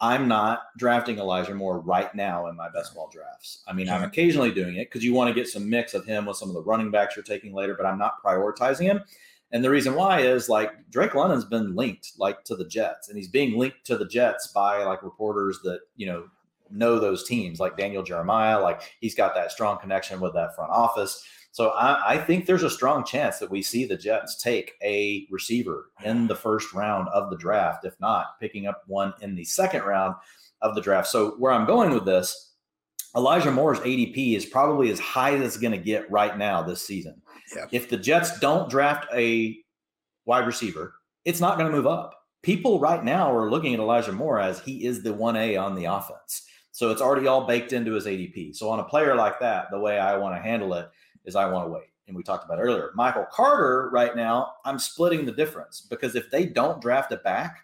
I'm 0.00 0.26
not 0.26 0.62
drafting 0.76 1.18
Elijah 1.18 1.54
Moore 1.54 1.80
right 1.80 2.12
now 2.14 2.48
in 2.48 2.56
my 2.56 2.68
best 2.70 2.94
ball 2.94 3.08
drafts. 3.12 3.62
I 3.68 3.72
mean, 3.72 3.88
I'm 3.88 4.02
occasionally 4.02 4.50
doing 4.50 4.76
it 4.76 4.90
because 4.90 5.04
you 5.04 5.14
want 5.14 5.28
to 5.28 5.34
get 5.34 5.48
some 5.48 5.70
mix 5.70 5.94
of 5.94 6.04
him 6.04 6.26
with 6.26 6.36
some 6.36 6.48
of 6.48 6.54
the 6.54 6.62
running 6.62 6.90
backs 6.90 7.14
you're 7.14 7.22
taking 7.22 7.54
later, 7.54 7.74
but 7.76 7.86
I'm 7.86 7.98
not 7.98 8.22
prioritizing 8.24 8.82
him. 8.82 9.02
And 9.52 9.62
the 9.62 9.70
reason 9.70 9.94
why 9.94 10.20
is 10.20 10.48
like 10.48 10.72
Drake 10.90 11.14
London's 11.14 11.44
been 11.44 11.76
linked 11.76 12.12
like 12.18 12.42
to 12.44 12.56
the 12.56 12.66
Jets, 12.66 13.08
and 13.08 13.18
he's 13.18 13.28
being 13.28 13.58
linked 13.58 13.84
to 13.84 13.98
the 13.98 14.06
Jets 14.06 14.48
by 14.48 14.82
like 14.82 15.02
reporters 15.02 15.60
that 15.62 15.80
you 15.94 16.06
know 16.06 16.24
know 16.72 16.98
those 16.98 17.26
teams, 17.26 17.60
like 17.60 17.76
Daniel 17.76 18.02
Jeremiah. 18.02 18.60
Like 18.60 18.82
he's 19.00 19.14
got 19.14 19.34
that 19.34 19.52
strong 19.52 19.78
connection 19.78 20.20
with 20.20 20.34
that 20.34 20.54
front 20.54 20.70
office. 20.70 21.24
So 21.52 21.68
I, 21.70 22.14
I, 22.14 22.18
think 22.18 22.46
there's 22.46 22.62
a 22.62 22.70
strong 22.70 23.04
chance 23.04 23.38
that 23.38 23.50
we 23.50 23.60
see 23.60 23.84
the 23.84 23.96
Jets 23.96 24.42
take 24.42 24.72
a 24.82 25.26
receiver 25.30 25.90
in 26.02 26.26
the 26.26 26.34
first 26.34 26.72
round 26.72 27.08
of 27.08 27.28
the 27.28 27.36
draft, 27.36 27.84
if 27.84 27.94
not 28.00 28.40
picking 28.40 28.66
up 28.66 28.82
one 28.86 29.12
in 29.20 29.34
the 29.34 29.44
second 29.44 29.82
round 29.82 30.14
of 30.62 30.74
the 30.74 30.80
draft. 30.80 31.08
So 31.08 31.32
where 31.32 31.52
I'm 31.52 31.66
going 31.66 31.90
with 31.92 32.06
this, 32.06 32.52
Elijah 33.14 33.50
Moore's 33.50 33.80
ADP 33.80 34.34
is 34.34 34.46
probably 34.46 34.90
as 34.90 34.98
high 34.98 35.34
as 35.34 35.42
it's 35.42 35.56
going 35.58 35.72
to 35.72 35.78
get 35.78 36.10
right 36.10 36.38
now 36.38 36.62
this 36.62 36.80
season. 36.86 37.20
Yeah. 37.54 37.66
If 37.70 37.90
the 37.90 37.98
Jets 37.98 38.38
don't 38.40 38.70
draft 38.70 39.06
a 39.12 39.58
wide 40.24 40.46
receiver, 40.46 40.94
it's 41.26 41.40
not 41.40 41.58
going 41.58 41.70
to 41.70 41.76
move 41.76 41.86
up. 41.86 42.18
People 42.42 42.80
right 42.80 43.04
now 43.04 43.30
are 43.30 43.50
looking 43.50 43.74
at 43.74 43.80
Elijah 43.80 44.12
Moore 44.12 44.40
as 44.40 44.60
he 44.60 44.86
is 44.86 45.02
the 45.02 45.14
1A 45.14 45.60
on 45.62 45.74
the 45.74 45.84
offense. 45.84 46.46
So 46.72 46.90
it's 46.90 47.02
already 47.02 47.26
all 47.26 47.46
baked 47.46 47.72
into 47.72 47.92
his 47.92 48.06
ADP. 48.06 48.56
So 48.56 48.70
on 48.70 48.80
a 48.80 48.84
player 48.84 49.14
like 49.14 49.38
that, 49.40 49.70
the 49.70 49.78
way 49.78 49.98
I 49.98 50.16
want 50.16 50.34
to 50.34 50.42
handle 50.42 50.72
it 50.74 50.90
is 51.24 51.36
I 51.36 51.48
want 51.50 51.66
to 51.66 51.70
wait. 51.70 51.84
And 52.08 52.16
we 52.16 52.22
talked 52.22 52.44
about 52.44 52.58
earlier. 52.58 52.90
Michael 52.94 53.26
Carter, 53.30 53.90
right 53.92 54.16
now, 54.16 54.54
I'm 54.64 54.78
splitting 54.78 55.24
the 55.24 55.32
difference 55.32 55.82
because 55.82 56.16
if 56.16 56.30
they 56.30 56.46
don't 56.46 56.80
draft 56.80 57.12
it 57.12 57.22
back, 57.22 57.58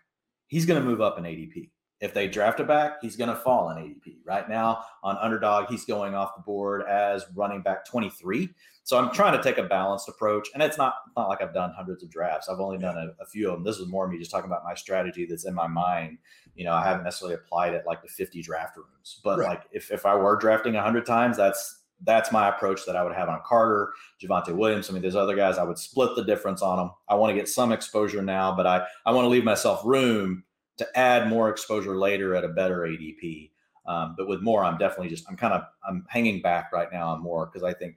he's 0.47 0.67
going 0.67 0.81
to 0.81 0.87
move 0.87 1.01
up 1.01 1.19
in 1.19 1.25
ADP. 1.25 1.71
If 2.01 2.15
they 2.15 2.29
draft 2.29 2.61
a 2.61 2.65
back, 2.65 2.99
he's 3.03 3.17
going 3.17 3.31
to 3.31 3.37
fall 3.37 3.71
in 3.71 3.79
ADP. 3.79 4.19
Right 4.25 4.49
now 4.49 4.85
on 5.03 5.17
underdog, 5.17 5.69
he's 5.69 5.85
going 5.85 6.15
off 6.15 6.37
the 6.37 6.43
board 6.43 6.83
as 6.83 7.25
running 7.35 7.63
back 7.63 7.85
23. 7.87 8.49
So 8.89 8.97
I'm 8.97 9.11
trying 9.13 9.37
to 9.37 9.43
take 9.43 9.59
a 9.59 9.65
balanced 9.65 10.09
approach. 10.09 10.49
And 10.55 10.63
it's 10.63 10.79
not, 10.79 10.95
not 11.15 11.29
like 11.29 11.43
I've 11.43 11.53
done 11.53 11.75
hundreds 11.77 12.03
of 12.03 12.09
drafts. 12.09 12.49
I've 12.49 12.59
only 12.59 12.79
done 12.79 12.97
a, 12.97 13.23
a 13.23 13.27
few 13.27 13.51
of 13.51 13.57
them. 13.57 13.63
This 13.63 13.79
was 13.79 13.87
more 13.87 14.09
me 14.09 14.19
just 14.19 14.31
talking 14.31 14.51
about 14.51 14.65
my 14.65 14.73
strategy 14.75 15.27
that's 15.27 15.45
in 15.45 15.53
my 15.53 15.67
mind. 15.67 16.17
You 16.55 16.65
know, 16.65 16.73
I 16.73 16.83
haven't 16.85 17.05
necessarily 17.05 17.35
applied 17.35 17.75
it 17.75 17.85
like 17.87 18.01
the 18.01 18.09
50 18.09 18.41
draft 18.41 18.79
rooms. 18.79 19.21
But 19.23 19.41
right. 19.41 19.49
like 19.49 19.65
if, 19.73 19.91
if 19.91 20.07
I 20.07 20.15
were 20.15 20.37
drafting 20.37 20.73
100 20.73 21.05
times, 21.05 21.37
that's 21.37 21.83
that's 22.01 22.33
my 22.33 22.49
approach 22.49 22.87
that 22.87 22.97
I 22.97 23.05
would 23.05 23.15
have 23.15 23.29
on 23.29 23.43
Carter, 23.45 23.93
Javonte 24.23 24.57
Williams. 24.57 24.89
I 24.89 24.95
mean, 24.95 25.03
there's 25.03 25.17
other 25.17 25.37
guys 25.37 25.59
I 25.59 25.65
would 25.65 25.77
split 25.77 26.17
the 26.17 26.25
difference 26.25 26.63
on 26.63 26.79
them. 26.79 26.91
I 27.11 27.15
want 27.17 27.31
to 27.31 27.35
get 27.35 27.47
some 27.47 27.73
exposure 27.73 28.23
now, 28.23 28.57
but 28.57 28.67
I, 28.67 28.87
I 29.05 29.13
want 29.13 29.27
to 29.27 29.29
leave 29.29 29.45
myself 29.45 29.83
room 29.85 30.45
to 30.79 30.99
add 30.99 31.29
more 31.29 31.51
exposure 31.51 31.95
later 31.95 32.35
at 32.35 32.45
a 32.45 32.49
better 32.49 32.87
ADP. 32.87 33.51
Um, 33.87 34.15
but 34.17 34.29
with 34.29 34.41
more, 34.41 34.65
I'm 34.65 34.79
definitely 34.79 35.11
just 35.11 35.29
I'm 35.29 35.37
kind 35.37 35.53
of 35.53 35.65
I'm 35.87 36.07
hanging 36.09 36.41
back 36.41 36.73
right 36.73 36.89
now 36.91 37.09
on 37.09 37.23
more 37.23 37.45
because 37.45 37.65
I 37.65 37.75
think 37.75 37.97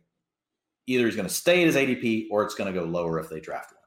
either 0.91 1.05
he's 1.05 1.15
going 1.15 1.27
to 1.27 1.33
stay 1.33 1.61
at 1.61 1.67
his 1.67 1.75
ADP 1.75 2.27
or 2.31 2.43
it's 2.43 2.55
going 2.55 2.73
to 2.73 2.79
go 2.79 2.85
lower 2.85 3.19
if 3.19 3.29
they 3.29 3.39
draft 3.39 3.71
one 3.71 3.81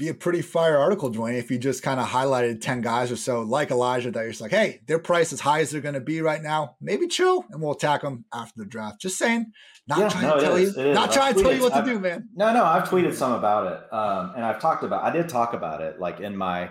be 0.00 0.08
a 0.08 0.14
pretty 0.14 0.40
fire 0.40 0.78
article, 0.78 1.12
Dwain, 1.12 1.34
if 1.34 1.50
you 1.50 1.58
just 1.58 1.82
kind 1.82 2.00
of 2.00 2.06
highlighted 2.08 2.62
10 2.62 2.80
guys 2.80 3.12
or 3.12 3.16
so 3.16 3.42
like 3.42 3.70
Elijah 3.70 4.10
that 4.10 4.20
you're 4.20 4.30
just 4.30 4.40
like, 4.40 4.50
hey, 4.50 4.80
their 4.86 4.98
price 4.98 5.30
as 5.30 5.40
high 5.40 5.60
as 5.60 5.70
they're 5.70 5.82
going 5.82 5.94
to 5.94 6.00
be 6.00 6.22
right 6.22 6.42
now. 6.42 6.76
Maybe 6.80 7.06
chill 7.06 7.44
and 7.50 7.60
we'll 7.60 7.72
attack 7.72 8.00
them 8.00 8.24
after 8.32 8.54
the 8.56 8.64
draft. 8.64 8.98
Just 8.98 9.18
saying, 9.18 9.52
not 9.86 9.98
yeah, 9.98 10.08
trying 10.08 10.22
no, 10.26 10.36
to 10.36 10.40
tell 10.40 10.56
is, 10.56 10.74
you, 10.74 10.94
not 10.94 11.12
trying 11.12 11.34
to 11.34 11.42
tell 11.42 11.52
you 11.52 11.60
what 11.60 11.74
I've, 11.74 11.84
to 11.84 11.92
do, 11.92 11.98
man. 11.98 12.30
No, 12.34 12.50
no, 12.54 12.64
I've 12.64 12.88
tweeted 12.88 13.14
some 13.14 13.32
about 13.32 13.66
it. 13.72 13.92
Um, 13.92 14.32
and 14.36 14.44
I've 14.44 14.58
talked 14.58 14.84
about, 14.84 15.04
I 15.04 15.10
did 15.10 15.28
talk 15.28 15.52
about 15.52 15.82
it 15.82 16.00
like 16.00 16.20
in 16.20 16.34
my, 16.34 16.70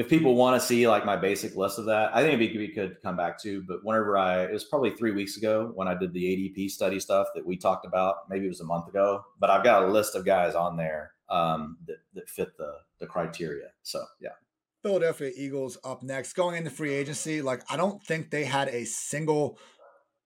if 0.00 0.08
people 0.08 0.34
want 0.34 0.58
to 0.58 0.66
see 0.66 0.88
like 0.88 1.04
my 1.04 1.14
basic 1.14 1.54
list 1.56 1.78
of 1.78 1.84
that, 1.84 2.16
I 2.16 2.22
think 2.22 2.38
maybe 2.38 2.56
we 2.56 2.68
could 2.68 2.96
come 3.02 3.18
back 3.18 3.38
to. 3.42 3.62
But 3.68 3.84
whenever 3.84 4.16
I, 4.16 4.44
it 4.44 4.52
was 4.52 4.64
probably 4.64 4.92
three 4.92 5.10
weeks 5.10 5.36
ago 5.36 5.72
when 5.74 5.88
I 5.88 5.94
did 5.94 6.14
the 6.14 6.24
ADP 6.24 6.70
study 6.70 6.98
stuff 6.98 7.26
that 7.34 7.44
we 7.44 7.58
talked 7.58 7.84
about. 7.84 8.14
Maybe 8.30 8.46
it 8.46 8.48
was 8.48 8.62
a 8.62 8.64
month 8.64 8.88
ago, 8.88 9.26
but 9.38 9.50
I've 9.50 9.62
got 9.62 9.82
a 9.82 9.88
list 9.88 10.14
of 10.14 10.24
guys 10.24 10.54
on 10.54 10.78
there 10.78 11.12
um, 11.28 11.76
that 11.86 11.98
that 12.14 12.30
fit 12.30 12.56
the 12.56 12.72
the 12.98 13.06
criteria. 13.06 13.66
So 13.82 14.02
yeah. 14.22 14.30
Philadelphia 14.82 15.32
Eagles 15.36 15.76
up 15.84 16.02
next, 16.02 16.32
going 16.32 16.56
into 16.56 16.70
free 16.70 16.94
agency. 16.94 17.42
Like 17.42 17.62
I 17.70 17.76
don't 17.76 18.02
think 18.02 18.30
they 18.30 18.44
had 18.44 18.68
a 18.68 18.86
single 18.86 19.58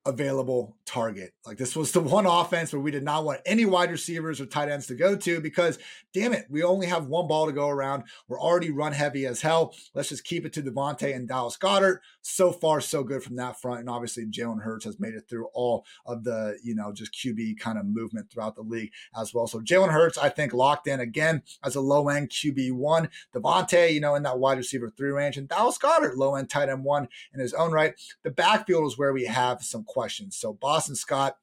available 0.06 0.76
target. 0.84 1.32
Like 1.46 1.56
this 1.56 1.74
was 1.74 1.92
the 1.92 2.00
one 2.00 2.26
offense 2.26 2.72
where 2.72 2.80
we 2.80 2.90
did 2.90 3.02
not 3.02 3.24
want 3.24 3.40
any 3.46 3.64
wide 3.64 3.90
receivers 3.90 4.40
or 4.40 4.46
tight 4.46 4.68
ends 4.68 4.86
to 4.88 4.94
go 4.94 5.16
to 5.16 5.40
because 5.40 5.78
damn 6.12 6.32
it, 6.32 6.46
we 6.50 6.62
only 6.62 6.86
have 6.86 7.06
one 7.06 7.26
ball 7.26 7.46
to 7.46 7.52
go 7.52 7.68
around. 7.68 8.04
We're 8.28 8.40
already 8.40 8.70
run 8.70 8.92
heavy 8.92 9.26
as 9.26 9.40
hell. 9.40 9.74
Let's 9.94 10.10
just 10.10 10.24
keep 10.24 10.44
it 10.44 10.52
to 10.54 10.62
Davante 10.62 11.14
and 11.14 11.26
Dallas 11.26 11.56
Goedert. 11.56 12.00
So 12.20 12.52
far, 12.52 12.80
so 12.80 13.02
good 13.02 13.22
from 13.22 13.36
that 13.36 13.60
front. 13.60 13.80
And 13.80 13.88
obviously 13.88 14.26
Jalen 14.26 14.62
Hurts 14.62 14.84
has 14.84 15.00
made 15.00 15.14
it 15.14 15.24
through 15.28 15.46
all 15.54 15.84
of 16.06 16.24
the, 16.24 16.58
you 16.62 16.74
know, 16.74 16.92
just 16.92 17.14
QB 17.14 17.58
kind 17.58 17.78
of 17.78 17.86
movement 17.86 18.30
throughout 18.30 18.56
the 18.56 18.62
league 18.62 18.92
as 19.18 19.32
well. 19.32 19.46
So 19.46 19.60
Jalen 19.60 19.90
Hurts, 19.90 20.18
I 20.18 20.28
think, 20.28 20.52
locked 20.52 20.86
in 20.86 21.00
again 21.00 21.42
as 21.64 21.76
a 21.76 21.80
low 21.80 22.08
end 22.08 22.30
QB 22.30 22.72
one. 22.72 23.08
Davante, 23.34 23.92
you 23.92 24.00
know, 24.00 24.14
in 24.14 24.22
that 24.24 24.38
wide 24.38 24.58
receiver 24.58 24.92
three 24.96 25.10
range, 25.10 25.36
and 25.36 25.48
Dallas 25.48 25.78
Goedert, 25.78 26.16
low 26.16 26.34
end 26.34 26.50
tight 26.50 26.68
end 26.68 26.84
one 26.84 27.08
in 27.32 27.40
his 27.40 27.54
own 27.54 27.72
right. 27.72 27.94
The 28.22 28.30
backfield 28.30 28.86
is 28.86 28.98
where 28.98 29.12
we 29.12 29.24
have 29.24 29.62
some 29.62 29.84
questions. 29.94 30.36
So 30.36 30.52
Boston 30.52 30.96
Scott 30.96 31.38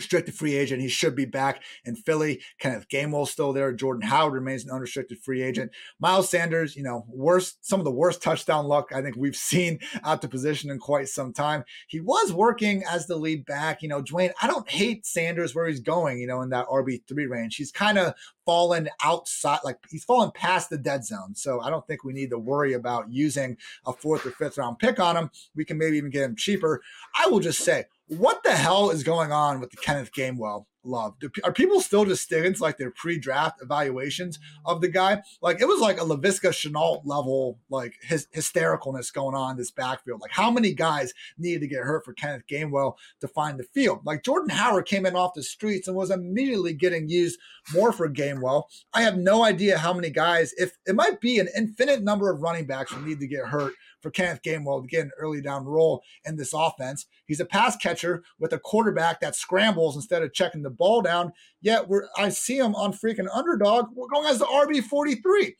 restricted 0.00 0.34
free 0.34 0.56
agent. 0.56 0.80
He 0.80 0.88
should 0.88 1.14
be 1.14 1.26
back 1.26 1.62
in 1.84 1.94
Philly. 1.94 2.40
Kenneth 2.58 2.88
Gainwell 2.88 3.28
still 3.28 3.52
there. 3.52 3.70
Jordan 3.72 4.08
Howard 4.08 4.32
remains 4.32 4.64
an 4.64 4.70
unrestricted 4.70 5.18
free 5.18 5.42
agent. 5.42 5.72
Miles 5.98 6.30
Sanders, 6.30 6.74
you 6.74 6.82
know, 6.82 7.04
worst 7.06 7.64
some 7.66 7.80
of 7.80 7.84
the 7.84 7.90
worst 7.90 8.22
touchdown 8.22 8.66
luck 8.66 8.92
I 8.94 9.02
think 9.02 9.16
we've 9.16 9.36
seen 9.50 9.78
out 10.02 10.22
the 10.22 10.28
position 10.28 10.70
in 10.70 10.78
quite 10.78 11.08
some 11.08 11.34
time. 11.34 11.64
He 11.86 12.00
was 12.00 12.32
working 12.32 12.82
as 12.90 13.06
the 13.06 13.16
lead 13.16 13.44
back. 13.44 13.82
You 13.82 13.88
know, 13.88 14.02
Dwain, 14.02 14.32
I 14.40 14.46
don't 14.46 14.68
hate 14.70 15.04
Sanders 15.04 15.54
where 15.54 15.68
he's 15.68 15.80
going, 15.80 16.18
you 16.18 16.26
know, 16.26 16.40
in 16.40 16.48
that 16.50 16.66
RB3 16.68 17.28
range. 17.28 17.56
He's 17.56 17.70
kind 17.70 17.98
of 17.98 18.14
fallen 18.46 18.88
outside, 19.04 19.60
like 19.64 19.76
he's 19.90 20.04
fallen 20.04 20.30
past 20.34 20.70
the 20.70 20.78
dead 20.78 21.04
zone. 21.04 21.34
So 21.34 21.60
I 21.60 21.68
don't 21.68 21.86
think 21.86 22.04
we 22.04 22.14
need 22.14 22.30
to 22.30 22.38
worry 22.38 22.72
about 22.72 23.12
using 23.12 23.58
a 23.84 23.92
fourth 23.92 24.24
or 24.24 24.30
fifth 24.30 24.56
round 24.56 24.78
pick 24.78 24.98
on 24.98 25.16
him. 25.16 25.30
We 25.54 25.66
can 25.66 25.76
maybe 25.76 25.98
even 25.98 26.10
get 26.10 26.24
him 26.24 26.36
cheaper. 26.36 26.80
I 27.14 27.28
will 27.28 27.40
just 27.40 27.60
say 27.60 27.84
what 28.10 28.42
the 28.42 28.52
hell 28.52 28.90
is 28.90 29.04
going 29.04 29.30
on 29.30 29.60
with 29.60 29.70
the 29.70 29.76
Kenneth 29.76 30.12
Gainwell 30.12 30.64
love? 30.84 31.18
Do, 31.18 31.30
are 31.44 31.52
people 31.52 31.80
still 31.80 32.04
just 32.04 32.22
sticking 32.22 32.54
to 32.54 32.62
like 32.62 32.78
their 32.78 32.90
pre-draft 32.90 33.62
evaluations 33.62 34.38
of 34.64 34.80
the 34.80 34.88
guy? 34.88 35.22
Like 35.42 35.60
it 35.60 35.68
was 35.68 35.80
like 35.80 36.00
a 36.00 36.04
Laviska 36.04 36.50
Shenault 36.50 37.02
level, 37.04 37.58
like 37.68 37.94
his 38.02 38.26
hystericalness 38.34 39.12
going 39.12 39.34
on 39.34 39.52
in 39.52 39.56
this 39.56 39.70
backfield. 39.70 40.20
Like 40.20 40.32
how 40.32 40.50
many 40.50 40.72
guys 40.72 41.12
needed 41.38 41.60
to 41.60 41.68
get 41.68 41.82
hurt 41.82 42.04
for 42.04 42.12
Kenneth 42.12 42.46
Gainwell 42.50 42.94
to 43.20 43.28
find 43.28 43.58
the 43.58 43.64
field? 43.64 44.00
Like 44.04 44.24
Jordan 44.24 44.50
Howard 44.50 44.86
came 44.86 45.06
in 45.06 45.16
off 45.16 45.34
the 45.34 45.42
streets 45.42 45.88
and 45.88 45.96
was 45.96 46.10
immediately 46.10 46.72
getting 46.72 47.08
used 47.08 47.38
more 47.74 47.92
for 47.92 48.08
Gainwell. 48.08 48.64
I 48.92 49.02
have 49.02 49.16
no 49.16 49.44
idea 49.44 49.78
how 49.78 49.92
many 49.92 50.10
guys, 50.10 50.52
if 50.56 50.76
it 50.86 50.94
might 50.94 51.20
be 51.20 51.38
an 51.38 51.48
infinite 51.56 52.02
number 52.02 52.30
of 52.30 52.42
running 52.42 52.66
backs 52.66 52.92
who 52.92 53.04
need 53.06 53.20
to 53.20 53.26
get 53.26 53.46
hurt 53.46 53.74
for 54.00 54.10
Kenneth 54.10 54.42
Gainwell 54.42 54.82
to 54.82 54.88
get 54.88 55.04
an 55.04 55.10
early 55.18 55.40
down 55.40 55.64
role 55.64 56.02
in 56.24 56.36
this 56.36 56.52
offense. 56.54 57.06
He's 57.26 57.40
a 57.40 57.44
pass 57.44 57.76
catcher 57.76 58.22
with 58.38 58.52
a 58.52 58.58
quarterback 58.58 59.20
that 59.20 59.36
scrambles 59.36 59.96
instead 59.96 60.22
of 60.22 60.32
checking 60.32 60.62
the 60.62 60.69
ball 60.70 61.02
down. 61.02 61.32
Yet 61.60 61.88
we're 61.88 62.08
I 62.16 62.30
see 62.30 62.58
him 62.58 62.74
on 62.74 62.92
freaking 62.92 63.28
underdog. 63.32 63.86
We're 63.94 64.08
going 64.08 64.28
as 64.28 64.38
the 64.38 64.46
RB 64.46 64.82
43. 64.82 65.56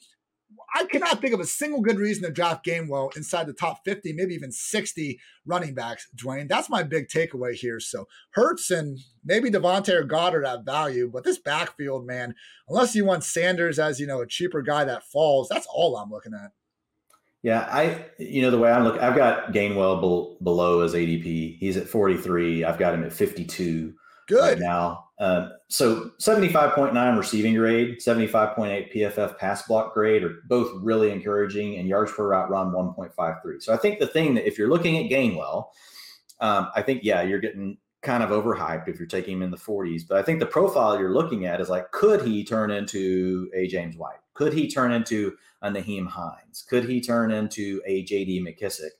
I 0.74 0.84
cannot 0.84 1.20
think 1.20 1.34
of 1.34 1.40
a 1.40 1.46
single 1.46 1.80
good 1.80 1.98
reason 1.98 2.24
to 2.24 2.30
draft 2.30 2.64
Gainwell 2.64 3.16
inside 3.16 3.46
the 3.46 3.52
top 3.52 3.80
50, 3.84 4.12
maybe 4.12 4.34
even 4.34 4.52
60 4.52 5.18
running 5.44 5.74
backs, 5.74 6.08
Dwain. 6.14 6.48
That's 6.48 6.68
my 6.68 6.82
big 6.82 7.08
takeaway 7.08 7.54
here. 7.54 7.80
So 7.80 8.06
Hurts 8.32 8.70
and 8.70 8.98
maybe 9.24 9.50
Davante 9.50 9.90
or 9.90 10.04
Goedert 10.04 10.46
have 10.46 10.64
value, 10.64 11.10
but 11.12 11.24
this 11.24 11.38
backfield, 11.38 12.06
man, 12.06 12.34
unless 12.68 12.94
you 12.94 13.04
want 13.04 13.24
Sanders 13.24 13.78
as, 13.78 13.98
you 13.98 14.06
know, 14.06 14.20
a 14.20 14.26
cheaper 14.26 14.62
guy 14.62 14.84
that 14.84 15.04
falls, 15.04 15.48
that's 15.48 15.66
all 15.72 15.96
I'm 15.96 16.10
looking 16.10 16.34
at. 16.34 16.52
Yeah, 17.42 17.60
I 17.70 18.04
you 18.18 18.42
know 18.42 18.50
the 18.50 18.58
way 18.58 18.70
I'm 18.70 18.84
look, 18.84 19.00
I've 19.00 19.16
got 19.16 19.52
Gainwell 19.52 20.00
be- 20.02 20.44
below 20.44 20.82
his 20.82 20.92
ADP. 20.92 21.56
He's 21.58 21.78
at 21.78 21.88
43. 21.88 22.64
I've 22.64 22.78
got 22.78 22.92
him 22.92 23.02
at 23.02 23.14
52 23.14 23.94
Good. 24.30 24.40
right 24.40 24.58
now. 24.58 25.06
Um, 25.18 25.52
so 25.68 26.12
75.9 26.18 27.18
receiving 27.18 27.54
grade, 27.54 27.98
75.8 27.98 28.94
PFF 28.94 29.36
pass 29.36 29.62
block 29.66 29.92
grade 29.92 30.24
are 30.24 30.36
both 30.46 30.70
really 30.82 31.10
encouraging, 31.10 31.76
and 31.76 31.86
yards 31.86 32.12
per 32.12 32.26
route 32.28 32.48
run 32.48 32.72
1.53. 32.72 33.62
So 33.62 33.74
I 33.74 33.76
think 33.76 33.98
the 33.98 34.06
thing 34.06 34.34
that 34.34 34.46
if 34.46 34.56
you're 34.56 34.70
looking 34.70 34.96
at 34.96 35.10
Gainwell, 35.10 35.66
um, 36.40 36.70
I 36.74 36.80
think 36.80 37.02
yeah, 37.04 37.22
you're 37.22 37.40
getting 37.40 37.76
kind 38.02 38.22
of 38.22 38.30
overhyped 38.30 38.88
if 38.88 38.98
you're 38.98 39.06
taking 39.06 39.34
him 39.34 39.42
in 39.42 39.50
the 39.50 39.56
40s. 39.56 40.02
But 40.08 40.18
I 40.18 40.22
think 40.22 40.40
the 40.40 40.46
profile 40.46 40.98
you're 40.98 41.12
looking 41.12 41.44
at 41.44 41.60
is 41.60 41.68
like, 41.68 41.90
could 41.90 42.22
he 42.22 42.44
turn 42.44 42.70
into 42.70 43.50
a 43.54 43.66
James 43.66 43.96
White? 43.96 44.20
Could 44.34 44.54
he 44.54 44.70
turn 44.70 44.92
into 44.92 45.36
a 45.60 45.70
Nyheim 45.70 46.06
Hines? 46.06 46.64
Could 46.68 46.84
he 46.84 47.00
turn 47.00 47.30
into 47.30 47.82
a 47.84 48.04
JD 48.04 48.42
McKissic? 48.42 48.90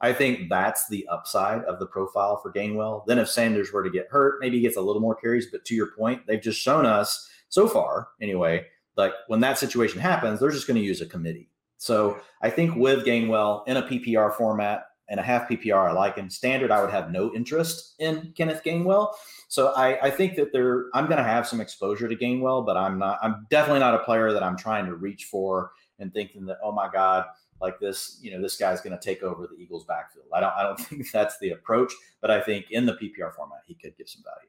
I 0.00 0.12
think 0.12 0.48
that's 0.48 0.88
the 0.88 1.06
upside 1.08 1.62
of 1.64 1.78
the 1.78 1.86
profile 1.86 2.38
for 2.40 2.52
Gainwell. 2.52 3.04
Then 3.06 3.18
if 3.18 3.28
Sanders 3.28 3.72
were 3.72 3.82
to 3.82 3.90
get 3.90 4.08
hurt, 4.08 4.40
maybe 4.40 4.56
he 4.56 4.62
gets 4.62 4.76
a 4.76 4.80
little 4.80 5.02
more 5.02 5.16
carries. 5.16 5.50
But 5.50 5.64
to 5.66 5.74
your 5.74 5.88
point, 5.88 6.26
they've 6.26 6.40
just 6.40 6.60
shown 6.60 6.86
us 6.86 7.28
so 7.48 7.66
far, 7.66 8.08
anyway, 8.20 8.66
like 8.96 9.12
when 9.28 9.40
that 9.40 9.58
situation 9.58 10.00
happens, 10.00 10.40
they're 10.40 10.50
just 10.50 10.66
going 10.66 10.80
to 10.80 10.86
use 10.86 11.00
a 11.00 11.06
committee. 11.06 11.50
So 11.78 12.18
I 12.42 12.50
think 12.50 12.76
with 12.76 13.04
Gainwell 13.04 13.66
in 13.66 13.76
a 13.76 13.82
PPR 13.82 14.34
format 14.34 14.86
and 15.08 15.18
a 15.18 15.22
half 15.22 15.48
PPR, 15.48 15.88
I 15.88 15.92
like 15.92 16.16
him. 16.16 16.28
Standard, 16.28 16.70
I 16.70 16.82
would 16.82 16.90
have 16.90 17.10
no 17.10 17.32
interest 17.34 17.94
in 17.98 18.32
Kenneth 18.36 18.62
Gainwell. 18.64 19.12
So 19.48 19.68
I, 19.68 20.06
I 20.06 20.10
think 20.10 20.34
that 20.36 20.52
there, 20.52 20.86
I'm 20.94 21.06
going 21.06 21.18
to 21.18 21.24
have 21.24 21.46
some 21.46 21.60
exposure 21.60 22.08
to 22.08 22.16
Gainwell, 22.16 22.66
but 22.66 22.76
I'm 22.76 22.98
not. 22.98 23.18
I'm 23.22 23.46
definitely 23.48 23.80
not 23.80 23.94
a 23.94 24.00
player 24.00 24.32
that 24.32 24.42
I'm 24.42 24.56
trying 24.56 24.84
to 24.86 24.94
reach 24.96 25.24
for 25.24 25.70
and 25.98 26.12
thinking 26.12 26.44
that, 26.46 26.58
oh 26.62 26.72
my 26.72 26.90
God, 26.92 27.24
like 27.60 27.80
this, 27.80 28.18
you 28.22 28.30
know, 28.30 28.40
this 28.40 28.56
guy's 28.56 28.80
going 28.80 28.96
to 28.96 29.02
take 29.02 29.22
over 29.22 29.46
the 29.46 29.56
Eagles' 29.56 29.84
backfield. 29.84 30.26
I 30.32 30.40
don't, 30.40 30.52
I 30.56 30.62
don't 30.62 30.78
think 30.80 31.10
that's 31.10 31.38
the 31.38 31.50
approach, 31.50 31.92
but 32.20 32.30
I 32.30 32.40
think 32.40 32.66
in 32.70 32.86
the 32.86 32.94
PPR 32.94 33.34
format, 33.34 33.60
he 33.66 33.74
could 33.74 33.96
give 33.96 34.08
some 34.08 34.22
value 34.22 34.48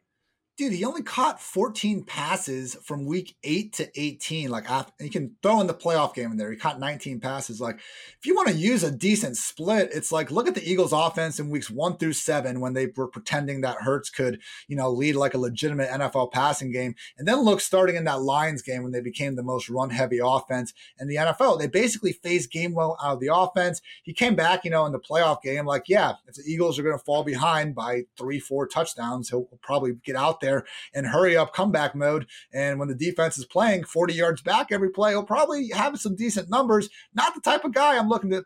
dude, 0.59 0.73
he 0.73 0.83
only 0.83 1.01
caught 1.01 1.41
14 1.41 2.03
passes 2.03 2.75
from 2.83 3.05
week 3.05 3.37
eight 3.45 3.71
to 3.71 3.89
18. 3.95 4.49
Like, 4.49 4.65
you 4.99 5.09
can 5.09 5.37
throw 5.41 5.61
in 5.61 5.67
the 5.67 5.73
playoff 5.73 6.13
game 6.13 6.31
in 6.31 6.37
there. 6.37 6.51
He 6.51 6.57
caught 6.57 6.81
19 6.81 7.21
passes. 7.21 7.61
Like, 7.61 7.77
if 7.77 8.25
you 8.25 8.35
want 8.35 8.49
to 8.49 8.53
use 8.53 8.83
a 8.83 8.91
decent 8.91 9.37
split, 9.37 9.89
it's 9.93 10.11
like 10.11 10.31
look 10.31 10.49
at 10.49 10.55
the 10.55 10.69
Eagles' 10.69 10.91
offense 10.91 11.39
in 11.39 11.49
weeks 11.49 11.69
one 11.69 11.95
through 11.95 12.11
seven 12.11 12.59
when 12.59 12.73
they 12.73 12.87
were 12.97 13.07
pretending 13.07 13.61
that 13.61 13.77
Hurts 13.77 14.09
could, 14.09 14.41
you 14.67 14.75
know, 14.75 14.91
lead 14.91 15.15
like 15.15 15.33
a 15.33 15.37
legitimate 15.37 15.89
NFL 15.91 16.33
passing 16.33 16.73
game. 16.73 16.93
And 17.17 17.25
then 17.25 17.45
look 17.45 17.61
starting 17.61 17.95
in 17.95 18.03
that 18.03 18.21
Lions 18.21 18.61
game 18.61 18.83
when 18.83 18.91
they 18.91 18.99
became 18.99 19.37
the 19.37 19.43
most 19.43 19.69
run 19.69 19.91
heavy 19.91 20.19
offense 20.21 20.73
in 20.99 21.07
the 21.07 21.15
NFL. 21.15 21.57
They 21.57 21.67
basically 21.67 22.11
phased 22.11 22.51
Gainwell 22.51 22.97
out 23.01 23.13
of 23.13 23.19
the 23.21 23.33
offense. 23.33 23.81
He 24.03 24.13
came 24.13 24.35
back, 24.35 24.65
you 24.65 24.71
know, 24.71 24.85
in 24.85 24.91
the 24.91 24.99
playoff 24.99 25.41
game, 25.41 25.65
like, 25.65 25.83
yeah, 25.87 26.15
if 26.27 26.35
the 26.35 26.43
Eagles 26.45 26.77
are 26.77 26.83
going 26.83 26.97
to 26.97 27.05
fall 27.05 27.23
behind 27.23 27.75
by 27.75 28.01
three, 28.17 28.41
four 28.41 28.67
touchdowns, 28.67 29.29
he'll 29.29 29.47
probably 29.61 29.93
get 30.03 30.17
out 30.17 30.41
there 30.41 30.48
there 30.49 30.65
in 30.93 31.05
hurry 31.05 31.37
up 31.37 31.53
comeback 31.53 31.95
mode. 31.95 32.27
And 32.53 32.79
when 32.79 32.87
the 32.87 32.95
defense 32.95 33.37
is 33.37 33.45
playing 33.45 33.83
40 33.83 34.13
yards 34.13 34.41
back 34.41 34.71
every 34.71 34.89
play, 34.89 35.11
he'll 35.11 35.23
probably 35.23 35.69
have 35.69 35.99
some 35.99 36.15
decent 36.15 36.49
numbers. 36.49 36.89
Not 37.13 37.35
the 37.35 37.41
type 37.41 37.63
of 37.63 37.73
guy 37.73 37.97
I'm 37.97 38.09
looking 38.09 38.31
to 38.31 38.43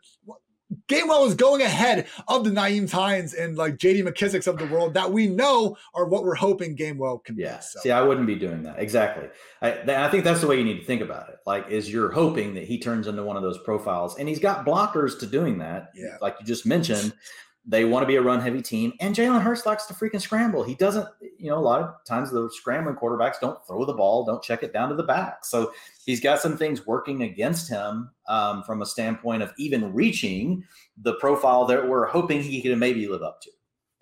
Gainwell 0.88 1.26
is 1.26 1.34
going 1.34 1.62
ahead 1.62 2.06
of 2.28 2.44
the 2.44 2.50
Nyheim 2.50 2.90
Hines 2.90 3.34
and 3.34 3.56
like 3.56 3.76
JD 3.76 4.06
McKissicks 4.06 4.46
of 4.46 4.58
the 4.58 4.66
world 4.66 4.94
that 4.94 5.12
we 5.12 5.26
know 5.26 5.76
are 5.94 6.06
what 6.06 6.24
we're 6.24 6.34
hoping 6.34 6.76
Gainwell 6.76 7.22
can 7.24 7.36
yeah. 7.38 7.56
be. 7.56 7.62
So. 7.62 7.80
See, 7.80 7.90
I 7.90 8.02
wouldn't 8.02 8.26
be 8.26 8.34
doing 8.34 8.62
that. 8.64 8.78
Exactly. 8.78 9.28
I, 9.62 9.72
I 9.86 10.08
think 10.08 10.24
that's 10.24 10.40
the 10.40 10.46
way 10.46 10.58
you 10.58 10.64
need 10.64 10.80
to 10.80 10.84
think 10.84 11.02
about 11.02 11.28
it. 11.28 11.36
Like, 11.46 11.68
is 11.68 11.92
you're 11.92 12.10
hoping 12.10 12.54
that 12.54 12.64
he 12.64 12.78
turns 12.78 13.06
into 13.06 13.22
one 13.22 13.36
of 13.36 13.42
those 13.42 13.58
profiles 13.58 14.18
and 14.18 14.28
he's 14.28 14.40
got 14.40 14.66
blockers 14.66 15.18
to 15.20 15.26
doing 15.26 15.58
that. 15.58 15.90
Yeah. 15.94 16.16
Like 16.20 16.36
you 16.40 16.46
just 16.46 16.66
mentioned, 16.66 17.12
they 17.66 17.84
want 17.84 18.02
to 18.02 18.06
be 18.06 18.16
a 18.16 18.22
run 18.22 18.40
heavy 18.40 18.60
team, 18.60 18.92
and 19.00 19.14
Jalen 19.14 19.40
Hurts 19.40 19.64
likes 19.64 19.86
to 19.86 19.94
freaking 19.94 20.20
scramble. 20.20 20.62
He 20.62 20.74
doesn't, 20.74 21.08
you 21.38 21.48
know, 21.50 21.58
a 21.58 21.60
lot 21.60 21.80
of 21.80 21.94
times 22.06 22.30
the 22.30 22.50
scrambling 22.52 22.96
quarterbacks 22.96 23.40
don't 23.40 23.58
throw 23.66 23.84
the 23.86 23.94
ball, 23.94 24.24
don't 24.24 24.42
check 24.42 24.62
it 24.62 24.72
down 24.72 24.90
to 24.90 24.94
the 24.94 25.02
back. 25.02 25.44
So 25.44 25.72
he's 26.04 26.20
got 26.20 26.40
some 26.40 26.58
things 26.58 26.86
working 26.86 27.22
against 27.22 27.70
him 27.70 28.10
um, 28.28 28.62
from 28.64 28.82
a 28.82 28.86
standpoint 28.86 29.42
of 29.42 29.52
even 29.56 29.94
reaching 29.94 30.64
the 30.98 31.14
profile 31.14 31.64
that 31.66 31.88
we're 31.88 32.06
hoping 32.06 32.42
he 32.42 32.60
can 32.60 32.78
maybe 32.78 33.08
live 33.08 33.22
up 33.22 33.40
to. 33.42 33.50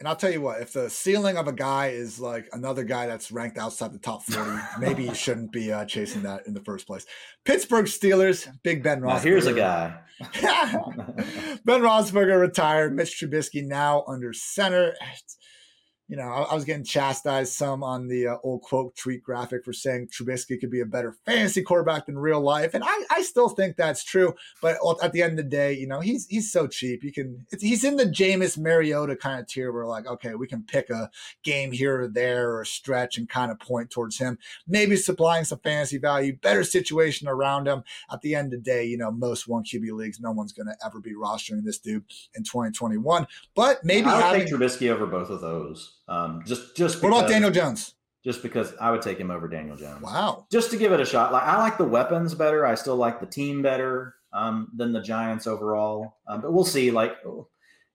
And 0.03 0.09
I'll 0.09 0.17
tell 0.17 0.33
you 0.33 0.41
what, 0.41 0.61
if 0.61 0.73
the 0.73 0.91
ceiling 0.91 1.37
of 1.37 1.47
a 1.47 1.53
guy 1.53 1.91
is 1.91 2.19
like 2.19 2.49
another 2.53 2.83
guy 2.83 3.07
that's 3.07 3.31
ranked 3.31 3.57
outside 3.57 3.93
the 3.93 4.01
top 4.01 4.25
40, 4.25 4.51
maybe 4.81 5.05
you 5.05 5.15
shouldn't 5.15 5.53
be 5.53 5.73
uh, 5.73 5.85
chasing 5.85 6.23
that 6.23 6.45
in 6.45 6.55
the 6.55 6.61
first 6.65 6.89
place. 6.89 7.07
Pittsburgh 7.45 7.85
Steelers, 7.85 8.49
Big 8.65 8.83
Ben 8.83 9.01
Roethlisberger. 9.01 9.07
Now 9.07 9.19
here's 9.19 9.47
a 9.47 9.55
guy. 9.55 10.01
ben 11.65 11.83
Roethlisberger 11.83 12.41
retired. 12.41 12.97
Mitch 12.97 13.17
Trubisky 13.23 13.65
now 13.65 14.03
under 14.09 14.33
center. 14.33 14.97
It's, 15.15 15.39
you 16.13 16.19
know, 16.19 16.25
I, 16.25 16.43
I, 16.43 16.55
was 16.55 16.67
getting 16.67 16.85
chastised 16.85 17.55
some 17.55 17.83
on 17.83 18.07
the 18.07 18.27
uh, 18.27 18.37
old 18.45 18.61
quote 18.61 18.95
tweet 18.97 19.23
graphic 19.23 19.65
for 19.65 19.73
saying 19.73 20.09
Trubisky 20.09 20.61
could 20.61 20.71
be 20.71 20.83
a 20.83 20.85
better 20.85 21.17
fantasy 21.25 21.63
quarterback 21.63 22.05
than 22.05 22.19
real 22.19 22.43
life, 22.43 22.75
and 22.75 22.85
I, 22.85 23.05
I 23.11 23.23
still 23.23 23.49
think 23.49 23.77
that's 23.77 24.05
true. 24.05 24.35
But 24.61 24.77
at 25.03 25.13
the 25.13 25.23
end 25.23 25.39
of 25.39 25.45
the 25.47 25.51
day, 25.51 25.73
you 25.73 25.87
know, 25.87 26.01
he's 26.01 26.27
he's 26.27 26.53
so 26.53 26.67
cheap. 26.67 27.03
You 27.03 27.13
can 27.13 27.47
he's 27.59 27.83
in 27.83 27.97
the 27.97 28.05
Jameis 28.05 28.59
Mariota 28.59 29.17
kind 29.17 29.41
of 29.41 29.47
tier 29.47 29.73
where 29.73 29.87
like, 29.87 30.07
okay, 30.07 30.35
we 30.35 30.47
can 30.47 30.65
pick 30.65 30.91
a 30.91 31.11
game 31.45 31.73
here 31.73 32.03
or 32.03 32.09
there 32.09 32.59
or 32.59 32.67
stretch 32.67 33.17
and 33.17 33.27
kind 33.27 33.51
of 33.51 33.59
point 33.59 33.89
towards 33.89 34.19
him. 34.19 34.37
Maybe 34.69 34.97
supplying 34.97 35.47
some 35.47 35.61
fantasy 35.61 35.97
value, 35.97 36.37
better 36.37 36.63
situation 36.63 37.27
around 37.27 37.67
him. 37.67 37.85
At 38.13 38.21
the 38.21 38.35
end 38.35 38.53
of 38.53 38.63
the 38.63 38.71
day, 38.71 38.85
you 38.85 38.99
know, 38.99 39.11
most 39.11 39.49
one 39.49 39.65
QB 39.65 39.91
leagues, 39.93 40.21
no 40.21 40.33
one's 40.33 40.53
going 40.53 40.67
to 40.67 40.77
ever 40.85 41.01
be 41.01 41.15
rostering 41.15 41.65
this 41.65 41.79
dude 41.79 42.05
in 42.35 42.45
2021. 42.45 43.27
But 43.55 43.83
maybe 43.83 44.09
I 44.09 44.17
would 44.17 44.23
having, 44.23 44.41
take 44.43 44.53
Trubisky 44.53 44.91
over 44.91 45.07
both 45.07 45.31
of 45.31 45.41
those. 45.41 46.01
Um, 46.09 46.43
just 46.47 46.77
just 46.77 46.97
because, 46.97 47.03
what 47.03 47.19
about 47.19 47.31
Daniel 47.31 47.51
Jones? 47.51 47.95
Just 48.25 48.43
because 48.43 48.75
I 48.81 48.91
would 48.91 49.03
take 49.03 49.19
him 49.19 49.31
over 49.31 49.49
Daniel 49.49 49.77
Jones. 49.77 50.01
Wow. 50.01 50.47
Just 50.51 50.71
to 50.71 50.77
give 50.77 50.93
it 50.93 51.01
a 51.01 51.05
shot. 51.05 51.33
Like 51.33 51.43
I 51.43 51.59
like 51.59 51.79
the 51.79 51.85
weapons 51.85 52.35
better. 52.35 52.65
I 52.65 52.75
still 52.75 52.97
like 52.97 53.21
the 53.21 53.27
team 53.27 53.63
better 53.63 54.15
um, 54.33 54.69
than 54.77 54.93
the 54.93 55.03
Giants 55.03 55.47
overall. 55.47 56.19
Um, 56.29 56.41
but 56.41 56.53
we'll 56.53 56.65
see. 56.65 56.91
Like 56.91 57.17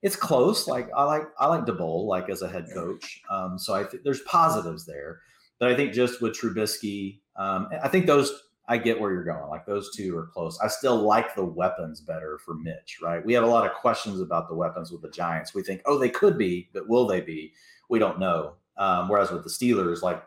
it's 0.01 0.15
close. 0.15 0.67
Like 0.67 0.89
I 0.95 1.03
like 1.03 1.23
I 1.39 1.47
like 1.47 1.65
Daboll 1.65 2.05
like 2.07 2.29
as 2.29 2.41
a 2.41 2.49
head 2.49 2.67
coach. 2.73 3.21
Um, 3.29 3.57
so 3.57 3.73
I 3.73 3.83
think 3.83 4.03
there's 4.03 4.21
positives 4.21 4.85
there. 4.85 5.21
But 5.59 5.71
I 5.71 5.75
think 5.75 5.93
just 5.93 6.21
with 6.21 6.37
Trubisky, 6.37 7.19
um, 7.35 7.69
I 7.81 7.87
think 7.87 8.05
those 8.05 8.43
I 8.67 8.77
get 8.77 8.99
where 8.99 9.13
you're 9.13 9.23
going. 9.23 9.49
Like 9.49 9.65
those 9.65 9.95
two 9.95 10.17
are 10.17 10.27
close. 10.27 10.59
I 10.59 10.67
still 10.67 10.97
like 10.97 11.35
the 11.35 11.45
weapons 11.45 12.01
better 12.01 12.37
for 12.39 12.53
Mitch, 12.53 12.99
right? 13.01 13.25
We 13.25 13.33
have 13.33 13.45
a 13.45 13.47
lot 13.47 13.65
of 13.65 13.73
questions 13.73 14.19
about 14.19 14.49
the 14.49 14.55
weapons 14.55 14.91
with 14.91 15.01
the 15.01 15.09
Giants. 15.09 15.53
We 15.55 15.63
think, 15.63 15.81
oh, 15.85 15.97
they 15.97 16.09
could 16.09 16.37
be, 16.37 16.69
but 16.73 16.89
will 16.89 17.07
they 17.07 17.21
be? 17.21 17.53
We 17.89 17.99
don't 17.99 18.19
know. 18.19 18.53
Um, 18.77 19.09
whereas 19.09 19.31
with 19.31 19.43
the 19.43 19.49
Steelers, 19.49 20.01
like 20.01 20.23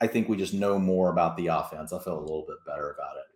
I 0.00 0.06
think 0.06 0.28
we 0.28 0.36
just 0.36 0.54
know 0.54 0.78
more 0.78 1.10
about 1.10 1.36
the 1.36 1.48
offense. 1.48 1.92
I 1.92 1.98
feel 1.98 2.18
a 2.18 2.20
little 2.20 2.44
bit 2.46 2.58
better 2.66 2.90
about 2.90 3.16
it. 3.16 3.27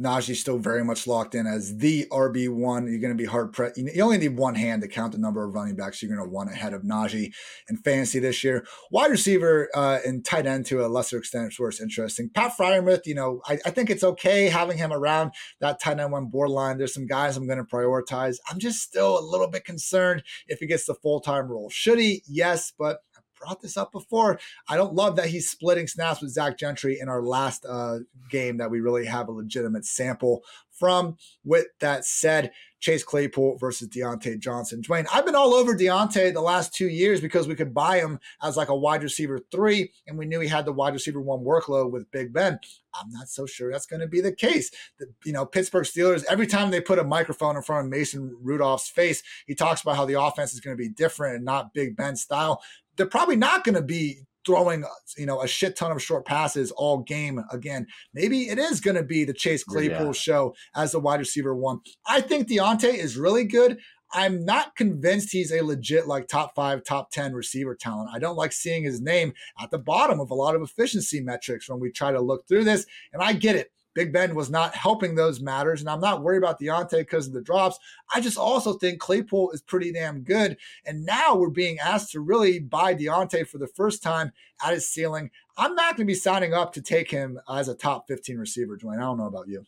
Najee 0.00 0.34
still 0.34 0.58
very 0.58 0.82
much 0.82 1.06
locked 1.06 1.34
in 1.34 1.46
as 1.46 1.76
the 1.76 2.06
RB 2.10 2.48
one. 2.48 2.86
You're 2.86 3.00
going 3.00 3.16
to 3.16 3.22
be 3.22 3.26
hard 3.26 3.52
pressed. 3.52 3.76
You 3.76 4.02
only 4.02 4.18
need 4.18 4.36
one 4.36 4.54
hand 4.54 4.82
to 4.82 4.88
count 4.88 5.12
the 5.12 5.18
number 5.18 5.44
of 5.44 5.54
running 5.54 5.76
backs 5.76 6.02
you're 6.02 6.14
going 6.14 6.26
to 6.26 6.32
want 6.32 6.50
ahead 6.50 6.72
of 6.72 6.82
Najee 6.82 7.32
in 7.68 7.76
fantasy 7.76 8.18
this 8.18 8.42
year. 8.42 8.66
Wide 8.90 9.10
receiver 9.10 9.68
uh, 9.74 9.98
and 10.04 10.24
tight 10.24 10.46
end 10.46 10.64
to 10.66 10.84
a 10.84 10.88
lesser 10.88 11.18
extent 11.18 11.52
is 11.52 11.58
worse 11.58 11.80
interesting. 11.80 12.30
Pat 12.32 12.52
Freiermuth, 12.58 13.04
you 13.04 13.14
know, 13.14 13.42
I, 13.46 13.58
I, 13.66 13.70
think 13.70 13.90
it's 13.90 14.04
okay 14.04 14.48
having 14.48 14.78
him 14.78 14.92
around 14.92 15.32
that 15.60 15.80
tight 15.80 16.00
end 16.00 16.12
one 16.12 16.26
borderline. 16.26 16.78
There's 16.78 16.94
some 16.94 17.06
guys 17.06 17.36
I'm 17.36 17.46
going 17.46 17.58
to 17.58 17.64
prioritize. 17.64 18.36
I'm 18.50 18.58
just 18.58 18.80
still 18.80 19.18
a 19.18 19.24
little 19.24 19.48
bit 19.48 19.64
concerned 19.64 20.22
if 20.46 20.60
he 20.60 20.66
gets 20.66 20.86
the 20.86 20.94
full 20.94 21.20
time 21.20 21.48
role. 21.48 21.68
Should 21.68 21.98
he? 21.98 22.22
Yes, 22.26 22.72
but 22.78 23.00
brought 23.42 23.60
this 23.60 23.76
up 23.76 23.92
before. 23.92 24.38
I 24.68 24.76
don't 24.76 24.94
love 24.94 25.16
that 25.16 25.28
he's 25.28 25.50
splitting 25.50 25.86
snaps 25.86 26.20
with 26.20 26.30
Zach 26.30 26.58
Gentry 26.58 26.98
in 27.00 27.08
our 27.08 27.22
last 27.22 27.66
uh, 27.68 27.98
game 28.30 28.56
that 28.58 28.70
we 28.70 28.80
really 28.80 29.06
have 29.06 29.28
a 29.28 29.32
legitimate 29.32 29.84
sample 29.84 30.42
from. 30.70 31.16
With 31.44 31.66
that 31.80 32.04
said, 32.04 32.52
Chase 32.82 33.04
Claypool 33.04 33.58
versus 33.58 33.88
Diontae 33.88 34.40
Johnson. 34.40 34.82
Dwain, 34.82 35.06
I've 35.12 35.24
been 35.24 35.36
all 35.36 35.54
over 35.54 35.74
Diontae 35.74 36.34
the 36.34 36.40
last 36.40 36.74
two 36.74 36.88
years 36.88 37.20
because 37.20 37.46
we 37.46 37.54
could 37.54 37.72
buy 37.72 37.98
him 37.98 38.18
as 38.42 38.56
like 38.56 38.70
a 38.70 38.76
wide 38.76 39.04
receiver 39.04 39.38
three, 39.52 39.92
and 40.08 40.18
we 40.18 40.26
knew 40.26 40.40
he 40.40 40.48
had 40.48 40.64
the 40.64 40.72
wide 40.72 40.92
receiver 40.92 41.20
one 41.20 41.44
workload 41.44 41.92
with 41.92 42.10
Big 42.10 42.32
Ben. 42.32 42.58
I'm 42.94 43.10
not 43.10 43.28
so 43.28 43.46
sure 43.46 43.70
that's 43.70 43.86
going 43.86 44.00
to 44.00 44.08
be 44.08 44.20
the 44.20 44.34
case. 44.34 44.70
The, 44.98 45.06
you 45.24 45.32
know, 45.32 45.46
Pittsburgh 45.46 45.84
Steelers, 45.84 46.24
every 46.28 46.46
time 46.46 46.70
they 46.70 46.80
put 46.80 46.98
a 46.98 47.04
microphone 47.04 47.56
in 47.56 47.62
front 47.62 47.86
of 47.86 47.90
Mason 47.90 48.36
Rudolph's 48.42 48.88
face, 48.88 49.22
he 49.46 49.54
talks 49.54 49.80
about 49.80 49.96
how 49.96 50.04
the 50.04 50.20
offense 50.20 50.52
is 50.52 50.60
going 50.60 50.76
to 50.76 50.82
be 50.82 50.88
different 50.88 51.36
and 51.36 51.44
not 51.44 51.72
Big 51.72 51.96
Ben 51.96 52.16
style 52.16 52.62
they're 52.96 53.06
probably 53.06 53.36
not 53.36 53.64
going 53.64 53.74
to 53.74 53.82
be 53.82 54.18
throwing 54.44 54.84
you 55.16 55.24
know 55.26 55.40
a 55.40 55.46
shit 55.46 55.76
ton 55.76 55.92
of 55.92 56.02
short 56.02 56.26
passes 56.26 56.70
all 56.72 56.98
game 56.98 57.42
again. 57.50 57.86
Maybe 58.14 58.48
it 58.48 58.58
is 58.58 58.80
going 58.80 58.96
to 58.96 59.02
be 59.02 59.24
the 59.24 59.32
Chase 59.32 59.64
Claypool 59.64 60.06
yeah. 60.06 60.12
show 60.12 60.54
as 60.74 60.92
the 60.92 61.00
wide 61.00 61.20
receiver 61.20 61.54
one. 61.54 61.80
I 62.06 62.20
think 62.20 62.48
Diontae 62.48 62.94
is 62.94 63.16
really 63.16 63.44
good. 63.44 63.78
I'm 64.14 64.44
not 64.44 64.76
convinced 64.76 65.32
he's 65.32 65.52
a 65.52 65.62
legit 65.62 66.06
like 66.06 66.28
top 66.28 66.54
five, 66.54 66.84
top 66.84 67.10
10 67.12 67.32
receiver 67.32 67.74
talent. 67.74 68.10
I 68.12 68.18
don't 68.18 68.36
like 68.36 68.52
seeing 68.52 68.84
his 68.84 69.00
name 69.00 69.32
at 69.60 69.70
the 69.70 69.78
bottom 69.78 70.20
of 70.20 70.30
a 70.30 70.34
lot 70.34 70.54
of 70.54 70.62
efficiency 70.62 71.20
metrics 71.20 71.68
when 71.68 71.80
we 71.80 71.90
try 71.90 72.12
to 72.12 72.20
look 72.20 72.46
through 72.46 72.64
this. 72.64 72.84
And 73.12 73.22
I 73.22 73.32
get 73.32 73.56
it. 73.56 73.72
Big 73.94 74.12
Ben 74.12 74.34
was 74.34 74.50
not 74.50 74.74
helping 74.74 75.14
those 75.14 75.40
matters. 75.40 75.80
And 75.80 75.90
I'm 75.90 76.00
not 76.00 76.22
worried 76.22 76.38
about 76.38 76.60
Diontae 76.60 76.98
because 76.98 77.26
of 77.26 77.32
the 77.32 77.42
drops. 77.42 77.78
I 78.14 78.20
just 78.20 78.38
also 78.38 78.74
think 78.74 79.00
Claypool 79.00 79.50
is 79.52 79.62
pretty 79.62 79.92
damn 79.92 80.22
good. 80.22 80.56
And 80.86 81.04
now 81.04 81.36
we're 81.36 81.50
being 81.50 81.78
asked 81.78 82.12
to 82.12 82.20
really 82.20 82.58
buy 82.58 82.94
Diontae 82.94 83.46
for 83.46 83.58
the 83.58 83.66
first 83.66 84.02
time 84.02 84.32
at 84.64 84.74
his 84.74 84.88
ceiling. 84.88 85.30
I'm 85.56 85.74
not 85.74 85.96
going 85.96 86.06
to 86.06 86.12
be 86.12 86.14
signing 86.14 86.54
up 86.54 86.72
to 86.74 86.82
take 86.82 87.10
him 87.10 87.38
as 87.48 87.68
a 87.68 87.74
top 87.74 88.06
15 88.08 88.38
receiver, 88.38 88.76
Dwain. 88.76 88.96
I 88.96 89.02
don't 89.02 89.18
know 89.18 89.26
about 89.26 89.48
you. 89.48 89.64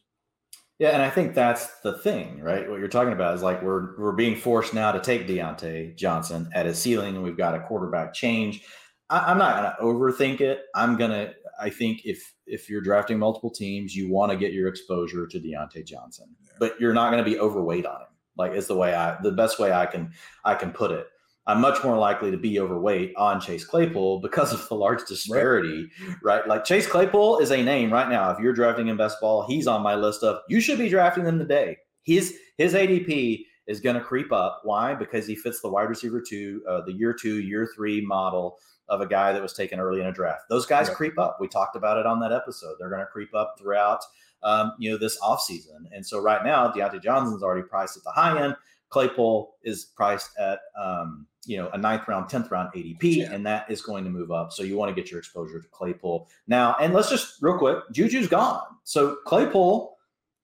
Yeah, 0.78 0.90
and 0.90 1.02
I 1.02 1.10
think 1.10 1.34
that's 1.34 1.80
the 1.80 1.98
thing, 1.98 2.40
right? 2.40 2.68
What 2.68 2.80
you're 2.80 2.88
talking 2.88 3.12
about 3.12 3.34
is 3.36 3.42
like 3.42 3.62
we're 3.62 3.96
we're 3.96 4.12
being 4.12 4.34
forced 4.34 4.74
now 4.74 4.90
to 4.90 4.98
take 4.98 5.28
Diontae 5.28 5.96
Johnson 5.96 6.50
at 6.52 6.66
his 6.66 6.80
ceiling, 6.80 7.14
and 7.14 7.22
we've 7.22 7.36
got 7.36 7.54
a 7.54 7.60
quarterback 7.60 8.12
change. 8.12 8.64
I, 9.08 9.30
am 9.30 9.38
not 9.38 9.78
going 9.78 9.92
to 9.92 9.98
overthink 9.98 10.40
it. 10.40 10.62
I'm 10.74 10.96
going 10.96 11.12
to 11.12 11.34
I 11.60 11.70
think 11.70 12.04
if 12.04 12.34
if 12.46 12.68
you're 12.68 12.80
drafting 12.80 13.18
multiple 13.18 13.50
teams, 13.50 13.94
you 13.94 14.10
want 14.10 14.32
to 14.32 14.38
get 14.38 14.52
your 14.52 14.68
exposure 14.68 15.26
to 15.26 15.40
Diontae 15.40 15.86
Johnson, 15.86 16.26
yeah. 16.44 16.52
but 16.58 16.80
you're 16.80 16.94
not 16.94 17.10
going 17.10 17.24
to 17.24 17.30
be 17.30 17.38
overweight 17.38 17.86
on 17.86 18.00
him. 18.00 18.08
Like 18.36 18.52
is 18.52 18.66
the 18.66 18.76
way 18.76 18.94
I 18.94 19.20
the 19.22 19.32
best 19.32 19.58
way 19.58 19.72
I 19.72 19.86
can 19.86 20.12
I 20.44 20.54
can 20.54 20.72
put 20.72 20.90
it. 20.90 21.06
I'm 21.46 21.60
much 21.60 21.84
more 21.84 21.98
likely 21.98 22.30
to 22.30 22.38
be 22.38 22.58
overweight 22.58 23.12
on 23.16 23.38
Chase 23.38 23.66
Claypool 23.66 24.20
because 24.20 24.52
of 24.52 24.66
the 24.68 24.74
large 24.74 25.04
disparity, 25.06 25.90
right? 26.22 26.40
right? 26.40 26.48
Like 26.48 26.64
Chase 26.64 26.86
Claypool 26.86 27.38
is 27.40 27.52
a 27.52 27.62
name 27.62 27.92
right 27.92 28.08
now. 28.08 28.30
If 28.30 28.38
you're 28.38 28.54
drafting 28.54 28.88
in 28.88 28.96
best 28.96 29.20
ball, 29.20 29.46
he's 29.46 29.66
on 29.66 29.82
my 29.82 29.94
list 29.94 30.22
of 30.22 30.38
you 30.48 30.60
should 30.60 30.78
be 30.78 30.88
drafting 30.88 31.26
him 31.26 31.38
today. 31.38 31.76
His 32.02 32.36
his 32.56 32.74
ADP 32.74 33.44
is 33.66 33.80
going 33.80 33.96
to 33.96 34.02
creep 34.02 34.32
up. 34.32 34.60
Why? 34.64 34.94
Because 34.94 35.26
he 35.26 35.34
fits 35.34 35.60
the 35.60 35.68
wide 35.68 35.88
receiver 35.88 36.20
two, 36.20 36.62
uh, 36.68 36.82
the 36.82 36.92
year 36.92 37.12
two, 37.14 37.40
year 37.40 37.68
three 37.74 38.04
model 38.04 38.58
of 38.88 39.00
a 39.00 39.06
guy 39.06 39.32
that 39.32 39.42
was 39.42 39.52
taken 39.52 39.80
early 39.80 40.00
in 40.00 40.06
a 40.06 40.12
draft. 40.12 40.42
Those 40.48 40.66
guys 40.66 40.90
creep 40.90 41.18
up. 41.18 41.38
We 41.40 41.48
talked 41.48 41.76
about 41.76 41.98
it 41.98 42.06
on 42.06 42.20
that 42.20 42.32
episode. 42.32 42.76
They're 42.78 42.90
going 42.90 43.00
to 43.00 43.06
creep 43.06 43.34
up 43.34 43.56
throughout, 43.58 44.00
um, 44.42 44.72
you 44.78 44.90
know, 44.90 44.98
this 44.98 45.18
offseason. 45.20 45.86
And 45.92 46.04
so 46.04 46.20
right 46.20 46.44
now, 46.44 46.70
Diontae 46.70 47.02
Johnson's 47.02 47.42
already 47.42 47.66
priced 47.66 47.96
at 47.96 48.04
the 48.04 48.10
high 48.10 48.42
end. 48.42 48.56
Claypool 48.90 49.54
is 49.62 49.86
priced 49.96 50.30
at, 50.38 50.60
um, 50.80 51.26
you 51.46 51.56
know, 51.56 51.68
a 51.72 51.78
ninth 51.78 52.06
round, 52.06 52.30
10th 52.30 52.50
round 52.50 52.70
ADP, 52.74 53.02
yeah. 53.02 53.32
and 53.32 53.44
that 53.46 53.70
is 53.70 53.82
going 53.82 54.04
to 54.04 54.10
move 54.10 54.30
up. 54.30 54.52
So 54.52 54.62
you 54.62 54.76
want 54.76 54.94
to 54.94 55.00
get 55.00 55.10
your 55.10 55.18
exposure 55.18 55.60
to 55.60 55.68
Claypool. 55.68 56.28
Now, 56.46 56.76
and 56.80 56.94
let's 56.94 57.10
just 57.10 57.42
real 57.42 57.58
quick 57.58 57.78
Juju's 57.92 58.28
gone. 58.28 58.62
So 58.84 59.16
Claypool 59.26 59.96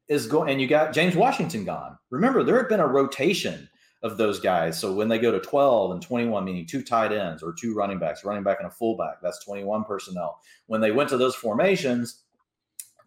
is 0.09 0.27
going, 0.27 0.51
and 0.51 0.61
you 0.61 0.67
got 0.67 0.93
James 0.93 1.15
Washington 1.15 1.65
gone. 1.65 1.97
Remember, 2.11 2.43
there 2.43 2.57
had 2.57 2.69
been 2.69 2.81
a 2.81 2.87
rotation 2.87 3.69
of 4.03 4.17
those 4.17 4.41
guys. 4.41 4.79
So 4.79 4.93
when 4.93 5.09
they 5.09 5.19
go 5.19 5.31
to 5.31 5.41
12 5.41 5.93
and 5.93 6.03
21, 6.03 6.45
meaning 6.45 6.67
two 6.67 6.83
tight 6.83 7.13
ends 7.13 7.43
or 7.43 7.53
two 7.53 7.75
running 7.75 7.99
backs, 7.99 8.25
running 8.25 8.43
back 8.43 8.59
and 8.59 8.69
a 8.69 8.71
fullback, 8.71 9.21
that's 9.23 9.45
21 9.45 9.85
personnel. 9.85 10.41
When 10.67 10.81
they 10.81 10.91
went 10.91 11.11
to 11.11 11.17
those 11.17 11.35
formations, 11.35 12.23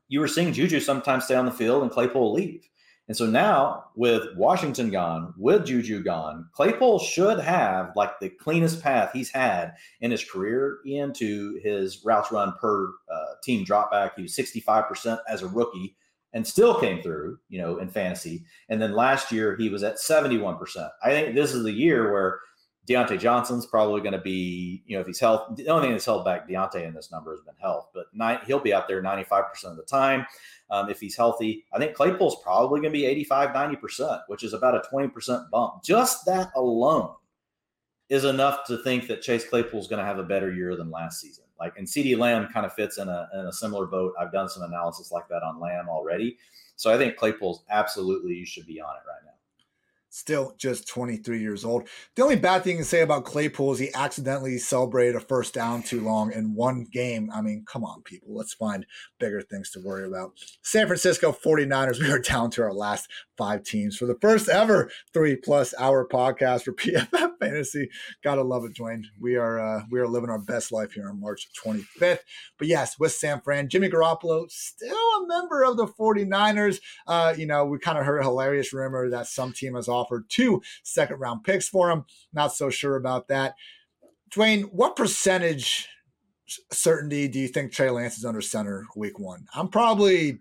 you 0.07 0.19
were 0.19 0.27
seeing 0.27 0.53
Juju 0.53 0.79
sometimes 0.79 1.25
stay 1.25 1.35
on 1.35 1.45
the 1.45 1.51
field 1.51 1.81
and 1.81 1.91
Claypool 1.91 2.33
leave. 2.33 2.69
And 3.07 3.17
so 3.17 3.25
now 3.25 3.85
with 3.95 4.23
Washington 4.37 4.89
gone, 4.89 5.33
with 5.37 5.65
Juju 5.65 6.03
gone, 6.03 6.47
Claypool 6.53 6.99
should 6.99 7.39
have 7.39 7.91
like 7.97 8.19
the 8.19 8.29
cleanest 8.29 8.81
path 8.81 9.11
he's 9.11 9.29
had 9.29 9.73
in 9.99 10.11
his 10.11 10.23
career 10.23 10.77
into 10.85 11.59
his 11.61 12.05
routes 12.05 12.31
run 12.31 12.53
per 12.61 12.93
uh, 13.11 13.33
team 13.43 13.65
dropback. 13.65 14.11
He 14.15 14.21
was 14.21 14.35
65% 14.37 15.19
as 15.27 15.41
a 15.41 15.47
rookie 15.47 15.97
and 16.33 16.45
still 16.45 16.79
came 16.79 17.01
through, 17.01 17.39
you 17.49 17.59
know, 17.59 17.77
in 17.77 17.89
fantasy. 17.89 18.43
And 18.69 18.81
then 18.81 18.93
last 18.93 19.31
year 19.31 19.55
he 19.55 19.69
was 19.69 19.83
at 19.83 19.97
71%. 19.97 20.89
I 21.03 21.09
think 21.09 21.35
this 21.35 21.53
is 21.53 21.63
the 21.63 21.71
year 21.71 22.11
where 22.11 22.39
Diontae 22.87 23.19
Johnson's 23.19 23.65
probably 23.65 24.01
going 24.01 24.13
to 24.13 24.21
be, 24.21 24.83
you 24.85 24.95
know, 24.95 25.01
if 25.01 25.07
he's 25.07 25.19
health. 25.19 25.55
The 25.55 25.67
only 25.69 25.87
thing 25.87 25.91
that's 25.91 26.05
held 26.05 26.25
back 26.25 26.47
Diontae 26.47 26.85
in 26.85 26.93
this 26.93 27.11
number 27.11 27.31
has 27.31 27.41
been 27.41 27.55
health, 27.61 27.89
but 27.93 28.07
he'll 28.45 28.59
be 28.59 28.73
out 28.73 28.87
there 28.87 29.01
95% 29.01 29.45
of 29.65 29.77
the 29.77 29.83
time 29.83 30.25
um, 30.69 30.89
if 30.89 30.99
he's 30.99 31.15
healthy. 31.15 31.65
I 31.73 31.77
think 31.77 31.95
Claypool's 31.95 32.41
probably 32.43 32.81
going 32.81 32.91
to 32.91 32.97
be 32.97 33.05
85, 33.05 33.49
90%, 33.49 34.21
which 34.27 34.43
is 34.43 34.53
about 34.53 34.75
a 34.75 34.83
20% 34.93 35.49
bump. 35.49 35.83
Just 35.83 36.25
that 36.25 36.51
alone 36.55 37.13
is 38.09 38.25
enough 38.25 38.65
to 38.65 38.77
think 38.83 39.07
that 39.07 39.21
Chase 39.21 39.47
Claypool's 39.47 39.87
going 39.87 39.99
to 39.99 40.05
have 40.05 40.19
a 40.19 40.23
better 40.23 40.51
year 40.51 40.75
than 40.75 40.91
last 40.91 41.21
season. 41.21 41.42
Like, 41.59 41.73
and 41.77 41.87
CeeDee 41.87 42.17
Lamb 42.17 42.49
kind 42.53 42.65
of 42.65 42.73
fits 42.73 42.97
in 42.97 43.07
a, 43.07 43.29
in 43.33 43.41
a 43.41 43.53
similar 43.53 43.85
boat. 43.85 44.13
I've 44.19 44.31
done 44.31 44.49
some 44.49 44.63
analysis 44.63 45.11
like 45.11 45.27
that 45.29 45.43
on 45.43 45.59
Lamb 45.59 45.87
already. 45.89 46.37
So 46.75 46.93
I 46.93 46.97
think 46.97 47.17
Claypool's 47.17 47.63
absolutely, 47.69 48.33
you 48.33 48.45
should 48.45 48.65
be 48.65 48.81
on 48.81 48.95
it 48.95 49.07
right 49.07 49.23
now 49.25 49.32
still 50.13 50.53
just 50.59 50.87
23 50.87 51.41
years 51.41 51.65
old. 51.65 51.87
The 52.15 52.21
only 52.21 52.35
bad 52.35 52.63
thing 52.63 52.77
to 52.77 52.83
say 52.83 53.01
about 53.01 53.25
Claypool 53.25 53.73
is 53.73 53.79
he 53.79 53.89
accidentally 53.95 54.59
celebrated 54.59 55.15
a 55.15 55.19
first 55.19 55.55
down 55.55 55.81
too 55.81 56.01
long 56.01 56.31
in 56.31 56.53
one 56.53 56.85
game. 56.91 57.31
I 57.33 57.41
mean, 57.41 57.65
come 57.65 57.83
on, 57.83 58.03
people. 58.03 58.35
Let's 58.35 58.53
find 58.53 58.85
bigger 59.19 59.41
things 59.41 59.71
to 59.71 59.79
worry 59.83 60.07
about. 60.07 60.33
San 60.61 60.85
Francisco 60.85 61.31
49ers, 61.31 61.99
we 62.01 62.11
are 62.11 62.19
down 62.19 62.51
to 62.51 62.61
our 62.61 62.73
last 62.73 63.09
five 63.37 63.63
teams 63.63 63.97
for 63.97 64.05
the 64.05 64.17
first 64.21 64.47
ever 64.49 64.91
three 65.13 65.35
plus 65.35 65.73
hour 65.79 66.07
podcast 66.07 66.63
for 66.63 66.73
PFF 66.73 67.31
Fantasy. 67.39 67.89
Gotta 68.23 68.43
love 68.43 68.65
it, 68.65 68.75
Dwain. 68.75 69.05
We 69.19 69.35
are 69.35 69.59
uh, 69.59 69.83
we 69.89 69.99
are 69.99 70.07
living 70.07 70.29
our 70.29 70.39
best 70.39 70.71
life 70.71 70.93
here 70.93 71.09
on 71.09 71.19
March 71.19 71.47
25th. 71.65 72.19
But 72.59 72.67
yes, 72.67 72.99
with 72.99 73.13
San 73.13 73.41
Fran, 73.41 73.67
Jimmy 73.67 73.89
Garoppolo, 73.89 74.49
still 74.51 74.95
a 74.95 75.27
member 75.27 75.63
of 75.63 75.77
the 75.77 75.87
49ers. 75.87 76.79
Uh, 77.07 77.33
you 77.35 77.47
know, 77.47 77.65
we 77.65 77.79
kind 77.79 77.97
of 77.97 78.05
heard 78.05 78.19
a 78.19 78.23
hilarious 78.23 78.73
rumor 78.73 79.09
that 79.09 79.25
some 79.25 79.53
team 79.53 79.73
has 79.73 79.87
offered 79.87 80.02
two 80.29 80.61
second 80.83 81.19
round 81.19 81.43
picks 81.43 81.67
for 81.67 81.89
him. 81.89 82.05
Not 82.33 82.53
so 82.53 82.69
sure 82.69 82.95
about 82.95 83.27
that. 83.27 83.55
Dwain, 84.29 84.63
what 84.71 84.95
percentage 84.95 85.87
certainty 86.71 87.27
do 87.27 87.39
you 87.39 87.47
think 87.47 87.71
Trey 87.71 87.89
Lance 87.89 88.17
is 88.17 88.25
under 88.25 88.41
center 88.41 88.85
week 88.95 89.19
one? 89.19 89.45
I'm 89.53 89.67
probably 89.67 90.39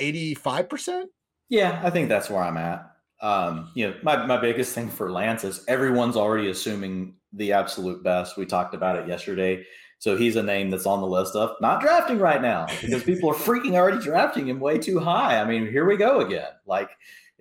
85%. 0.00 1.04
Yeah, 1.48 1.80
I 1.84 1.90
think 1.90 2.08
that's 2.08 2.30
where 2.30 2.42
I'm 2.42 2.56
at. 2.56 2.88
Um, 3.20 3.70
you 3.74 3.88
know, 3.88 3.94
my, 4.02 4.26
my 4.26 4.36
biggest 4.36 4.74
thing 4.74 4.88
for 4.88 5.10
Lance 5.10 5.44
is 5.44 5.64
everyone's 5.68 6.16
already 6.16 6.50
assuming 6.50 7.14
the 7.32 7.52
absolute 7.52 8.02
best. 8.02 8.36
We 8.36 8.46
talked 8.46 8.74
about 8.74 8.96
it 8.96 9.08
yesterday. 9.08 9.64
So 9.98 10.16
he's 10.16 10.34
a 10.34 10.42
name 10.42 10.70
that's 10.70 10.86
on 10.86 11.00
the 11.00 11.06
list 11.06 11.36
of 11.36 11.54
not 11.60 11.80
drafting 11.80 12.18
right 12.18 12.42
now 12.42 12.66
because 12.80 13.04
people 13.04 13.30
are 13.30 13.34
freaking 13.34 13.74
already 13.74 14.02
drafting 14.02 14.48
him 14.48 14.58
way 14.58 14.76
too 14.78 14.98
high. 14.98 15.40
I 15.40 15.44
mean, 15.44 15.68
here 15.68 15.86
we 15.86 15.96
go 15.96 16.20
again. 16.20 16.48
Like 16.66 16.90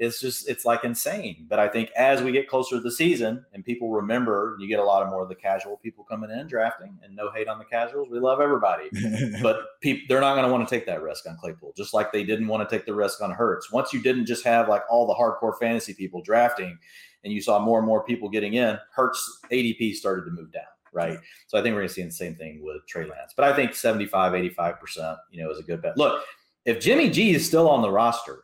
it's 0.02 0.20
just 0.20 0.50
it's 0.50 0.66
like 0.66 0.84
insane. 0.84 1.46
But 1.48 1.60
I 1.60 1.68
think 1.68 1.92
as 1.96 2.24
we 2.24 2.32
get 2.32 2.50
closer 2.50 2.78
to 2.78 2.82
the 2.82 2.92
season 2.92 3.46
and 3.54 3.64
people 3.64 3.92
remember, 3.92 4.58
you 4.60 4.68
get 4.68 4.80
a 4.80 4.84
lot 4.84 5.04
of 5.04 5.10
more 5.10 5.22
of 5.22 5.30
the 5.30 5.36
casual 5.36 5.78
people 5.78 6.04
coming 6.04 6.32
in 6.32 6.48
drafting, 6.48 6.98
and 7.04 7.16
no 7.16 7.32
hate 7.32 7.48
on 7.48 7.60
the 7.60 7.66
casuals. 7.66 8.10
We 8.10 8.20
love 8.20 8.42
everybody, 8.42 8.90
but 9.44 9.80
people 9.80 10.02
they're 10.10 10.20
not 10.20 10.34
going 10.34 10.48
to 10.48 10.52
want 10.52 10.68
to 10.68 10.76
take 10.76 10.88
that 10.88 11.04
risk 11.04 11.30
on 11.30 11.38
Claypool, 11.38 11.74
just 11.78 11.94
like 11.94 12.12
they 12.12 12.24
didn't 12.24 12.48
want 12.48 12.68
to 12.68 12.76
take 12.76 12.88
the 12.88 12.96
risk 12.96 13.22
on 13.22 13.30
Hurts. 13.30 13.72
Once 13.72 13.94
you 13.94 14.02
didn't 14.02 14.26
just 14.26 14.44
have 14.44 14.68
like 14.68 14.82
all 14.90 15.06
the 15.06 15.14
hardcore 15.14 15.58
fantasy 15.60 15.94
people 15.94 16.24
drafting, 16.24 16.80
and 17.24 17.32
you 17.32 17.40
saw 17.40 17.60
more 17.60 17.78
and 17.78 17.86
more 17.86 18.04
people 18.04 18.28
getting 18.28 18.56
in, 18.56 18.80
Hurts 18.96 19.40
ADP 19.52 19.94
started 19.94 20.26
to 20.26 20.32
move 20.32 20.52
down 20.52 20.64
right? 20.94 21.18
So 21.48 21.58
I 21.58 21.62
think 21.62 21.72
we're 21.74 21.80
going 21.80 21.88
to 21.88 21.94
see 21.94 22.04
the 22.04 22.12
same 22.12 22.36
thing 22.36 22.60
with 22.62 22.86
Trey 22.86 23.06
Lance. 23.06 23.34
But 23.34 23.46
I 23.46 23.56
think 23.56 23.74
75, 23.76 24.34
85%, 24.34 25.18
you 25.32 25.42
know, 25.42 25.50
is 25.50 25.58
a 25.58 25.64
good 25.64 25.82
bet. 25.82 25.96
Look, 25.96 26.22
if 26.66 26.82
Jimmy 26.82 27.10
G 27.10 27.34
is 27.34 27.46
still 27.46 27.70
on 27.70 27.82
the 27.82 27.90
roster, 27.90 28.44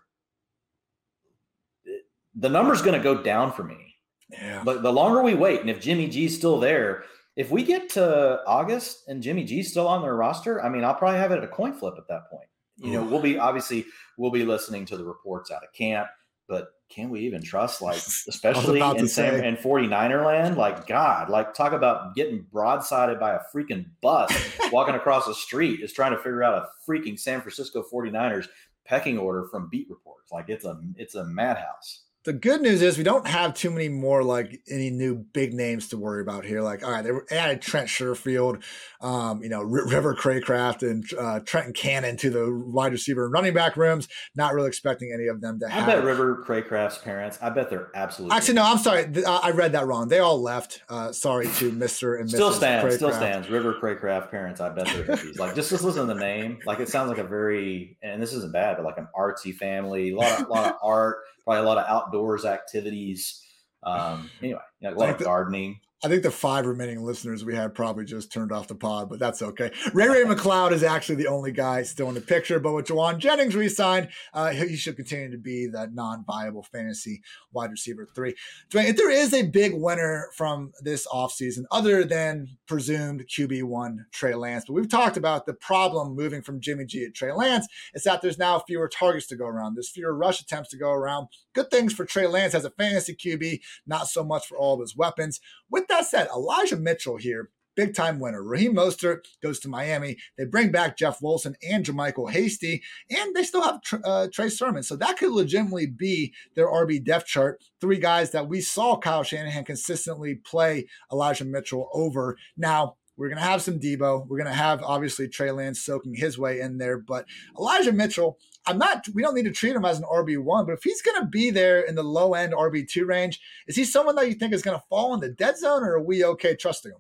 the 2.37 2.49
number's 2.49 2.81
going 2.81 2.97
to 2.97 3.03
go 3.03 3.21
down 3.21 3.51
for 3.51 3.63
me. 3.63 3.95
Yeah. 4.29 4.61
But 4.63 4.83
the 4.83 4.91
longer 4.91 5.21
we 5.23 5.33
wait, 5.33 5.61
and 5.61 5.69
if 5.69 5.79
Jimmy 5.79 6.07
G's 6.07 6.35
still 6.35 6.59
there, 6.59 7.03
if 7.35 7.51
we 7.51 7.63
get 7.63 7.89
to 7.91 8.41
August 8.45 9.07
and 9.07 9.21
Jimmy 9.21 9.43
G's 9.43 9.71
still 9.71 9.87
on 9.87 10.01
their 10.01 10.15
roster, 10.15 10.63
I 10.63 10.69
mean, 10.69 10.83
I'll 10.83 10.95
probably 10.95 11.19
have 11.19 11.31
it 11.31 11.37
at 11.37 11.43
a 11.43 11.47
coin 11.47 11.73
flip 11.73 11.95
at 11.97 12.07
that 12.07 12.29
point. 12.29 12.47
You 12.79 12.91
know, 12.91 13.03
we'll 13.03 13.21
be 13.21 13.39
obviously 13.39 13.85
we'll 14.17 14.29
be 14.29 14.45
listening 14.45 14.85
to 14.85 14.97
the 14.97 15.03
reports 15.03 15.49
out 15.49 15.63
of 15.63 15.73
camp, 15.73 16.09
but 16.47 16.69
can 16.89 17.09
we 17.09 17.21
even 17.21 17.41
trust 17.41 17.81
like 17.81 17.97
especially 18.27 18.79
in 18.79 19.07
Sam 19.07 19.43
and 19.43 19.57
49er 19.57 20.23
land? 20.23 20.57
Like 20.57 20.85
God, 20.85 21.29
like 21.29 21.55
talk 21.55 21.73
about 21.73 22.13
getting 22.13 22.45
broadsided 22.53 23.19
by 23.19 23.33
a 23.33 23.39
freaking 23.53 23.85
bus 24.01 24.31
walking 24.71 24.93
across 24.93 25.25
the 25.25 25.33
street 25.33 25.81
is 25.81 25.91
trying 25.91 26.11
to 26.11 26.17
figure 26.17 26.43
out 26.43 26.53
a 26.53 26.67
freaking 26.87 27.19
San 27.19 27.41
Francisco 27.41 27.83
49ers 27.91 28.47
pecking 28.85 29.17
order 29.17 29.45
from 29.45 29.69
beat 29.69 29.89
reports. 29.89 30.31
Like 30.31 30.49
it's 30.49 30.65
a 30.65 30.79
it's 30.97 31.15
a 31.15 31.25
madhouse 31.25 32.03
the 32.27 32.33
good 32.33 32.61
news 32.61 32.81
is 32.81 32.97
we 32.97 33.05
don't 33.05 33.25
have 33.25 33.53
too 33.53 33.71
many 33.71 33.87
more 33.87 34.21
like 34.21 34.59
any 34.69 34.89
new 34.89 35.15
big 35.15 35.53
names 35.53 35.87
to 35.87 35.97
worry 35.97 36.21
about 36.21 36.43
here. 36.43 36.61
Like, 36.61 36.83
all 36.83 36.91
right, 36.91 37.01
they 37.01 37.11
added 37.33 37.61
Trent 37.61 37.87
Sherfield, 37.87 38.61
um, 38.99 39.41
you 39.41 39.47
know, 39.47 39.59
R- 39.59 39.87
River 39.87 40.13
Cracraft 40.13 40.81
and 40.81 41.05
uh, 41.17 41.39
Trenton 41.39 41.71
Cannon 41.71 42.17
to 42.17 42.29
the 42.29 42.53
wide 42.53 42.91
receiver 42.91 43.23
and 43.23 43.31
running 43.31 43.53
back 43.53 43.77
rooms. 43.77 44.09
Not 44.35 44.53
really 44.53 44.67
expecting 44.67 45.13
any 45.13 45.27
of 45.27 45.39
them 45.39 45.57
to 45.61 45.67
I 45.67 45.69
have. 45.69 45.87
I 45.87 45.95
bet 45.95 46.03
River 46.03 46.43
Cracraft's 46.45 46.97
parents. 46.97 47.39
I 47.41 47.49
bet 47.49 47.69
they're 47.69 47.91
absolutely. 47.95 48.35
Actually, 48.35 48.55
no, 48.55 48.63
I'm 48.63 48.77
sorry. 48.77 49.05
I 49.25 49.51
read 49.51 49.71
that 49.71 49.87
wrong. 49.87 50.09
They 50.09 50.19
all 50.19 50.41
left. 50.41 50.81
Uh, 50.89 51.13
sorry 51.13 51.47
to 51.47 51.71
Mister 51.71 52.15
and 52.15 52.29
still 52.29 52.51
stands. 52.51 52.83
Cracraft. 52.83 52.97
Still 52.97 53.13
stands. 53.13 53.49
River 53.49 53.73
Cracraft 53.81 54.31
parents. 54.31 54.59
I 54.59 54.67
bet 54.67 54.87
they're 54.87 55.05
hippies. 55.05 55.39
like 55.39 55.55
just 55.55 55.69
just 55.69 55.81
listen 55.81 56.05
to 56.05 56.13
the 56.13 56.19
name. 56.19 56.59
Like 56.65 56.81
it 56.81 56.89
sounds 56.89 57.07
like 57.07 57.19
a 57.19 57.23
very 57.23 57.97
and 58.03 58.21
this 58.21 58.33
isn't 58.33 58.51
bad, 58.51 58.75
but 58.75 58.83
like 58.83 58.97
an 58.97 59.07
artsy 59.17 59.55
family. 59.55 60.09
A 60.09 60.17
lot 60.17 60.41
of, 60.41 60.49
lot 60.49 60.65
of 60.65 60.73
art 60.83 61.19
probably 61.47 61.63
a 61.63 61.65
lot 61.65 61.77
of 61.77 61.85
outdoors 61.87 62.43
activities. 62.43 63.41
Um, 63.83 64.29
anyway, 64.41 64.59
you 64.81 64.89
know, 64.89 64.95
a 64.95 64.99
lot 64.99 65.09
of 65.09 65.17
gardening. 65.17 65.79
I 66.03 66.09
think 66.09 66.21
the 66.21 66.29
five 66.29 66.67
remaining 66.67 67.03
listeners 67.03 67.43
we 67.43 67.55
had 67.55 67.73
probably 67.73 68.05
just 68.05 68.31
turned 68.31 68.51
off 68.51 68.67
the 68.67 68.75
pod, 68.75 69.09
but 69.09 69.17
that's 69.17 69.41
okay. 69.41 69.71
Ray 69.93 70.07
Ray 70.07 70.25
McCloud 70.25 70.71
is 70.71 70.83
actually 70.83 71.15
the 71.15 71.27
only 71.27 71.51
guy 71.51 71.81
still 71.81 72.07
in 72.07 72.13
the 72.13 72.21
picture, 72.21 72.59
but 72.59 72.73
with 72.73 72.85
Jauan 72.85 73.17
Jennings 73.17 73.55
re-signed, 73.55 74.09
uh, 74.31 74.51
he 74.51 74.75
should 74.75 74.95
continue 74.95 75.31
to 75.31 75.39
be 75.39 75.65
the 75.65 75.89
non-viable 75.91 76.61
fantasy 76.71 77.23
wide 77.51 77.71
receiver 77.71 78.07
three. 78.13 78.35
Dwain, 78.69 78.89
if 78.89 78.95
there 78.95 79.09
is 79.09 79.33
a 79.33 79.47
big 79.47 79.73
winner 79.73 80.29
from 80.35 80.71
this 80.81 81.07
offseason, 81.07 81.63
other 81.71 82.03
than 82.03 82.49
presumed 82.67 83.25
QB1 83.27 83.97
Trey 84.11 84.35
Lance, 84.35 84.65
but 84.67 84.73
we've 84.73 84.89
talked 84.89 85.17
about 85.17 85.47
the 85.47 85.55
problem 85.55 86.15
moving 86.15 86.43
from 86.43 86.61
Jimmy 86.61 86.85
G 86.85 86.99
to 87.05 87.11
Trey 87.11 87.31
Lance, 87.31 87.67
is 87.95 88.03
that 88.03 88.21
there's 88.21 88.37
now 88.37 88.59
fewer 88.59 88.87
targets 88.87 89.25
to 89.27 89.35
go 89.35 89.47
around. 89.47 89.75
There's 89.75 89.89
fewer 89.89 90.13
rush 90.15 90.41
attempts 90.41 90.69
to 90.69 90.77
go 90.77 90.91
around. 90.91 91.29
Good 91.53 91.71
things 91.71 91.91
for 91.91 92.05
Trey 92.05 92.27
Lance 92.27 92.53
as 92.53 92.65
a 92.65 92.69
fantasy 92.69 93.15
QB, 93.15 93.61
not 93.87 94.07
so 94.07 94.23
much 94.23 94.45
for 94.45 94.59
all 94.59 94.75
of 94.75 94.81
his 94.81 94.95
weapons. 94.95 95.39
With 95.71 95.86
that 95.89 96.05
said, 96.05 96.27
Elijah 96.33 96.77
Mitchell 96.77 97.17
here, 97.17 97.49
big 97.77 97.93
time 97.93 98.19
winner. 98.19 98.43
Raheem 98.43 98.75
Mostert 98.75 99.19
goes 99.41 99.59
to 99.59 99.69
Miami. 99.69 100.17
They 100.37 100.45
bring 100.45 100.71
back 100.71 100.97
Jeff 100.97 101.21
Wilson 101.21 101.55
and 101.67 101.85
JaMycal 101.85 102.31
Hasty, 102.31 102.83
and 103.09 103.33
they 103.33 103.43
still 103.43 103.63
have 103.63 103.79
uh, 104.03 104.27
Trey 104.33 104.49
Sermon. 104.49 104.83
So 104.83 104.97
that 104.97 105.17
could 105.17 105.31
legitimately 105.31 105.85
be 105.85 106.33
their 106.55 106.67
RB 106.67 107.03
depth 107.03 107.27
chart. 107.27 107.63
Three 107.79 107.99
guys 107.99 108.31
that 108.31 108.49
we 108.49 108.59
saw 108.59 108.97
Kyle 108.97 109.23
Shanahan 109.23 109.63
consistently 109.63 110.35
play 110.35 110.87
Elijah 111.11 111.45
Mitchell 111.45 111.89
over. 111.93 112.37
Now, 112.57 112.95
we're 113.15 113.29
going 113.29 113.39
to 113.39 113.43
have 113.43 113.63
some 113.63 113.79
Deebo. 113.79 114.27
We're 114.27 114.37
going 114.37 114.51
to 114.51 114.53
have 114.53 114.83
obviously 114.83 115.27
Trey 115.27 115.51
Lance 115.51 115.81
soaking 115.81 116.15
his 116.15 116.37
way 116.37 116.59
in 116.59 116.77
there. 116.77 116.99
But 116.99 117.25
Elijah 117.57 117.91
Mitchell, 117.91 118.37
I'm 118.67 118.77
not, 118.77 119.07
we 119.13 119.21
don't 119.21 119.35
need 119.35 119.45
to 119.45 119.51
treat 119.51 119.75
him 119.75 119.85
as 119.85 119.97
an 119.99 120.05
RB1, 120.05 120.65
but 120.65 120.73
if 120.73 120.83
he's 120.83 121.01
going 121.01 121.21
to 121.21 121.27
be 121.27 121.49
there 121.49 121.81
in 121.81 121.95
the 121.95 122.03
low 122.03 122.33
end 122.33 122.53
RB2 122.53 123.07
range, 123.07 123.39
is 123.67 123.75
he 123.75 123.85
someone 123.85 124.15
that 124.15 124.27
you 124.27 124.33
think 124.33 124.53
is 124.53 124.61
going 124.61 124.77
to 124.77 124.83
fall 124.89 125.13
in 125.13 125.19
the 125.19 125.29
dead 125.29 125.57
zone 125.57 125.83
or 125.83 125.93
are 125.93 126.03
we 126.03 126.23
okay 126.23 126.55
trusting 126.55 126.91
him? 126.91 126.99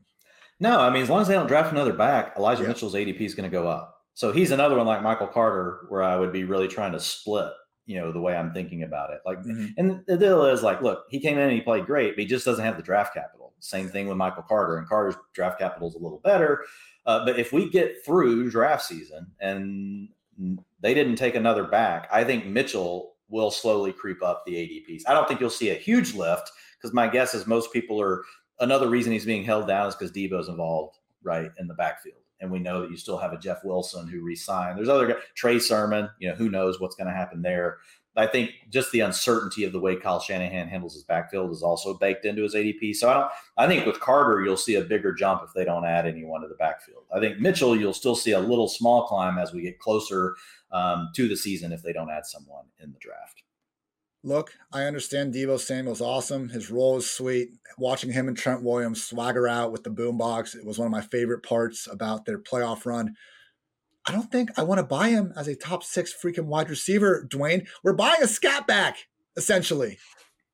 No, 0.59 0.79
I 0.79 0.89
mean, 0.89 1.03
as 1.03 1.09
long 1.09 1.21
as 1.21 1.27
they 1.27 1.35
don't 1.35 1.47
draft 1.47 1.71
another 1.71 1.93
back, 1.93 2.33
Elijah 2.37 2.63
yeah. 2.63 2.69
Mitchell's 2.69 2.95
ADP 2.95 3.21
is 3.21 3.35
going 3.35 3.49
to 3.49 3.55
go 3.55 3.67
up. 3.67 3.95
So 4.15 4.31
he's 4.31 4.51
another 4.51 4.75
one 4.75 4.87
like 4.87 5.03
Michael 5.03 5.27
Carter, 5.27 5.85
where 5.89 6.01
I 6.01 6.17
would 6.17 6.33
be 6.33 6.43
really 6.43 6.67
trying 6.67 6.93
to 6.93 6.99
split 6.99 7.51
you 7.87 7.99
know 7.99 8.11
the 8.11 8.19
way 8.19 8.35
I'm 8.35 8.51
thinking 8.51 8.83
about 8.83 9.11
it. 9.11 9.21
Like, 9.25 9.39
mm-hmm. 9.39 9.67
and 9.77 10.03
the 10.05 10.17
deal 10.17 10.45
is 10.45 10.61
like, 10.61 10.81
look, 10.81 11.05
he 11.09 11.19
came 11.19 11.37
in 11.37 11.45
and 11.45 11.53
he 11.53 11.61
played 11.61 11.85
great, 11.85 12.15
but 12.15 12.21
he 12.21 12.27
just 12.27 12.45
doesn't 12.45 12.63
have 12.63 12.77
the 12.77 12.83
draft 12.83 13.13
capital. 13.13 13.53
Same 13.59 13.87
thing 13.87 14.07
with 14.07 14.17
Michael 14.17 14.43
Carter, 14.43 14.77
and 14.77 14.87
Carter's 14.87 15.15
draft 15.33 15.57
capital 15.57 15.87
is 15.87 15.95
a 15.95 15.99
little 15.99 16.19
better. 16.19 16.65
Uh, 17.05 17.25
but 17.25 17.39
if 17.39 17.53
we 17.53 17.69
get 17.69 18.05
through 18.05 18.51
draft 18.51 18.83
season 18.83 19.25
and 19.39 20.09
they 20.79 20.93
didn't 20.93 21.15
take 21.15 21.35
another 21.35 21.63
back, 21.63 22.07
I 22.11 22.23
think 22.23 22.45
Mitchell 22.45 23.13
will 23.29 23.51
slowly 23.51 23.91
creep 23.91 24.23
up 24.23 24.43
the 24.45 24.53
ADPs. 24.53 25.03
I 25.07 25.13
don't 25.13 25.27
think 25.27 25.39
you'll 25.39 25.49
see 25.49 25.71
a 25.71 25.75
huge 25.75 26.13
lift 26.13 26.51
because 26.77 26.93
my 26.93 27.07
guess 27.07 27.33
is 27.33 27.47
most 27.47 27.73
people 27.73 28.01
are. 28.01 28.23
Another 28.59 28.89
reason 28.89 29.11
he's 29.11 29.25
being 29.25 29.43
held 29.43 29.67
down 29.67 29.87
is 29.87 29.95
because 29.95 30.11
Deebo's 30.11 30.49
involved 30.49 30.97
right 31.21 31.51
in 31.59 31.67
the 31.67 31.75
backfield 31.75 32.21
and 32.39 32.51
we 32.51 32.59
know 32.59 32.81
that 32.81 32.91
you 32.91 32.97
still 32.97 33.17
have 33.17 33.33
a 33.33 33.37
Jeff 33.37 33.63
Wilson 33.63 34.07
who 34.07 34.21
resigned. 34.21 34.77
There's 34.77 34.89
other 34.89 35.07
guys, 35.07 35.17
Trey 35.35 35.59
Sermon. 35.59 36.09
You 36.19 36.29
know, 36.29 36.35
who 36.35 36.49
knows 36.49 36.79
what's 36.79 36.95
going 36.95 37.07
to 37.07 37.13
happen 37.13 37.41
there. 37.41 37.77
I 38.17 38.25
think 38.25 38.51
just 38.69 38.91
the 38.91 39.01
uncertainty 39.01 39.63
of 39.63 39.71
the 39.71 39.79
way 39.79 39.95
Kyle 39.95 40.19
Shanahan 40.19 40.67
handles 40.67 40.95
his 40.95 41.03
backfield 41.03 41.51
is 41.51 41.61
also 41.61 41.93
baked 41.93 42.25
into 42.25 42.41
his 42.41 42.55
ADP. 42.55 42.95
So 42.95 43.09
I 43.09 43.13
don't. 43.13 43.31
I 43.57 43.67
think 43.67 43.85
with 43.85 43.99
Carter, 43.99 44.43
you'll 44.43 44.57
see 44.57 44.75
a 44.75 44.83
bigger 44.83 45.13
jump 45.13 45.43
if 45.43 45.53
they 45.53 45.63
don't 45.63 45.85
add 45.85 46.07
anyone 46.07 46.41
to 46.41 46.47
the 46.47 46.55
backfield. 46.55 47.03
I 47.13 47.19
think 47.19 47.39
Mitchell, 47.39 47.75
you'll 47.75 47.93
still 47.93 48.15
see 48.15 48.31
a 48.31 48.39
little 48.39 48.67
small 48.67 49.07
climb 49.07 49.37
as 49.37 49.53
we 49.53 49.61
get 49.61 49.79
closer 49.79 50.35
um, 50.71 51.09
to 51.15 51.27
the 51.27 51.37
season 51.37 51.71
if 51.71 51.83
they 51.83 51.93
don't 51.93 52.09
add 52.09 52.25
someone 52.25 52.65
in 52.81 52.91
the 52.91 52.99
draft. 52.99 53.43
Look, 54.23 54.53
I 54.73 54.83
understand 54.83 55.33
Deebo 55.33 55.59
Samuel's 55.59 56.01
awesome. 56.01 56.49
His 56.49 56.71
role 56.71 56.97
is 56.97 57.09
sweet. 57.09 57.49
Watching 57.77 58.11
him 58.11 58.27
and 58.27 58.35
Trent 58.35 58.63
Williams 58.63 59.03
swagger 59.03 59.47
out 59.47 59.71
with 59.71 59.83
the 59.83 59.91
boombox, 59.91 60.55
it 60.55 60.65
was 60.65 60.79
one 60.79 60.87
of 60.87 60.91
my 60.91 61.01
favorite 61.01 61.43
parts 61.43 61.87
about 61.89 62.25
their 62.25 62.39
playoff 62.39 62.85
run. 62.85 63.15
I 64.07 64.13
don't 64.13 64.31
think 64.31 64.57
I 64.57 64.63
want 64.63 64.79
to 64.79 64.83
buy 64.83 65.09
him 65.09 65.33
as 65.35 65.49
a 65.49 65.55
top 65.55 65.83
six 65.83 66.13
freaking 66.13 66.45
wide 66.45 66.69
receiver, 66.69 67.27
Dwain. 67.29 67.67
We're 67.83 67.91
buying 67.91 68.23
a 68.23 68.27
scat 68.27 68.65
back, 68.65 69.07
essentially. 69.35 69.97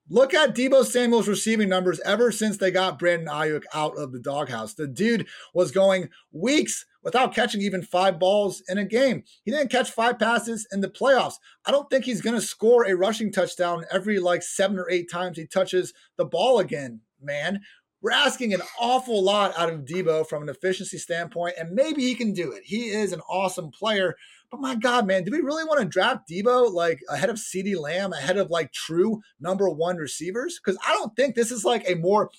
Look 0.09 0.33
at 0.33 0.55
Deebo 0.55 0.83
Samuel's 0.83 1.27
receiving 1.27 1.69
numbers 1.69 1.99
ever 2.01 2.31
since 2.31 2.57
they 2.57 2.71
got 2.71 2.97
Brandon 2.97 3.27
Aiyuk 3.27 3.63
out 3.73 3.97
of 3.97 4.11
the 4.11 4.19
doghouse. 4.19 4.73
The 4.73 4.87
dude 4.87 5.27
was 5.53 5.71
going 5.71 6.09
weeks 6.31 6.85
without 7.03 7.35
catching 7.35 7.61
even 7.61 7.83
five 7.83 8.19
balls 8.19 8.63
in 8.67 8.79
a 8.79 8.85
game. 8.85 9.23
He 9.43 9.51
didn't 9.51 9.71
catch 9.71 9.91
five 9.91 10.17
passes 10.17 10.67
in 10.71 10.81
the 10.81 10.89
playoffs. 10.89 11.35
I 11.65 11.71
don't 11.71 11.89
think 11.89 12.05
he's 12.05 12.21
going 12.21 12.35
to 12.35 12.45
score 12.45 12.85
a 12.85 12.95
rushing 12.95 13.31
touchdown 13.31 13.85
every 13.91 14.19
like 14.19 14.41
seven 14.41 14.79
or 14.79 14.89
eight 14.89 15.11
times 15.11 15.37
he 15.37 15.45
touches 15.45 15.93
the 16.17 16.25
ball 16.25 16.59
again, 16.59 17.01
man. 17.21 17.61
We're 18.03 18.11
asking 18.11 18.53
an 18.53 18.61
awful 18.77 19.23
lot 19.23 19.57
out 19.57 19.71
of 19.71 19.85
Deebo 19.85 20.27
from 20.27 20.43
an 20.43 20.49
efficiency 20.49 20.97
standpoint, 20.97 21.55
and 21.57 21.71
maybe 21.71 22.01
he 22.01 22.15
can 22.15 22.33
do 22.33 22.51
it. 22.51 22.63
He 22.65 22.89
is 22.89 23.13
an 23.13 23.21
awesome 23.29 23.71
player. 23.71 24.17
But 24.51 24.59
my 24.59 24.75
God, 24.75 25.07
man, 25.07 25.23
do 25.23 25.31
we 25.31 25.39
really 25.39 25.63
want 25.63 25.79
to 25.79 25.87
draft 25.87 26.29
Deebo 26.29 26.73
like 26.73 26.99
ahead 27.09 27.29
of 27.29 27.37
CeeDee 27.37 27.79
Lamb, 27.79 28.11
ahead 28.11 28.37
of 28.37 28.51
like 28.51 28.73
true 28.73 29.21
number 29.39 29.69
one 29.69 29.95
receivers? 29.95 30.59
Because 30.59 30.77
I 30.85 30.91
don't 30.91 31.15
think 31.15 31.33
this 31.33 31.49
is 31.49 31.63
like 31.63 31.89
a 31.89 31.95
more 31.95 32.29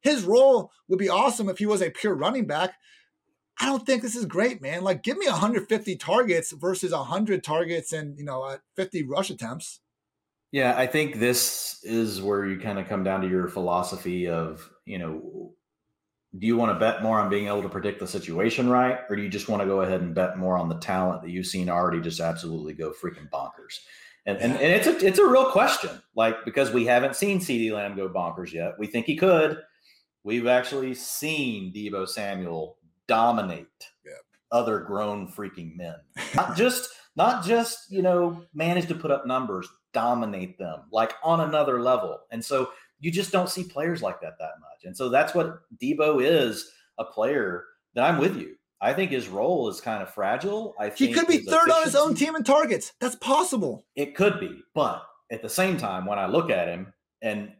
his 0.00 0.24
role 0.24 0.72
would 0.88 0.98
be 0.98 1.08
awesome 1.08 1.48
if 1.48 1.58
he 1.58 1.66
was 1.66 1.82
a 1.82 1.90
pure 1.90 2.16
running 2.16 2.48
back. 2.48 2.74
I 3.60 3.66
don't 3.66 3.86
think 3.86 4.02
this 4.02 4.16
is 4.16 4.24
great, 4.24 4.60
man. 4.60 4.82
Like, 4.82 5.04
give 5.04 5.16
me 5.16 5.28
150 5.28 5.94
targets 5.96 6.50
versus 6.50 6.90
100 6.90 7.44
targets 7.44 7.92
and 7.92 8.18
you 8.18 8.24
know 8.24 8.42
uh, 8.42 8.58
50 8.74 9.04
rush 9.04 9.30
attempts. 9.30 9.78
Yeah, 10.52 10.74
I 10.76 10.86
think 10.86 11.18
this 11.18 11.80
is 11.82 12.20
where 12.20 12.46
you 12.46 12.58
kind 12.60 12.78
of 12.78 12.86
come 12.86 13.02
down 13.02 13.22
to 13.22 13.28
your 13.28 13.48
philosophy 13.48 14.28
of, 14.28 14.68
you 14.84 14.98
know, 14.98 15.54
do 16.38 16.46
you 16.46 16.56
want 16.56 16.72
to 16.72 16.78
bet 16.78 17.02
more 17.02 17.18
on 17.18 17.30
being 17.30 17.46
able 17.46 17.62
to 17.62 17.68
predict 17.68 18.00
the 18.00 18.06
situation 18.06 18.68
right? 18.68 19.00
Or 19.08 19.16
do 19.16 19.22
you 19.22 19.28
just 19.28 19.48
want 19.48 19.62
to 19.62 19.66
go 19.66 19.80
ahead 19.80 20.02
and 20.02 20.14
bet 20.14 20.38
more 20.38 20.56
on 20.56 20.68
the 20.68 20.78
talent 20.78 21.22
that 21.22 21.30
you've 21.30 21.46
seen 21.46 21.68
already 21.68 22.00
just 22.00 22.20
absolutely 22.20 22.74
go 22.74 22.92
freaking 22.92 23.28
bonkers? 23.30 23.80
And, 24.24 24.38
and, 24.38 24.52
and 24.52 24.62
it's 24.62 24.86
a 24.86 25.04
it's 25.04 25.18
a 25.18 25.26
real 25.26 25.50
question, 25.50 25.90
like 26.14 26.44
because 26.44 26.70
we 26.70 26.86
haven't 26.86 27.16
seen 27.16 27.40
CeeDee 27.40 27.72
Lamb 27.72 27.96
go 27.96 28.08
bonkers 28.08 28.52
yet. 28.52 28.74
We 28.78 28.86
think 28.86 29.04
he 29.06 29.16
could. 29.16 29.58
We've 30.22 30.46
actually 30.46 30.94
seen 30.94 31.72
Deebo 31.74 32.08
Samuel 32.08 32.76
dominate 33.08 33.66
yeah. 34.06 34.12
other 34.52 34.78
grown 34.78 35.26
freaking 35.26 35.76
men. 35.76 35.96
Not 36.36 36.56
just 36.56 36.88
not 37.16 37.44
just, 37.44 37.90
you 37.90 38.00
know, 38.00 38.42
manage 38.54 38.86
to 38.88 38.94
put 38.94 39.10
up 39.10 39.26
numbers, 39.26 39.68
dominate 39.92 40.58
them 40.58 40.82
like 40.90 41.12
on 41.22 41.40
another 41.40 41.80
level. 41.80 42.18
And 42.30 42.44
so 42.44 42.70
you 43.00 43.10
just 43.10 43.32
don't 43.32 43.48
see 43.48 43.64
players 43.64 44.02
like 44.02 44.20
that 44.20 44.38
that 44.38 44.52
much. 44.60 44.84
And 44.84 44.96
so 44.96 45.08
that's 45.08 45.34
what 45.34 45.60
Deebo 45.82 46.22
is 46.22 46.70
a 46.98 47.04
player 47.04 47.64
that 47.94 48.04
I'm 48.04 48.18
with 48.18 48.36
you. 48.36 48.54
I 48.80 48.92
think 48.92 49.12
his 49.12 49.28
role 49.28 49.68
is 49.68 49.80
kind 49.80 50.02
of 50.02 50.12
fragile. 50.12 50.74
I 50.78 50.90
think 50.90 51.10
he 51.10 51.12
could 51.12 51.28
be 51.28 51.38
third 51.38 51.70
on 51.70 51.84
his 51.84 51.94
own 51.94 52.14
team 52.14 52.34
in 52.34 52.42
targets. 52.42 52.92
That's 53.00 53.14
possible. 53.14 53.86
It 53.94 54.16
could 54.16 54.40
be, 54.40 54.60
but 54.74 55.04
at 55.30 55.40
the 55.40 55.48
same 55.48 55.76
time, 55.76 56.04
when 56.04 56.18
I 56.18 56.26
look 56.26 56.50
at 56.50 56.68
him 56.68 56.92
and 57.22 57.52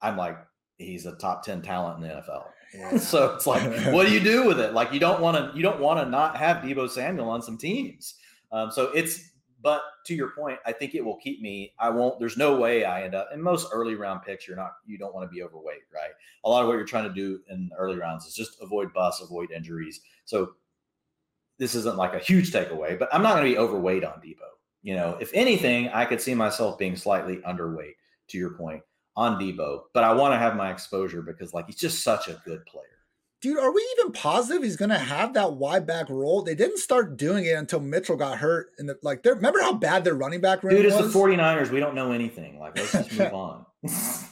I'm 0.00 0.16
like, 0.16 0.38
he's 0.78 1.04
a 1.04 1.16
top 1.16 1.44
ten 1.44 1.60
talent 1.60 2.02
in 2.02 2.08
the 2.08 2.14
NFL. 2.14 2.44
Yeah. 2.74 2.96
so 2.98 3.34
it's 3.34 3.46
like, 3.46 3.62
what 3.92 4.06
do 4.06 4.12
you 4.12 4.20
do 4.20 4.46
with 4.46 4.58
it? 4.58 4.72
Like, 4.72 4.92
you 4.92 5.00
don't 5.00 5.20
want 5.20 5.36
to, 5.36 5.56
you 5.56 5.62
don't 5.62 5.80
want 5.80 6.00
to 6.00 6.08
not 6.08 6.36
have 6.38 6.58
Deebo 6.58 6.88
Samuel 6.88 7.28
on 7.28 7.42
some 7.42 7.58
teams. 7.58 8.14
Um, 8.50 8.70
so 8.70 8.84
it's 8.94 9.29
but 9.62 9.82
to 10.06 10.14
your 10.14 10.30
point, 10.30 10.58
I 10.64 10.72
think 10.72 10.94
it 10.94 11.04
will 11.04 11.16
keep 11.16 11.40
me. 11.40 11.72
I 11.78 11.90
won't. 11.90 12.18
There's 12.18 12.36
no 12.36 12.56
way 12.56 12.84
I 12.84 13.02
end 13.02 13.14
up 13.14 13.28
in 13.32 13.42
most 13.42 13.68
early 13.72 13.94
round 13.94 14.22
picks. 14.22 14.46
You're 14.46 14.56
not. 14.56 14.72
You 14.86 14.98
don't 14.98 15.14
want 15.14 15.28
to 15.28 15.34
be 15.34 15.42
overweight, 15.42 15.82
right? 15.94 16.10
A 16.44 16.48
lot 16.50 16.62
of 16.62 16.68
what 16.68 16.74
you're 16.74 16.84
trying 16.84 17.08
to 17.08 17.14
do 17.14 17.40
in 17.48 17.70
early 17.76 17.96
rounds 17.96 18.26
is 18.26 18.34
just 18.34 18.56
avoid 18.62 18.92
bus, 18.92 19.20
avoid 19.20 19.50
injuries. 19.50 20.00
So 20.24 20.52
this 21.58 21.74
isn't 21.74 21.96
like 21.96 22.14
a 22.14 22.18
huge 22.18 22.52
takeaway, 22.52 22.98
but 22.98 23.12
I'm 23.12 23.22
not 23.22 23.34
going 23.34 23.44
to 23.44 23.50
be 23.50 23.58
overweight 23.58 24.04
on 24.04 24.20
Deebo. 24.20 24.48
You 24.82 24.94
know, 24.94 25.18
if 25.20 25.30
anything, 25.34 25.88
I 25.90 26.06
could 26.06 26.20
see 26.20 26.34
myself 26.34 26.78
being 26.78 26.96
slightly 26.96 27.36
underweight. 27.38 27.94
To 28.28 28.38
your 28.38 28.50
point 28.50 28.80
on 29.16 29.40
Deebo, 29.40 29.82
but 29.92 30.04
I 30.04 30.12
want 30.12 30.32
to 30.32 30.38
have 30.38 30.54
my 30.54 30.70
exposure 30.70 31.20
because 31.20 31.52
like 31.52 31.66
he's 31.66 31.74
just 31.74 32.04
such 32.04 32.28
a 32.28 32.40
good 32.44 32.64
player 32.64 32.89
dude, 33.40 33.58
are 33.58 33.72
we 33.72 33.86
even 33.98 34.12
positive 34.12 34.62
he's 34.62 34.76
going 34.76 34.90
to 34.90 34.98
have 34.98 35.34
that 35.34 35.54
wide 35.54 35.86
back 35.86 36.08
role? 36.08 36.42
They 36.42 36.54
didn't 36.54 36.78
start 36.78 37.16
doing 37.16 37.44
it 37.44 37.54
until 37.54 37.80
Mitchell 37.80 38.16
got 38.16 38.38
hurt. 38.38 38.72
And 38.78 38.88
the, 38.88 38.98
like, 39.02 39.24
remember 39.24 39.60
how 39.60 39.74
bad 39.74 40.04
their 40.04 40.14
running 40.14 40.40
back 40.40 40.62
room 40.62 40.74
dude, 40.74 40.84
was? 40.84 40.94
Dude, 40.94 41.04
it's 41.04 41.12
the 41.12 41.18
49ers. 41.18 41.70
We 41.70 41.80
don't 41.80 41.94
know 41.94 42.12
anything. 42.12 42.58
Like, 42.58 42.76
let's 42.76 42.92
just 42.92 43.12
move 43.18 43.34
on. 43.34 43.66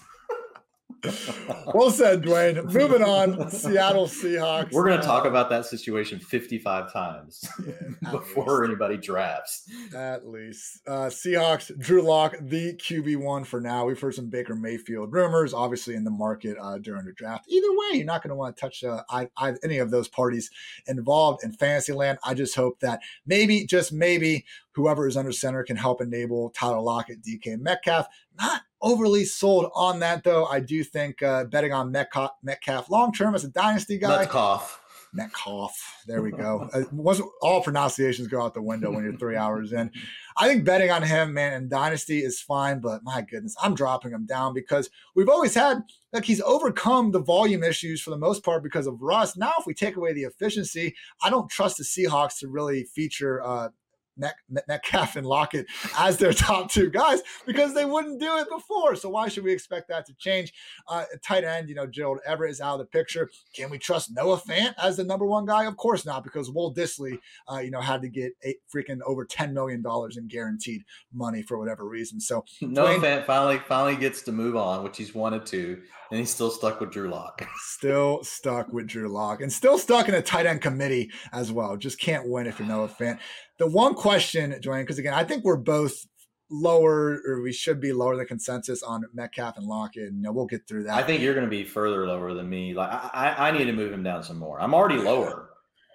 well 1.75 1.91
said, 1.91 2.23
Dwain. 2.23 2.65
Moving 2.73 3.02
on, 3.02 3.51
Seattle 3.51 4.07
Seahawks. 4.07 4.73
We're 4.73 4.86
going 4.86 5.01
to 5.01 5.07
talk 5.07 5.25
about 5.25 5.49
that 5.51 5.67
situation 5.67 6.18
55 6.18 6.93
times 6.93 7.49
yeah, 7.67 7.73
before 8.10 8.60
least. 8.60 8.70
anybody 8.70 8.97
drafts. 8.97 9.70
At 9.94 10.27
least. 10.27 10.81
Uh, 10.86 11.07
Seahawks, 11.07 11.77
Drew 11.78 12.02
Lock, 12.02 12.36
the 12.41 12.75
QB1 12.75 13.47
for 13.47 13.60
now. 13.60 13.85
We've 13.85 14.01
heard 14.01 14.15
some 14.15 14.28
Baker 14.28 14.55
Mayfield 14.55 15.12
rumors, 15.12 15.55
obviously, 15.55 15.94
in 15.94 16.05
the 16.05 16.10
market 16.10 16.57
uh, 16.60 16.78
during 16.78 17.05
the 17.05 17.12
draft. 17.12 17.47
Either 17.49 17.70
way, 17.70 17.99
you're 17.99 18.07
not 18.07 18.23
going 18.23 18.31
to 18.31 18.36
want 18.36 18.57
to 18.57 18.60
touch 18.60 18.83
uh, 18.83 19.02
I, 19.10 19.28
I, 19.36 19.55
any 19.62 19.78
of 19.78 19.91
those 19.91 20.09
parties 20.09 20.51
involved 20.86 21.44
in 21.44 21.52
fantasy 21.52 21.93
land. 21.93 22.18
I 22.25 22.35
just 22.35 22.57
hope 22.57 22.81
that 22.81 23.01
maybe, 23.27 23.67
just 23.67 23.93
maybe, 23.93 24.44
whoever 24.78 25.09
is 25.09 25.17
under 25.17 25.33
center 25.33 25.65
can 25.65 25.77
help 25.77 26.01
enable 26.01 26.51
Tyler 26.51 26.81
Lockett, 26.81 27.23
DK 27.23 27.59
Metcalf. 27.59 28.07
Not 28.41 28.62
overly 28.81 29.25
sold 29.25 29.70
on 29.75 30.00
that 30.00 30.25
though. 30.25 30.47
I 30.47 30.60
do 30.60 30.84
think 30.84 31.23
uh, 31.23 31.44
betting 31.44 31.73
on 31.73 31.91
Metcalf, 31.92 32.33
Metcalf 32.42 32.91
long 32.91 33.12
term 33.12 33.34
as 33.34 33.44
a 33.44 33.49
dynasty 33.49 33.99
guy. 33.99 34.18
Metcalf. 34.18 34.83
Metcalf. 35.12 36.02
There 36.07 36.23
we 36.23 36.31
go. 36.31 36.68
uh, 36.73 36.83
once 36.92 37.20
all 37.41 37.62
pronunciations 37.62 38.28
go 38.28 38.42
out 38.42 38.52
the 38.55 38.62
window 38.62 38.91
when 38.91 39.05
you're 39.05 39.17
three 39.17 39.36
hours 39.36 39.73
in. 39.73 39.91
I 40.36 40.47
think 40.47 40.65
betting 40.65 40.91
on 40.91 41.02
him, 41.02 41.33
man, 41.33 41.55
in 41.55 41.68
dynasty 41.68 42.23
is 42.23 42.41
fine, 42.41 42.81
but 42.81 43.02
my 43.02 43.23
goodness, 43.23 43.57
I'm 43.62 43.75
dropping 43.75 44.12
him 44.12 44.26
down 44.26 44.52
because 44.52 44.91
we've 45.15 45.28
always 45.28 45.55
had 45.55 45.83
like 46.12 46.25
he's 46.25 46.42
overcome 46.42 47.10
the 47.12 47.23
volume 47.23 47.62
issues 47.62 48.00
for 48.02 48.10
the 48.10 48.18
most 48.18 48.44
part 48.44 48.62
because 48.62 48.86
of 48.86 49.00
Russ. 49.00 49.36
Now, 49.36 49.52
if 49.58 49.67
we 49.67 49.75
take 49.75 49.97
away 49.97 50.12
the 50.12 50.25
efficiency, 50.25 50.94
I 51.23 51.31
don't 51.31 51.50
trust 51.50 51.78
the 51.78 51.84
Seahawks 51.84 52.39
to 52.41 52.49
really 52.49 52.84
feature 52.84 53.42
uh, 53.42 53.70
Metcalf 54.18 55.16
and 55.16 55.26
Lockett 55.26 55.66
as 55.98 56.16
their 56.16 56.32
top 56.48 56.70
two 56.70 56.90
guys 56.90 57.20
because 57.47 57.74
they 57.74 57.84
wouldn't 57.84 58.20
do 58.20 58.36
it 58.38 58.48
before. 58.50 58.97
So 58.97 59.08
why 59.08 59.28
should 59.28 59.44
we 59.44 59.52
expect 59.52 59.88
that 59.88 60.06
to 60.06 60.14
change? 60.14 60.52
Uh, 60.86 61.05
tight 61.22 61.44
end, 61.44 61.68
you 61.68 61.74
know, 61.74 61.86
Gerald 61.86 62.18
Everett 62.26 62.50
is 62.50 62.60
out 62.60 62.74
of 62.74 62.80
the 62.80 62.86
picture. 62.86 63.30
Can 63.55 63.70
we 63.70 63.78
trust 63.78 64.10
Noah 64.14 64.40
Fant 64.40 64.74
as 64.82 64.97
the 64.97 65.05
number 65.05 65.26
one 65.26 65.47
guy? 65.47 65.66
Of 65.66 65.76
course 65.76 66.05
not, 66.05 66.24
because 66.24 66.50
Will 66.50 66.72
Dissly, 66.74 67.18
uh, 67.50 67.58
you 67.58 67.70
know, 67.70 67.80
had 67.80 68.02
to 68.02 68.08
get 68.08 68.32
eight, 68.42 68.58
freaking 68.74 68.98
over 69.06 69.24
ten 69.24 69.55
million 69.55 69.82
dollars 69.82 70.16
in 70.16 70.28
guaranteed 70.28 70.82
money 71.12 71.42
for 71.42 71.58
whatever 71.58 71.86
reason. 71.86 72.20
So 72.20 72.44
Noah 72.60 72.98
Fant 72.98 73.24
finally 73.24 73.58
finally 73.58 73.97
gets 73.97 74.22
to 74.22 74.32
move 74.32 74.56
on, 74.56 74.84
which 74.84 74.97
he's 74.97 75.14
wanted 75.14 75.47
to, 75.47 75.80
and 76.10 76.20
he's 76.20 76.30
still 76.30 76.50
stuck 76.50 76.80
with 76.80 76.90
Drew 76.90 77.10
Lock. 77.10 77.47
still 77.56 78.22
stuck 78.24 78.72
with 78.72 78.86
Drew 78.86 79.08
Lock, 79.08 79.40
and 79.40 79.52
still 79.52 79.78
stuck 79.78 80.08
in 80.08 80.14
a 80.14 80.22
tight 80.22 80.47
end 80.47 80.62
committee 80.62 81.10
as 81.32 81.52
well. 81.52 81.76
Just 81.76 82.00
can't 82.00 82.28
win 82.28 82.47
if 82.47 82.58
you're 82.58 82.68
Noah 82.68 82.88
Fant. 82.88 83.18
The 83.58 83.66
one 83.66 83.94
question, 83.94 84.52
Dwain, 84.52 84.82
because 84.82 84.98
again, 84.98 85.14
I 85.14 85.24
think 85.24 85.44
we're 85.44 85.56
both 85.56 86.06
lower, 86.50 87.20
or 87.26 87.42
we 87.42 87.52
should 87.52 87.80
be 87.80 87.92
lower 87.92 88.16
than 88.16 88.26
consensus 88.26 88.82
on 88.82 89.04
Metcalf 89.12 89.56
and 89.56 89.66
Lockett. 89.66 90.08
And 90.08 90.16
you 90.16 90.22
know, 90.22 90.32
we'll 90.32 90.46
get 90.46 90.66
through 90.66 90.84
that. 90.84 90.96
I 90.96 91.02
think 91.02 91.22
you're 91.22 91.34
going 91.34 91.46
to 91.46 91.50
be 91.50 91.64
further 91.64 92.06
lower 92.06 92.34
than 92.34 92.48
me. 92.48 92.74
Like 92.74 92.90
I, 92.90 93.34
I 93.38 93.50
need 93.50 93.64
to 93.64 93.72
move 93.72 93.92
him 93.92 94.02
down 94.02 94.22
some 94.22 94.38
more. 94.38 94.60
I'm 94.60 94.74
already 94.74 94.98
lower. 94.98 95.50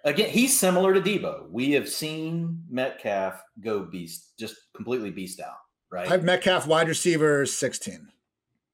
Again, 0.06 0.30
he's 0.30 0.58
similar 0.58 0.94
to 0.94 1.02
Deebo. 1.02 1.50
We 1.50 1.72
have 1.72 1.88
seen 1.88 2.62
Metcalf 2.70 3.42
go 3.62 3.84
beast, 3.84 4.38
just 4.38 4.56
completely 4.76 5.12
beast 5.12 5.40
out. 5.40 5.56
Right. 5.90 6.08
I 6.08 6.12
have 6.12 6.24
Metcalf 6.24 6.68
wide 6.68 6.90
receiver 6.90 7.46
16. 7.46 8.10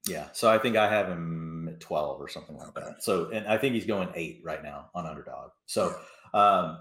Yeah. 0.08 0.28
So 0.32 0.50
I 0.50 0.58
think 0.58 0.76
I 0.76 0.88
have 0.88 1.06
him 1.06 1.68
at 1.68 1.78
12 1.78 2.20
or 2.20 2.28
something 2.28 2.56
like 2.56 2.68
okay. 2.68 2.80
that. 2.84 3.04
So, 3.04 3.30
and 3.30 3.46
I 3.46 3.58
think 3.58 3.74
he's 3.74 3.86
going 3.86 4.08
eight 4.14 4.40
right 4.42 4.62
now 4.62 4.90
on 4.94 5.06
underdog. 5.06 5.50
So, 5.66 5.94
yeah. 6.34 6.40
um, 6.40 6.78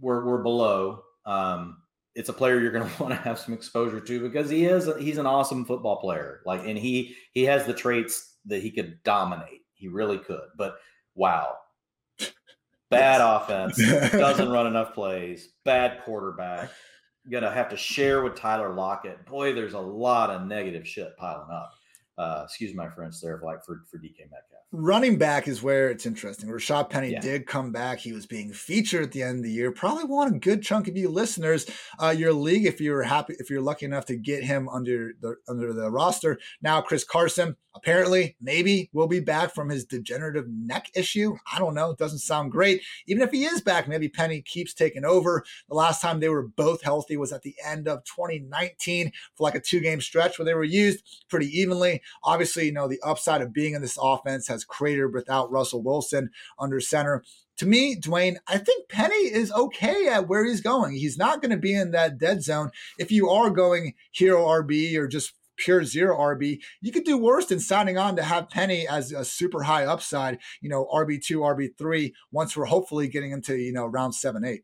we're, 0.00 0.24
we're 0.24 0.42
below 0.42 1.03
um, 1.26 1.78
it's 2.14 2.28
a 2.28 2.32
player 2.32 2.60
you're 2.60 2.72
going 2.72 2.88
to 2.96 3.02
want 3.02 3.14
to 3.14 3.20
have 3.20 3.38
some 3.38 3.54
exposure 3.54 4.00
to 4.00 4.20
because 4.20 4.50
he 4.50 4.64
is 4.64 4.88
he's 4.98 5.18
an 5.18 5.26
awesome 5.26 5.64
football 5.64 5.96
player. 5.96 6.40
Like, 6.44 6.66
and 6.66 6.78
he 6.78 7.16
he 7.32 7.44
has 7.44 7.66
the 7.66 7.74
traits 7.74 8.36
that 8.46 8.62
he 8.62 8.70
could 8.70 9.02
dominate. 9.02 9.62
He 9.74 9.88
really 9.88 10.18
could. 10.18 10.48
But 10.56 10.76
wow, 11.14 11.56
bad 12.90 13.20
offense, 13.20 13.76
doesn't 14.12 14.50
run 14.50 14.66
enough 14.66 14.94
plays, 14.94 15.50
bad 15.64 16.02
quarterback. 16.04 16.70
gonna 17.30 17.50
have 17.50 17.70
to 17.70 17.76
share 17.76 18.22
with 18.22 18.34
Tyler 18.34 18.72
Lockett. 18.74 19.24
Boy, 19.26 19.52
there's 19.52 19.74
a 19.74 19.80
lot 19.80 20.30
of 20.30 20.46
negative 20.46 20.86
shit 20.86 21.16
piling 21.16 21.50
up. 21.50 21.72
Uh, 22.16 22.42
excuse 22.44 22.74
my 22.74 22.88
French 22.88 23.20
there, 23.20 23.40
like 23.44 23.64
for 23.64 23.82
for 23.90 23.98
DK 23.98 24.30
Metcalf 24.30 24.53
running 24.74 25.16
back 25.16 25.46
is 25.46 25.62
where 25.62 25.90
it's 25.90 26.04
interesting. 26.04 26.50
Rashad 26.50 26.90
Penny 26.90 27.12
yeah. 27.12 27.20
did 27.20 27.46
come 27.46 27.70
back. 27.70 27.98
He 28.00 28.12
was 28.12 28.26
being 28.26 28.52
featured 28.52 29.04
at 29.04 29.12
the 29.12 29.22
end 29.22 29.38
of 29.38 29.44
the 29.44 29.50
year. 29.50 29.70
Probably 29.70 30.04
want 30.04 30.34
a 30.34 30.38
good 30.38 30.62
chunk 30.62 30.88
of 30.88 30.96
you 30.96 31.08
listeners, 31.08 31.66
uh, 32.02 32.10
your 32.10 32.32
league, 32.32 32.66
if 32.66 32.80
you're 32.80 33.02
happy, 33.02 33.34
if 33.38 33.48
you're 33.48 33.62
lucky 33.62 33.86
enough 33.86 34.06
to 34.06 34.16
get 34.16 34.42
him 34.42 34.68
under 34.68 35.12
the 35.20 35.36
under 35.48 35.72
the 35.72 35.90
roster. 35.90 36.38
Now, 36.60 36.80
Chris 36.80 37.04
Carson 37.04 37.56
apparently 37.74 38.36
maybe 38.40 38.88
will 38.92 39.08
be 39.08 39.20
back 39.20 39.54
from 39.54 39.68
his 39.68 39.84
degenerative 39.84 40.46
neck 40.48 40.90
issue. 40.94 41.36
I 41.52 41.58
don't 41.58 41.74
know. 41.74 41.90
It 41.90 41.98
doesn't 41.98 42.20
sound 42.20 42.52
great. 42.52 42.82
Even 43.06 43.22
if 43.22 43.30
he 43.30 43.44
is 43.44 43.60
back, 43.60 43.88
maybe 43.88 44.08
Penny 44.08 44.42
keeps 44.42 44.74
taking 44.74 45.04
over. 45.04 45.44
The 45.68 45.74
last 45.74 46.00
time 46.00 46.20
they 46.20 46.28
were 46.28 46.46
both 46.46 46.82
healthy 46.82 47.16
was 47.16 47.32
at 47.32 47.42
the 47.42 47.54
end 47.64 47.88
of 47.88 48.04
2019 48.04 49.12
for 49.34 49.44
like 49.44 49.54
a 49.54 49.60
two 49.60 49.80
game 49.80 50.00
stretch 50.00 50.38
where 50.38 50.46
they 50.46 50.54
were 50.54 50.64
used 50.64 51.04
pretty 51.28 51.46
evenly. 51.46 52.02
Obviously, 52.22 52.66
you 52.66 52.72
know, 52.72 52.88
the 52.88 53.00
upside 53.04 53.42
of 53.42 53.52
being 53.52 53.74
in 53.74 53.82
this 53.82 53.98
offense 54.00 54.48
has 54.48 54.63
cratered 54.64 55.14
without 55.14 55.50
Russell 55.50 55.82
Wilson 55.82 56.30
under 56.58 56.80
center. 56.80 57.22
To 57.58 57.66
me, 57.66 57.96
Dwain, 57.96 58.36
I 58.48 58.58
think 58.58 58.88
Penny 58.88 59.14
is 59.14 59.52
okay 59.52 60.08
at 60.08 60.28
where 60.28 60.44
he's 60.44 60.60
going. 60.60 60.94
He's 60.94 61.16
not 61.16 61.40
going 61.40 61.52
to 61.52 61.56
be 61.56 61.74
in 61.74 61.92
that 61.92 62.18
dead 62.18 62.42
zone. 62.42 62.70
If 62.98 63.12
you 63.12 63.28
are 63.30 63.50
going 63.50 63.94
hero 64.10 64.44
RB 64.44 64.96
or 64.96 65.06
just 65.06 65.34
pure 65.56 65.84
zero 65.84 66.18
RB, 66.18 66.60
you 66.80 66.90
could 66.90 67.04
do 67.04 67.16
worse 67.16 67.46
than 67.46 67.60
signing 67.60 67.96
on 67.96 68.16
to 68.16 68.22
have 68.22 68.50
Penny 68.50 68.88
as 68.88 69.12
a 69.12 69.24
super 69.24 69.62
high 69.62 69.84
upside, 69.84 70.38
you 70.60 70.68
know, 70.68 70.88
RB2, 70.92 71.36
RB3, 71.78 72.12
once 72.32 72.56
we're 72.56 72.64
hopefully 72.64 73.06
getting 73.06 73.30
into, 73.30 73.56
you 73.56 73.72
know, 73.72 73.86
round 73.86 74.14
seven, 74.14 74.44
eight. 74.44 74.62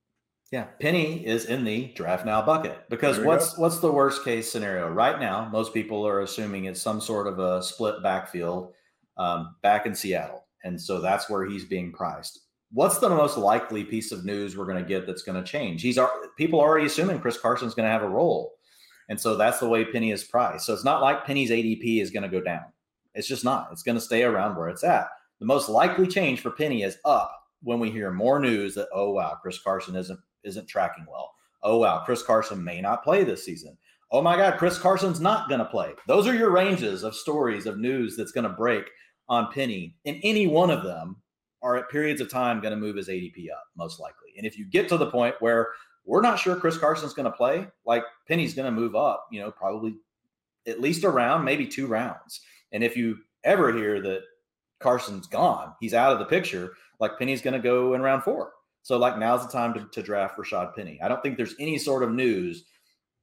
Yeah, 0.50 0.64
Penny 0.80 1.24
is 1.24 1.44
in 1.44 1.62
the 1.64 1.92
draft 1.94 2.26
now 2.26 2.42
bucket 2.42 2.76
because 2.90 3.20
what's 3.20 3.54
go. 3.54 3.62
what's 3.62 3.78
the 3.78 3.92
worst 3.92 4.24
case 4.24 4.50
scenario 4.50 4.88
right 4.88 5.20
now? 5.20 5.48
Most 5.48 5.72
people 5.72 6.04
are 6.04 6.20
assuming 6.20 6.64
it's 6.64 6.82
some 6.82 7.00
sort 7.00 7.28
of 7.28 7.38
a 7.38 7.62
split 7.62 8.02
backfield 8.02 8.74
um, 9.20 9.54
back 9.62 9.84
in 9.84 9.94
Seattle. 9.94 10.46
And 10.64 10.80
so 10.80 11.00
that's 11.00 11.28
where 11.28 11.44
he's 11.44 11.64
being 11.64 11.92
priced. 11.92 12.40
What's 12.72 12.98
the 12.98 13.10
most 13.10 13.36
likely 13.36 13.84
piece 13.84 14.12
of 14.12 14.24
news 14.24 14.56
we're 14.56 14.66
going 14.66 14.82
to 14.82 14.88
get 14.88 15.06
that's 15.06 15.22
going 15.22 15.42
to 15.42 15.48
change? 15.48 15.82
He's 15.82 15.98
people 16.36 16.60
are 16.60 16.68
already 16.68 16.86
assuming 16.86 17.20
Chris 17.20 17.38
Carson's 17.38 17.74
going 17.74 17.86
to 17.86 17.92
have 17.92 18.02
a 18.02 18.08
role. 18.08 18.54
And 19.08 19.20
so 19.20 19.36
that's 19.36 19.58
the 19.58 19.68
way 19.68 19.84
Penny 19.84 20.12
is 20.12 20.24
priced. 20.24 20.64
So 20.64 20.72
it's 20.72 20.84
not 20.84 21.02
like 21.02 21.26
Penny's 21.26 21.50
ADP 21.50 22.00
is 22.00 22.10
going 22.10 22.22
to 22.22 22.28
go 22.28 22.40
down. 22.40 22.64
It's 23.14 23.28
just 23.28 23.44
not. 23.44 23.68
It's 23.72 23.82
going 23.82 23.96
to 23.96 24.00
stay 24.00 24.22
around 24.22 24.56
where 24.56 24.68
it's 24.68 24.84
at. 24.84 25.08
The 25.40 25.46
most 25.46 25.68
likely 25.68 26.06
change 26.06 26.40
for 26.40 26.50
Penny 26.50 26.84
is 26.84 26.98
up 27.04 27.36
when 27.62 27.80
we 27.80 27.90
hear 27.90 28.12
more 28.12 28.38
news 28.38 28.74
that 28.74 28.88
oh 28.94 29.10
wow, 29.10 29.36
Chris 29.42 29.60
Carson 29.60 29.96
isn't 29.96 30.20
isn't 30.44 30.68
tracking 30.68 31.06
well. 31.10 31.34
Oh 31.62 31.78
wow, 31.78 32.02
Chris 32.04 32.22
Carson 32.22 32.62
may 32.62 32.80
not 32.80 33.02
play 33.02 33.24
this 33.24 33.44
season 33.44 33.76
oh 34.12 34.22
my 34.22 34.36
God, 34.36 34.58
Chris 34.58 34.78
Carson's 34.78 35.20
not 35.20 35.48
going 35.48 35.60
to 35.60 35.64
play. 35.64 35.92
Those 36.06 36.26
are 36.26 36.34
your 36.34 36.50
ranges 36.50 37.02
of 37.02 37.14
stories 37.14 37.66
of 37.66 37.78
news 37.78 38.16
that's 38.16 38.32
going 38.32 38.44
to 38.44 38.50
break 38.50 38.84
on 39.30 39.50
Penny. 39.52 39.96
And 40.04 40.20
any 40.22 40.46
one 40.46 40.70
of 40.70 40.82
them 40.82 41.16
are 41.62 41.76
at 41.76 41.88
periods 41.88 42.20
of 42.20 42.28
time 42.28 42.60
going 42.60 42.72
to 42.72 42.76
move 42.76 42.96
his 42.96 43.08
ADP 43.08 43.50
up, 43.50 43.64
most 43.76 44.00
likely. 44.00 44.32
And 44.36 44.46
if 44.46 44.58
you 44.58 44.66
get 44.66 44.88
to 44.90 44.98
the 44.98 45.10
point 45.10 45.36
where 45.40 45.68
we're 46.04 46.20
not 46.20 46.38
sure 46.38 46.56
Chris 46.56 46.76
Carson's 46.76 47.14
going 47.14 47.30
to 47.30 47.36
play, 47.36 47.66
like 47.86 48.02
Penny's 48.26 48.54
going 48.54 48.66
to 48.66 48.80
move 48.80 48.96
up, 48.96 49.26
you 49.30 49.40
know, 49.40 49.50
probably 49.50 49.94
at 50.66 50.80
least 50.80 51.04
a 51.04 51.10
round, 51.10 51.44
maybe 51.44 51.66
two 51.66 51.86
rounds. 51.86 52.40
And 52.72 52.82
if 52.82 52.96
you 52.96 53.18
ever 53.44 53.72
hear 53.72 54.02
that 54.02 54.22
Carson's 54.80 55.26
gone, 55.26 55.74
he's 55.80 55.94
out 55.94 56.12
of 56.12 56.18
the 56.18 56.24
picture, 56.24 56.72
like 56.98 57.18
Penny's 57.18 57.42
going 57.42 57.54
to 57.54 57.60
go 57.60 57.94
in 57.94 58.02
round 58.02 58.22
four. 58.22 58.52
So, 58.82 58.96
like, 58.96 59.18
now's 59.18 59.46
the 59.46 59.52
time 59.52 59.74
to, 59.74 59.86
to 59.92 60.02
draft 60.02 60.38
Rashad 60.38 60.74
Penny. 60.74 60.98
I 61.02 61.08
don't 61.08 61.22
think 61.22 61.36
there's 61.36 61.54
any 61.60 61.76
sort 61.76 62.02
of 62.02 62.12
news 62.12 62.64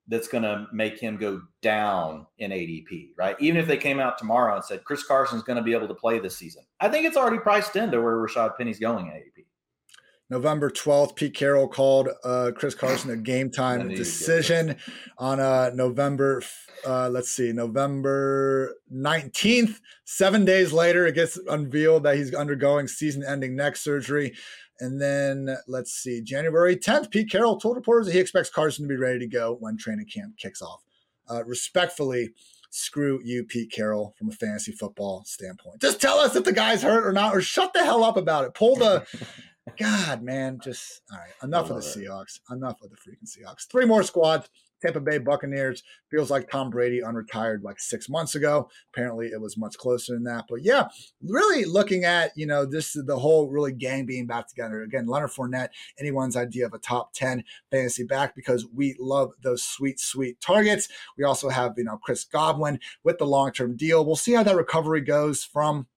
that's 0.07 0.27
going 0.27 0.43
to 0.43 0.67
make 0.71 0.99
him 0.99 1.17
go 1.17 1.41
down 1.61 2.25
in 2.39 2.51
ADP, 2.51 3.09
right? 3.17 3.35
Even 3.39 3.59
if 3.59 3.67
they 3.67 3.77
came 3.77 3.99
out 3.99 4.17
tomorrow 4.17 4.55
and 4.55 4.63
said 4.63 4.83
Chris 4.83 5.03
Carson's 5.03 5.43
going 5.43 5.57
to 5.57 5.63
be 5.63 5.73
able 5.73 5.87
to 5.87 5.93
play 5.93 6.19
this 6.19 6.37
season, 6.37 6.63
I 6.79 6.89
think 6.89 7.05
it's 7.05 7.17
already 7.17 7.39
priced 7.39 7.75
into 7.75 8.01
where 8.01 8.15
Rashad 8.15 8.57
Penny's 8.57 8.79
going 8.79 9.07
in 9.07 9.13
ADP. 9.13 9.45
November 10.29 10.69
12th, 10.69 11.15
Pete 11.15 11.33
Carroll 11.33 11.69
called 11.69 12.09
uh, 12.23 12.51
Chris 12.55 12.75
Carson 12.75 13.11
a 13.11 13.17
game 13.17 13.49
time 13.49 13.87
decision 13.89 14.75
on 15.17 15.39
uh, 15.39 15.71
November, 15.73 16.41
uh, 16.85 17.09
let's 17.09 17.29
see, 17.29 17.53
November 17.53 18.75
19th. 18.93 19.79
Seven 20.03 20.43
days 20.43 20.73
later, 20.73 21.05
it 21.05 21.15
gets 21.15 21.37
unveiled 21.49 22.03
that 22.03 22.17
he's 22.17 22.33
undergoing 22.33 22.87
season 22.87 23.23
ending 23.23 23.55
neck 23.55 23.77
surgery. 23.77 24.33
And 24.79 25.01
then 25.01 25.57
let's 25.67 25.91
see, 25.91 26.21
January 26.21 26.75
10th, 26.75 27.09
Pete 27.09 27.31
Carroll 27.31 27.57
told 27.57 27.75
reporters 27.75 28.05
that 28.05 28.13
he 28.13 28.19
expects 28.19 28.49
Carson 28.49 28.85
to 28.85 28.89
be 28.89 28.95
ready 28.95 29.19
to 29.19 29.27
go 29.27 29.57
when 29.59 29.77
training 29.77 30.05
camp 30.05 30.37
kicks 30.37 30.61
off. 30.61 30.83
Uh, 31.29 31.43
respectfully, 31.45 32.29
screw 32.69 33.19
you, 33.23 33.43
Pete 33.43 33.71
Carroll, 33.71 34.13
from 34.17 34.29
a 34.29 34.33
fantasy 34.33 34.71
football 34.71 35.23
standpoint. 35.25 35.81
Just 35.81 35.99
tell 35.99 36.19
us 36.19 36.35
if 36.35 36.43
the 36.43 36.53
guy's 36.53 36.83
hurt 36.83 37.05
or 37.05 37.11
not, 37.11 37.35
or 37.35 37.41
shut 37.41 37.73
the 37.73 37.83
hell 37.83 38.03
up 38.03 38.17
about 38.17 38.45
it. 38.45 38.53
Pull 38.53 38.75
the 38.75 39.05
God, 39.77 40.21
man, 40.21 40.59
just 40.63 41.01
all 41.11 41.17
right. 41.17 41.31
Enough 41.43 41.69
of 41.69 41.83
the 41.83 41.89
it. 41.89 42.07
Seahawks. 42.07 42.39
Enough 42.51 42.81
of 42.81 42.89
the 42.89 42.95
freaking 42.95 43.27
Seahawks. 43.27 43.67
Three 43.67 43.85
more 43.85 44.03
squads. 44.03 44.49
Tampa 44.81 44.99
Bay 44.99 45.17
Buccaneers 45.17 45.83
feels 46.09 46.29
like 46.29 46.49
Tom 46.49 46.69
Brady 46.69 47.01
unretired 47.01 47.63
like 47.63 47.79
six 47.79 48.09
months 48.09 48.35
ago. 48.35 48.69
Apparently, 48.93 49.27
it 49.27 49.41
was 49.41 49.57
much 49.57 49.77
closer 49.77 50.13
than 50.13 50.23
that. 50.23 50.45
But 50.49 50.63
yeah, 50.63 50.87
really 51.21 51.65
looking 51.65 52.03
at 52.03 52.31
you 52.35 52.45
know 52.45 52.65
this 52.65 52.93
the 52.93 53.19
whole 53.19 53.49
really 53.49 53.73
gang 53.73 54.05
being 54.05 54.27
back 54.27 54.47
together 54.47 54.81
again. 54.81 55.07
Leonard 55.07 55.31
Fournette, 55.31 55.69
anyone's 55.99 56.35
idea 56.35 56.65
of 56.65 56.73
a 56.73 56.79
top 56.79 57.13
ten 57.13 57.43
fantasy 57.71 58.03
back 58.03 58.35
because 58.35 58.65
we 58.73 58.95
love 58.99 59.31
those 59.41 59.63
sweet 59.63 59.99
sweet 59.99 60.39
targets. 60.41 60.87
We 61.17 61.23
also 61.23 61.49
have 61.49 61.73
you 61.77 61.83
know 61.83 61.97
Chris 61.97 62.23
Godwin 62.23 62.79
with 63.03 63.17
the 63.17 63.25
long 63.25 63.51
term 63.51 63.75
deal. 63.75 64.05
We'll 64.05 64.15
see 64.15 64.33
how 64.33 64.43
that 64.43 64.55
recovery 64.55 65.01
goes 65.01 65.43
from 65.43 65.87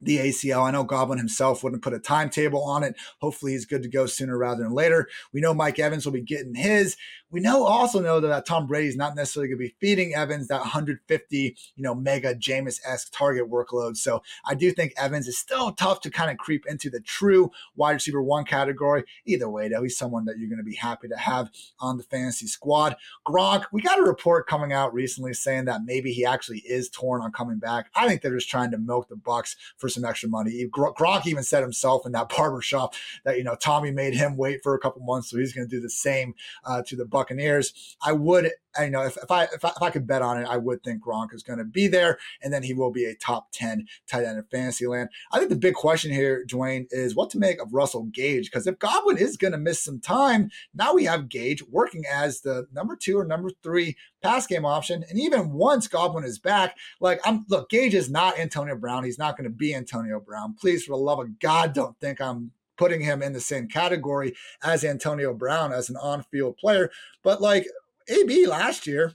the 0.00 0.18
ACL. 0.18 0.66
I 0.66 0.70
know 0.70 0.84
Godwin 0.84 1.18
himself 1.18 1.62
wouldn't 1.62 1.82
put 1.82 1.94
a 1.94 1.98
timetable 1.98 2.62
on 2.62 2.82
it. 2.82 2.94
Hopefully, 3.20 3.52
he's 3.52 3.66
good 3.66 3.82
to 3.82 3.88
go 3.88 4.06
sooner 4.06 4.36
rather 4.36 4.62
than 4.62 4.72
later. 4.72 5.08
We 5.32 5.40
know 5.40 5.54
Mike 5.54 5.78
Evans 5.78 6.04
will 6.04 6.12
be 6.12 6.22
getting 6.22 6.54
his. 6.54 6.96
We 7.30 7.40
know 7.40 7.64
also 7.64 8.00
know 8.00 8.20
that 8.20 8.46
Tom 8.46 8.68
Brady 8.68 8.86
is 8.86 8.96
not 8.96 9.16
necessarily 9.16 9.48
going 9.48 9.58
to 9.58 9.64
be 9.64 9.76
feeding 9.80 10.14
Evans 10.14 10.46
that 10.46 10.60
150, 10.60 11.56
you 11.74 11.82
know, 11.82 11.92
mega 11.92 12.32
Jameis 12.32 12.78
esque 12.86 13.12
target 13.12 13.50
workload. 13.50 13.96
So 13.96 14.22
I 14.44 14.54
do 14.54 14.70
think 14.70 14.92
Evans 14.96 15.26
is 15.26 15.36
still 15.36 15.72
tough 15.72 16.00
to 16.02 16.10
kind 16.10 16.30
of 16.30 16.36
creep 16.36 16.64
into 16.66 16.90
the 16.90 17.00
true 17.00 17.50
wide 17.74 17.92
receiver 17.94 18.22
one 18.22 18.44
category. 18.44 19.02
Either 19.26 19.50
way, 19.50 19.68
though, 19.68 19.82
he's 19.82 19.98
someone 19.98 20.26
that 20.26 20.38
you're 20.38 20.48
going 20.48 20.58
to 20.58 20.64
be 20.64 20.76
happy 20.76 21.08
to 21.08 21.16
have 21.16 21.50
on 21.80 21.96
the 21.96 22.04
fantasy 22.04 22.46
squad. 22.46 22.94
Gronk, 23.26 23.64
we 23.72 23.82
got 23.82 23.98
a 23.98 24.02
report 24.02 24.46
coming 24.46 24.72
out 24.72 24.94
recently 24.94 25.34
saying 25.34 25.64
that 25.64 25.80
maybe 25.84 26.12
he 26.12 26.24
actually 26.24 26.58
is 26.58 26.88
torn 26.88 27.20
on 27.20 27.32
coming 27.32 27.58
back. 27.58 27.90
I 27.96 28.06
think 28.06 28.22
they're 28.22 28.36
just 28.36 28.48
trying 28.50 28.70
to 28.70 28.78
milk 28.78 29.08
the 29.08 29.16
Bucks 29.16 29.56
for 29.84 29.90
some 29.90 30.04
extra 30.06 30.30
money. 30.30 30.66
Gronk 30.72 31.26
even 31.26 31.42
said 31.42 31.62
himself 31.62 32.06
in 32.06 32.12
that 32.12 32.28
barber 32.34 32.62
shop 32.62 32.94
that 33.24 33.36
you 33.36 33.44
know 33.44 33.54
Tommy 33.54 33.90
made 33.90 34.14
him 34.14 34.38
wait 34.38 34.62
for 34.62 34.74
a 34.74 34.78
couple 34.78 35.02
months, 35.02 35.28
so 35.28 35.36
he's 35.36 35.52
going 35.52 35.68
to 35.68 35.76
do 35.76 35.82
the 35.82 35.90
same 35.90 36.34
uh, 36.64 36.82
to 36.86 36.96
the 36.96 37.04
Buccaneers. 37.04 37.96
I 38.02 38.12
would, 38.12 38.50
you 38.80 38.90
know, 38.90 39.02
if, 39.02 39.16
if 39.16 39.30
I, 39.30 39.44
if 39.44 39.64
I 39.64 39.68
if 39.70 39.82
I 39.82 39.90
could 39.90 40.06
bet 40.06 40.22
on 40.22 40.40
it, 40.40 40.46
I 40.48 40.56
would 40.56 40.82
think 40.82 41.02
Gronk 41.02 41.32
is 41.32 41.42
going 41.42 41.58
to 41.58 41.64
be 41.64 41.86
there, 41.86 42.18
and 42.42 42.52
then 42.52 42.62
he 42.62 42.74
will 42.74 42.90
be 42.90 43.04
a 43.04 43.14
top 43.14 43.52
ten 43.52 43.86
tight 44.06 44.24
end 44.24 44.38
in 44.38 44.44
fantasy 44.44 44.86
land. 44.86 45.10
I 45.32 45.38
think 45.38 45.50
the 45.50 45.56
big 45.56 45.74
question 45.74 46.12
here, 46.12 46.44
Dwain, 46.46 46.86
is 46.90 47.14
what 47.14 47.30
to 47.30 47.38
make 47.38 47.60
of 47.60 47.74
Russell 47.74 48.04
Gage 48.04 48.50
because 48.50 48.66
if 48.66 48.78
Godwin 48.78 49.18
is 49.18 49.36
going 49.36 49.52
to 49.52 49.58
miss 49.58 49.82
some 49.82 50.00
time, 50.00 50.50
now 50.74 50.94
we 50.94 51.04
have 51.04 51.28
Gage 51.28 51.62
working 51.68 52.04
as 52.10 52.40
the 52.40 52.66
number 52.72 52.96
two 52.96 53.18
or 53.18 53.24
number 53.24 53.50
three 53.62 53.96
pass 54.22 54.46
game 54.46 54.64
option. 54.64 55.04
And 55.08 55.18
even 55.18 55.52
once 55.52 55.88
Godwin 55.88 56.24
is 56.24 56.38
back, 56.38 56.76
like 57.00 57.20
I'm 57.24 57.44
look, 57.48 57.68
Gage 57.70 57.94
is 57.94 58.10
not 58.10 58.38
Antonio 58.38 58.76
Brown. 58.76 59.04
He's 59.04 59.18
not 59.18 59.36
going 59.36 59.48
to 59.48 59.54
be 59.54 59.74
Antonio 59.74 60.20
Brown. 60.20 60.54
Please, 60.58 60.84
for 60.84 60.92
the 60.92 61.02
love 61.02 61.20
of 61.20 61.38
God, 61.38 61.72
don't 61.74 61.98
think 62.00 62.20
I'm 62.20 62.52
putting 62.76 63.00
him 63.00 63.22
in 63.22 63.32
the 63.32 63.40
same 63.40 63.68
category 63.68 64.34
as 64.62 64.84
Antonio 64.84 65.32
Brown 65.32 65.72
as 65.72 65.88
an 65.88 65.96
on-field 65.96 66.56
player. 66.56 66.90
But 67.22 67.40
like 67.40 67.66
AB 68.08 68.46
last 68.46 68.86
year, 68.86 69.14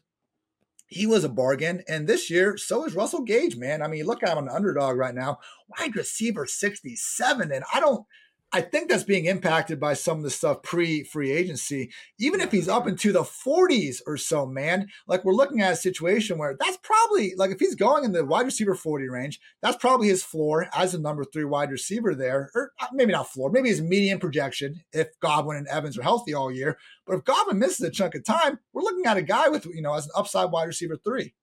he 0.87 1.05
was 1.05 1.23
a 1.23 1.29
bargain. 1.29 1.83
And 1.87 2.07
this 2.07 2.29
year, 2.29 2.57
so 2.57 2.85
is 2.85 2.95
Russell 2.95 3.23
Gage, 3.23 3.55
man. 3.55 3.81
I 3.81 3.87
mean, 3.87 4.05
look 4.05 4.23
at 4.23 4.37
him 4.37 4.45
an 4.45 4.49
underdog 4.49 4.97
right 4.97 5.13
now. 5.13 5.39
Wide 5.67 5.95
receiver 5.95 6.45
67. 6.45 7.51
And 7.51 7.63
I 7.73 7.79
don't 7.79 8.05
I 8.51 8.61
think 8.61 8.89
that's 8.89 9.03
being 9.03 9.25
impacted 9.25 9.79
by 9.79 9.93
some 9.93 10.17
of 10.17 10.23
the 10.23 10.29
stuff 10.31 10.63
pre 10.63 11.03
free 11.03 11.31
agency. 11.31 11.91
Even 12.17 12.41
if 12.41 12.51
he's 12.51 12.67
up 12.67 12.87
into 12.87 13.11
the 13.11 13.21
40s 13.21 14.01
or 14.07 14.17
so, 14.17 14.45
man, 14.47 14.87
like 15.07 15.23
we're 15.23 15.33
looking 15.33 15.61
at 15.61 15.73
a 15.73 15.75
situation 15.75 16.39
where 16.39 16.55
that's 16.59 16.77
probably 16.81 17.33
like 17.37 17.51
if 17.51 17.59
he's 17.59 17.75
going 17.75 18.03
in 18.03 18.11
the 18.11 18.25
wide 18.25 18.45
receiver 18.45 18.73
40 18.73 19.07
range, 19.07 19.39
that's 19.61 19.77
probably 19.77 20.07
his 20.07 20.23
floor 20.23 20.67
as 20.73 20.95
a 20.95 20.99
number 20.99 21.23
three 21.23 21.43
wide 21.43 21.69
receiver 21.69 22.15
there, 22.15 22.49
or 22.55 22.71
uh, 22.81 22.87
maybe 22.91 23.11
not 23.11 23.29
floor, 23.29 23.51
maybe 23.51 23.69
his 23.69 23.81
median 23.81 24.19
projection 24.19 24.81
if 24.93 25.07
Godwin 25.19 25.57
and 25.57 25.67
Evans 25.67 25.97
are 25.97 26.03
healthy 26.03 26.33
all 26.33 26.51
year. 26.51 26.77
But 27.05 27.17
if 27.17 27.25
Godwin 27.25 27.59
misses 27.59 27.85
a 27.85 27.91
chunk 27.91 28.15
of 28.15 28.23
time, 28.23 28.59
we're 28.73 28.81
looking 28.81 29.05
at 29.05 29.17
a 29.17 29.21
guy 29.21 29.49
with, 29.49 29.65
you 29.65 29.81
know, 29.81 29.93
as 29.93 30.05
an 30.05 30.11
upside 30.15 30.51
wide 30.51 30.67
receiver 30.67 30.97
three. 30.97 31.35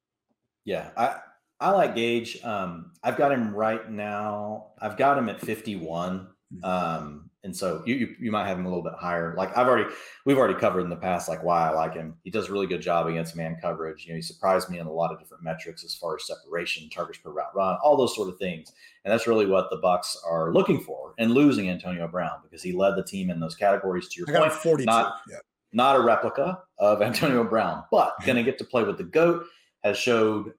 Yeah. 0.65 0.91
I, 0.97 1.20
I 1.60 1.70
like 1.70 1.94
Gage. 1.94 2.43
Um, 2.43 2.93
I've 3.02 3.17
got 3.17 3.31
him 3.31 3.55
right 3.55 3.89
now. 3.89 4.73
I've 4.81 4.97
got 4.97 5.17
him 5.17 5.28
at 5.28 5.41
51 5.41 6.18
Mm-hmm. 6.18 6.35
Um, 6.62 7.31
and 7.42 7.57
so 7.57 7.83
you, 7.86 7.94
you, 7.94 8.16
you 8.20 8.33
might 8.33 8.47
have 8.47 8.58
him 8.58 8.66
a 8.66 8.68
little 8.68 8.83
bit 8.83 8.94
higher. 8.99 9.34
Like 9.36 9.57
I've 9.57 9.68
already 9.68 9.89
we've 10.25 10.36
already 10.36 10.58
covered 10.58 10.81
in 10.81 10.91
the 10.91 10.97
past 10.97 11.28
like 11.28 11.42
why 11.42 11.68
I 11.68 11.70
like 11.70 11.94
him. 11.94 12.16
He 12.25 12.31
does 12.31 12.49
a 12.49 12.52
really 12.52 12.66
good 12.66 12.81
job 12.81 13.07
against 13.07 13.36
man 13.36 13.57
coverage. 13.60 14.05
You 14.05 14.12
know, 14.12 14.16
he 14.16 14.23
surprised 14.23 14.68
me 14.68 14.78
in 14.78 14.86
a 14.86 14.92
lot 14.92 15.12
of 15.12 15.18
different 15.18 15.44
metrics 15.44 15.84
as 15.84 15.94
far 15.94 16.16
as 16.16 16.26
separation, 16.26 16.91
targets 16.91 17.18
per 17.18 17.31
route 17.31 17.55
run, 17.55 17.78
all 17.83 17.97
those 17.97 18.15
sort 18.15 18.28
of 18.28 18.39
things. 18.39 18.73
And 19.05 19.12
that's 19.12 19.26
really 19.26 19.47
what 19.47 19.70
the 19.70 19.76
Bucks 19.76 20.20
are 20.26 20.52
looking 20.52 20.81
for 20.81 21.15
and 21.18 21.33
losing 21.33 21.70
Antonio 21.70 22.08
Brown 22.08 22.41
because 22.42 22.62
he 22.62 22.73
led 22.73 22.97
the 22.97 23.05
team 23.05 23.31
in 23.31 23.39
those 23.39 23.55
categories. 23.55 24.08
To 24.08 24.20
your 24.20 24.36
I 24.36 24.49
point, 24.49 24.52
42. 24.52 24.86
Not, 24.86 25.20
yeah. 25.31 25.39
not 25.73 25.97
a 25.97 26.00
replica 26.00 26.62
of 26.78 27.00
Antonio 27.02 27.44
Brown, 27.44 27.84
but 27.92 28.15
going 28.25 28.36
to 28.36 28.42
get 28.42 28.58
to 28.58 28.65
play 28.65 28.83
with 28.83 28.99
the 28.99 29.05
goat. 29.05 29.44
Has 29.84 29.97
showed 29.97 30.52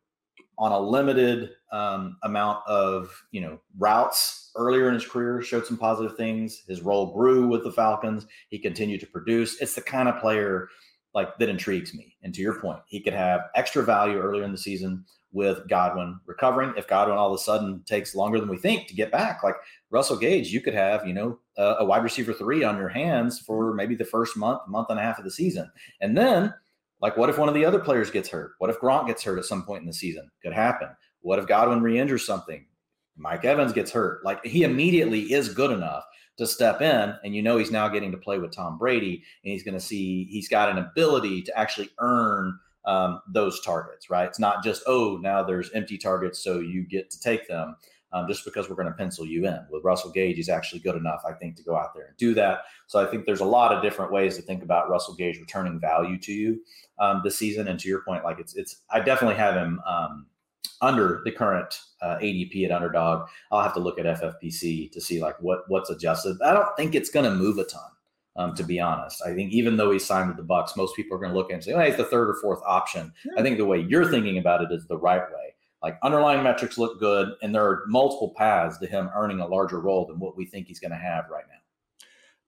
on 0.58 0.72
a 0.72 0.80
limited 0.80 1.52
um, 1.72 2.18
amount 2.24 2.66
of 2.68 3.12
you 3.32 3.42
know 3.42 3.60
routes 3.78 4.52
earlier 4.56 4.88
in 4.88 4.96
his 4.96 5.06
career 5.06 5.42
showed 5.42 5.66
some 5.66 5.78
positive 5.78 6.18
things. 6.18 6.64
His 6.68 6.82
role 6.82 7.14
grew 7.14 7.48
with 7.48 7.64
the 7.64 7.72
Falcons. 7.72 8.26
He 8.50 8.60
continued 8.60 9.00
to 9.02 9.08
produce. 9.08 9.62
It's 9.62 9.76
the 9.76 9.82
kind 9.82 10.10
of 10.10 10.20
player 10.20 10.70
like 11.14 11.38
that 11.38 11.50
intrigues 11.50 11.94
me. 11.94 12.16
And 12.24 12.34
to 12.34 12.42
your 12.42 12.60
point, 12.60 12.80
he 12.86 13.00
could 13.00 13.14
have 13.14 13.42
extra 13.56 13.84
value 13.84 14.20
earlier 14.20 14.44
in 14.44 14.52
the 14.52 14.58
season 14.58 15.06
with 15.32 15.68
Godwin 15.68 16.20
recovering. 16.26 16.74
If 16.78 16.88
Godwin 16.88 17.18
all 17.18 17.34
of 17.34 17.40
a 17.40 17.44
sudden 17.44 17.84
takes 17.86 18.16
longer 18.16 18.40
than 18.40 18.50
we 18.50 18.58
think 18.58 18.88
to 18.88 18.96
get 18.96 19.12
back, 19.12 19.44
like 19.44 19.56
Russell 19.90 20.18
Gage, 20.18 20.52
you 20.52 20.62
could 20.62 20.74
have, 20.74 21.06
you 21.06 21.14
know, 21.14 21.40
a, 21.58 21.78
a 21.80 21.86
wide 21.86 22.04
receiver 22.04 22.34
three 22.34 22.64
on 22.64 22.78
your 22.78 22.90
hands 22.90 23.40
for 23.40 23.74
maybe 23.74 23.96
the 23.96 24.06
first 24.06 24.38
month, 24.38 24.62
month 24.68 24.88
and 24.90 25.00
a 25.00 25.04
half 25.04 25.18
of 25.18 25.26
the 25.26 25.32
season. 25.32 25.70
And 26.02 26.18
then, 26.18 26.54
like, 27.02 27.18
what 27.18 27.30
if 27.30 27.38
one 27.38 27.50
of 27.50 27.56
the 27.56 27.66
other 27.66 27.80
players 27.80 28.12
gets 28.12 28.30
hurt? 28.30 28.54
What 28.60 28.70
if 28.70 28.80
Gronk 28.80 29.08
gets 29.08 29.24
hurt 29.24 29.38
at 29.38 29.46
some 29.46 29.64
point 29.64 29.82
in 29.82 29.88
the 29.88 29.94
season? 29.94 30.30
Could 30.44 30.54
happen. 30.54 30.90
What 31.22 31.40
if 31.40 31.48
Godwin 31.48 31.82
re-injures 31.82 32.26
something? 32.26 32.66
Mike 33.18 33.46
Evans 33.46 33.74
gets 33.74 33.92
hurt. 33.92 34.24
Like 34.24 34.44
he 34.46 34.64
immediately 34.64 35.34
is 35.34 35.54
good 35.54 35.72
enough 35.72 36.04
to 36.38 36.46
step 36.46 36.82
in, 36.82 37.16
and 37.24 37.36
you 37.36 37.42
know 37.42 37.58
he's 37.58 37.72
now 37.72 37.88
getting 37.88 38.12
to 38.12 38.18
play 38.18 38.38
with 38.38 38.52
Tom 38.56 38.78
Brady, 38.78 39.24
and 39.44 39.52
he's 39.52 39.64
going 39.64 39.74
to 39.74 39.80
see 39.80 40.26
he's 40.26 40.48
got 40.48 40.70
an 40.70 40.78
ability 40.78 41.42
to 41.44 41.58
actually 41.58 41.90
earn 42.00 42.58
um, 42.86 43.22
those 43.28 43.60
targets. 43.62 44.10
Right? 44.10 44.28
It's 44.28 44.40
not 44.40 44.64
just 44.64 44.84
oh 44.86 45.20
now 45.22 45.44
there's 45.44 45.72
empty 45.72 45.98
targets, 45.98 46.44
so 46.44 46.60
you 46.60 46.86
get 46.88 47.10
to 47.12 47.20
take 47.20 47.48
them. 47.48 47.76
Um, 48.14 48.26
just 48.26 48.46
because 48.46 48.70
we're 48.70 48.78
going 48.78 48.88
to 48.88 48.94
pencil 48.94 49.26
you 49.26 49.46
in. 49.46 49.60
With 49.70 49.84
Russell 49.84 50.12
Gage, 50.12 50.38
he's 50.38 50.48
actually 50.48 50.80
good 50.80 50.96
enough, 50.96 51.24
I 51.28 51.34
think, 51.34 51.58
to 51.58 51.64
go 51.64 51.76
out 51.76 51.94
there 51.94 52.06
and 52.06 52.16
do 52.16 52.34
that. 52.36 52.62
So 52.88 53.00
I 53.00 53.06
think 53.06 53.26
there's 53.26 53.42
a 53.42 53.46
lot 53.46 53.74
of 53.74 53.84
different 53.84 54.14
ways 54.14 54.38
to 54.38 54.42
think 54.42 54.64
about 54.64 54.90
Russell 54.90 55.14
Gage 55.14 55.38
returning 55.38 55.78
value 55.78 56.18
to 56.20 56.32
you 56.32 56.62
um, 57.00 57.20
this 57.24 57.38
season. 57.38 57.68
And 57.68 57.78
to 57.82 57.90
your 57.90 58.04
point, 58.04 58.24
like 58.24 58.40
it's 58.40 58.56
it's 58.56 58.78
I 58.90 59.02
definitely 59.02 59.36
have 59.36 59.56
him 59.56 59.82
um, 59.86 60.28
under 60.82 61.22
the 61.26 61.32
current 61.32 61.82
uh, 62.02 62.18
ADP 62.18 62.66
at 62.66 62.72
underdog. 62.72 63.28
I'll 63.52 63.62
have 63.62 63.74
to 63.74 63.80
look 63.80 64.00
at 64.00 64.06
FFPC 64.06 64.92
to 64.92 65.02
see 65.02 65.22
like 65.22 65.40
what 65.42 65.62
what's 65.68 65.90
adjusted. 65.90 66.38
I 66.42 66.54
don't 66.54 66.76
think 66.78 66.96
it's 66.96 67.10
going 67.10 67.26
to 67.26 67.36
move 67.36 67.58
a 67.58 67.66
ton. 67.66 67.82
Um, 68.36 68.54
to 68.54 68.64
be 68.64 68.80
honest, 68.80 69.24
I 69.26 69.34
think 69.34 69.52
even 69.52 69.78
though 69.78 69.90
he 69.90 69.98
signed 69.98 70.28
with 70.28 70.38
the 70.38 70.44
Bucks, 70.44 70.78
most 70.78 70.96
people 70.96 71.18
are 71.18 71.20
going 71.20 71.32
to 71.32 71.38
look 71.38 71.50
at 71.50 71.56
and 71.56 71.64
say, 71.64 71.74
"Oh, 71.74 71.80
he's 71.80 71.98
the 71.98 72.04
third 72.04 72.30
or 72.30 72.36
fourth 72.36 72.62
option." 72.68 73.12
Yeah. 73.26 73.32
I 73.40 73.42
think 73.42 73.58
the 73.58 73.66
way 73.66 73.80
you're 73.80 74.12
thinking 74.12 74.38
about 74.38 74.62
it 74.62 74.72
is 74.72 74.86
the 74.86 74.98
right 74.98 75.24
way. 75.24 75.47
Like 75.88 76.00
underlying 76.04 76.44
metrics 76.44 76.78
look 76.78 77.00
good, 77.00 77.30
and 77.42 77.56
there 77.56 77.64
are 77.64 77.84
multiple 77.88 78.34
paths 78.36 78.78
to 78.80 78.88
him 78.88 79.10
earning 79.16 79.40
a 79.40 79.48
larger 79.48 79.80
role 79.80 80.06
than 80.06 80.20
what 80.20 80.36
we 80.36 80.46
think 80.46 80.68
he's 80.68 80.82
going 80.82 80.92
to 80.92 80.98
have 80.98 81.30
right 81.32 81.46
now. 81.48 81.54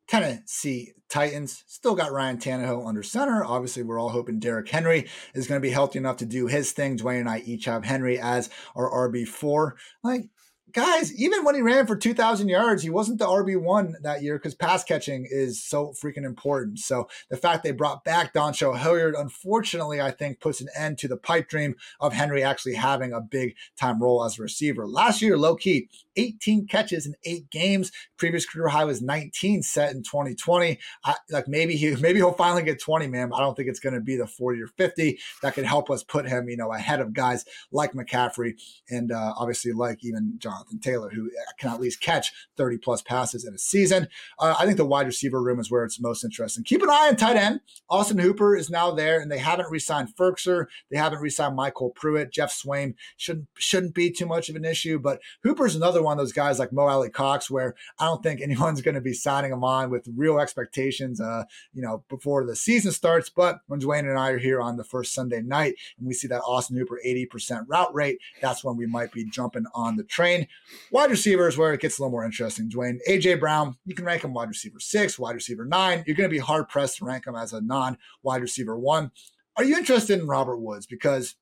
Tennessee 0.09 0.91
Titans 1.07 1.63
still 1.65 1.95
got 1.95 2.11
Ryan 2.11 2.37
Tannehill 2.37 2.85
under 2.85 3.01
center. 3.01 3.45
Obviously, 3.45 3.83
we're 3.83 3.97
all 3.97 4.09
hoping 4.09 4.39
Derrick 4.39 4.67
Henry 4.67 5.07
is 5.33 5.47
going 5.47 5.61
to 5.61 5.65
be 5.65 5.71
healthy 5.71 5.99
enough 5.99 6.17
to 6.17 6.25
do 6.25 6.47
his 6.47 6.73
thing. 6.73 6.97
Dwain 6.97 7.21
and 7.21 7.29
I 7.29 7.39
each 7.45 7.63
have 7.63 7.85
Henry 7.85 8.19
as 8.19 8.49
our 8.75 9.09
RB4. 9.09 9.71
Like, 10.03 10.23
guys, 10.73 11.13
even 11.13 11.43
when 11.43 11.55
he 11.55 11.61
ran 11.61 11.87
for 11.87 11.95
2,000 11.95 12.49
yards, 12.49 12.83
he 12.83 12.89
wasn't 12.89 13.19
the 13.19 13.25
RB1 13.25 14.01
that 14.01 14.21
year 14.21 14.37
because 14.37 14.55
pass 14.55 14.83
catching 14.83 15.27
is 15.29 15.63
so 15.63 15.93
freaking 16.01 16.25
important. 16.25 16.79
So 16.79 17.07
the 17.29 17.37
fact 17.37 17.63
they 17.63 17.71
brought 17.71 18.03
back 18.03 18.33
Dontrell 18.33 18.77
Hilliard, 18.77 19.15
unfortunately, 19.15 20.01
I 20.01 20.11
think 20.11 20.39
puts 20.39 20.61
an 20.61 20.67
end 20.77 20.97
to 20.99 21.07
the 21.07 21.17
pipe 21.17 21.49
dream 21.49 21.75
of 21.99 22.13
Henry 22.13 22.43
actually 22.43 22.75
having 22.75 23.13
a 23.13 23.21
big 23.21 23.55
time 23.79 24.01
role 24.01 24.23
as 24.23 24.39
a 24.39 24.43
receiver. 24.43 24.87
Last 24.87 25.21
year, 25.21 25.37
low 25.37 25.55
key, 25.55 25.89
18 26.15 26.67
catches 26.67 27.05
in 27.05 27.15
eight 27.23 27.49
games. 27.49 27.91
Previous 28.17 28.45
career 28.45 28.67
high 28.67 28.85
was 28.85 29.01
19 29.01 29.63
set 29.63 29.91
in 29.91 30.03
2020. 30.03 30.77
I, 31.05 31.15
like 31.29 31.47
maybe 31.47 31.75
he 31.75 31.95
maybe 31.99 32.19
he'll 32.19 32.31
finally 32.31 32.63
get 32.63 32.81
20, 32.81 33.07
man. 33.07 33.31
I 33.33 33.39
don't 33.39 33.55
think 33.55 33.69
it's 33.69 33.79
going 33.79 33.95
to 33.95 34.01
be 34.01 34.15
the 34.15 34.27
40 34.27 34.61
or 34.61 34.67
50 34.67 35.19
that 35.41 35.53
could 35.53 35.65
help 35.65 35.89
us 35.89 36.03
put 36.03 36.27
him, 36.27 36.49
you 36.49 36.57
know, 36.57 36.71
ahead 36.71 36.99
of 36.99 37.13
guys 37.13 37.45
like 37.71 37.93
McCaffrey 37.93 38.53
and 38.89 39.11
uh, 39.11 39.33
obviously 39.37 39.71
like 39.71 40.03
even 40.03 40.37
Jonathan 40.59 40.79
Taylor, 40.79 41.09
who 41.09 41.29
can 41.57 41.71
at 41.71 41.79
least 41.79 42.01
catch 42.01 42.31
30 42.57 42.77
plus 42.79 43.01
passes 43.01 43.45
in 43.45 43.53
a 43.53 43.57
season. 43.57 44.07
Uh, 44.37 44.55
I 44.59 44.65
think 44.65 44.77
the 44.77 44.85
wide 44.85 45.07
receiver 45.07 45.41
room 45.41 45.59
is 45.59 45.71
where 45.71 45.85
it's 45.85 45.99
most 46.01 46.23
interesting. 46.25 46.63
Keep 46.65 46.83
an 46.83 46.89
eye 46.89 47.07
on 47.07 47.15
tight 47.15 47.37
end. 47.37 47.61
Austin 47.89 48.17
Hooper 48.17 48.55
is 48.55 48.69
now 48.69 48.91
there, 48.91 49.21
and 49.21 49.31
they 49.31 49.37
haven't 49.37 49.71
re-signed 49.71 50.09
Firkser. 50.19 50.65
They 50.91 50.97
haven't 50.97 51.21
re-signed 51.21 51.57
MyCole 51.57 51.95
Pruitt. 51.95 52.31
Geoff 52.31 52.51
Swaim 52.51 52.95
shouldn't 53.15 53.47
shouldn't 53.57 53.95
be 53.95 54.11
too 54.11 54.25
much 54.25 54.49
of 54.49 54.55
an 54.55 54.65
issue, 54.65 54.99
but 54.99 55.21
Hooper's 55.43 55.75
another 55.75 56.03
one 56.03 56.13
of 56.13 56.17
those 56.17 56.33
guys 56.33 56.59
like 56.59 56.73
Mo 56.73 56.87
Alie-Cox, 56.87 57.49
where 57.49 57.75
I 57.99 58.05
don't 58.05 58.21
think 58.21 58.41
anyone's 58.41 58.81
going 58.81 58.95
to 58.95 59.01
be 59.01 59.13
signing 59.13 59.51
him 59.51 59.63
on 59.63 59.89
with 59.89 60.09
real 60.15 60.39
expectations, 60.39 61.21
uh, 61.21 61.45
you 61.73 61.81
know, 61.81 62.03
before 62.09 62.45
the 62.45 62.55
season 62.55 62.91
starts. 62.91 63.29
But 63.29 63.59
when 63.67 63.79
Dwain 63.79 63.99
and 63.99 64.19
I 64.19 64.31
are 64.31 64.37
here 64.37 64.59
on 64.59 64.75
the 64.75 64.83
first 64.83 65.13
Sunday 65.13 65.41
night 65.41 65.75
and 65.97 66.07
we 66.07 66.13
see 66.13 66.27
that 66.27 66.41
Austin 66.41 66.77
Hooper 66.77 66.99
80% 67.05 67.65
route 67.67 67.93
rate, 67.93 68.19
that's 68.41 68.63
when 68.63 68.75
we 68.75 68.85
might 68.85 69.11
be 69.11 69.23
jumping 69.23 69.65
on 69.73 69.95
the 69.95 70.03
train. 70.03 70.47
Wide 70.91 71.09
receivers 71.09 71.57
where 71.57 71.73
it 71.73 71.81
gets 71.81 71.97
a 71.97 72.01
little 72.01 72.11
more 72.11 72.25
interesting. 72.25 72.69
Dwain, 72.69 72.97
AJ 73.07 73.39
Brown, 73.39 73.75
you 73.85 73.95
can 73.95 74.05
rank 74.05 74.23
him 74.23 74.33
wide 74.33 74.49
receiver 74.49 74.79
six, 74.79 75.17
wide 75.17 75.35
receiver 75.35 75.65
nine. 75.65 76.03
You're 76.05 76.15
going 76.15 76.29
to 76.29 76.33
be 76.33 76.39
hard 76.39 76.69
pressed 76.69 76.97
to 76.97 77.05
rank 77.05 77.27
him 77.27 77.35
as 77.35 77.53
a 77.53 77.61
non 77.61 77.97
wide 78.23 78.41
receiver 78.41 78.77
one. 78.77 79.11
Are 79.55 79.63
you 79.63 79.77
interested 79.77 80.19
in 80.19 80.27
Robert 80.27 80.57
Woods? 80.57 80.85
Because 80.85 81.35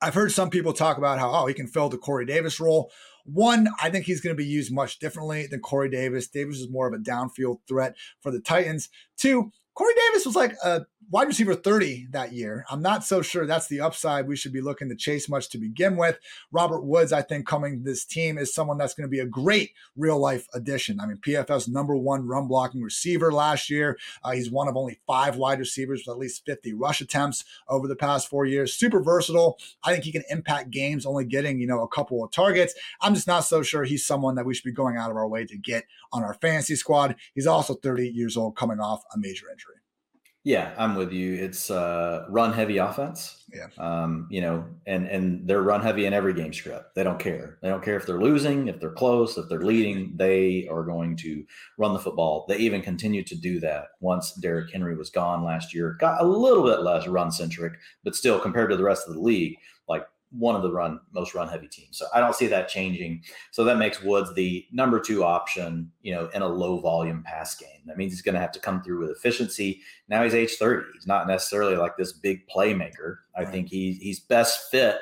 I've 0.00 0.14
heard 0.14 0.32
some 0.32 0.50
people 0.50 0.72
talk 0.72 0.98
about 0.98 1.18
how, 1.18 1.32
oh, 1.32 1.46
he 1.46 1.54
can 1.54 1.66
fill 1.66 1.88
the 1.88 1.98
Corey 1.98 2.26
Davis 2.26 2.60
role. 2.60 2.90
One, 3.24 3.68
I 3.82 3.90
think 3.90 4.06
he's 4.06 4.20
going 4.20 4.36
to 4.36 4.42
be 4.42 4.48
used 4.48 4.72
much 4.72 4.98
differently 4.98 5.46
than 5.46 5.60
Corey 5.60 5.90
Davis. 5.90 6.28
Davis 6.28 6.58
is 6.58 6.70
more 6.70 6.86
of 6.86 6.94
a 6.94 7.02
downfield 7.02 7.58
threat 7.66 7.96
for 8.20 8.30
the 8.30 8.40
Titans. 8.40 8.88
Two, 9.16 9.50
Corey 9.74 9.94
Davis 10.08 10.24
was 10.24 10.36
like 10.36 10.54
a 10.64 10.86
wide 11.08 11.28
receiver 11.28 11.54
30 11.54 12.08
that 12.10 12.32
year. 12.32 12.64
I'm 12.68 12.82
not 12.82 13.04
so 13.04 13.22
sure 13.22 13.46
that's 13.46 13.68
the 13.68 13.80
upside 13.80 14.26
we 14.26 14.36
should 14.36 14.52
be 14.52 14.60
looking 14.60 14.88
to 14.88 14.96
chase 14.96 15.28
much 15.28 15.48
to 15.50 15.58
begin 15.58 15.96
with. 15.96 16.18
Robert 16.50 16.82
Woods, 16.82 17.12
I 17.12 17.22
think, 17.22 17.46
coming 17.46 17.78
to 17.78 17.84
this 17.84 18.04
team 18.04 18.38
is 18.38 18.52
someone 18.52 18.76
that's 18.76 18.94
going 18.94 19.06
to 19.06 19.10
be 19.10 19.20
a 19.20 19.26
great 19.26 19.72
real 19.96 20.18
life 20.18 20.48
addition. 20.52 20.98
I 21.00 21.06
mean, 21.06 21.18
PFF's 21.18 21.68
number 21.68 21.96
one 21.96 22.26
run 22.26 22.48
blocking 22.48 22.82
receiver 22.82 23.32
last 23.32 23.70
year. 23.70 23.98
Uh, 24.24 24.32
he's 24.32 24.50
one 24.50 24.68
of 24.68 24.76
only 24.76 24.98
five 25.06 25.36
wide 25.36 25.60
receivers 25.60 26.04
with 26.06 26.14
at 26.14 26.18
least 26.18 26.44
50 26.44 26.74
rush 26.74 27.00
attempts 27.00 27.44
over 27.68 27.86
the 27.86 27.96
past 27.96 28.28
four 28.28 28.44
years. 28.44 28.74
Super 28.74 29.00
versatile. 29.00 29.58
I 29.84 29.92
think 29.92 30.04
he 30.04 30.12
can 30.12 30.24
impact 30.28 30.70
games, 30.70 31.06
only 31.06 31.24
getting, 31.24 31.60
you 31.60 31.66
know, 31.66 31.82
a 31.82 31.88
couple 31.88 32.24
of 32.24 32.32
targets. 32.32 32.74
I'm 33.00 33.14
just 33.14 33.28
not 33.28 33.44
so 33.44 33.62
sure 33.62 33.84
he's 33.84 34.06
someone 34.06 34.34
that 34.34 34.46
we 34.46 34.54
should 34.54 34.64
be 34.64 34.72
going 34.72 34.96
out 34.96 35.10
of 35.10 35.16
our 35.16 35.28
way 35.28 35.44
to 35.46 35.56
get 35.56 35.84
on 36.12 36.24
our 36.24 36.34
fantasy 36.34 36.74
squad. 36.74 37.14
He's 37.34 37.46
also 37.46 37.74
30 37.74 38.08
years 38.08 38.36
old, 38.36 38.56
coming 38.56 38.80
off 38.80 39.04
a 39.14 39.18
major 39.18 39.46
injury. 39.50 39.76
Yeah, 40.46 40.70
I'm 40.78 40.94
with 40.94 41.10
you. 41.10 41.34
It's 41.34 41.72
uh, 41.72 42.24
run 42.28 42.52
heavy 42.52 42.76
offense. 42.76 43.42
Yeah. 43.52 43.66
Um, 43.78 44.28
you 44.30 44.40
know, 44.40 44.64
and 44.86 45.08
and 45.08 45.44
they're 45.44 45.62
run 45.62 45.80
heavy 45.80 46.06
in 46.06 46.12
every 46.12 46.32
game 46.34 46.52
script. 46.52 46.94
They 46.94 47.02
don't 47.02 47.18
care. 47.18 47.58
They 47.62 47.68
don't 47.68 47.82
care 47.82 47.96
if 47.96 48.06
they're 48.06 48.20
losing, 48.20 48.68
if 48.68 48.78
they're 48.78 48.92
close, 48.92 49.36
if 49.36 49.48
they're 49.48 49.62
leading. 49.62 50.12
They 50.14 50.68
are 50.70 50.84
going 50.84 51.16
to 51.16 51.44
run 51.78 51.94
the 51.94 51.98
football. 51.98 52.44
They 52.48 52.58
even 52.58 52.80
continued 52.80 53.26
to 53.26 53.34
do 53.34 53.58
that 53.58 53.86
once 53.98 54.34
Derrick 54.34 54.72
Henry 54.72 54.96
was 54.96 55.10
gone 55.10 55.42
last 55.42 55.74
year. 55.74 55.96
Got 55.98 56.22
a 56.22 56.24
little 56.24 56.62
bit 56.62 56.82
less 56.82 57.08
run 57.08 57.32
centric, 57.32 57.72
but 58.04 58.14
still 58.14 58.38
compared 58.38 58.70
to 58.70 58.76
the 58.76 58.84
rest 58.84 59.08
of 59.08 59.14
the 59.14 59.20
league, 59.20 59.56
like 59.88 60.06
one 60.30 60.56
of 60.56 60.62
the 60.62 60.70
run 60.70 61.00
most 61.12 61.34
run 61.34 61.48
heavy 61.48 61.68
teams. 61.68 61.96
So 61.96 62.06
I 62.14 62.20
don't 62.20 62.34
see 62.34 62.46
that 62.48 62.68
changing. 62.68 63.22
So 63.52 63.64
that 63.64 63.78
makes 63.78 64.02
Woods 64.02 64.34
the 64.34 64.66
number 64.72 65.00
two 65.00 65.24
option, 65.24 65.90
you 66.02 66.14
know, 66.14 66.28
in 66.34 66.42
a 66.42 66.48
low 66.48 66.80
volume 66.80 67.22
pass 67.24 67.54
game. 67.56 67.80
That 67.86 67.96
means 67.96 68.12
he's 68.12 68.22
going 68.22 68.34
to 68.34 68.40
have 68.40 68.52
to 68.52 68.60
come 68.60 68.82
through 68.82 69.00
with 69.00 69.16
efficiency. 69.16 69.80
Now 70.08 70.24
he's 70.24 70.34
age 70.34 70.56
30. 70.56 70.84
He's 70.94 71.06
not 71.06 71.26
necessarily 71.26 71.76
like 71.76 71.96
this 71.96 72.12
big 72.12 72.46
playmaker. 72.48 73.18
I 73.36 73.42
right. 73.42 73.52
think 73.52 73.68
he, 73.68 73.92
he's 73.94 74.20
best 74.20 74.70
fit 74.70 74.98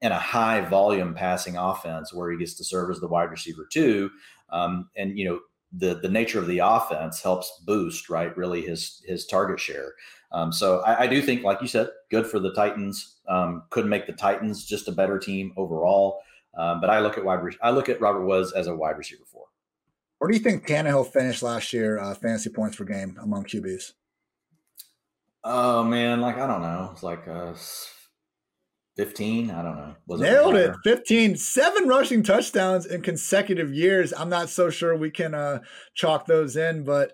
in 0.00 0.12
a 0.12 0.18
high 0.18 0.60
volume 0.60 1.14
passing 1.14 1.56
offense 1.56 2.14
where 2.14 2.30
he 2.30 2.38
gets 2.38 2.54
to 2.54 2.64
serve 2.64 2.90
as 2.90 3.00
the 3.00 3.08
wide 3.08 3.30
receiver 3.30 3.66
too. 3.70 4.10
Um, 4.50 4.88
and, 4.96 5.18
you 5.18 5.24
know, 5.28 5.40
the, 5.72 5.94
the 5.94 6.08
nature 6.08 6.38
of 6.38 6.46
the 6.46 6.58
offense 6.58 7.22
helps 7.22 7.60
boost, 7.66 8.08
right, 8.08 8.36
really 8.36 8.62
his, 8.62 9.02
his 9.06 9.26
target 9.26 9.60
share. 9.60 9.94
Um, 10.32 10.52
so 10.52 10.80
I, 10.80 11.04
I, 11.04 11.06
do 11.06 11.22
think, 11.22 11.42
like 11.42 11.60
you 11.62 11.68
said, 11.68 11.88
good 12.10 12.26
for 12.26 12.38
the 12.38 12.52
Titans. 12.52 13.16
Um, 13.28 13.64
could 13.70 13.86
make 13.86 14.06
the 14.06 14.12
Titans 14.12 14.64
just 14.64 14.88
a 14.88 14.92
better 14.92 15.18
team 15.18 15.52
overall. 15.56 16.20
Um, 16.56 16.80
but 16.80 16.90
I 16.90 17.00
look 17.00 17.16
at 17.16 17.24
wide. 17.24 17.42
Re- 17.42 17.56
I 17.62 17.70
look 17.70 17.88
at 17.88 18.00
Robert 18.00 18.26
Woods 18.26 18.52
as 18.52 18.66
a 18.66 18.74
wide 18.74 18.98
receiver 18.98 19.24
four. 19.26 19.44
Where 20.18 20.30
do 20.30 20.36
you 20.36 20.42
think 20.42 20.66
Tannehill 20.66 21.06
finished 21.12 21.42
last 21.42 21.72
year? 21.72 21.98
Uh, 21.98 22.14
fantasy 22.14 22.50
points 22.50 22.76
per 22.76 22.84
game 22.84 23.16
among 23.22 23.44
QBs. 23.44 23.92
Oh 25.44 25.84
man, 25.84 26.20
like 26.20 26.36
I 26.36 26.46
don't 26.46 26.62
know. 26.62 26.90
It's 26.92 27.02
like 27.02 27.26
uh, 27.28 27.54
15 28.98 29.50
i 29.50 29.62
don't 29.62 29.76
know 29.76 29.94
was 30.06 30.20
nailed 30.20 30.56
it, 30.56 30.70
it 30.70 30.76
15 30.84 31.36
seven 31.36 31.88
rushing 31.88 32.22
touchdowns 32.22 32.84
in 32.84 33.00
consecutive 33.00 33.72
years 33.72 34.12
i'm 34.12 34.28
not 34.28 34.50
so 34.50 34.68
sure 34.68 34.96
we 34.96 35.10
can 35.10 35.34
uh 35.34 35.60
chalk 35.94 36.26
those 36.26 36.56
in 36.56 36.84
but 36.84 37.12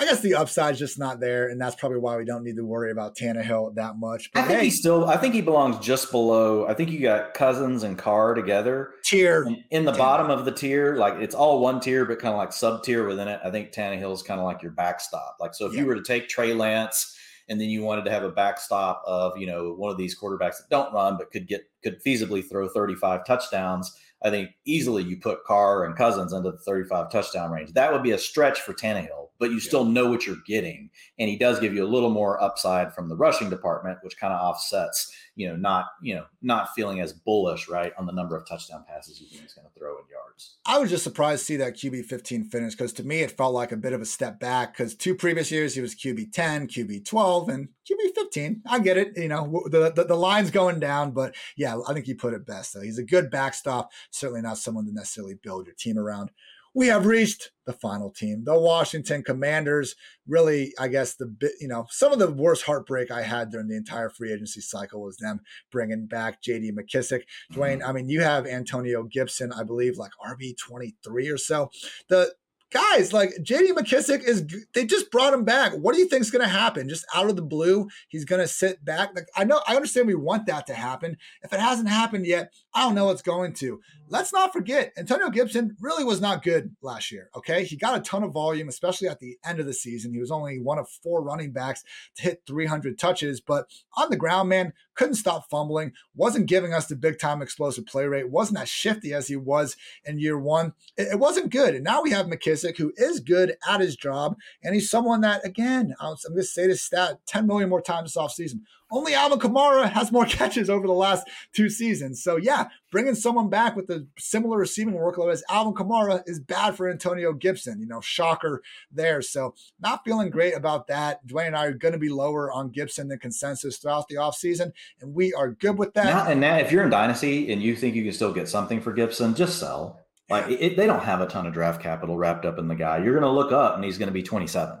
I 0.00 0.04
guess 0.04 0.20
the 0.20 0.36
upside's 0.36 0.78
just 0.78 0.96
not 0.96 1.18
there, 1.18 1.48
and 1.48 1.60
that's 1.60 1.74
probably 1.74 1.98
why 1.98 2.16
we 2.16 2.24
don't 2.24 2.44
need 2.44 2.54
to 2.56 2.64
worry 2.64 2.92
about 2.92 3.16
Tannehill 3.16 3.74
that 3.74 3.98
much. 3.98 4.30
But 4.32 4.44
I 4.44 4.46
think 4.46 4.58
hey, 4.60 4.64
he 4.66 4.70
still. 4.70 5.06
I 5.06 5.16
think 5.16 5.34
he 5.34 5.40
belongs 5.40 5.84
just 5.84 6.12
below. 6.12 6.68
I 6.68 6.74
think 6.74 6.90
you 6.90 7.00
got 7.00 7.34
Cousins 7.34 7.82
and 7.82 7.98
Carr 7.98 8.34
together 8.34 8.90
tier 9.04 9.42
in, 9.44 9.64
in 9.70 9.84
the 9.84 9.92
bottom 9.92 10.30
of 10.30 10.44
the 10.44 10.52
tier. 10.52 10.94
Like 10.94 11.14
it's 11.14 11.34
all 11.34 11.60
one 11.60 11.80
tier, 11.80 12.04
but 12.04 12.20
kind 12.20 12.32
of 12.32 12.38
like 12.38 12.52
sub 12.52 12.84
tier 12.84 13.08
within 13.08 13.26
it. 13.26 13.40
I 13.42 13.50
think 13.50 13.72
Tannehill's 13.72 14.22
kind 14.22 14.38
of 14.38 14.46
like 14.46 14.62
your 14.62 14.70
backstop. 14.70 15.38
Like 15.40 15.52
so, 15.52 15.66
if 15.66 15.72
yeah. 15.72 15.80
you 15.80 15.86
were 15.86 15.96
to 15.96 16.04
take 16.04 16.28
Trey 16.28 16.54
Lance 16.54 17.17
and 17.48 17.60
then 17.60 17.68
you 17.68 17.82
wanted 17.82 18.04
to 18.04 18.10
have 18.10 18.24
a 18.24 18.30
backstop 18.30 19.02
of 19.06 19.36
you 19.38 19.46
know 19.46 19.72
one 19.72 19.90
of 19.90 19.96
these 19.96 20.18
quarterbacks 20.18 20.58
that 20.58 20.68
don't 20.70 20.92
run 20.92 21.16
but 21.16 21.30
could 21.30 21.46
get 21.46 21.62
could 21.82 22.02
feasibly 22.04 22.46
throw 22.48 22.68
35 22.68 23.24
touchdowns 23.24 23.98
I 24.22 24.30
think 24.30 24.50
easily 24.64 25.04
you 25.04 25.16
put 25.16 25.44
Carr 25.44 25.84
and 25.84 25.96
Cousins 25.96 26.32
into 26.32 26.50
the 26.50 26.58
35 26.58 27.10
touchdown 27.10 27.50
range. 27.52 27.72
That 27.74 27.92
would 27.92 28.02
be 28.02 28.10
a 28.12 28.18
stretch 28.18 28.60
for 28.60 28.74
Tannehill, 28.74 29.27
but 29.38 29.50
you 29.50 29.60
still 29.60 29.84
know 29.84 30.10
what 30.10 30.26
you're 30.26 30.36
getting. 30.46 30.90
And 31.18 31.28
he 31.28 31.36
does 31.36 31.60
give 31.60 31.74
you 31.74 31.84
a 31.84 31.88
little 31.88 32.10
more 32.10 32.42
upside 32.42 32.94
from 32.94 33.08
the 33.08 33.16
rushing 33.16 33.50
department, 33.50 33.98
which 34.02 34.18
kind 34.18 34.32
of 34.32 34.40
offsets, 34.40 35.12
you 35.36 35.48
know, 35.48 35.56
not, 35.56 35.86
you 36.02 36.14
know, 36.14 36.24
not 36.42 36.70
feeling 36.74 37.00
as 37.00 37.12
bullish, 37.12 37.68
right, 37.68 37.92
on 37.98 38.06
the 38.06 38.12
number 38.12 38.36
of 38.36 38.46
touchdown 38.46 38.84
passes 38.88 39.20
you 39.20 39.26
think 39.28 39.42
he's 39.42 39.54
going 39.54 39.66
to 39.66 39.78
throw 39.78 39.96
in 39.98 40.04
yards. 40.10 40.56
I 40.66 40.78
was 40.78 40.90
just 40.90 41.04
surprised 41.04 41.40
to 41.40 41.44
see 41.44 41.56
that 41.56 41.74
QB 41.74 42.04
15 42.04 42.44
finish 42.44 42.74
because 42.74 42.92
to 42.94 43.04
me 43.04 43.20
it 43.20 43.36
felt 43.36 43.54
like 43.54 43.72
a 43.72 43.76
bit 43.76 43.92
of 43.92 44.00
a 44.00 44.06
step 44.06 44.38
back 44.40 44.76
because 44.76 44.94
two 44.94 45.14
previous 45.14 45.50
years 45.50 45.74
he 45.74 45.80
was 45.80 45.94
QB 45.94 46.32
10, 46.32 46.68
QB 46.68 47.04
12, 47.06 47.48
and 47.48 47.68
QB 47.88 48.14
15. 48.14 48.62
I 48.66 48.78
get 48.80 48.96
it. 48.96 49.16
You 49.16 49.28
know, 49.28 49.62
the, 49.66 49.92
the, 49.94 50.04
the 50.04 50.16
line's 50.16 50.50
going 50.50 50.80
down, 50.80 51.12
but 51.12 51.34
yeah, 51.56 51.78
I 51.86 51.92
think 51.92 52.06
he 52.06 52.14
put 52.14 52.34
it 52.34 52.46
best. 52.46 52.74
Though. 52.74 52.82
He's 52.82 52.98
a 52.98 53.04
good 53.04 53.30
backstop, 53.30 53.90
certainly 54.10 54.42
not 54.42 54.58
someone 54.58 54.86
to 54.86 54.92
necessarily 54.92 55.34
build 55.34 55.66
your 55.66 55.74
team 55.74 55.98
around. 55.98 56.30
We 56.74 56.88
have 56.88 57.06
reached 57.06 57.50
the 57.66 57.72
final 57.72 58.10
team, 58.10 58.44
the 58.44 58.58
Washington 58.58 59.22
Commanders. 59.22 59.94
Really, 60.26 60.72
I 60.78 60.88
guess 60.88 61.14
the 61.14 61.26
bit, 61.26 61.52
you 61.60 61.68
know, 61.68 61.86
some 61.90 62.12
of 62.12 62.18
the 62.18 62.30
worst 62.30 62.64
heartbreak 62.64 63.10
I 63.10 63.22
had 63.22 63.50
during 63.50 63.68
the 63.68 63.76
entire 63.76 64.10
free 64.10 64.32
agency 64.32 64.60
cycle 64.60 65.02
was 65.02 65.16
them 65.16 65.40
bringing 65.70 66.06
back 66.06 66.42
J.D. 66.42 66.72
McKissic, 66.72 67.22
Dwain, 67.52 67.78
mm-hmm. 67.78 67.88
I 67.88 67.92
mean, 67.92 68.08
you 68.08 68.22
have 68.22 68.46
Antonio 68.46 69.02
Gibson, 69.02 69.52
I 69.52 69.64
believe, 69.64 69.96
like 69.96 70.12
RB 70.26 70.56
twenty 70.56 70.94
three 71.02 71.28
or 71.28 71.38
so. 71.38 71.70
The 72.08 72.34
guys, 72.70 73.12
like 73.12 73.30
JD 73.40 73.70
McKissic 73.70 74.22
is, 74.22 74.46
they 74.74 74.84
just 74.84 75.10
brought 75.10 75.34
him 75.34 75.44
back. 75.44 75.72
What 75.72 75.94
do 75.94 76.00
you 76.00 76.08
think 76.08 76.22
is 76.22 76.30
going 76.30 76.44
to 76.44 76.48
happen? 76.48 76.88
Just 76.88 77.06
out 77.14 77.30
of 77.30 77.36
the 77.36 77.42
blue, 77.42 77.88
he's 78.08 78.24
going 78.24 78.40
to 78.40 78.48
sit 78.48 78.84
back. 78.84 79.10
Like, 79.14 79.28
I 79.36 79.44
know, 79.44 79.60
I 79.66 79.76
understand 79.76 80.06
we 80.06 80.14
want 80.14 80.46
that 80.46 80.66
to 80.66 80.74
happen. 80.74 81.16
If 81.42 81.52
it 81.52 81.60
hasn't 81.60 81.88
happened 81.88 82.26
yet, 82.26 82.52
I 82.74 82.82
don't 82.82 82.94
know 82.94 83.06
what's 83.06 83.22
going 83.22 83.54
to. 83.54 83.80
Let's 84.10 84.32
not 84.32 84.52
forget, 84.52 84.92
Antonio 84.96 85.28
Gibson 85.28 85.76
really 85.80 86.04
was 86.04 86.20
not 86.20 86.42
good 86.42 86.74
last 86.82 87.12
year. 87.12 87.30
Okay. 87.36 87.64
He 87.64 87.76
got 87.76 87.98
a 87.98 88.00
ton 88.00 88.22
of 88.22 88.32
volume, 88.32 88.68
especially 88.68 89.08
at 89.08 89.20
the 89.20 89.36
end 89.44 89.60
of 89.60 89.66
the 89.66 89.74
season. 89.74 90.12
He 90.12 90.20
was 90.20 90.30
only 90.30 90.58
one 90.58 90.78
of 90.78 90.88
four 90.88 91.22
running 91.22 91.52
backs 91.52 91.84
to 92.16 92.22
hit 92.22 92.42
300 92.46 92.98
touches, 92.98 93.40
but 93.40 93.66
on 93.96 94.10
the 94.10 94.16
ground, 94.16 94.48
man, 94.48 94.72
couldn't 94.94 95.14
stop 95.14 95.48
fumbling, 95.50 95.92
wasn't 96.14 96.46
giving 96.46 96.72
us 96.72 96.86
the 96.86 96.96
big 96.96 97.18
time 97.18 97.42
explosive 97.42 97.86
play 97.86 98.06
rate, 98.06 98.30
wasn't 98.30 98.58
as 98.58 98.68
shifty 98.68 99.12
as 99.12 99.28
he 99.28 99.36
was 99.36 99.76
in 100.04 100.18
year 100.18 100.38
one. 100.38 100.72
It, 100.96 101.08
it 101.12 101.18
wasn't 101.18 101.50
good. 101.50 101.74
And 101.74 101.84
now 101.84 102.02
we 102.02 102.10
have 102.10 102.26
McKissic, 102.26 102.78
who 102.78 102.92
is 102.96 103.20
good 103.20 103.56
at 103.68 103.80
his 103.80 103.96
job. 103.96 104.36
And 104.62 104.74
he's 104.74 104.90
someone 104.90 105.20
that, 105.20 105.44
again, 105.44 105.94
I'm 106.00 106.16
going 106.26 106.36
to 106.36 106.42
say 106.44 106.66
this 106.66 106.82
stat 106.82 107.20
10 107.26 107.46
million 107.46 107.68
more 107.68 107.82
times 107.82 108.14
this 108.14 108.22
offseason 108.22 108.60
only 108.90 109.14
Alvin 109.14 109.38
Kamara 109.38 109.90
has 109.90 110.12
more 110.12 110.24
catches 110.26 110.70
over 110.70 110.86
the 110.86 110.92
last 110.92 111.28
two 111.52 111.68
seasons. 111.68 112.22
So 112.22 112.36
yeah, 112.36 112.68
bringing 112.90 113.14
someone 113.14 113.48
back 113.48 113.76
with 113.76 113.90
a 113.90 114.06
similar 114.18 114.58
receiving 114.58 114.94
workload 114.94 115.32
as 115.32 115.42
Alvin 115.48 115.74
Kamara 115.74 116.22
is 116.26 116.40
bad 116.40 116.76
for 116.76 116.90
Antonio 116.90 117.32
Gibson. 117.32 117.80
You 117.80 117.86
know, 117.86 118.00
shocker 118.00 118.62
there. 118.90 119.22
So 119.22 119.54
not 119.80 120.04
feeling 120.04 120.30
great 120.30 120.56
about 120.56 120.86
that. 120.88 121.26
Dwain 121.26 121.48
and 121.48 121.56
I 121.56 121.66
are 121.66 121.72
going 121.72 121.92
to 121.92 121.98
be 121.98 122.08
lower 122.08 122.50
on 122.52 122.70
Gibson 122.70 123.08
than 123.08 123.18
consensus 123.18 123.78
throughout 123.78 124.08
the 124.08 124.16
offseason, 124.16 124.72
and 125.00 125.14
we 125.14 125.32
are 125.34 125.50
good 125.50 125.78
with 125.78 125.94
that. 125.94 126.06
Now, 126.06 126.26
and 126.26 126.40
now, 126.40 126.56
if 126.56 126.72
you're 126.72 126.84
in 126.84 126.90
Dynasty 126.90 127.52
and 127.52 127.62
you 127.62 127.76
think 127.76 127.94
you 127.94 128.04
can 128.04 128.12
still 128.12 128.32
get 128.32 128.48
something 128.48 128.80
for 128.80 128.92
Gibson, 128.92 129.34
just 129.34 129.58
sell. 129.58 130.00
Like 130.30 130.50
it, 130.50 130.76
they 130.76 130.86
don't 130.86 131.02
have 131.02 131.20
a 131.22 131.26
ton 131.26 131.46
of 131.46 131.54
draft 131.54 131.80
capital 131.82 132.18
wrapped 132.18 132.44
up 132.44 132.58
in 132.58 132.68
the 132.68 132.74
guy. 132.74 132.98
You're 132.98 133.18
going 133.18 133.22
to 133.22 133.30
look 133.30 133.50
up 133.50 133.76
and 133.76 133.84
he's 133.84 133.96
going 133.96 134.08
to 134.08 134.12
be 134.12 134.22
27. 134.22 134.78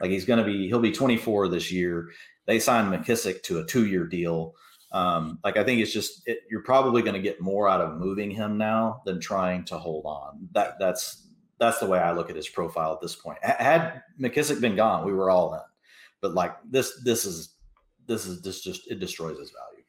Like 0.00 0.10
he's 0.10 0.24
going 0.24 0.40
to 0.40 0.44
be, 0.44 0.66
he'll 0.66 0.80
be 0.80 0.90
24 0.90 1.48
this 1.48 1.70
year. 1.70 2.08
They 2.48 2.58
signed 2.58 2.90
McKissic 2.92 3.42
to 3.44 3.58
a 3.58 3.64
two 3.64 3.86
year 3.86 4.06
deal. 4.06 4.54
Um, 4.90 5.38
like 5.44 5.58
I 5.58 5.64
think 5.64 5.82
it's 5.82 5.92
just 5.92 6.22
it, 6.26 6.38
you're 6.50 6.62
probably 6.62 7.02
going 7.02 7.14
to 7.14 7.20
get 7.20 7.42
more 7.42 7.68
out 7.68 7.82
of 7.82 7.98
moving 7.98 8.30
him 8.30 8.56
now 8.56 9.02
than 9.04 9.20
trying 9.20 9.64
to 9.66 9.76
hold 9.76 10.06
on. 10.06 10.48
That 10.52 10.78
that's 10.80 11.28
that's 11.58 11.78
the 11.78 11.86
way 11.86 11.98
I 11.98 12.12
look 12.12 12.30
at 12.30 12.36
his 12.36 12.48
profile 12.48 12.94
at 12.94 13.02
this 13.02 13.14
point. 13.14 13.38
Had 13.44 14.02
McKissic 14.18 14.62
been 14.62 14.76
gone, 14.76 15.04
we 15.04 15.12
were 15.12 15.28
all 15.28 15.52
in. 15.54 15.60
But 16.22 16.32
like 16.32 16.56
this, 16.68 17.00
this 17.04 17.26
is 17.26 17.54
this 18.06 18.24
is 18.24 18.40
this 18.40 18.62
just 18.62 18.90
it 18.90 18.98
destroys 18.98 19.38
his 19.38 19.50
value. 19.50 19.84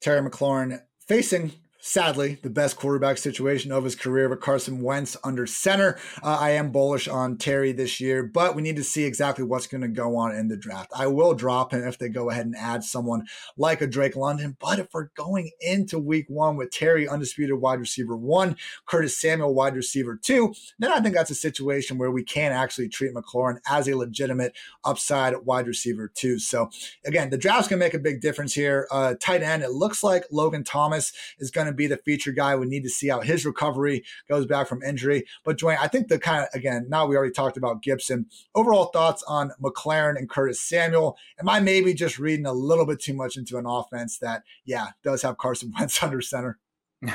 Terry 0.00 0.30
McLaurin 0.30 0.80
facing 1.08 1.50
sadly, 1.80 2.38
the 2.42 2.50
best 2.50 2.76
quarterback 2.76 3.18
situation 3.18 3.72
of 3.72 3.84
his 3.84 3.94
career 3.94 4.28
with 4.28 4.40
Carson 4.40 4.82
Wentz 4.82 5.16
under 5.22 5.46
center. 5.46 5.98
Uh, 6.22 6.38
I 6.40 6.50
am 6.50 6.72
bullish 6.72 7.08
on 7.08 7.36
Terry 7.36 7.72
this 7.72 8.00
year, 8.00 8.22
but 8.22 8.54
we 8.54 8.62
need 8.62 8.76
to 8.76 8.84
see 8.84 9.04
exactly 9.04 9.44
what's 9.44 9.66
going 9.66 9.82
to 9.82 9.88
go 9.88 10.16
on 10.16 10.34
in 10.34 10.48
the 10.48 10.56
draft. 10.56 10.90
I 10.96 11.06
will 11.06 11.34
drop 11.34 11.72
him 11.72 11.86
if 11.86 11.98
they 11.98 12.08
go 12.08 12.30
ahead 12.30 12.46
and 12.46 12.56
add 12.56 12.84
someone 12.84 13.26
like 13.56 13.80
a 13.80 13.86
Drake 13.86 14.16
London. 14.16 14.56
But 14.60 14.78
if 14.78 14.88
we're 14.92 15.10
going 15.16 15.50
into 15.60 15.98
week 15.98 16.26
one 16.28 16.56
with 16.56 16.70
Terry, 16.70 17.08
undisputed 17.08 17.60
wide 17.60 17.80
receiver 17.80 18.16
one, 18.16 18.56
Curtis 18.86 19.20
Samuel, 19.20 19.54
wide 19.54 19.76
receiver 19.76 20.18
two, 20.20 20.54
then 20.78 20.92
I 20.92 21.00
think 21.00 21.14
that's 21.14 21.30
a 21.30 21.34
situation 21.34 21.98
where 21.98 22.10
we 22.10 22.24
can 22.24 22.52
actually 22.52 22.88
treat 22.88 23.14
McLaurin 23.14 23.58
as 23.68 23.88
a 23.88 23.96
legitimate 23.96 24.54
upside 24.84 25.34
wide 25.44 25.66
receiver 25.66 26.10
two. 26.14 26.38
So 26.38 26.70
again, 27.04 27.30
the 27.30 27.38
draft's 27.38 27.68
going 27.68 27.78
to 27.78 27.86
make 27.86 27.94
a 27.94 27.98
big 27.98 28.20
difference 28.20 28.54
here. 28.54 28.88
Uh, 28.90 29.14
tight 29.20 29.42
end, 29.42 29.62
it 29.62 29.70
looks 29.70 30.02
like 30.02 30.24
Logan 30.30 30.64
Thomas 30.64 31.12
is 31.38 31.50
going 31.50 31.66
to 31.66 31.72
be 31.76 31.86
the 31.86 31.98
feature 31.98 32.32
guy. 32.32 32.56
We 32.56 32.66
need 32.66 32.82
to 32.84 32.90
see 32.90 33.08
how 33.08 33.20
his 33.20 33.46
recovery 33.46 34.04
goes 34.28 34.46
back 34.46 34.66
from 34.66 34.82
injury. 34.82 35.24
But 35.44 35.58
Dwain, 35.58 35.78
I 35.80 35.88
think 35.88 36.08
the 36.08 36.18
kind 36.18 36.42
of 36.42 36.48
again, 36.54 36.86
now 36.88 37.06
we 37.06 37.16
already 37.16 37.32
talked 37.32 37.56
about 37.56 37.82
Gibson. 37.82 38.26
Overall 38.54 38.86
thoughts 38.86 39.22
on 39.28 39.52
McLaurin 39.62 40.16
and 40.16 40.28
Curtis 40.28 40.60
Samuel. 40.60 41.16
Am 41.40 41.48
I 41.48 41.60
maybe 41.60 41.94
just 41.94 42.18
reading 42.18 42.46
a 42.46 42.52
little 42.52 42.86
bit 42.86 43.00
too 43.00 43.14
much 43.14 43.36
into 43.36 43.58
an 43.58 43.66
offense 43.66 44.18
that, 44.18 44.42
yeah, 44.64 44.88
does 45.02 45.22
have 45.22 45.38
Carson 45.38 45.72
Wentz 45.78 46.02
under 46.02 46.20
center? 46.20 46.58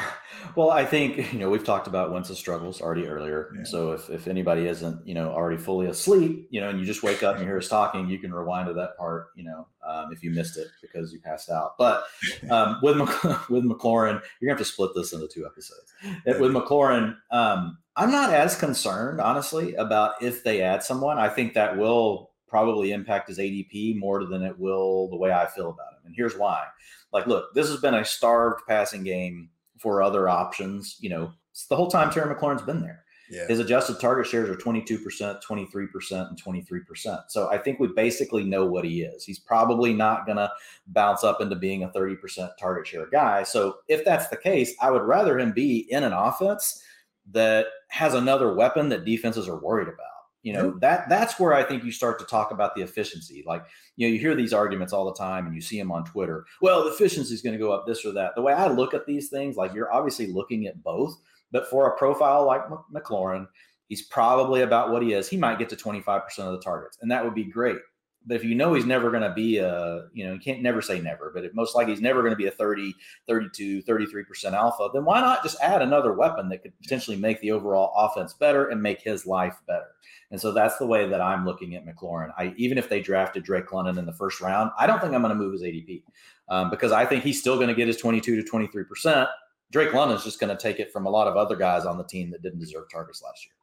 Well, 0.56 0.72
I 0.72 0.86
think 0.86 1.32
you 1.32 1.40
know 1.40 1.50
we've 1.50 1.64
talked 1.64 1.88
about 1.88 2.12
Wentz's 2.12 2.38
struggles 2.38 2.82
already 2.82 3.08
earlier. 3.08 3.52
Yeah. 3.56 3.64
So 3.64 3.92
if, 3.92 4.10
if 4.10 4.28
anybody 4.28 4.66
isn't 4.66 5.06
you 5.08 5.14
know 5.14 5.30
already 5.30 5.58
fully 5.58 5.88
asleep, 5.88 6.48
you 6.50 6.60
know, 6.60 6.70
and 6.70 6.80
you 6.80 6.86
just 6.86 7.04
wake 7.04 7.24
up 7.24 7.36
and 7.36 7.44
you 7.44 7.48
hear 7.48 7.58
us 7.58 7.70
talking, 7.70 8.10
you 8.10 8.20
can 8.20 8.34
rewind 8.34 8.68
to 8.68 8.74
that 8.74 8.98
part. 8.98 9.28
You 9.36 9.46
know, 9.46 9.68
um, 9.88 10.12
if 10.12 10.24
you 10.24 10.32
missed 10.32 10.58
it 10.58 10.68
because 10.82 11.14
you 11.14 11.20
passed 11.22 11.50
out. 11.50 11.78
But 11.78 12.04
um, 12.50 12.80
with 12.82 12.98
Mc, 12.98 13.10
with 13.50 13.64
McLaurin, 13.64 14.22
you're 14.40 14.50
gonna 14.50 14.58
have 14.58 14.58
to 14.58 14.66
split 14.66 14.92
this 14.96 15.14
into 15.14 15.28
two 15.28 15.46
episodes. 15.46 15.94
With 16.26 16.52
McLaurin, 16.52 17.16
um, 17.32 17.78
I'm 17.96 18.12
not 18.12 18.34
as 18.34 18.58
concerned 18.58 19.22
honestly 19.22 19.76
about 19.76 20.22
if 20.22 20.44
they 20.44 20.62
add 20.62 20.84
someone. 20.84 21.18
I 21.18 21.30
think 21.30 21.54
that 21.54 21.78
will 21.78 22.32
probably 22.48 22.92
impact 22.92 23.30
his 23.30 23.38
ADP 23.38 23.98
more 23.98 24.26
than 24.26 24.44
it 24.44 24.60
will 24.60 25.08
the 25.10 25.18
way 25.18 25.32
I 25.32 25.46
feel 25.48 25.70
about 25.70 25.94
him. 25.94 26.08
And 26.08 26.16
here's 26.16 26.36
why. 26.36 26.66
Like, 27.14 27.28
look, 27.28 27.54
this 27.54 27.70
has 27.70 27.80
been 27.80 27.94
a 27.94 28.04
starved 28.04 28.62
passing 28.68 29.04
game 29.04 29.50
for 29.82 30.02
other 30.04 30.30
options. 30.30 30.98
You 31.00 31.10
know, 31.10 31.34
it's 31.52 31.66
the 31.66 31.76
whole 31.76 31.90
time 31.90 32.12
Terry 32.12 32.34
McLaurin's 32.34 32.62
been 32.62 32.82
there. 32.82 33.04
Yeah. 33.32 33.48
His 33.48 33.60
adjusted 33.60 33.98
target 34.00 34.28
shares 34.28 34.50
are 34.50 34.56
22%, 34.56 35.42
23%, 35.42 36.28
and 36.30 36.44
23%. 36.44 37.24
So 37.30 37.50
I 37.50 37.58
think 37.58 37.80
we 37.80 37.88
basically 37.88 38.44
know 38.44 38.66
what 38.66 38.84
he 38.84 39.04
is. 39.04 39.24
He's 39.24 39.40
probably 39.40 39.94
not 39.94 40.26
going 40.26 40.38
to 40.38 40.52
bounce 40.88 41.24
up 41.24 41.40
into 41.40 41.56
being 41.56 41.84
a 41.84 41.90
30% 41.90 42.50
target 42.60 42.86
share 42.86 43.08
guy. 43.10 43.44
So 43.44 43.78
if 43.88 44.04
that's 44.04 44.28
the 44.28 44.36
case, 44.36 44.76
I 44.82 44.92
would 44.92 45.04
rather 45.04 45.40
him 45.40 45.54
be 45.54 45.88
in 45.92 46.04
an 46.04 46.12
offense 46.12 46.84
that 47.32 47.68
has 47.88 48.16
another 48.16 48.54
weapon 48.54 48.90
that 48.90 49.06
defenses 49.06 49.48
are 49.48 49.60
worried 49.60 49.88
about. 49.88 50.11
You 50.44 50.54
know, 50.54 50.78
that 50.80 51.08
that's 51.08 51.40
where 51.40 51.54
I 51.54 51.64
think 51.64 51.84
you 51.84 51.92
start 51.92 52.18
to 52.20 52.26
talk 52.26 52.52
about 52.52 52.76
the 52.76 52.82
efficiency. 52.82 53.44
Like, 53.46 53.64
you 53.96 54.08
know, 54.08 54.14
you 54.14 54.20
hear 54.20 54.34
these 54.34 54.54
arguments 54.54 54.92
all 54.92 55.06
the 55.06 55.14
time 55.14 55.46
and 55.46 55.54
you 55.54 55.62
see 55.62 55.78
them 55.78 55.92
on 55.92 56.04
Twitter. 56.04 56.46
Well, 56.62 56.84
the 56.84 56.90
efficiency 56.90 57.34
is 57.34 57.44
going 57.44 57.54
to 57.54 57.60
go 57.60 57.72
up 57.72 57.86
this 57.86 58.04
or 58.06 58.12
that. 58.14 58.34
The 58.36 58.42
way 58.42 58.54
I 58.54 58.68
look 58.68 58.96
at 58.96 59.06
these 59.06 59.30
things, 59.30 59.56
like 59.56 59.74
you're 59.74 59.94
obviously 59.94 60.28
looking 60.28 60.66
at 60.66 60.82
both, 60.82 61.16
but 61.52 61.70
for 61.70 61.88
a 61.88 61.98
profile 61.98 62.46
like 62.46 62.62
McLaurin, 62.92 63.48
he's 63.88 64.02
probably 64.02 64.62
about 64.62 64.92
what 64.92 65.04
he 65.04 65.14
is. 65.14 65.30
He 65.30 65.38
might 65.38 65.60
get 65.60 65.70
to 65.70 65.76
25% 65.76 66.24
of 66.40 66.54
the 66.54 66.62
targets, 66.62 66.98
and 67.02 67.12
that 67.12 67.24
would 67.24 67.36
be 67.36 67.44
great. 67.44 67.78
But 68.26 68.36
if 68.36 68.44
you 68.44 68.54
know 68.54 68.74
he's 68.74 68.86
never 68.86 69.10
going 69.10 69.24
to 69.24 69.34
be 69.34 69.58
a, 69.58 70.08
you 70.14 70.26
know, 70.26 70.34
you 70.34 70.40
can't 70.40 70.62
never 70.62 70.82
say 70.82 71.02
never, 71.02 71.32
but 71.34 71.44
if 71.44 71.54
most 71.56 71.76
likely 71.76 71.94
he's 71.94 72.02
never 72.02 72.22
going 72.22 72.32
to 72.32 72.38
be 72.38 72.46
a 72.46 72.52
30, 72.52 72.94
32, 73.28 73.82
33% 73.84 74.54
alpha, 74.54 74.90
then 74.94 75.06
why 75.06 75.20
not 75.22 75.42
just 75.42 75.60
add 75.62 75.82
another 75.82 76.14
weapon 76.14 76.48
that 76.50 76.62
could 76.62 76.74
potentially 76.82 77.18
make 77.18 77.42
the 77.42 77.52
overall 77.52 77.92
offense 77.96 78.34
better 78.34 78.70
and 78.70 78.82
make 78.82 79.02
his 79.02 79.26
life 79.26 79.56
better? 79.68 79.88
And 80.30 80.40
so 80.40 80.52
that's 80.52 80.78
the 80.78 80.86
way 80.86 81.08
that 81.08 81.20
I'm 81.20 81.46
looking 81.46 81.76
at 81.76 81.86
McLaurin. 81.86 82.32
I 82.38 82.54
even 82.58 82.78
if 82.78 82.90
they 82.90 83.02
drafted 83.02 83.44
Drake 83.44 83.72
London 83.74 83.98
in 83.98 84.06
the 84.06 84.14
first 84.14 84.40
round, 84.40 84.72
I 84.78 84.86
don't 84.86 85.02
think 85.02 85.14
I'm 85.14 85.22
going 85.22 85.36
to 85.36 85.44
move 85.44 85.54
his 85.54 85.64
ADP 85.64 86.04
um, 86.50 86.70
because 86.70 86.92
I 86.92 87.06
think 87.06 87.24
he's 87.24 87.40
still 87.40 87.56
going 87.56 87.70
to 87.70 87.76
get 87.76 87.88
his 87.88 87.98
22 87.98 88.36
to 88.36 88.44
23 88.44 88.84
percent. 88.84 89.30
Drake 89.72 89.94
London's 89.94 90.24
just 90.24 90.40
going 90.40 90.56
to 90.56 90.62
take 90.62 90.80
it 90.80 90.92
from 90.92 91.06
a 91.06 91.10
lot 91.10 91.28
of 91.28 91.38
other 91.38 91.56
guys 91.56 91.86
on 91.86 91.98
the 91.98 92.04
team 92.04 92.30
that 92.32 92.44
didn't 92.44 92.60
deserve 92.60 92.90
targets 92.92 93.22
last 93.24 93.46
year 93.46 93.54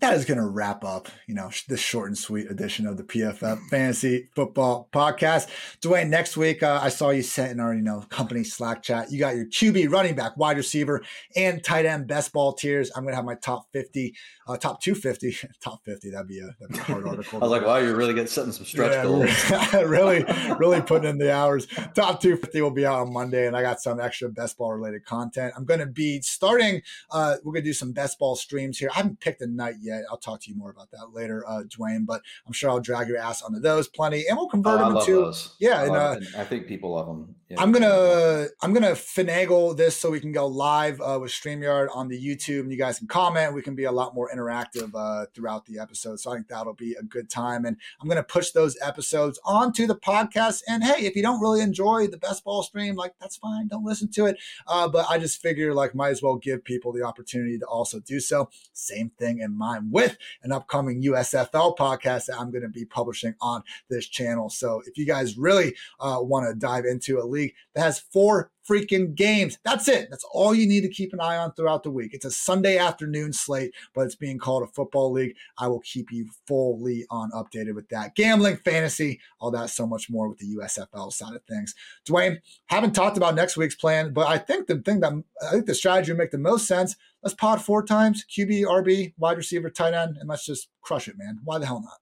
that 0.00 0.14
is 0.14 0.24
going 0.24 0.38
to 0.38 0.46
wrap 0.46 0.84
up, 0.84 1.08
you 1.26 1.34
know, 1.34 1.50
this 1.68 1.80
short 1.80 2.08
and 2.08 2.16
sweet 2.16 2.48
edition 2.50 2.86
of 2.86 2.96
the 2.96 3.02
PFF 3.02 3.58
Fantasy 3.68 4.28
Football 4.34 4.88
Podcast. 4.92 5.48
Dwain, 5.80 6.08
next 6.08 6.36
week, 6.36 6.62
uh, 6.62 6.78
I 6.80 6.88
saw 6.88 7.10
you 7.10 7.22
sent 7.22 7.50
in 7.50 7.60
our, 7.60 7.74
you 7.74 7.82
know, 7.82 8.04
company 8.08 8.44
Slack 8.44 8.82
chat. 8.82 9.10
You 9.10 9.18
got 9.18 9.34
your 9.34 9.46
QB, 9.46 9.90
running 9.90 10.14
back, 10.14 10.36
wide 10.36 10.56
receiver, 10.56 11.02
and 11.34 11.62
tight 11.64 11.84
end 11.84 12.06
best 12.06 12.32
ball 12.32 12.52
tiers. 12.52 12.92
I'm 12.94 13.02
going 13.02 13.12
to 13.12 13.16
have 13.16 13.24
my 13.24 13.34
top 13.34 13.66
50 13.72 14.14
uh, 14.48 14.56
top 14.56 14.80
250, 14.80 15.48
top 15.60 15.84
50. 15.84 16.10
That'd 16.10 16.26
be 16.26 16.40
a, 16.40 16.46
that'd 16.58 16.72
be 16.72 16.78
a 16.78 16.82
hard 16.82 17.06
article. 17.06 17.38
I 17.42 17.42
was 17.42 17.50
like, 17.50 17.66
wow, 17.66 17.76
you're 17.76 17.96
really 17.96 18.14
getting 18.14 18.28
setting 18.28 18.52
some 18.52 18.64
stretch 18.64 18.92
yeah, 18.92 19.02
goals. 19.02 19.50
really, 19.88 20.24
really 20.58 20.80
putting 20.80 21.08
in 21.08 21.18
the 21.18 21.32
hours. 21.32 21.66
Top 21.66 22.20
250 22.20 22.62
will 22.62 22.70
be 22.70 22.86
out 22.86 23.00
on 23.00 23.12
Monday, 23.12 23.46
and 23.46 23.56
I 23.56 23.62
got 23.62 23.80
some 23.80 24.00
extra 24.00 24.28
best 24.30 24.56
ball 24.56 24.72
related 24.72 25.04
content. 25.04 25.52
I'm 25.56 25.64
going 25.64 25.80
to 25.80 25.86
be 25.86 26.22
starting. 26.22 26.82
Uh, 27.10 27.36
we're 27.44 27.52
going 27.52 27.64
to 27.64 27.70
do 27.70 27.74
some 27.74 27.92
best 27.92 28.18
ball 28.18 28.36
streams 28.36 28.78
here. 28.78 28.90
I 28.92 28.98
haven't 28.98 29.20
picked 29.20 29.42
a 29.42 29.46
night 29.46 29.76
yet. 29.80 29.87
I'll 30.10 30.16
talk 30.16 30.40
to 30.42 30.50
you 30.50 30.56
more 30.56 30.70
about 30.70 30.90
that 30.92 31.12
later, 31.12 31.44
uh, 31.46 31.62
Dwain. 31.64 32.06
But 32.06 32.22
I'm 32.46 32.52
sure 32.52 32.70
I'll 32.70 32.80
drag 32.80 33.08
your 33.08 33.18
ass 33.18 33.42
onto 33.42 33.60
those 33.60 33.88
plenty, 33.88 34.26
and 34.28 34.36
we'll 34.36 34.48
convert 34.48 34.80
oh, 34.80 34.88
them 34.88 34.96
into 34.96 35.12
those. 35.12 35.54
yeah. 35.58 35.80
I, 35.80 35.84
and, 35.84 35.96
uh, 35.96 36.16
I 36.36 36.44
think 36.44 36.66
people 36.66 36.94
love 36.94 37.06
them. 37.06 37.34
Yeah, 37.48 37.62
I'm 37.62 37.72
gonna 37.72 38.46
I'm 38.60 38.74
gonna 38.74 38.92
finagle 38.92 39.74
this 39.74 39.96
so 39.96 40.10
we 40.10 40.20
can 40.20 40.32
go 40.32 40.46
live 40.46 41.00
uh, 41.00 41.18
with 41.20 41.30
Streamyard 41.30 41.88
on 41.94 42.08
the 42.08 42.22
YouTube, 42.22 42.60
and 42.60 42.70
you 42.70 42.76
guys 42.76 42.98
can 42.98 43.08
comment. 43.08 43.54
We 43.54 43.62
can 43.62 43.74
be 43.74 43.84
a 43.84 43.92
lot 43.92 44.14
more 44.14 44.30
interactive 44.30 44.90
uh, 44.94 45.26
throughout 45.34 45.64
the 45.64 45.78
episode. 45.78 46.20
So 46.20 46.30
I 46.30 46.34
think 46.34 46.48
that'll 46.48 46.74
be 46.74 46.94
a 46.94 47.02
good 47.02 47.30
time. 47.30 47.64
And 47.64 47.78
I'm 48.02 48.08
gonna 48.08 48.22
push 48.22 48.50
those 48.50 48.76
episodes 48.82 49.40
onto 49.46 49.86
the 49.86 49.96
podcast. 49.96 50.62
And 50.68 50.84
hey, 50.84 51.06
if 51.06 51.16
you 51.16 51.22
don't 51.22 51.40
really 51.40 51.62
enjoy 51.62 52.06
the 52.06 52.18
best 52.18 52.44
ball 52.44 52.62
stream, 52.62 52.96
like 52.96 53.14
that's 53.18 53.38
fine. 53.38 53.68
Don't 53.68 53.84
listen 53.84 54.10
to 54.12 54.26
it. 54.26 54.36
Uh, 54.66 54.86
but 54.86 55.06
I 55.08 55.18
just 55.18 55.40
figure 55.40 55.72
like 55.72 55.94
might 55.94 56.10
as 56.10 56.22
well 56.22 56.36
give 56.36 56.62
people 56.64 56.92
the 56.92 57.02
opportunity 57.02 57.58
to 57.58 57.66
also 57.66 57.98
do 57.98 58.20
so. 58.20 58.50
Same 58.74 59.10
thing 59.18 59.38
in 59.38 59.56
mind 59.78 59.92
with 59.92 60.16
an 60.42 60.52
upcoming 60.52 61.02
USFL 61.02 61.76
podcast 61.76 62.26
that 62.26 62.38
I'm 62.38 62.50
gonna 62.50 62.68
be 62.68 62.84
publishing 62.84 63.34
on 63.40 63.62
this 63.88 64.06
channel. 64.06 64.50
So 64.50 64.82
if 64.86 64.96
you 64.96 65.06
guys 65.06 65.36
really 65.36 65.74
uh, 66.00 66.18
want 66.20 66.48
to 66.48 66.54
dive 66.54 66.84
into 66.84 67.18
a 67.18 67.24
league 67.24 67.54
that 67.74 67.82
has 67.82 67.98
four 67.98 68.50
freaking 68.68 69.14
games. 69.14 69.58
That's 69.64 69.88
it. 69.88 70.08
That's 70.10 70.24
all 70.32 70.54
you 70.54 70.66
need 70.66 70.82
to 70.82 70.88
keep 70.88 71.12
an 71.12 71.20
eye 71.20 71.36
on 71.36 71.52
throughout 71.52 71.82
the 71.82 71.90
week. 71.90 72.12
It's 72.12 72.24
a 72.24 72.30
Sunday 72.30 72.78
afternoon 72.78 73.32
slate, 73.32 73.74
but 73.94 74.02
it's 74.02 74.14
being 74.14 74.38
called 74.38 74.62
a 74.62 74.66
football 74.66 75.10
league. 75.10 75.34
I 75.56 75.68
will 75.68 75.80
keep 75.80 76.12
you 76.12 76.28
fully 76.46 77.06
on 77.10 77.30
updated 77.32 77.74
with 77.74 77.88
that. 77.88 78.14
Gambling, 78.14 78.58
fantasy, 78.58 79.20
all 79.40 79.50
that, 79.52 79.70
so 79.70 79.86
much 79.86 80.10
more 80.10 80.28
with 80.28 80.38
the 80.38 80.56
USFL 80.56 81.12
side 81.12 81.34
of 81.34 81.42
things. 81.44 81.74
Dwain, 82.06 82.40
haven't 82.66 82.94
talked 82.94 83.16
about 83.16 83.34
next 83.34 83.56
week's 83.56 83.76
plan, 83.76 84.12
but 84.12 84.28
I 84.28 84.38
think 84.38 84.66
the 84.66 84.78
thing 84.78 85.00
that 85.00 85.12
I 85.46 85.50
think 85.50 85.66
the 85.66 85.74
strategy 85.74 86.12
would 86.12 86.18
make 86.18 86.30
the 86.30 86.38
most 86.38 86.66
sense. 86.66 86.96
Let's 87.22 87.34
pod 87.34 87.60
four 87.60 87.84
times, 87.84 88.24
QB, 88.30 88.64
RB, 88.64 89.12
wide 89.18 89.36
receiver, 89.36 89.70
tight 89.70 89.94
end, 89.94 90.16
and 90.18 90.28
let's 90.28 90.46
just 90.46 90.68
crush 90.82 91.08
it, 91.08 91.18
man. 91.18 91.40
Why 91.42 91.58
the 91.58 91.66
hell 91.66 91.80
not? 91.80 91.98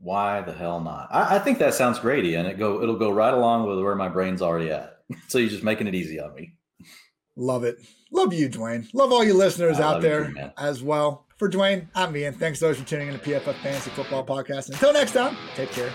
Why 0.00 0.40
the 0.40 0.52
hell 0.52 0.80
not? 0.80 1.08
I, 1.10 1.36
I 1.36 1.38
think 1.38 1.58
that 1.58 1.74
sounds 1.74 1.98
great, 1.98 2.24
and 2.34 2.46
it 2.46 2.58
go 2.58 2.82
it'll 2.82 2.98
go 2.98 3.10
right 3.10 3.34
along 3.34 3.68
with 3.68 3.80
where 3.80 3.94
my 3.94 4.08
brain's 4.08 4.42
already 4.42 4.70
at. 4.70 4.97
So 5.28 5.38
you're 5.38 5.50
just 5.50 5.64
making 5.64 5.86
it 5.86 5.94
easy 5.94 6.20
on 6.20 6.34
me. 6.34 6.54
Love 7.36 7.64
it. 7.64 7.78
Love 8.12 8.32
you, 8.32 8.48
Dwain. 8.48 8.88
Love 8.94 9.12
all 9.12 9.24
you 9.24 9.34
listeners 9.34 9.78
I 9.78 9.84
out 9.84 10.02
there 10.02 10.52
as 10.58 10.82
well. 10.82 11.26
For 11.36 11.48
Dwain, 11.48 11.88
I'm 11.94 12.16
Ian. 12.16 12.34
Thanks 12.34 12.58
those 12.58 12.78
for 12.78 12.84
tuning 12.84 13.08
in 13.08 13.14
to 13.14 13.20
PFF 13.20 13.54
Fantasy 13.62 13.90
Football 13.90 14.26
Podcast. 14.26 14.70
Until 14.70 14.92
next 14.92 15.12
time, 15.12 15.36
take 15.54 15.70
care. 15.70 15.92